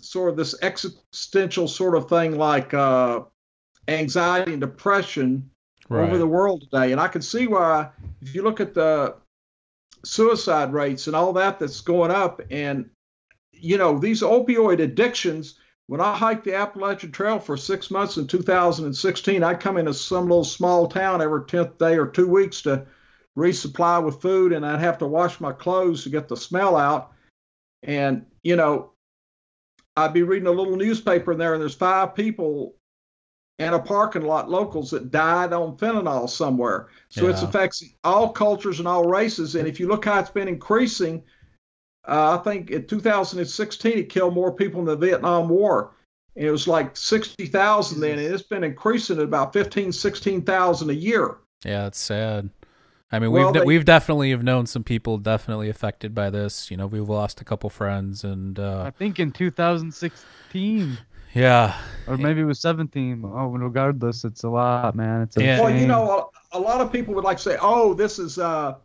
sort 0.00 0.30
of 0.30 0.36
this 0.36 0.54
existential 0.62 1.66
sort 1.66 1.96
of 1.96 2.08
thing 2.08 2.36
like 2.36 2.74
uh, 2.74 3.20
anxiety 3.88 4.52
and 4.52 4.60
depression 4.60 5.50
Right. 5.88 6.02
over 6.02 6.16
the 6.16 6.26
world 6.26 6.62
today. 6.62 6.92
And 6.92 7.00
I 7.00 7.08
can 7.08 7.20
see 7.20 7.46
why, 7.46 7.90
if 8.22 8.34
you 8.34 8.42
look 8.42 8.58
at 8.58 8.72
the 8.72 9.16
suicide 10.02 10.72
rates 10.72 11.08
and 11.08 11.14
all 11.16 11.34
that 11.34 11.58
that's 11.58 11.82
going 11.82 12.10
up, 12.10 12.40
and 12.50 12.88
you 13.52 13.78
know, 13.78 13.98
these 13.98 14.22
opioid 14.22 14.80
addictions. 14.80 15.58
When 15.86 16.00
I 16.00 16.16
hiked 16.16 16.44
the 16.44 16.54
Appalachian 16.54 17.12
Trail 17.12 17.38
for 17.38 17.56
six 17.56 17.90
months 17.90 18.16
in 18.16 18.26
2016, 18.26 19.42
I'd 19.42 19.60
come 19.60 19.76
into 19.76 19.92
some 19.92 20.24
little 20.24 20.44
small 20.44 20.88
town 20.88 21.20
every 21.20 21.42
10th 21.42 21.78
day 21.78 21.98
or 21.98 22.06
two 22.06 22.26
weeks 22.26 22.62
to 22.62 22.86
resupply 23.36 24.02
with 24.02 24.22
food, 24.22 24.52
and 24.52 24.64
I'd 24.64 24.80
have 24.80 24.98
to 24.98 25.06
wash 25.06 25.40
my 25.40 25.52
clothes 25.52 26.04
to 26.04 26.10
get 26.10 26.28
the 26.28 26.36
smell 26.36 26.76
out. 26.76 27.12
And, 27.82 28.24
you 28.42 28.56
know, 28.56 28.92
I'd 29.96 30.14
be 30.14 30.22
reading 30.22 30.48
a 30.48 30.52
little 30.52 30.76
newspaper 30.76 31.32
in 31.32 31.38
there, 31.38 31.52
and 31.52 31.60
there's 31.60 31.74
five 31.74 32.14
people 32.14 32.76
in 33.58 33.72
a 33.72 33.78
parking 33.78 34.22
lot, 34.22 34.50
locals 34.50 34.90
that 34.90 35.10
died 35.10 35.52
on 35.52 35.76
fentanyl 35.76 36.28
somewhere. 36.28 36.88
So 37.10 37.28
it's 37.28 37.42
Yeah. 37.42 37.48
affects 37.48 37.84
all 38.02 38.32
cultures 38.32 38.78
and 38.78 38.88
all 38.88 39.04
races. 39.04 39.54
And 39.54 39.68
if 39.68 39.78
you 39.78 39.86
look 39.86 40.06
how 40.06 40.18
it's 40.18 40.30
been 40.30 40.48
increasing, 40.48 41.22
uh, 42.06 42.38
I 42.38 42.42
think 42.42 42.70
in 42.70 42.86
2016 42.86 43.98
it 43.98 44.08
killed 44.08 44.34
more 44.34 44.52
people 44.52 44.80
in 44.80 44.86
the 44.86 44.96
Vietnam 44.96 45.48
War. 45.48 45.92
And 46.36 46.46
it 46.46 46.50
was 46.50 46.66
like 46.66 46.96
60,000 46.96 48.00
then, 48.00 48.18
and 48.18 48.34
it's 48.34 48.42
been 48.42 48.64
increasing 48.64 49.18
at 49.18 49.24
about 49.24 49.52
15, 49.52 49.92
16,000 49.92 50.90
a 50.90 50.92
year. 50.92 51.36
Yeah, 51.64 51.86
it's 51.86 52.00
sad. 52.00 52.50
I 53.12 53.20
mean, 53.20 53.30
Well, 53.30 53.52
we've 53.52 53.60
they- 53.60 53.66
we've 53.66 53.84
definitely 53.84 54.30
have 54.30 54.42
known 54.42 54.66
some 54.66 54.82
people 54.82 55.18
definitely 55.18 55.70
affected 55.70 56.14
by 56.14 56.30
this. 56.30 56.70
You 56.70 56.76
know, 56.76 56.88
we've 56.88 57.08
lost 57.08 57.40
a 57.40 57.44
couple 57.44 57.70
friends, 57.70 58.24
and 58.24 58.58
I 58.58 58.62
uh, 58.62 58.90
think 58.90 59.20
in 59.20 59.30
2016 59.30 60.98
yeah, 61.34 61.76
or 62.06 62.16
maybe 62.16 62.40
it 62.40 62.44
was 62.44 62.60
17. 62.60 63.22
Oh, 63.24 63.48
regardless, 63.48 64.24
it's 64.24 64.44
a 64.44 64.48
lot, 64.48 64.94
man. 64.94 65.22
It's 65.22 65.36
a 65.36 65.42
Yeah. 65.42 65.60
Well, 65.60 65.76
you 65.76 65.86
know, 65.86 66.30
a, 66.52 66.58
a 66.58 66.60
lot 66.60 66.80
of 66.80 66.92
people 66.92 67.12
would 67.14 67.24
like 67.24 67.38
to 67.38 67.42
say, 67.42 67.56
"Oh, 67.60 67.92
this 67.92 68.20
is 68.20 68.38
uh, 68.38 68.76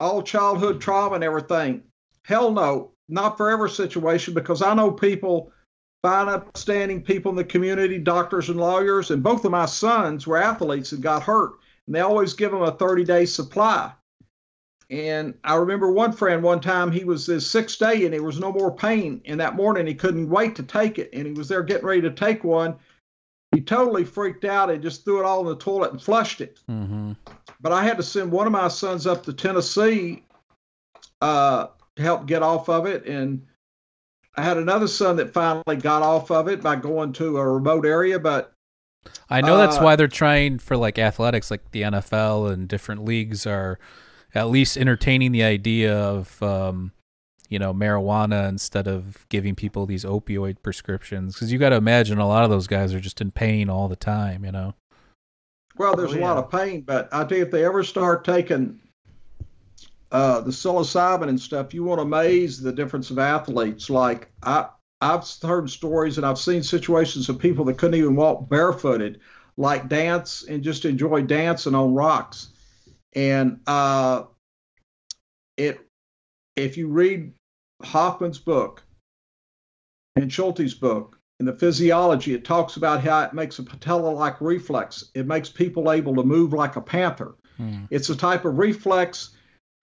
all 0.00 0.22
childhood 0.22 0.80
trauma 0.80 1.14
and 1.14 1.22
everything." 1.24 1.82
Hell 2.24 2.52
no, 2.52 2.92
not 3.08 3.36
for 3.36 3.50
every 3.50 3.70
situation 3.70 4.34
because 4.34 4.62
I 4.62 4.74
know 4.74 4.90
people, 4.90 5.52
fine, 6.02 6.28
upstanding 6.28 7.02
people 7.02 7.30
in 7.30 7.36
the 7.36 7.44
community, 7.44 7.98
doctors 7.98 8.48
and 8.48 8.58
lawyers, 8.58 9.10
and 9.10 9.22
both 9.22 9.44
of 9.44 9.50
my 9.50 9.66
sons 9.66 10.26
were 10.26 10.42
athletes 10.42 10.92
and 10.92 11.02
got 11.02 11.22
hurt, 11.22 11.52
and 11.86 11.94
they 11.94 12.00
always 12.00 12.32
give 12.32 12.50
them 12.50 12.62
a 12.62 12.72
30-day 12.72 13.26
supply. 13.26 13.92
And 14.90 15.34
I 15.44 15.56
remember 15.56 15.90
one 15.90 16.12
friend 16.12 16.42
one 16.42 16.60
time 16.60 16.92
he 16.92 17.04
was 17.04 17.26
his 17.26 17.48
sixth 17.48 17.78
day 17.78 18.04
and 18.04 18.12
there 18.12 18.22
was 18.22 18.38
no 18.38 18.52
more 18.52 18.74
pain. 18.74 19.22
And 19.24 19.40
that 19.40 19.56
morning 19.56 19.86
he 19.86 19.94
couldn't 19.94 20.28
wait 20.28 20.56
to 20.56 20.62
take 20.62 20.98
it, 20.98 21.10
and 21.12 21.26
he 21.26 21.32
was 21.32 21.48
there 21.48 21.62
getting 21.62 21.86
ready 21.86 22.02
to 22.02 22.10
take 22.10 22.44
one. 22.44 22.76
He 23.52 23.60
totally 23.60 24.04
freaked 24.04 24.44
out 24.44 24.70
and 24.70 24.82
just 24.82 25.04
threw 25.04 25.20
it 25.20 25.24
all 25.24 25.40
in 25.40 25.46
the 25.46 25.56
toilet 25.56 25.92
and 25.92 26.02
flushed 26.02 26.40
it. 26.40 26.60
Mm-hmm. 26.68 27.12
But 27.60 27.72
I 27.72 27.84
had 27.84 27.96
to 27.96 28.02
send 28.02 28.30
one 28.30 28.46
of 28.46 28.52
my 28.52 28.68
sons 28.68 29.06
up 29.06 29.22
to 29.24 29.32
Tennessee 29.32 30.24
uh, 31.22 31.68
to 31.96 32.02
help 32.02 32.26
get 32.26 32.42
off 32.42 32.68
of 32.68 32.86
it, 32.86 33.06
and 33.06 33.46
I 34.36 34.42
had 34.42 34.56
another 34.56 34.88
son 34.88 35.16
that 35.16 35.32
finally 35.32 35.76
got 35.76 36.02
off 36.02 36.30
of 36.30 36.48
it 36.48 36.62
by 36.62 36.76
going 36.76 37.12
to 37.14 37.36
a 37.38 37.48
remote 37.48 37.86
area. 37.86 38.18
But 38.18 38.52
I 39.30 39.40
know 39.40 39.56
that's 39.56 39.78
Uh, 39.78 39.82
why 39.82 39.96
they're 39.96 40.08
trying 40.08 40.58
for 40.58 40.76
like 40.76 40.98
athletics, 40.98 41.50
like 41.50 41.70
the 41.70 41.82
NFL 41.82 42.52
and 42.52 42.68
different 42.68 43.04
leagues 43.04 43.46
are 43.46 43.78
at 44.34 44.48
least 44.48 44.76
entertaining 44.76 45.30
the 45.30 45.44
idea 45.44 45.96
of, 45.96 46.42
um, 46.42 46.90
you 47.48 47.58
know, 47.58 47.72
marijuana 47.72 48.48
instead 48.48 48.88
of 48.88 49.24
giving 49.28 49.54
people 49.54 49.86
these 49.86 50.04
opioid 50.04 50.56
prescriptions. 50.62 51.34
Because 51.34 51.52
you 51.52 51.58
got 51.58 51.68
to 51.68 51.76
imagine 51.76 52.18
a 52.18 52.26
lot 52.26 52.42
of 52.42 52.50
those 52.50 52.66
guys 52.66 52.92
are 52.92 53.00
just 53.00 53.20
in 53.20 53.30
pain 53.30 53.70
all 53.70 53.86
the 53.86 53.94
time, 53.94 54.44
you 54.44 54.50
know. 54.50 54.74
Well, 55.76 55.94
there's 55.94 56.14
Oh, 56.14 56.18
a 56.18 56.20
lot 56.20 56.36
of 56.36 56.50
pain, 56.50 56.82
but 56.82 57.08
I 57.12 57.24
tell 57.24 57.38
you, 57.38 57.44
if 57.44 57.50
they 57.50 57.64
ever 57.64 57.82
start 57.84 58.24
taking 58.24 58.80
uh, 60.14 60.40
the 60.40 60.52
psilocybin 60.52 61.28
and 61.28 61.40
stuff, 61.40 61.74
you 61.74 61.82
won't 61.82 62.00
amaze 62.00 62.60
the 62.60 62.72
difference 62.72 63.10
of 63.10 63.18
athletes. 63.18 63.90
Like 63.90 64.30
I, 64.44 64.68
I've 65.00 65.28
heard 65.42 65.68
stories 65.68 66.18
and 66.18 66.24
I've 66.24 66.38
seen 66.38 66.62
situations 66.62 67.28
of 67.28 67.40
people 67.40 67.64
that 67.64 67.78
couldn't 67.78 67.98
even 67.98 68.14
walk 68.14 68.48
barefooted, 68.48 69.20
like 69.56 69.88
dance 69.88 70.44
and 70.48 70.62
just 70.62 70.84
enjoy 70.84 71.22
dancing 71.22 71.74
on 71.74 71.94
rocks. 71.94 72.50
And 73.16 73.58
uh, 73.66 74.26
it, 75.56 75.80
if 76.54 76.76
you 76.76 76.86
read 76.86 77.32
Hofmann's 77.82 78.38
book 78.38 78.84
and 80.14 80.32
Schulte's 80.32 80.74
book, 80.74 81.18
in 81.40 81.46
the 81.46 81.52
physiology, 81.52 82.32
it 82.32 82.44
talks 82.44 82.76
about 82.76 83.02
how 83.02 83.22
it 83.22 83.34
makes 83.34 83.58
a 83.58 83.64
patella-like 83.64 84.40
reflex. 84.40 85.10
It 85.14 85.26
makes 85.26 85.48
people 85.48 85.90
able 85.90 86.14
to 86.14 86.22
move 86.22 86.52
like 86.52 86.76
a 86.76 86.80
panther. 86.80 87.34
Hmm. 87.56 87.86
It's 87.90 88.08
a 88.08 88.16
type 88.16 88.44
of 88.44 88.56
reflex 88.56 89.33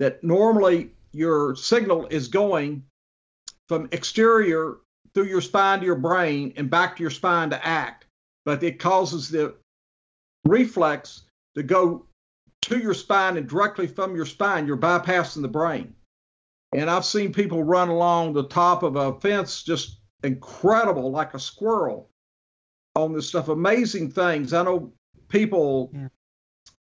that 0.00 0.24
normally 0.24 0.90
your 1.12 1.54
signal 1.54 2.06
is 2.08 2.26
going 2.26 2.82
from 3.68 3.88
exterior 3.92 4.78
through 5.14 5.26
your 5.26 5.40
spine 5.40 5.80
to 5.80 5.86
your 5.86 5.94
brain 5.94 6.52
and 6.56 6.68
back 6.68 6.96
to 6.96 7.02
your 7.02 7.10
spine 7.10 7.50
to 7.50 7.64
act, 7.66 8.06
but 8.44 8.62
it 8.62 8.78
causes 8.80 9.28
the 9.28 9.54
reflex 10.44 11.22
to 11.54 11.62
go 11.62 12.06
to 12.62 12.78
your 12.78 12.94
spine 12.94 13.36
and 13.36 13.48
directly 13.48 13.86
from 13.86 14.16
your 14.16 14.26
spine. 14.26 14.66
You're 14.66 14.76
bypassing 14.76 15.42
the 15.42 15.48
brain. 15.48 15.94
And 16.72 16.88
I've 16.88 17.04
seen 17.04 17.32
people 17.32 17.62
run 17.62 17.88
along 17.88 18.32
the 18.32 18.46
top 18.46 18.82
of 18.82 18.96
a 18.96 19.18
fence 19.20 19.62
just 19.62 19.98
incredible, 20.22 21.10
like 21.10 21.34
a 21.34 21.40
squirrel 21.40 22.08
on 22.94 23.12
this 23.12 23.28
stuff. 23.28 23.48
Amazing 23.48 24.10
things. 24.12 24.52
I 24.52 24.62
know 24.62 24.92
people, 25.28 25.90
Yeah. 25.92 26.08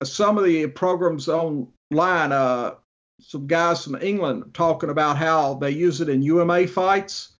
some 0.02 0.36
of 0.38 0.44
the 0.44 0.66
programs 0.68 1.28
online, 1.28 2.32
uh, 2.32 2.74
some 3.20 3.46
guys 3.46 3.84
from 3.84 3.96
England 4.00 4.54
talking 4.54 4.90
about 4.90 5.16
how 5.16 5.54
they 5.54 5.70
use 5.70 6.00
it 6.00 6.08
in 6.08 6.22
UMA 6.22 6.66
fights. 6.66 7.36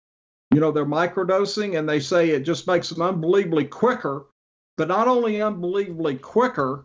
You 0.52 0.60
know, 0.60 0.72
they're 0.72 0.86
microdosing 0.86 1.78
and 1.78 1.88
they 1.88 2.00
say 2.00 2.30
it 2.30 2.40
just 2.40 2.66
makes 2.66 2.88
them 2.88 3.02
unbelievably 3.02 3.66
quicker, 3.66 4.26
but 4.76 4.88
not 4.88 5.08
only 5.08 5.42
unbelievably 5.42 6.16
quicker, 6.16 6.84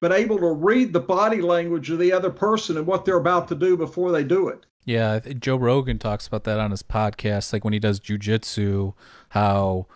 but 0.00 0.12
able 0.12 0.38
to 0.38 0.52
read 0.52 0.92
the 0.92 1.00
body 1.00 1.40
language 1.40 1.88
of 1.90 2.00
the 2.00 2.12
other 2.12 2.30
person 2.30 2.76
and 2.76 2.86
what 2.86 3.04
they're 3.04 3.18
about 3.18 3.46
to 3.48 3.54
do 3.54 3.76
before 3.76 4.10
they 4.10 4.24
do 4.24 4.48
it. 4.48 4.66
Yeah, 4.84 5.20
Joe 5.20 5.56
Rogan 5.56 6.00
talks 6.00 6.26
about 6.26 6.42
that 6.44 6.58
on 6.58 6.72
his 6.72 6.82
podcast, 6.82 7.52
like 7.52 7.62
when 7.62 7.72
he 7.72 7.78
does 7.78 8.00
jujitsu, 8.00 8.94
how 9.28 9.86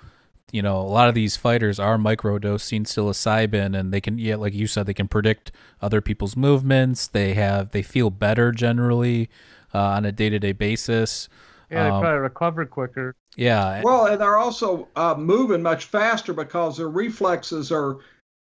you 0.53 0.63
know 0.63 0.79
a 0.81 0.83
lot 0.83 1.09
of 1.09 1.15
these 1.15 1.37
fighters 1.37 1.79
are 1.79 1.99
microdosing 1.99 2.83
psilocybin, 2.83 3.79
and 3.79 3.93
they 3.93 4.01
can, 4.01 4.19
yeah, 4.19 4.37
like 4.37 4.55
you 4.55 4.67
said, 4.67 4.87
they 4.87 4.95
can 4.95 5.09
predict 5.09 5.53
other 5.83 6.01
people's 6.01 6.37
movements. 6.37 7.07
They 7.07 7.35
have, 7.35 7.73
they 7.73 7.83
feel 7.83 8.11
better 8.11 8.53
generally 8.53 9.29
uh, 9.75 9.81
on 9.81 10.05
a 10.05 10.13
day 10.13 10.31
to 10.31 10.39
day 10.39 10.53
basis. 10.53 11.29
Yeah, 11.71 11.85
they 11.85 11.91
Um, 11.91 12.01
probably 12.01 12.21
recover 12.21 12.67
quicker. 12.67 13.17
Yeah, 13.37 13.83
Well, 13.83 14.07
and 14.07 14.21
they're 14.21 14.39
also 14.39 14.89
uh, 14.97 15.15
moving 15.19 15.63
much 15.63 15.85
faster 15.85 16.33
because 16.33 16.79
their 16.79 16.89
reflexes 16.89 17.71
are, 17.71 17.99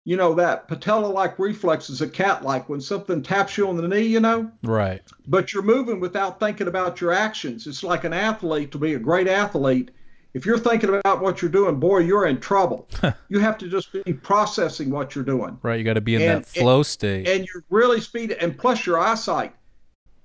you 0.05 0.17
know, 0.17 0.35
that 0.35 0.67
patella-like 0.67 1.39
reflex 1.39 1.91
is 1.91 2.01
a 2.01 2.09
cat-like. 2.09 2.69
When 2.69 2.81
something 2.81 3.23
taps 3.23 3.57
you 3.57 3.69
on 3.69 3.77
the 3.77 3.87
knee, 3.87 4.07
you 4.07 4.19
know, 4.19 4.51
right. 4.65 5.03
but 5.29 5.53
you're 5.53 5.63
moving 5.63 6.01
without 6.01 6.41
thinking 6.41 6.67
about 6.67 7.01
your 7.01 7.13
actions. 7.13 7.69
It's 7.69 7.85
like 7.85 8.03
an 8.05 8.13
athlete 8.13 8.73
to 8.73 8.79
be 8.79 8.95
a 8.95 8.99
great 8.99 9.29
athlete. 9.29 9.93
If 10.33 10.47
you're 10.47 10.59
thinking 10.59 10.95
about 10.95 11.21
what 11.21 11.43
you're 11.43 11.51
doing, 11.51 11.81
boy, 11.81 11.99
you're 11.99 12.27
in 12.27 12.39
trouble. 12.41 12.89
you 13.29 13.41
have 13.41 13.59
to 13.59 13.69
just 13.69 13.93
be 14.05 14.13
processing 14.13 14.91
what 14.91 15.15
you're 15.15 15.25
doing, 15.25 15.59
Right, 15.63 15.79
you 15.79 15.85
got 15.85 15.95
to 15.95 16.01
be 16.01 16.15
in 16.15 16.23
And- 16.23 16.45
that 16.45 16.47
flow 16.49 16.83
state. 16.83 17.27
and 17.29 17.47
you're 17.47 17.65
really 17.71 18.01
speed, 18.01 18.33
and 18.33 18.57
plus 18.57 18.87
your 18.87 18.99
eyesight. 18.99 19.55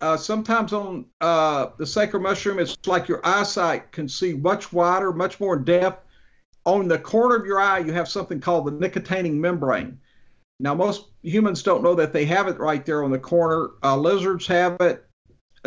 Uh, 0.01 0.17
sometimes 0.17 0.73
on 0.73 1.05
uh, 1.21 1.67
the 1.77 1.85
sacred 1.85 2.19
mushroom, 2.19 2.59
it's 2.59 2.77
like 2.85 3.07
your 3.07 3.21
eyesight 3.25 3.91
can 3.91 4.07
see 4.09 4.33
much 4.33 4.71
wider, 4.73 5.11
much 5.13 5.39
more 5.39 5.55
in 5.55 5.63
depth. 5.63 6.03
On 6.65 6.87
the 6.87 6.99
corner 6.99 7.35
of 7.35 7.45
your 7.45 7.59
eye, 7.59 7.79
you 7.79 7.93
have 7.93 8.07
something 8.07 8.39
called 8.39 8.65
the 8.67 8.71
nictitating 8.71 9.39
membrane. 9.39 9.99
Now, 10.59 10.73
most 10.75 11.05
humans 11.21 11.63
don't 11.63 11.81
know 11.83 11.95
that 11.95 12.11
they 12.13 12.25
have 12.25 12.47
it 12.47 12.59
right 12.59 12.85
there 12.85 13.03
on 13.03 13.11
the 13.11 13.19
corner. 13.19 13.69
Uh, 13.83 13.95
lizards 13.97 14.45
have 14.47 14.77
it, 14.81 15.04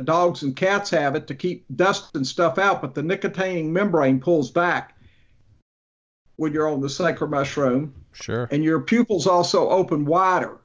dogs 0.00 0.42
and 0.42 0.54
cats 0.54 0.90
have 0.90 1.16
it 1.16 1.26
to 1.28 1.34
keep 1.34 1.64
dust 1.74 2.14
and 2.14 2.26
stuff 2.26 2.58
out, 2.58 2.80
but 2.80 2.94
the 2.94 3.02
nictitating 3.02 3.72
membrane 3.72 4.20
pulls 4.20 4.50
back 4.50 4.96
when 6.36 6.52
you're 6.52 6.68
on 6.68 6.80
the 6.80 6.88
sacred 6.88 7.30
mushroom. 7.30 7.94
Sure. 8.12 8.48
and 8.50 8.64
your 8.64 8.80
pupils 8.80 9.26
also 9.26 9.68
open 9.68 10.04
wider. 10.04 10.58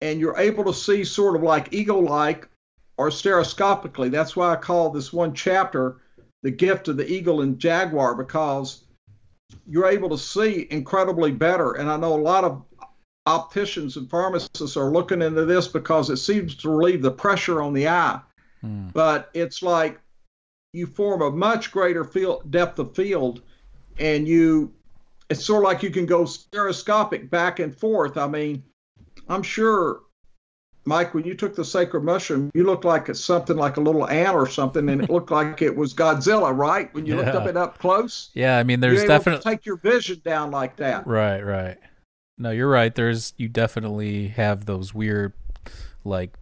And 0.00 0.20
you're 0.20 0.38
able 0.38 0.64
to 0.64 0.72
see 0.72 1.04
sort 1.04 1.36
of 1.36 1.42
like 1.42 1.72
eagle-like 1.72 2.48
or 2.96 3.10
stereoscopically. 3.10 4.10
That's 4.10 4.36
why 4.36 4.52
i 4.52 4.56
call 4.56 4.90
this 4.90 5.12
one 5.12 5.34
chapter 5.34 5.98
the 6.42 6.50
gift 6.50 6.88
of 6.88 6.96
the 6.96 7.10
eagle 7.10 7.40
and 7.40 7.58
jaguar 7.58 8.14
because 8.14 8.84
you're 9.66 9.86
able 9.86 10.08
to 10.10 10.18
see 10.18 10.66
incredibly 10.70 11.32
better. 11.32 11.72
And 11.72 11.90
i 11.90 11.96
know 11.96 12.14
a 12.14 12.20
lot 12.20 12.44
of 12.44 12.62
opticians 13.26 13.96
and 13.96 14.08
pharmacists 14.08 14.76
are 14.76 14.90
looking 14.90 15.20
into 15.22 15.44
this 15.44 15.66
because 15.68 16.10
it 16.10 16.16
seems 16.18 16.54
to 16.54 16.70
relieve 16.70 17.02
the 17.02 17.10
pressure 17.10 17.60
on 17.62 17.72
the 17.72 17.88
eye 17.88 18.20
Hmm. 18.62 18.88
but 18.94 19.28
it's 19.34 19.62
like 19.62 20.00
you 20.72 20.86
form 20.86 21.20
a 21.20 21.30
much 21.30 21.70
greater 21.72 22.04
field 22.04 22.50
depth 22.50 22.78
of 22.78 22.94
field 22.96 23.42
and 23.98 24.26
you 24.26 24.72
it's 25.28 25.44
sort 25.44 25.62
of 25.62 25.64
like 25.64 25.82
you 25.82 25.90
can 25.90 26.06
go 26.06 26.24
stereoscopic 26.24 27.30
back 27.30 27.58
and 27.58 27.76
forth 27.76 28.16
i 28.16 28.26
mean 28.26 28.62
i'm 29.28 29.42
sure 29.42 30.00
mike 30.86 31.12
when 31.14 31.24
you 31.24 31.34
took 31.34 31.54
the 31.54 31.64
sacred 31.64 32.02
mushroom 32.02 32.50
you 32.54 32.64
looked 32.64 32.84
like 32.86 33.08
it's 33.10 33.22
something 33.22 33.56
like 33.58 33.76
a 33.76 33.80
little 33.80 34.08
ant 34.08 34.34
or 34.34 34.46
something 34.48 34.88
and 34.88 35.02
it 35.02 35.10
looked 35.10 35.30
like 35.40 35.60
it 35.60 35.76
was 35.76 35.92
godzilla 35.92 36.56
right 36.56 36.92
when 36.94 37.04
you 37.04 37.14
looked 37.16 37.28
Yeah. 37.28 37.36
up 37.40 37.46
it 37.46 37.56
up 37.58 37.78
close 37.78 38.30
Yeah, 38.34 38.56
I 38.58 38.62
mean, 38.62 38.80
there's 38.80 39.04
definitely 39.04 39.42
take 39.50 39.66
your 39.66 39.76
vision 39.76 40.22
down 40.24 40.50
like 40.50 40.76
that 40.76 41.06
Right, 41.06 41.44
right. 41.44 41.76
No, 42.38 42.50
you're 42.50 42.68
right. 42.68 42.94
There's 42.94 43.32
you 43.36 43.48
definitely 43.48 44.28
have 44.28 44.66
those 44.66 44.94
weird 44.94 45.32
like 46.04 46.36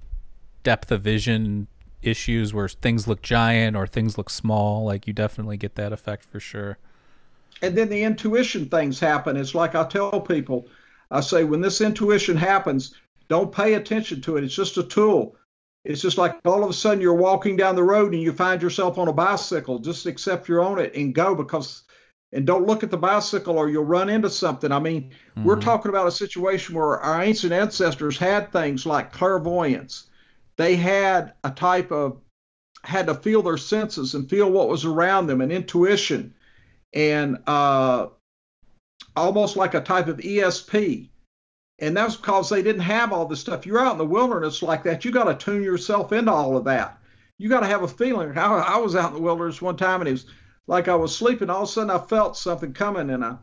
depth 0.64 0.90
of 0.92 1.02
vision 1.02 1.68
issues 2.02 2.52
where 2.54 2.68
things 2.68 3.06
look 3.08 3.22
giant 3.22 3.76
or 3.76 3.86
things 3.86 4.18
look 4.18 4.30
small. 4.30 4.84
Like 4.84 5.06
you 5.06 5.12
definitely 5.12 5.56
get 5.56 5.76
that 5.76 5.92
effect 5.92 6.24
for 6.24 6.40
sure. 6.40 6.78
and 7.62 7.76
then 7.76 7.88
the 7.88 8.02
intuition 8.02 8.68
things 8.68 9.00
happen. 9.00 9.36
It's 9.36 9.54
like 9.54 9.74
I 9.74 9.84
tell 9.84 10.20
people, 10.20 10.68
I 11.10 11.20
say, 11.20 11.44
when 11.44 11.60
this 11.60 11.80
intuition 11.80 12.36
happens, 12.36 12.94
don't 13.28 13.52
pay 13.52 13.74
attention 13.74 14.20
to 14.22 14.36
it. 14.36 14.44
It's 14.44 14.54
just 14.54 14.76
a 14.76 14.82
tool. 14.82 15.36
It's 15.84 16.00
just 16.02 16.18
like 16.18 16.36
all 16.44 16.64
of 16.64 16.70
a 16.70 16.72
sudden 16.74 17.00
you're 17.00 17.14
walking 17.14 17.56
down 17.56 17.76
the 17.76 17.82
road 17.84 18.12
and 18.12 18.22
you 18.22 18.32
find 18.32 18.62
yourself 18.62 18.98
on 18.98 19.08
a 19.08 19.12
bicycle. 19.12 19.78
Just 19.78 20.06
accept 20.06 20.48
you're 20.48 20.62
on 20.62 20.78
it 20.78 20.94
and 20.94 21.14
go 21.14 21.34
because, 21.34 21.82
and 22.34 22.46
don't 22.46 22.66
look 22.66 22.82
at 22.82 22.90
the 22.90 22.96
bicycle 22.96 23.56
or 23.56 23.68
you'll 23.68 23.84
run 23.84 24.08
into 24.08 24.28
something. 24.28 24.72
I 24.72 24.80
mean, 24.80 25.10
we're 25.36 25.56
Mhm. 25.56 25.62
talking 25.62 25.88
about 25.88 26.08
a 26.08 26.12
situation 26.12 26.74
where 26.74 26.98
our 26.98 27.22
ancient 27.22 27.52
ancestors 27.52 28.18
had 28.18 28.52
things 28.52 28.84
like 28.84 29.12
clairvoyance. 29.12 30.08
They 30.56 30.74
had 30.76 31.34
a 31.44 31.50
type 31.50 31.92
of, 31.92 32.18
had 32.82 33.06
to 33.06 33.14
feel 33.14 33.40
their 33.42 33.56
senses 33.56 34.14
and 34.14 34.28
feel 34.28 34.50
what 34.50 34.68
was 34.68 34.84
around 34.84 35.28
them 35.28 35.40
and 35.40 35.52
intuition 35.52 36.34
and 36.92 37.38
uh, 37.46 38.08
almost 39.16 39.56
like 39.56 39.74
a 39.74 39.80
type 39.80 40.08
of 40.08 40.18
ESP. 40.18 41.08
And 41.78 41.96
that's 41.96 42.16
because 42.16 42.50
they 42.50 42.62
didn't 42.62 42.82
have 42.82 43.12
all 43.12 43.26
this 43.26 43.40
stuff. 43.40 43.66
You're 43.66 43.80
out 43.80 43.92
in 43.92 43.98
the 43.98 44.04
wilderness 44.04 44.62
like 44.62 44.82
that. 44.84 45.04
You 45.04 45.10
got 45.10 45.24
to 45.24 45.34
tune 45.34 45.62
yourself 45.62 46.12
into 46.12 46.32
all 46.32 46.56
of 46.56 46.64
that. 46.64 46.98
You 47.38 47.48
got 47.48 47.60
to 47.60 47.66
have 47.66 47.82
a 47.82 47.88
feeling. 47.88 48.36
I, 48.36 48.44
I 48.44 48.76
was 48.78 48.94
out 48.94 49.10
in 49.10 49.16
the 49.16 49.22
wilderness 49.22 49.62
one 49.62 49.76
time 49.76 50.00
and 50.00 50.08
it 50.08 50.12
was 50.12 50.26
like 50.66 50.88
I 50.88 50.94
was 50.94 51.16
sleeping. 51.16 51.50
All 51.50 51.62
of 51.62 51.68
a 51.68 51.72
sudden, 51.72 51.90
I 51.90 51.98
felt 51.98 52.36
something 52.36 52.72
coming, 52.72 53.10
and 53.10 53.24
I, 53.24 53.36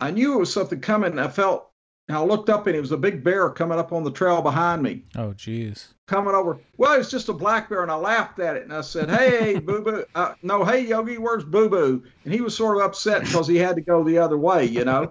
I 0.00 0.10
knew 0.10 0.34
it 0.34 0.38
was 0.38 0.52
something 0.52 0.80
coming. 0.80 1.10
And 1.12 1.20
I 1.20 1.28
felt, 1.28 1.70
and 2.08 2.16
I 2.16 2.22
looked 2.22 2.48
up, 2.50 2.66
and 2.66 2.76
it 2.76 2.80
was 2.80 2.92
a 2.92 2.96
big 2.96 3.24
bear 3.24 3.50
coming 3.50 3.78
up 3.78 3.92
on 3.92 4.04
the 4.04 4.10
trail 4.10 4.40
behind 4.42 4.82
me, 4.82 5.04
Oh, 5.16 5.32
jeez. 5.32 5.88
coming 6.06 6.34
over. 6.34 6.60
Well, 6.76 6.94
it 6.94 6.98
was 6.98 7.10
just 7.10 7.28
a 7.28 7.32
black 7.32 7.68
bear, 7.68 7.82
and 7.82 7.90
I 7.90 7.96
laughed 7.96 8.38
at 8.38 8.56
it, 8.56 8.62
and 8.62 8.72
I 8.72 8.80
said, 8.82 9.10
"Hey, 9.10 9.58
Boo 9.64 9.82
Boo, 9.82 10.04
uh, 10.14 10.34
no, 10.42 10.64
hey 10.64 10.86
Yogi, 10.86 11.18
where's 11.18 11.44
Boo 11.44 11.68
Boo?" 11.68 12.02
And 12.24 12.32
he 12.32 12.40
was 12.40 12.56
sort 12.56 12.76
of 12.76 12.82
upset 12.84 13.22
because 13.22 13.48
he 13.48 13.56
had 13.56 13.76
to 13.76 13.82
go 13.82 14.04
the 14.04 14.18
other 14.18 14.38
way, 14.38 14.64
you 14.64 14.84
know. 14.84 15.10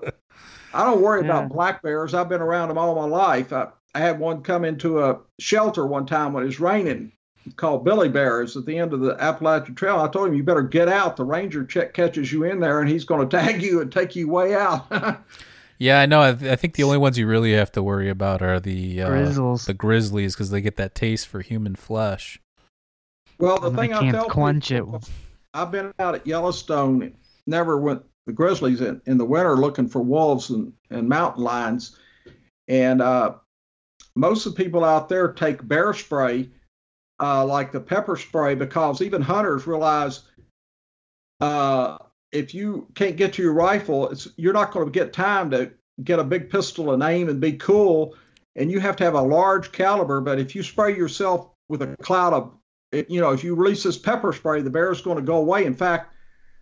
I 0.74 0.84
don't 0.84 1.02
worry 1.02 1.26
Yeah. 1.26 1.40
about 1.40 1.50
black 1.50 1.82
bears. 1.82 2.14
I've 2.14 2.30
been 2.30 2.42
around 2.42 2.70
them 2.70 2.78
all 2.78 2.94
my 2.96 3.06
life. 3.06 3.52
I, 3.54 3.68
I 3.96 4.00
had 4.00 4.20
one 4.20 4.44
come 4.44 4.64
into 4.66 5.02
a 5.04 5.20
shelter 5.40 5.88
one 5.88 6.06
time 6.06 6.34
when 6.34 6.44
it 6.44 6.48
was 6.48 6.60
raining 6.60 7.14
called 7.56 7.84
Billy 7.86 8.10
Bears 8.10 8.58
at 8.58 8.66
the 8.66 8.78
end 8.78 8.94
of 8.94 9.00
the 9.00 9.16
Appalachian 9.20 9.76
Trail. 9.76 10.00
I 10.00 10.08
told 10.08 10.28
him, 10.28 10.34
you 10.34 10.44
better 10.44 10.62
get 10.62 10.88
out. 10.90 11.16
The 11.18 11.24
ranger 11.24 11.66
check 11.66 11.94
catches 11.94 12.32
you 12.32 12.44
in 12.44 12.60
there 12.60 12.80
and 12.82 12.90
he's 12.90 13.06
going 13.06 13.28
to 13.28 13.38
tag 13.38 13.62
you 13.62 13.82
and 13.82 13.92
take 13.92 14.16
you 14.16 14.28
way 14.30 14.56
out. 14.56 14.88
Yeah, 15.80 16.00
I 16.00 16.08
know. 16.08 16.24
I, 16.24 16.34
th- 16.34 16.52
I 16.52 16.56
think 16.56 16.74
the 16.74 16.82
only 16.82 16.98
ones 16.98 17.20
you 17.20 17.28
really 17.28 17.54
have 17.54 17.72
to 17.74 17.84
worry 17.84 18.10
about 18.10 18.42
are 18.42 18.60
the 18.60 19.00
uh, 19.00 19.10
Grizzles. 19.10 19.66
the 19.66 19.76
grizzlies 19.76 20.34
because 20.34 20.50
they 20.50 20.60
get 20.60 20.78
that 20.78 20.96
taste 20.96 21.28
for 21.28 21.40
human 21.42 21.76
flesh. 21.76 22.42
well, 23.38 23.60
the 23.60 23.68
And 23.68 23.78
thing 23.78 23.94
I 23.94 24.00
can't 24.00 24.16
tell 24.16 24.26
quench 24.28 24.72
it. 24.72 24.84
I've 25.54 25.72
been 25.72 25.94
out 26.00 26.16
at 26.16 26.26
Yellowstone, 26.26 27.16
never 27.46 27.78
went 27.80 28.02
the 28.26 28.34
grizzlies 28.34 28.82
in, 28.82 29.00
in 29.06 29.20
the 29.20 29.26
winter 29.26 29.56
looking 29.56 29.88
for 29.88 30.02
wolves 30.02 30.50
and, 30.50 30.74
and 30.90 31.08
mountain 31.08 31.44
lions. 31.44 31.96
And 32.68 33.00
uh, 33.00 33.36
most 34.16 34.48
of 34.48 34.56
the 34.56 34.64
people 34.64 34.84
out 34.84 35.10
there 35.10 35.32
take 35.32 35.68
bear 35.68 35.94
spray, 35.94 36.50
uh, 37.20 37.46
like 37.46 37.72
the 37.72 37.80
pepper 37.80 38.16
spray, 38.16 38.56
because 38.56 39.02
even 39.02 39.22
hunters 39.22 39.68
realize 39.68 40.24
uh, 41.42 41.98
if 42.32 42.54
you 42.54 42.88
can't 42.96 43.18
get 43.18 43.34
to 43.34 43.42
your 43.42 43.54
rifle, 43.54 44.14
you're 44.36 44.54
not 44.54 44.72
going 44.72 44.86
to 44.86 44.92
get 44.92 45.14
time 45.14 45.52
to 45.52 45.72
get 46.04 46.20
a 46.20 46.24
big 46.24 46.50
pistol 46.50 46.94
and 46.94 47.02
aim 47.04 47.30
and 47.30 47.40
be 47.40 47.54
cool. 47.54 48.16
And 48.56 48.72
you 48.72 48.80
have 48.80 48.96
to 48.98 49.04
have 49.04 49.14
a 49.14 49.22
large 49.22 49.72
caliber. 49.72 50.20
But 50.22 50.40
if 50.40 50.56
you 50.56 50.64
spray 50.64 50.96
yourself 50.96 51.50
with 51.70 51.82
a 51.82 51.96
cloud 51.98 52.34
of, 52.34 52.54
you 52.92 53.22
know, 53.22 53.32
if 53.32 53.44
you 53.44 53.56
release 53.56 53.84
this 53.84 53.98
pepper 53.98 54.34
spray, 54.34 54.62
the 54.62 54.70
bear 54.70 54.92
is 54.92 55.02
going 55.02 55.18
to 55.18 55.24
go 55.24 55.38
away. 55.38 55.66
In 55.66 55.74
fact, 55.74 56.14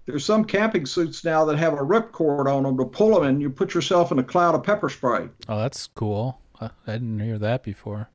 there's 0.05 0.25
some 0.25 0.45
camping 0.45 0.85
suits 0.85 1.23
now 1.23 1.45
that 1.45 1.57
have 1.57 1.73
a 1.73 1.77
ripcord 1.77 2.45
on 2.45 2.63
them 2.63 2.77
to 2.77 2.85
pull 2.85 3.15
them, 3.15 3.23
and 3.23 3.41
you 3.41 3.49
put 3.49 3.73
yourself 3.73 4.11
in 4.11 4.19
a 4.19 4.23
cloud 4.23 4.55
of 4.55 4.63
pepper 4.63 4.89
spray. 4.89 5.29
Oh, 5.47 5.57
that's 5.57 5.87
cool. 5.87 6.39
I 6.61 6.69
didn't 6.85 7.19
hear 7.19 7.39
that 7.39 7.63
before. 7.63 8.09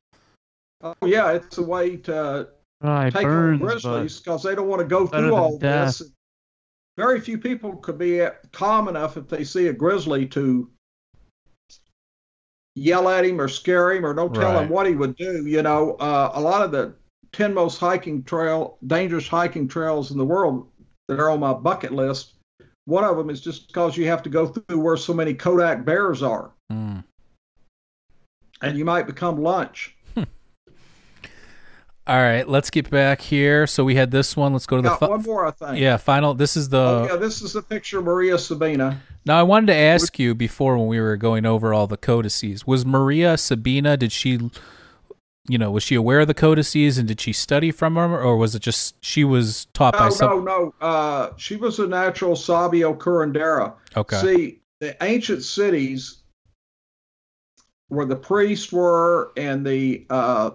Oh 0.83 0.95
yeah, 1.05 1.31
it's 1.31 1.57
a 1.57 1.63
way 1.63 1.97
to 1.97 2.47
it 2.83 3.11
take 3.11 3.15
on 3.17 3.23
burns, 3.23 3.59
but 3.61 3.67
grizzlies 3.67 4.19
because 4.19 4.43
they 4.43 4.55
don't 4.55 4.67
want 4.67 4.81
to 4.81 4.87
go 4.87 5.05
through 5.07 5.35
all 5.35 5.57
death. 5.57 5.99
this. 5.99 6.11
Very 6.97 7.19
few 7.21 7.37
people 7.37 7.75
could 7.77 7.97
be 7.97 8.25
calm 8.51 8.87
enough 8.87 9.15
if 9.17 9.27
they 9.27 9.43
see 9.43 9.67
a 9.67 9.73
grizzly 9.73 10.25
to 10.27 10.69
yell 12.75 13.09
at 13.09 13.25
him 13.25 13.39
or 13.39 13.47
scare 13.47 13.91
him 13.93 14.05
or 14.05 14.13
don't 14.13 14.33
tell 14.33 14.53
Right. 14.53 14.63
him 14.63 14.69
what 14.69 14.87
he 14.87 14.95
would 14.95 15.15
do. 15.15 15.45
You 15.45 15.61
know, 15.61 15.95
uh, 15.95 16.31
a 16.33 16.41
lot 16.41 16.61
of 16.63 16.71
the 16.71 16.95
ten 17.31 17.53
most 17.53 17.77
hiking 17.79 18.23
trail, 18.23 18.77
dangerous 18.87 19.27
hiking 19.27 19.67
trails 19.67 20.11
in 20.11 20.17
the 20.17 20.25
world 20.25 20.69
that 21.07 21.19
are 21.19 21.29
on 21.29 21.39
my 21.39 21.53
bucket 21.53 21.91
list. 21.91 22.35
One 22.85 23.03
of 23.03 23.15
them 23.17 23.29
is 23.29 23.41
just 23.41 23.67
because 23.67 23.95
you 23.95 24.07
have 24.07 24.23
to 24.23 24.29
go 24.29 24.47
through 24.47 24.79
where 24.79 24.97
so 24.97 25.13
many 25.13 25.33
Kodiak 25.33 25.85
bears 25.85 26.23
are, 26.23 26.51
Mm. 26.71 27.03
and 28.61 28.77
you 28.77 28.85
might 28.85 29.05
become 29.05 29.41
lunch. 29.41 29.95
All 32.07 32.17
right, 32.17 32.47
let's 32.47 32.71
get 32.71 32.89
back 32.89 33.21
here. 33.21 33.67
So 33.67 33.83
we 33.83 33.95
had 33.95 34.09
this 34.09 34.35
one. 34.35 34.53
Let's 34.53 34.65
go 34.65 34.77
to 34.77 34.81
the 34.81 34.95
fi- 34.95 35.07
one 35.07 35.21
more, 35.21 35.45
I 35.45 35.51
think. 35.51 35.77
yeah 35.77 35.97
final. 35.97 36.33
This 36.33 36.57
is 36.57 36.69
the 36.69 36.77
Oh, 36.77 37.07
yeah, 37.11 37.15
this 37.15 37.41
is 37.41 37.53
the 37.53 37.61
picture 37.61 37.99
of 37.99 38.05
Maria 38.05 38.37
Sabina. 38.39 39.01
Now 39.25 39.39
I 39.39 39.43
wanted 39.43 39.67
to 39.67 39.75
ask 39.75 40.17
you 40.17 40.33
before 40.33 40.77
when 40.77 40.87
we 40.87 40.99
were 40.99 41.15
going 41.15 41.45
over 41.45 41.73
all 41.73 41.85
the 41.85 41.97
codices. 41.97 42.65
Was 42.65 42.85
Maria 42.85 43.37
Sabina 43.37 43.97
did 43.97 44.11
she 44.11 44.39
you 45.47 45.57
know, 45.57 45.71
was 45.71 45.83
she 45.83 45.95
aware 45.95 46.19
of 46.21 46.27
the 46.27 46.33
codices 46.35 46.97
and 46.97 47.07
did 47.07 47.19
she 47.19 47.33
study 47.33 47.71
from 47.71 47.95
them 47.95 48.13
or 48.13 48.37
was 48.37 48.55
it 48.55 48.61
just 48.61 48.95
she 49.03 49.23
was 49.23 49.65
taught 49.73 49.93
by 49.93 50.05
No, 50.05 50.09
some 50.11 50.29
no, 50.29 50.43
no. 50.45 50.73
Uh, 50.79 51.29
she 51.37 51.55
was 51.55 51.79
a 51.79 51.87
natural 51.87 52.35
Sabio 52.35 52.93
Curandera. 52.93 53.73
Okay. 53.95 54.17
See, 54.17 54.61
the 54.79 54.95
ancient 55.03 55.43
cities 55.43 56.23
where 57.89 58.05
the 58.05 58.15
priests 58.15 58.71
were 58.71 59.31
and 59.35 59.65
the 59.65 60.05
uh, 60.09 60.51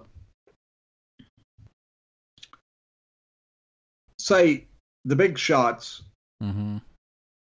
say 4.26 4.66
the 5.04 5.16
big 5.16 5.38
shots 5.38 6.02
Mhm. 6.42 6.82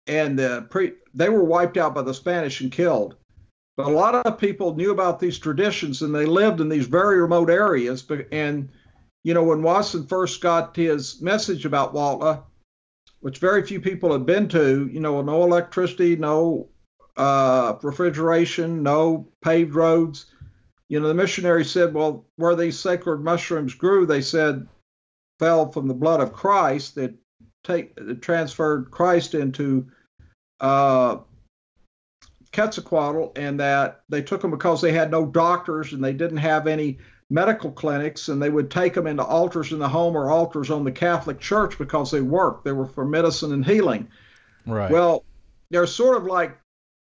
and 0.08 0.40
the 0.40 0.66
pre 0.70 0.94
they 1.14 1.30
were 1.30 1.44
wiped 1.44 1.78
out 1.78 1.94
by 1.94 2.02
the 2.02 2.14
Spanish 2.14 2.62
and 2.62 2.72
killed. 2.72 3.16
But 3.78 3.88
a 3.88 3.92
lot 3.92 4.16
of 4.16 4.38
people 4.38 4.76
knew 4.76 4.92
about 4.92 5.20
these 5.20 5.40
traditions 5.40 6.02
and 6.02 6.14
they 6.14 6.26
lived 6.26 6.62
in 6.62 6.70
these 6.70 6.88
very 6.88 7.22
remote 7.22 7.50
areas. 7.50 8.04
And 8.32 8.70
you 9.24 9.34
know 9.34 9.44
when 9.44 9.64
Wasson 9.64 10.08
first 10.08 10.42
got 10.42 10.76
his 10.76 11.22
message 11.22 11.66
about 11.66 11.94
Huautla, 11.94 12.44
which 13.22 13.38
very 13.38 13.64
few 13.64 13.80
people 13.80 14.12
had 14.12 14.26
been 14.26 14.48
to, 14.50 14.90
you 14.92 15.00
know, 15.00 15.22
no 15.22 15.44
electricity, 15.44 16.16
no 16.16 16.70
uh, 17.16 17.78
refrigeration, 17.84 18.82
no 18.82 19.28
paved 19.42 19.76
roads. 19.76 20.26
You 20.90 21.00
know, 21.00 21.08
the 21.08 21.14
missionary 21.14 21.64
said, 21.64 21.94
well, 21.94 22.26
where 22.36 22.56
these 22.56 22.80
sacred 22.80 23.20
mushrooms 23.20 23.76
grew, 23.76 24.06
they 24.06 24.22
said 24.22 24.68
fell 25.44 25.70
from 25.70 25.90
the 25.90 25.94
blood 25.94 26.22
of 26.22 26.32
Christ 26.32 26.96
that 26.96 27.14
take 27.66 27.96
that 27.96 28.22
transferred 28.22 28.90
Christ 28.92 29.34
into 29.34 29.88
uh, 30.62 31.18
Quetzalcoatl, 32.54 33.34
and 33.36 33.60
that 33.60 34.04
they 34.08 34.22
took 34.22 34.42
them 34.42 34.52
because 34.52 34.82
they 34.82 34.94
had 34.94 35.12
no 35.12 35.26
doctors 35.26 35.92
and 35.92 36.02
they 36.02 36.14
didn't 36.14 36.38
have 36.38 36.66
any 36.66 37.00
medical 37.30 37.72
clinics, 37.72 38.30
and 38.30 38.42
they 38.42 38.50
would 38.50 38.72
take 38.72 38.94
them 38.94 39.08
into 39.08 39.24
altars 39.24 39.74
in 39.74 39.80
the 39.80 39.90
home 39.90 40.16
or 40.16 40.32
altars 40.32 40.70
on 40.70 40.86
the 40.86 40.92
Catholic 40.92 41.42
Church 41.42 41.78
because 41.78 42.10
they 42.10 42.22
worked. 42.22 42.64
They 42.64 42.72
were 42.72 42.86
for 42.86 43.06
medicine 43.06 43.52
and 43.52 43.66
healing. 43.66 44.08
Right. 44.66 44.90
Well, 44.92 45.26
they're 45.72 45.88
sort 45.88 46.16
of 46.16 46.24
like 46.24 46.58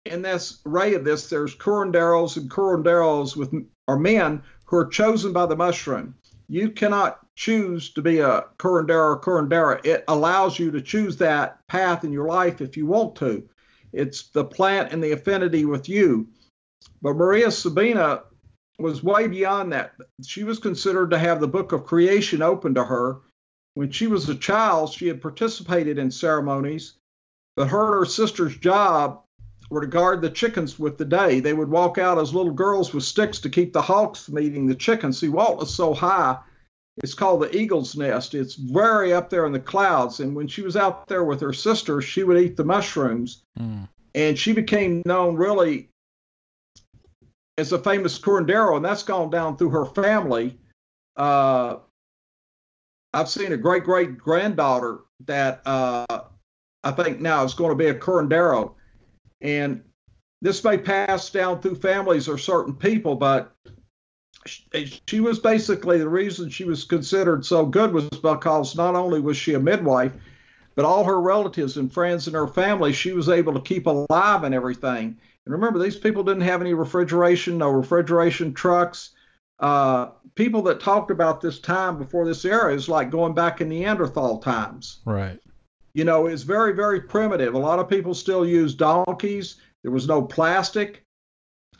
in 0.05 0.23
this 0.23 0.61
array 0.65 0.95
of 0.95 1.03
this, 1.03 1.29
there's 1.29 1.55
curanderos 1.55 2.37
and 2.37 2.49
curanderos 2.49 3.35
with 3.35 3.53
are 3.87 3.99
men 3.99 4.41
who 4.65 4.77
are 4.77 4.87
chosen 4.87 5.31
by 5.31 5.45
the 5.45 5.55
mushroom. 5.55 6.15
You 6.47 6.71
cannot 6.71 7.19
choose 7.35 7.91
to 7.91 8.01
be 8.01 8.19
a 8.19 8.45
curandera 8.57 9.15
or 9.15 9.19
curandera. 9.19 9.85
It 9.85 10.03
allows 10.07 10.57
you 10.57 10.71
to 10.71 10.81
choose 10.81 11.17
that 11.17 11.65
path 11.67 12.03
in 12.03 12.11
your 12.11 12.27
life 12.27 12.61
if 12.61 12.77
you 12.77 12.85
want 12.85 13.15
to. 13.17 13.47
It's 13.93 14.29
the 14.29 14.45
plant 14.45 14.91
and 14.91 15.03
the 15.03 15.11
affinity 15.11 15.65
with 15.65 15.87
you. 15.87 16.27
But 17.01 17.15
Maria 17.15 17.51
Sabina 17.51 18.23
was 18.79 19.03
way 19.03 19.27
beyond 19.27 19.71
that. 19.71 19.93
She 20.23 20.43
was 20.43 20.59
considered 20.59 21.11
to 21.11 21.17
have 21.17 21.39
the 21.39 21.47
book 21.47 21.71
of 21.71 21.85
creation 21.85 22.41
open 22.41 22.75
to 22.75 22.83
her. 22.83 23.21
When 23.73 23.91
she 23.91 24.07
was 24.07 24.27
a 24.29 24.35
child, 24.35 24.93
she 24.93 25.07
had 25.07 25.21
participated 25.21 25.97
in 25.97 26.11
ceremonies 26.11 26.95
but 27.55 27.69
her 27.69 27.85
and 27.85 27.99
her 27.99 28.05
sister's 28.05 28.57
job 28.57 29.21
were 29.69 29.81
to 29.81 29.87
guard 29.87 30.21
the 30.21 30.29
chickens 30.29 30.77
with 30.77 30.97
the 30.97 31.05
day. 31.05 31.39
They 31.39 31.53
would 31.53 31.69
walk 31.69 31.97
out 31.97 32.19
as 32.19 32.33
little 32.33 32.51
girls 32.51 32.93
with 32.93 33.03
sticks 33.03 33.39
to 33.39 33.49
keep 33.49 33.73
the 33.73 33.81
hawks 33.81 34.25
from 34.25 34.39
eating 34.39 34.67
the 34.67 34.75
chickens. 34.75 35.19
See, 35.19 35.29
Walt 35.29 35.57
was 35.57 35.73
so 35.73 35.93
high, 35.93 36.37
it's 36.97 37.13
called 37.13 37.41
the 37.41 37.55
eagle's 37.55 37.95
nest. 37.95 38.33
It's 38.33 38.55
very 38.55 39.13
up 39.13 39.29
there 39.29 39.45
in 39.45 39.51
the 39.51 39.59
clouds. 39.59 40.21
And 40.21 40.35
when 40.35 40.47
she 40.47 40.61
was 40.61 40.77
out 40.77 41.07
there 41.07 41.23
with 41.23 41.41
her 41.41 41.53
sister, 41.53 42.01
she 42.01 42.23
would 42.23 42.37
eat 42.37 42.55
the 42.55 42.63
mushrooms. 42.63 43.43
Mm. 43.59 43.89
And 44.13 44.39
she 44.39 44.53
became 44.53 45.01
known 45.05 45.35
really 45.35 45.89
as 47.57 47.71
a 47.71 47.79
famous 47.79 48.17
curandero, 48.17 48.75
and 48.75 48.85
that's 48.85 49.03
gone 49.03 49.29
down 49.29 49.57
through 49.57 49.69
her 49.69 49.85
family. 49.85 50.57
Uh, 51.15 51.77
I've 53.13 53.29
seen 53.29 53.53
a 53.53 53.57
great 53.57 53.83
great 53.83 54.17
granddaughter 54.17 54.99
that 55.25 55.61
uh, 55.65 56.05
I 56.83 56.91
think 56.91 57.19
now 57.21 57.43
is 57.43 57.53
going 57.53 57.71
to 57.71 57.75
be 57.75 57.87
a 57.87 57.95
curandero. 57.95 58.73
And 59.41 59.83
this 60.41 60.63
may 60.63 60.77
pass 60.77 61.29
down 61.29 61.61
through 61.61 61.75
families 61.75 62.27
or 62.27 62.37
certain 62.37 62.75
people, 62.75 63.15
but 63.15 63.53
she, 64.45 64.99
she 65.07 65.19
was 65.19 65.39
basically 65.39 65.97
the 65.97 66.09
reason 66.09 66.49
she 66.49 66.65
was 66.65 66.83
considered 66.83 67.45
so 67.45 67.65
good 67.65 67.93
was 67.93 68.07
because 68.09 68.75
not 68.75 68.95
only 68.95 69.19
was 69.19 69.37
she 69.37 69.53
a 69.53 69.59
midwife, 69.59 70.13
but 70.75 70.85
all 70.85 71.03
her 71.03 71.19
relatives 71.21 71.77
and 71.77 71.91
friends 71.91 72.27
in 72.27 72.33
her 72.33 72.47
family 72.47 72.91
she 72.93 73.13
was 73.13 73.29
able 73.29 73.53
to 73.53 73.61
keep 73.61 73.87
alive 73.87 74.43
and 74.43 74.53
everything. 74.53 75.17
And 75.45 75.53
remember, 75.53 75.79
these 75.79 75.95
people 75.95 76.23
didn't 76.23 76.41
have 76.41 76.61
any 76.61 76.73
refrigeration, 76.73 77.57
no 77.57 77.69
refrigeration 77.69 78.53
trucks. 78.53 79.11
Uh, 79.59 80.09
people 80.35 80.61
that 80.63 80.79
talked 80.81 81.11
about 81.11 81.39
this 81.39 81.59
time 81.59 81.97
before 81.97 82.25
this 82.25 82.43
era 82.43 82.73
is 82.73 82.89
like 82.89 83.09
going 83.09 83.33
back 83.33 83.61
in 83.61 83.69
Neanderthal 83.69 84.39
times 84.39 84.99
Right. 85.05 85.39
you 85.93 86.03
know, 86.03 86.25
it's 86.25 86.43
very, 86.43 86.73
very 86.73 86.99
primitive. 86.99 87.53
A 87.53 87.57
lot 87.59 87.79
of 87.79 87.87
people 87.89 88.13
still 88.13 88.45
use 88.45 88.75
donkeys. 88.75 89.55
There 89.83 89.91
was 89.93 90.07
no 90.07 90.21
plastic. 90.21 91.03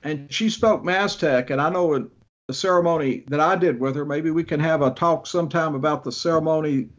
and 0.03 0.31
she 0.31 0.49
spoke 0.49 0.83
Mazatec, 0.83 1.49
and 1.49 1.59
I 1.59 1.69
know 1.69 2.09
the 2.47 2.53
ceremony 2.53 3.23
that 3.27 3.39
I 3.39 3.55
did 3.55 3.79
with 3.79 3.95
her. 3.95 4.05
Maybe 4.05 4.31
we 4.31 4.43
can 4.43 4.59
have 4.59 4.81
a 4.81 4.91
talk 4.91 5.27
sometime 5.27 5.75
about 5.75 6.03
the 6.03 6.11
ceremony 6.11 6.89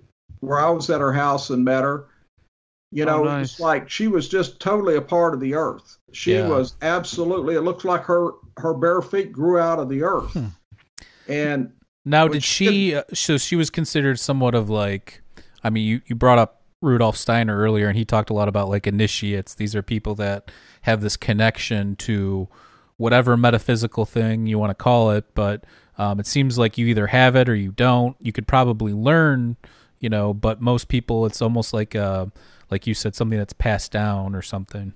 where 0.41 0.58
I 0.58 0.70
was 0.70 0.91
at 0.91 1.00
her 1.00 1.12
house 1.12 1.50
and 1.50 1.65
met 1.65 1.84
her. 1.84 2.07
You 2.92 3.05
Oh, 3.05 3.07
know, 3.07 3.25
nice. 3.25 3.52
it's 3.52 3.60
like 3.60 3.89
she 3.91 4.07
was 4.08 4.28
just 4.28 4.60
totally 4.60 4.97
a 4.97 5.00
part 5.02 5.34
of 5.34 5.41
the 5.41 5.55
earth. 5.55 5.99
She 6.12 6.34
Yeah. 6.34 6.49
was 6.49 6.75
absolutely. 6.83 7.55
It 7.57 7.62
looks 7.62 7.84
like 7.84 8.02
her 8.05 8.33
her 8.58 8.75
bare 8.75 9.02
feet 9.02 9.33
grew 9.33 9.58
out 9.58 9.78
of 9.78 9.89
the 9.89 10.02
earth, 10.02 10.33
Hmm. 10.33 10.47
and 11.28 11.73
Now, 12.05 12.26
did 12.28 12.42
she? 12.44 12.94
Uh, 12.94 13.02
so 13.12 13.36
she 13.36 13.57
was 13.57 13.68
considered 13.70 14.18
somewhat 14.20 14.55
of 14.55 14.70
like. 14.70 15.23
I 15.65 15.70
mean, 15.70 15.84
you 15.84 16.00
you 16.07 16.15
brought 16.15 16.39
up 16.39 16.62
Rudolf 16.81 17.16
Steiner 17.16 17.57
earlier, 17.58 17.89
and 17.89 17.99
he 17.99 18.05
talked 18.05 18.31
a 18.31 18.34
lot 18.34 18.49
about 18.49 18.68
like 18.68 18.86
initiates. 18.86 19.55
These 19.55 19.75
are 19.75 19.83
people 19.83 20.15
that 20.16 20.50
have 20.83 21.00
this 21.00 21.16
connection 21.16 21.97
to 21.97 22.49
whatever 22.99 23.36
metaphysical 23.36 24.05
thing 24.05 24.47
you 24.47 24.58
want 24.58 24.70
to 24.70 24.75
call 24.75 25.10
it, 25.10 25.25
but 25.34 25.65
um, 25.99 26.20
it 26.20 26.26
seems 26.26 26.58
like 26.58 26.78
you 26.78 26.86
either 26.86 27.07
have 27.07 27.36
it 27.36 27.49
or 27.49 27.55
you 27.55 27.73
don't. 27.73 28.16
You 28.20 28.33
could 28.33 28.47
probably 28.47 28.92
learn, 28.92 29.57
you 30.00 30.08
know, 30.08 30.34
but 30.34 30.60
most 30.60 30.89
people, 30.89 31.26
it's 31.26 31.42
almost 31.42 31.73
like 31.73 31.94
uh, 31.94 32.26
like 32.70 32.86
you 32.86 32.94
said, 32.94 33.15
something 33.15 33.39
that's 33.39 33.52
passed 33.52 33.92
down 33.92 34.34
or 34.34 34.42
something. 34.42 34.92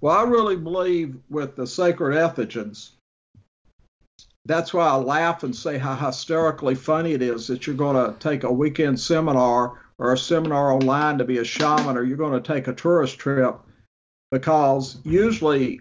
Well, 0.00 0.16
I 0.16 0.22
really 0.22 0.56
believe 0.56 1.16
with 1.28 1.56
the 1.56 1.66
sacred 1.66 2.14
entheogens. 2.14 2.90
That's 4.44 4.72
why 4.72 4.86
I 4.86 4.94
laugh 4.94 5.42
and 5.42 5.54
say 5.54 5.76
how 5.76 5.94
hysterically 5.94 6.74
funny 6.74 7.12
it 7.12 7.20
is 7.20 7.46
that 7.48 7.66
you're 7.66 7.76
going 7.76 7.96
to 7.96 8.18
take 8.18 8.44
a 8.44 8.52
weekend 8.52 8.98
seminar 8.98 9.80
or 9.98 10.12
a 10.12 10.18
seminar 10.18 10.72
online 10.72 11.18
to 11.18 11.24
be 11.24 11.38
a 11.38 11.44
shaman, 11.44 11.96
or 11.96 12.04
you're 12.04 12.16
going 12.16 12.40
to 12.40 12.54
take 12.54 12.68
a 12.68 12.72
tourist 12.72 13.18
trip, 13.18 13.58
because 14.30 14.98
usually 15.04 15.80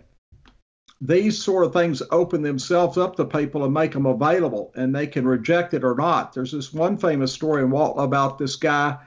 these 1.00 1.42
sort 1.42 1.66
of 1.66 1.74
things 1.74 2.02
open 2.12 2.42
themselves 2.42 2.98
up 2.98 3.16
to 3.16 3.26
people 3.26 3.64
and 3.64 3.74
make 3.74 3.92
them 3.92 4.06
available, 4.06 4.72
and 4.76 4.96
they 4.96 5.08
can 5.08 5.28
reject 5.28 5.74
it 5.74 5.84
or 5.84 5.96
not. 5.96 6.34
There's 6.34 6.52
this 6.52 6.74
one 6.74 6.98
famous 6.98 7.32
story 7.32 7.64
in 7.64 7.70
Huautla 7.70 8.04
about 8.04 8.38
this 8.38 8.56
guy 8.56 8.98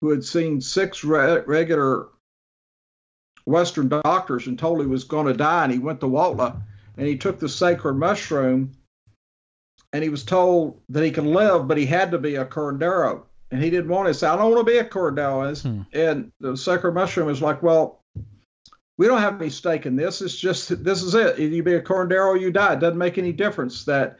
who 0.00 0.10
had 0.10 0.24
seen 0.24 0.60
six 0.60 1.04
re- 1.04 1.42
regular 1.46 2.08
Western 3.44 3.88
doctors 3.88 4.46
and 4.46 4.58
told 4.58 4.80
he 4.80 4.86
was 4.86 5.04
going 5.04 5.26
to 5.26 5.34
die, 5.34 5.64
and 5.64 5.72
he 5.72 5.78
went 5.78 6.00
to 6.00 6.06
Huautla 6.06 6.60
and 6.96 7.06
he 7.06 7.16
took 7.16 7.38
the 7.38 7.48
sacred 7.48 7.94
mushroom, 7.94 8.72
and 9.92 10.02
he 10.02 10.08
was 10.08 10.24
told 10.24 10.80
that 10.88 11.04
he 11.04 11.10
could 11.10 11.26
live, 11.26 11.68
but 11.68 11.76
he 11.76 11.84
had 11.86 12.10
to 12.10 12.18
be 12.18 12.36
a 12.36 12.44
curandero, 12.44 13.22
and 13.50 13.62
he 13.62 13.68
didn't 13.68 13.90
want 13.90 14.08
to 14.08 14.14
say, 14.14 14.26
"I 14.26 14.36
don't 14.36 14.50
want 14.50 14.66
to 14.66 14.72
be 14.72 14.78
a 14.78 14.84
curandero." 14.84 15.46
And, 15.46 15.58
Hmm. 15.58 15.82
and 15.92 16.32
the 16.40 16.56
sacred 16.56 16.92
mushroom 16.92 17.28
is 17.28 17.42
like, 17.42 17.62
"Well, 17.62 18.00
we 18.98 19.06
don't 19.06 19.20
have 19.20 19.40
any 19.40 19.50
stake 19.50 19.86
in 19.86 19.96
this. 19.96 20.22
It's 20.22 20.36
just 20.36 20.82
this 20.84 21.02
is 21.02 21.14
it. 21.14 21.38
Either 21.38 21.54
you 21.54 21.62
be 21.62 21.74
a 21.74 21.82
curandero 21.82 22.28
or 22.28 22.36
you 22.36 22.50
die. 22.50 22.74
It 22.74 22.80
doesn't 22.80 22.98
make 22.98 23.18
any 23.18 23.32
difference. 23.32 23.84
That 23.84 24.18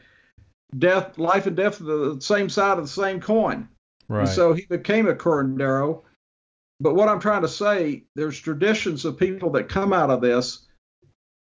death, 0.77 1.17
life, 1.17 1.47
and 1.47 1.55
death 1.55 1.81
are 1.81 1.85
the 2.15 2.21
same 2.21 2.49
side 2.49 2.77
of 2.77 2.83
the 2.83 2.91
same 2.91 3.19
coin." 3.19 3.69
Right. 4.07 4.21
And 4.21 4.29
so 4.29 4.53
he 4.53 4.65
became 4.65 5.07
a 5.07 5.15
curandero. 5.15 6.03
But 6.79 6.93
what 6.93 7.09
I'm 7.09 7.19
trying 7.19 7.41
to 7.41 7.47
say, 7.47 8.05
there's 8.15 8.39
traditions 8.39 9.03
of 9.03 9.17
people 9.17 9.49
that 9.51 9.67
come 9.67 9.93
out 9.93 10.11
of 10.11 10.21
this, 10.21 10.67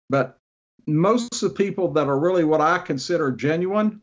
but 0.09 0.37
most 0.85 1.41
of 1.41 1.49
the 1.49 1.55
people 1.55 1.93
that 1.93 2.07
are 2.07 2.19
really 2.19 2.43
what 2.43 2.59
I 2.59 2.77
consider 2.79 3.31
genuine 3.31 4.01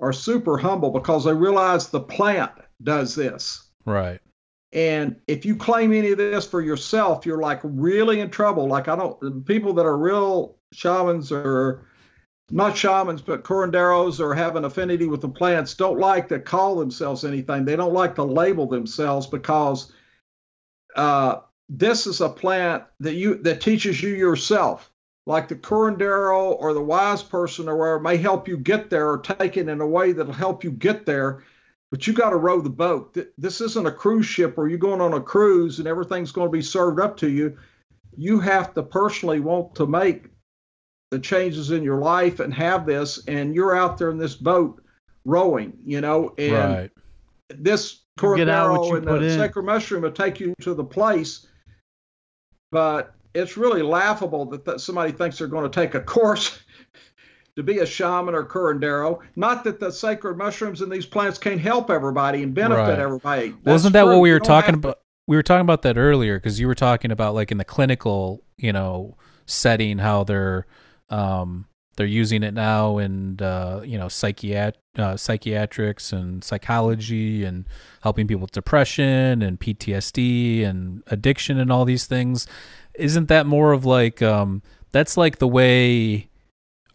are 0.00 0.12
super 0.12 0.56
humble 0.56 0.90
because 0.90 1.24
they 1.24 1.34
realize 1.34 1.88
the 1.88 2.00
plant 2.00 2.52
does 2.82 3.14
this. 3.14 3.68
right. 3.84 4.20
And 4.72 5.16
if 5.26 5.46
you 5.46 5.56
claim 5.56 5.92
any 5.92 6.10
of 6.10 6.18
this 6.18 6.46
for 6.46 6.60
yourself, 6.60 7.24
you're 7.24 7.40
like 7.40 7.60
really 7.62 8.20
in 8.20 8.30
trouble. 8.30 8.66
Like 8.66 8.88
I 8.88 8.96
don't 8.96 9.46
people 9.46 9.72
that 9.74 9.86
are 9.86 9.96
real 9.96 10.56
shamans 10.72 11.32
or 11.32 11.86
not 12.50 12.76
shamans, 12.76 13.22
but 13.22 13.44
curanderos 13.44 14.20
or 14.20 14.34
have 14.34 14.56
an 14.56 14.64
affinity 14.64 15.06
with 15.06 15.20
the 15.20 15.28
plants 15.28 15.74
don't 15.74 15.98
like 15.98 16.28
to 16.28 16.38
call 16.38 16.76
themselves 16.76 17.24
anything. 17.24 17.64
They 17.64 17.76
don't 17.76 17.92
like 17.92 18.14
to 18.16 18.24
label 18.24 18.66
themselves 18.66 19.26
because 19.26 19.92
uh, 20.96 21.40
this 21.68 22.06
is 22.06 22.20
a 22.20 22.28
plant 22.28 22.84
that 23.00 23.14
you 23.14 23.36
that 23.42 23.60
teaches 23.60 24.02
you 24.02 24.10
yourself. 24.10 24.90
Like 25.26 25.48
the 25.48 25.56
curandero 25.56 26.56
or 26.58 26.72
the 26.72 26.82
wise 26.82 27.22
person 27.22 27.68
or 27.68 27.76
whatever 27.76 28.00
may 28.00 28.16
help 28.16 28.48
you 28.48 28.56
get 28.56 28.88
there 28.88 29.10
or 29.10 29.18
take 29.18 29.58
it 29.58 29.68
in 29.68 29.80
a 29.80 29.86
way 29.86 30.12
that'll 30.12 30.32
help 30.32 30.64
you 30.64 30.70
get 30.70 31.04
there 31.04 31.42
but 31.90 32.06
you 32.06 32.12
got 32.12 32.30
to 32.30 32.36
row 32.36 32.60
the 32.60 32.70
boat. 32.70 33.16
This 33.38 33.60
isn't 33.60 33.86
a 33.86 33.92
cruise 33.92 34.26
ship 34.26 34.56
where 34.56 34.68
you're 34.68 34.78
going 34.78 35.00
on 35.00 35.14
a 35.14 35.20
cruise 35.20 35.78
and 35.78 35.88
everything's 35.88 36.32
going 36.32 36.48
to 36.48 36.52
be 36.52 36.62
served 36.62 37.00
up 37.00 37.16
to 37.18 37.30
you. 37.30 37.56
You 38.16 38.40
have 38.40 38.74
to 38.74 38.82
personally 38.82 39.40
want 39.40 39.74
to 39.76 39.86
make 39.86 40.26
the 41.10 41.18
changes 41.18 41.70
in 41.70 41.82
your 41.82 42.00
life 42.00 42.40
and 42.40 42.52
have 42.52 42.84
this, 42.84 43.24
and 43.26 43.54
you're 43.54 43.74
out 43.74 43.96
there 43.96 44.10
in 44.10 44.18
this 44.18 44.34
boat 44.34 44.82
rowing, 45.24 45.72
you 45.84 46.00
know, 46.00 46.34
and 46.36 46.52
right. 46.52 46.90
this 47.48 48.00
You 48.20 48.36
get 48.36 48.48
out 48.48 48.70
what 48.70 48.76
Cornero 48.80 48.88
you 48.88 48.96
and 48.96 49.06
the 49.06 49.28
in. 49.28 49.38
sacred 49.38 49.62
mushroom 49.62 50.02
will 50.02 50.12
take 50.12 50.40
you 50.40 50.54
to 50.60 50.74
the 50.74 50.84
place. 50.84 51.46
But 52.70 53.14
it's 53.34 53.56
really 53.56 53.82
laughable 53.82 54.44
that, 54.46 54.64
that 54.66 54.80
somebody 54.80 55.12
thinks 55.12 55.38
they're 55.38 55.48
going 55.48 55.70
to 55.70 55.80
take 55.80 55.94
a 55.94 56.00
course 56.00 56.58
to 57.58 57.62
be 57.62 57.80
a 57.80 57.86
shaman 57.86 58.34
or 58.34 58.44
curandero. 58.44 59.18
Not 59.36 59.64
that 59.64 59.78
the 59.80 59.90
sacred 59.92 60.36
mushrooms 60.38 60.80
and 60.80 60.90
these 60.90 61.04
plants 61.06 61.38
can't 61.38 61.60
help 61.60 61.90
everybody 61.90 62.42
and 62.42 62.54
benefit 62.54 62.80
Right. 62.80 62.98
everybody. 62.98 63.54
Wasn't 63.64 63.92
That's 63.92 64.04
that 64.06 64.10
what 64.10 64.20
we 64.20 64.30
were 64.32 64.40
talking 64.40 64.74
have 64.74 64.82
to- 64.82 64.88
about? 64.88 64.98
We 65.26 65.36
were 65.36 65.42
talking 65.42 65.60
about 65.60 65.82
that 65.82 65.98
earlier 65.98 66.38
because 66.38 66.58
you 66.58 66.66
were 66.66 66.74
talking 66.74 67.10
about 67.10 67.34
like 67.34 67.50
in 67.52 67.58
the 67.58 67.64
clinical, 67.64 68.42
you 68.56 68.72
know, 68.72 69.16
setting 69.44 69.98
how 69.98 70.24
they're 70.24 70.66
um, 71.10 71.66
they're 71.96 72.06
using 72.06 72.42
it 72.44 72.54
now 72.54 72.98
in 72.98 73.38
uh, 73.42 73.82
you 73.84 73.98
know 73.98 74.06
psychiat 74.06 74.74
uh, 74.96 75.16
psychiatrics 75.16 76.12
and 76.12 76.42
psychology 76.44 77.44
and 77.44 77.66
helping 78.02 78.26
people 78.26 78.42
with 78.42 78.52
depression 78.52 79.42
and 79.42 79.58
PTSD 79.60 80.64
and 80.64 81.02
addiction 81.08 81.58
and 81.58 81.70
all 81.72 81.84
these 81.84 82.06
things. 82.06 82.46
Isn't 82.94 83.28
that 83.28 83.46
more 83.46 83.72
of 83.72 83.84
like 83.84 84.22
um, 84.22 84.62
that's 84.92 85.16
like 85.16 85.38
the 85.38 85.48
way 85.48 86.30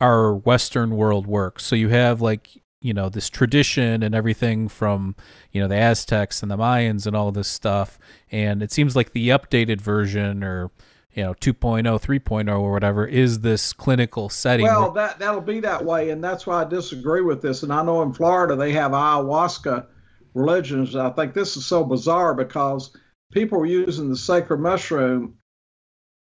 our 0.03 0.35
Western 0.35 0.97
world 0.97 1.25
works? 1.25 1.63
So 1.63 1.75
you 1.75 1.89
have 1.89 2.21
like 2.21 2.49
you 2.81 2.93
know 2.93 3.07
this 3.07 3.29
tradition 3.29 4.03
and 4.03 4.13
everything 4.13 4.67
from 4.67 5.15
you 5.51 5.61
know 5.61 5.67
the 5.67 5.77
Aztecs 5.77 6.43
and 6.43 6.51
the 6.51 6.57
Mayans 6.57 7.07
and 7.07 7.15
all 7.15 7.31
this 7.31 7.47
stuff 7.47 7.97
and 8.29 8.61
it 8.61 8.71
seems 8.71 8.95
like 8.95 9.13
the 9.13 9.29
updated 9.29 9.79
version 9.79 10.43
or 10.43 10.69
you 11.13 11.23
know 11.23 11.33
2.0 11.35 11.83
3.0 11.83 12.59
or 12.59 12.71
whatever 12.73 13.07
is 13.07 13.39
this 13.39 13.71
clinical 13.71 14.27
setting 14.27 14.65
Well, 14.65 14.91
that 14.91 15.17
that'll 15.19 15.39
be 15.39 15.61
that 15.61 15.85
way, 15.85 16.09
and 16.09 16.21
that's 16.21 16.45
why 16.45 16.61
I 16.61 16.65
disagree 16.65 17.21
with 17.21 17.41
this. 17.41 17.63
And 17.63 17.71
I 17.71 17.83
know 17.83 18.01
in 18.01 18.13
Florida 18.13 18.55
they 18.55 18.73
have 18.73 18.91
ayahuasca 18.91 19.87
religions. 20.33 20.95
I 20.95 21.11
think 21.11 21.33
this 21.33 21.55
is 21.55 21.65
so 21.65 21.85
bizarre 21.85 22.33
because 22.33 22.91
people 23.31 23.59
were 23.59 23.65
using 23.65 24.09
the 24.09 24.17
sacred 24.17 24.57
mushroom 24.57 25.35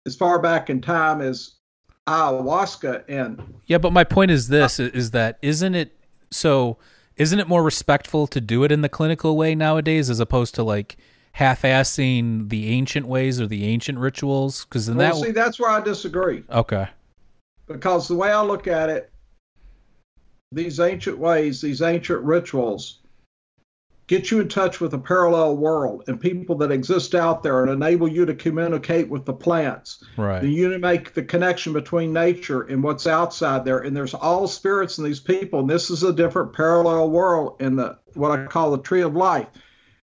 as 0.06 0.16
far 0.16 0.42
back 0.42 0.70
in 0.70 0.82
time 0.82 1.22
as 1.22 1.59
ayahuasca, 2.10 3.04
and 3.08 3.42
yeah 3.68 3.78
but 3.78 3.94
my 3.94 4.04
point 4.04 4.32
is 4.32 4.48
this 4.48 4.80
is 4.80 5.12
that 5.12 5.38
isn't 5.42 5.76
it 5.76 5.96
so 6.32 6.78
isn't 7.18 7.40
it 7.40 7.48
more 7.48 7.62
respectful 7.64 8.28
to 8.28 8.40
do 8.40 8.64
it 8.64 8.72
in 8.72 8.82
the 8.82 8.90
clinical 8.90 9.36
way 9.36 9.54
nowadays 9.54 10.10
as 10.10 10.20
opposed 10.20 10.56
to 10.56 10.64
like 10.64 10.98
half-assing 11.34 12.50
the 12.50 12.70
ancient 12.70 13.08
ways 13.08 13.42
or 13.42 13.48
the 13.48 13.66
ancient 13.66 14.00
rituals? 14.00 14.66
Because 14.66 14.88
then 14.88 14.98
well, 14.98 15.20
that 15.20 15.26
see, 15.26 15.32
that's 15.32 15.60
where 15.60 15.70
I 15.70 15.82
disagree. 15.82 16.44
okay. 16.50 16.88
Because 17.68 18.08
the 18.08 18.16
way 18.16 18.32
I 18.32 18.42
look 18.42 18.68
at 18.68 18.90
it, 18.90 19.12
these 20.52 20.80
ancient 20.80 21.18
ways, 21.18 21.62
these 21.62 21.82
ancient 21.82 22.22
rituals, 22.24 22.99
get 24.10 24.32
you 24.32 24.40
in 24.40 24.48
touch 24.50 24.82
with 24.82 24.92
a 24.96 24.98
parallel 24.98 25.56
world 25.56 26.04
and 26.08 26.20
people 26.20 26.58
that 26.58 26.72
exist 26.72 27.14
out 27.14 27.44
there 27.44 27.62
and 27.62 27.72
enable 27.72 28.08
you 28.08 28.26
to 28.26 28.34
communicate 28.34 29.08
with 29.08 29.24
the 29.24 29.34
plants. 29.34 30.04
right 30.18 30.42
And 30.42 30.52
you 30.52 30.80
make 30.80 31.14
the 31.14 31.22
connection 31.22 31.74
between 31.74 32.12
nature 32.12 32.64
and 32.64 32.82
what's 32.82 33.06
outside 33.06 33.64
there. 33.64 33.78
And 33.78 33.96
there's 33.96 34.16
all 34.16 34.48
spirits 34.48 34.98
in 34.98 35.04
these 35.04 35.20
people, 35.20 35.60
and 35.60 35.70
this 35.70 35.92
is 35.92 36.02
a 36.02 36.12
different 36.12 36.54
parallel 36.54 37.12
world 37.12 37.62
in 37.62 37.76
the 37.76 38.00
what 38.16 38.32
I 38.32 38.48
call 38.48 38.72
the 38.72 38.82
tree 38.82 39.02
of 39.02 39.16
life. 39.16 39.48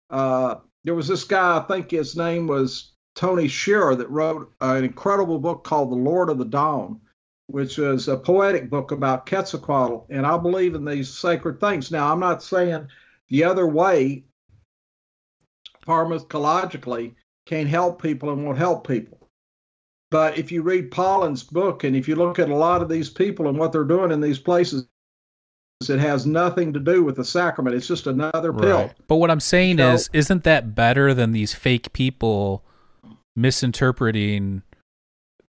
Uh, 0.09 0.55
there 0.85 0.95
was 0.95 1.09
this 1.09 1.25
guy, 1.25 1.57
I 1.57 1.61
think 1.63 1.91
his 1.91 2.15
name 2.15 2.47
was 2.47 2.93
Tony 3.15 3.49
Shearer, 3.49 3.97
that 3.97 4.09
wrote 4.09 4.53
an 4.61 4.85
incredible 4.85 5.39
book 5.39 5.65
called 5.65 5.91
The 5.91 5.95
Lord 5.95 6.29
of 6.29 6.37
the 6.37 6.45
Dawn, 6.45 7.01
which 7.47 7.77
is 7.77 8.07
a 8.07 8.15
poetic 8.15 8.69
book 8.69 8.91
about 8.91 9.25
Quetzalcoatl. 9.25 10.05
And 10.09 10.25
I 10.25 10.37
believe 10.37 10.73
in 10.73 10.85
these 10.85 11.09
sacred 11.09 11.59
things. 11.59 11.91
Now, 11.91 12.13
I'm 12.13 12.21
not 12.21 12.41
saying 12.41 12.87
the 13.29 13.43
other 13.43 13.67
way, 13.67 14.25
pharmacologically, 15.85 17.15
can 17.45 17.67
help 17.67 18.01
people 18.01 18.31
and 18.31 18.45
won't 18.45 18.57
help 18.57 18.87
people. 18.87 19.27
But 20.11 20.37
if 20.37 20.51
you 20.51 20.61
read 20.63 20.91
Pollan's 20.91 21.43
book 21.43 21.83
and 21.83 21.95
if 21.95 22.07
you 22.07 22.15
look 22.15 22.39
at 22.39 22.49
a 22.49 22.55
lot 22.55 22.81
of 22.81 22.89
these 22.89 23.09
people 23.09 23.47
and 23.47 23.57
what 23.57 23.71
they're 23.71 23.83
doing 23.83 24.11
in 24.11 24.21
these 24.21 24.39
places, 24.39 24.87
it 25.87 25.99
has 25.99 26.25
nothing 26.25 26.73
to 26.73 26.79
do 26.79 27.03
with 27.03 27.15
the 27.15 27.23
sacrament. 27.23 27.75
It's 27.75 27.87
just 27.87 28.07
another 28.07 28.51
pill. 28.51 28.77
Right. 28.77 28.93
But 29.07 29.17
what 29.17 29.31
I'm 29.31 29.39
saying 29.39 29.77
So- 29.77 29.93
is, 29.93 30.09
isn't 30.13 30.43
that 30.43 30.75
better 30.75 31.13
than 31.13 31.31
these 31.31 31.53
fake 31.53 31.93
people 31.93 32.65
misinterpreting 33.35 34.63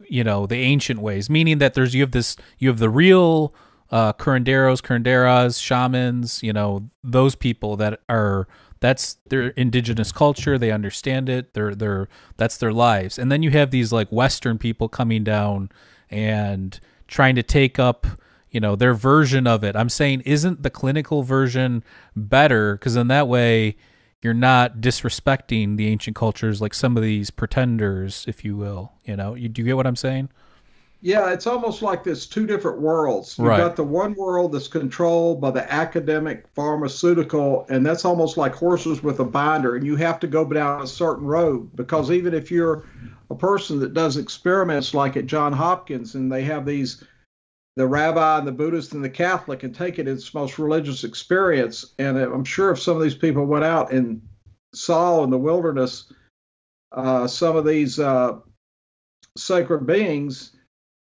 you 0.09 0.23
know 0.23 0.45
the 0.45 0.57
ancient 0.57 0.99
ways, 0.99 1.29
meaning 1.29 1.57
that 1.59 1.73
there's 1.73 1.93
you 1.93 2.01
have 2.01 2.11
this 2.11 2.35
you 2.59 2.69
have 2.69 2.79
the 2.79 2.89
real 2.89 3.53
uh, 3.93 4.11
curanderos, 4.13 4.81
curanderas, 4.81 5.61
shamans, 5.61 6.41
you 6.41 6.51
know 6.51 6.89
those 7.03 7.35
people 7.35 7.77
that 7.77 8.01
are 8.09 8.47
that's 8.79 9.17
their 9.29 9.49
indigenous 9.49 10.11
culture. 10.11 10.57
They 10.57 10.71
understand 10.71 11.29
it. 11.29 11.53
They're 11.53 11.75
they're 11.75 12.09
that's 12.35 12.57
their 12.57 12.73
lives. 12.73 13.19
And 13.19 13.31
then 13.31 13.43
you 13.43 13.51
have 13.51 13.69
these 13.69 13.93
like 13.93 14.09
Western 14.09 14.57
people 14.57 14.89
coming 14.89 15.23
down 15.23 15.69
and 16.09 16.79
trying 17.07 17.35
to 17.35 17.43
take 17.43 17.77
up 17.77 18.07
you 18.49 18.59
know 18.59 18.75
their 18.75 18.95
version 18.95 19.45
of 19.45 19.63
it. 19.63 19.75
I'm 19.75 19.89
saying 19.89 20.21
isn't 20.21 20.63
the 20.63 20.71
clinical 20.71 21.21
version 21.21 21.83
better? 22.15 22.75
Because 22.75 22.95
in 22.95 23.09
that 23.09 23.27
way 23.27 23.75
you're 24.23 24.33
not 24.33 24.77
disrespecting 24.77 25.77
the 25.77 25.87
ancient 25.87 26.15
cultures 26.15 26.61
like 26.61 26.73
some 26.73 26.97
of 26.97 27.03
these 27.03 27.29
pretenders, 27.29 28.25
if 28.27 28.43
you 28.43 28.57
will. 28.57 28.93
You 29.03 29.17
know, 29.17 29.35
you, 29.35 29.49
do 29.49 29.61
you 29.61 29.65
get 29.67 29.75
what 29.75 29.85
I'm 29.85 29.97
saying? 29.97 30.29
Yeah, 31.03 31.33
it's 31.33 31.47
almost 31.47 31.81
like 31.81 32.05
there's 32.05 32.25
two 32.25 32.47
different 32.47 32.79
worlds. 32.79 33.37
You've 33.37 33.49
Right. 33.49 33.57
got 33.57 33.75
the 33.75 33.83
one 33.83 34.13
world 34.15 34.53
that's 34.53 34.69
controlled 34.69 35.41
by 35.41 35.51
the 35.51 35.71
academic 35.71 36.47
pharmaceutical, 36.55 37.65
and 37.67 37.85
that's 37.85 38.05
almost 38.05 38.37
like 38.37 38.55
horses 38.55 39.03
with 39.03 39.19
a 39.19 39.25
binder, 39.25 39.75
and 39.75 39.85
you 39.85 39.97
have 39.97 40.17
to 40.21 40.27
go 40.27 40.45
down 40.45 40.81
a 40.81 40.87
certain 40.87 41.27
road 41.27 41.75
because 41.75 42.09
even 42.09 42.33
if 42.33 42.49
you're 42.49 42.85
a 43.29 43.35
person 43.35 43.81
that 43.81 43.93
does 43.93 44.15
experiments 44.15 44.93
like 44.93 45.17
at 45.17 45.25
John 45.25 45.51
Hopkins, 45.51 46.15
and 46.15 46.31
they 46.31 46.43
have 46.43 46.65
these 46.65 47.03
the 47.75 47.85
rabbi 47.85 48.37
and 48.37 48.47
the 48.47 48.51
Buddhist 48.53 48.93
and 48.93 49.03
the 49.03 49.09
Catholic 49.09 49.63
and 49.63 49.75
take 49.75 49.99
it 49.99 50.07
as 50.07 50.19
its 50.19 50.33
most 50.33 50.57
religious 50.57 51.03
experience. 51.03 51.95
And 51.99 52.17
I'm 52.17 52.45
sure 52.45 52.71
if 52.71 52.79
some 52.79 52.95
of 52.95 53.03
these 53.03 53.15
people 53.15 53.45
went 53.45 53.65
out 53.65 53.91
and 53.91 54.21
saw 54.73 55.23
in 55.23 55.31
the 55.31 55.37
wilderness 55.37 56.13
uh, 56.93 57.27
some 57.27 57.57
of 57.57 57.65
these 57.65 57.99
uh, 57.99 58.37
sacred 59.35 59.85
beings, 59.87 60.55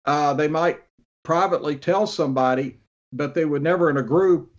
uh, 0.06 0.34
they 0.34 0.48
might 0.48 0.82
privately 1.24 1.76
tell 1.76 2.08
somebody, 2.08 2.78
but 3.14 3.34
they 3.34 3.46
would 3.46 3.64
never 3.64 3.90
in 3.90 3.98
a 3.98 4.04
group 4.04 4.52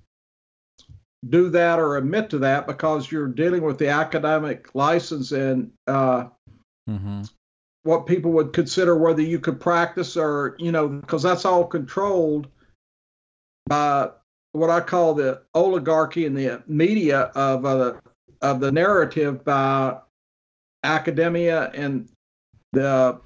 do 1.29 1.51
that 1.51 1.79
or 1.79 1.97
admit 1.97 2.31
to 2.31 2.39
that 2.39 2.67
because 2.67 3.11
you're 3.11 3.27
dealing 3.27 3.63
with 3.63 3.79
the 3.79 3.89
academic 3.89 4.75
license 4.75 5.33
and 5.33 5.73
uh, 5.87 6.27
Mm-hmm. 6.89 7.23
what 7.83 8.07
people 8.07 8.31
would 8.33 8.53
consider 8.53 8.97
whether 8.97 9.21
you 9.21 9.41
could 9.41 9.61
practice 9.61 10.17
or 10.17 10.55
you 10.61 10.71
know 10.71 10.87
because 10.87 11.25
that's 11.25 11.45
all 11.45 11.65
controlled 11.67 12.47
by 13.67 14.11
what 14.53 14.71
I 14.71 14.79
call 14.81 15.15
the 15.15 15.43
oligarchy 15.53 16.27
and 16.27 16.37
the 16.37 16.63
media 16.69 17.33
of 17.35 17.65
uh, 17.65 17.95
of 18.41 18.61
the 18.61 18.71
narrative 18.71 19.45
by 19.45 19.99
academia 20.85 21.73
and 21.75 22.09
the 22.73 23.21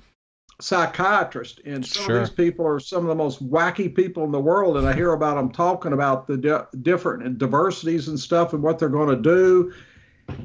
psychiatrist 0.60 1.60
and 1.64 1.84
some 1.84 2.04
Sure. 2.04 2.20
of 2.20 2.28
these 2.28 2.34
people 2.34 2.66
are 2.66 2.80
some 2.80 3.02
of 3.02 3.08
the 3.08 3.14
most 3.14 3.48
wacky 3.48 3.94
people 3.94 4.24
in 4.24 4.30
the 4.30 4.40
world 4.40 4.76
and 4.76 4.86
I 4.86 4.92
hear 4.92 5.12
about 5.12 5.36
them 5.36 5.50
talking 5.50 5.92
about 5.92 6.26
the 6.26 6.36
di- 6.36 6.64
different 6.82 7.24
and 7.24 7.38
diversities 7.38 8.08
and 8.08 8.18
stuff 8.18 8.52
and 8.52 8.62
what 8.62 8.78
they're 8.78 8.88
going 8.88 9.14
to 9.16 9.22
do 9.22 9.72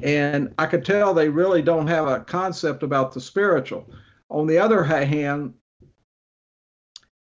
and 0.02 0.52
I 0.58 0.66
could 0.66 0.84
tell 0.84 1.14
they 1.14 1.28
really 1.28 1.62
don't 1.62 1.86
have 1.86 2.06
a 2.08 2.20
concept 2.20 2.82
about 2.82 3.12
the 3.12 3.20
spiritual. 3.20 3.88
On 4.30 4.46
the 4.46 4.58
other 4.58 4.82
hand, 4.82 5.54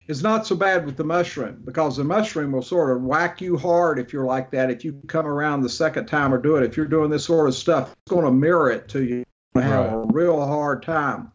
it's 0.07 0.21
not 0.21 0.45
so 0.45 0.55
bad 0.55 0.85
with 0.85 0.97
the 0.97 1.03
mushroom 1.03 1.61
because 1.65 1.97
the 1.97 2.03
mushroom 2.03 2.51
will 2.51 2.61
sort 2.61 2.95
of 2.95 3.03
whack 3.03 3.41
you 3.41 3.57
hard 3.57 3.97
if 3.97 4.13
you're 4.13 4.25
like 4.25 4.51
that. 4.51 4.69
If 4.69 4.85
you 4.85 5.01
come 5.07 5.25
around 5.25 5.61
the 5.61 5.69
second 5.69 6.05
time 6.05 6.33
or 6.33 6.37
do 6.37 6.57
it, 6.57 6.63
if 6.63 6.77
you're 6.77 6.85
doing 6.85 7.09
this 7.09 7.25
sort 7.25 7.47
of 7.47 7.55
stuff, 7.55 7.91
it's 7.91 8.11
going 8.11 8.25
to 8.25 8.31
mirror 8.31 8.69
it 8.71 8.87
to 8.89 9.03
you. 9.03 9.23
You're 9.55 9.63
have 9.63 9.93
a 9.93 10.05
real 10.11 10.45
hard 10.45 10.83
time. 10.83 11.31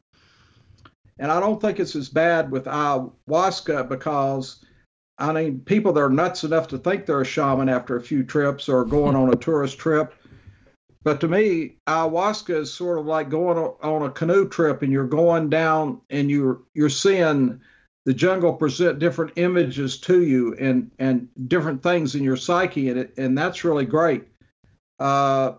And 1.21 1.31
I 1.31 1.39
don't 1.39 1.61
think 1.61 1.79
it's 1.79 1.95
as 1.95 2.09
bad 2.09 2.51
with 2.51 2.65
ayahuasca 2.65 3.89
because 3.89 4.65
I 5.19 5.35
mean, 5.35 5.61
people 5.61 5.93
that 5.93 6.01
are 6.01 6.09
nuts 6.09 6.45
enough 6.45 6.67
to 6.69 6.79
think 6.79 7.05
they're 7.05 7.21
a 7.21 7.27
shaman 7.27 7.69
after 7.69 7.95
a 7.95 8.01
few 8.01 8.25
trips 8.25 8.71
or 8.71 8.87
going 8.87 9.15
on 9.15 9.31
a 9.31 9.37
tourist 9.37 9.79
trip. 9.79 10.15
But 11.05 11.21
to 11.21 11.29
me, 11.29 11.77
ayahuasca 11.87 12.57
is 12.57 12.73
sort 12.73 12.99
of 12.99 13.05
like 13.05 13.29
going 13.29 13.59
on 13.59 14.03
a 14.03 14.11
canoe 14.11 14.49
trip, 14.49 14.83
and 14.83 14.91
you're 14.91 15.07
going 15.07 15.51
down, 15.51 16.01
and 16.09 16.31
you're 16.31 16.63
you're 16.75 16.89
seeing 16.89 17.61
the 18.07 18.15
jungle 18.15 18.55
present 18.55 18.99
different 18.99 19.33
images 19.37 19.99
to 20.01 20.23
you, 20.23 20.55
and 20.59 20.91
and 20.99 21.29
different 21.49 21.83
things 21.83 22.15
in 22.15 22.25
your 22.25 22.37
psyche, 22.37 22.89
and 22.89 22.99
it, 22.99 23.15
and 23.19 23.37
that's 23.37 23.65
really 23.65 23.87
great. 23.87 24.27
Uh, 24.99 25.53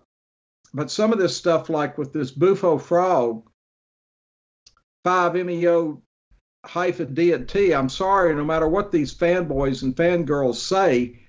but 0.73 0.90
some 0.90 1.11
of 1.11 1.19
this 1.19 1.35
stuff, 1.35 1.69
like 1.69 1.98
with 1.98 2.14
this 2.14 2.31
bufo 2.31 2.77
frog, 2.77 3.43
five 5.03 5.33
meo 5.33 6.01
hyphen 6.65 7.13
D 7.13 7.33
and 7.33 7.47
T. 7.47 7.73
I'm 7.73 7.89
sorry, 7.89 8.35
no 8.35 8.43
matter 8.43 8.67
what 8.67 8.91
these 8.91 9.13
fanboys 9.13 9.83
and 9.83 9.95
fangirls 9.95 10.55
say, 10.55 11.19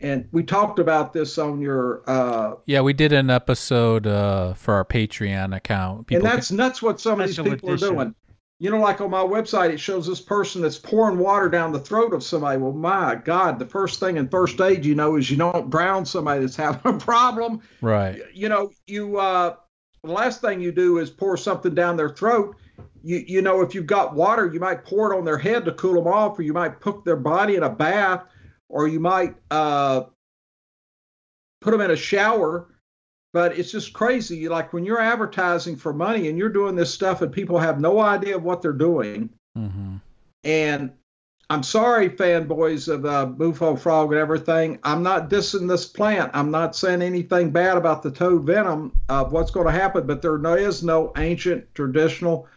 and 0.00 0.28
we 0.32 0.42
talked 0.42 0.78
about 0.78 1.12
this 1.12 1.38
on 1.38 1.60
your 1.60 2.02
uh, 2.06 2.54
Yeah, 2.66 2.80
we 2.80 2.92
did 2.92 3.12
an 3.12 3.30
episode 3.30 4.06
uh, 4.06 4.54
for 4.54 4.74
our 4.74 4.84
Patreon 4.84 5.54
account. 5.54 6.06
People 6.06 6.26
and 6.26 6.34
that's 6.34 6.50
nuts 6.50 6.80
what 6.82 7.00
some 7.00 7.20
of 7.20 7.26
these 7.26 7.36
people 7.36 7.52
edition. 7.52 7.72
are 7.72 7.92
doing. 7.92 8.14
You 8.58 8.70
know, 8.70 8.78
like 8.78 9.00
on 9.00 9.10
my 9.10 9.22
website, 9.22 9.70
it 9.70 9.80
shows 9.80 10.06
this 10.06 10.20
person 10.20 10.60
that's 10.60 10.76
pouring 10.76 11.18
water 11.18 11.48
down 11.48 11.72
the 11.72 11.80
throat 11.80 12.12
of 12.12 12.22
somebody. 12.22 12.58
Well, 12.58 12.72
my 12.72 13.14
God, 13.14 13.58
the 13.58 13.64
first 13.64 14.00
thing 14.00 14.18
in 14.18 14.28
first 14.28 14.60
aid 14.60 14.84
you 14.84 14.94
know 14.94 15.16
is 15.16 15.30
you 15.30 15.38
don't 15.38 15.70
drown 15.70 16.04
somebody 16.04 16.40
that's 16.40 16.56
having 16.56 16.94
a 16.94 16.98
problem. 16.98 17.60
can, 17.60 17.68
right. 17.80 18.20
You 18.34 18.50
know, 18.50 18.70
you 18.86 19.18
uh, 19.18 19.56
the 20.04 20.12
last 20.12 20.42
thing 20.42 20.60
you 20.60 20.72
do 20.72 20.98
is 20.98 21.08
pour 21.10 21.36
something 21.36 21.74
down 21.74 21.96
their 21.96 22.10
throat. 22.10 22.56
You 23.02 23.24
you 23.26 23.42
know, 23.42 23.60
if 23.62 23.74
you've 23.74 23.86
got 23.86 24.14
water, 24.14 24.50
you 24.52 24.60
might 24.60 24.84
pour 24.84 25.12
it 25.12 25.16
on 25.16 25.24
their 25.24 25.38
head 25.38 25.64
to 25.64 25.72
cool 25.72 25.94
them 25.94 26.12
off, 26.12 26.38
or 26.38 26.42
you 26.42 26.52
might 26.52 26.80
put 26.80 27.04
their 27.04 27.16
body 27.16 27.56
in 27.56 27.62
a 27.62 27.70
bath, 27.70 28.22
or 28.68 28.88
you 28.88 29.00
might 29.00 29.34
uh, 29.50 30.04
put 31.60 31.70
them 31.70 31.80
in 31.80 31.90
a 31.90 31.96
shower 31.96 32.68
but 33.32 33.58
it's 33.58 33.70
just 33.70 33.92
crazy. 33.92 34.48
Like 34.48 34.72
when 34.72 34.84
you're 34.84 35.00
advertising 35.00 35.76
for 35.76 35.92
money 35.92 36.28
and 36.28 36.36
you're 36.36 36.48
doing 36.48 36.74
this 36.74 36.92
stuff 36.92 37.22
and 37.22 37.32
people 37.32 37.58
have 37.58 37.80
no 37.80 38.00
idea 38.00 38.36
of 38.36 38.42
what 38.42 38.60
they're 38.62 38.72
doing. 38.72 39.30
Mm-hmm. 39.56 39.96
And 40.44 40.92
I'm 41.48 41.62
sorry, 41.62 42.10
fanboys 42.10 42.92
of 42.92 43.04
uh, 43.04 43.26
Bufo 43.26 43.76
Frog 43.76 44.12
and 44.12 44.20
everything. 44.20 44.78
I'm 44.82 45.02
not 45.02 45.30
dissing 45.30 45.68
this 45.68 45.86
plant. 45.86 46.30
I'm 46.34 46.50
not 46.50 46.76
saying 46.76 47.02
anything 47.02 47.50
bad 47.50 47.76
about 47.76 48.02
the 48.02 48.10
toad 48.10 48.44
venom 48.44 48.96
of 49.08 49.32
what's 49.32 49.50
going 49.50 49.66
to 49.66 49.72
happen, 49.72 50.06
but 50.06 50.22
there 50.22 50.38
no, 50.38 50.54
is 50.54 50.82
no 50.82 51.12
ancient 51.16 51.72
traditional 51.74 52.48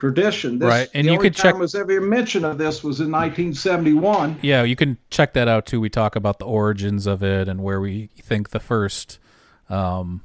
tradition. 0.00 0.58
This, 0.58 0.66
Right, 0.68 0.88
and 0.94 1.06
you 1.06 1.18
could 1.18 1.34
check- 1.34 1.56
was 1.56 1.74
ever 1.74 2.00
mention 2.00 2.44
of 2.44 2.58
this 2.58 2.82
was 2.82 3.00
in 3.00 3.10
1971. 3.10 4.38
Yeah, 4.42 4.62
you 4.62 4.74
can 4.74 4.98
check 5.10 5.34
that 5.34 5.46
out 5.46 5.66
too. 5.66 5.80
We 5.80 5.90
talk 5.90 6.16
about 6.16 6.38
the 6.38 6.46
origins 6.46 7.06
of 7.06 7.22
it 7.22 7.48
and 7.48 7.62
where 7.62 7.80
we 7.80 8.08
think 8.20 8.50
the 8.50 8.60
first, 8.60 9.18
um, 9.68 10.22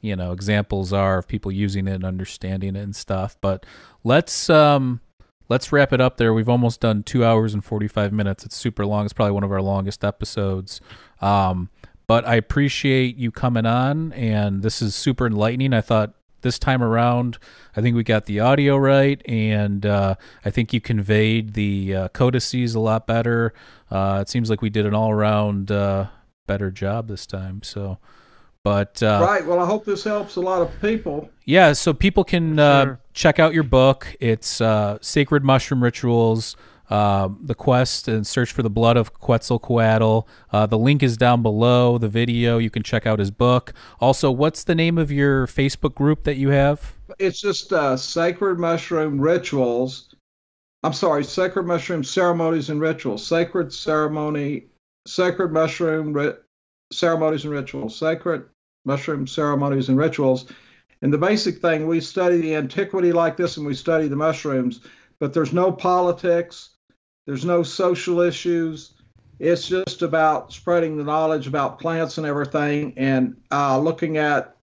you 0.00 0.14
know, 0.16 0.32
examples 0.32 0.92
are 0.92 1.18
of 1.18 1.28
people 1.28 1.50
using 1.50 1.88
it 1.88 1.94
and 1.94 2.04
understanding 2.04 2.76
it 2.76 2.82
and 2.82 2.94
stuff. 2.94 3.36
But 3.40 3.66
let's 4.04 4.48
um, 4.48 5.00
let's 5.48 5.72
wrap 5.72 5.92
it 5.92 6.00
up 6.00 6.16
there. 6.16 6.32
We've 6.32 6.48
almost 6.48 6.80
done 6.80 7.02
two 7.02 7.24
hours 7.24 7.52
and 7.52 7.64
forty 7.64 7.88
five 7.88 8.12
minutes. 8.12 8.44
It's 8.46 8.56
super 8.56 8.86
long. 8.86 9.04
It's 9.04 9.12
probably 9.12 9.32
one 9.32 9.44
of 9.44 9.52
our 9.52 9.62
longest 9.62 10.04
episodes. 10.04 10.80
Um, 11.20 11.70
but 12.06 12.24
I 12.24 12.36
appreciate 12.36 13.16
you 13.16 13.32
coming 13.32 13.66
on, 13.66 14.12
and 14.12 14.62
this 14.62 14.80
is 14.80 14.94
super 14.94 15.26
enlightening. 15.26 15.72
I 15.74 15.80
thought 15.80 16.14
this 16.42 16.58
time 16.58 16.82
around, 16.82 17.38
I 17.76 17.80
think 17.80 17.96
we 17.96 18.02
got 18.04 18.26
the 18.26 18.40
audio 18.40 18.76
right, 18.76 19.20
and 19.28 19.84
uh, 19.84 20.14
I 20.44 20.50
think 20.50 20.72
you 20.72 20.80
conveyed 20.80 21.54
the 21.54 21.94
uh, 21.94 22.08
codices 22.08 22.74
a 22.74 22.80
lot 22.80 23.06
better. 23.06 23.52
Uh, 23.90 24.18
it 24.22 24.28
seems 24.28 24.48
like 24.50 24.62
we 24.62 24.70
did 24.70 24.86
an 24.86 24.94
all 24.94 25.10
around 25.10 25.70
uh, 25.70 26.06
better 26.46 26.70
job 26.70 27.08
this 27.08 27.26
time. 27.26 27.62
So, 27.62 27.98
but 28.62 29.02
uh, 29.02 29.20
right. 29.22 29.44
Well, 29.46 29.60
I 29.60 29.66
hope 29.66 29.84
this 29.84 30.04
helps 30.04 30.36
a 30.36 30.40
lot 30.40 30.62
of 30.62 30.70
people. 30.80 31.30
yeah, 31.44 31.72
so 31.72 31.92
people 31.94 32.24
can 32.24 32.58
uh, 32.58 32.84
Sure. 32.84 33.00
check 33.12 33.38
out 33.38 33.54
your 33.54 33.62
book. 33.64 34.14
It's 34.20 34.60
uh, 34.60 34.98
Sacred 35.00 35.44
Mushroom 35.44 35.82
Rituals, 35.82 36.56
uh, 36.90 37.28
The 37.40 37.54
Quest 37.54 38.08
and 38.08 38.26
Search 38.26 38.52
for 38.52 38.62
the 38.62 38.70
Blood 38.70 38.96
of 38.96 39.14
Quetzalcoatl. 39.14 40.20
Uh, 40.52 40.66
the 40.66 40.78
link 40.78 41.02
is 41.02 41.16
down 41.16 41.42
below 41.42 41.98
the 41.98 42.08
video. 42.08 42.58
You 42.58 42.70
can 42.70 42.82
check 42.82 43.06
out 43.06 43.18
his 43.18 43.30
book. 43.30 43.72
Also, 44.00 44.30
what's 44.30 44.64
the 44.64 44.74
name 44.74 44.98
of 44.98 45.10
your 45.10 45.46
Facebook 45.46 45.94
group 45.94 46.24
that 46.24 46.36
you 46.36 46.50
have? 46.50 46.96
it's 47.18 47.40
just 47.40 47.72
uh, 47.72 47.96
sacred 47.96 48.58
mushroom 48.58 49.20
rituals. 49.20 50.14
I'm 50.82 50.92
sorry, 50.92 51.24
sacred 51.24 51.64
mushroom 51.64 52.04
ceremonies 52.04 52.70
and 52.70 52.80
rituals. 52.80 53.26
Sacred 53.26 53.72
ceremony, 53.72 54.66
sacred 55.06 55.52
mushroom 55.52 56.12
ri- 56.12 56.34
ceremonies 56.92 57.44
and 57.44 57.52
rituals. 57.52 57.96
Sacred 57.96 58.44
mushroom 58.84 59.26
ceremonies 59.26 59.88
and 59.88 59.98
rituals. 59.98 60.46
And 61.02 61.12
the 61.12 61.18
basic 61.18 61.60
thing, 61.60 61.86
we 61.86 62.00
study 62.00 62.40
the 62.40 62.54
antiquity 62.54 63.12
like 63.12 63.36
this 63.36 63.56
and 63.56 63.66
we 63.66 63.74
study 63.74 64.08
the 64.08 64.16
mushrooms, 64.16 64.80
but 65.18 65.34
there's 65.34 65.52
no 65.52 65.70
politics, 65.70 66.75
there's 67.26 67.44
no 67.44 67.62
social 67.62 68.20
issues. 68.20 68.92
It's 69.38 69.68
just 69.68 70.02
about 70.02 70.52
spreading 70.52 70.96
the 70.96 71.04
knowledge 71.04 71.46
about 71.46 71.78
plants 71.78 72.16
and 72.18 72.26
everything 72.26 72.94
and 72.96 73.36
uh, 73.52 73.78
looking 73.78 74.16
at 74.16 74.56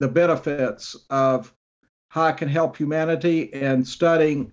the 0.00 0.08
benefits 0.08 0.96
of 1.10 1.54
how 2.08 2.26
it 2.26 2.38
can 2.38 2.48
help 2.48 2.76
humanity 2.76 3.52
and 3.52 3.86
studying 3.86 4.50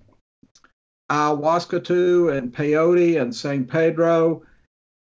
ayahuasca 1.10 1.84
too, 1.84 2.30
and 2.30 2.54
peyote 2.54 3.20
and 3.20 3.34
San 3.34 3.66
Pedro, 3.66 4.44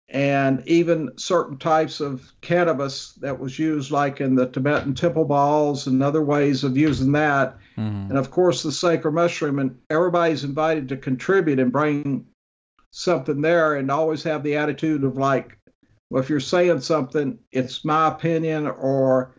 and 0.09 0.61
even 0.67 1.09
certain 1.15 1.57
types 1.57 2.01
of 2.01 2.31
cannabis 2.41 3.13
that 3.13 3.39
was 3.39 3.57
used, 3.57 3.89
like 3.89 4.21
in 4.21 4.35
the 4.35 4.47
Tibetan 4.47 4.93
temple 4.93 5.25
balls 5.25 5.87
and 5.87 6.03
other 6.03 6.21
ways 6.21 6.63
of 6.63 6.77
using 6.77 7.13
that. 7.13 7.57
Mhm. 7.77 8.09
And 8.09 8.17
of 8.17 8.29
course, 8.29 8.61
the 8.61 8.71
sacred 8.71 9.13
mushroom, 9.13 9.59
and 9.59 9.79
everybody's 9.89 10.43
invited 10.43 10.89
to 10.89 10.97
contribute 10.97 11.59
and 11.59 11.71
bring 11.71 12.27
something 12.95 13.41
there, 13.41 13.75
and 13.75 13.89
always 13.91 14.23
have 14.23 14.43
the 14.43 14.55
attitude 14.55 15.03
of 15.03 15.17
like, 15.17 15.57
well, 16.09 16.21
if 16.21 16.29
you're 16.29 16.39
saying 16.39 16.81
something, 16.81 17.39
it's 17.51 17.83
my 17.83 18.07
opinion, 18.09 18.67
or 18.67 19.35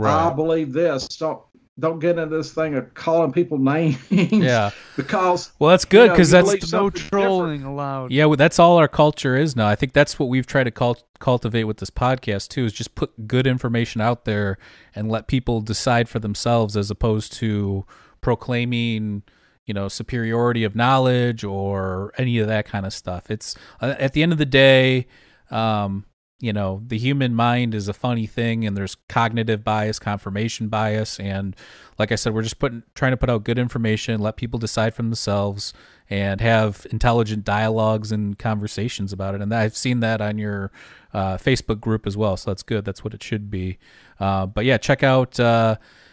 I 0.00 0.30
believe 0.32 0.72
this. 0.72 1.08
Don't 1.08 1.40
don't 1.78 1.98
get 1.98 2.18
into 2.18 2.36
this 2.36 2.52
thing 2.52 2.74
of 2.74 2.92
calling 2.92 3.32
people 3.32 3.56
names. 3.72 3.96
Yeah. 4.10 4.70
because 4.96 5.50
Well, 5.58 5.70
that's 5.70 5.86
good 5.86 6.10
because 6.10 6.30
you 6.30 6.42
that's 6.42 6.48
No 6.72 6.90
something 6.90 6.90
different. 6.90 7.24
trolling 7.24 7.62
allowed. 7.62 8.12
Yeah, 8.12 8.26
well, 8.26 8.36
that's 8.36 8.58
all 8.58 8.76
our 8.76 8.88
culture 8.88 9.34
is 9.34 9.56
now. 9.56 9.66
I 9.66 9.76
think 9.76 9.94
that's 9.94 10.18
what 10.18 10.28
we've 10.28 10.46
tried 10.46 10.64
to 10.64 10.70
cult- 10.70 11.04
cultivate 11.20 11.64
with 11.64 11.78
this 11.78 11.88
podcast 11.88 12.48
too. 12.48 12.66
Is 12.66 12.74
just 12.74 12.94
put 12.96 13.26
good 13.26 13.46
information 13.46 14.02
out 14.02 14.26
there 14.26 14.58
and 14.94 15.10
let 15.10 15.26
people 15.26 15.62
decide 15.62 16.06
for 16.06 16.18
themselves, 16.18 16.76
as 16.76 16.90
opposed 16.90 17.32
to 17.34 17.86
proclaiming, 18.20 19.22
you 19.70 19.74
know, 19.74 19.86
superiority 19.86 20.64
of 20.64 20.74
knowledge 20.74 21.44
or 21.44 22.12
any 22.18 22.40
of 22.40 22.48
that 22.48 22.64
kind 22.64 22.84
of 22.84 22.92
stuff. 22.92 23.30
It's 23.30 23.54
uh, 23.80 23.94
at 24.00 24.14
the 24.14 24.22
end 24.24 24.32
of 24.32 24.38
the 24.38 24.44
day, 24.44 25.06
um, 25.52 26.06
you 26.40 26.52
know, 26.52 26.82
the 26.84 26.98
human 26.98 27.36
mind 27.36 27.72
is 27.72 27.86
a 27.86 27.92
funny 27.92 28.26
thing, 28.26 28.66
and 28.66 28.76
there's 28.76 28.96
cognitive 29.08 29.62
bias, 29.62 30.00
confirmation 30.00 30.66
bias, 30.66 31.20
and 31.20 31.54
like 32.00 32.10
I 32.10 32.16
said, 32.16 32.34
we're 32.34 32.42
just 32.42 32.58
putting 32.58 32.82
trying 32.96 33.12
to 33.12 33.16
put 33.16 33.30
out 33.30 33.44
good 33.44 33.60
information, 33.60 34.20
let 34.20 34.36
people 34.36 34.58
decide 34.58 34.92
for 34.92 35.02
themselves, 35.02 35.72
and 36.08 36.40
have 36.40 36.84
intelligent 36.90 37.44
dialogues 37.44 38.10
and 38.10 38.36
conversations 38.36 39.12
about 39.12 39.36
it. 39.36 39.40
And 39.40 39.54
I've 39.54 39.76
seen 39.76 40.00
that 40.00 40.20
on 40.20 40.36
your 40.36 40.72
uh, 41.14 41.36
Facebook 41.36 41.78
group 41.78 42.08
as 42.08 42.16
well, 42.16 42.36
so 42.36 42.50
that's 42.50 42.64
good. 42.64 42.84
That's 42.84 43.04
what 43.04 43.14
it 43.14 43.22
should 43.22 43.52
be. 43.52 43.78
Uh, 44.18 44.46
but 44.46 44.64
yeah, 44.64 44.78
check 44.78 45.04
out. 45.04 45.38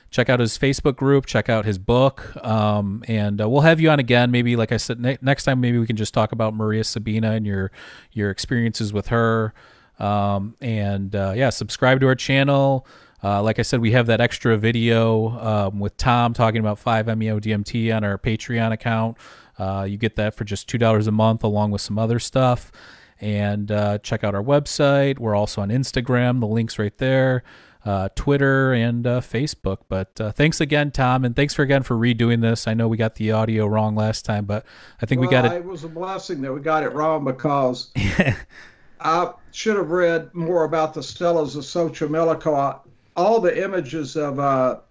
Check 0.09 0.29
out 0.29 0.39
his 0.39 0.57
Facebook 0.57 0.95
group, 0.95 1.25
check 1.25 1.49
out 1.49 1.65
his 1.65 1.77
book, 1.77 2.33
um, 2.45 3.03
and 3.07 3.41
uh, 3.41 3.49
we'll 3.49 3.61
have 3.61 3.81
you 3.81 3.89
on 3.89 3.99
again. 3.99 4.31
Maybe, 4.31 4.55
like 4.55 4.71
I 4.71 4.77
said, 4.77 4.99
ne- 5.01 5.17
next 5.21 5.43
time, 5.43 5.59
maybe 5.59 5.77
we 5.79 5.85
can 5.85 5.97
just 5.97 6.13
talk 6.13 6.31
about 6.31 6.53
Maria 6.53 6.83
Sabina 6.83 7.31
and 7.31 7.45
your 7.45 7.71
your 8.13 8.29
experiences 8.29 8.93
with 8.93 9.07
her. 9.07 9.53
Um, 9.99 10.55
and 10.61 11.15
uh, 11.15 11.33
yeah, 11.35 11.49
subscribe 11.49 11.99
to 12.01 12.07
our 12.07 12.15
channel. 12.15 12.87
Uh, 13.23 13.41
like 13.41 13.59
I 13.59 13.63
said, 13.63 13.81
we 13.81 13.91
have 13.91 14.05
that 14.07 14.21
extra 14.21 14.57
video 14.57 15.29
um, 15.39 15.79
with 15.79 15.97
Tom 15.97 16.33
talking 16.33 16.59
about 16.59 16.79
5-MeO 16.79 17.39
DMT 17.39 17.95
on 17.95 18.03
our 18.03 18.17
Patreon 18.17 18.71
account. 18.71 19.17
Uh, 19.57 19.87
you 19.89 19.97
get 19.97 20.15
that 20.17 20.35
for 20.35 20.43
just 20.43 20.69
two 20.69 20.77
dollars 20.77 21.07
a 21.07 21.11
month, 21.11 21.43
along 21.43 21.71
with 21.71 21.81
some 21.81 21.97
other 21.97 22.19
stuff. 22.19 22.71
And 23.19 23.71
uh, 23.71 23.97
check 23.97 24.23
out 24.23 24.35
our 24.35 24.43
website. 24.43 25.17
We're 25.17 25.35
also 25.35 25.61
on 25.61 25.69
Instagram. 25.69 26.39
The 26.39 26.45
link's 26.45 26.77
right 26.77 26.95
there 26.99 27.43
uh, 27.87 28.09
Twitter 28.15 28.73
and 28.73 29.07
uh, 29.07 29.21
Facebook. 29.21 29.77
But 29.87 30.19
uh, 30.19 30.33
thanks 30.33 30.59
again, 30.59 30.91
Tom, 30.91 31.23
and 31.23 31.33
thanks 31.33 31.53
for 31.53 31.61
again 31.61 31.83
for 31.83 31.95
redoing 31.95 32.41
this. 32.41 32.67
I 32.67 32.73
know 32.73 32.89
we 32.89 32.97
got 32.97 33.15
the 33.15 33.31
audio 33.31 33.65
wrong 33.65 33.95
last 33.95 34.25
time, 34.25 34.43
but 34.43 34.65
I 35.01 35.05
think 35.05 35.21
we 35.21 35.27
got 35.29 35.45
it. 35.45 35.53
It 35.53 35.63
was 35.63 35.85
a 35.85 35.87
blessing 35.87 36.41
that 36.41 36.51
we 36.51 36.59
got 36.59 36.83
it 36.83 36.91
wrong 36.91 37.23
because 37.23 37.91
I 38.99 39.31
should 39.51 39.77
have 39.77 39.89
read 39.89 40.33
more 40.35 40.65
about 40.65 40.93
the 40.93 40.99
stelas 40.99 41.55
of 41.55 41.63
Xochicalco. 41.63 42.81
All 43.15 43.39
the 43.39 43.63
images 43.63 44.17
of 44.17 44.37
uh, 44.37 44.81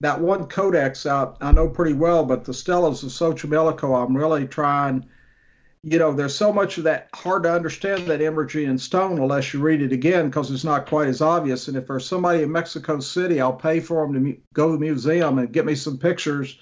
that 0.00 0.20
one 0.20 0.46
codex 0.48 1.06
out 1.06 1.38
I 1.40 1.50
know 1.50 1.66
pretty 1.66 1.94
well, 1.94 2.26
but 2.26 2.44
the 2.44 2.52
stelas 2.52 3.04
of 3.04 3.08
Xochicalco, 3.08 4.04
I'm 4.04 4.14
really 4.14 4.46
trying. 4.46 5.06
You 5.82 5.98
know, 5.98 6.12
there's 6.12 6.34
so 6.34 6.52
much 6.52 6.78
of 6.78 6.84
that 6.84 7.08
hard 7.14 7.44
to 7.44 7.52
understand 7.52 8.06
that 8.06 8.20
imagery 8.20 8.64
in 8.64 8.78
stone 8.78 9.18
unless 9.18 9.54
you 9.54 9.60
read 9.60 9.82
it 9.82 9.92
again 9.92 10.26
because 10.26 10.50
it's 10.50 10.64
not 10.64 10.86
quite 10.86 11.08
as 11.08 11.20
obvious. 11.20 11.68
And 11.68 11.76
if 11.76 11.86
there's 11.86 12.06
somebody 12.06 12.42
in 12.42 12.50
Mexico 12.50 12.98
City, 13.00 13.40
I'll 13.40 13.52
pay 13.52 13.80
for 13.80 14.06
them 14.06 14.24
to 14.24 14.36
go 14.52 14.66
to 14.66 14.72
the 14.72 14.78
museum 14.78 15.38
and 15.38 15.52
get 15.52 15.66
me 15.66 15.74
some 15.74 15.98
pictures 15.98 16.58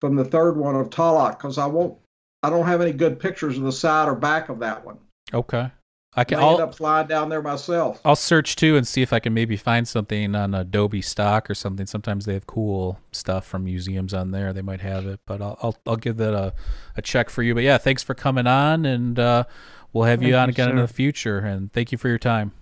from 0.00 0.16
the 0.16 0.24
third 0.24 0.56
one 0.56 0.76
of 0.76 0.90
Talat 0.90 1.38
because 1.38 1.58
I 1.58 1.66
won't. 1.66 1.98
I 2.42 2.50
don't 2.50 2.66
have 2.66 2.80
any 2.80 2.92
good 2.92 3.18
pictures 3.18 3.58
of 3.58 3.64
the 3.64 3.72
side 3.72 4.08
or 4.08 4.14
back 4.14 4.48
of 4.48 4.60
that 4.60 4.84
one. 4.84 4.98
Okay, 5.34 5.70
I 6.14 6.24
can. 6.24 6.38
I 6.38 6.50
end 6.50 6.60
up 6.60 6.74
flying 6.74 7.06
down 7.06 7.28
there 7.28 7.42
myself. 7.42 8.00
I'll 8.04 8.16
search 8.16 8.56
too 8.56 8.76
and 8.76 8.86
see 8.86 9.02
if 9.02 9.12
I 9.12 9.20
can 9.20 9.34
maybe 9.34 9.56
find 9.56 9.86
something 9.86 10.34
on 10.34 10.54
Adobe 10.54 11.02
stock 11.02 11.48
or 11.50 11.54
something. 11.54 11.86
Sometimes 11.86 12.24
they 12.24 12.34
have 12.34 12.46
cool 12.46 12.98
stuff 13.12 13.46
from 13.46 13.64
museums 13.64 14.14
on 14.14 14.30
there. 14.30 14.52
They 14.52 14.62
might 14.62 14.80
have 14.80 15.06
it, 15.06 15.20
but 15.26 15.40
I'll 15.40 15.58
I'll, 15.62 15.76
I'll 15.86 15.96
give 15.96 16.16
that 16.16 16.34
a, 16.34 16.54
a 16.96 17.02
check 17.02 17.30
for 17.30 17.42
you. 17.42 17.54
But 17.54 17.62
yeah, 17.62 17.78
thanks 17.78 18.02
for 18.02 18.14
coming 18.14 18.46
on, 18.46 18.84
and 18.84 19.18
uh, 19.18 19.44
we'll 19.92 20.04
have 20.04 20.22
you 20.22 20.32
Thank 20.32 20.42
on 20.42 20.48
you, 20.48 20.52
again 20.52 20.70
in 20.70 20.76
the 20.76 20.88
future. 20.88 21.38
And 21.38 21.72
thank 21.72 21.92
you 21.92 21.98
for 21.98 22.08
your 22.08 22.18
time. 22.18 22.52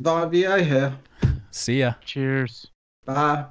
Don 0.00 0.30
Vieja. 0.30 0.98
See 1.50 1.80
ya. 1.80 1.94
Cheers. 2.04 2.68
Bye. 3.04 3.46